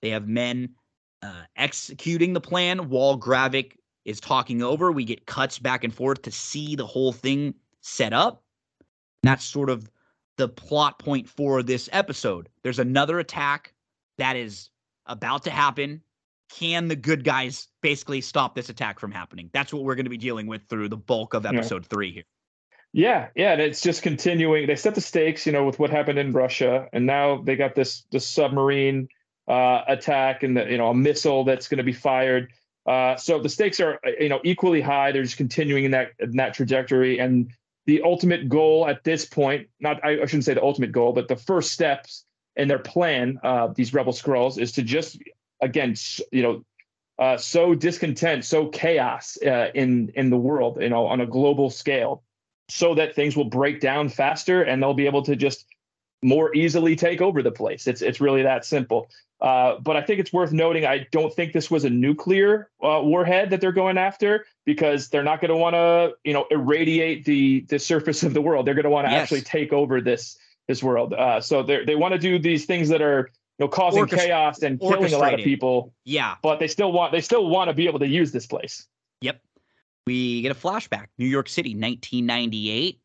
They 0.02 0.12
have 0.12 0.28
men 0.28 0.76
uh, 1.22 1.44
executing 1.58 2.32
the 2.32 2.42
plan 2.42 2.90
while 2.90 3.20
Gravik 3.20 3.74
is 4.06 4.22
talking 4.22 4.64
over. 4.64 4.92
We 4.92 5.04
get 5.04 5.26
cuts 5.26 5.60
back 5.60 5.84
and 5.84 5.94
forth 5.94 6.22
to 6.22 6.32
see 6.32 6.76
the 6.76 6.86
whole 6.86 7.12
thing 7.12 7.56
set 7.82 8.14
up. 8.14 8.45
That's 9.26 9.44
sort 9.44 9.70
of 9.70 9.90
the 10.38 10.48
plot 10.50 11.00
point 11.00 11.30
for 11.30 11.64
this 11.64 11.90
episode. 11.92 12.50
There's 12.64 12.80
another 12.80 13.20
attack 13.20 13.74
that 14.18 14.36
is 14.36 14.70
about 15.06 15.44
to 15.44 15.52
happen. 15.52 16.02
Can 16.50 16.88
the 16.88 16.96
good 16.96 17.24
guys 17.24 17.68
basically 17.82 18.22
stop 18.22 18.56
this 18.56 18.70
attack 18.70 19.00
from 19.00 19.12
happening? 19.12 19.50
That's 19.54 19.74
what 19.74 19.84
we're 19.84 19.96
going 19.96 20.06
to 20.06 20.10
be 20.10 20.18
dealing 20.18 20.48
with 20.48 20.62
through 20.70 20.90
the 20.90 20.98
bulk 20.98 21.34
of 21.34 21.44
Yeah. 21.44 21.52
episode 21.52 21.86
three 21.86 22.12
here. 22.12 22.24
Yeah, 22.94 23.28
yeah, 23.36 23.52
and 23.52 23.62
it's 23.62 23.82
just 23.82 24.04
continuing. 24.04 24.68
They 24.68 24.76
set 24.78 24.96
the 24.96 25.02
stakes, 25.02 25.46
you 25.46 25.52
know, 25.52 25.66
with 25.66 25.80
what 25.80 25.90
happened 25.90 26.18
in 26.18 26.32
Russia, 26.32 26.88
and 26.94 27.06
now 27.06 27.42
they 27.42 27.58
got 27.58 27.76
this 27.76 28.06
this 28.12 28.26
submarine 28.26 29.10
uh, 29.50 29.82
attack 29.88 30.44
and 30.44 30.56
the, 30.56 30.66
you 30.72 30.78
know 30.78 30.88
a 30.90 30.94
missile 30.96 31.44
that's 31.44 31.68
going 31.68 31.80
to 31.80 31.84
be 31.84 31.92
fired. 31.92 32.54
Uh, 32.86 33.18
so 33.18 33.40
the 33.40 33.50
stakes 33.50 33.82
are 33.82 34.00
uh, 34.08 34.12
you 34.18 34.30
know 34.30 34.40
equally 34.46 34.80
high. 34.80 35.12
They're 35.12 35.24
just 35.24 35.36
continuing 35.36 35.84
in 35.84 35.92
that 35.92 36.12
in 36.20 36.38
that 36.38 36.54
trajectory, 36.54 37.20
and 37.20 37.52
the 37.86 38.02
ultimate 38.02 38.50
goal 38.50 38.88
at 38.88 39.04
this 39.04 39.26
point, 39.26 39.68
not 39.80 40.04
I, 40.04 40.18
shouldn't 40.26 40.46
say 40.46 40.54
the 40.54 40.64
ultimate 40.64 40.92
goal, 40.92 41.14
but 41.14 41.28
the 41.28 41.36
first 41.36 41.72
steps 41.72 42.26
in 42.56 42.68
their 42.68 42.80
plan, 42.80 43.40
uh, 43.44 43.68
these 43.76 43.94
rebel 43.94 44.14
Skrulls, 44.14 44.60
is 44.60 44.72
to 44.74 44.84
just 44.84 45.20
again, 45.62 45.96
you 46.32 46.44
know, 46.44 46.66
uh, 47.18 47.38
sow 47.38 47.76
discontent, 47.76 48.44
sow 48.44 48.68
chaos 48.68 49.38
uh, 49.46 49.70
in 49.74 50.12
in 50.16 50.30
the 50.30 50.38
world, 50.38 50.82
you 50.82 50.90
know, 50.90 51.06
on 51.06 51.22
a 51.22 51.26
global 51.26 51.70
scale 51.70 52.24
so 52.68 52.96
that 52.96 53.16
things 53.16 53.38
will 53.38 53.46
break 53.46 53.80
down 53.80 54.10
faster 54.10 54.64
and 54.64 54.82
they'll 54.82 54.94
be 54.94 55.06
able 55.06 55.22
to 55.22 55.36
just 55.36 55.66
more 56.26 56.54
easily 56.56 56.96
take 56.96 57.22
over 57.22 57.44
the 57.44 57.52
place. 57.52 57.86
It's 57.88 58.02
it's 58.02 58.20
really 58.20 58.42
that 58.44 58.66
simple. 58.66 59.10
Uh, 59.42 59.78
but 59.80 59.96
I 59.96 60.02
think 60.02 60.20
it's 60.20 60.34
worth 60.34 60.52
noting. 60.52 60.86
I 60.86 61.06
don't 61.12 61.32
think 61.34 61.54
this 61.54 61.70
was 61.70 61.84
a 61.86 61.90
nuclear 61.90 62.70
uh, 62.82 63.02
warhead 63.04 63.50
that 63.52 63.62
they're 63.62 63.72
going 63.74 63.98
after 63.98 64.46
because 64.66 65.10
they're 65.10 65.24
not 65.24 65.40
going 65.42 65.50
to 65.50 65.58
want 65.58 65.74
to, 65.76 66.14
you 66.24 66.34
know, 66.34 66.46
irradiate 66.50 67.26
the 67.26 67.62
the 67.70 67.78
surface 67.78 68.24
of 68.24 68.34
the 68.34 68.42
world. 68.42 68.66
They're 68.66 68.74
going 68.74 68.86
to 68.86 68.90
want 68.90 69.08
to 69.08 69.12
Yes. 69.12 69.22
actually 69.24 69.42
take 69.42 69.72
over 69.72 70.02
this 70.02 70.38
this 70.68 70.82
world. 70.82 71.14
Uh, 71.14 71.40
so 71.42 71.62
they 71.62 71.86
they 71.86 71.96
want 71.96 72.14
to 72.14 72.20
do 72.20 72.40
these 72.40 72.66
things 72.66 72.90
that 72.90 73.02
are 73.02 73.30
you 73.60 73.66
know 73.66 73.68
causing 73.68 74.06
Orchest- 74.06 74.26
chaos 74.26 74.64
and 74.64 74.80
killing 74.80 75.14
a 75.14 75.18
lot 75.18 75.34
of 75.34 75.42
people. 75.42 75.94
Yeah. 76.06 76.36
But 76.42 76.60
they 76.60 76.68
still 76.68 76.92
want 76.92 77.12
they 77.12 77.22
still 77.22 77.48
want 77.48 77.70
to 77.70 77.74
be 77.76 77.86
able 77.88 78.00
to 78.00 78.08
use 78.08 78.32
this 78.32 78.48
place. 78.48 78.88
Yep. 79.22 79.42
We 80.08 80.42
get 80.42 80.52
a 80.52 80.56
flashback. 80.56 81.08
New 81.18 81.28
York 81.28 81.50
City, 81.50 81.72
1998. 81.76 83.00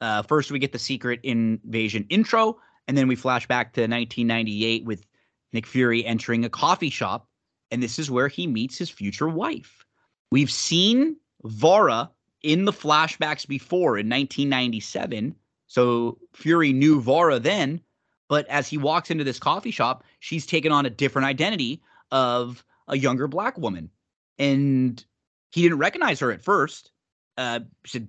Uh, 0.00 0.22
first, 0.22 0.50
we 0.50 0.58
get 0.58 0.72
the 0.72 0.78
secret 0.78 1.20
invasion 1.22 2.06
intro, 2.08 2.58
and 2.88 2.96
then 2.96 3.08
we 3.08 3.16
flash 3.16 3.46
back 3.46 3.72
to 3.74 3.82
1998 3.82 4.84
with 4.84 5.06
Nick 5.52 5.66
Fury 5.66 6.04
entering 6.04 6.44
a 6.44 6.50
coffee 6.50 6.90
shop, 6.90 7.28
and 7.70 7.82
this 7.82 7.98
is 7.98 8.10
where 8.10 8.28
he 8.28 8.46
meets 8.46 8.76
his 8.76 8.90
future 8.90 9.28
wife. 9.28 9.84
We've 10.30 10.50
seen 10.50 11.16
Varra 11.44 12.10
in 12.42 12.64
the 12.64 12.72
flashbacks 12.72 13.46
before 13.46 13.96
in 13.96 14.08
1997, 14.08 15.34
so 15.66 16.18
Fury 16.34 16.72
knew 16.72 17.00
Varra 17.00 17.38
then. 17.38 17.80
But 18.28 18.46
as 18.48 18.68
he 18.68 18.78
walks 18.78 19.10
into 19.10 19.24
this 19.24 19.38
coffee 19.38 19.70
shop, 19.70 20.02
she's 20.18 20.46
taken 20.46 20.72
on 20.72 20.86
a 20.86 20.90
different 20.90 21.26
identity 21.26 21.82
of 22.10 22.64
a 22.88 22.96
younger 22.96 23.28
black 23.28 23.58
woman. 23.58 23.90
And 24.38 25.04
he 25.52 25.62
didn't 25.62 25.78
recognize 25.78 26.20
her 26.20 26.32
at 26.32 26.42
first. 26.42 26.90
Uh, 27.36 27.60
said, 27.86 28.08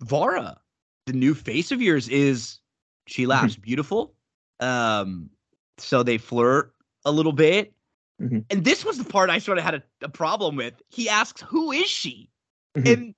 Varra, 0.00 0.58
the 1.06 1.12
new 1.12 1.34
face 1.34 1.72
of 1.72 1.80
yours 1.80 2.08
is, 2.08 2.58
she 3.06 3.26
laughs, 3.26 3.56
beautiful. 3.56 4.12
Um, 4.60 5.30
so 5.78 6.02
they 6.02 6.18
flirt 6.18 6.74
a 7.04 7.12
little 7.12 7.32
bit. 7.32 7.72
Mhm. 8.20 8.44
And 8.50 8.64
this 8.64 8.84
was 8.84 8.98
the 8.98 9.04
part 9.04 9.30
I 9.30 9.38
sort 9.38 9.58
of 9.58 9.64
had 9.64 9.74
a, 9.74 9.82
a 10.02 10.08
problem 10.08 10.56
with. 10.56 10.82
He 10.88 11.08
asks, 11.08 11.42
Who 11.42 11.70
is 11.70 11.86
she? 11.86 12.28
Mhm. 12.76 12.92
And 12.92 13.14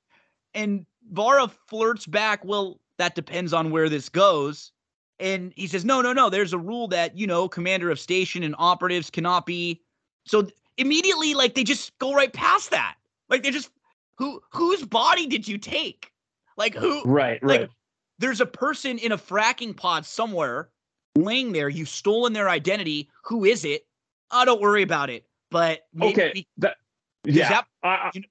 and 0.55 0.87
Varra 1.13 1.49
flirts 1.69 2.07
back, 2.07 2.45
Well, 2.45 2.81
that 2.99 3.15
depends 3.15 3.53
on 3.53 3.71
where 3.71 3.89
this 3.89 4.09
goes. 4.09 4.73
And 5.21 5.53
he 5.57 5.67
says, 5.67 5.85
No, 5.85 6.03
no, 6.03 6.13
no. 6.13 6.29
There's 6.29 6.53
a 6.53 6.59
rule 6.59 6.89
that, 6.89 7.17
you 7.17 7.27
know, 7.27 7.49
commander 7.49 7.91
of 7.91 7.99
station 7.99 8.43
and 8.43 8.55
operatives 8.59 9.09
cannot 9.09 9.47
be. 9.47 9.81
So 10.27 10.49
immediately, 10.77 11.33
like 11.35 11.55
they 11.55 11.65
just 11.65 11.97
go 11.99 12.13
right 12.13 12.33
past 12.33 12.71
that. 12.73 12.97
Like 13.31 13.43
they 13.43 13.51
just 13.51 13.71
who 14.17 14.43
whose 14.51 14.85
body 14.85 15.27
did 15.27 15.47
you 15.47 15.59
take? 15.59 16.13
Like 16.57 16.75
who 16.75 17.03
Right, 17.05 17.43
like 17.43 17.61
right. 17.61 17.71
There's 18.19 18.41
a 18.41 18.47
person 18.47 18.99
in 18.99 19.13
a 19.13 19.19
fracking 19.19 19.77
pod 19.77 20.05
somewhere 20.07 20.71
laying 21.17 21.53
there. 21.53 21.69
You've 21.69 21.89
stolen 21.89 22.33
their 22.33 22.49
identity. 22.49 23.09
Who 23.25 23.45
is 23.45 23.65
it? 23.65 23.87
Oh, 24.31 24.45
don't 24.45 24.61
worry 24.61 24.83
about 24.83 25.11
it. 25.11 25.25
But 25.51 25.87
maybe 25.95 26.13
Okay, 26.13 26.33
we- 26.35 26.47
that 26.59 26.77
yeah. 27.25 27.49
that- 27.49 27.67
I, 27.83 28.11
you 28.15 28.21
know- 28.23 28.27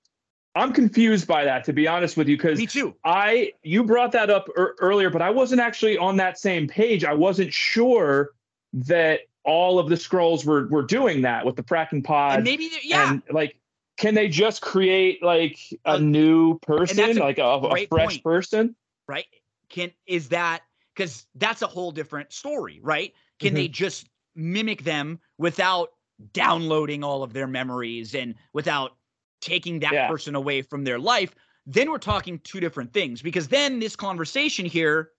I'm 0.55 0.73
confused 0.73 1.27
by 1.27 1.43
that, 1.45 1.63
to 1.65 1.73
be 1.73 1.87
honest 1.87 2.17
with 2.17 2.27
you, 2.27 2.35
because 2.35 2.57
me 2.57 2.65
too. 2.65 2.95
I 3.03 3.53
you 3.63 3.83
brought 3.83 4.11
that 4.13 4.29
up 4.31 4.47
ear- 4.57 4.75
earlier, 4.79 5.09
but 5.11 5.21
I 5.21 5.29
wasn't 5.29 5.61
actually 5.61 5.97
on 5.99 6.17
that 6.17 6.39
same 6.39 6.67
page. 6.67 7.03
I 7.05 7.13
wasn't 7.13 7.53
sure 7.53 8.31
that 8.73 9.21
all 9.43 9.77
of 9.79 9.87
the 9.87 9.95
Skrulls 9.95 10.45
were 10.45 10.67
were 10.67 10.81
doing 10.83 11.21
that 11.21 11.45
with 11.45 11.55
the 11.57 11.63
fracking 11.63 12.03
pod. 12.03 12.35
And 12.37 12.43
maybe 12.43 12.69
yeah. 12.83 13.11
And 13.11 13.21
like, 13.29 13.59
can 13.97 14.15
they 14.15 14.27
just 14.27 14.61
create 14.63 15.21
like 15.23 15.59
a 15.85 15.91
Uh, 15.91 15.97
new 15.99 16.57
person, 16.59 17.17
like 17.17 17.37
a, 17.37 17.43
a 17.45 17.85
fresh 17.87 18.07
point. 18.09 18.23
person? 18.23 18.75
right? 19.07 19.25
Can 19.69 19.91
is 20.05 20.29
that 20.29 20.63
because 20.95 21.27
that's 21.35 21.61
a 21.61 21.67
whole 21.67 21.91
different 21.91 22.31
story, 22.33 22.79
right? 22.81 23.13
Can 23.39 23.49
Mm-hmm. 23.49 23.55
they 23.55 23.67
just 23.67 24.09
mimic 24.35 24.83
them 24.83 25.19
without 25.37 25.89
downloading 26.33 27.03
all 27.03 27.21
of 27.23 27.33
their 27.33 27.47
memories 27.47 28.15
and 28.15 28.33
without 28.53 28.95
taking 29.41 29.79
that 29.79 29.93
Yeah. 29.93 30.07
person 30.07 30.35
away 30.35 30.61
from 30.61 30.83
their 30.83 30.97
life? 30.99 31.35
Then 31.65 31.91
we're 31.91 31.97
talking 31.99 32.39
two 32.39 32.59
different 32.59 32.93
things 32.93 33.21
because 33.21 33.47
then 33.47 33.79
this 33.79 33.95
conversation 33.95 34.65
here, 34.65 35.11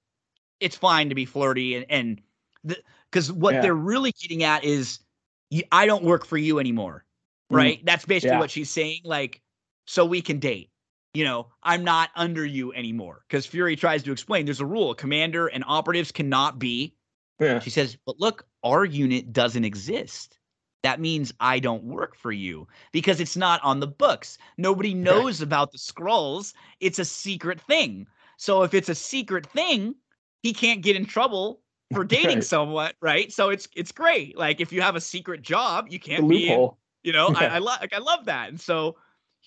it's 0.60 0.76
fine 0.76 1.08
to 1.08 1.14
be 1.14 1.24
flirty 1.24 1.76
and 1.76 1.86
and 1.88 2.22
because 3.10 3.30
what 3.30 3.54
Yeah. 3.54 3.60
they're 3.62 3.74
really 3.74 4.12
getting 4.12 4.42
at 4.42 4.64
is, 4.64 4.98
I 5.70 5.86
don't 5.86 6.02
work 6.04 6.26
for 6.26 6.36
you 6.36 6.58
anymore, 6.58 7.04
right? 7.50 7.84
That's 7.84 8.04
basically. 8.04 8.34
Yeah. 8.34 8.40
what 8.40 8.50
she's 8.50 8.70
saying. 8.70 9.02
Like, 9.04 9.40
so 9.86 10.04
we 10.04 10.20
can 10.20 10.38
date 10.40 10.70
you 11.14 11.24
know, 11.24 11.48
I'm 11.62 11.84
not 11.84 12.10
under 12.16 12.44
you 12.44 12.72
anymore. 12.74 13.24
Because 13.28 13.46
Fury 13.46 13.76
tries 13.76 14.02
to 14.04 14.12
explain 14.12 14.44
there's 14.44 14.60
a 14.60 14.66
rule 14.66 14.94
commander 14.94 15.46
and 15.48 15.64
operatives 15.66 16.12
cannot 16.12 16.58
be. 16.58 16.94
Yeah. 17.40 17.60
She 17.60 17.70
says, 17.70 17.96
but 18.06 18.18
look, 18.18 18.46
our 18.64 18.84
unit 18.84 19.32
doesn't 19.32 19.64
exist. 19.64 20.38
That 20.82 21.00
means 21.00 21.32
I 21.40 21.58
don't 21.58 21.84
work 21.84 22.14
for 22.16 22.30
you 22.30 22.68
because 22.92 23.20
it's 23.20 23.36
not 23.36 23.62
on 23.64 23.80
the 23.80 23.86
books. 23.86 24.38
Nobody 24.58 24.94
knows 24.94 25.40
about 25.40 25.72
the 25.72 25.78
Skrulls. 25.78 26.54
It's 26.80 26.98
a 26.98 27.04
secret 27.04 27.60
thing. 27.60 28.06
So 28.36 28.62
if 28.62 28.74
it's 28.74 28.88
a 28.88 28.94
secret 28.94 29.46
thing, 29.46 29.96
he 30.42 30.52
can't 30.52 30.82
get 30.82 30.94
in 30.96 31.04
trouble 31.04 31.62
for 31.92 32.04
dating 32.04 32.38
Right. 32.38 32.44
someone, 32.44 32.92
right? 33.00 33.32
So 33.32 33.50
it's 33.50 33.68
it's 33.74 33.90
great. 33.92 34.36
Like 34.38 34.60
if 34.60 34.72
you 34.72 34.80
have 34.82 34.94
a 34.96 35.00
secret 35.00 35.42
job, 35.42 35.86
you 35.90 35.98
can't 35.98 36.28
be 36.28 36.48
in, 36.48 36.70
you 37.02 37.12
know, 37.12 37.32
I, 37.34 37.46
Yeah. 37.46 37.54
I 37.54 37.58
love 37.58 37.80
like 37.80 37.92
I 37.92 37.98
love 37.98 38.26
that. 38.26 38.48
And 38.48 38.60
so 38.60 38.96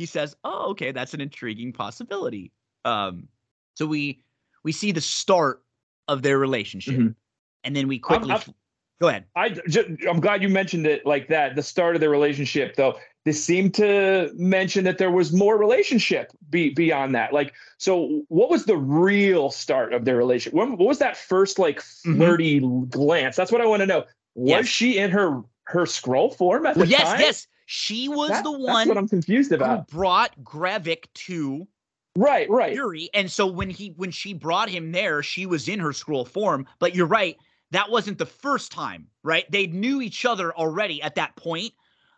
he 0.02 0.08
says, 0.08 0.36
"Oh, 0.44 0.72
okay, 0.72 0.92
that's 0.92 1.14
an 1.14 1.22
intriguing 1.22 1.72
possibility." 1.72 2.52
Um, 2.86 3.28
so 3.76 3.86
we 3.86 4.24
we 4.64 4.72
see 4.72 4.92
the 4.92 5.00
start 5.02 5.62
of 6.08 6.24
their 6.24 6.38
relationship, 6.40 6.96
Mhm. 6.96 7.16
and 7.64 7.76
then 7.76 7.88
we 7.88 8.00
quickly 8.00 8.32
I'm- 8.32 8.42
f- 8.46 8.54
go 9.00 9.08
ahead. 9.10 9.26
I 9.36 9.50
just, 9.50 9.88
I'm 10.10 10.20
glad 10.20 10.42
you 10.42 10.50
mentioned 10.50 10.86
it 10.88 11.06
like 11.06 11.28
that. 11.30 11.56
The 11.56 11.64
start 11.64 11.96
of 11.96 12.02
their 12.02 12.10
relationship, 12.10 12.76
though, 12.76 12.98
they 13.26 13.32
seemed 13.32 13.74
to 13.76 14.32
mention 14.36 14.84
that 14.86 14.98
there 14.98 15.12
was 15.12 15.32
more 15.32 15.58
relationship 15.58 16.32
be, 16.50 16.72
beyond 16.72 17.14
that. 17.16 17.32
Like, 17.34 17.54
so 17.78 18.24
what 18.30 18.50
was 18.50 18.66
the 18.66 18.78
real 18.78 19.52
start 19.52 19.94
of 19.94 20.06
their 20.06 20.18
relationship? 20.18 20.54
When, 20.56 20.72
what 20.78 20.88
was 20.88 20.98
that 21.00 21.16
first 21.18 21.60
like 21.60 21.80
Mhm. 21.82 22.18
flirty 22.18 22.60
glance? 22.90 23.36
That's 23.36 23.52
what 23.52 23.62
I 23.62 23.66
want 23.68 23.82
to 23.82 23.86
know. 23.88 24.06
Was 24.36 24.50
Yes. 24.50 24.66
she 24.68 24.98
in 24.98 25.12
her 25.12 25.44
her 25.66 25.86
Skrull 25.86 26.36
form 26.36 26.66
at 26.66 26.76
Well, 26.76 26.86
the 26.86 26.92
yes, 26.92 27.04
time? 27.04 27.20
yes, 27.22 27.48
she 27.74 28.10
was 28.10 28.30
That- 28.30 28.44
the 28.44 28.52
That's 28.52 28.64
one 28.64 28.88
what 28.90 28.98
I'm 28.98 29.08
confused 29.08 29.50
who 29.50 29.56
about. 29.56 29.88
brought 29.88 30.38
Gravik 30.44 31.06
to 31.14 31.66
Right, 32.18 32.50
right. 32.50 32.74
Fury. 32.74 33.10
And 33.14 33.32
so 33.32 33.48
when 33.48 33.70
he 33.70 33.94
when 33.96 34.12
she 34.12 34.34
brought 34.34 34.70
him 34.70 34.92
there, 34.92 35.24
she 35.24 35.46
was 35.46 35.70
in 35.70 35.80
her 35.80 35.92
Skrull 35.92 36.28
form. 36.28 36.68
But 36.80 36.94
you're 36.94 37.08
right, 37.08 37.38
that 37.72 37.90
wasn't 37.90 38.18
the 38.18 38.26
first 38.26 38.74
time, 38.74 39.08
right? 39.24 39.50
They 39.50 39.68
knew 39.68 40.02
each 40.02 40.26
other 40.26 40.54
already 40.54 41.02
at 41.02 41.16
that 41.16 41.38
point. 41.38 41.72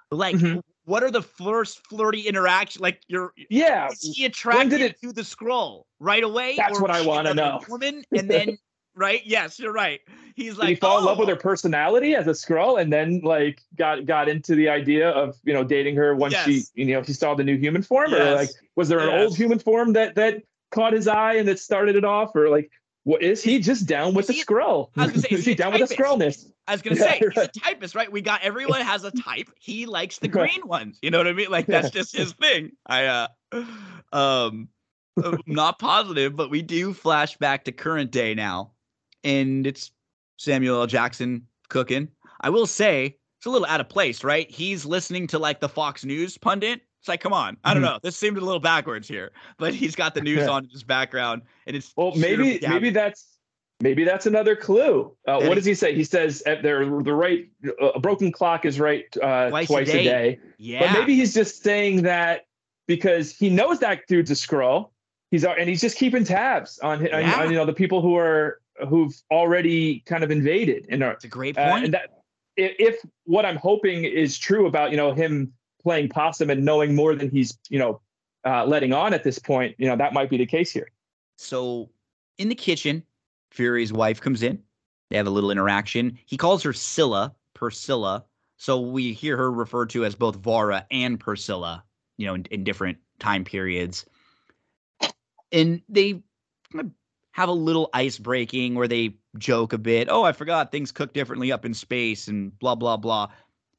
Like, 0.10 0.36
mm-hmm. 0.36 0.62
what 0.86 1.04
are 1.04 1.12
the 1.12 1.22
first 1.22 1.86
flirty 1.86 2.22
interaction? 2.22 2.82
Like, 2.82 3.04
you're 3.08 3.34
yeah. 3.52 3.90
Is 3.90 4.02
he 4.02 4.26
attracted 4.26 4.82
it, 4.82 5.00
to 5.02 5.14
the 5.14 5.22
Skrull 5.22 5.84
right 6.00 6.24
away? 6.24 6.56
That's 6.58 6.82
what 6.82 6.90
I 6.90 7.06
want 7.06 7.28
to 7.28 7.36
know. 7.36 7.62
Woman, 7.70 8.04
and 8.18 8.28
then 8.28 8.58
right? 8.96 9.22
Yes, 9.26 9.60
you're 9.60 9.74
right. 9.74 10.02
He's 10.36 10.58
like 10.58 10.68
Did 10.68 10.74
he 10.74 10.80
fall 10.80 10.96
oh. 10.96 11.00
in 11.00 11.06
love 11.06 11.20
with 11.20 11.30
her 11.30 11.36
oh. 11.36 11.40
personality 11.40 12.16
as 12.16 12.28
a 12.28 12.32
Skrull, 12.32 12.82
and 12.82 12.92
then 12.92 13.22
like 13.22 13.62
got 13.76 14.06
got 14.06 14.30
into 14.30 14.56
the 14.56 14.70
idea 14.70 15.10
of 15.10 15.38
you 15.44 15.54
know 15.54 15.64
dating 15.64 15.96
her 15.96 16.16
once 16.16 16.34
yes. 16.34 16.46
she 16.46 16.64
you 16.76 16.94
know 16.94 17.04
she 17.04 17.14
saw 17.14 17.36
the 17.36 17.44
new 17.44 17.58
human 17.58 17.84
form, 17.84 18.12
yes. 18.12 18.20
or 18.20 18.36
like 18.36 18.50
was 18.76 18.90
there 18.90 19.00
an 19.00 19.10
yes. 19.10 19.24
old 19.24 19.38
human 19.38 19.60
form 19.60 19.94
that 19.94 20.16
that 20.16 20.44
caught 20.72 20.94
his 20.94 21.08
eye 21.08 21.36
and 21.36 21.48
that 21.48 21.60
started 21.60 21.96
it 21.96 22.06
off, 22.06 22.36
or 22.36 22.50
like 22.50 22.72
what 23.04 23.22
is 23.22 23.44
he 23.44 23.60
just 23.60 23.86
down 23.86 24.14
with 24.14 24.28
the 24.28 24.34
Skrull? 24.34 24.90
I 24.96 25.06
was 25.06 25.12
gonna 25.12 25.22
say, 25.22 25.28
is, 25.32 25.40
is 25.42 25.46
he, 25.46 25.56
down 25.56 25.74
with 25.74 25.88
the 25.88 25.96
Skrullness? 25.96 26.46
I 26.68 26.72
was 26.72 26.82
gonna 26.82 26.96
say 26.96 27.20
he's 27.20 27.38
a 27.38 27.48
typist, 27.48 27.96
right? 27.96 28.12
We 28.12 28.22
got 28.22 28.42
everyone 28.42 28.82
has 28.82 29.04
a 29.04 29.12
type. 29.12 29.50
He 29.60 29.86
likes 29.86 30.20
the 30.20 30.28
green 30.30 30.66
ones. 30.66 31.00
You 31.02 31.12
know 31.12 31.18
what 31.18 31.28
I 31.28 31.34
mean? 31.34 31.52
Like 31.52 31.68
that's 31.68 31.92
just 31.92 32.16
his 32.16 32.34
thing. 32.34 32.72
I 32.86 33.06
uh 33.06 33.28
um 34.14 34.70
not 35.46 35.80
positive, 35.80 36.36
but 36.36 36.50
we 36.50 36.62
do 36.62 36.94
flash 36.94 37.38
back 37.38 37.66
to 37.66 37.72
current 37.72 38.12
day 38.12 38.34
now 38.34 38.73
and 39.24 39.66
it's 39.66 39.92
Samuel 40.38 40.82
L. 40.82 40.88
Jackson 40.88 41.48
cooking. 41.70 42.08
I 42.42 42.50
will 42.50 42.68
say 42.68 43.18
it's 43.38 43.46
a 43.46 43.50
little 43.50 43.68
out 43.68 43.82
of 43.82 43.90
place, 43.90 44.24
right? 44.24 44.50
He's 44.50 44.86
listening 44.86 45.28
to 45.28 45.40
like 45.40 45.60
the 45.60 45.70
Fox 45.70 46.06
News 46.06 46.38
pundit. 46.38 46.82
It's 47.00 47.10
like, 47.10 47.20
come 47.20 47.34
on, 47.34 47.58
I 47.66 47.74
don't 47.74 47.84
mm-hmm. 47.84 47.94
know. 47.94 48.00
This 48.02 48.16
seemed 48.16 48.38
a 48.38 48.42
little 48.42 48.62
backwards 48.62 49.08
here, 49.08 49.32
but 49.58 49.74
he's 49.74 49.96
got 49.96 50.16
the 50.16 50.22
news 50.30 50.48
on 50.48 50.64
in 50.64 50.70
his 50.70 50.84
background, 50.84 51.42
and 51.68 51.76
it's 51.76 51.92
well, 51.98 52.14
maybe 52.16 52.60
maybe 52.62 52.92
that's 52.92 53.38
maybe 53.82 54.06
that's 54.06 54.26
another 54.26 54.56
clue. 54.56 55.14
Uh, 55.28 55.42
what 55.42 55.56
does 55.56 55.66
he 55.66 55.74
say? 55.74 55.94
He 55.94 56.06
says 56.06 56.42
at 56.46 56.64
their 56.64 56.86
the 57.02 57.14
right 57.14 57.50
a 57.94 58.00
broken 58.00 58.32
clock 58.32 58.64
is 58.64 58.80
right 58.80 59.06
uh, 59.22 59.50
twice, 59.50 59.68
twice 59.68 59.90
a, 59.90 59.92
day. 59.92 60.00
a, 60.00 60.04
day. 60.04 60.40
Yeah, 60.58 60.80
but 60.80 61.00
maybe 61.00 61.16
he's 61.16 61.34
just 61.34 61.62
saying 61.62 62.04
that 62.04 62.46
because 62.88 63.36
he 63.36 63.50
knows 63.50 63.80
that 63.80 64.08
dude's 64.08 64.32
a 64.32 64.36
Skrull. 64.36 64.92
He's 65.32 65.44
and 65.44 65.68
he's 65.68 65.82
just 65.82 65.98
keeping 65.98 66.24
tabs 66.24 66.80
on, 66.80 67.06
yeah. 67.06 67.18
on, 67.18 67.42
on 67.42 67.52
you 67.52 67.58
know 67.58 67.66
the 67.66 67.74
people 67.74 68.02
who 68.02 68.16
are 68.16 68.62
who've 68.88 69.14
already 69.32 70.02
kind 70.06 70.24
of 70.24 70.32
invaded 70.32 70.86
and 70.90 71.04
are. 71.04 71.14
It's 71.14 71.26
a 71.26 71.30
great 71.30 71.56
point. 71.56 71.70
Uh, 71.70 71.86
and 71.86 71.94
that 71.94 72.24
if, 72.58 72.76
if 72.80 73.06
what 73.26 73.46
I'm 73.46 73.58
hoping 73.58 74.04
is 74.04 74.38
true 74.38 74.68
about 74.68 74.92
you 74.92 74.98
know 74.98 75.14
him 75.14 75.54
playing 75.82 76.10
possum 76.10 76.50
and 76.50 76.64
knowing 76.64 76.96
more 76.96 77.16
than 77.16 77.30
he's 77.30 77.58
you 77.70 77.80
know 77.80 78.02
uh, 78.46 78.66
letting 78.66 78.94
on 78.94 79.14
at 79.14 79.24
this 79.24 79.40
point, 79.40 79.76
you 79.78 79.88
know 79.88 79.96
that 79.96 80.14
might 80.14 80.30
be 80.30 80.38
the 80.38 80.46
case 80.46 80.72
here. 80.72 80.90
So 81.38 81.90
in 82.38 82.50
the 82.50 82.56
kitchen, 82.56 83.04
Fury's 83.52 83.94
wife 83.94 84.22
comes 84.22 84.44
in. 84.44 84.62
They 85.10 85.18
have 85.18 85.28
a 85.28 85.32
little 85.32 85.52
interaction. 85.52 86.18
He 86.26 86.38
calls 86.38 86.64
her 86.64 86.74
Scylla, 86.74 87.34
Priscilla. 87.54 88.26
So 88.58 88.80
we 88.80 89.14
hear 89.14 89.36
her 89.38 89.52
referred 89.52 89.90
to 89.92 90.06
as 90.06 90.16
both 90.16 90.38
Varra 90.38 90.86
and 90.90 91.20
Priscilla, 91.20 91.84
you 92.18 92.26
know, 92.26 92.34
in, 92.34 92.46
in 92.50 92.64
different 92.64 92.98
time 93.20 93.44
periods. 93.44 94.06
And 95.52 95.82
they 95.90 96.24
have 97.34 97.50
a 97.50 97.54
little 97.54 97.90
ice 97.94 98.18
breaking 98.18 98.76
where 98.76 98.88
they 98.88 99.18
joke 99.38 99.74
a 99.74 99.78
bit. 99.78 100.08
Oh, 100.10 100.24
I 100.24 100.32
forgot 100.32 100.72
things 100.72 100.92
cook 100.92 101.14
differently 101.14 101.52
up 101.52 101.66
in 101.66 101.74
space 101.74 102.28
and 102.28 102.58
blah, 102.60 102.76
blah, 102.76 102.98
blah. 102.98 103.28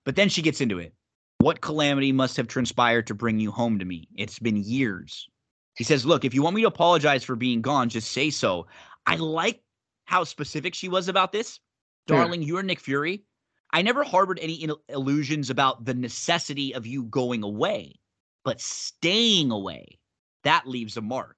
But 0.05 0.17
then 0.17 0.29
she 0.29 0.43
gets 0.43 0.61
into 0.61 0.79
it. 0.79 0.93
What 1.39 1.61
calamity 1.61 2.11
must 2.11 2.37
have 2.37 2.49
transpired 2.49 3.07
to 3.07 3.15
bring 3.15 3.39
you 3.39 3.51
home 3.51 3.79
to 3.79 3.85
me? 3.85 4.09
It's 4.17 4.39
been 4.39 4.57
years. 4.57 5.29
He 5.77 5.85
says, 5.85 6.05
Look, 6.05 6.25
if 6.25 6.35
you 6.35 6.43
want 6.43 6.57
me 6.57 6.63
to 6.63 6.69
apologize 6.69 7.23
for 7.23 7.37
being 7.37 7.63
gone, 7.63 7.89
just 7.89 8.13
say 8.13 8.31
so. 8.31 8.67
I 9.07 9.17
like 9.17 9.63
how 10.07 10.25
specific 10.25 10.75
she 10.75 10.89
was 10.89 11.09
about 11.09 11.33
this. 11.33 11.61
Darling, 12.07 12.43
you're 12.43 12.63
Nick 12.63 12.81
Fury. 12.81 13.25
I 13.73 13.83
never 13.83 14.05
harbored 14.05 14.39
any 14.41 14.69
illusions 14.89 15.51
about 15.51 15.85
the 15.85 15.95
necessity 15.95 16.75
of 16.75 16.87
you 16.87 17.05
going 17.05 17.43
away, 17.43 17.97
but 18.45 18.61
staying 18.61 19.51
away, 19.51 19.99
that 20.45 20.67
leaves 20.67 20.97
a 20.97 21.01
mark. 21.01 21.37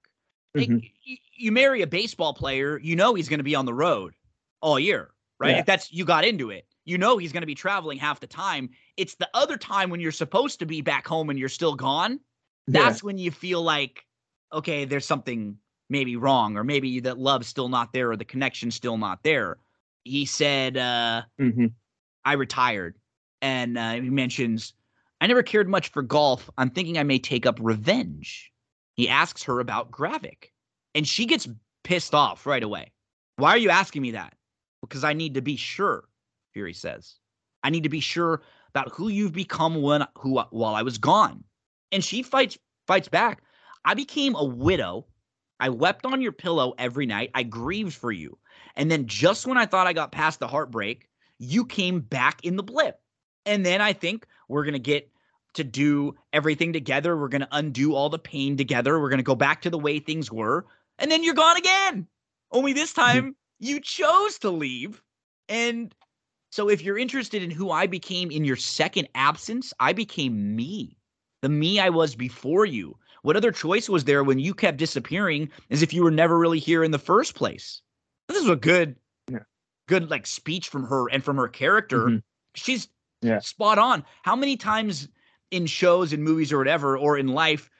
Mm-hmm. 0.64 0.78
You, 1.04 1.16
you 1.36 1.52
marry 1.52 1.82
a 1.82 1.86
baseball 1.86 2.34
player, 2.34 2.78
you 2.78 2.96
know 2.96 3.14
he's 3.14 3.28
going 3.28 3.38
to 3.38 3.44
be 3.44 3.54
on 3.54 3.66
the 3.66 3.74
road 3.74 4.14
all 4.60 4.78
year, 4.78 5.10
right? 5.38 5.50
Yeah. 5.50 5.58
If 5.60 5.66
that's 5.66 5.92
you 5.92 6.04
got 6.04 6.24
into 6.24 6.50
it, 6.50 6.66
you 6.84 6.98
know 6.98 7.18
he's 7.18 7.32
going 7.32 7.42
to 7.42 7.46
be 7.46 7.54
traveling 7.54 7.98
half 7.98 8.20
the 8.20 8.26
time. 8.26 8.70
It's 8.96 9.16
the 9.16 9.28
other 9.34 9.56
time 9.56 9.90
when 9.90 10.00
you're 10.00 10.12
supposed 10.12 10.58
to 10.60 10.66
be 10.66 10.80
back 10.80 11.06
home 11.06 11.30
and 11.30 11.38
you're 11.38 11.48
still 11.48 11.74
gone. 11.74 12.20
That's 12.66 13.02
yeah. 13.02 13.06
when 13.06 13.18
you 13.18 13.30
feel 13.30 13.62
like, 13.62 14.04
okay, 14.52 14.84
there's 14.84 15.06
something 15.06 15.58
maybe 15.88 16.16
wrong, 16.16 16.56
or 16.56 16.64
maybe 16.64 17.00
that 17.00 17.18
love's 17.18 17.46
still 17.46 17.68
not 17.68 17.92
there, 17.92 18.10
or 18.10 18.16
the 18.16 18.24
connection's 18.24 18.74
still 18.74 18.98
not 18.98 19.22
there. 19.22 19.58
He 20.04 20.24
said, 20.24 20.76
uh, 20.76 21.22
mm-hmm. 21.40 21.66
I 22.24 22.32
retired. 22.32 22.96
And 23.42 23.76
uh, 23.78 23.92
he 23.92 24.10
mentions, 24.10 24.72
I 25.20 25.26
never 25.26 25.42
cared 25.42 25.68
much 25.68 25.88
for 25.88 26.02
golf. 26.02 26.50
I'm 26.58 26.70
thinking 26.70 26.98
I 26.98 27.02
may 27.02 27.18
take 27.18 27.46
up 27.46 27.58
revenge. 27.60 28.50
He 28.97 29.08
asks 29.08 29.42
her 29.44 29.60
about 29.60 29.91
Gravik, 29.91 30.52
and 30.94 31.07
she 31.07 31.26
gets 31.26 31.49
pissed 31.84 32.15
off 32.15 32.47
right 32.47 32.62
away. 32.62 32.92
Why 33.36 33.50
are 33.50 33.58
you 33.58 33.70
asking 33.70 34.02
me 34.02 34.12
that? 34.12 34.34
Because 34.81 35.05
I 35.05 35.12
need 35.12 35.34
to 35.34 35.42
be 35.42 35.57
sure, 35.57 36.08
Fury 36.52 36.73
says. 36.73 37.16
I 37.62 37.70
need 37.70 37.83
to 37.83 37.89
be 37.89 38.00
sure 38.00 38.42
about 38.70 38.92
who 38.92 39.08
you've 39.08 39.33
become 39.33 39.83
when 39.83 40.07
who 40.18 40.41
while 40.50 40.75
I 40.75 40.83
was 40.83 40.99
gone. 40.99 41.44
And 41.92 42.02
she 42.05 42.23
fights 42.23 42.58
fights 42.86 43.08
back. 43.08 43.42
I 43.84 43.94
became 43.94 44.34
a 44.34 44.44
widow. 44.44 45.07
I 45.60 45.68
wept 45.68 46.05
on 46.05 46.20
your 46.20 46.33
pillow 46.33 46.75
every 46.78 47.07
night. 47.07 47.31
I 47.34 47.42
grieved 47.42 47.94
for 47.94 48.12
you. 48.12 48.39
And 48.75 48.91
then 48.91 49.07
just 49.07 49.47
when 49.47 49.57
I 49.57 49.66
thought 49.66 49.86
I 49.86 49.92
got 49.92 50.12
past 50.12 50.41
the 50.41 50.49
heartbreak, 50.49 51.08
you 51.39 51.65
came 51.65 52.00
back 52.00 52.44
in 52.44 52.57
the 52.57 52.62
blip. 52.62 53.00
And 53.47 53.65
then 53.65 53.81
I 53.81 53.92
think 53.92 54.26
we're 54.49 54.65
going 54.65 54.75
to 54.75 54.78
get 54.78 55.10
to 55.56 55.64
do 55.64 56.14
everything 56.32 56.72
together. 56.72 57.16
We're 57.16 57.28
going 57.28 57.42
to 57.42 57.48
undo 57.52 57.94
all 57.94 58.08
the 58.08 58.18
pain 58.18 58.56
together. 58.56 59.00
We're 59.00 59.10
going 59.10 59.18
to 59.18 59.24
go 59.24 59.34
back 59.34 59.62
to 59.62 59.70
the 59.70 59.78
way 59.78 59.98
things 59.98 60.30
were. 60.30 60.66
And 60.98 61.10
then 61.10 61.22
you're 61.22 61.34
gone 61.34 61.56
again. 61.56 62.06
Only 62.52 62.72
this 62.72 62.92
mm-hmm. 62.92 63.00
time 63.02 63.36
you 63.58 63.80
chose 63.80 64.38
to 64.38 64.50
leave. 64.50 65.02
And 65.48 65.94
so 66.50 66.68
if 66.68 66.82
you're 66.82 66.98
interested 66.98 67.42
in 67.42 67.50
who 67.50 67.70
I 67.70 67.86
became 67.86 68.30
in 68.30 68.44
your 68.44 68.56
second 68.56 69.08
absence, 69.14 69.72
I 69.80 69.92
became 69.92 70.56
me, 70.56 70.96
the 71.42 71.48
me 71.48 71.80
I 71.80 71.90
was 71.90 72.14
before 72.14 72.64
you. 72.64 72.96
What 73.22 73.36
other 73.36 73.50
choice 73.50 73.88
was 73.88 74.04
there 74.04 74.22
when 74.22 74.38
you 74.38 74.54
kept 74.54 74.78
disappearing 74.78 75.50
as 75.70 75.82
if 75.82 75.92
you 75.92 76.04
were 76.04 76.10
never 76.10 76.38
really 76.38 76.60
here 76.60 76.84
in 76.84 76.92
the 76.92 76.98
first 76.98 77.34
place? 77.34 77.82
This 78.28 78.42
is 78.42 78.48
a 78.48 78.56
good, 78.56 78.96
yeah. 79.30 79.40
good 79.88 80.10
like 80.10 80.26
speech 80.26 80.68
from 80.68 80.84
her 80.84 81.08
and 81.10 81.24
from 81.24 81.36
her 81.36 81.48
character. 81.48 82.06
Mm-hmm. 82.06 82.18
She's 82.54 82.88
yeah. 83.22 83.40
spot 83.40 83.78
on. 83.78 84.04
How 84.22 84.36
many 84.36 84.56
times 84.56 85.08
in 85.50 85.66
shows 85.66 86.12
and 86.12 86.23
movies 86.23 86.52
or 86.52 86.58
whatever 86.58 86.99
or 86.99 87.16
in 87.16 87.28
life 87.28 87.70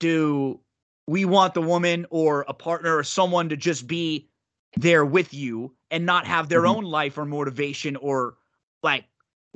do 0.00 0.60
we 1.06 1.24
want 1.24 1.54
the 1.54 1.62
woman 1.62 2.06
or 2.10 2.44
a 2.48 2.54
partner 2.54 2.96
or 2.96 3.04
someone 3.04 3.48
to 3.48 3.56
just 3.56 3.86
be 3.86 4.28
there 4.76 5.04
with 5.04 5.32
you 5.32 5.74
and 5.90 6.04
not 6.04 6.26
have 6.26 6.48
their 6.48 6.62
mm-hmm. 6.62 6.78
own 6.78 6.84
life 6.84 7.16
or 7.16 7.24
motivation 7.24 7.96
or 7.96 8.36
like 8.82 9.04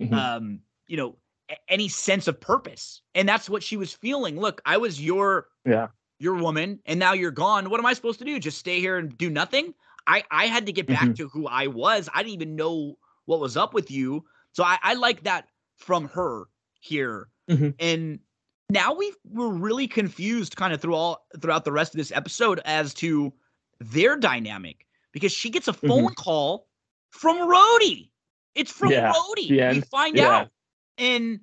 mm-hmm. 0.01 0.15
um 0.15 0.61
you 0.87 0.97
know 0.97 1.17
any 1.69 1.89
sense 1.89 2.29
of 2.29 2.41
purpose. 2.41 3.03
And 3.17 3.29
that's 3.29 3.51
what 3.51 3.65
she 3.65 3.77
was 3.77 3.93
feeling. 3.93 4.39
Look 4.39 4.61
i 4.65 4.77
was 4.77 5.01
your 5.01 5.49
yeah. 5.65 5.89
your 6.19 6.35
woman 6.35 6.81
and 6.87 6.99
now 6.99 7.13
you're 7.13 7.31
gone. 7.31 7.71
What 7.71 7.81
am 7.81 7.87
i 7.87 7.93
supposed 7.93 8.19
to 8.21 8.25
do? 8.25 8.39
Just 8.39 8.59
stay 8.59 8.81
here 8.81 8.97
and 8.97 9.17
do 9.17 9.29
nothing? 9.31 9.75
I 10.07 10.25
i 10.31 10.47
had 10.47 10.67
to 10.67 10.73
get 10.73 10.87
back 10.87 11.01
mm-hmm. 11.01 11.13
to 11.15 11.29
who 11.29 11.47
i 11.47 11.67
was. 11.67 12.09
I 12.15 12.23
didn't 12.23 12.35
even 12.35 12.57
know 12.57 12.97
what 13.27 13.41
was 13.41 13.57
up 13.57 13.75
with 13.75 13.91
you. 13.91 14.25
So 14.53 14.65
i 14.65 14.79
i 14.83 14.95
like 14.95 15.25
that 15.25 15.49
from 15.77 16.07
her 16.09 16.45
here 16.81 17.29
Mm-hmm. 17.51 17.71
And 17.79 18.21
now 18.71 18.95
we 18.95 19.13
we're 19.25 19.49
really 19.49 19.89
confused 19.89 20.57
kind 20.57 20.73
of 20.73 20.81
through 20.81 20.95
all 20.95 21.27
throughout 21.41 21.65
the 21.65 21.73
rest 21.73 21.95
of 21.95 21.99
this 21.99 22.13
episode 22.13 22.61
as 22.65 22.95
to 22.95 23.33
their 23.81 24.17
dynamic 24.17 24.87
because 25.13 25.33
she 25.33 25.51
gets 25.51 25.69
a 25.69 25.73
phone 25.73 26.05
mm-hmm. 26.05 26.15
call 26.15 26.69
from 27.11 27.37
Rhodey. 27.39 28.11
It's 28.55 28.71
from 28.71 28.91
yeah. 28.91 29.13
Rhodey. 29.13 29.49
Yeah. 29.49 29.73
We 29.73 29.81
find 29.81 30.17
yeah. 30.17 30.29
out. 30.29 30.49
And 30.99 31.41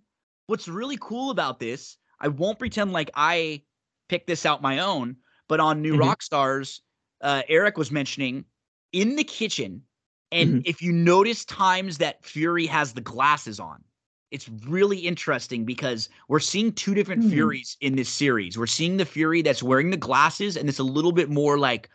what's 0.48 0.68
really 0.68 0.98
cool 1.00 1.30
about 1.30 1.60
this, 1.60 1.98
I 2.19 2.30
won't 2.30 2.60
pretend 2.60 2.94
like 2.94 3.11
I 3.16 3.61
picked 4.10 4.27
this 4.27 4.45
out 4.45 4.61
my 4.61 4.80
own, 4.80 5.18
but 5.48 5.60
on 5.60 5.82
New 5.82 5.94
mm-hmm. 5.94 6.10
Rockstars, 6.10 6.80
uh, 7.22 7.44
Eric 7.50 7.77
was 7.77 7.92
mentioning 7.92 8.45
in 8.94 9.16
the 9.16 9.24
kitchen. 9.24 9.82
And 10.32 10.50
mm-hmm. 10.50 10.61
if 10.66 10.82
you 10.82 10.92
notice 10.92 11.45
times 11.45 11.98
that 12.00 12.24
Fury 12.24 12.66
has 12.66 12.94
the 12.94 13.02
glasses 13.02 13.60
on, 13.60 13.84
it's 14.31 14.49
really 14.67 14.97
interesting 14.97 15.64
because 15.64 16.09
we're 16.27 16.39
seeing 16.39 16.72
two 16.73 16.93
different 16.93 17.23
mm. 17.23 17.30
Furies 17.30 17.77
in 17.81 17.95
this 17.95 18.09
series. 18.09 18.57
We're 18.57 18.67
seeing 18.67 18.97
the 18.97 19.06
Fury 19.06 19.41
that's 19.41 19.64
wearing 19.64 19.89
the 19.89 19.97
glasses 19.97 20.57
and 20.57 20.67
it's 20.67 20.80
a 20.80 20.83
little 20.83 21.11
bit 21.11 21.30
more 21.30 21.57
like 21.57 21.89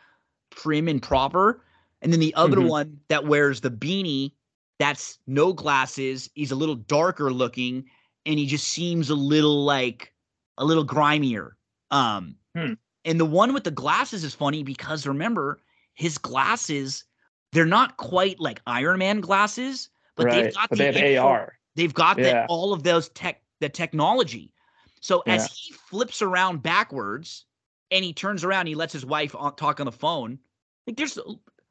prim 0.51 0.89
and 0.89 1.03
proper. 1.03 1.63
And 2.01 2.13
then 2.13 2.21
the 2.21 2.35
other 2.35 2.57
mm-hmm. 2.57 2.69
one 2.69 3.01
that 3.09 3.27
wears 3.27 3.61
the 3.61 3.71
beanie 3.71 4.33
that's 4.79 5.19
no 5.27 5.53
glasses. 5.53 6.29
He's 6.35 6.51
a 6.51 6.57
little 6.57 6.75
darker 6.75 7.33
looking 7.33 7.85
and 8.27 8.39
he 8.39 8.47
just 8.47 8.69
seems 8.69 9.11
a 9.11 9.15
little 9.15 9.65
like 9.65 10.13
a 10.59 10.65
little 10.65 10.85
grimier. 10.85 11.53
Um, 11.91 12.37
hmm. 12.57 12.75
And 13.05 13.21
the 13.21 13.27
one 13.27 13.53
with 13.53 13.65
the 13.65 13.71
glasses 13.71 14.25
is 14.25 14.35
funny 14.35 14.63
because 14.63 15.07
remember, 15.07 15.61
his 15.95 16.19
glasses, 16.19 17.05
they're 17.53 17.67
not 17.67 17.97
quite 17.97 18.41
like 18.41 18.61
Iron 18.67 18.99
Man 18.99 19.21
glasses, 19.21 19.91
but 20.17 20.27
right. 20.27 20.45
they've 20.45 20.55
got 20.55 20.71
but 20.71 20.79
the 20.79 20.85
they 20.85 20.93
have 20.93 20.97
info- 20.97 21.27
AR. 21.27 21.59
They've 21.75 21.95
got 21.95 22.17
the, 22.17 22.47
all 22.47 22.73
of 22.73 22.83
those 22.83 23.09
tech, 23.11 23.43
the 23.61 23.69
technology. 23.69 24.53
So 25.01 25.23
Yeah. 25.27 25.35
as 25.35 25.53
he 25.53 25.73
flips 25.73 26.23
around 26.23 26.63
backwards 26.63 27.47
and 27.91 28.05
he 28.05 28.13
turns 28.13 28.45
around, 28.45 28.67
he 28.67 28.75
lets 28.75 28.93
his 28.93 29.07
wife 29.07 29.35
on, 29.35 29.57
talk 29.57 29.81
on 29.81 29.87
the 29.87 29.93
phone. 29.93 30.39
Like 30.87 30.97
there's 30.97 31.17
a 31.19 31.23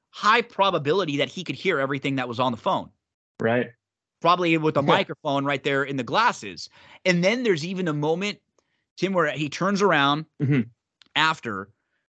high 0.09 0.41
probability 0.41 1.17
that 1.17 1.29
he 1.29 1.43
could 1.43 1.55
hear 1.55 1.79
everything 1.79 2.15
that 2.15 2.27
was 2.27 2.39
on 2.39 2.51
the 2.51 2.57
phone, 2.57 2.89
Right. 3.39 3.71
probably 4.21 4.57
with 4.57 4.77
a 4.77 4.81
microphone 4.81 5.45
right 5.45 5.63
there 5.63 5.83
in 5.83 5.97
the 5.97 6.03
glasses. 6.03 6.69
And 7.05 7.23
then 7.23 7.43
there's 7.43 7.65
even 7.65 7.87
a 7.87 7.93
moment, 7.93 8.39
Tim, 8.97 9.13
where 9.13 9.31
he 9.31 9.49
turns 9.49 9.81
around 9.81 10.25
Mhm. 10.41 10.69
after, 11.15 11.69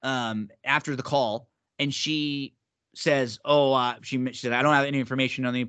um, 0.01 0.49
after 0.63 0.95
the 0.95 1.03
call, 1.03 1.49
and 1.79 1.93
she 1.93 2.55
says, 2.95 3.39
"Oh, 3.45 3.73
uh, 3.73 3.95
she, 4.01 4.23
she 4.27 4.33
said 4.33 4.53
I 4.53 4.61
don't 4.61 4.73
have 4.73 4.85
any 4.85 4.99
information 4.99 5.45
on 5.45 5.53
the 5.53 5.61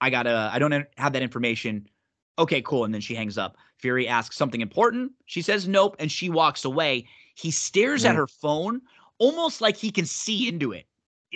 I 0.00 0.10
got 0.10 0.24
to 0.24 0.50
I 0.52 0.58
don't 0.58 0.86
have 0.96 1.12
that 1.12 1.22
information." 1.22 1.88
Okay, 2.38 2.62
cool. 2.62 2.84
And 2.84 2.94
then 2.94 3.00
she 3.02 3.14
hangs 3.14 3.36
up. 3.38 3.56
Fury 3.78 4.08
asks 4.08 4.36
something 4.36 4.60
important. 4.60 5.12
She 5.26 5.42
says 5.42 5.68
nope, 5.68 5.96
and 5.98 6.10
she 6.10 6.30
walks 6.30 6.64
away. 6.64 7.06
He 7.36 7.50
stares 7.50 8.04
at 8.04 8.14
her 8.16 8.26
phone, 8.26 8.82
almost 9.18 9.60
like 9.60 9.76
he 9.76 9.90
can 9.90 10.06
see 10.06 10.48
into 10.48 10.72
it, 10.72 10.86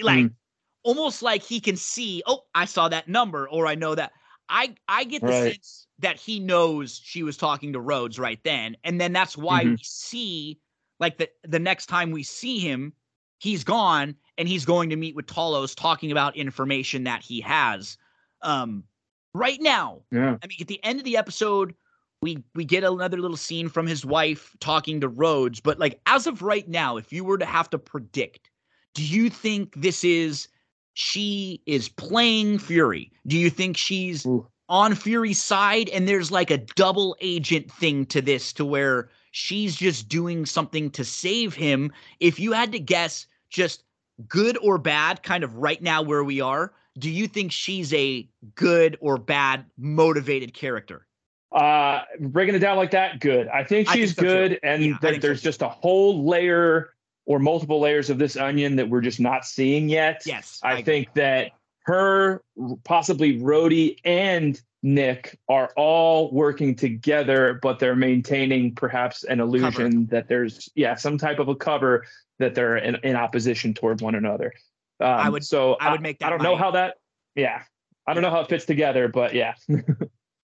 like 0.02 0.26
Mm. 0.26 0.34
almost 0.83 1.23
like 1.23 1.43
he 1.43 1.60
can 1.60 1.76
see. 1.76 2.23
Oh, 2.26 2.43
I 2.55 2.65
saw 2.67 2.89
that 2.89 3.09
number, 3.09 3.49
or 3.49 3.67
I 3.67 3.75
know 3.75 3.94
that. 3.94 4.12
I 4.49 4.75
I 4.89 5.05
get 5.05 5.26
the 5.26 5.33
Right. 5.33 5.33
sense 5.33 5.86
that 5.99 6.18
he 6.20 6.39
knows 6.41 7.01
she 7.02 7.23
was 7.23 7.36
talking 7.36 7.73
to 7.73 7.81
Rhodes 7.81 8.18
right 8.18 8.43
then, 8.44 8.76
and 8.84 9.01
then 9.01 9.12
that's 9.12 9.36
why 9.36 9.65
Mhm. 9.65 9.76
we 9.76 9.83
see 9.83 10.60
like 11.01 11.18
the 11.18 11.31
the 11.44 11.59
next 11.59 11.86
time 11.86 12.10
we 12.10 12.23
see 12.23 12.59
him, 12.59 12.93
he's 13.39 13.65
gone 13.65 14.17
and 14.39 14.49
he's 14.49 14.65
going 14.65 14.91
to 14.91 14.97
meet 14.97 15.15
with 15.17 15.26
Talos 15.26 15.75
talking 15.76 16.12
about 16.12 16.36
information 16.36 17.05
that 17.05 17.23
he 17.23 17.41
has. 17.41 17.97
Um, 18.44 18.84
right 19.34 19.60
now, 19.60 20.02
Yeah. 20.12 20.36
I 20.42 20.47
mean, 20.47 20.58
at 20.60 20.68
the 20.68 20.82
end 20.84 20.98
of 21.00 21.05
the 21.05 21.16
episode, 21.16 21.74
we 22.23 22.42
we 22.55 22.64
get 22.64 22.84
another 22.84 23.18
little 23.18 23.36
scene 23.36 23.68
from 23.68 23.86
his 23.86 24.05
wife 24.05 24.55
talking 24.60 25.00
to 25.00 25.08
Rhodes. 25.08 25.60
But 25.60 25.78
like 25.78 26.00
as 26.06 26.26
of 26.26 26.40
right 26.42 26.66
now, 26.68 26.97
if 26.97 27.12
you 27.12 27.24
were 27.24 27.39
to 27.39 27.44
have 27.44 27.68
to 27.70 27.78
predict, 27.78 28.50
do 28.94 29.05
you 29.05 29.28
think 29.28 29.74
this 29.76 30.05
is 30.05 30.48
she 30.94 31.60
is 31.66 31.89
playing 31.89 32.60
Fury? 32.60 33.12
Do 33.26 33.36
you 33.36 33.50
think 33.50 33.76
she's 33.76 34.24
Ooh. 34.24 34.47
on 34.68 34.94
Fury's 34.94 35.42
side 35.42 35.89
and 35.90 36.08
there's 36.08 36.31
like 36.31 36.50
a 36.50 36.58
double 36.58 37.16
agent 37.20 37.70
thing 37.70 38.06
to 38.06 38.23
this 38.23 38.52
to 38.55 38.64
where 38.64 39.10
she's 39.32 39.76
just 39.76 40.08
doing 40.08 40.47
something 40.47 40.90
to 40.92 41.05
save 41.05 41.55
him? 41.55 41.92
If 42.20 42.39
you 42.39 42.52
had 42.52 42.73
to 42.73 42.78
guess 42.78 43.26
just 43.50 43.82
good 44.28 44.56
or 44.62 44.78
bad, 44.78 45.23
kind 45.23 45.44
of 45.44 45.56
right 45.56 45.82
now 45.82 46.00
where 46.00 46.24
we 46.24 46.40
are, 46.40 46.73
do 46.98 47.10
you 47.10 47.26
think 47.26 47.52
she's 47.52 47.92
a 47.94 48.28
good 48.55 48.97
or 49.00 49.16
bad 49.18 49.66
motivated 49.78 50.55
character? 50.55 51.06
Uh, 51.52 52.02
breaking 52.20 52.55
it 52.55 52.58
down 52.58 52.76
like 52.76 52.90
that, 52.92 53.20
good. 53.20 53.48
I 53.48 53.62
think 53.64 53.89
I 53.89 53.92
think 53.92 54.02
she's 54.08 54.14
so, 54.16 54.23
too. 54.23 54.28
good, 54.28 54.60
and 54.62 54.82
Yeah, 54.84 54.94
I 54.94 54.98
there- 55.00 55.10
think 55.12 55.23
so, 55.23 55.28
there's 55.28 55.42
just 55.42 55.62
a 55.62 55.68
whole 55.68 56.24
layer 56.26 56.90
or 57.26 57.39
multiple 57.39 57.81
layers 57.81 58.10
of 58.10 58.18
this 58.18 58.36
onion 58.36 58.76
that 58.76 58.89
we're 58.89 59.00
just 59.00 59.20
not 59.20 59.44
seeing 59.44 59.89
yet. 59.89 60.23
Yes. 60.26 60.60
I 60.62 60.73
agree. 60.73 60.82
think 60.82 61.14
that 61.14 61.52
her, 61.86 62.42
possibly 62.84 63.39
Rhodey 63.40 63.97
and 64.05 64.60
Nick 64.82 65.39
are 65.48 65.70
all 65.76 66.31
working 66.32 66.74
together, 66.74 67.58
but 67.62 67.78
they're 67.78 67.97
maintaining 67.97 68.74
perhaps 68.74 69.24
an 69.24 69.40
illusion 69.40 70.06
that 70.06 70.28
there's 70.28 70.68
yeah 70.74 70.94
some 70.94 71.16
type 71.16 71.39
of 71.39 71.48
a 71.48 71.55
cover 71.56 72.05
that 72.39 72.55
they're 72.55 72.76
in, 72.76 72.97
in 72.97 73.16
opposition 73.16 73.73
toward 73.73 74.00
one 74.02 74.14
another. 74.14 74.52
Um, 75.00 75.08
I 75.08 75.28
would- 75.28 75.44
so 75.44 75.74
I 75.81 75.90
would 75.92 76.00
make 76.00 76.18
that 76.20 76.26
I 76.26 76.31
don't 76.31 76.42
know 76.42 76.56
how 76.56 76.70
that. 76.73 76.97
Yeah, 77.34 77.62
I 78.06 78.14
don't 78.14 78.23
know 78.23 78.31
how 78.31 78.40
it 78.40 78.48
fits 78.48 78.64
together, 78.64 79.08
but 79.08 79.34
yeah. 79.34 79.55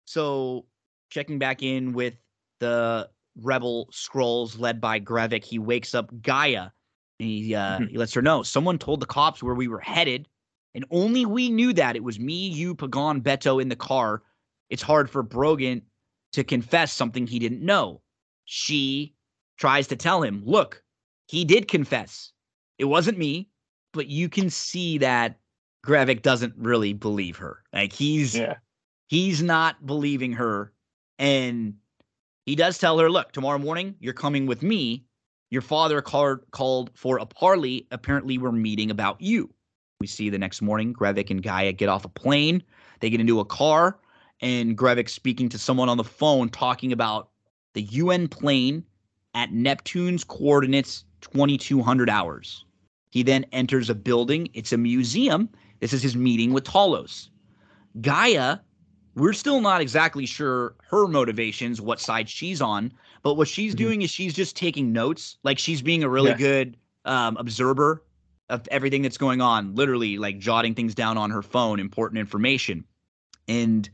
So 0.06 0.66
checking 1.10 1.40
back 1.40 1.64
in 1.64 1.94
with 1.94 2.16
the 2.60 3.10
rebel 3.42 3.88
Skrulls 3.92 4.60
led 4.60 4.82
by 4.82 5.00
Gravik, 5.00 5.44
he 5.44 5.60
wakes 5.60 5.96
up 5.96 6.14
G'iah. 6.22 6.72
And 7.20 7.30
he 7.30 7.56
uh, 7.56 7.80
Mhm. 7.80 7.90
he 7.90 7.98
lets 7.98 8.14
her 8.14 8.22
know 8.22 8.44
someone 8.44 8.78
told 8.78 9.00
the 9.00 9.06
cops 9.06 9.42
where 9.42 9.56
we 9.56 9.68
were 9.68 9.80
headed, 9.80 10.28
and 10.76 10.84
only 10.92 11.26
we 11.26 11.50
knew 11.50 11.72
that. 11.74 11.96
It 11.96 12.04
was 12.04 12.20
me, 12.20 12.48
you, 12.50 12.76
Pagon, 12.76 13.22
Beto 13.22 13.62
in 13.62 13.70
the 13.70 13.76
car. 13.76 14.24
It's 14.70 14.82
hard 14.82 15.10
for 15.10 15.22
Brogan 15.24 15.84
to 16.34 16.44
confess 16.44 16.92
something 16.92 17.28
he 17.28 17.40
didn't 17.40 17.62
know. 17.62 18.02
She 18.46 19.16
tries 19.58 19.88
to 19.88 19.96
tell 19.96 20.22
him, 20.24 20.42
look, 20.44 20.84
he 21.28 21.46
did 21.46 21.68
confess. 21.68 22.32
It 22.80 22.86
wasn't 22.86 23.20
me, 23.20 23.50
but 23.94 24.08
you 24.08 24.28
can 24.28 24.50
see 24.50 24.98
that 24.98 25.40
Gravik 25.86 26.22
doesn't 26.22 26.54
really 26.58 26.94
believe 26.94 27.38
her. 27.38 27.64
Like 27.72 27.94
he's 27.94 28.36
yeah. 28.36 28.56
he's 29.08 29.42
not 29.42 29.86
believing 29.86 30.34
her. 30.34 30.74
And 31.20 31.76
he 32.46 32.56
does 32.56 32.78
tell 32.78 32.98
her 33.00 33.10
look 33.10 33.32
tomorrow 33.32 33.60
morning 33.60 33.96
you're 34.00 34.14
coming 34.14 34.46
with 34.46 34.62
me. 34.62 35.06
Your 35.50 35.62
father 35.62 36.02
called 36.02 36.40
called 36.52 36.92
for 36.96 37.20
a 37.20 37.26
parley. 37.26 37.88
Apparently 37.92 38.38
we're 38.38 38.52
meeting 38.52 38.92
about 38.92 39.22
you. 39.22 39.54
We 40.00 40.08
see 40.08 40.30
the 40.30 40.40
next 40.40 40.62
morning 40.62 40.94
Gravik 40.94 41.30
and 41.30 41.42
G'iah 41.42 41.78
get 41.78 41.90
off 41.90 42.04
a 42.04 42.10
plane. 42.10 42.62
They 43.00 43.10
get 43.10 43.22
into 43.22 43.40
a 43.40 43.46
car 43.46 44.00
and 44.42 44.78
Gravik 44.78 45.10
speaking 45.10 45.50
to 45.50 45.58
someone 45.58 45.90
on 45.90 45.98
the 45.98 46.04
phone 46.04 46.50
talking 46.50 46.92
about 46.92 47.30
the 47.74 47.88
un 47.92 48.28
plane 48.28 48.84
at 49.36 49.52
neptune's 49.52 50.24
coordinates 50.24 51.06
2200 51.22 52.10
hours 52.10 52.66
he 53.14 53.22
then 53.22 53.46
enters 53.52 53.90
a 53.90 53.96
building 53.96 54.50
it's 54.54 54.74
a 54.74 54.78
museum 54.78 55.48
this 55.80 55.94
is 55.94 56.02
his 56.02 56.16
meeting 56.16 56.52
with 56.52 56.64
talos 56.64 57.30
G'iah 58.02 58.60
we're 59.16 59.34
still 59.34 59.62
not 59.62 59.80
exactly 59.80 60.26
sure 60.26 60.74
her 60.90 61.08
motivations, 61.08 61.80
what 61.80 62.00
side 62.00 62.28
she's 62.28 62.62
on, 62.64 62.92
but 63.22 63.36
what 63.36 63.48
she's 63.48 63.76
Mhm. 63.76 63.78
doing 63.78 64.02
is 64.02 64.10
she's 64.10 64.34
just 64.34 64.56
taking 64.56 64.92
notes. 64.92 65.38
Like 65.44 65.60
she's 65.60 65.84
being 65.84 66.04
a 66.04 66.10
really 66.10 66.32
Yeah. 66.32 66.38
good 66.38 66.78
um, 67.06 67.38
observer 67.38 68.04
of 68.50 68.68
everything 68.72 69.02
that's 69.04 69.18
going 69.18 69.42
on, 69.42 69.76
literally 69.76 70.18
like 70.18 70.40
jotting 70.40 70.74
things 70.74 70.96
down 70.96 71.18
on 71.18 71.30
her 71.30 71.44
phone, 71.44 71.80
important 71.80 72.18
information. 72.18 72.86
And 73.48 73.88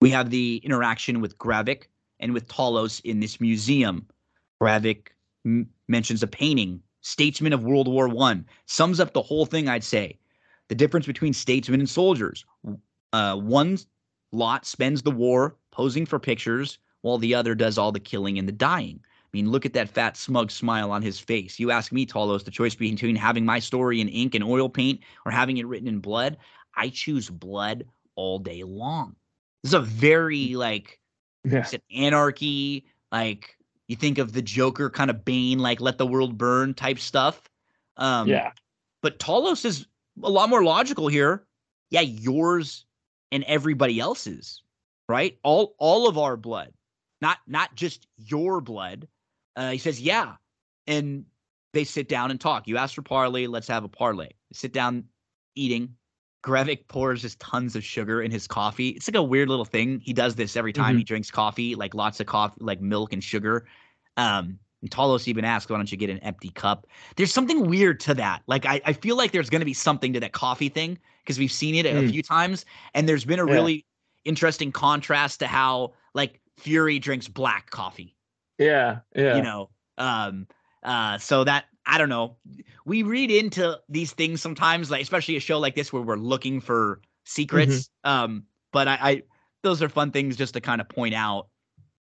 we 0.00 0.10
have 0.10 0.30
the 0.30 0.60
interaction 0.62 1.20
with 1.20 1.36
Gravik 1.38 1.84
and 2.20 2.32
with 2.32 2.46
Talos 2.46 3.00
in 3.02 3.18
this 3.18 3.40
museum. 3.40 4.06
Gravik 4.62 5.08
m- 5.44 5.68
mentions 5.88 6.22
a 6.22 6.28
painting, 6.28 6.80
Statesman 7.02 7.52
of 7.52 7.64
World 7.64 7.88
War 7.88 8.08
One, 8.08 8.46
sums 8.66 9.00
up 9.00 9.12
the 9.12 9.22
whole 9.22 9.46
thing. 9.46 9.68
I'd 9.68 9.84
say 9.84 10.18
the 10.68 10.74
difference 10.74 11.06
between 11.06 11.32
statesmen 11.32 11.80
and 11.80 11.88
soldiers. 11.88 12.44
Uh, 13.12 13.36
one 13.36 13.78
lot 14.32 14.64
spends 14.66 15.02
the 15.02 15.10
war 15.10 15.56
posing 15.72 16.06
for 16.06 16.18
pictures, 16.18 16.78
while 17.02 17.18
the 17.18 17.34
other 17.34 17.54
does 17.54 17.78
all 17.78 17.90
the 17.92 18.00
killing 18.00 18.38
and 18.38 18.46
the 18.46 18.52
dying. 18.52 19.00
I 19.02 19.28
mean, 19.32 19.50
look 19.50 19.64
at 19.64 19.72
that 19.74 19.88
fat, 19.88 20.16
smug 20.16 20.50
smile 20.50 20.90
on 20.90 21.02
his 21.02 21.18
face. 21.20 21.58
You 21.58 21.70
ask 21.70 21.92
me, 21.92 22.04
Talos, 22.04 22.44
the 22.44 22.50
choice 22.50 22.74
between 22.74 23.16
having 23.16 23.44
my 23.44 23.60
story 23.60 24.00
in 24.00 24.08
ink 24.08 24.34
and 24.34 24.42
oil 24.44 24.68
paint 24.68 25.00
or 25.24 25.30
having 25.32 25.56
it 25.58 25.66
written 25.66 25.88
in 25.88 26.00
blood. 26.00 26.36
I 26.76 26.88
choose 26.88 27.30
blood 27.30 27.84
all 28.16 28.38
day 28.38 28.64
long. 28.64 29.14
This 29.62 29.70
is 29.70 29.74
a 29.74 29.80
very 29.80 30.56
like 30.56 30.98
Yeah. 31.44 31.60
it's 31.60 31.72
an 31.72 31.82
anarchy, 31.94 32.86
like 33.12 33.56
you 33.90 33.96
think 33.96 34.18
of 34.18 34.32
the 34.32 34.40
Joker 34.40 34.88
kind 34.88 35.10
of 35.10 35.24
Bane, 35.24 35.58
like 35.58 35.80
let 35.80 35.98
the 35.98 36.06
world 36.06 36.38
burn 36.38 36.74
type 36.74 37.00
stuff. 37.00 37.42
Um, 37.96 38.28
yeah. 38.28 38.52
but 39.02 39.18
Talos 39.18 39.64
is 39.64 39.84
a 40.22 40.30
lot 40.30 40.48
more 40.48 40.62
logical 40.62 41.08
here. 41.08 41.44
Yeah, 41.90 42.02
yours 42.02 42.86
and 43.32 43.42
everybody 43.48 43.98
else's, 43.98 44.62
right? 45.08 45.36
All 45.42 45.74
all 45.78 46.06
of 46.06 46.18
our 46.18 46.36
blood, 46.36 46.72
not 47.20 47.38
not 47.48 47.74
just 47.74 48.06
your 48.16 48.60
blood. 48.60 49.08
Uh, 49.56 49.72
he 49.72 49.78
says, 49.78 50.00
yeah, 50.00 50.34
and 50.86 51.24
they 51.72 51.82
sit 51.82 52.08
down 52.08 52.30
and 52.30 52.40
talk. 52.40 52.68
You 52.68 52.76
ask 52.76 52.94
for 52.94 53.02
parley, 53.02 53.48
let's 53.48 53.66
have 53.66 53.82
a 53.82 53.88
parlay. 53.88 54.28
They 54.28 54.54
sit 54.54 54.72
down 54.72 55.06
eating. 55.56 55.96
Gravik 56.42 56.88
pours 56.88 57.20
just 57.22 57.38
tons 57.40 57.76
of 57.76 57.84
sugar 57.84 58.22
in 58.22 58.30
his 58.30 58.46
coffee. 58.46 58.90
It's 58.90 59.06
like 59.08 59.14
a 59.14 59.22
weird 59.22 59.48
little 59.48 59.64
thing. 59.64 60.00
He 60.00 60.12
does 60.12 60.34
this 60.36 60.56
every 60.56 60.72
time 60.72 60.94
Mhm. 60.94 60.98
he 60.98 61.04
drinks 61.04 61.30
coffee, 61.30 61.74
like 61.74 61.94
lots 61.94 62.18
of 62.20 62.26
coffee, 62.26 62.56
like 62.60 62.80
milk 62.80 63.12
and 63.12 63.22
sugar. 63.22 63.66
Um, 64.16 64.58
and 64.80 64.90
Talos 64.90 65.28
even 65.28 65.44
asks, 65.44 65.70
why 65.70 65.76
don't 65.76 65.90
you 65.92 65.98
get 65.98 66.08
an 66.08 66.18
empty 66.20 66.48
cup? 66.48 66.86
There's 67.16 67.32
something 67.34 67.66
weird 67.68 68.00
to 68.00 68.14
that. 68.14 68.42
Like, 68.46 68.64
I, 68.64 68.80
I 68.86 68.94
feel 68.94 69.16
like 69.16 69.32
there's 69.32 69.50
going 69.50 69.60
to 69.60 69.66
be 69.66 69.74
something 69.74 70.14
to 70.14 70.20
that 70.20 70.32
coffee 70.32 70.70
thing 70.70 70.98
because 71.22 71.38
we've 71.38 71.52
seen 71.52 71.74
it 71.74 71.84
a 71.84 71.90
Mm. 71.90 72.10
few 72.10 72.22
times. 72.22 72.64
And 72.94 73.06
there's 73.06 73.26
been 73.26 73.40
a 73.40 73.46
Yeah. 73.46 73.52
really 73.52 73.86
interesting 74.24 74.72
contrast 74.72 75.40
to 75.40 75.46
how, 75.46 75.92
like, 76.14 76.40
Fury 76.56 76.98
drinks 76.98 77.28
black 77.28 77.70
coffee, 77.70 78.16
Yeah. 78.58 79.00
Yeah. 79.14 79.36
you 79.36 79.42
know? 79.42 79.70
Um, 79.98 80.46
uh, 80.82 81.18
so 81.18 81.44
that, 81.44 81.66
I 81.86 81.98
don't 81.98 82.08
know. 82.08 82.36
We 82.84 83.02
read 83.02 83.30
into 83.30 83.78
these 83.88 84.12
things 84.12 84.40
sometimes, 84.40 84.90
like, 84.90 85.02
especially 85.02 85.36
a 85.36 85.40
show 85.40 85.58
like 85.58 85.74
this 85.74 85.92
where 85.92 86.02
we're 86.02 86.16
looking 86.16 86.60
for 86.60 87.00
secrets. 87.24 87.90
Mm-hmm. 88.04 88.10
Um, 88.10 88.44
but 88.72 88.86
I, 88.86 88.98
I, 89.00 89.22
those 89.62 89.82
are 89.82 89.88
fun 89.88 90.10
things 90.10 90.36
just 90.36 90.54
to 90.54 90.60
kind 90.60 90.80
of 90.80 90.88
point 90.88 91.14
out. 91.14 91.48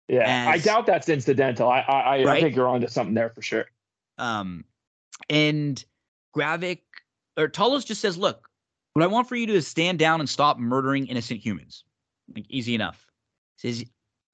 yeah. 0.08 0.50
I 0.50 0.58
doubt 0.58 0.86
that's 0.86 1.10
incidental. 1.10 1.70
I 1.70 1.80
I, 1.80 2.18
I, 2.18 2.34
I 2.34 2.42
think 2.42 2.56
you're 2.56 2.68
onto 2.68 2.88
something 2.88 3.14
there 3.14 3.30
for 3.30 3.42
sure. 3.42 3.66
Um, 4.18 4.64
and 5.30 5.84
Gravik 6.36 6.80
or 7.38 7.48
Talos 7.48 7.86
just 7.86 8.02
says, 8.02 8.18
"Look, 8.18 8.50
what 8.94 9.04
I 9.04 9.08
want 9.08 9.28
for 9.28 9.36
you 9.36 9.46
to 9.46 9.54
do 9.54 9.58
is 9.58 9.68
stand 9.68 10.00
down 10.00 10.20
and 10.20 10.30
stop 10.30 10.58
murdering 10.58 11.08
innocent 11.08 11.40
humans. 11.40 11.84
Like 12.34 12.46
easy 12.50 12.74
enough." 12.74 13.06
He 13.62 13.74
says, 13.74 13.86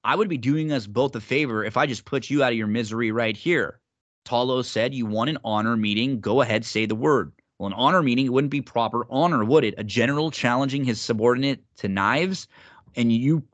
"I 0.04 0.14
would 0.16 0.28
be 0.28 0.38
doing 0.38 0.72
us 0.72 0.86
both 0.86 1.16
a 1.16 1.20
favor 1.20 1.64
if 1.64 1.76
I 1.76 1.86
just 1.86 2.04
put 2.04 2.30
you 2.30 2.42
out 2.42 2.52
of 2.52 2.58
your 2.58 2.66
misery 2.66 3.10
right 3.10 3.36
here." 3.36 3.80
Talos 4.24 4.66
said, 4.66 4.94
"You 4.94 5.06
want 5.06 5.30
an 5.30 5.38
honor 5.44 5.76
meeting? 5.76 6.20
Go 6.20 6.40
ahead, 6.40 6.64
say 6.64 6.86
the 6.86 6.94
word." 6.94 7.32
Well, 7.58 7.68
an 7.68 7.74
honor 7.74 8.02
meeting, 8.02 8.26
it 8.26 8.32
wouldn't 8.32 8.50
be 8.50 8.60
proper 8.60 9.06
honor, 9.08 9.44
would 9.44 9.64
it? 9.64 9.74
A 9.78 9.84
general 9.84 10.30
challenging 10.30 10.84
his 10.84 11.00
subordinate 11.00 11.62
to 11.76 11.88
knives, 11.88 12.48
and 12.96 13.12
you 13.12 13.44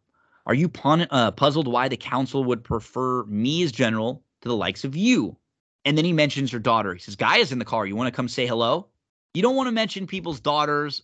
are 0.47 0.55
you 0.55 0.69
pun- 0.69 1.07
uh, 1.11 1.31
puzzled 1.33 1.69
why 1.69 1.89
the 1.89 1.97
council 1.97 2.45
would 2.45 2.65
prefer 2.65 3.25
me 3.25 3.63
as 3.63 3.73
general 3.73 4.23
to 4.41 4.49
the 4.49 4.57
likes 4.57 4.85
of 4.85 4.97
you? 4.97 5.37
And 5.85 5.97
then 5.97 6.05
he 6.05 6.13
mentions 6.13 6.51
her 6.51 6.59
daughter. 6.59 6.95
He 6.95 7.01
says, 7.01 7.17
G'iah's 7.17 7.53
in 7.53 7.59
the 7.59 7.65
car. 7.65 7.87
You 7.87 7.97
want 7.97 8.09
to 8.09 8.17
come 8.17 8.29
say 8.29 8.47
hello? 8.47 8.89
You 9.35 9.43
don't 9.43 9.57
want 9.57 9.69
to 9.69 9.73
mention 9.73 10.07
people's 10.07 10.41
daughters 10.41 11.03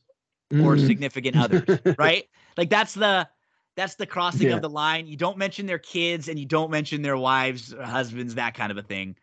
or 0.51 0.77
mm. 0.77 0.87
significant 0.87 1.37
others, 1.37 1.79
right? 1.99 2.29
Like 2.57 2.71
that's 2.71 2.95
the 2.95 3.29
that's 3.77 3.97
the 3.97 4.07
crossing 4.07 4.49
yeah. 4.49 4.57
of 4.57 4.63
the 4.63 4.71
line. 4.71 5.07
You 5.07 5.17
don't 5.17 5.39
mention 5.39 5.67
their 5.67 5.79
kids 5.79 6.29
and 6.29 6.39
you 6.39 6.47
don't 6.47 6.71
mention 6.71 7.03
their 7.03 7.17
wives 7.17 7.75
or 7.75 7.83
husbands, 7.83 8.35
that 8.35 8.55
kind 8.55 8.73
of 8.73 8.79
a 8.79 8.83
thing. 8.83 9.17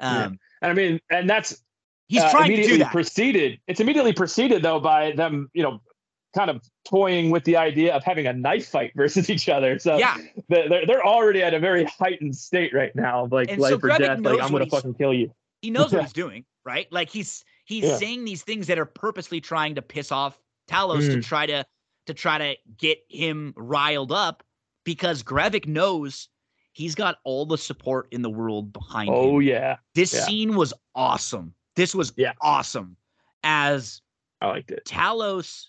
Um, 0.00 0.14
yeah. 0.14 0.26
And 0.62 0.70
I 0.70 0.74
mean, 0.74 1.00
and 1.10 1.28
that's 1.28 1.62
he's 2.08 2.22
uh, 2.22 2.30
trying 2.30 2.50
to 2.56 2.62
do 2.62 2.78
that. 2.78 2.92
Preceded. 2.92 3.60
It's 3.66 3.80
immediately 3.80 4.12
preceded 4.12 4.62
though 4.62 4.80
by 4.80 5.12
them, 5.12 5.50
you 5.54 5.62
know, 5.62 5.80
kind 6.34 6.50
of 6.50 6.62
toying 6.86 7.30
with 7.30 7.44
the 7.44 7.56
idea 7.56 7.94
of 7.94 8.04
having 8.04 8.26
a 8.26 8.32
knife 8.32 8.68
fight 8.68 8.92
versus 8.94 9.30
each 9.34 9.48
other. 9.48 9.78
So 9.78 9.96
yeah, 9.96 10.16
they're 10.48 10.86
they're 10.86 11.04
already 11.04 11.42
at 11.42 11.54
a 11.54 11.58
very 11.58 11.84
heightened 11.84 12.36
state 12.36 12.74
right 12.74 12.94
now, 12.94 13.28
like 13.30 13.50
and 13.50 13.60
life 13.60 13.80
so 13.80 13.80
or 13.82 13.98
death. 13.98 14.20
Like 14.20 14.40
I'm 14.40 14.52
gonna 14.52 14.66
fucking 14.66 14.94
kill 14.94 15.14
you. 15.14 15.30
He 15.62 15.70
knows 15.70 15.92
what 15.92 16.02
he's 16.02 16.12
doing, 16.12 16.44
right? 16.64 16.86
Like 16.92 17.10
he's 17.10 17.44
he's 17.64 17.84
yeah. 17.84 17.96
saying 17.96 18.24
these 18.24 18.42
things 18.42 18.66
that 18.68 18.78
are 18.78 18.86
purposely 18.86 19.40
trying 19.40 19.74
to 19.74 19.82
piss 19.82 20.12
off 20.12 20.38
Talos 20.68 21.08
mm. 21.08 21.14
to 21.14 21.22
try 21.22 21.46
to 21.46 21.64
to 22.06 22.14
try 22.14 22.38
to 22.38 22.56
get 22.78 22.98
him 23.08 23.52
riled 23.56 24.12
up 24.12 24.42
because 24.84 25.22
Gravik 25.22 25.66
knows 25.66 26.28
he's 26.78 26.94
got 26.94 27.18
all 27.24 27.44
the 27.44 27.58
support 27.58 28.06
in 28.12 28.22
the 28.22 28.30
world 28.30 28.72
behind 28.72 29.10
oh, 29.10 29.12
him. 29.12 29.34
Oh 29.34 29.38
yeah. 29.40 29.76
This 29.96 30.14
yeah. 30.14 30.20
scene 30.20 30.54
was 30.54 30.72
awesome. 30.94 31.52
This 31.74 31.92
was 31.92 32.12
yeah. 32.16 32.32
awesome. 32.40 32.96
As 33.42 34.00
I 34.40 34.46
liked 34.46 34.70
it. 34.70 34.84
Talos 34.84 35.66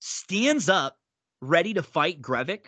stands 0.00 0.68
up 0.68 0.98
ready 1.40 1.74
to 1.74 1.82
fight 1.82 2.22
Gravik. 2.22 2.66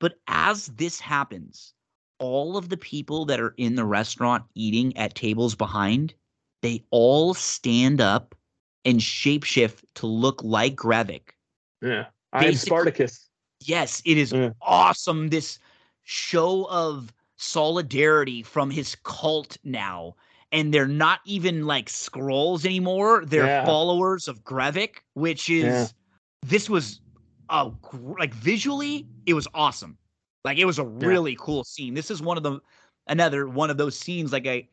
But 0.00 0.14
as 0.26 0.66
this 0.76 0.98
happens, 0.98 1.72
all 2.18 2.56
of 2.56 2.68
the 2.68 2.76
people 2.76 3.24
that 3.26 3.40
are 3.40 3.54
in 3.56 3.76
the 3.76 3.84
restaurant 3.84 4.44
eating 4.54 4.96
at 4.96 5.14
tables 5.14 5.54
behind, 5.54 6.14
they 6.62 6.84
all 6.90 7.32
stand 7.32 8.00
up 8.00 8.34
and 8.84 8.98
shapeshift 8.98 9.84
to 9.94 10.06
look 10.06 10.42
like 10.42 10.74
Gravik. 10.74 11.30
Yeah. 11.80 12.06
I'm 12.32 12.54
Spartacus. 12.54 13.28
Yes, 13.60 14.02
it 14.04 14.18
is 14.18 14.32
yeah. 14.32 14.50
awesome. 14.60 15.28
This 15.28 15.58
show 16.02 16.66
of 16.68 17.12
solidarity 17.36 18.42
from 18.42 18.70
his 18.70 18.96
cult 19.04 19.56
now. 19.64 20.16
And 20.52 20.72
they're 20.72 20.86
not 20.86 21.20
even 21.26 21.66
like 21.66 21.88
Skrulls 21.88 22.64
anymore. 22.64 23.24
They're 23.26 23.46
yeah. 23.46 23.64
followers 23.64 24.28
of 24.28 24.44
Gravik, 24.44 24.98
which 25.14 25.50
is 25.50 25.64
yeah 25.64 25.86
this 26.46 26.70
was 26.70 27.00
a 27.50 27.70
like 28.18 28.34
visually 28.34 29.06
it 29.26 29.34
was 29.34 29.48
awesome. 29.54 29.98
Like 30.44 30.58
it 30.58 30.64
was 30.64 30.78
a 30.78 30.84
really 30.84 31.32
yeah. 31.32 31.38
cool 31.40 31.64
scene. 31.64 31.94
This 31.94 32.10
is 32.10 32.22
one 32.22 32.36
of 32.36 32.42
the 32.42 32.60
another 33.08 33.48
one 33.48 33.70
of 33.70 33.76
those 33.76 33.98
scenes 33.98 34.32
like 34.32 34.46
I 34.46 34.68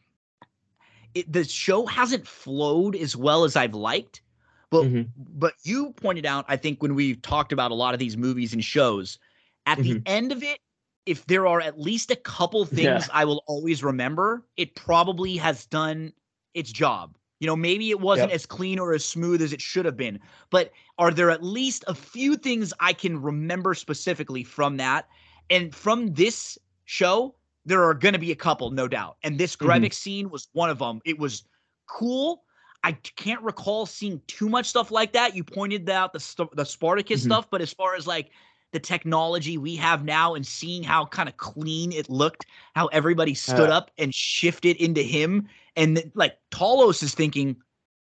it, 1.13 1.31
the 1.31 1.43
show 1.43 1.85
hasn't 1.85 2.27
flowed 2.27 2.95
as 2.95 3.15
well 3.15 3.43
as 3.43 3.55
I've 3.55 3.75
liked. 3.75 4.21
But 4.69 4.83
mm-hmm. 4.85 5.01
but 5.17 5.53
you 5.63 5.91
pointed 5.93 6.25
out 6.25 6.45
I 6.47 6.57
think 6.57 6.81
when 6.81 6.95
we 6.95 7.15
talked 7.15 7.51
about 7.51 7.71
a 7.71 7.75
lot 7.75 7.93
of 7.93 7.99
these 7.99 8.17
movies 8.17 8.53
and 8.53 8.63
shows 8.63 9.19
at 9.65 9.77
mm-hmm. 9.77 9.93
the 9.93 10.01
end 10.05 10.31
of 10.31 10.43
it 10.43 10.59
if 11.05 11.25
there 11.25 11.47
are 11.47 11.61
at 11.61 11.79
least 11.79 12.11
a 12.11 12.15
couple 12.15 12.65
things 12.65 12.83
yeah. 12.83 13.07
I 13.11 13.25
will 13.25 13.43
always 13.47 13.83
remember, 13.83 14.45
it 14.57 14.75
probably 14.75 15.35
has 15.37 15.65
done 15.65 16.13
its 16.53 16.71
job. 16.71 17.17
You 17.39 17.47
know, 17.47 17.55
maybe 17.55 17.89
it 17.89 17.99
wasn't 17.99 18.29
yep. 18.29 18.35
as 18.35 18.45
clean 18.45 18.79
or 18.79 18.93
as 18.93 19.03
smooth 19.03 19.41
as 19.41 19.51
it 19.51 19.59
should 19.59 19.83
have 19.83 19.97
been, 19.97 20.19
but 20.49 20.71
are 20.97 21.11
there 21.11 21.29
at 21.29 21.43
least 21.43 21.83
a 21.87 21.93
few 21.93 22.37
things 22.37 22.73
I 22.79 22.93
can 22.93 23.21
remember 23.21 23.73
specifically 23.73 24.43
from 24.43 24.77
that? 24.77 25.09
And 25.49 25.75
from 25.75 26.13
this 26.13 26.57
show, 26.85 27.35
there 27.65 27.83
are 27.83 27.93
going 27.93 28.13
to 28.13 28.19
be 28.19 28.31
a 28.31 28.35
couple, 28.35 28.71
no 28.71 28.87
doubt. 28.87 29.17
And 29.23 29.37
this 29.37 29.55
Gravik 29.57 29.87
mm-hmm. 29.87 29.91
scene 29.91 30.29
was 30.29 30.47
one 30.53 30.69
of 30.69 30.79
them. 30.79 31.01
It 31.05 31.19
was 31.19 31.43
cool. 31.89 32.43
I 32.83 32.93
can't 32.93 33.41
recall 33.41 33.85
seeing 33.85 34.21
too 34.27 34.49
much 34.49 34.67
stuff 34.67 34.91
like 34.91 35.13
that. 35.13 35.35
You 35.35 35.43
pointed 35.43 35.89
out 35.89 36.13
the 36.13 36.47
the 36.53 36.65
Spartacus 36.65 37.21
mm-hmm. 37.21 37.31
stuff, 37.31 37.47
but 37.49 37.61
as 37.61 37.73
far 37.73 37.95
as 37.95 38.05
like 38.07 38.31
the 38.73 38.79
technology 38.79 39.57
we 39.57 39.75
have 39.77 40.03
now 40.03 40.33
and 40.33 40.45
seeing 40.45 40.83
how 40.83 41.05
kind 41.05 41.29
of 41.29 41.37
clean 41.37 41.93
it 41.93 42.09
looked, 42.09 42.47
how 42.75 42.87
everybody 42.87 43.35
stood 43.35 43.69
uh, 43.69 43.77
up 43.77 43.91
and 43.97 44.13
shifted 44.13 44.75
into 44.77 45.01
him. 45.01 45.47
And 45.75 46.11
like 46.15 46.37
Talos 46.51 47.01
is 47.03 47.13
thinking, 47.13 47.55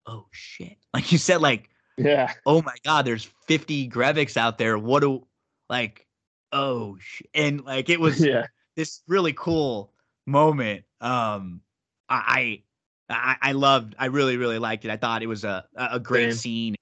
oh 0.06 0.26
shit. 0.30 0.76
Like 0.94 1.12
you 1.12 1.18
said, 1.18 1.42
like, 1.42 1.68
yeah, 1.97 2.32
oh 2.47 2.62
my 2.62 2.74
God, 2.82 3.05
there's 3.05 3.28
50 3.47 3.88
Graviks 3.90 4.36
out 4.36 4.58
there. 4.58 4.78
What 4.78 5.00
do, 5.00 5.26
like, 5.68 6.06
oh 6.50 6.97
shit. 6.98 7.28
And 7.34 7.64
like 7.64 7.88
it 7.88 8.00
was 8.00 8.24
yeah. 8.24 8.47
this 8.74 9.02
really 9.06 9.32
cool 9.32 9.92
moment. 10.26 10.84
Um, 11.00 11.60
I, 12.08 12.62
I, 13.08 13.36
I 13.40 13.52
loved, 13.52 13.97
I 13.98 14.06
really, 14.06 14.38
really 14.38 14.58
liked 14.58 14.86
it. 14.86 14.90
I 14.90 14.97
thought 14.97 15.22
it 15.22 15.28
was 15.28 15.44
a, 15.44 15.66
a 15.76 16.00
great 16.00 16.32
Same. 16.32 16.38
scene. 16.38 16.74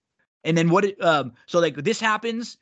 And 0.44 0.56
then 0.56 0.70
what, 0.70 0.84
it, 0.84 1.02
um, 1.04 1.32
so 1.46 1.58
like 1.58 1.74
this 1.74 2.00
happens 2.00 2.56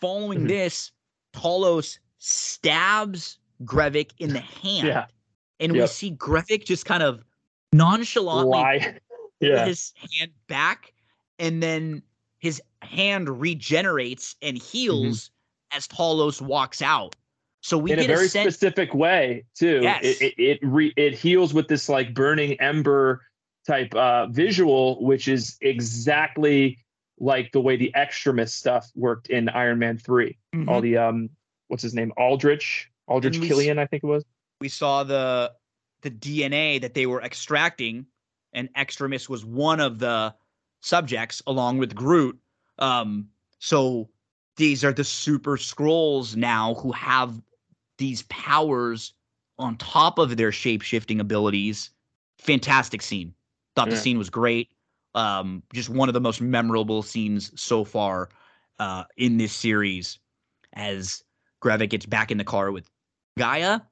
Following 0.00 0.40
mm-hmm. 0.40 0.48
this, 0.48 0.92
Talos 1.34 1.98
stabs 2.18 3.38
Gravik 3.64 4.12
in 4.18 4.32
the 4.32 4.40
hand. 4.62 4.88
Yeah. 4.88 5.06
And 5.60 5.74
yep. 5.74 5.82
we 5.82 5.86
see 5.88 6.12
Gravik 6.12 6.64
just 6.64 6.86
kind 6.86 7.02
of 7.02 7.24
nonchalantly 7.72 8.98
yeah. 9.40 9.66
his 9.66 9.92
hand 10.18 10.30
back. 10.46 10.92
And 11.38 11.62
then 11.62 12.02
his 12.38 12.62
hand 12.82 13.40
regenerates 13.40 14.36
and 14.42 14.56
heals 14.56 15.30
mm-hmm. 15.72 15.76
as 15.78 15.88
Talos 15.88 16.40
walks 16.40 16.82
out. 16.82 17.16
So 17.60 17.76
we 17.76 17.92
in 17.92 17.98
a 17.98 18.06
very 18.06 18.26
a 18.26 18.28
sen- 18.28 18.44
specific 18.44 18.94
way 18.94 19.44
too. 19.54 19.80
Yes. 19.82 20.04
It 20.04 20.22
it 20.22 20.34
it, 20.38 20.58
re- 20.62 20.94
it 20.96 21.14
heals 21.14 21.52
with 21.52 21.68
this 21.68 21.88
like 21.88 22.14
burning 22.14 22.58
ember 22.60 23.22
type 23.66 23.94
uh, 23.94 24.26
visual, 24.28 25.04
which 25.04 25.28
is 25.28 25.58
exactly 25.60 26.78
like 27.20 27.52
the 27.52 27.60
way 27.60 27.76
the 27.76 27.92
extremis 27.94 28.54
stuff 28.54 28.90
worked 28.94 29.28
in 29.28 29.48
Iron 29.48 29.78
Man 29.78 29.98
3. 29.98 30.36
Mm-hmm. 30.54 30.68
All 30.68 30.80
the 30.80 30.96
um 30.96 31.30
what's 31.68 31.82
his 31.82 31.94
name? 31.94 32.12
Aldrich, 32.16 32.90
Aldrich 33.06 33.40
Killian, 33.40 33.78
I 33.78 33.86
think 33.86 34.04
it 34.04 34.06
was. 34.06 34.24
We 34.60 34.68
saw 34.68 35.04
the 35.04 35.52
the 36.02 36.10
DNA 36.10 36.80
that 36.80 36.94
they 36.94 37.06
were 37.06 37.22
extracting 37.22 38.06
and 38.52 38.68
extremis 38.76 39.28
was 39.28 39.44
one 39.44 39.80
of 39.80 39.98
the 39.98 40.34
subjects 40.80 41.42
along 41.46 41.78
with 41.78 41.94
Groot. 41.94 42.38
Um 42.78 43.28
so 43.58 44.08
these 44.56 44.84
are 44.84 44.92
the 44.92 45.04
super 45.04 45.56
Skrulls 45.56 46.36
now 46.36 46.74
who 46.74 46.92
have 46.92 47.40
these 47.98 48.22
powers 48.22 49.12
on 49.58 49.76
top 49.76 50.18
of 50.18 50.36
their 50.36 50.52
shape-shifting 50.52 51.20
abilities. 51.20 51.90
Fantastic 52.38 53.02
scene. 53.02 53.34
Thought 53.74 53.88
yeah. 53.88 53.94
the 53.94 54.00
scene 54.00 54.18
was 54.18 54.30
great. 54.30 54.70
Um, 55.14 55.62
just 55.72 55.88
one 55.88 56.08
of 56.08 56.12
the 56.12 56.20
most 56.20 56.40
memorable 56.40 57.02
scenes 57.02 57.50
so 57.60 57.84
far 57.84 58.28
uh, 58.78 59.04
in 59.16 59.38
this 59.38 59.52
series 59.52 60.18
as 60.74 61.22
Gravik 61.62 61.90
gets 61.90 62.06
back 62.06 62.30
in 62.30 62.38
the 62.38 62.44
car 62.44 62.70
with 62.70 62.88
G'iah. 63.38 63.82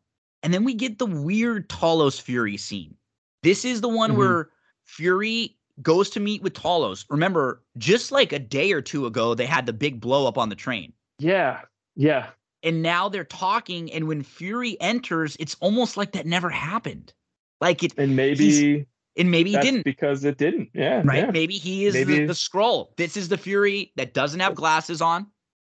And 0.42 0.54
then 0.54 0.64
we 0.64 0.74
get 0.74 0.98
the 0.98 1.06
weird 1.06 1.68
Talos 1.68 2.20
Fury 2.20 2.56
scene. 2.56 2.94
This 3.42 3.64
is 3.64 3.80
the 3.80 3.88
one 3.88 4.10
mm-hmm. 4.10 4.18
where 4.18 4.50
Fury 4.84 5.56
goes 5.82 6.10
to 6.10 6.20
meet 6.20 6.42
with 6.42 6.54
Talos. 6.54 7.04
Remember, 7.10 7.62
just 7.78 8.12
like 8.12 8.32
a 8.32 8.38
day 8.38 8.72
or 8.72 8.80
two 8.80 9.06
ago, 9.06 9.34
they 9.34 9.46
had 9.46 9.66
the 9.66 9.72
big 9.72 10.00
blow 10.00 10.26
up 10.26 10.38
on 10.38 10.48
the 10.48 10.54
train. 10.54 10.92
Yeah. 11.18 11.62
Yeah. 11.96 12.28
And 12.62 12.82
now 12.82 13.08
they're 13.08 13.24
talking. 13.24 13.92
And 13.92 14.06
when 14.06 14.22
Fury 14.22 14.76
enters, 14.80 15.36
it's 15.40 15.56
almost 15.60 15.96
like 15.96 16.12
that 16.12 16.26
never 16.26 16.50
happened. 16.50 17.12
Like 17.60 17.82
it. 17.82 17.94
And 17.96 18.14
maybe 18.14 18.86
and 19.16 19.30
maybe 19.30 19.52
That's 19.52 19.64
he 19.64 19.70
didn't 19.70 19.84
because 19.84 20.24
it 20.24 20.36
didn't. 20.38 20.70
Yeah. 20.74 21.02
Right. 21.04 21.24
Yeah. 21.24 21.30
Maybe 21.30 21.54
he 21.54 21.86
is 21.86 21.94
maybe. 21.94 22.20
The, 22.20 22.26
the 22.26 22.32
Skrull. 22.32 22.88
This 22.96 23.16
is 23.16 23.28
the 23.28 23.38
Fury 23.38 23.92
that 23.96 24.14
doesn't 24.14 24.40
have 24.40 24.54
glasses 24.54 25.00
on. 25.00 25.26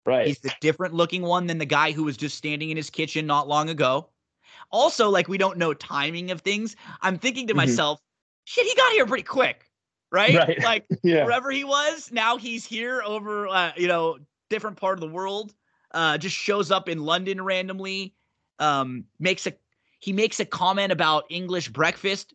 Right. 0.07 0.27
He's 0.27 0.39
the 0.39 0.53
different 0.61 0.95
looking 0.95 1.23
one 1.23 1.47
than 1.47 1.59
the 1.59 1.67
guy 1.67 1.93
who 1.93 2.05
was 2.05 2.17
just 2.17 2.37
standing 2.37 2.71
in 2.71 2.77
his 2.77 2.91
kitchen 2.91 3.27
not 3.27 3.49
long 3.49 3.69
ago. 3.69 4.09
Also, 4.71 5.11
like 5.11 5.29
we 5.29 5.39
don't 5.39 5.59
know 5.59 5.75
timing 5.75 6.31
of 6.31 6.41
things. 6.41 6.77
I'm 7.03 7.19
thinking 7.19 7.47
to 7.49 7.53
mm-hmm. 7.53 7.59
myself, 7.59 8.01
shit, 8.45 8.67
he 8.67 8.75
got 8.75 8.93
here 8.93 9.07
pretty 9.07 9.25
quick. 9.25 9.71
Right? 10.11 10.35
right. 10.35 10.63
Like 10.63 10.87
yeah. 11.03 11.25
wherever 11.25 11.51
he 11.51 11.65
was, 11.65 12.11
now 12.13 12.37
he's 12.37 12.65
here 12.65 13.03
over 13.05 13.49
uh, 13.49 13.73
you 13.77 13.89
know, 13.89 14.19
different 14.51 14.77
part 14.77 14.97
of 14.97 15.01
the 15.01 15.15
world. 15.15 15.55
Uh 15.91 16.19
just 16.19 16.35
shows 16.35 16.71
up 16.71 16.89
in 16.89 17.05
London 17.05 17.43
randomly. 17.43 18.15
Um 18.59 19.05
makes 19.19 19.47
a 19.47 19.53
he 20.01 20.13
makes 20.13 20.41
a 20.41 20.45
comment 20.45 20.93
about 20.93 21.25
English 21.31 21.69
breakfast 21.69 22.35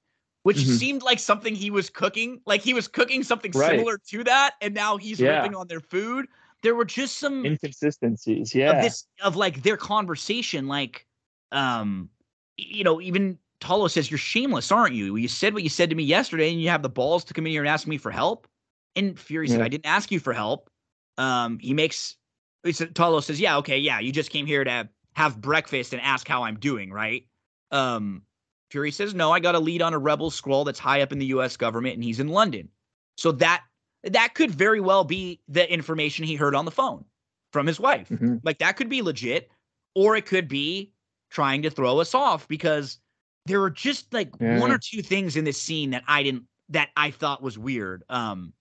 which 0.49 0.57
mm-hmm. 0.57 0.77
seemed 0.77 1.03
like 1.03 1.19
something 1.19 1.53
he 1.53 1.69
was 1.69 1.91
cooking. 1.91 2.41
Like 2.47 2.61
he 2.61 2.73
was 2.73 2.87
cooking 2.87 3.21
something 3.21 3.51
right. 3.51 3.69
similar 3.69 3.99
to 4.09 4.23
that, 4.23 4.55
and 4.61 4.73
now 4.73 4.97
he's 4.97 5.19
yeah. 5.19 5.37
ripping 5.37 5.53
on 5.53 5.67
their 5.67 5.79
food. 5.79 6.25
There 6.63 6.73
were 6.73 6.85
just 6.85 7.19
some 7.19 7.45
inconsistencies, 7.45 8.55
yeah. 8.55 8.71
Of 8.71 8.81
this 8.81 9.05
of 9.21 9.35
like 9.35 9.61
their 9.61 9.77
conversation, 9.77 10.67
like 10.67 11.05
um, 11.51 12.09
you 12.57 12.83
know, 12.83 12.99
even 12.99 13.37
Talo 13.61 13.91
says, 13.91 14.09
You're 14.09 14.17
shameless, 14.17 14.71
aren't 14.71 14.95
you? 14.95 15.17
You 15.17 15.27
said 15.27 15.53
what 15.53 15.61
you 15.61 15.69
said 15.69 15.91
to 15.91 15.95
me 15.95 16.01
yesterday, 16.01 16.49
and 16.51 16.59
you 16.59 16.69
have 16.69 16.81
the 16.81 16.89
balls 16.89 17.23
to 17.25 17.35
come 17.35 17.45
in 17.45 17.51
here 17.51 17.61
and 17.61 17.69
ask 17.69 17.85
me 17.85 17.99
for 17.99 18.09
help. 18.09 18.47
And 18.95 19.19
Fury 19.19 19.47
yeah. 19.47 19.57
said, 19.57 19.61
I 19.61 19.67
didn't 19.67 19.85
ask 19.85 20.11
you 20.11 20.19
for 20.19 20.33
help. 20.33 20.71
Um, 21.19 21.59
he 21.59 21.75
makes 21.75 22.15
he 22.63 22.71
said, 22.71 22.95
Talo 22.95 23.21
says, 23.21 23.39
Yeah, 23.39 23.57
okay, 23.57 23.77
yeah, 23.77 23.99
you 23.99 24.11
just 24.11 24.31
came 24.31 24.47
here 24.47 24.63
to 24.63 24.89
have 25.13 25.39
breakfast 25.39 25.93
and 25.93 26.01
ask 26.01 26.27
how 26.27 26.41
I'm 26.41 26.57
doing, 26.57 26.91
right? 26.91 27.27
Um, 27.69 28.23
Fury 28.71 28.91
says, 28.91 29.13
No, 29.13 29.31
I 29.31 29.39
got 29.39 29.55
a 29.55 29.59
lead 29.59 29.81
on 29.81 29.93
a 29.93 29.99
rebel 29.99 30.31
Skrull 30.31 30.65
that's 30.65 30.79
high 30.79 31.01
up 31.01 31.11
in 31.11 31.19
the 31.19 31.27
US 31.27 31.57
government 31.57 31.95
and 31.95 32.03
he's 32.03 32.19
in 32.19 32.27
London. 32.27 32.69
So 33.17 33.31
that 33.33 33.63
that 34.03 34.33
could 34.33 34.51
very 34.51 34.79
well 34.79 35.03
be 35.03 35.41
the 35.47 35.71
information 35.71 36.25
he 36.25 36.35
heard 36.35 36.55
on 36.55 36.65
the 36.65 36.71
phone 36.71 37.03
from 37.51 37.67
his 37.67 37.79
wife. 37.79 38.09
Mm-hmm. 38.09 38.37
Like 38.43 38.59
that 38.59 38.77
could 38.77 38.89
be 38.89 39.01
legit, 39.01 39.49
or 39.95 40.15
it 40.15 40.25
could 40.25 40.47
be 40.47 40.93
trying 41.29 41.61
to 41.63 41.69
throw 41.69 41.99
us 41.99 42.15
off 42.15 42.47
because 42.47 42.99
there 43.45 43.59
were 43.59 43.69
just 43.69 44.13
like 44.13 44.29
yeah. 44.39 44.59
one 44.59 44.71
or 44.71 44.77
two 44.77 45.01
things 45.01 45.35
in 45.35 45.43
this 45.43 45.61
scene 45.61 45.89
that 45.91 46.03
I 46.07 46.23
didn't 46.23 46.43
that 46.69 46.89
I 46.95 47.11
thought 47.11 47.41
was 47.41 47.57
weird. 47.57 48.03
Um, 48.09 48.53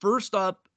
first 0.00 0.34
up, 0.34 0.68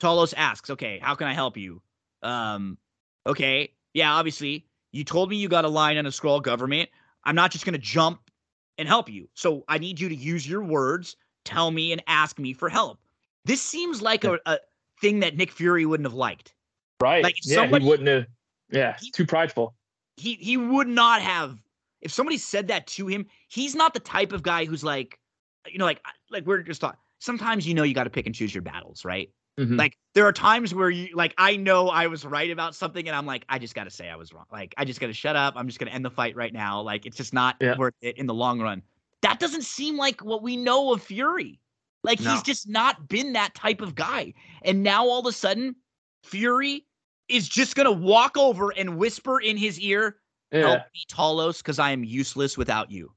Talos 0.00 0.34
asks, 0.36 0.70
"Okay, 0.70 0.98
how 1.02 1.14
can 1.14 1.26
I 1.26 1.34
help 1.34 1.56
you?" 1.56 1.82
Um, 2.22 2.78
okay, 3.26 3.72
yeah, 3.94 4.12
obviously 4.14 4.66
you 4.92 5.04
told 5.04 5.30
me 5.30 5.36
you 5.36 5.48
got 5.48 5.64
a 5.64 5.68
line 5.68 5.96
on 5.96 6.06
a 6.06 6.10
Skrull 6.10 6.42
government. 6.42 6.90
I'm 7.24 7.34
not 7.34 7.50
just 7.50 7.64
gonna 7.64 7.78
jump 7.78 8.30
and 8.78 8.88
help 8.88 9.08
you. 9.08 9.28
So 9.34 9.64
I 9.68 9.78
need 9.78 10.00
you 10.00 10.08
to 10.08 10.14
use 10.14 10.48
your 10.48 10.62
words, 10.62 11.16
tell 11.44 11.70
me, 11.70 11.92
and 11.92 12.02
ask 12.06 12.38
me 12.38 12.52
for 12.52 12.68
help. 12.68 12.98
This 13.44 13.60
seems 13.60 14.00
like 14.00 14.24
a, 14.24 14.38
a 14.46 14.58
thing 15.00 15.20
that 15.20 15.36
Nick 15.36 15.50
Fury 15.50 15.86
wouldn't 15.86 16.06
have 16.06 16.14
liked. 16.14 16.54
Right. 17.00 17.22
Like 17.22 17.36
yeah, 17.44 17.56
somebody, 17.56 17.84
he 17.84 17.90
wouldn't 17.90 18.08
have. 18.08 18.26
Yeah, 18.70 18.96
he, 19.00 19.10
too 19.10 19.26
prideful. 19.26 19.74
He 20.16 20.34
he 20.34 20.56
would 20.56 20.88
not 20.88 21.22
have 21.22 21.58
if 22.02 22.12
somebody 22.12 22.36
said 22.36 22.68
that 22.68 22.86
to 22.88 23.06
him, 23.06 23.26
he's 23.48 23.74
not 23.74 23.94
the 23.94 24.00
type 24.00 24.32
of 24.32 24.42
guy 24.42 24.64
who's 24.64 24.84
like, 24.84 25.18
you 25.66 25.78
know, 25.78 25.84
like 25.84 26.02
like 26.30 26.44
we're 26.44 26.62
just 26.62 26.80
talking. 26.80 26.98
Sometimes 27.20 27.66
you 27.66 27.72
know 27.74 27.84
you 27.84 27.94
got 27.94 28.04
to 28.04 28.10
pick 28.10 28.26
and 28.26 28.34
choose 28.34 28.52
your 28.52 28.62
battles, 28.62 29.04
right? 29.04 29.30
Mm-hmm. 29.58 29.76
Like 29.76 29.98
there 30.14 30.26
are 30.26 30.32
times 30.32 30.74
where 30.74 30.88
you 30.88 31.14
like 31.14 31.34
I 31.36 31.56
know 31.56 31.88
I 31.88 32.06
was 32.06 32.24
right 32.24 32.50
about 32.50 32.74
something 32.74 33.06
and 33.06 33.14
I'm 33.14 33.26
like 33.26 33.44
I 33.48 33.58
just 33.58 33.74
got 33.74 33.84
to 33.84 33.90
say 33.90 34.08
I 34.08 34.16
was 34.16 34.32
wrong. 34.32 34.46
Like 34.50 34.74
I 34.78 34.84
just 34.84 35.00
got 35.00 35.08
to 35.08 35.12
shut 35.12 35.36
up. 35.36 35.54
I'm 35.56 35.66
just 35.66 35.78
going 35.78 35.88
to 35.88 35.94
end 35.94 36.04
the 36.04 36.10
fight 36.10 36.34
right 36.36 36.52
now. 36.52 36.80
Like 36.80 37.04
it's 37.04 37.16
just 37.16 37.34
not 37.34 37.56
yeah. 37.60 37.76
worth 37.76 37.94
it 38.00 38.16
in 38.16 38.26
the 38.26 38.34
long 38.34 38.60
run. 38.60 38.82
That 39.20 39.38
doesn't 39.38 39.64
seem 39.64 39.96
like 39.96 40.24
what 40.24 40.42
we 40.42 40.56
know 40.56 40.92
of 40.92 41.02
Fury. 41.02 41.60
Like 42.02 42.20
no. 42.20 42.32
he's 42.32 42.42
just 42.42 42.68
not 42.68 43.08
been 43.08 43.34
that 43.34 43.54
type 43.54 43.80
of 43.80 43.94
guy. 43.94 44.32
And 44.62 44.82
now 44.82 45.06
all 45.06 45.20
of 45.20 45.26
a 45.26 45.32
sudden 45.32 45.76
Fury 46.24 46.86
is 47.28 47.48
just 47.48 47.76
going 47.76 47.86
to 47.86 47.92
walk 47.92 48.36
over 48.36 48.70
and 48.70 48.96
whisper 48.96 49.40
in 49.40 49.56
his 49.56 49.78
ear, 49.80 50.16
yeah. 50.50 50.60
help 50.60 50.82
me, 50.94 51.04
Talos, 51.10 51.58
because 51.58 51.78
I 51.78 51.90
am 51.90 52.04
useless 52.04 52.58
without 52.58 52.90
you. 52.90 53.12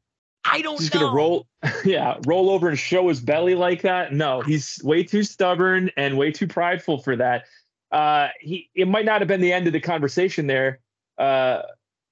I 0.46 0.62
don't 0.62 0.80
he's 0.80 0.94
know. 0.94 1.02
gonna 1.02 1.14
roll 1.14 1.48
yeah, 1.86 2.18
roll 2.26 2.50
over 2.50 2.70
and 2.70 2.78
show 2.78 3.08
his 3.10 3.20
belly 3.20 3.56
like 3.56 3.82
that. 3.82 4.14
No, 4.14 4.42
he's 4.42 4.80
way 4.84 5.04
too 5.04 5.24
stubborn 5.24 5.92
and 5.98 6.18
way 6.18 6.32
too 6.32 6.48
prideful 6.48 7.00
for 7.00 7.16
that. 7.16 7.46
Uh 7.92 8.30
he 8.40 8.70
it 8.76 8.88
might 8.88 9.06
not 9.06 9.22
have 9.22 9.28
been 9.28 9.42
the 9.42 9.54
end 9.54 9.68
of 9.68 9.74
the 9.74 9.80
conversation 9.80 10.48
there. 10.48 10.80
Uh 11.18 11.64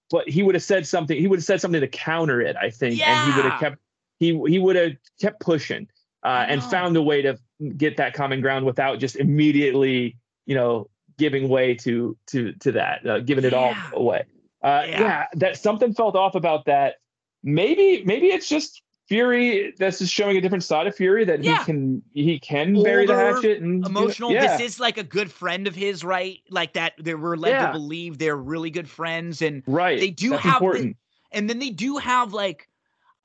but 0.09 0.29
he 0.29 0.43
would 0.43 0.55
have 0.55 0.63
said 0.63 0.85
something, 0.85 1.17
he 1.17 1.27
would 1.27 1.39
have 1.39 1.45
said 1.45 1.61
something 1.61 1.81
to 1.81 1.87
counter 1.87 2.41
it, 2.41 2.55
I 2.55 2.69
think. 2.69 2.99
Yeah. 2.99 3.23
And 3.23 3.31
he 3.31 3.37
would 3.41 3.51
have 3.51 3.59
kept 3.59 3.77
he 4.19 4.41
he 4.47 4.59
would 4.59 4.75
have 4.75 4.93
kept 5.21 5.39
pushing 5.39 5.87
uh 6.23 6.45
and 6.47 6.63
found 6.63 6.97
a 6.97 7.01
way 7.01 7.21
to 7.21 7.37
get 7.77 7.97
that 7.97 8.13
common 8.13 8.41
ground 8.41 8.65
without 8.65 8.99
just 8.99 9.15
immediately, 9.15 10.17
you 10.45 10.55
know, 10.55 10.89
giving 11.17 11.49
way 11.49 11.75
to 11.75 12.17
to 12.27 12.53
to 12.53 12.71
that, 12.73 13.05
uh, 13.07 13.19
giving 13.19 13.45
it 13.45 13.53
yeah. 13.53 13.59
all 13.93 13.99
away. 13.99 14.25
Uh, 14.63 14.85
yeah. 14.87 14.99
yeah, 15.01 15.25
that 15.33 15.57
something 15.57 15.93
felt 15.93 16.15
off 16.15 16.35
about 16.35 16.65
that. 16.65 16.95
Maybe 17.43 18.03
maybe 18.05 18.27
it's 18.27 18.47
just 18.47 18.81
Fury 19.07 19.73
that's 19.77 19.99
just 19.99 20.13
showing 20.13 20.37
a 20.37 20.41
different 20.41 20.63
side 20.63 20.87
of 20.87 20.95
Fury 20.95 21.25
that 21.25 21.43
yeah. 21.43 21.59
he 21.59 21.65
can 21.65 22.01
he 22.13 22.39
can 22.39 22.77
Older, 22.77 22.89
bury 22.89 23.05
the 23.05 23.15
hatchet 23.15 23.61
and 23.61 23.85
emotional. 23.85 24.31
Yeah. 24.31 24.57
This 24.57 24.73
is 24.73 24.79
like 24.79 24.97
a 24.97 25.03
good 25.03 25.31
friend 25.31 25.67
of 25.67 25.75
his, 25.75 26.03
right? 26.03 26.39
Like 26.49 26.73
that 26.73 26.93
they 26.99 27.13
were 27.13 27.35
led 27.35 27.49
yeah. 27.49 27.67
to 27.67 27.73
believe 27.73 28.17
they're 28.17 28.37
really 28.37 28.69
good 28.69 28.89
friends 28.89 29.41
and 29.41 29.61
right. 29.67 29.99
they 29.99 30.09
do 30.09 30.31
that's 30.31 30.43
have 30.43 30.53
important. 30.55 30.95
The, 31.31 31.37
and 31.37 31.49
then 31.49 31.59
they 31.59 31.69
do 31.69 31.97
have 31.97 32.33
like 32.33 32.69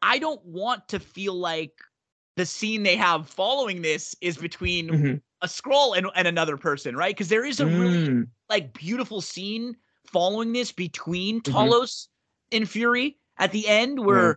I 0.03 0.19
don't 0.19 0.45
want 0.45 0.89
to 0.89 0.99
feel 0.99 1.35
like 1.35 1.73
the 2.37 2.47
scene 2.47 2.83
they 2.83 2.97
have 2.97 3.29
following 3.29 3.83
this 3.83 4.17
is 4.21 4.37
between 4.37 4.89
mm-hmm. 4.89 5.15
a 5.43 5.47
Skrull 5.47 5.97
and, 5.97 6.09
and 6.15 6.27
another 6.27 6.57
person, 6.57 6.97
right? 6.97 7.15
Because 7.15 7.29
there 7.29 7.45
is 7.45 7.61
a 7.61 7.65
mm. 7.65 7.81
really 7.81 8.27
like 8.49 8.73
beautiful 8.73 9.21
scene 9.21 9.77
following 10.07 10.53
this 10.53 10.73
between 10.73 11.41
mm-hmm. 11.41 11.57
Talos 11.57 11.83
mm-hmm. 11.83 12.57
and 12.59 12.69
Fury 12.69 13.18
at 13.39 13.53
the 13.53 13.67
end, 13.69 14.05
where 14.05 14.37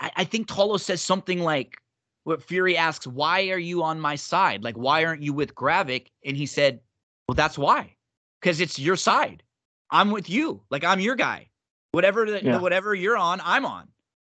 I, 0.00 0.10
I, 0.16 0.24
think 0.24 0.48
Talos 0.48 0.80
says 0.80 1.00
something 1.00 1.40
like, 1.40 1.76
"What 2.24 2.42
Fury 2.42 2.76
asks, 2.76 3.06
why 3.06 3.48
are 3.50 3.58
you 3.58 3.82
on 3.82 4.00
my 4.00 4.16
side? 4.16 4.62
Like, 4.62 4.76
why 4.76 5.04
aren't 5.04 5.22
you 5.22 5.32
with 5.32 5.54
Gravik?" 5.54 6.08
And 6.24 6.36
he 6.36 6.46
said, 6.46 6.80
"Well, 7.28 7.34
that's 7.34 7.58
why, 7.58 7.94
because 8.40 8.60
it's 8.60 8.78
your 8.78 8.96
side. 8.96 9.42
I'm 9.90 10.10
with 10.10 10.28
you. 10.30 10.62
Like, 10.70 10.84
I'm 10.84 11.00
your 11.00 11.14
guy. 11.16 11.48
Whatever 11.92 12.30
that, 12.30 12.42
yeah. 12.42 12.58
whatever 12.58 12.94
you're 12.94 13.16
on, 13.16 13.40
I'm 13.44 13.64
on." 13.64 13.88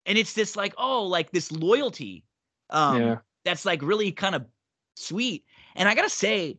And 0.06 0.18
it's 0.18 0.34
this 0.34 0.56
like, 0.56 0.74
oh, 0.78 1.06
like 1.06 1.32
this 1.32 1.52
loyalty, 1.52 2.24
um, 2.70 3.02
yeah. 3.02 3.18
that's 3.46 3.66
like 3.66 3.82
really 3.82 4.12
kind 4.12 4.36
of 4.36 4.46
sweet. 4.96 5.46
And 5.76 5.88
I 5.88 5.96
gotta 5.96 6.10
say, 6.10 6.58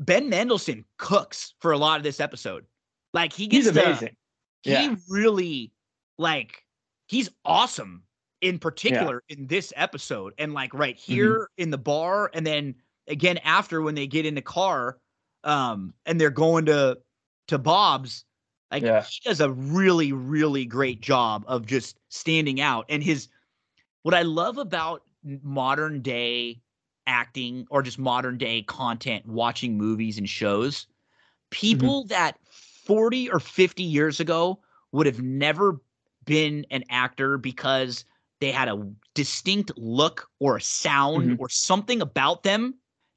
Ben 0.00 0.28
Mendelsohn 0.28 0.84
cooks 0.98 1.54
for 1.60 1.72
a 1.72 1.78
lot 1.78 1.98
of 1.98 2.02
this 2.02 2.20
episode. 2.20 2.64
Like 3.12 3.32
he 3.32 3.46
gets 3.46 3.66
he's 3.66 3.76
amazing. 3.76 4.16
yeah. 4.64 4.90
He 4.90 4.96
really 5.08 5.72
like 6.18 6.64
he's 7.10 7.28
awesome 7.44 8.04
in 8.40 8.58
particular 8.58 9.22
yeah. 9.28 9.36
in 9.36 9.46
this 9.48 9.72
episode 9.74 10.32
and 10.38 10.54
like 10.54 10.72
right 10.72 10.96
here 10.96 11.34
mm-hmm. 11.34 11.62
in 11.62 11.70
the 11.70 11.78
bar 11.78 12.30
and 12.32 12.46
then 12.46 12.74
again 13.08 13.36
after 13.38 13.82
when 13.82 13.96
they 13.96 14.06
get 14.06 14.24
in 14.24 14.36
the 14.36 14.42
car 14.42 14.96
um 15.42 15.92
and 16.06 16.20
they're 16.20 16.30
going 16.30 16.64
to 16.64 16.96
to 17.48 17.58
Bob's 17.58 18.24
like 18.70 18.84
yeah. 18.84 19.02
he 19.02 19.18
does 19.24 19.40
a 19.40 19.50
really 19.50 20.12
really 20.12 20.64
great 20.64 21.00
job 21.00 21.44
of 21.48 21.66
just 21.66 21.98
standing 22.10 22.60
out 22.60 22.86
and 22.88 23.02
his 23.02 23.28
what 24.02 24.14
I 24.14 24.22
love 24.22 24.56
about 24.56 25.02
modern 25.42 26.00
day 26.00 26.60
acting 27.08 27.66
or 27.70 27.82
just 27.82 27.98
modern 27.98 28.38
day 28.38 28.62
content 28.62 29.26
watching 29.26 29.76
movies 29.76 30.16
and 30.16 30.28
shows 30.28 30.82
mm-hmm. 30.82 30.88
people 31.50 32.04
mm-hmm. 32.04 32.08
that 32.10 32.38
40 32.86 33.30
or 33.30 33.40
50 33.40 33.82
years 33.82 34.20
ago 34.20 34.60
would 34.92 35.06
have 35.06 35.20
never 35.20 35.80
been 36.24 36.66
an 36.70 36.84
actor 36.90 37.38
because 37.38 38.04
they 38.40 38.50
had 38.50 38.68
a 38.68 38.86
distinct 39.14 39.72
look 39.76 40.28
or 40.38 40.56
a 40.56 40.60
sound 40.60 41.30
mm-hmm. 41.30 41.42
or 41.42 41.48
something 41.48 42.00
about 42.00 42.42
them. 42.42 42.74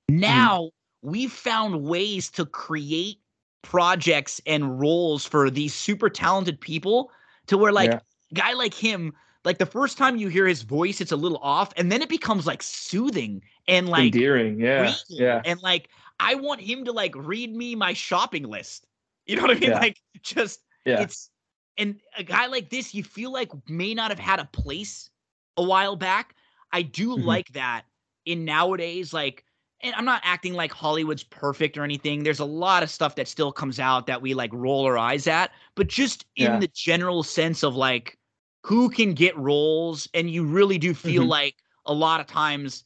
Mm-hmm. 0.10 0.20
Now 0.20 0.62
mm-hmm. 0.64 1.10
we've 1.10 1.32
found 1.32 1.84
ways 1.84 2.30
to 2.32 2.46
create 2.46 3.18
projects 3.62 4.42
and 4.46 4.80
roles 4.80 5.26
for 5.26 5.50
these 5.50 5.74
super 5.74 6.10
talented 6.10 6.60
people 6.60 7.12
to 7.48 7.58
where 7.58 7.72
like 7.72 7.92
yeah. 7.92 8.00
guy 8.34 8.52
like 8.54 8.74
him 8.74 9.14
like 9.46 9.58
the 9.58 9.66
first 9.66 9.98
time 9.98 10.18
you 10.18 10.28
hear 10.28 10.46
his 10.46 10.64
voice 10.64 11.00
it's 11.00 11.14
a 11.14 11.16
little 11.16 11.38
off 11.38 11.72
and 11.78 11.90
then 11.90 12.02
it 12.02 12.10
becomes 12.10 12.46
like 12.46 12.62
soothing 12.62 13.42
and 13.70 13.88
like 13.88 14.14
endearing 14.14 14.60
yeah 14.60 14.94
yeah 15.08 15.42
and 15.46 15.62
like 15.62 15.88
i 16.20 16.36
want 16.36 16.60
him 16.60 16.84
to 16.84 16.92
like 16.92 17.16
read 17.16 17.56
me 17.56 17.74
my 17.74 17.94
shopping 17.94 18.44
list 18.44 18.86
you 19.26 19.36
know 19.36 19.44
what 19.44 19.52
I 19.52 19.60
mean? 19.60 19.70
Yeah. 19.72 19.80
Like 19.80 20.00
just 20.22 20.60
yeah. 20.86 21.02
it's 21.02 21.30
and 21.78 22.00
a 22.18 22.24
guy 22.24 22.48
like 22.48 22.70
this, 22.70 22.94
you 22.94 23.04
feel 23.04 23.32
like 23.32 23.52
may 23.70 23.94
not 23.94 24.12
have 24.12 24.20
had 24.20 24.40
a 24.40 24.46
place 24.46 25.10
a 25.58 25.64
while 25.64 25.96
back. 25.96 26.36
I 26.72 26.82
do 26.82 27.10
mm-hmm. 27.16 27.26
like 27.26 27.50
that 27.54 27.84
in 28.26 28.46
nowadays, 28.46 29.14
like 29.14 29.44
and 29.82 29.94
I'm 29.96 30.06
not 30.06 30.22
acting 30.24 30.54
like 30.54 30.72
Hollywood's 30.72 31.24
perfect 31.24 31.78
or 31.78 31.84
anything. 31.84 32.24
There's 32.24 32.40
a 32.40 32.46
lot 32.46 32.84
of 32.84 32.90
stuff 32.90 33.16
that 33.16 33.28
still 33.28 33.52
comes 33.52 33.80
out 33.80 34.08
that 34.08 34.22
we 34.22 34.34
like 34.34 34.52
roll 34.54 34.86
our 34.86 34.98
eyes 34.98 35.28
at, 35.28 35.52
but 35.76 35.88
just 35.88 36.26
in 36.38 36.54
yeah. 36.54 36.60
the 36.60 36.70
general 36.74 37.22
sense 37.22 37.64
of 37.64 37.76
like 37.76 38.18
who 38.64 38.90
can 38.90 39.14
get 39.14 39.38
roles, 39.38 40.08
and 40.14 40.30
you 40.30 40.46
really 40.46 40.78
do 40.78 40.94
feel 40.94 41.24
mm-hmm. 41.24 41.32
like 41.32 41.56
a 41.86 41.94
lot 41.94 42.22
of 42.22 42.28
times 42.28 42.86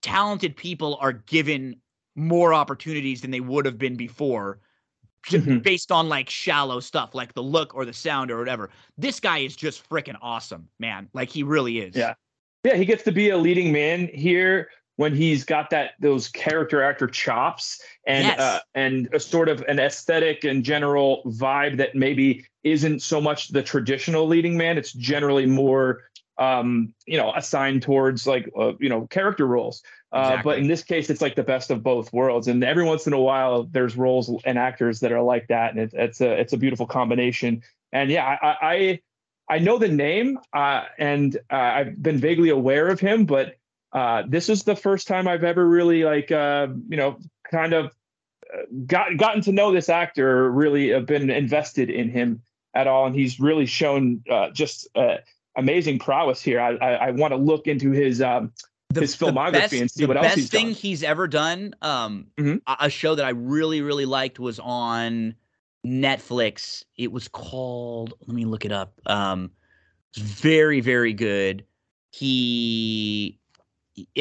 talented 0.00 0.56
people 0.56 0.96
are 1.00 1.12
given 1.12 1.76
more 2.16 2.54
opportunities 2.54 3.20
than 3.20 3.30
they 3.30 3.40
would 3.40 3.66
have 3.66 3.78
been 3.78 3.96
before 3.96 4.60
mm-hmm. 5.26 5.58
based 5.58 5.92
on 5.92 6.08
like 6.08 6.30
shallow 6.30 6.80
stuff, 6.80 7.14
like 7.14 7.32
the 7.34 7.42
look 7.42 7.74
or 7.74 7.84
the 7.84 7.92
sound 7.92 8.30
or 8.30 8.38
whatever. 8.38 8.70
This 8.98 9.20
guy 9.20 9.38
is 9.38 9.56
just 9.56 9.88
freaking 9.88 10.16
awesome, 10.22 10.68
man. 10.78 11.08
Like 11.12 11.30
he 11.30 11.42
really 11.42 11.78
is. 11.78 11.96
Yeah. 11.96 12.14
Yeah, 12.64 12.74
he 12.74 12.84
gets 12.84 13.04
to 13.04 13.12
be 13.12 13.30
a 13.30 13.38
leading 13.38 13.72
man 13.72 14.10
here 14.12 14.68
when 14.96 15.14
he's 15.14 15.44
got 15.44 15.70
that 15.70 15.92
those 15.98 16.28
character 16.28 16.82
actor 16.82 17.06
chops 17.06 17.80
and 18.06 18.26
yes. 18.26 18.38
uh, 18.38 18.58
and 18.74 19.08
a 19.14 19.20
sort 19.20 19.48
of 19.48 19.62
an 19.62 19.78
aesthetic 19.78 20.44
and 20.44 20.62
general 20.62 21.22
vibe 21.24 21.78
that 21.78 21.94
maybe 21.94 22.44
isn't 22.64 23.00
so 23.00 23.18
much 23.18 23.48
the 23.48 23.62
traditional 23.62 24.26
leading 24.26 24.58
man. 24.58 24.76
It's 24.76 24.92
generally 24.92 25.46
more 25.46 26.02
um, 26.40 26.94
you 27.06 27.18
know, 27.18 27.32
assigned 27.34 27.82
towards 27.82 28.26
like 28.26 28.50
uh, 28.58 28.72
you 28.80 28.88
know 28.88 29.06
character 29.06 29.46
roles. 29.46 29.82
Uh, 30.10 30.20
exactly. 30.20 30.50
But 30.50 30.58
in 30.58 30.66
this 30.66 30.82
case, 30.82 31.10
it's 31.10 31.20
like 31.20 31.36
the 31.36 31.44
best 31.44 31.70
of 31.70 31.84
both 31.84 32.12
worlds. 32.12 32.48
And 32.48 32.64
every 32.64 32.82
once 32.82 33.06
in 33.06 33.12
a 33.12 33.20
while, 33.20 33.64
there's 33.64 33.96
roles 33.96 34.32
and 34.44 34.58
actors 34.58 35.00
that 35.00 35.12
are 35.12 35.22
like 35.22 35.48
that, 35.48 35.72
and 35.72 35.80
it, 35.80 35.90
it's 35.92 36.20
a 36.20 36.40
it's 36.40 36.52
a 36.54 36.56
beautiful 36.56 36.86
combination. 36.86 37.62
And 37.92 38.10
yeah, 38.10 38.24
I 38.24 38.56
I, 38.62 39.00
I 39.54 39.58
know 39.58 39.78
the 39.78 39.88
name, 39.88 40.38
uh, 40.54 40.84
and 40.98 41.36
uh, 41.52 41.56
I've 41.56 42.02
been 42.02 42.16
vaguely 42.16 42.48
aware 42.48 42.88
of 42.88 42.98
him, 42.98 43.26
but 43.26 43.56
uh, 43.92 44.22
this 44.26 44.48
is 44.48 44.62
the 44.62 44.76
first 44.76 45.06
time 45.06 45.28
I've 45.28 45.44
ever 45.44 45.68
really 45.68 46.04
like 46.04 46.32
uh, 46.32 46.68
you 46.88 46.96
know 46.96 47.18
kind 47.50 47.74
of 47.74 47.94
got 48.86 49.14
gotten 49.18 49.42
to 49.42 49.52
know 49.52 49.72
this 49.72 49.90
actor, 49.90 50.50
really 50.50 50.98
been 51.02 51.28
invested 51.28 51.90
in 51.90 52.08
him 52.08 52.42
at 52.72 52.86
all, 52.86 53.04
and 53.04 53.14
he's 53.14 53.38
really 53.38 53.66
shown 53.66 54.24
just 54.54 54.88
amazing 55.56 55.98
prowess 55.98 56.42
here. 56.42 56.60
I 56.60 56.76
I, 56.76 56.92
I 57.08 57.10
want 57.12 57.32
to 57.32 57.36
look 57.36 57.66
into 57.66 57.90
his 57.90 58.20
um 58.22 58.52
the, 58.90 59.02
his 59.02 59.16
filmography 59.16 59.52
best, 59.52 59.72
and 59.74 59.90
see 59.90 60.04
what 60.04 60.16
else 60.16 60.34
he's 60.34 60.50
done. 60.50 60.64
The 60.64 60.70
best 60.70 60.80
thing 60.80 60.90
he's 60.90 61.02
ever 61.02 61.28
done, 61.28 61.74
um, 61.80 62.26
mm-hmm. 62.36 62.56
a 62.80 62.90
show 62.90 63.14
that 63.14 63.24
I 63.24 63.30
really 63.30 63.82
really 63.82 64.06
liked 64.06 64.38
was 64.38 64.58
on 64.58 65.34
Netflix. 65.86 66.84
It 66.96 67.12
was 67.12 67.28
called. 67.28 68.14
Let 68.26 68.34
me 68.34 68.44
look 68.44 68.64
it 68.64 68.72
up. 68.72 69.00
Um, 69.06 69.50
it's 70.12 70.18
very 70.18 70.80
very 70.80 71.12
good. 71.12 71.64
He, 72.12 73.38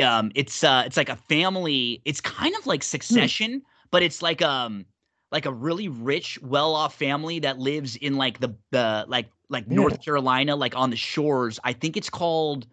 um, 0.03 0.31
it's 0.35 0.63
uh, 0.63 0.83
it's 0.85 0.97
like 0.97 1.09
a 1.09 1.15
family. 1.15 2.01
It's 2.05 2.21
kind 2.21 2.55
of 2.55 2.67
like 2.67 2.81
hmm. 2.81 2.87
Succession, 2.87 3.51
mm. 3.61 3.63
but 3.91 4.03
it's 4.03 4.21
like 4.21 4.41
um 4.41 4.85
like 5.31 5.45
a 5.45 5.53
really 5.53 5.87
rich, 5.87 6.39
well-off 6.41 6.95
family 6.95 7.39
that 7.39 7.59
lives 7.59 7.95
in 7.95 8.17
like 8.17 8.39
the 8.39 8.55
the 8.71 9.05
like 9.07 9.27
like 9.49 9.65
yeah. 9.67 9.75
North 9.75 10.03
Carolina, 10.03 10.55
like 10.55 10.75
on 10.75 10.89
the 10.89 10.95
shores. 10.95 11.59
I 11.63 11.73
think 11.73 11.97
it's 11.97 12.09
called. 12.09 12.67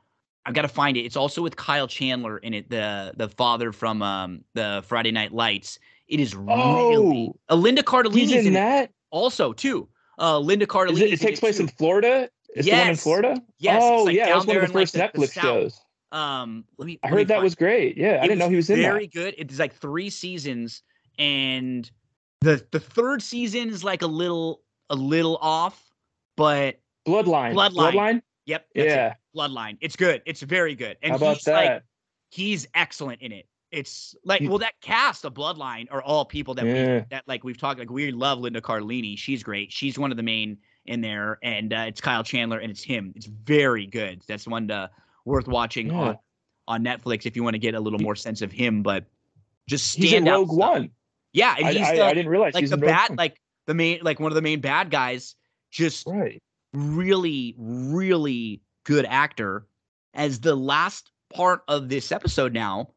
I've 0.45 0.55
got 0.55 0.63
to 0.63 0.69
find 0.69 0.97
it. 0.97 1.01
It's 1.01 1.17
also 1.17 1.43
with 1.43 1.57
Kyle 1.57 1.89
Chandler 1.89 2.39
in 2.39 2.55
it, 2.55 2.71
the 2.71 3.13
the 3.17 3.29
father 3.29 3.73
from 3.73 4.03
um 4.03 4.45
the 4.55 4.83
Friday 4.87 5.13
Night 5.13 5.33
Lights. 5.33 5.79
It 6.09 6.21
is 6.21 6.35
oh, 6.35 6.89
really 6.89 7.33
uh, 7.51 7.57
Linda 7.57 7.83
Cardellini 7.83 8.37
in, 8.37 8.47
in 8.49 8.53
that 8.55 8.91
also 9.11 9.53
too. 9.53 9.89
Uh, 10.19 10.39
Linda 10.39 10.67
Cardellini. 10.67 11.03
It, 11.03 11.13
it, 11.15 11.21
takes 11.21 11.41
place 11.41 11.57
too. 11.57 11.65
in 11.65 11.69
Florida. 11.69 12.31
Is 12.55 12.67
yes. 12.67 12.77
the 12.77 12.81
one 12.81 12.89
in 12.89 12.97
Florida? 12.97 13.43
Yes. 13.59 13.83
Oh 13.85 14.05
like 14.05 14.17
yeah, 14.17 14.27
that 14.27 14.37
was 14.37 14.47
one 14.47 14.57
of 14.57 14.63
the 14.63 14.73
first 14.73 14.97
like 14.97 15.13
Netflix 15.13 15.35
the, 15.35 15.41
shows. 15.41 15.81
Um, 16.13 16.65
let 16.79 16.87
me. 16.87 16.99
I 17.03 17.09
let 17.09 17.11
heard 17.11 17.19
me 17.19 17.25
that 17.25 17.43
was 17.43 17.55
great. 17.55 17.97
Yeah, 17.97 18.21
I 18.23 18.23
didn't 18.23 18.39
know 18.39 18.49
he 18.49 18.57
was 18.57 18.71
in 18.71 18.81
very 18.81 19.07
that. 19.07 19.13
good. 19.13 19.35
It's 19.37 19.59
like 19.59 19.75
three 19.75 20.09
seasons, 20.09 20.83
and 21.19 21.91
the 22.47 22.67
the 22.71 22.81
third 22.81 23.23
season 23.23 23.69
is 23.69 23.83
like 23.83 24.03
a 24.03 24.07
little 24.07 24.63
a 24.91 24.95
little 24.95 25.37
off, 25.41 25.83
but 26.37 26.81
Bloodline. 27.07 27.55
Bloodline. 27.55 27.93
Bloodline. 27.93 28.23
Yep. 28.47 28.67
yeah. 28.75 29.07
It. 29.09 29.15
Bloodline. 29.37 29.79
It's 29.81 29.97
good. 29.97 30.23
It's 30.27 30.43
very 30.43 30.75
good. 30.75 30.97
And 31.03 31.11
How 31.11 31.17
about 31.17 31.37
he's 31.37 31.45
that? 31.45 31.65
like 31.65 31.83
he's 32.31 32.69
excellent 32.75 33.21
in 33.21 33.33
it. 33.33 33.47
It's 33.73 34.15
like 34.25 34.43
well 34.43 34.59
that 34.59 34.75
cast 34.81 35.25
of 35.25 35.35
Bloodline 35.35 35.89
are 35.91 36.01
all 36.01 36.25
people 36.25 36.55
that 36.55 36.65
yeah. 36.65 36.99
we 36.99 37.05
that 37.11 37.25
like 37.27 37.43
we've 37.43 37.59
talked 37.59 37.81
like 37.81 37.91
we 37.91 38.13
love 38.13 38.39
Linda 38.39 38.61
Cardellini. 38.61 39.19
She's 39.19 39.43
great. 39.43 39.73
She's 39.73 39.99
one 39.99 40.13
of 40.13 40.17
the 40.17 40.23
main 40.23 40.57
in 40.87 41.01
there, 41.01 41.41
and 41.43 41.73
uh, 41.73 41.87
it's 41.89 42.01
Kyle 42.01 42.23
Chandler 42.23 42.59
and 42.59 42.71
it's 42.71 42.85
him. 42.85 43.13
It's 43.17 43.27
very 43.27 43.87
good. 43.87 44.23
That's 44.29 44.47
one 44.47 44.69
to, 44.69 44.89
worth 45.25 45.49
watching 45.49 45.89
yeah. 45.89 45.95
on 45.95 46.19
on 46.69 46.85
Netflix 46.85 47.27
if 47.27 47.35
you 47.35 47.43
want 47.43 47.55
to 47.55 47.59
get 47.59 47.75
a 47.75 47.81
little 47.81 47.99
more 47.99 48.15
sense 48.15 48.41
of 48.41 48.53
him. 48.53 48.85
But 48.85 49.05
just 49.67 49.89
stand 49.89 50.05
he's 50.05 50.13
in 50.13 50.29
out 50.29 50.39
Rogue 50.39 50.49
stuff. 50.53 50.59
One. 50.59 50.91
Yeah, 51.37 51.55
and 51.59 51.67
I, 51.67 51.73
he's 51.73 51.87
I, 51.87 51.97
the, 51.97 52.05
I 52.05 52.15
didn't 52.15 52.31
realize 52.31 52.55
like 52.55 52.63
he's 52.63 52.71
the 52.71 52.79
Rogue 52.79 52.91
bad 52.91 53.19
like 53.19 53.39
the 53.67 53.75
main 53.75 54.01
like 54.03 54.19
one 54.19 54.33
of 54.33 54.35
the 54.35 54.43
main 54.43 54.61
bad 54.63 54.91
guys. 54.91 55.35
Just 55.71 56.07
right. 56.07 56.43
really 56.73 57.55
really 57.59 58.63
good 58.85 59.05
actor. 59.05 59.67
As 60.15 60.41
the 60.41 60.57
last 60.57 61.11
part 61.35 61.61
of 61.69 61.91
this 61.91 62.11
episode 62.11 62.55
now, 62.55 62.89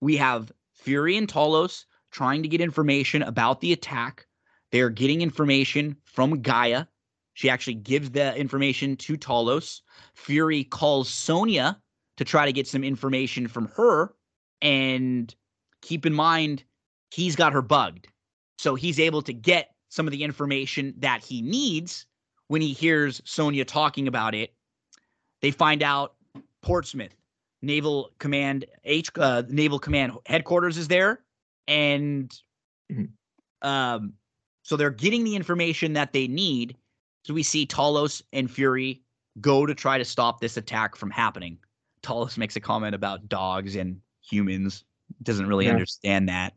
we 0.00 0.16
have 0.16 0.52
Fury 0.74 1.16
and 1.16 1.26
Talos 1.26 1.86
trying 2.12 2.44
to 2.44 2.48
get 2.48 2.60
information 2.60 3.22
about 3.22 3.60
the 3.60 3.72
attack. 3.72 4.26
They're 4.70 4.90
getting 4.90 5.20
information 5.20 5.96
from 6.04 6.40
G'iah. 6.40 6.86
She 7.34 7.50
actually 7.50 7.74
gives 7.74 8.10
the 8.10 8.36
information 8.36 8.96
to 8.98 9.16
Talos. 9.16 9.80
Fury 10.14 10.62
calls 10.62 11.08
Sonya 11.08 11.80
to 12.16 12.24
try 12.24 12.46
to 12.46 12.52
get 12.52 12.68
some 12.68 12.84
information 12.84 13.48
from 13.48 13.66
her. 13.76 14.14
And 14.62 15.34
keep 15.82 16.06
in 16.06 16.14
mind, 16.14 16.62
he's 17.12 17.36
got 17.36 17.52
her 17.52 17.62
bugged. 17.62 18.08
So 18.58 18.74
he's 18.74 18.98
able 18.98 19.22
to 19.22 19.32
get 19.32 19.74
some 19.88 20.06
of 20.06 20.12
the 20.12 20.22
information 20.22 20.94
that 20.98 21.22
he 21.22 21.42
needs 21.42 22.06
when 22.48 22.60
he 22.60 22.72
hears 22.72 23.22
Sonya 23.24 23.64
talking 23.64 24.08
about 24.08 24.34
it. 24.34 24.52
They 25.40 25.50
find 25.50 25.82
out 25.82 26.14
Portsmouth 26.62 27.14
Naval 27.62 28.10
Command 28.18 28.64
H 28.84 29.10
uh, 29.16 29.42
Naval 29.48 29.78
Command 29.78 30.12
headquarters 30.26 30.76
is 30.76 30.88
there, 30.88 31.20
and 31.66 32.30
mm-hmm. 32.90 33.68
um, 33.68 34.12
so 34.62 34.76
they're 34.76 34.90
getting 34.90 35.24
the 35.24 35.36
information 35.36 35.92
that 35.94 36.12
they 36.12 36.28
need. 36.28 36.76
So 37.24 37.34
we 37.34 37.42
see 37.42 37.66
Talos 37.66 38.22
and 38.32 38.50
Fury 38.50 39.02
go 39.40 39.66
to 39.66 39.74
try 39.74 39.98
to 39.98 40.04
stop 40.04 40.40
this 40.40 40.56
attack 40.56 40.96
from 40.96 41.10
happening. 41.10 41.58
Talos 42.02 42.38
makes 42.38 42.56
a 42.56 42.60
comment 42.60 42.94
about 42.94 43.28
dogs 43.28 43.76
and 43.76 44.00
humans. 44.22 44.84
Doesn't 45.22 45.46
really 45.46 45.66
Yeah. 45.66 45.72
understand 45.72 46.28
that, 46.28 46.54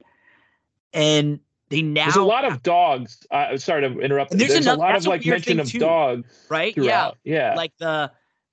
and 0.93 1.39
they 1.69 1.81
now 1.81 2.05
There's 2.05 2.17
a 2.17 2.23
lot 2.23 2.45
of 2.45 2.61
dogs. 2.61 3.25
Uh, 3.31 3.57
sorry 3.57 3.81
to 3.81 3.99
interrupt. 3.99 4.31
There's 4.31 4.51
There's, 4.51 4.67
a 4.67 4.75
lot 4.75 4.95
of 4.95 5.05
like 5.05 5.25
mention 5.25 5.59
of 5.59 5.67
too. 5.67 5.79
dogs 5.79 6.27
right, 6.49 6.75
throughout. 6.75 7.17
Yeah. 7.23 7.51
yeah, 7.51 7.55
like 7.55 7.71
the 7.77 8.11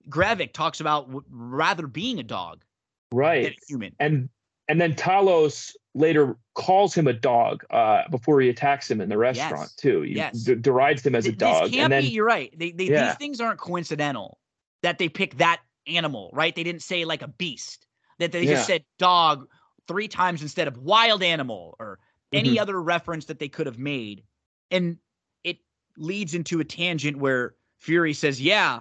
Gravik 0.09 0.53
talks 0.53 0.81
about 0.81 1.09
rather 1.31 1.87
being 1.87 2.19
a 2.21 2.23
dog 2.23 2.65
than 3.11 3.19
right. 3.19 3.47
a 3.47 3.57
human. 3.69 3.95
And 3.99 4.29
and 4.69 4.81
then 4.81 4.95
Talos 4.95 5.73
later 5.95 6.37
calls 6.55 6.95
him 6.95 7.07
a 7.07 7.13
dog 7.13 7.65
uh, 7.71 8.03
before 8.11 8.41
he 8.41 8.49
attacks 8.49 8.91
him 8.91 9.01
in 9.01 9.09
the 9.09 9.19
restaurant 9.19 9.71
Yes. 9.71 9.75
too. 9.75 10.03
He 10.03 10.15
Yes. 10.15 10.43
d- 10.45 10.55
derides 10.55 11.05
him 11.05 11.15
as 11.15 11.27
a 11.27 11.33
dog. 11.33 11.65
This 11.65 11.73
can't 11.73 11.85
and 11.85 11.93
then 11.93 12.03
be. 12.03 12.11
You're 12.11 12.27
right. 12.27 12.57
They, 12.57 12.71
they, 12.73 12.85
Yeah. 12.85 13.07
These 13.07 13.17
things 13.17 13.41
aren't 13.41 13.59
coincidental. 13.59 14.39
That 14.83 14.99
they 14.99 15.09
pick 15.09 15.39
that 15.39 15.61
animal, 15.89 16.31
right? 16.33 16.55
They 16.55 16.63
didn't 16.63 16.83
say 16.83 17.05
like 17.05 17.23
a 17.23 17.29
beast. 17.29 17.87
That 18.21 18.31
they 18.31 18.43
Yeah. 18.45 18.53
just 18.53 18.67
said 18.67 18.85
dog 18.99 19.49
three 19.89 20.07
times 20.07 20.43
instead 20.43 20.69
of 20.69 20.77
wild 20.77 21.23
animal 21.23 21.75
or 21.81 21.99
any 22.33 22.57
Mhm. 22.57 22.61
other 22.61 22.83
reference 22.83 23.25
that 23.27 23.39
they 23.39 23.49
could 23.49 23.67
have 23.67 23.79
made, 23.79 24.25
and 24.71 24.99
it 25.45 25.59
leads 25.97 26.35
into 26.35 26.61
a 26.61 26.65
tangent 26.65 27.17
where 27.19 27.55
Fury 27.79 28.13
says, 28.13 28.41
"Yeah, 28.41 28.81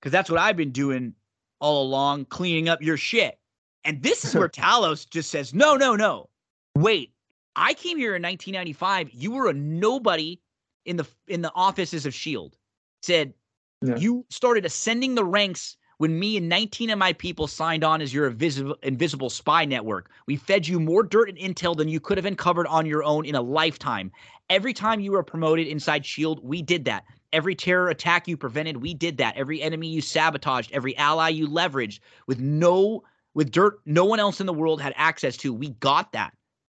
because 0.00 0.12
that's 0.12 0.30
what 0.30 0.38
I've 0.38 0.56
been 0.56 0.72
doing 0.72 1.14
all 1.60 1.82
along, 1.82 2.26
cleaning 2.26 2.68
up 2.68 2.82
your 2.82 2.96
shit." 2.96 3.38
And 3.84 4.02
this 4.02 4.24
is 4.24 4.34
where 4.34 4.48
Talos 4.48 5.08
just 5.08 5.30
says, 5.30 5.54
"No, 5.54 5.76
no, 5.76 5.94
no. 5.96 6.28
Wait, 6.74 7.12
I 7.56 7.74
came 7.74 7.98
here 7.98 8.16
in 8.16 8.22
1995. 8.22 9.10
You 9.12 9.30
were 9.32 9.48
a 9.48 9.54
nobody 9.54 10.40
in 10.84 10.96
the 10.96 11.06
in 11.26 11.42
the 11.42 11.52
offices 11.54 12.06
of 12.06 12.14
Shield. 12.14 12.56
Said 13.02 13.34
Yeah. 13.82 13.96
you 13.96 14.26
started 14.30 14.64
ascending 14.64 15.14
the 15.14 15.24
ranks 15.24 15.76
when 15.98 16.18
me 16.18 16.36
and 16.36 16.48
19 16.48 16.90
of 16.90 16.98
my 16.98 17.12
people 17.12 17.46
signed 17.46 17.84
on 17.84 18.00
as 18.00 18.14
your 18.14 18.28
invisible 18.28 18.76
invisible 18.82 19.30
spy 19.30 19.64
network. 19.64 20.10
We 20.26 20.36
fed 20.36 20.66
you 20.66 20.80
more 20.80 21.02
dirt 21.02 21.28
and 21.28 21.38
intel 21.38 21.76
than 21.76 21.88
you 21.88 22.00
could 22.00 22.16
have 22.16 22.24
uncovered 22.24 22.66
on 22.68 22.86
your 22.86 23.04
own 23.04 23.26
in 23.26 23.34
a 23.34 23.42
lifetime. 23.42 24.10
Every 24.48 24.72
time 24.72 25.00
you 25.00 25.12
were 25.12 25.22
promoted 25.22 25.66
inside 25.66 26.06
Shield, 26.06 26.42
we 26.42 26.62
did 26.62 26.84
that. 26.86 27.04
Every 27.32 27.54
terror 27.54 27.90
attack 27.90 28.26
you 28.26 28.36
prevented, 28.36 28.78
we 28.78 28.94
did 28.94 29.18
that. 29.18 29.36
Every 29.36 29.60
enemy 29.60 29.88
you 29.88 30.00
sabotaged, 30.00 30.72
every 30.72 30.96
ally 30.96 31.28
you 31.28 31.46
leveraged 31.46 32.00
with 32.26 32.40
no 32.40 33.02
with 33.34 33.50
dirt 33.50 33.80
no 33.84 34.04
one 34.04 34.20
else 34.20 34.40
in 34.40 34.46
the 34.46 34.52
world 34.52 34.80
had 34.80 34.94
access 34.96 35.36
to. 35.38 35.52
We 35.52 35.70
got 35.70 36.12
that. 36.12 36.32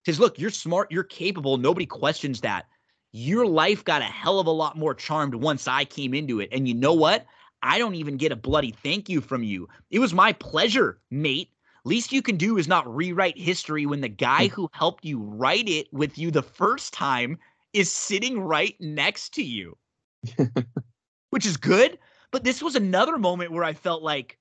Says, 0.05 0.19
look, 0.19 0.39
you're 0.39 0.49
smart, 0.49 0.91
you're 0.91 1.03
capable, 1.03 1.57
nobody 1.57 1.85
questions 1.85 2.41
that. 2.41 2.65
Your 3.11 3.45
life 3.45 3.83
got 3.83 4.01
a 4.01 4.05
hell 4.05 4.39
of 4.39 4.47
a 4.47 4.51
lot 4.51 4.77
more 4.77 4.93
charmed 4.93 5.35
once 5.35 5.67
I 5.67 5.85
came 5.85 6.13
into 6.13 6.39
it. 6.39 6.49
And 6.51 6.67
you 6.67 6.73
know 6.73 6.93
what? 6.93 7.25
I 7.61 7.77
don't 7.77 7.95
even 7.95 8.17
get 8.17 8.31
a 8.31 8.35
bloody 8.35 8.71
thank 8.71 9.09
you 9.09 9.21
from 9.21 9.43
you. 9.43 9.67
It 9.91 9.99
was 9.99 10.13
my 10.13 10.33
pleasure, 10.33 10.99
mate. 11.11 11.49
Least 11.85 12.11
you 12.11 12.21
can 12.21 12.37
do 12.37 12.57
is 12.57 12.67
not 12.67 12.93
rewrite 12.93 13.37
history 13.37 13.85
when 13.85 14.01
the 14.01 14.09
guy 14.09 14.47
who 14.47 14.69
helped 14.73 15.05
you 15.05 15.19
write 15.21 15.67
it 15.67 15.87
with 15.93 16.17
you 16.17 16.29
the 16.31 16.41
first 16.43 16.93
time 16.93 17.37
is 17.73 17.91
sitting 17.91 18.39
right 18.39 18.75
next 18.79 19.33
to 19.35 19.43
you. 19.43 19.77
Which 21.29 21.45
is 21.45 21.57
good. 21.57 21.97
But 22.31 22.43
this 22.43 22.61
was 22.61 22.75
another 22.75 23.17
moment 23.17 23.51
where 23.51 23.63
I 23.63 23.73
felt 23.73 24.03
like 24.03 24.37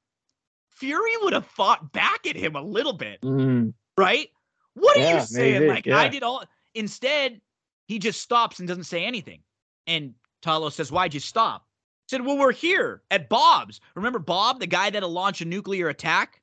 Fury 0.70 1.12
would 1.22 1.32
have 1.32 1.46
fought 1.46 1.92
back 1.92 2.26
at 2.26 2.36
him 2.36 2.54
a 2.56 2.62
little 2.62 2.92
bit, 2.92 3.20
Mhm. 3.22 3.72
right? 3.96 4.28
What 4.74 4.96
are 4.96 5.00
Yeah, 5.00 5.20
you 5.20 5.26
saying? 5.26 5.52
maybe, 5.60 5.68
like 5.68 5.86
I 5.88 6.08
did 6.08 6.22
all 6.22 6.44
instead, 6.74 7.40
he 7.86 7.98
just 7.98 8.20
stops 8.20 8.58
and 8.58 8.68
doesn't 8.68 8.84
say 8.84 9.04
anything. 9.04 9.42
And 9.86 10.14
Talos 10.42 10.72
says, 10.72 10.92
Why'd 10.92 11.14
you 11.14 11.20
stop? 11.20 11.67
Said, 12.08 12.24
Well, 12.24 12.36
we're 12.38 12.52
here 12.52 13.02
at 13.10 13.28
Bob's. 13.28 13.80
Remember 13.94 14.18
Bob, 14.18 14.58
the 14.60 14.66
guy 14.66 14.90
that'll 14.90 15.10
launch 15.10 15.40
a 15.40 15.44
nuclear 15.44 15.88
attack? 15.88 16.40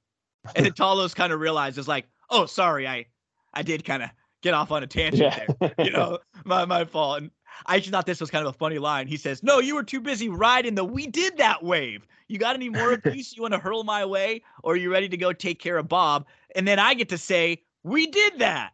And 0.56 0.66
then 0.66 0.74
Talos 0.74 1.14
kind 1.16 1.34
of 1.34 1.40
realizes, 1.40 1.88
like, 1.88 2.06
oh, 2.30 2.46
sorry, 2.46 2.88
I 2.88 3.06
I 3.54 3.64
did 3.64 3.84
kind 3.84 4.04
of 4.04 4.10
get 4.42 4.54
off 4.54 4.72
on 4.72 4.84
a 4.84 4.88
tangent 4.88 5.22
Yeah. 5.22 5.46
there. 5.60 5.74
You 5.86 5.92
know, 5.92 6.20
my 6.46 6.66
my 6.66 6.86
fault. 6.86 7.22
And 7.22 7.32
I 7.66 7.80
just 7.80 7.90
thought 7.92 8.06
this 8.06 8.20
was 8.20 8.30
kind 8.30 8.46
of 8.46 8.54
a 8.54 8.58
funny 8.58 8.80
line. 8.80 9.08
He 9.08 9.18
says, 9.18 9.42
"No, 9.44 9.60
you 9.60 9.76
were 9.76 9.84
too 9.84 10.00
busy 10.02 10.30
riding 10.30 10.76
the 10.76 10.84
we 10.86 11.08
did 11.08 11.38
that 11.38 11.64
wave. 11.64 12.06
You 12.28 12.38
got 12.38 12.56
any 12.56 12.70
more 12.70 12.94
abuse 12.94 13.34
you 13.36 13.42
want 13.42 13.54
to 13.54 13.60
hurl 13.60 13.84
my 13.84 14.06
way, 14.06 14.44
or 14.64 14.74
are 14.74 14.78
you 14.78 14.92
ready 14.92 15.10
to 15.10 15.18
go 15.18 15.34
take 15.34 15.60
care 15.60 15.78
of 15.78 15.88
Bob?" 15.88 16.26
And 16.56 16.68
then 16.68 16.80
I 16.80 16.94
get 16.94 17.10
to 17.10 17.18
say, 17.18 17.64
"We 17.84 18.08
did 18.08 18.40
that." 18.40 18.74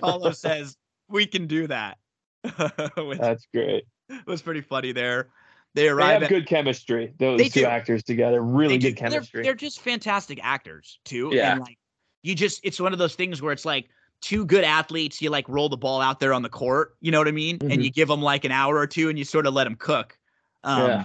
Paulo 0.00 0.32
says, 0.32 0.76
"We 1.08 1.26
can 1.26 1.46
do 1.46 1.66
that." 1.66 1.98
That's 2.42 3.46
great. 3.54 3.84
It 4.08 4.26
was 4.26 4.42
pretty 4.42 4.62
funny 4.62 4.92
there. 4.92 5.28
They 5.74 5.88
arrive. 5.88 6.08
They 6.08 6.12
have 6.14 6.22
at, 6.24 6.28
good 6.28 6.46
chemistry. 6.46 7.14
Those 7.18 7.40
two 7.50 7.60
do. 7.60 7.66
actors 7.66 8.02
together, 8.02 8.42
really 8.42 8.78
good 8.78 8.96
chemistry. 8.96 9.42
They're, 9.42 9.44
they're, 9.44 9.54
just 9.54 9.80
fantastic 9.80 10.40
actors 10.42 10.98
too. 11.04 11.30
Yeah. 11.32 11.52
And 11.52 11.60
like, 11.60 11.78
you 12.22 12.34
just, 12.34 12.60
it's 12.64 12.80
one 12.80 12.92
of 12.92 12.98
those 12.98 13.14
things 13.14 13.40
where 13.40 13.52
it's 13.52 13.64
like 13.64 13.88
two 14.20 14.44
good 14.44 14.64
athletes. 14.64 15.22
You 15.22 15.30
like 15.30 15.48
roll 15.48 15.68
the 15.68 15.76
ball 15.76 16.00
out 16.00 16.20
there 16.20 16.32
on 16.32 16.42
the 16.42 16.48
court. 16.48 16.96
You 17.00 17.10
know 17.12 17.18
what 17.18 17.28
I 17.28 17.32
mean? 17.32 17.58
Mm-hmm. 17.58 17.70
And 17.70 17.84
you 17.84 17.90
give 17.90 18.08
them 18.08 18.20
like 18.20 18.44
an 18.44 18.52
hour 18.52 18.76
or 18.76 18.86
two, 18.86 19.08
and 19.08 19.18
you 19.18 19.24
sort 19.24 19.46
of 19.46 19.54
let 19.54 19.64
them 19.64 19.76
cook. 19.76 20.18
Um, 20.64 20.86
yeah. 20.86 21.04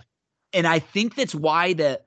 And 0.54 0.68
I 0.68 0.80
think 0.80 1.16
that's 1.16 1.36
why 1.36 1.74
the 1.74 2.02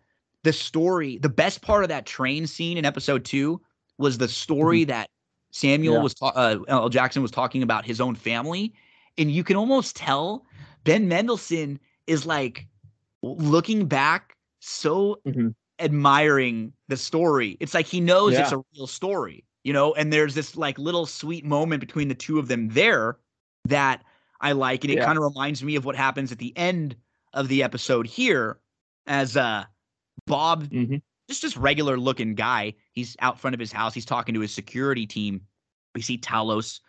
the 0.44 0.52
story, 0.52 1.18
the 1.18 1.28
best 1.28 1.62
part 1.62 1.82
of 1.82 1.88
that 1.88 2.06
train 2.06 2.46
scene 2.46 2.78
in 2.78 2.84
episode 2.84 3.24
two 3.24 3.60
was 3.98 4.18
the 4.18 4.28
story 4.28 4.82
mm-hmm. 4.82 4.90
that 4.90 5.10
Samuel 5.50 5.94
yeah. 5.96 6.02
was 6.02 6.14
ta- 6.14 6.32
uh, 6.34 6.58
L. 6.68 6.88
Jackson 6.88 7.22
was 7.22 7.30
talking 7.30 7.62
about 7.62 7.84
his 7.84 8.00
own 8.00 8.14
family, 8.14 8.74
and 9.16 9.30
you 9.30 9.44
can 9.44 9.56
almost 9.56 9.96
tell 9.96 10.44
Ben 10.84 11.08
Mendelsohn 11.08 11.78
is 12.08 12.26
like 12.26 12.66
looking 13.22 13.86
back 13.86 14.34
so 14.60 15.20
mm-hmm. 15.26 15.48
admiring 15.78 16.72
the 16.88 16.96
story. 16.96 17.56
It's 17.60 17.74
like 17.74 17.86
he 17.86 18.00
knows 18.00 18.32
yeah. 18.32 18.42
it's 18.42 18.52
a 18.52 18.62
real 18.74 18.86
story, 18.86 19.44
you 19.62 19.72
know, 19.72 19.94
and 19.94 20.12
there's 20.12 20.34
this 20.34 20.56
like 20.56 20.78
little 20.78 21.06
sweet 21.06 21.44
moment 21.44 21.80
between 21.80 22.08
the 22.08 22.14
two 22.14 22.38
of 22.38 22.48
them 22.48 22.68
there 22.70 23.18
that 23.66 24.02
I 24.40 24.52
like. 24.52 24.84
And 24.84 24.92
it 24.92 24.98
yeah. 24.98 25.04
kind 25.04 25.18
of 25.18 25.24
reminds 25.24 25.62
me 25.62 25.76
of 25.76 25.84
what 25.84 25.96
happens 25.96 26.32
at 26.32 26.38
the 26.38 26.56
end 26.56 26.96
of 27.34 27.48
the 27.48 27.62
episode 27.62 28.06
here 28.06 28.58
as 29.06 29.36
uh 29.36 29.64
Bob 30.26 30.68
mm-hmm. 30.68 30.96
just 31.28 31.42
this 31.42 31.56
regular 31.56 31.98
looking 31.98 32.34
guy. 32.34 32.74
He's 32.92 33.16
out 33.20 33.38
front 33.38 33.54
of 33.54 33.60
his 33.60 33.72
house. 33.72 33.94
He's 33.94 34.04
talking 34.04 34.34
to 34.34 34.40
his 34.40 34.54
security 34.54 35.06
team. 35.06 35.42
We 35.94 36.02
see 36.02 36.18
Talos 36.18 36.80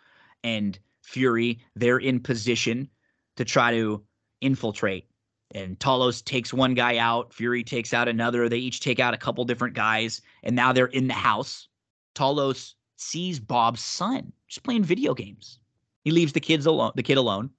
and 0.44 0.78
Fury. 1.02 1.60
They're 1.74 1.98
in 1.98 2.20
position 2.20 2.88
to 3.36 3.44
try 3.44 3.72
to 3.72 4.04
infiltrate 4.40 5.09
and 5.52 5.78
Talos 5.78 6.24
takes 6.24 6.52
one 6.52 6.74
guy 6.74 6.98
out, 6.98 7.32
Fury 7.32 7.64
takes 7.64 7.92
out 7.92 8.08
another. 8.08 8.48
They 8.48 8.58
each 8.58 8.80
take 8.80 9.00
out 9.00 9.14
a 9.14 9.18
couple 9.18 9.44
different 9.44 9.74
guys, 9.74 10.22
and 10.42 10.54
now 10.54 10.72
they're 10.72 10.86
in 10.86 11.08
the 11.08 11.14
house. 11.14 11.68
Talos 12.14 12.74
sees 12.96 13.40
Bob's 13.40 13.82
son 13.82 14.32
just 14.46 14.62
playing 14.62 14.84
video 14.84 15.14
games. 15.14 15.58
He 16.04 16.10
leaves 16.10 16.32
the 16.32 16.40
kids 16.40 16.66
alone, 16.66 16.92
the 16.94 17.02
kid 17.02 17.18
alone, 17.18 17.50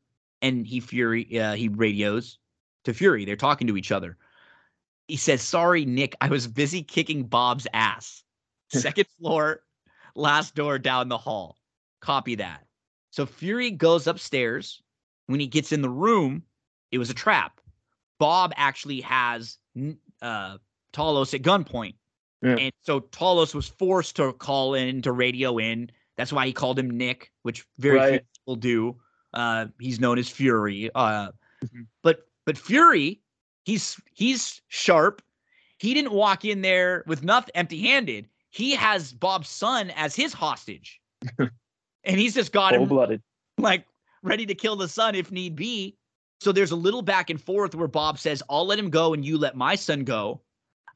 and 0.42 0.66
he 0.66 0.80
Fury 0.80 1.40
uh, 1.40 1.53
he 1.53 1.68
radios 1.68 2.38
to 2.86 2.94
Fury. 2.94 3.26
They're 3.26 3.36
talking 3.36 3.68
to 3.68 3.78
each 3.78 3.92
other. 3.92 4.18
He 5.08 5.18
says, 5.18 5.42
"Sorry, 5.42 5.86
Nick, 5.86 6.16
I 6.22 6.30
was 6.30 6.48
busy 6.48 6.84
kicking 6.84 7.24
Bob's 7.24 7.68
ass." 7.74 8.24
Second 8.70 9.08
floor, 9.20 9.64
last 10.16 10.56
door 10.56 10.80
down 10.80 11.10
the 11.10 11.18
hall. 11.18 11.58
Copy 12.00 12.36
that. 12.36 12.66
So 13.11 13.26
Fury 13.26 13.72
goes 13.72 14.08
upstairs. 14.08 14.82
When 15.28 15.40
he 15.40 15.48
gets 15.48 15.72
in 15.72 15.82
the 15.82 15.90
room, 15.90 16.44
it 16.92 16.98
was 16.98 17.10
a 17.10 17.14
trap. 17.14 17.61
Bob 18.22 18.53
actually 18.56 19.01
has 19.01 19.58
uh, 20.22 20.58
Talos 20.93 21.33
at 21.33 21.41
gunpoint. 21.41 21.95
Yeah. 22.43 22.56
And 22.56 22.72
so 22.83 23.00
Talos 23.00 23.56
was 23.56 23.67
forced 23.67 24.16
to 24.17 24.32
call 24.33 24.75
in 24.75 25.01
to 25.01 25.11
radio 25.11 25.58
in. 25.58 25.90
That's 26.17 26.32
why 26.32 26.45
he 26.45 26.53
called 26.53 26.77
him 26.77 26.91
Nick, 26.91 27.32
which 27.41 27.66
very 27.80 27.98
right. 27.98 28.09
few 28.09 28.19
people 28.38 28.56
do. 28.58 28.95
Uh, 29.33 29.66
he's 29.80 30.00
known 30.00 30.19
as 30.19 30.30
Fury. 30.30 30.91
Uh, 30.93 31.30
mm-hmm. 31.66 31.82
But 32.03 32.27
but 32.45 32.59
Fury, 32.59 33.22
he's 33.64 34.00
he's 34.14 34.61
sharp. 34.67 35.24
He 35.80 35.95
didn't 35.95 36.11
walk 36.11 36.45
in 36.45 36.61
there 36.61 37.03
with 37.08 37.24
nothing 37.24 37.53
empty-handed. 37.56 38.27
He 38.51 38.75
has 38.75 39.14
Bob's 39.14 39.50
son 39.50 39.90
as 39.95 40.16
his 40.16 40.32
hostage, 40.32 41.01
and 41.40 41.50
he's 42.19 42.35
just 42.35 42.51
got 42.51 42.75
him 42.75 42.88
blooded, 42.88 43.24
like 43.58 43.83
ready 44.22 44.45
to 44.45 44.53
kill 44.53 44.75
the 44.75 44.88
son 44.88 45.16
if 45.16 45.32
need 45.32 45.56
be. 45.56 45.98
So 46.42 46.52
there's 46.52 46.72
a 46.72 46.76
little 46.76 47.03
back 47.03 47.30
and 47.30 47.40
forth 47.40 47.76
where 47.76 47.88
Bob 47.88 48.18
says, 48.18 48.42
I'll 48.50 48.66
let 48.66 48.80
him 48.80 48.90
go 48.90 49.14
and 49.14 49.24
you 49.24 49.38
let 49.38 49.56
my 49.56 49.76
son 49.76 50.03
go. 50.03 50.42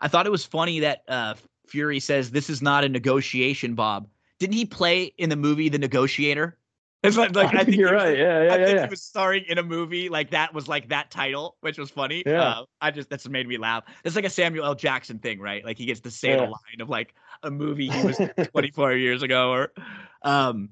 I 0.02 0.08
thought 0.08 0.26
it 0.26 0.32
was 0.32 0.44
funny 0.44 0.80
that 0.80 1.04
uh, 1.08 1.36
Fury 1.68 2.00
says, 2.00 2.32
This 2.32 2.50
is 2.50 2.64
not 2.64 2.84
a 2.84 2.90
negotiation, 2.90 3.76
Bob. 3.76 4.08
Didn't 4.40 4.56
he 4.56 4.66
play 4.66 5.14
in 5.20 5.30
the 5.30 5.36
movie 5.36 5.70
The 5.70 5.78
Negotiator? 5.78 6.58
It's 7.04 7.18
like, 7.18 7.36
like 7.36 7.54
I, 7.54 7.64
think 7.64 7.78
you're 7.78 7.94
right. 7.94 8.18
yeah, 8.18 8.46
yeah, 8.46 8.54
I 8.54 8.58
yeah, 8.58 8.66
think 8.66 8.78
yeah. 8.78 8.84
he 8.86 8.90
was 8.90 9.04
starring 9.04 9.46
in 9.48 9.60
a 9.60 9.64
movie 9.64 10.10
like 10.10 10.32
that 10.32 10.56
was 10.56 10.68
like 10.68 10.90
that 10.90 11.12
title, 11.12 11.56
which 11.62 11.78
was 11.78 11.92
funny. 11.92 12.24
Yeah. 12.26 12.42
Uh, 12.42 12.66
I 12.82 12.90
just 12.90 13.12
that's 13.12 13.30
made 13.30 13.48
me 13.48 13.60
laugh. 13.60 13.84
It's 14.04 14.16
like 14.16 14.26
a 14.26 14.30
Samuel 14.32 14.66
L. 14.66 14.74
Jackson 14.74 15.20
thing, 15.20 15.40
right? 15.40 15.64
Like 15.64 15.78
he 15.78 15.86
gets 15.86 16.00
to 16.00 16.10
say 16.10 16.30
yeah. 16.30 16.38
the 16.38 16.44
line 16.46 16.82
of 16.82 16.90
like 16.90 17.14
a 17.44 17.52
movie 17.52 17.90
he 17.90 18.08
was 18.08 18.20
24 18.54 18.94
years 18.94 19.22
ago, 19.22 19.52
or 19.52 19.72
um. 20.24 20.70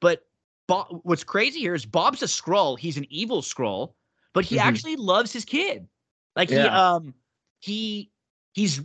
But 0.00 0.26
Bob, 0.66 0.88
what's 1.04 1.22
crazy 1.22 1.60
here 1.60 1.76
is 1.76 1.86
Bob's 1.86 2.20
a 2.20 2.26
Skrull. 2.26 2.76
He's 2.76 2.96
an 2.96 3.06
evil 3.08 3.40
Skrull, 3.40 3.92
but 4.36 4.44
he 4.44 4.58
mm-hmm. 4.58 4.68
actually 4.68 4.96
loves 4.96 5.32
his 5.32 5.46
kid. 5.46 5.88
Like 6.36 6.50
he 6.50 6.56
yeah. 6.56 6.92
um 6.94 7.14
he 7.60 8.10
he's 8.52 8.82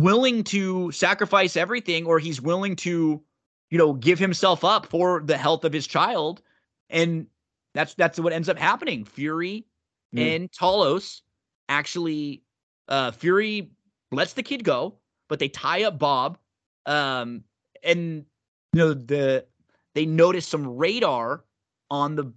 willing 0.00 0.42
to 0.42 0.90
sacrifice 0.90 1.56
everything 1.56 2.04
or 2.04 2.18
he's 2.18 2.40
willing 2.40 2.74
to 2.74 3.22
you 3.70 3.78
know 3.78 3.92
give 3.92 4.18
himself 4.18 4.64
up 4.64 4.86
for 4.86 5.22
the 5.24 5.38
health 5.38 5.64
of 5.64 5.72
his 5.72 5.86
child 5.86 6.42
and 6.90 7.28
that's 7.74 7.94
that's 7.94 8.18
what 8.18 8.32
ends 8.32 8.48
up 8.48 8.58
happening. 8.58 9.04
Fury 9.04 9.64
mm. 10.12 10.34
and 10.34 10.50
Talos 10.50 11.20
actually 11.68 12.42
uh 12.88 13.12
Fury 13.12 13.70
lets 14.10 14.32
the 14.32 14.42
kid 14.42 14.64
go, 14.64 14.96
but 15.28 15.38
they 15.38 15.48
tie 15.48 15.84
up 15.84 16.00
Bob 16.00 16.38
um 16.86 17.44
and 17.84 18.24
you 18.72 18.80
know 18.80 18.94
the 18.94 19.46
they 19.94 20.06
notice 20.06 20.48
some 20.48 20.76
radar 20.76 21.44
on 21.88 22.16
the 22.16 22.32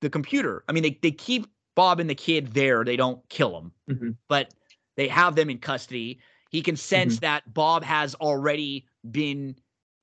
the 0.00 0.10
computer. 0.10 0.62
I 0.68 0.72
mean, 0.72 0.84
they 0.84 0.98
they 1.02 1.10
keep 1.10 1.48
Bob 1.74 2.00
and 2.00 2.08
the 2.08 2.14
kid 2.14 2.54
there. 2.54 2.84
They 2.84 2.96
don't 2.96 3.26
kill 3.28 3.58
him, 3.58 3.72
mm-hmm. 3.90 4.10
but 4.28 4.54
they 4.96 5.08
have 5.08 5.34
them 5.34 5.50
in 5.50 5.58
custody. 5.58 6.20
He 6.50 6.62
can 6.62 6.76
sense 6.76 7.14
mm-hmm. 7.14 7.22
that 7.22 7.52
Bob 7.52 7.82
has 7.84 8.14
already 8.16 8.86
been 9.10 9.56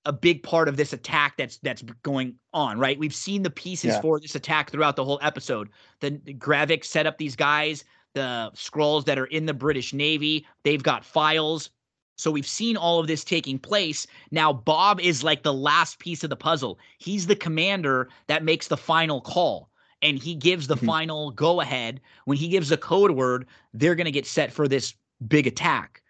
a 0.06 0.14
big 0.14 0.42
part 0.44 0.68
of 0.68 0.78
this 0.78 0.94
attack 0.94 1.38
that's 1.38 1.58
that's 1.60 1.84
going 2.04 2.36
on, 2.54 2.80
right? 2.80 2.98
We've 2.98 3.16
seen 3.16 3.44
the 3.44 3.50
pieces 3.50 3.94
yeah. 3.94 4.02
for 4.02 4.20
this 4.20 4.36
attack 4.36 4.72
throughout 4.72 4.96
the 4.96 5.06
whole 5.06 5.20
episode. 5.22 5.70
The 6.00 6.12
Gravik 6.12 6.84
set 6.84 7.06
up 7.06 7.18
these 7.18 7.36
guys, 7.36 7.84
the 8.14 8.52
Skrulls 8.56 9.06
that 9.06 9.20
are 9.20 9.28
in 9.28 9.46
the 9.46 9.54
British 9.54 9.94
Navy, 9.94 10.46
they've 10.64 10.84
got 10.84 11.06
files. 11.06 11.70
So 12.18 12.30
we've 12.30 12.48
seen 12.48 12.78
all 12.78 13.00
of 13.00 13.08
this 13.08 13.24
taking 13.24 13.58
place. 13.58 14.06
Now 14.32 14.52
Bob 14.54 15.00
is 15.00 15.24
like 15.24 15.44
the 15.44 15.54
last 15.54 16.00
piece 16.00 16.24
of 16.24 16.30
the 16.30 16.36
puzzle. 16.36 16.78
He's 17.00 17.28
the 17.28 17.36
commander 17.36 18.10
that 18.28 18.44
makes 18.44 18.68
the 18.68 18.78
final 18.78 19.22
call 19.22 19.71
and 20.02 20.18
he 20.18 20.36
gives 20.36 20.68
the 20.68 20.76
mm-hmm. 20.76 20.86
final 20.86 21.32
go 21.32 21.62
ahead. 21.62 22.02
When 22.26 22.38
he 22.38 22.48
gives 22.48 22.70
the 22.70 22.78
code 22.78 23.12
word, 23.12 23.48
they're 23.74 23.96
going 23.96 24.06
to 24.06 24.12
get 24.12 24.26
set 24.26 24.52
for 24.52 24.68
this 24.68 24.94
big 25.28 25.48
attack. 25.48 26.02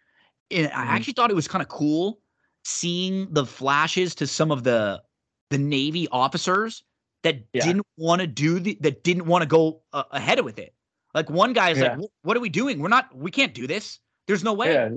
And 0.50 0.68
mm-hmm. 0.68 0.80
I 0.80 0.84
actually 0.96 1.14
thought 1.14 1.32
it 1.32 1.36
was 1.36 1.48
kind 1.48 1.62
of 1.62 1.70
cool 1.70 2.20
seeing 2.64 3.28
the 3.32 3.46
flashes 3.46 4.16
to 4.16 4.28
some 4.28 4.52
of 4.52 4.64
the 4.64 5.02
the 5.50 5.58
Navy 5.58 6.08
officers 6.12 6.84
that 7.24 7.44
yeah. 7.54 7.66
didn't 7.66 7.86
want 7.98 8.22
to 8.22 8.28
do 8.28 8.60
the 8.60 8.78
that 8.82 9.04
didn't 9.04 9.26
want 9.26 9.42
to 9.42 9.48
go 9.48 9.82
uh, 9.94 10.04
ahead 10.12 10.44
with 10.44 10.60
it. 10.60 10.74
Like 11.14 11.30
one 11.30 11.54
guy 11.54 11.72
is 11.72 11.80
yeah. 11.80 11.96
like, 11.96 12.10
"What 12.24 12.38
are 12.38 12.40
we 12.40 12.50
doing? 12.50 12.80
We're 12.80 12.88
not. 12.88 13.16
We 13.16 13.32
can't 13.32 13.54
do 13.54 13.68
this. 13.68 14.00
There's 14.28 14.44
no 14.44 14.54
way." 14.54 14.74
Yeah. 14.74 14.90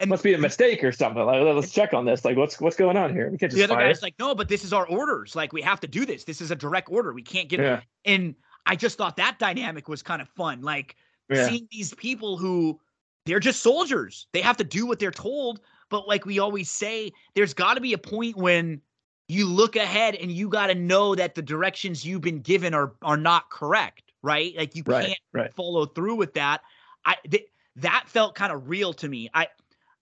And 0.00 0.08
must 0.08 0.24
be 0.24 0.32
a 0.34 0.38
mistake 0.38 0.82
or 0.82 0.92
something. 0.92 1.22
Like, 1.22 1.42
let's 1.42 1.70
check 1.70 1.92
on 1.94 2.06
this. 2.06 2.24
Like, 2.24 2.36
what's 2.36 2.58
what's 2.58 2.76
going 2.76 2.96
on 2.96 3.14
here? 3.14 3.30
We 3.30 3.38
can't 3.38 3.52
just. 3.52 3.56
The 3.56 3.64
other 3.64 3.80
guy's 3.80 4.02
like, 4.02 4.14
no, 4.18 4.34
but 4.34 4.48
this 4.48 4.64
is 4.64 4.72
our 4.72 4.86
orders. 4.86 5.36
Like, 5.36 5.52
we 5.52 5.60
have 5.60 5.78
to 5.80 5.86
do 5.86 6.06
this. 6.06 6.24
This 6.24 6.40
is 6.40 6.50
a 6.50 6.56
direct 6.56 6.90
order. 6.90 7.12
We 7.12 7.22
can't 7.22 7.48
get. 7.48 7.60
Yeah. 7.60 7.80
And 8.06 8.34
I 8.66 8.76
just 8.76 8.98
thought 8.98 9.16
that 9.16 9.38
dynamic 9.38 9.88
was 9.88 10.02
kind 10.02 10.22
of 10.22 10.28
fun. 10.28 10.62
Like 10.62 10.96
yeah. 11.28 11.48
seeing 11.48 11.68
these 11.70 11.94
people 11.94 12.36
who 12.36 12.78
they're 13.26 13.40
just 13.40 13.62
soldiers. 13.62 14.26
They 14.32 14.40
have 14.40 14.56
to 14.58 14.64
do 14.64 14.86
what 14.86 14.98
they're 14.98 15.10
told. 15.10 15.60
But 15.88 16.06
like 16.06 16.24
we 16.24 16.38
always 16.38 16.70
say, 16.70 17.12
there's 17.34 17.54
got 17.54 17.74
to 17.74 17.80
be 17.80 17.92
a 17.92 17.98
point 17.98 18.36
when 18.36 18.80
you 19.28 19.46
look 19.46 19.76
ahead 19.76 20.14
and 20.16 20.30
you 20.30 20.48
got 20.48 20.68
to 20.68 20.74
know 20.74 21.14
that 21.14 21.34
the 21.34 21.42
directions 21.42 22.04
you've 22.04 22.20
been 22.20 22.40
given 22.40 22.74
are 22.74 22.94
are 23.02 23.16
not 23.16 23.50
correct, 23.50 24.12
right? 24.22 24.56
Like 24.56 24.76
you 24.76 24.82
right, 24.86 25.06
can't 25.06 25.18
right. 25.32 25.54
follow 25.54 25.86
through 25.86 26.16
with 26.16 26.34
that. 26.34 26.62
I 27.04 27.16
th- 27.28 27.46
that 27.76 28.04
felt 28.06 28.34
kind 28.34 28.52
of 28.52 28.68
real 28.68 28.92
to 28.94 29.08
me. 29.08 29.30
I 29.32 29.48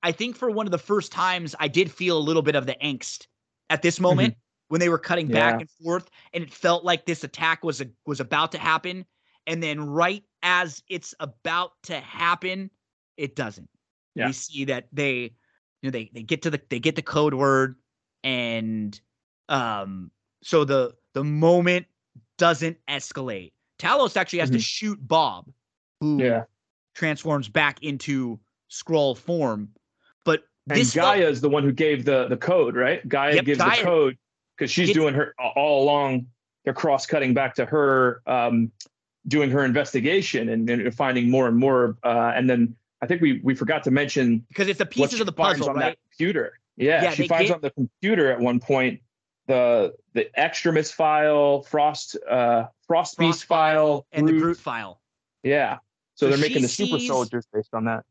I 0.03 0.13
think 0.13 0.37
for 0.37 0.51
one 0.51 0.67
of 0.67 0.71
the 0.71 0.79
first 0.79 1.13
times 1.13 1.55
I 1.59 1.69
did 1.69 1.91
feel 1.91 2.19
a 2.19 2.21
little 2.21 2.43
bit 2.43 2.55
of 2.55 2.67
the 2.67 2.77
angst 2.83 3.27
at 3.71 3.83
this 3.83 4.01
moment 4.01 4.35
mm-hmm. 4.35 4.39
when 4.69 4.81
they 4.81 4.89
were 4.89 4.99
cutting 4.99 5.29
yeah. 5.29 5.51
back 5.51 5.61
and 5.61 5.71
forth 5.83 6.11
and 6.33 6.45
it 6.45 6.53
felt 6.53 6.85
like 6.85 7.05
this 7.07 7.25
attack 7.25 7.65
was 7.65 7.81
a, 7.81 7.87
was 8.07 8.21
about 8.21 8.53
to 8.53 8.59
happen 8.59 9.05
and 9.47 9.63
then 9.63 9.81
right 9.81 10.23
as 10.43 10.83
it's 10.89 11.15
about 11.21 11.73
to 11.85 11.99
happen 12.01 12.71
it 13.17 13.35
doesn't. 13.35 13.69
Yeah. 14.15 14.29
We 14.29 14.33
see 14.33 14.65
that 14.67 14.89
they 14.93 15.33
you 15.83 15.85
know 15.85 15.91
they 15.91 16.11
they 16.13 16.23
get 16.23 16.43
to 16.43 16.51
the 16.51 16.61
they 16.71 16.79
get 16.79 16.97
the 16.97 17.03
code 17.03 17.35
word 17.35 17.77
and 18.25 18.99
um 19.49 20.11
so 20.43 20.65
the 20.65 20.95
the 21.15 21.25
moment 21.25 21.87
doesn't 22.39 22.79
escalate. 22.89 23.53
Talos 23.79 24.17
actually 24.17 24.41
has 24.41 24.51
mm-hmm. 24.51 24.57
to 24.57 24.63
shoot 24.63 24.99
Bob, 25.07 25.51
who 26.01 26.23
yeah. 26.23 26.45
transforms 26.95 27.49
back 27.49 27.83
into 27.83 28.39
Skrull 28.71 29.17
form. 29.17 29.71
And 30.71 30.81
this 30.81 30.95
G'iah 30.95 31.29
is 31.29 31.41
the 31.41 31.49
one 31.49 31.63
who 31.63 31.73
gave 31.73 32.05
the 32.05 32.29
the 32.29 32.37
code, 32.37 32.77
right? 32.77 33.07
G'iah 33.09 33.37
yep, 33.37 33.45
gives 33.45 33.61
G'iah, 33.61 33.79
the 33.79 33.85
code 33.85 34.19
because 34.57 34.71
she's 34.71 34.93
doing 34.93 35.15
her 35.15 35.35
all 35.39 35.85
along. 35.85 36.27
They're 36.65 36.75
cross 36.75 37.07
cutting 37.07 37.35
back 37.35 37.55
to 37.55 37.65
her, 37.65 38.23
um, 38.27 38.71
doing 39.27 39.51
her 39.51 39.65
investigation 39.65 40.49
and, 40.49 40.69
and, 40.69 40.95
finding 40.95 41.31
more 41.31 41.49
and 41.49 41.57
more. 41.57 41.97
Uh, 42.03 42.33
and 42.35 42.51
then 42.51 42.75
I 43.01 43.07
think 43.07 43.23
we 43.23 43.41
we 43.43 43.55
forgot 43.55 43.85
to 43.85 43.91
mention 43.91 44.45
because 44.49 44.69
it's 44.69 44.79
the 44.79 44.87
pieces 44.87 45.21
of 45.21 45.27
the 45.27 45.33
puzzle, 45.33 45.71
on 45.71 45.77
right? 45.77 45.91
That 45.91 45.99
computer. 46.11 46.59
Yeah, 46.77 47.03
yeah 47.03 47.11
she 47.11 47.27
finds 47.27 47.51
on 47.51 47.61
the 47.61 47.71
computer 47.71 48.31
at 48.31 48.39
one 48.39 48.61
point 48.61 49.01
the 49.49 49.95
the 50.13 50.31
extremis 50.39 50.93
file, 50.93 51.63
frost 51.63 52.17
uh, 52.29 52.67
frost, 52.87 53.17
frost 53.17 53.19
beast 53.19 53.45
file, 53.45 54.07
and 54.13 54.27
Groot. 54.27 54.37
the 54.37 54.43
Groot 54.43 54.59
file. 54.59 55.01
Yeah, 55.43 55.79
so, 56.15 56.27
so 56.27 56.31
they're 56.31 56.39
making 56.39 56.63
the 56.63 56.69
super 56.69 56.99
soldiers 57.01 57.47
based 57.53 57.73
on 57.73 57.85
that. 57.87 58.05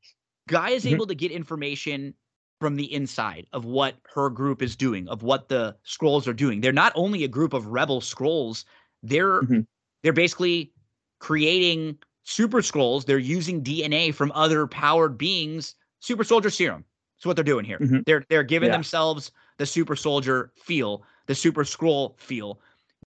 Guy 0.48 0.72
is 0.72 0.84
mm-hmm. 0.84 0.96
able 0.96 1.08
to 1.08 1.16
get 1.16 1.32
information 1.32 2.14
from 2.60 2.76
the 2.76 2.92
inside 2.94 3.48
of 3.54 3.66
what 3.66 3.96
her 4.14 4.30
group 4.30 4.62
is 4.62 4.76
doing, 4.76 5.08
of 5.08 5.24
what 5.24 5.48
the 5.50 5.76
Skrulls 5.86 6.28
are 6.28 6.34
doing. 6.34 6.62
They're 6.62 6.72
not 6.72 6.94
only 6.96 7.24
a 7.24 7.28
group 7.28 7.54
of 7.54 7.68
rebel 7.68 8.02
Skrulls, 8.02 8.66
they're 9.04 9.42
mm-hmm. 9.42 9.62
they're 10.04 10.14
basically 10.14 10.72
creating 11.20 11.98
super 12.24 12.62
Skrulls. 12.62 13.06
They're 13.06 13.18
using 13.18 13.64
DNA 13.64 14.14
from 14.14 14.32
other 14.34 14.68
powered 14.68 15.18
beings, 15.18 15.76
super 16.00 16.24
soldier 16.24 16.50
serum. 16.50 16.84
That's 17.18 17.26
what 17.26 17.36
they're 17.36 17.44
doing 17.44 17.66
here. 17.66 17.80
Mm-hmm. 17.80 18.00
They're 18.06 18.26
they're 18.30 18.44
giving 18.44 18.68
yeah. 18.68 18.76
themselves 18.76 19.32
the 19.58 19.66
super 19.66 19.96
soldier 19.96 20.52
feel, 20.56 21.04
the 21.28 21.36
super 21.36 21.64
Skrull 21.64 22.20
feel. 22.20 22.60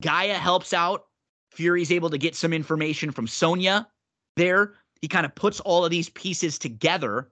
G'iah 0.03 0.35
helps 0.35 0.73
out. 0.73 1.07
Fury's 1.51 1.91
able 1.91 2.11
to 2.11 2.19
get 2.19 2.37
some 2.37 2.53
information 2.53 3.11
from 3.11 3.27
Sonya 3.27 3.89
there. 4.37 4.75
He 5.01 5.09
kind 5.09 5.27
of 5.27 5.35
puts 5.35 5.61
all 5.61 5.85
of 5.85 5.91
these 5.91 6.09
pieces 6.11 6.59
together, 6.59 7.31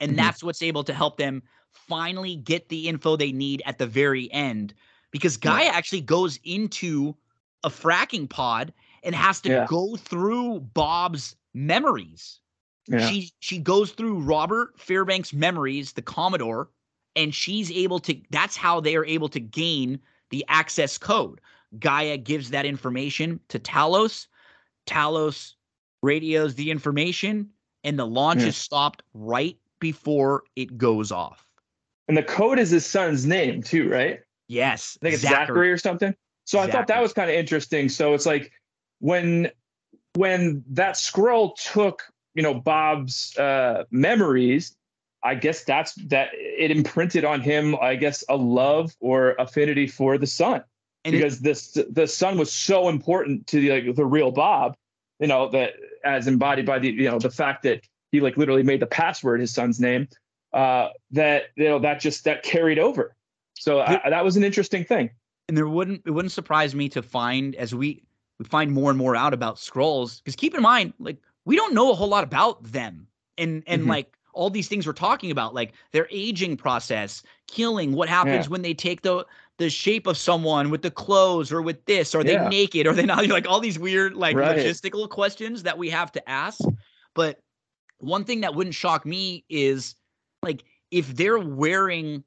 and 0.00 0.10
mm-hmm. 0.10 0.16
that's 0.16 0.42
what's 0.42 0.62
able 0.62 0.84
to 0.84 0.94
help 0.94 1.16
them 1.16 1.42
finally 1.76 2.36
get 2.36 2.68
the 2.68 2.88
info 2.88 3.16
they 3.16 3.32
need 3.32 3.62
at 3.66 3.78
the 3.78 3.86
very 3.86 4.32
end. 4.32 4.74
Because 5.10 5.38
G'iah 5.38 5.64
yeah. 5.64 5.72
actually 5.72 6.00
goes 6.00 6.38
into 6.44 7.16
a 7.64 7.70
fracking 7.70 8.28
pod 8.28 8.72
and 9.02 9.14
has 9.14 9.40
to 9.42 9.50
yeah. 9.50 9.66
go 9.68 9.96
through 9.96 10.60
Bob's 10.60 11.36
memories. 11.54 12.40
Yeah. 12.88 13.08
She 13.08 13.32
she 13.40 13.58
goes 13.58 13.92
through 13.92 14.20
Robert 14.20 14.78
Fairbanks' 14.78 15.32
memories, 15.32 15.92
the 15.92 16.02
Commodore, 16.02 16.70
and 17.16 17.34
she's 17.34 17.70
able 17.70 17.98
to. 18.00 18.16
That's 18.30 18.56
how 18.56 18.80
they 18.80 18.94
are 18.94 19.04
able 19.04 19.28
to 19.30 19.40
gain 19.40 19.98
the 20.30 20.44
access 20.48 20.98
code. 20.98 21.40
G'iah 21.78 22.22
gives 22.22 22.50
that 22.50 22.66
information 22.66 23.40
to 23.48 23.58
Talos. 23.58 24.26
Talos 24.86 25.54
radios 26.02 26.54
the 26.54 26.70
information, 26.70 27.50
and 27.82 27.98
the 27.98 28.06
launch 28.06 28.42
yeah. 28.42 28.48
is 28.48 28.56
stopped 28.56 29.02
right 29.14 29.56
before 29.80 30.44
it 30.54 30.78
goes 30.78 31.10
off. 31.10 31.45
And 32.08 32.16
the 32.16 32.22
code 32.22 32.58
is 32.58 32.70
his 32.70 32.86
son's 32.86 33.26
name 33.26 33.62
too, 33.62 33.88
right? 33.88 34.20
Yes. 34.48 34.96
I 35.00 35.06
think 35.06 35.14
it's 35.14 35.22
Zachary, 35.22 35.46
Zachary 35.46 35.70
or 35.72 35.78
something. 35.78 36.14
So 36.44 36.58
Zachary. 36.58 36.70
I 36.70 36.72
thought 36.72 36.86
that 36.88 37.02
was 37.02 37.12
kind 37.12 37.30
of 37.30 37.36
interesting. 37.36 37.88
So 37.88 38.14
it's 38.14 38.26
like 38.26 38.52
when 39.00 39.50
when 40.14 40.64
that 40.70 40.94
Skrull 40.94 41.54
took 41.56 42.02
you 42.34 42.42
know 42.42 42.54
Bob's 42.54 43.36
uh, 43.36 43.84
memories, 43.90 44.76
I 45.22 45.34
guess 45.34 45.64
that's 45.64 45.94
that 46.06 46.30
it 46.32 46.70
imprinted 46.70 47.24
on 47.24 47.40
him. 47.40 47.76
I 47.80 47.96
guess 47.96 48.24
a 48.28 48.36
love 48.36 48.94
or 49.00 49.34
affinity 49.38 49.86
for 49.86 50.18
the 50.18 50.26
son, 50.26 50.62
and 51.04 51.12
because 51.12 51.38
it, 51.38 51.42
this 51.42 51.78
the 51.90 52.06
son 52.06 52.38
was 52.38 52.52
so 52.52 52.88
important 52.88 53.46
to 53.48 53.60
the 53.60 53.70
like, 53.70 53.96
the 53.96 54.06
real 54.06 54.30
Bob. 54.30 54.76
You 55.18 55.26
know 55.26 55.48
that 55.50 55.74
as 56.04 56.26
embodied 56.26 56.66
by 56.66 56.78
the 56.78 56.90
you 56.90 57.10
know 57.10 57.18
the 57.18 57.30
fact 57.30 57.62
that 57.64 57.82
he 58.12 58.20
like 58.20 58.36
literally 58.36 58.62
made 58.62 58.80
the 58.80 58.86
password 58.86 59.40
his 59.40 59.52
son's 59.52 59.80
name. 59.80 60.08
Uh, 60.56 60.88
that 61.10 61.48
you 61.56 61.64
know 61.64 61.78
that 61.78 62.00
just 62.00 62.24
that 62.24 62.42
carried 62.42 62.78
over. 62.78 63.14
So 63.52 63.80
I, 63.80 64.00
that 64.08 64.24
was 64.24 64.38
an 64.38 64.42
interesting 64.42 64.84
thing. 64.84 65.10
And 65.48 65.56
there 65.56 65.68
wouldn't 65.68 66.00
it 66.06 66.12
wouldn't 66.12 66.32
surprise 66.32 66.74
me 66.74 66.88
to 66.88 67.02
find 67.02 67.54
as 67.56 67.74
we 67.74 68.02
we 68.38 68.46
find 68.46 68.72
more 68.72 68.88
and 68.88 68.98
more 68.98 69.14
out 69.14 69.34
about 69.34 69.56
Skrulls 69.56 70.22
because 70.22 70.34
keep 70.34 70.54
in 70.54 70.62
mind 70.62 70.94
like 70.98 71.18
we 71.44 71.56
don't 71.56 71.74
know 71.74 71.90
a 71.90 71.94
whole 71.94 72.08
lot 72.08 72.24
about 72.24 72.62
them 72.64 73.06
and 73.36 73.64
and 73.66 73.82
mm-hmm. 73.82 73.90
like 73.90 74.16
all 74.32 74.48
these 74.48 74.66
things 74.66 74.86
we're 74.86 74.94
talking 74.94 75.30
about 75.30 75.54
like 75.54 75.74
their 75.92 76.08
aging 76.10 76.56
process 76.56 77.22
killing 77.48 77.92
what 77.92 78.08
happens 78.08 78.46
yeah. 78.46 78.50
when 78.50 78.62
they 78.62 78.72
take 78.72 79.02
the 79.02 79.26
the 79.58 79.68
shape 79.68 80.06
of 80.06 80.16
someone 80.16 80.70
with 80.70 80.80
the 80.80 80.90
clothes 80.90 81.52
or 81.52 81.60
with 81.60 81.84
this 81.84 82.14
are 82.14 82.24
yeah. 82.24 82.44
they 82.44 82.48
naked 82.48 82.86
are 82.86 82.94
they 82.94 83.04
not 83.04 83.26
like 83.28 83.46
all 83.46 83.60
these 83.60 83.78
weird 83.78 84.14
like 84.14 84.34
right. 84.34 84.56
logistical 84.56 85.06
questions 85.06 85.62
that 85.62 85.76
we 85.76 85.90
have 85.90 86.10
to 86.10 86.26
ask 86.28 86.60
but 87.12 87.40
one 87.98 88.24
thing 88.24 88.40
that 88.40 88.54
wouldn't 88.54 88.74
shock 88.74 89.04
me 89.04 89.44
is 89.50 89.96
like 90.42 90.64
if 90.90 91.14
they're 91.16 91.38
wearing 91.38 92.24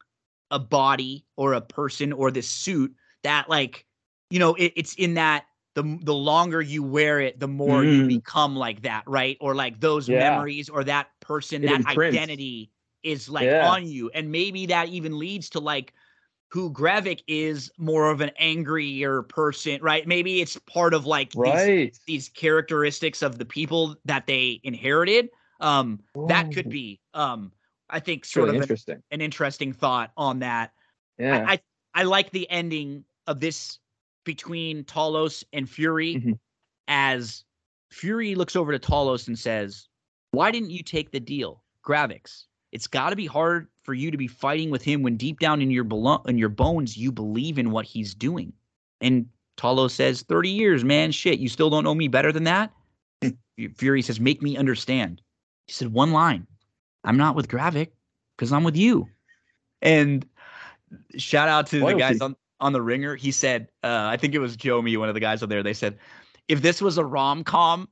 a 0.51 0.59
body 0.59 1.25
or 1.38 1.53
a 1.53 1.61
person 1.61 2.11
or 2.11 2.31
this 2.31 2.49
suit 2.49 2.93
that 3.23 3.49
like 3.49 3.85
you 4.29 4.39
know 4.39 4.55
it, 4.55 4.73
it's 4.75 4.95
in 4.95 5.15
that 5.15 5.45
the 5.75 5.99
the 6.03 6.13
longer 6.13 6.61
you 6.61 6.83
wear 6.83 7.21
it, 7.21 7.39
the 7.39 7.47
more 7.47 7.81
mm. 7.83 7.95
you 7.95 8.07
become 8.07 8.55
like 8.55 8.81
that, 8.81 9.03
right? 9.07 9.38
Or 9.39 9.55
like 9.55 9.79
those 9.79 10.09
yeah. 10.09 10.31
memories 10.31 10.67
or 10.67 10.83
that 10.83 11.07
person, 11.21 11.63
it 11.63 11.67
that 11.67 11.79
imprints. 11.81 12.17
identity 12.17 12.71
is 13.03 13.29
like 13.29 13.45
yeah. 13.45 13.69
on 13.69 13.88
you. 13.88 14.09
And 14.13 14.31
maybe 14.31 14.65
that 14.67 14.89
even 14.89 15.17
leads 15.17 15.49
to 15.51 15.59
like 15.59 15.93
who 16.51 16.71
Gravik 16.71 17.21
is 17.27 17.71
more 17.77 18.09
of 18.09 18.21
an 18.21 18.31
angrier 18.39 19.21
person, 19.21 19.79
right? 19.81 20.05
Maybe 20.07 20.41
it's 20.41 20.57
part 20.57 20.93
of 20.93 21.05
like 21.05 21.31
right. 21.35 21.65
these, 21.65 22.01
these 22.07 22.29
characteristics 22.29 23.21
of 23.21 23.38
the 23.38 23.45
people 23.45 23.95
that 24.05 24.25
they 24.25 24.59
inherited. 24.63 25.29
Um, 25.61 25.99
that 26.27 26.51
could 26.53 26.69
be 26.69 26.99
um 27.13 27.51
I 27.90 28.00
think 28.00 28.26
sort 28.26 28.45
really 28.45 28.58
of 28.58 28.64
interesting. 28.64 28.95
An, 28.95 29.03
an, 29.11 29.22
interesting 29.22 29.74
thought 29.74 30.11
on 30.16 30.40
that. 30.40 30.74
Yeah. 31.18 31.45
I, 31.48 31.53
I 31.53 31.59
I 31.93 32.03
like 32.03 32.32
the 32.32 32.50
ending 32.50 33.03
of 33.27 33.40
this 33.40 33.80
between 34.26 34.84
Talos 34.84 35.43
and 35.53 35.69
Fury 35.69 36.16
mm-hmm. 36.16 36.32
as 36.88 37.43
Fury 37.92 38.35
looks 38.35 38.56
over 38.56 38.72
to 38.72 38.80
Talos 38.80 39.27
and 39.27 39.38
says, 39.38 39.88
Why 40.32 40.51
didn't 40.51 40.72
you 40.72 40.84
take 40.84 41.11
the 41.11 41.19
deal? 41.19 41.64
Gravik, 41.85 42.27
it's 42.72 42.88
got 42.88 43.09
to 43.09 43.16
be 43.16 43.26
hard 43.26 43.68
for 43.84 43.93
you 43.93 44.11
to 44.11 44.18
be 44.18 44.27
fighting 44.27 44.69
with 44.69 44.84
him 44.84 45.01
when 45.01 45.18
deep 45.18 45.40
down 45.40 45.61
in 45.61 45.72
your 45.72 45.85
belo- 45.85 46.27
in 46.27 46.38
your 46.38 46.50
bones 46.50 46.98
you 46.98 47.11
believe 47.11 47.58
in 47.58 47.72
what 47.72 47.85
he's 47.85 48.14
doing. 48.14 48.53
And 49.01 49.26
Talos 49.58 49.92
says, 49.92 50.22
30 50.22 50.50
years, 50.50 50.84
man, 50.84 51.11
shit, 51.11 51.40
you 51.40 51.50
still 51.50 51.69
don't 51.69 51.84
know 51.84 51.95
me 51.95 52.08
better 52.08 52.32
than 52.32 52.43
that? 52.43 52.72
Hmm. 53.24 53.30
Fury 53.76 54.01
says, 54.01 54.19
Make 54.19 54.42
me 54.42 54.58
understand. 54.58 55.22
He 55.66 55.74
said, 55.74 55.92
One 55.92 56.11
line. 56.11 56.45
I'm 57.09 57.17
not 57.17 57.35
with 57.35 57.47
Gravik 57.47 57.89
because 58.38 58.53
I'm 58.53 58.63
with 58.63 58.77
you. 58.77 59.07
And 59.81 60.23
shout 61.17 61.49
out 61.49 61.65
to 61.67 61.79
Loyalty. 61.79 61.93
the 61.93 61.99
guys 61.99 62.21
on 62.21 62.35
on 62.59 62.71
the 62.71 62.83
ringer, 62.83 63.15
he 63.15 63.31
said, 63.31 63.67
uh, 63.83 64.05
I 64.11 64.17
think 64.17 64.35
it 64.35 64.39
was 64.39 64.55
Joe 64.55 64.79
one 64.79 65.09
of 65.09 65.15
the 65.15 65.19
guys 65.19 65.41
on 65.41 65.49
there. 65.49 65.63
They 65.63 65.73
said, 65.73 65.97
if 66.47 66.61
this 66.61 66.83
was 66.83 66.99
a 66.99 67.05
rom 67.05 67.43
com, 67.43 67.89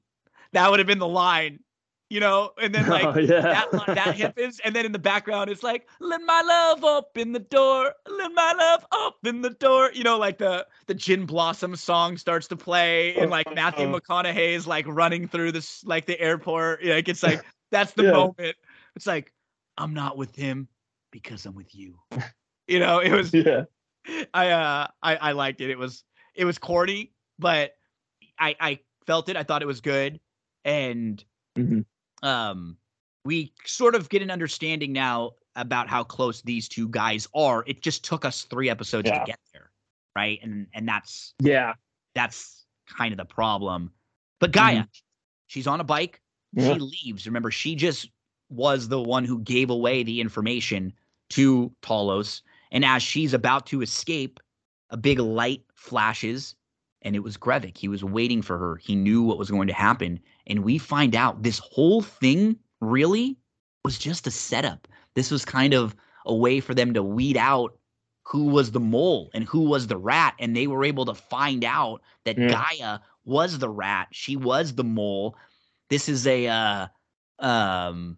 that 0.52 0.70
would 0.70 0.80
have 0.80 0.88
been 0.88 1.00
the 1.00 1.08
line, 1.08 1.62
you 2.12 2.20
know. 2.20 2.52
And 2.62 2.76
then 2.76 2.88
like 2.88 3.06
oh, 3.16 3.18
yeah. 3.18 3.42
that 3.42 3.72
that 3.88 4.16
happens, 4.16 4.60
and 4.64 4.76
then 4.76 4.86
in 4.86 4.92
the 4.92 5.00
background 5.00 5.50
it's 5.50 5.64
like, 5.64 5.88
let 6.00 6.22
my 6.22 6.42
love 6.42 6.84
open 6.84 7.32
the 7.32 7.40
door, 7.40 7.94
let 8.08 8.32
my 8.34 8.54
love 8.54 8.86
open 8.94 9.42
the 9.42 9.50
door. 9.50 9.90
You 9.96 10.04
know, 10.04 10.20
like 10.20 10.38
the 10.38 10.68
the 10.86 10.94
Gin 10.94 11.26
Blossom 11.26 11.76
song 11.76 12.18
starts 12.18 12.48
to 12.50 12.56
play, 12.56 13.16
and 13.16 13.32
like 13.32 13.52
Matthew. 13.56 13.88
McConaughey 13.88 14.54
is 14.54 14.68
like 14.68 14.86
running 14.88 15.28
through 15.28 15.54
this 15.54 15.84
like 15.86 16.06
the 16.06 16.20
airport. 16.20 16.86
Like 16.86 17.10
it's 17.10 17.24
like 17.24 17.44
that's 17.72 17.94
the 17.94 18.04
yeah. 18.04 18.12
moment. 18.12 18.56
It's 18.98 19.06
like 19.06 19.32
I'm 19.78 19.94
not 19.94 20.18
with 20.18 20.36
him 20.36 20.68
because 21.12 21.46
I'm 21.46 21.56
with 21.56 21.74
you. 21.74 22.00
You 22.70 22.80
know, 22.80 23.00
it 23.00 23.14
was 23.14 23.34
yeah 23.34 23.64
I 24.34 24.50
uh 24.50 24.88
I, 25.02 25.16
I 25.16 25.32
liked 25.32 25.62
it. 25.62 25.70
It 25.70 25.78
was 25.78 26.04
it 26.36 26.44
was 26.44 26.58
corny, 26.58 27.14
but 27.40 27.76
I 28.38 28.58
I 28.60 28.80
felt 29.06 29.30
it. 29.30 29.38
I 29.38 29.44
thought 29.44 29.62
it 29.62 29.68
was 29.68 29.80
good. 29.80 30.20
And 30.66 31.24
mm-hmm. 31.58 31.80
um 32.28 32.76
we 33.24 33.54
sort 33.64 33.96
of 33.96 34.10
get 34.10 34.22
an 34.22 34.30
understanding 34.30 34.92
now 34.92 35.32
about 35.56 35.88
how 35.88 36.04
close 36.04 36.42
these 36.42 36.68
two 36.68 36.90
guys 36.90 37.26
are. 37.34 37.64
It 37.68 37.82
just 37.82 38.04
took 38.04 38.26
us 38.26 38.44
three 38.44 38.70
episodes 38.70 39.08
yeah. 39.08 39.20
to 39.20 39.26
get 39.26 39.40
there. 39.54 39.72
Right. 40.14 40.40
And 40.44 40.68
and 40.74 40.86
that's 40.86 41.36
yeah, 41.40 41.76
that's 42.16 42.66
kind 42.98 43.14
of 43.14 43.18
the 43.18 43.34
problem. 43.34 43.92
But 44.42 44.52
G'iah, 44.52 44.80
mm-hmm. 44.80 44.82
she's 45.48 45.68
on 45.68 45.80
a 45.80 45.86
bike. 45.86 46.20
Yeah. 46.52 46.74
She 46.74 46.80
leaves. 46.80 47.26
Remember, 47.28 47.50
she 47.50 47.76
just 47.76 48.10
was 48.50 48.88
the 48.88 49.02
one 49.02 49.26
who 49.26 49.40
gave 49.40 49.70
away 49.70 50.04
the 50.04 50.22
information 50.22 50.94
to 51.30 51.72
Talos 51.82 52.42
and 52.72 52.84
as 52.86 53.04
she's 53.04 53.34
about 53.34 53.66
to 53.68 53.82
escape, 53.82 54.40
a 54.90 54.98
big 54.98 55.20
light 55.20 55.64
flashes 55.74 56.56
and 57.02 57.16
it 57.16 57.24
was 57.24 57.38
Gravik. 57.38 57.78
He 57.78 57.88
was 57.88 58.04
waiting 58.04 58.42
for 58.42 58.58
her. 58.58 58.78
He 58.78 58.96
knew 58.96 59.22
what 59.24 59.38
was 59.38 59.52
going 59.52 59.68
to 59.68 59.74
happen. 59.74 60.20
And 60.48 60.64
we 60.64 60.78
find 60.78 61.16
out 61.16 61.44
this 61.44 61.60
whole 61.60 62.02
thing 62.02 62.58
really 62.82 63.38
was 63.86 63.98
just 63.98 64.28
a 64.28 64.32
setup. 64.32 64.88
This 65.14 65.32
was 65.32 65.46
kind 65.46 65.74
of 65.74 65.96
a 66.26 66.36
way 66.36 66.60
for 66.60 66.74
them 66.74 66.94
to 66.94 67.04
weed 67.04 67.38
out 67.38 67.78
who 68.24 68.46
was 68.46 68.72
the 68.72 68.80
mole 68.80 69.30
and 69.34 69.46
who 69.46 69.62
was 69.62 69.88
the 69.88 69.98
rat. 69.98 70.34
And 70.40 70.56
they 70.56 70.68
were 70.68 70.84
able 70.84 71.06
to 71.06 71.14
find 71.14 71.64
out 71.64 72.02
that 72.26 72.38
yeah. 72.38 72.50
G'iah 72.50 73.00
was 73.24 73.60
the 73.60 73.70
rat. 73.70 74.10
She 74.12 74.36
was 74.36 74.74
the 74.74 74.84
mole. 74.84 75.38
This 75.90 76.10
is 76.10 76.28
a 76.28 76.48
uh, 76.48 76.88
um 77.40 78.18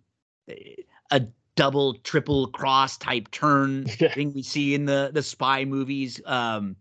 a 1.11 1.21
double 1.55 1.95
triple 1.95 2.47
cross 2.47 2.97
type 2.97 3.29
turn 3.31 3.85
thing 3.87 4.33
we 4.33 4.41
see 4.41 4.73
in 4.73 4.85
the 4.85 5.11
the 5.13 5.21
spy 5.21 5.65
movies 5.65 6.21
um 6.25 6.75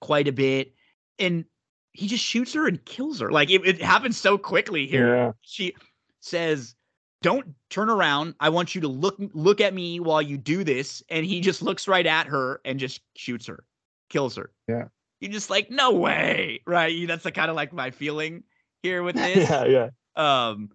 quite 0.00 0.28
a 0.28 0.32
bit. 0.32 0.74
And 1.18 1.44
he 1.92 2.08
just 2.08 2.24
shoots 2.24 2.52
her 2.54 2.66
and 2.66 2.84
kills 2.84 3.20
her. 3.20 3.30
Like 3.30 3.50
it, 3.50 3.66
it 3.66 3.80
happens 3.80 4.16
so 4.16 4.36
quickly 4.36 4.86
here. 4.86 5.16
Yeah. 5.16 5.32
she 5.42 5.74
says 6.20 6.74
don't 7.22 7.54
turn 7.70 7.88
around. 7.88 8.34
I 8.40 8.50
want 8.50 8.74
you 8.74 8.80
to 8.82 8.88
look 8.88 9.16
look 9.32 9.60
at 9.60 9.72
me 9.72 9.98
while 9.98 10.20
you 10.20 10.36
do 10.36 10.62
this. 10.62 11.02
And 11.08 11.24
he 11.24 11.40
just 11.40 11.62
looks 11.62 11.88
right 11.88 12.06
at 12.06 12.26
her 12.26 12.60
and 12.64 12.78
just 12.78 13.00
shoots 13.16 13.46
her 13.46 13.64
kills 14.10 14.36
her. 14.36 14.50
Yeah. 14.68 14.84
You're 15.20 15.32
just 15.32 15.48
like 15.48 15.70
no 15.70 15.92
way 15.92 16.60
right? 16.66 17.06
That's 17.08 17.24
the 17.24 17.32
kind 17.32 17.50
of 17.50 17.56
like 17.56 17.72
my 17.72 17.90
feeling 17.90 18.42
here 18.82 19.02
with 19.02 19.16
this. 19.16 19.48
Yeah 19.48 19.64
yeah. 19.64 19.88
Um 20.16 20.70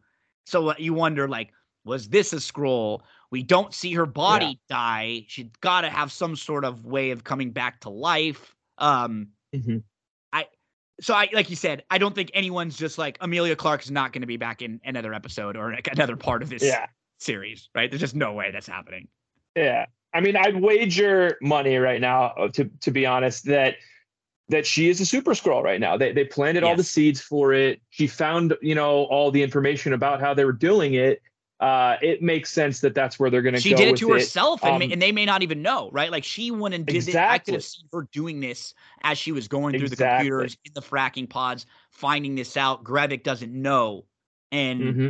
so 0.45 0.75
you 0.77 0.93
wonder 0.93 1.27
like 1.27 1.51
was 1.89 2.07
this 2.07 2.31
a 2.31 2.37
Skrull? 2.37 3.01
we 3.31 3.43
don't 3.43 3.73
see 3.73 3.93
her 3.93 4.05
body 4.05 4.59
yeah. 4.69 4.75
die. 4.75 5.25
She's 5.27 5.47
got 5.61 5.81
to 5.81 5.89
have 5.89 6.11
some 6.11 6.35
sort 6.35 6.65
of 6.65 6.85
way 6.85 7.11
of 7.11 7.23
coming 7.23 7.51
back 7.51 7.81
to 7.81 7.89
life. 7.89 8.55
Um, 8.77 9.29
mm-hmm. 9.55 9.77
I 10.33 10.47
so 10.99 11.13
I 11.13 11.29
like 11.33 11.49
you 11.49 11.55
said, 11.55 11.83
I 11.89 11.97
don't 11.97 12.15
think 12.15 12.31
anyone's 12.33 12.77
just 12.77 12.97
like 12.97 13.17
Emilia 13.21 13.55
Clarke's 13.55 13.89
not 13.89 14.13
going 14.13 14.21
to 14.21 14.27
be 14.27 14.37
back 14.37 14.61
in 14.61 14.79
another 14.83 15.13
episode 15.13 15.55
or 15.55 15.71
like 15.71 15.87
another 15.91 16.15
part 16.15 16.41
of 16.41 16.49
this 16.49 16.63
yeah. 16.63 16.87
series, 17.19 17.69
right? 17.75 17.89
There's 17.89 18.01
just 18.01 18.15
no 18.15 18.33
way 18.33 18.51
that's 18.51 18.67
happening. 18.67 19.07
Yeah, 19.55 19.85
I 20.13 20.21
mean, 20.21 20.35
I'd 20.35 20.59
wager 20.61 21.37
money 21.41 21.77
right 21.77 22.01
now, 22.01 22.33
uh, 22.37 22.47
to 22.49 22.65
to 22.81 22.91
be 22.91 23.05
honest, 23.05 23.45
that 23.45 23.75
that 24.47 24.65
she 24.65 24.89
is 24.89 24.99
a 24.99 25.05
super 25.05 25.31
Skrull 25.31 25.61
right 25.61 25.79
now. 25.79 25.97
They 25.97 26.13
they 26.13 26.25
planted 26.25 26.63
yes. 26.63 26.69
all 26.69 26.75
the 26.75 26.83
seeds 26.83 27.21
for 27.21 27.53
it. 27.53 27.79
She 27.91 28.07
found 28.07 28.55
you 28.61 28.73
know 28.73 29.03
all 29.05 29.29
the 29.29 29.43
information 29.43 29.93
about 29.93 30.19
how 30.19 30.33
they 30.33 30.45
were 30.45 30.53
doing 30.53 30.95
it 30.95 31.21
uh, 31.59 31.97
it 32.01 32.21
makes 32.21 32.51
sense 32.51 32.79
that 32.81 32.95
that's 32.95 33.19
where 33.19 33.29
they're 33.29 33.41
going 33.41 33.55
to 33.55 33.59
She 33.59 33.73
did 33.73 33.89
it 33.89 33.97
to 33.97 34.09
herself, 34.11 34.63
and, 34.63 34.75
um, 34.75 34.91
and 34.91 35.01
they 35.01 35.11
may 35.11 35.25
not 35.25 35.43
even 35.43 35.61
know, 35.61 35.89
right? 35.91 36.09
Like 36.09 36.23
she 36.23 36.51
went 36.51 36.73
and 36.73 36.85
did 36.85 36.95
exactly. 36.95 37.19
it. 37.19 37.25
I 37.25 37.37
could 37.39 37.53
have 37.55 37.63
seen 37.63 37.85
her 37.91 38.07
doing 38.13 38.39
this 38.39 38.73
as 39.03 39.17
she 39.17 39.31
was 39.31 39.47
going 39.47 39.77
through 39.77 39.87
exactly. 39.87 40.29
the 40.29 40.31
computers 40.31 40.57
in 40.63 40.71
the 40.73 40.81
fracking 40.81 41.29
pods, 41.29 41.65
finding 41.91 42.35
this 42.35 42.55
out. 42.55 42.83
Gravik 42.83 43.23
doesn't 43.23 43.51
know, 43.51 44.05
and 44.51 44.81
mm-hmm. 44.81 45.09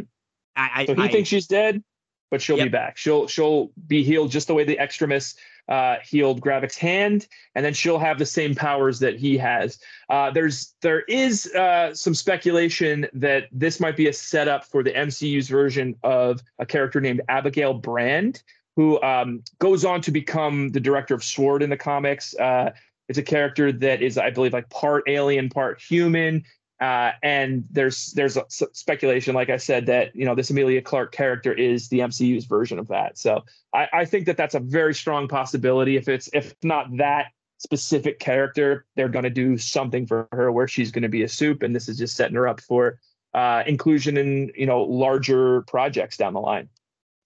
I, 0.55 0.85
so 0.87 0.95
he 0.95 1.03
I, 1.03 1.07
thinks 1.07 1.29
she's 1.29 1.45
dead, 1.45 1.83
but 2.31 2.41
she'll 2.41 2.57
yep. 2.57 2.65
be 2.65 2.69
back. 2.69 2.97
She'll 2.97 3.27
she'll 3.27 3.71
be 3.87 4.03
healed 4.03 4.31
just 4.31 4.47
the 4.47 4.55
way 4.55 4.63
the 4.63 4.77
Extremis 4.79 5.35
uh, 5.69 5.97
healed 6.03 6.41
Gravik's 6.41 6.77
hand, 6.77 7.27
and 7.55 7.63
then 7.63 7.73
she'll 7.73 7.99
have 7.99 8.19
the 8.19 8.25
same 8.25 8.55
powers 8.55 8.99
that 8.99 9.17
he 9.17 9.37
has. 9.37 9.79
Uh, 10.09 10.31
there's 10.31 10.73
there 10.81 11.01
is 11.01 11.53
uh, 11.53 11.93
some 11.93 12.15
speculation 12.15 13.07
that 13.13 13.45
this 13.51 13.79
might 13.79 13.95
be 13.95 14.07
a 14.07 14.13
setup 14.13 14.65
for 14.65 14.83
the 14.83 14.91
MCU's 14.91 15.47
version 15.47 15.95
of 16.03 16.41
a 16.57 16.65
character 16.65 16.99
named 16.99 17.21
Abigail 17.29 17.73
Brand, 17.73 18.41
who 18.75 19.01
um, 19.03 19.43
goes 19.59 19.85
on 19.85 20.01
to 20.01 20.11
become 20.11 20.69
the 20.69 20.79
director 20.79 21.13
of 21.13 21.23
Sword 21.23 21.61
in 21.61 21.69
the 21.69 21.77
comics. 21.77 22.35
Uh, 22.35 22.71
it's 23.07 23.17
a 23.17 23.23
character 23.23 23.71
that 23.71 24.01
is, 24.01 24.17
I 24.17 24.29
believe, 24.29 24.53
like 24.53 24.69
part 24.69 25.03
alien, 25.07 25.49
part 25.49 25.81
human. 25.81 26.43
Uh, 26.79 27.11
and 27.21 27.65
there's 27.69 28.13
there's 28.13 28.37
speculation, 28.71 29.35
like 29.35 29.49
I 29.49 29.57
said, 29.57 29.85
that 29.87 30.15
you 30.15 30.25
know 30.25 30.33
this 30.33 30.49
Emilia 30.49 30.81
Clarke 30.81 31.11
character 31.11 31.51
is 31.51 31.89
the 31.89 31.99
MCU's 31.99 32.45
version 32.45 32.79
of 32.79 32.87
that. 32.87 33.17
So 33.17 33.43
I, 33.73 33.87
I 33.91 34.05
think 34.05 34.25
that 34.27 34.37
that's 34.37 34.55
a 34.55 34.61
very 34.61 34.93
strong 34.93 35.27
possibility. 35.27 35.97
If 35.97 36.07
it's 36.07 36.29
if 36.31 36.55
not 36.63 36.95
that 36.97 37.27
specific 37.57 38.19
character, 38.19 38.85
they're 38.95 39.09
going 39.09 39.23
to 39.23 39.29
do 39.29 39.57
something 39.57 40.05
for 40.05 40.29
her 40.31 40.53
where 40.53 40.69
she's 40.69 40.91
going 40.91 41.03
to 41.03 41.09
be 41.09 41.23
a 41.23 41.27
soup, 41.27 41.63
and 41.63 41.75
this 41.75 41.89
is 41.89 41.97
just 41.97 42.15
setting 42.15 42.35
her 42.35 42.47
up 42.47 42.61
for 42.61 42.99
uh, 43.33 43.63
inclusion 43.67 44.15
in 44.15 44.49
you 44.55 44.65
know 44.65 44.83
larger 44.83 45.63
projects 45.63 46.15
down 46.15 46.33
the 46.33 46.39
line. 46.39 46.69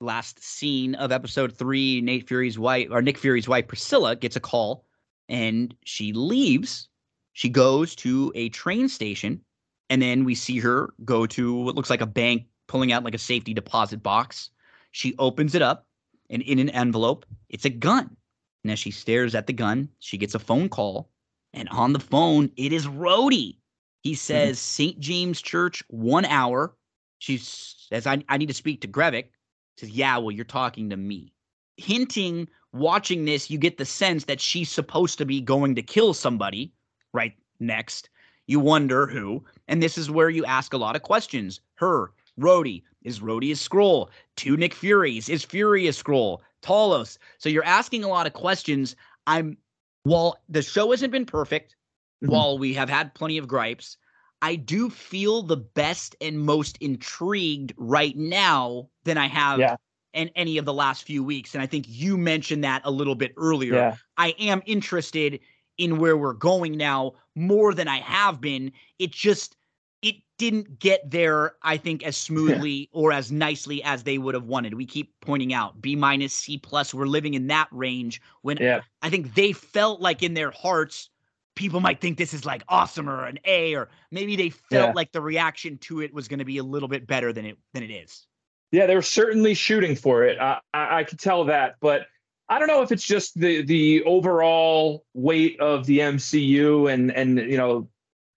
Last 0.01 0.43
scene 0.43 0.95
of 0.95 1.11
episode 1.11 1.53
three, 1.53 2.01
Nate 2.01 2.27
Fury's 2.27 2.57
wife 2.57 2.87
or 2.89 3.03
Nick 3.03 3.19
Fury's 3.19 3.47
wife 3.47 3.67
Priscilla 3.67 4.15
gets 4.15 4.35
a 4.35 4.39
call, 4.39 4.83
and 5.29 5.75
she 5.83 6.11
leaves 6.11 6.89
she 7.33 7.49
goes 7.49 7.95
to 7.97 8.31
a 8.35 8.49
train 8.49 8.87
station, 8.87 9.41
and 9.89 10.01
then 10.01 10.23
we 10.23 10.35
see 10.35 10.59
her 10.59 10.93
go 11.03 11.25
to 11.25 11.53
what 11.55 11.75
looks 11.75 11.89
like 11.89 12.01
a 12.01 12.05
bank, 12.05 12.45
pulling 12.67 12.91
out 12.91 13.03
like 13.03 13.15
a 13.15 13.19
safety 13.19 13.53
deposit 13.53 14.01
box. 14.01 14.49
She 14.91 15.15
opens 15.17 15.55
it 15.55 15.61
up, 15.61 15.87
and 16.29 16.41
in 16.43 16.59
an 16.59 16.69
envelope, 16.69 17.25
it's 17.49 17.65
a 17.65 17.69
gun. 17.69 18.15
And 18.63 18.71
as 18.71 18.79
she 18.79 18.91
stares 18.91 19.35
at 19.35 19.47
the 19.47 19.53
gun, 19.53 19.89
she 19.99 20.17
gets 20.17 20.35
a 20.35 20.39
phone 20.39 20.69
call, 20.69 21.09
and 21.53 21.67
on 21.69 21.93
the 21.93 21.99
phone, 21.99 22.51
it 22.55 22.71
is 22.71 22.87
Rhodey. 22.87 23.57
He 24.01 24.11
mm-hmm. 24.11 24.15
says. 24.15 24.59
St. 24.59 24.99
James 24.99 25.41
Church, 25.41 25.83
one 25.87 26.25
hour. 26.25 26.75
She 27.17 27.37
says, 27.37 28.05
I, 28.05 28.23
I 28.29 28.37
need 28.37 28.47
to 28.47 28.53
speak 28.53 28.81
to 28.81 28.87
Gravik. 28.87 29.29
Says, 29.77 29.89
Yeah, 29.89 30.17
well, 30.17 30.31
you're 30.31 30.45
talking 30.45 30.89
to 30.91 30.97
me. 30.97 31.33
Hinting, 31.77 32.47
watching 32.73 33.25
this, 33.25 33.49
you 33.49 33.57
get 33.57 33.77
the 33.77 33.85
sense 33.85 34.25
that 34.25 34.39
she's 34.39 34.69
supposed 34.69 35.17
to 35.17 35.25
be 35.25 35.41
going 35.41 35.73
to 35.75 35.81
kill 35.81 36.13
somebody 36.13 36.71
right 37.13 37.33
next. 37.59 38.09
You 38.47 38.59
wonder 38.59 39.07
who, 39.07 39.43
and 39.67 39.81
this 39.81 39.97
is 39.97 40.11
where 40.11 40.29
you 40.29 40.43
ask 40.45 40.73
a 40.73 40.77
lot 40.77 40.95
of 40.95 41.01
questions. 41.01 41.61
Her, 41.75 42.11
Rhodey, 42.39 42.83
is 43.03 43.19
Rhodey 43.19 43.51
a 43.51 43.55
Skrull? 43.55 44.09
Two 44.35 44.57
Nick 44.57 44.73
Furies, 44.73 45.29
is 45.29 45.43
Fury 45.43 45.87
a 45.87 45.91
Skrull? 45.91 46.39
Talos. 46.61 47.17
So 47.37 47.49
you're 47.49 47.65
asking 47.65 48.03
a 48.03 48.07
lot 48.07 48.27
of 48.27 48.33
questions. 48.33 48.95
I'm 49.27 49.57
while 50.03 50.37
the 50.49 50.61
show 50.61 50.91
hasn't 50.91 51.11
been 51.11 51.25
perfect, 51.25 51.75
mm-hmm. 52.23 52.33
while 52.33 52.57
we 52.57 52.73
have 52.73 52.89
had 52.89 53.13
plenty 53.13 53.37
of 53.37 53.47
gripes, 53.47 53.97
I 54.41 54.55
do 54.55 54.89
feel 54.89 55.43
the 55.43 55.57
best 55.57 56.15
and 56.19 56.39
most 56.39 56.77
intrigued 56.81 57.73
right 57.77 58.17
now 58.17 58.89
than 59.05 59.17
I 59.17 59.27
have 59.27 59.59
yeah. 59.59 59.77
in 60.13 60.29
any 60.35 60.57
of 60.57 60.65
the 60.65 60.73
last 60.73 61.03
few 61.03 61.23
weeks. 61.23 61.53
And 61.53 61.63
I 61.63 61.67
think 61.67 61.85
you 61.87 62.17
mentioned 62.17 62.63
that 62.65 62.81
a 62.83 62.91
little 62.91 63.15
bit 63.15 63.33
earlier. 63.37 63.75
Yeah. 63.75 63.95
I 64.17 64.35
am 64.39 64.61
interested 64.65 65.39
in 65.77 65.97
where 65.97 66.17
we're 66.17 66.33
going 66.33 66.77
now 66.77 67.13
more 67.35 67.73
than 67.73 67.87
I 67.87 67.97
have 67.97 68.39
been. 68.41 68.71
It 68.99 69.11
just 69.11 69.55
it 70.01 70.15
didn't 70.37 70.79
get 70.79 71.09
there, 71.09 71.53
I 71.63 71.77
think, 71.77 72.03
as 72.03 72.17
smoothly 72.17 72.71
yeah. 72.71 72.99
or 72.99 73.11
as 73.11 73.31
nicely 73.31 73.81
as 73.83 74.03
they 74.03 74.17
would 74.17 74.35
have 74.35 74.45
wanted. 74.45 74.73
We 74.73 74.85
keep 74.85 75.13
pointing 75.21 75.53
out 75.53 75.81
B 75.81 75.95
minus 75.95 76.33
C 76.33 76.57
plus. 76.57 76.93
We're 76.93 77.05
living 77.05 77.33
in 77.33 77.47
that 77.47 77.67
range 77.71 78.21
when 78.41 78.57
yeah. 78.57 78.81
I 79.01 79.09
think 79.09 79.33
they 79.33 79.53
felt 79.53 80.01
like 80.01 80.21
in 80.21 80.33
their 80.33 80.51
hearts, 80.51 81.09
people 81.55 81.79
might 81.79 82.01
think 82.01 82.17
this 82.17 82.33
is 82.33 82.45
like 82.45 82.63
awesome 82.67 83.09
or 83.09 83.25
an 83.25 83.39
A, 83.45 83.75
or 83.75 83.89
maybe 84.11 84.35
they 84.35 84.49
felt 84.49 84.89
yeah. 84.89 84.93
like 84.93 85.11
the 85.11 85.21
reaction 85.21 85.77
to 85.79 86.01
it 86.01 86.13
was 86.13 86.27
going 86.27 86.39
to 86.39 86.45
be 86.45 86.57
a 86.57 86.63
little 86.63 86.89
bit 86.89 87.07
better 87.07 87.31
than 87.31 87.45
it 87.45 87.57
than 87.73 87.83
it 87.83 87.91
is. 87.91 88.27
Yeah, 88.71 88.87
they 88.87 88.95
were 88.95 89.03
certainly 89.03 89.53
shooting 89.53 89.95
for 89.95 90.23
it. 90.25 90.39
I, 90.39 90.59
I, 90.73 90.99
I 90.99 91.03
could 91.03 91.19
tell 91.19 91.45
that, 91.45 91.75
but 91.79 92.07
I 92.49 92.59
don't 92.59 92.67
know 92.67 92.81
if 92.81 92.91
it's 92.91 93.05
just 93.05 93.39
the 93.39 93.63
the 93.63 94.03
overall 94.03 95.05
weight 95.13 95.59
of 95.59 95.85
the 95.85 95.99
MCU 95.99 96.91
and 96.91 97.11
and 97.11 97.37
you 97.39 97.57
know 97.57 97.87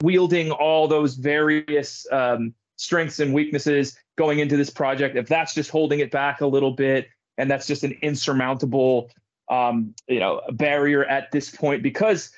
wielding 0.03 0.51
all 0.51 0.89
those 0.89 1.15
various 1.15 2.07
um, 2.13 2.55
strengths 2.77 3.19
and 3.19 3.33
weaknesses 3.33 3.97
going 4.17 4.39
into 4.39 4.57
this 4.57 4.71
project. 4.71 5.17
If 5.17 5.29
that's 5.29 5.55
just 5.55 5.71
holding 5.71 6.01
it 6.01 6.11
back 6.11 6.41
a 6.41 6.47
little 6.47 6.73
bit, 6.73 7.09
and 7.39 7.51
that's 7.51 7.67
just 7.67 7.83
an 7.85 7.97
insurmountable 8.03 9.11
um, 9.51 9.95
you 10.07 10.21
know 10.21 10.41
barrier 10.53 11.05
at 11.05 11.33
this 11.33 11.51
point, 11.51 11.83
because 11.83 12.31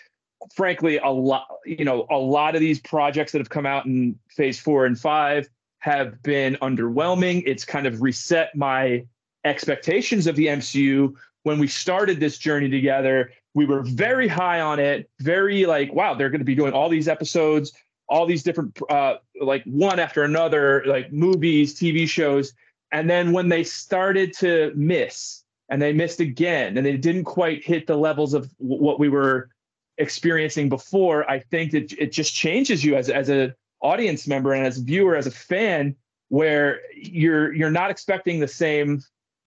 frankly, 0.54 0.98
a 0.98 1.10
lot 1.10 1.48
you 1.66 1.84
know 1.84 2.06
a 2.10 2.16
lot 2.16 2.54
of 2.54 2.60
these 2.60 2.80
projects 2.80 3.32
that 3.32 3.38
have 3.38 3.50
come 3.50 3.66
out 3.66 3.84
in 3.86 4.18
Phase 4.30 4.58
Four 4.58 4.86
and 4.86 4.98
Five 4.98 5.48
have 5.80 6.22
been 6.22 6.56
underwhelming. 6.62 7.42
It's 7.46 7.64
kind 7.64 7.86
of 7.86 8.00
reset 8.00 8.56
my 8.56 9.04
expectations 9.44 10.26
of 10.26 10.36
the 10.36 10.46
MCU 10.46 11.14
when 11.42 11.58
we 11.58 11.68
started 11.68 12.20
this 12.20 12.38
journey 12.38 12.68
together, 12.68 13.30
we 13.54 13.66
were 13.66 13.82
very 13.82 14.28
high 14.28 14.60
on 14.60 14.78
it, 14.78 15.10
very 15.20 15.66
like, 15.66 15.92
wow, 15.92 16.14
they're 16.14 16.30
going 16.30 16.40
to 16.40 16.44
be 16.44 16.54
doing 16.54 16.72
all 16.72 16.88
these 16.88 17.08
episodes, 17.08 17.72
all 18.08 18.26
these 18.26 18.42
different, 18.42 18.78
uh, 18.90 19.16
like 19.40 19.62
one 19.64 19.98
after 19.98 20.22
another, 20.22 20.82
like 20.86 21.12
movies, 21.12 21.74
TV 21.78 22.08
shows. 22.08 22.52
And 22.92 23.08
then 23.08 23.32
when 23.32 23.48
they 23.48 23.64
started 23.64 24.32
to 24.38 24.72
miss 24.74 25.44
and 25.68 25.80
they 25.80 25.92
missed 25.92 26.20
again 26.20 26.76
and 26.76 26.86
they 26.86 26.96
didn't 26.96 27.24
quite 27.24 27.64
hit 27.64 27.86
the 27.86 27.96
levels 27.96 28.34
of 28.34 28.48
w- 28.58 28.82
what 28.82 28.98
we 28.98 29.08
were 29.08 29.50
experiencing 29.98 30.68
before, 30.68 31.28
I 31.30 31.40
think 31.40 31.72
that 31.72 31.92
it 31.92 32.12
just 32.12 32.34
changes 32.34 32.84
you 32.84 32.96
as, 32.96 33.10
as 33.10 33.28
a 33.28 33.54
audience 33.80 34.26
member 34.26 34.52
and 34.52 34.66
as 34.66 34.78
a 34.78 34.82
viewer, 34.82 35.16
as 35.16 35.26
a 35.26 35.30
fan, 35.30 35.94
where 36.28 36.80
you're 36.94 37.52
you're 37.54 37.70
not 37.70 37.90
expecting 37.90 38.38
the 38.38 38.48
same 38.48 39.02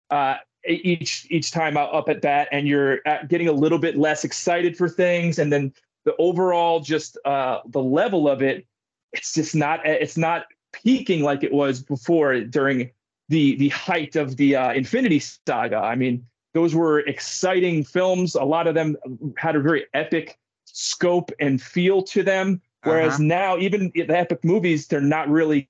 uh, 0.09 0.35
each 0.67 1.27
each 1.29 1.51
time 1.51 1.77
up 1.77 2.07
at 2.07 2.21
bat 2.21 2.47
and 2.51 2.67
you're 2.67 2.99
getting 3.27 3.47
a 3.47 3.51
little 3.51 3.79
bit 3.79 3.97
less 3.97 4.23
excited 4.23 4.77
for 4.77 4.87
things 4.87 5.39
and 5.39 5.51
then 5.51 5.73
the 6.05 6.15
overall 6.17 6.79
just 6.79 7.17
uh 7.25 7.59
the 7.67 7.81
level 7.81 8.29
of 8.29 8.41
it 8.41 8.65
it's 9.13 9.33
just 9.33 9.55
not 9.55 9.85
it's 9.85 10.17
not 10.17 10.45
peaking 10.71 11.23
like 11.23 11.43
it 11.43 11.51
was 11.51 11.81
before 11.81 12.39
during 12.41 12.89
the 13.29 13.55
the 13.57 13.69
height 13.69 14.15
of 14.15 14.37
the 14.37 14.55
uh, 14.55 14.71
infinity 14.73 15.19
saga 15.19 15.77
i 15.77 15.95
mean 15.95 16.23
those 16.53 16.75
were 16.75 16.99
exciting 17.01 17.83
films 17.83 18.35
a 18.35 18.43
lot 18.43 18.67
of 18.67 18.75
them 18.75 18.95
had 19.37 19.55
a 19.55 19.59
very 19.59 19.85
epic 19.93 20.37
scope 20.65 21.31
and 21.39 21.61
feel 21.61 22.01
to 22.03 22.23
them 22.23 22.61
Whereas 22.83 23.13
uh-huh. 23.13 23.23
now, 23.23 23.57
even 23.57 23.91
the 23.93 24.09
epic 24.09 24.43
movies, 24.43 24.87
they're 24.87 25.01
not 25.01 25.29
really 25.29 25.69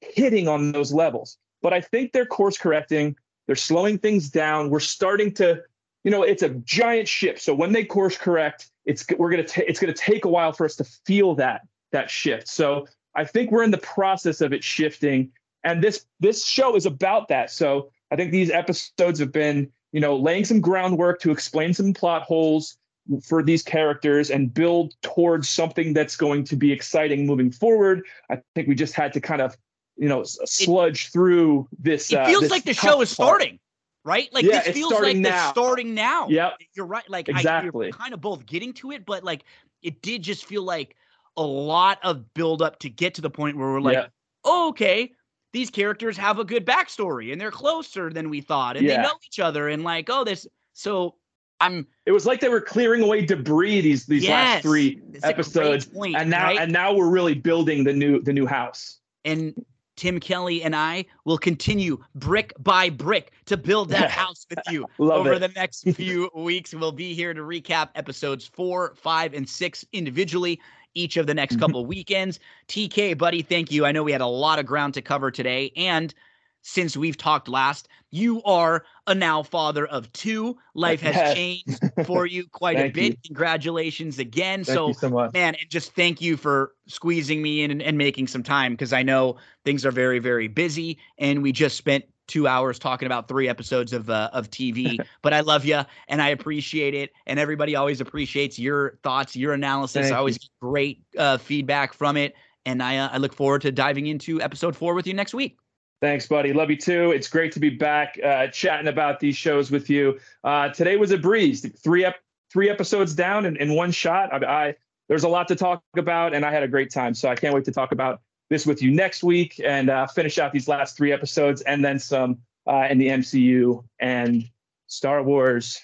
hitting 0.00 0.48
on 0.48 0.72
those 0.72 0.92
levels. 0.92 1.38
But 1.62 1.72
I 1.72 1.80
think 1.80 2.12
they're 2.12 2.26
course 2.26 2.58
correcting. 2.58 3.16
They're 3.50 3.56
slowing 3.56 3.98
things 3.98 4.30
down. 4.30 4.70
We're 4.70 4.78
starting 4.78 5.34
to, 5.34 5.60
you 6.04 6.12
know, 6.12 6.22
it's 6.22 6.44
a 6.44 6.50
giant 6.50 7.08
ship. 7.08 7.40
So 7.40 7.52
when 7.52 7.72
they 7.72 7.82
course 7.82 8.16
correct, 8.16 8.70
it's 8.84 9.04
we're 9.18 9.28
gonna 9.28 9.48
it's 9.56 9.80
gonna 9.80 9.92
take 9.92 10.24
a 10.24 10.28
while 10.28 10.52
for 10.52 10.64
us 10.64 10.76
to 10.76 10.84
feel 10.84 11.34
that 11.34 11.62
that 11.90 12.08
shift. 12.08 12.46
So 12.46 12.86
I 13.16 13.24
think 13.24 13.50
we're 13.50 13.64
in 13.64 13.72
the 13.72 13.78
process 13.78 14.40
of 14.40 14.52
it 14.52 14.62
shifting, 14.62 15.32
and 15.64 15.82
this 15.82 16.06
this 16.20 16.46
show 16.46 16.76
is 16.76 16.86
about 16.86 17.26
that. 17.26 17.50
So 17.50 17.90
I 18.12 18.14
think 18.14 18.30
these 18.30 18.52
episodes 18.52 19.18
have 19.18 19.32
been, 19.32 19.68
you 19.90 20.00
know, 20.00 20.14
laying 20.14 20.44
some 20.44 20.60
groundwork 20.60 21.20
to 21.22 21.32
explain 21.32 21.74
some 21.74 21.92
plot 21.92 22.22
holes 22.22 22.76
for 23.20 23.42
these 23.42 23.64
characters 23.64 24.30
and 24.30 24.54
build 24.54 24.94
towards 25.02 25.48
something 25.48 25.92
that's 25.92 26.16
going 26.16 26.44
to 26.44 26.54
be 26.54 26.70
exciting 26.70 27.26
moving 27.26 27.50
forward. 27.50 28.06
I 28.30 28.42
think 28.54 28.68
we 28.68 28.76
just 28.76 28.94
had 28.94 29.12
to 29.14 29.20
kind 29.20 29.42
of, 29.42 29.56
you 30.00 30.08
know, 30.08 30.24
sludge 30.24 31.06
it, 31.06 31.12
through 31.12 31.68
this. 31.78 32.10
It 32.10 32.18
uh, 32.18 32.26
feels 32.26 32.42
this 32.42 32.50
like 32.50 32.64
the 32.64 32.72
show 32.72 33.02
is 33.02 33.10
starting, 33.10 33.58
right? 34.02 34.32
Like 34.32 34.46
yeah, 34.46 34.62
this 34.62 34.74
feels 34.74 34.92
like 34.92 35.18
now. 35.18 35.50
starting 35.50 35.94
now. 35.94 36.26
Yeah, 36.28 36.52
you're 36.74 36.86
right. 36.86 37.08
Like 37.08 37.28
exactly, 37.28 37.88
I, 37.88 37.90
kind 37.90 38.14
of 38.14 38.20
both 38.22 38.46
getting 38.46 38.72
to 38.74 38.92
it, 38.92 39.04
but 39.04 39.24
like 39.24 39.44
it 39.82 40.00
did 40.00 40.22
just 40.22 40.46
feel 40.46 40.62
like 40.62 40.96
a 41.36 41.42
lot 41.42 41.98
of 42.02 42.32
build 42.32 42.62
up 42.62 42.78
to 42.80 42.88
get 42.88 43.14
to 43.14 43.20
the 43.20 43.28
point 43.28 43.58
where 43.58 43.68
we're 43.72 43.80
like, 43.80 44.10
oh, 44.44 44.70
okay, 44.70 45.12
these 45.52 45.68
characters 45.68 46.16
have 46.16 46.38
a 46.38 46.44
good 46.44 46.64
backstory 46.64 47.30
and 47.30 47.38
they're 47.38 47.50
closer 47.50 48.10
than 48.10 48.30
we 48.30 48.40
thought, 48.40 48.78
and 48.78 48.86
yeah. 48.86 48.96
they 48.96 49.02
know 49.02 49.14
each 49.26 49.38
other, 49.38 49.68
and 49.68 49.84
like, 49.84 50.08
oh, 50.08 50.24
this. 50.24 50.46
So 50.72 51.16
I'm. 51.60 51.86
It 52.06 52.12
was 52.12 52.24
like 52.24 52.40
they 52.40 52.48
were 52.48 52.62
clearing 52.62 53.02
away 53.02 53.26
debris 53.26 53.82
these 53.82 54.06
these 54.06 54.22
yes, 54.22 54.30
last 54.30 54.62
three 54.62 54.98
episodes, 55.22 55.84
point, 55.84 56.16
and 56.16 56.30
now 56.30 56.44
right? 56.44 56.58
and 56.58 56.72
now 56.72 56.94
we're 56.94 57.10
really 57.10 57.34
building 57.34 57.84
the 57.84 57.92
new 57.92 58.22
the 58.22 58.32
new 58.32 58.46
house. 58.46 58.96
And 59.26 59.52
Tim 60.00 60.18
Kelly 60.18 60.62
and 60.62 60.74
I 60.74 61.04
will 61.26 61.36
continue 61.36 62.02
brick 62.14 62.54
by 62.58 62.88
brick 62.88 63.32
to 63.44 63.58
build 63.58 63.90
that 63.90 64.10
house 64.10 64.46
with 64.48 64.60
you 64.70 64.86
over 64.98 65.34
it. 65.34 65.40
the 65.40 65.48
next 65.48 65.82
few 65.94 66.30
weeks. 66.34 66.72
We'll 66.72 66.90
be 66.90 67.12
here 67.12 67.34
to 67.34 67.42
recap 67.42 67.90
episodes 67.94 68.46
four, 68.46 68.94
five, 68.96 69.34
and 69.34 69.46
six 69.46 69.84
individually 69.92 70.58
each 70.94 71.18
of 71.18 71.26
the 71.26 71.34
next 71.34 71.56
mm-hmm. 71.56 71.66
couple 71.66 71.84
weekends. 71.84 72.40
TK, 72.66 73.18
buddy, 73.18 73.42
thank 73.42 73.70
you. 73.70 73.84
I 73.84 73.92
know 73.92 74.02
we 74.02 74.10
had 74.10 74.22
a 74.22 74.26
lot 74.26 74.58
of 74.58 74.64
ground 74.64 74.94
to 74.94 75.02
cover 75.02 75.30
today. 75.30 75.70
And 75.76 76.14
since 76.62 76.96
we've 76.96 77.16
talked 77.16 77.48
last, 77.48 77.88
you 78.10 78.42
are 78.42 78.84
a 79.06 79.14
now 79.14 79.42
father 79.42 79.86
of 79.86 80.12
two. 80.12 80.56
Life 80.74 81.00
has 81.00 81.34
changed 81.34 81.80
for 82.06 82.26
you 82.26 82.46
quite 82.48 82.78
a 82.78 82.88
bit. 82.90 83.12
You. 83.12 83.16
Congratulations 83.26 84.18
again. 84.18 84.64
Thank 84.64 84.76
so, 84.76 84.92
so 84.92 85.10
man, 85.32 85.54
and 85.54 85.70
just 85.70 85.94
thank 85.94 86.20
you 86.20 86.36
for 86.36 86.74
squeezing 86.86 87.42
me 87.42 87.62
in 87.62 87.70
and, 87.70 87.82
and 87.82 87.96
making 87.96 88.26
some 88.26 88.42
time 88.42 88.72
because 88.72 88.92
I 88.92 89.02
know 89.02 89.36
things 89.64 89.86
are 89.86 89.92
very, 89.92 90.18
very 90.18 90.48
busy. 90.48 90.98
And 91.18 91.42
we 91.42 91.52
just 91.52 91.76
spent 91.76 92.04
two 92.26 92.46
hours 92.46 92.78
talking 92.78 93.06
about 93.06 93.26
three 93.26 93.48
episodes 93.48 93.92
of 93.92 94.08
uh, 94.08 94.30
of 94.32 94.50
TV. 94.50 94.98
but 95.22 95.32
I 95.32 95.40
love 95.40 95.64
you 95.64 95.82
and 96.08 96.22
I 96.22 96.28
appreciate 96.28 96.94
it. 96.94 97.10
And 97.26 97.38
everybody 97.38 97.76
always 97.76 98.00
appreciates 98.00 98.58
your 98.58 98.98
thoughts, 99.02 99.36
your 99.36 99.52
analysis. 99.52 100.02
Thank 100.02 100.14
I 100.14 100.18
always 100.18 100.50
great 100.60 101.02
uh, 101.18 101.38
feedback 101.38 101.92
from 101.92 102.16
it. 102.16 102.34
And 102.66 102.82
I, 102.82 102.98
uh, 102.98 103.08
I 103.12 103.16
look 103.16 103.34
forward 103.34 103.62
to 103.62 103.72
diving 103.72 104.06
into 104.06 104.40
episode 104.40 104.76
four 104.76 104.94
with 104.94 105.06
you 105.06 105.14
next 105.14 105.34
week. 105.34 105.56
Thanks, 106.00 106.26
buddy. 106.26 106.54
Love 106.54 106.70
you 106.70 106.76
too. 106.76 107.10
It's 107.10 107.28
great 107.28 107.52
to 107.52 107.60
be 107.60 107.68
back 107.68 108.18
uh, 108.24 108.46
chatting 108.46 108.88
about 108.88 109.20
these 109.20 109.36
shows 109.36 109.70
with 109.70 109.90
you. 109.90 110.18
Uh, 110.42 110.70
today 110.70 110.96
was 110.96 111.10
a 111.10 111.18
breeze. 111.18 111.60
Three 111.78 112.06
ep- 112.06 112.22
three 112.50 112.70
episodes 112.70 113.14
down 113.14 113.44
in, 113.44 113.56
in 113.56 113.74
one 113.74 113.92
shot. 113.92 114.32
I, 114.32 114.68
I 114.68 114.74
there's 115.08 115.24
a 115.24 115.28
lot 115.28 115.48
to 115.48 115.56
talk 115.56 115.82
about, 115.96 116.34
and 116.34 116.44
I 116.44 116.52
had 116.52 116.62
a 116.62 116.68
great 116.68 116.90
time. 116.90 117.12
So 117.14 117.28
I 117.28 117.34
can't 117.34 117.54
wait 117.54 117.66
to 117.66 117.72
talk 117.72 117.92
about 117.92 118.22
this 118.48 118.64
with 118.64 118.80
you 118.80 118.90
next 118.92 119.22
week 119.22 119.60
and 119.62 119.90
uh, 119.90 120.06
finish 120.06 120.38
out 120.38 120.52
these 120.52 120.68
last 120.68 120.96
three 120.96 121.12
episodes 121.12 121.60
and 121.62 121.84
then 121.84 121.98
some 121.98 122.38
uh, 122.66 122.86
in 122.88 122.96
the 122.96 123.08
MCU 123.08 123.84
and 123.98 124.48
Star 124.86 125.22
Wars. 125.22 125.80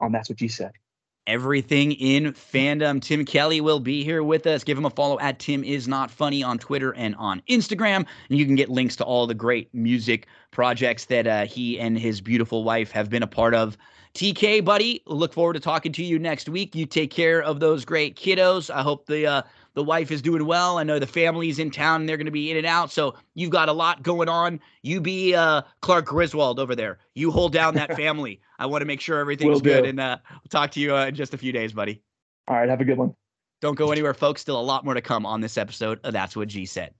On 0.00 0.12
that's 0.12 0.28
what 0.28 0.40
you 0.40 0.48
said 0.48 0.72
everything 1.26 1.92
in 1.92 2.32
fandom. 2.32 3.00
Tim 3.00 3.24
Kelly 3.24 3.60
will 3.60 3.80
be 3.80 4.04
here 4.04 4.22
with 4.22 4.46
us. 4.46 4.64
Give 4.64 4.78
him 4.78 4.84
a 4.84 4.90
follow 4.90 5.18
at 5.20 5.38
Tim 5.38 5.64
is 5.64 5.88
not 5.88 6.10
funny 6.10 6.42
on 6.42 6.58
Twitter 6.58 6.92
and 6.94 7.14
on 7.16 7.42
Instagram. 7.48 8.06
And 8.28 8.38
you 8.38 8.46
can 8.46 8.54
get 8.54 8.68
links 8.68 8.96
to 8.96 9.04
all 9.04 9.26
the 9.26 9.34
great 9.34 9.72
music 9.74 10.26
projects 10.50 11.06
that 11.06 11.26
uh, 11.26 11.46
he 11.46 11.78
and 11.78 11.98
his 11.98 12.20
beautiful 12.20 12.64
wife 12.64 12.90
have 12.90 13.10
been 13.10 13.22
a 13.22 13.28
part 13.28 13.54
of. 13.54 13.76
TK, 14.14 14.64
buddy, 14.64 15.02
look 15.04 15.34
forward 15.34 15.52
to 15.54 15.60
talking 15.60 15.92
to 15.92 16.02
you 16.02 16.18
next 16.18 16.48
week. 16.48 16.74
You 16.74 16.86
take 16.86 17.10
care 17.10 17.42
of 17.42 17.60
those 17.60 17.84
great 17.84 18.16
kiddos. 18.16 18.70
I 18.74 18.80
hope 18.80 19.04
the 19.04 19.26
uh, 19.26 19.42
the 19.74 19.84
wife 19.84 20.10
is 20.10 20.22
doing 20.22 20.46
well. 20.46 20.78
I 20.78 20.84
know 20.84 20.98
the 20.98 21.06
family's 21.06 21.58
in 21.58 21.70
town 21.70 22.00
and 22.00 22.08
they're 22.08 22.16
going 22.16 22.24
to 22.24 22.32
be 22.32 22.50
in 22.50 22.56
and 22.56 22.64
out. 22.64 22.90
So 22.90 23.14
you've 23.34 23.50
got 23.50 23.68
a 23.68 23.74
lot 23.74 24.02
going 24.02 24.30
on. 24.30 24.58
You 24.80 25.02
be 25.02 25.34
uh, 25.34 25.60
Clark 25.82 26.06
Griswold 26.06 26.58
over 26.58 26.74
there. 26.74 26.98
You 27.12 27.30
hold 27.30 27.52
down 27.52 27.74
that 27.74 27.94
family. 27.96 28.40
I 28.58 28.66
want 28.66 28.82
to 28.82 28.86
make 28.86 29.00
sure 29.00 29.18
everything's 29.18 29.54
Will 29.54 29.60
good. 29.60 29.82
Do. 29.84 29.90
And 29.90 30.00
uh, 30.00 30.18
we'll 30.30 30.48
talk 30.50 30.70
to 30.72 30.80
you 30.80 30.94
uh, 30.96 31.06
in 31.06 31.14
just 31.14 31.34
a 31.34 31.38
few 31.38 31.52
days, 31.52 31.72
buddy. 31.72 32.02
All 32.48 32.56
right. 32.56 32.68
Have 32.68 32.80
a 32.80 32.84
good 32.84 32.98
one. 32.98 33.14
Don't 33.60 33.74
go 33.74 33.90
anywhere, 33.90 34.14
folks. 34.14 34.40
Still 34.42 34.60
a 34.60 34.62
lot 34.62 34.84
more 34.84 34.94
to 34.94 35.00
come 35.00 35.24
on 35.24 35.40
this 35.40 35.56
episode 35.56 36.00
of 36.04 36.12
That's 36.12 36.36
What 36.36 36.48
G 36.48 36.66
Said. 36.66 36.94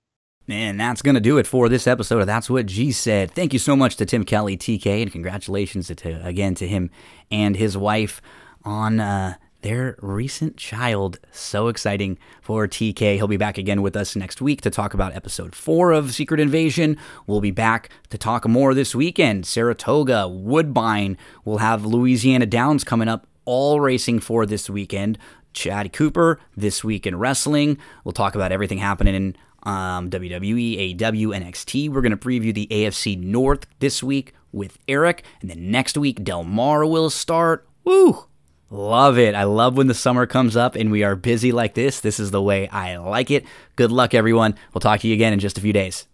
And 0.48 0.78
that's 0.78 1.02
going 1.02 1.16
to 1.16 1.20
do 1.20 1.38
it 1.38 1.46
for 1.46 1.68
this 1.68 1.86
episode 1.86 2.20
of 2.20 2.26
That's 2.26 2.48
What 2.48 2.66
G 2.66 2.92
Said. 2.92 3.32
Thank 3.32 3.52
you 3.52 3.58
so 3.58 3.74
much 3.76 3.96
to 3.96 4.06
Tim 4.06 4.24
Kelly, 4.24 4.56
TK, 4.56 5.02
and 5.02 5.10
congratulations 5.10 5.88
to, 5.88 6.26
again 6.26 6.54
to 6.54 6.68
him 6.68 6.90
and 7.30 7.56
his 7.56 7.76
wife 7.76 8.22
on 8.64 9.00
uh, 9.00 9.34
their 9.66 9.96
recent 10.00 10.56
child. 10.56 11.18
So 11.32 11.66
exciting 11.66 12.18
for 12.40 12.68
TK. 12.68 13.16
He'll 13.16 13.26
be 13.26 13.36
back 13.36 13.58
again 13.58 13.82
with 13.82 13.96
us 13.96 14.14
next 14.14 14.40
week 14.40 14.60
to 14.60 14.70
talk 14.70 14.94
about 14.94 15.16
episode 15.16 15.56
four 15.56 15.90
of 15.90 16.14
Secret 16.14 16.38
Invasion. 16.38 16.96
We'll 17.26 17.40
be 17.40 17.50
back 17.50 17.90
to 18.10 18.16
talk 18.16 18.46
more 18.46 18.74
this 18.74 18.94
weekend. 18.94 19.44
Saratoga, 19.44 20.28
Woodbine. 20.28 21.18
We'll 21.44 21.58
have 21.58 21.84
Louisiana 21.84 22.46
Downs 22.46 22.84
coming 22.84 23.08
up, 23.08 23.26
all 23.44 23.80
racing 23.80 24.20
for 24.20 24.46
this 24.46 24.70
weekend. 24.70 25.18
Chad 25.52 25.92
Cooper 25.92 26.38
this 26.56 26.84
week 26.84 27.04
in 27.04 27.18
wrestling. 27.18 27.76
We'll 28.04 28.12
talk 28.12 28.36
about 28.36 28.52
everything 28.52 28.78
happening 28.78 29.16
in 29.16 29.36
um, 29.64 30.10
WWE, 30.10 30.96
AEW, 30.96 31.26
NXT. 31.42 31.90
We're 31.90 32.02
going 32.02 32.16
to 32.16 32.16
preview 32.16 32.54
the 32.54 32.68
AFC 32.70 33.20
North 33.20 33.66
this 33.80 34.00
week 34.00 34.32
with 34.52 34.78
Eric. 34.86 35.24
And 35.40 35.50
then 35.50 35.72
next 35.72 35.98
week, 35.98 36.22
Del 36.22 36.44
Mar 36.44 36.86
will 36.86 37.10
start. 37.10 37.66
Woo! 37.82 38.26
Love 38.68 39.16
it. 39.16 39.34
I 39.34 39.44
love 39.44 39.76
when 39.76 39.86
the 39.86 39.94
summer 39.94 40.26
comes 40.26 40.56
up 40.56 40.74
and 40.74 40.90
we 40.90 41.04
are 41.04 41.14
busy 41.14 41.52
like 41.52 41.74
this. 41.74 42.00
This 42.00 42.18
is 42.18 42.32
the 42.32 42.42
way 42.42 42.68
I 42.68 42.96
like 42.96 43.30
it. 43.30 43.44
Good 43.76 43.92
luck, 43.92 44.12
everyone. 44.12 44.56
We'll 44.74 44.80
talk 44.80 45.00
to 45.00 45.08
you 45.08 45.14
again 45.14 45.32
in 45.32 45.38
just 45.38 45.56
a 45.56 45.60
few 45.60 45.72
days. 45.72 46.06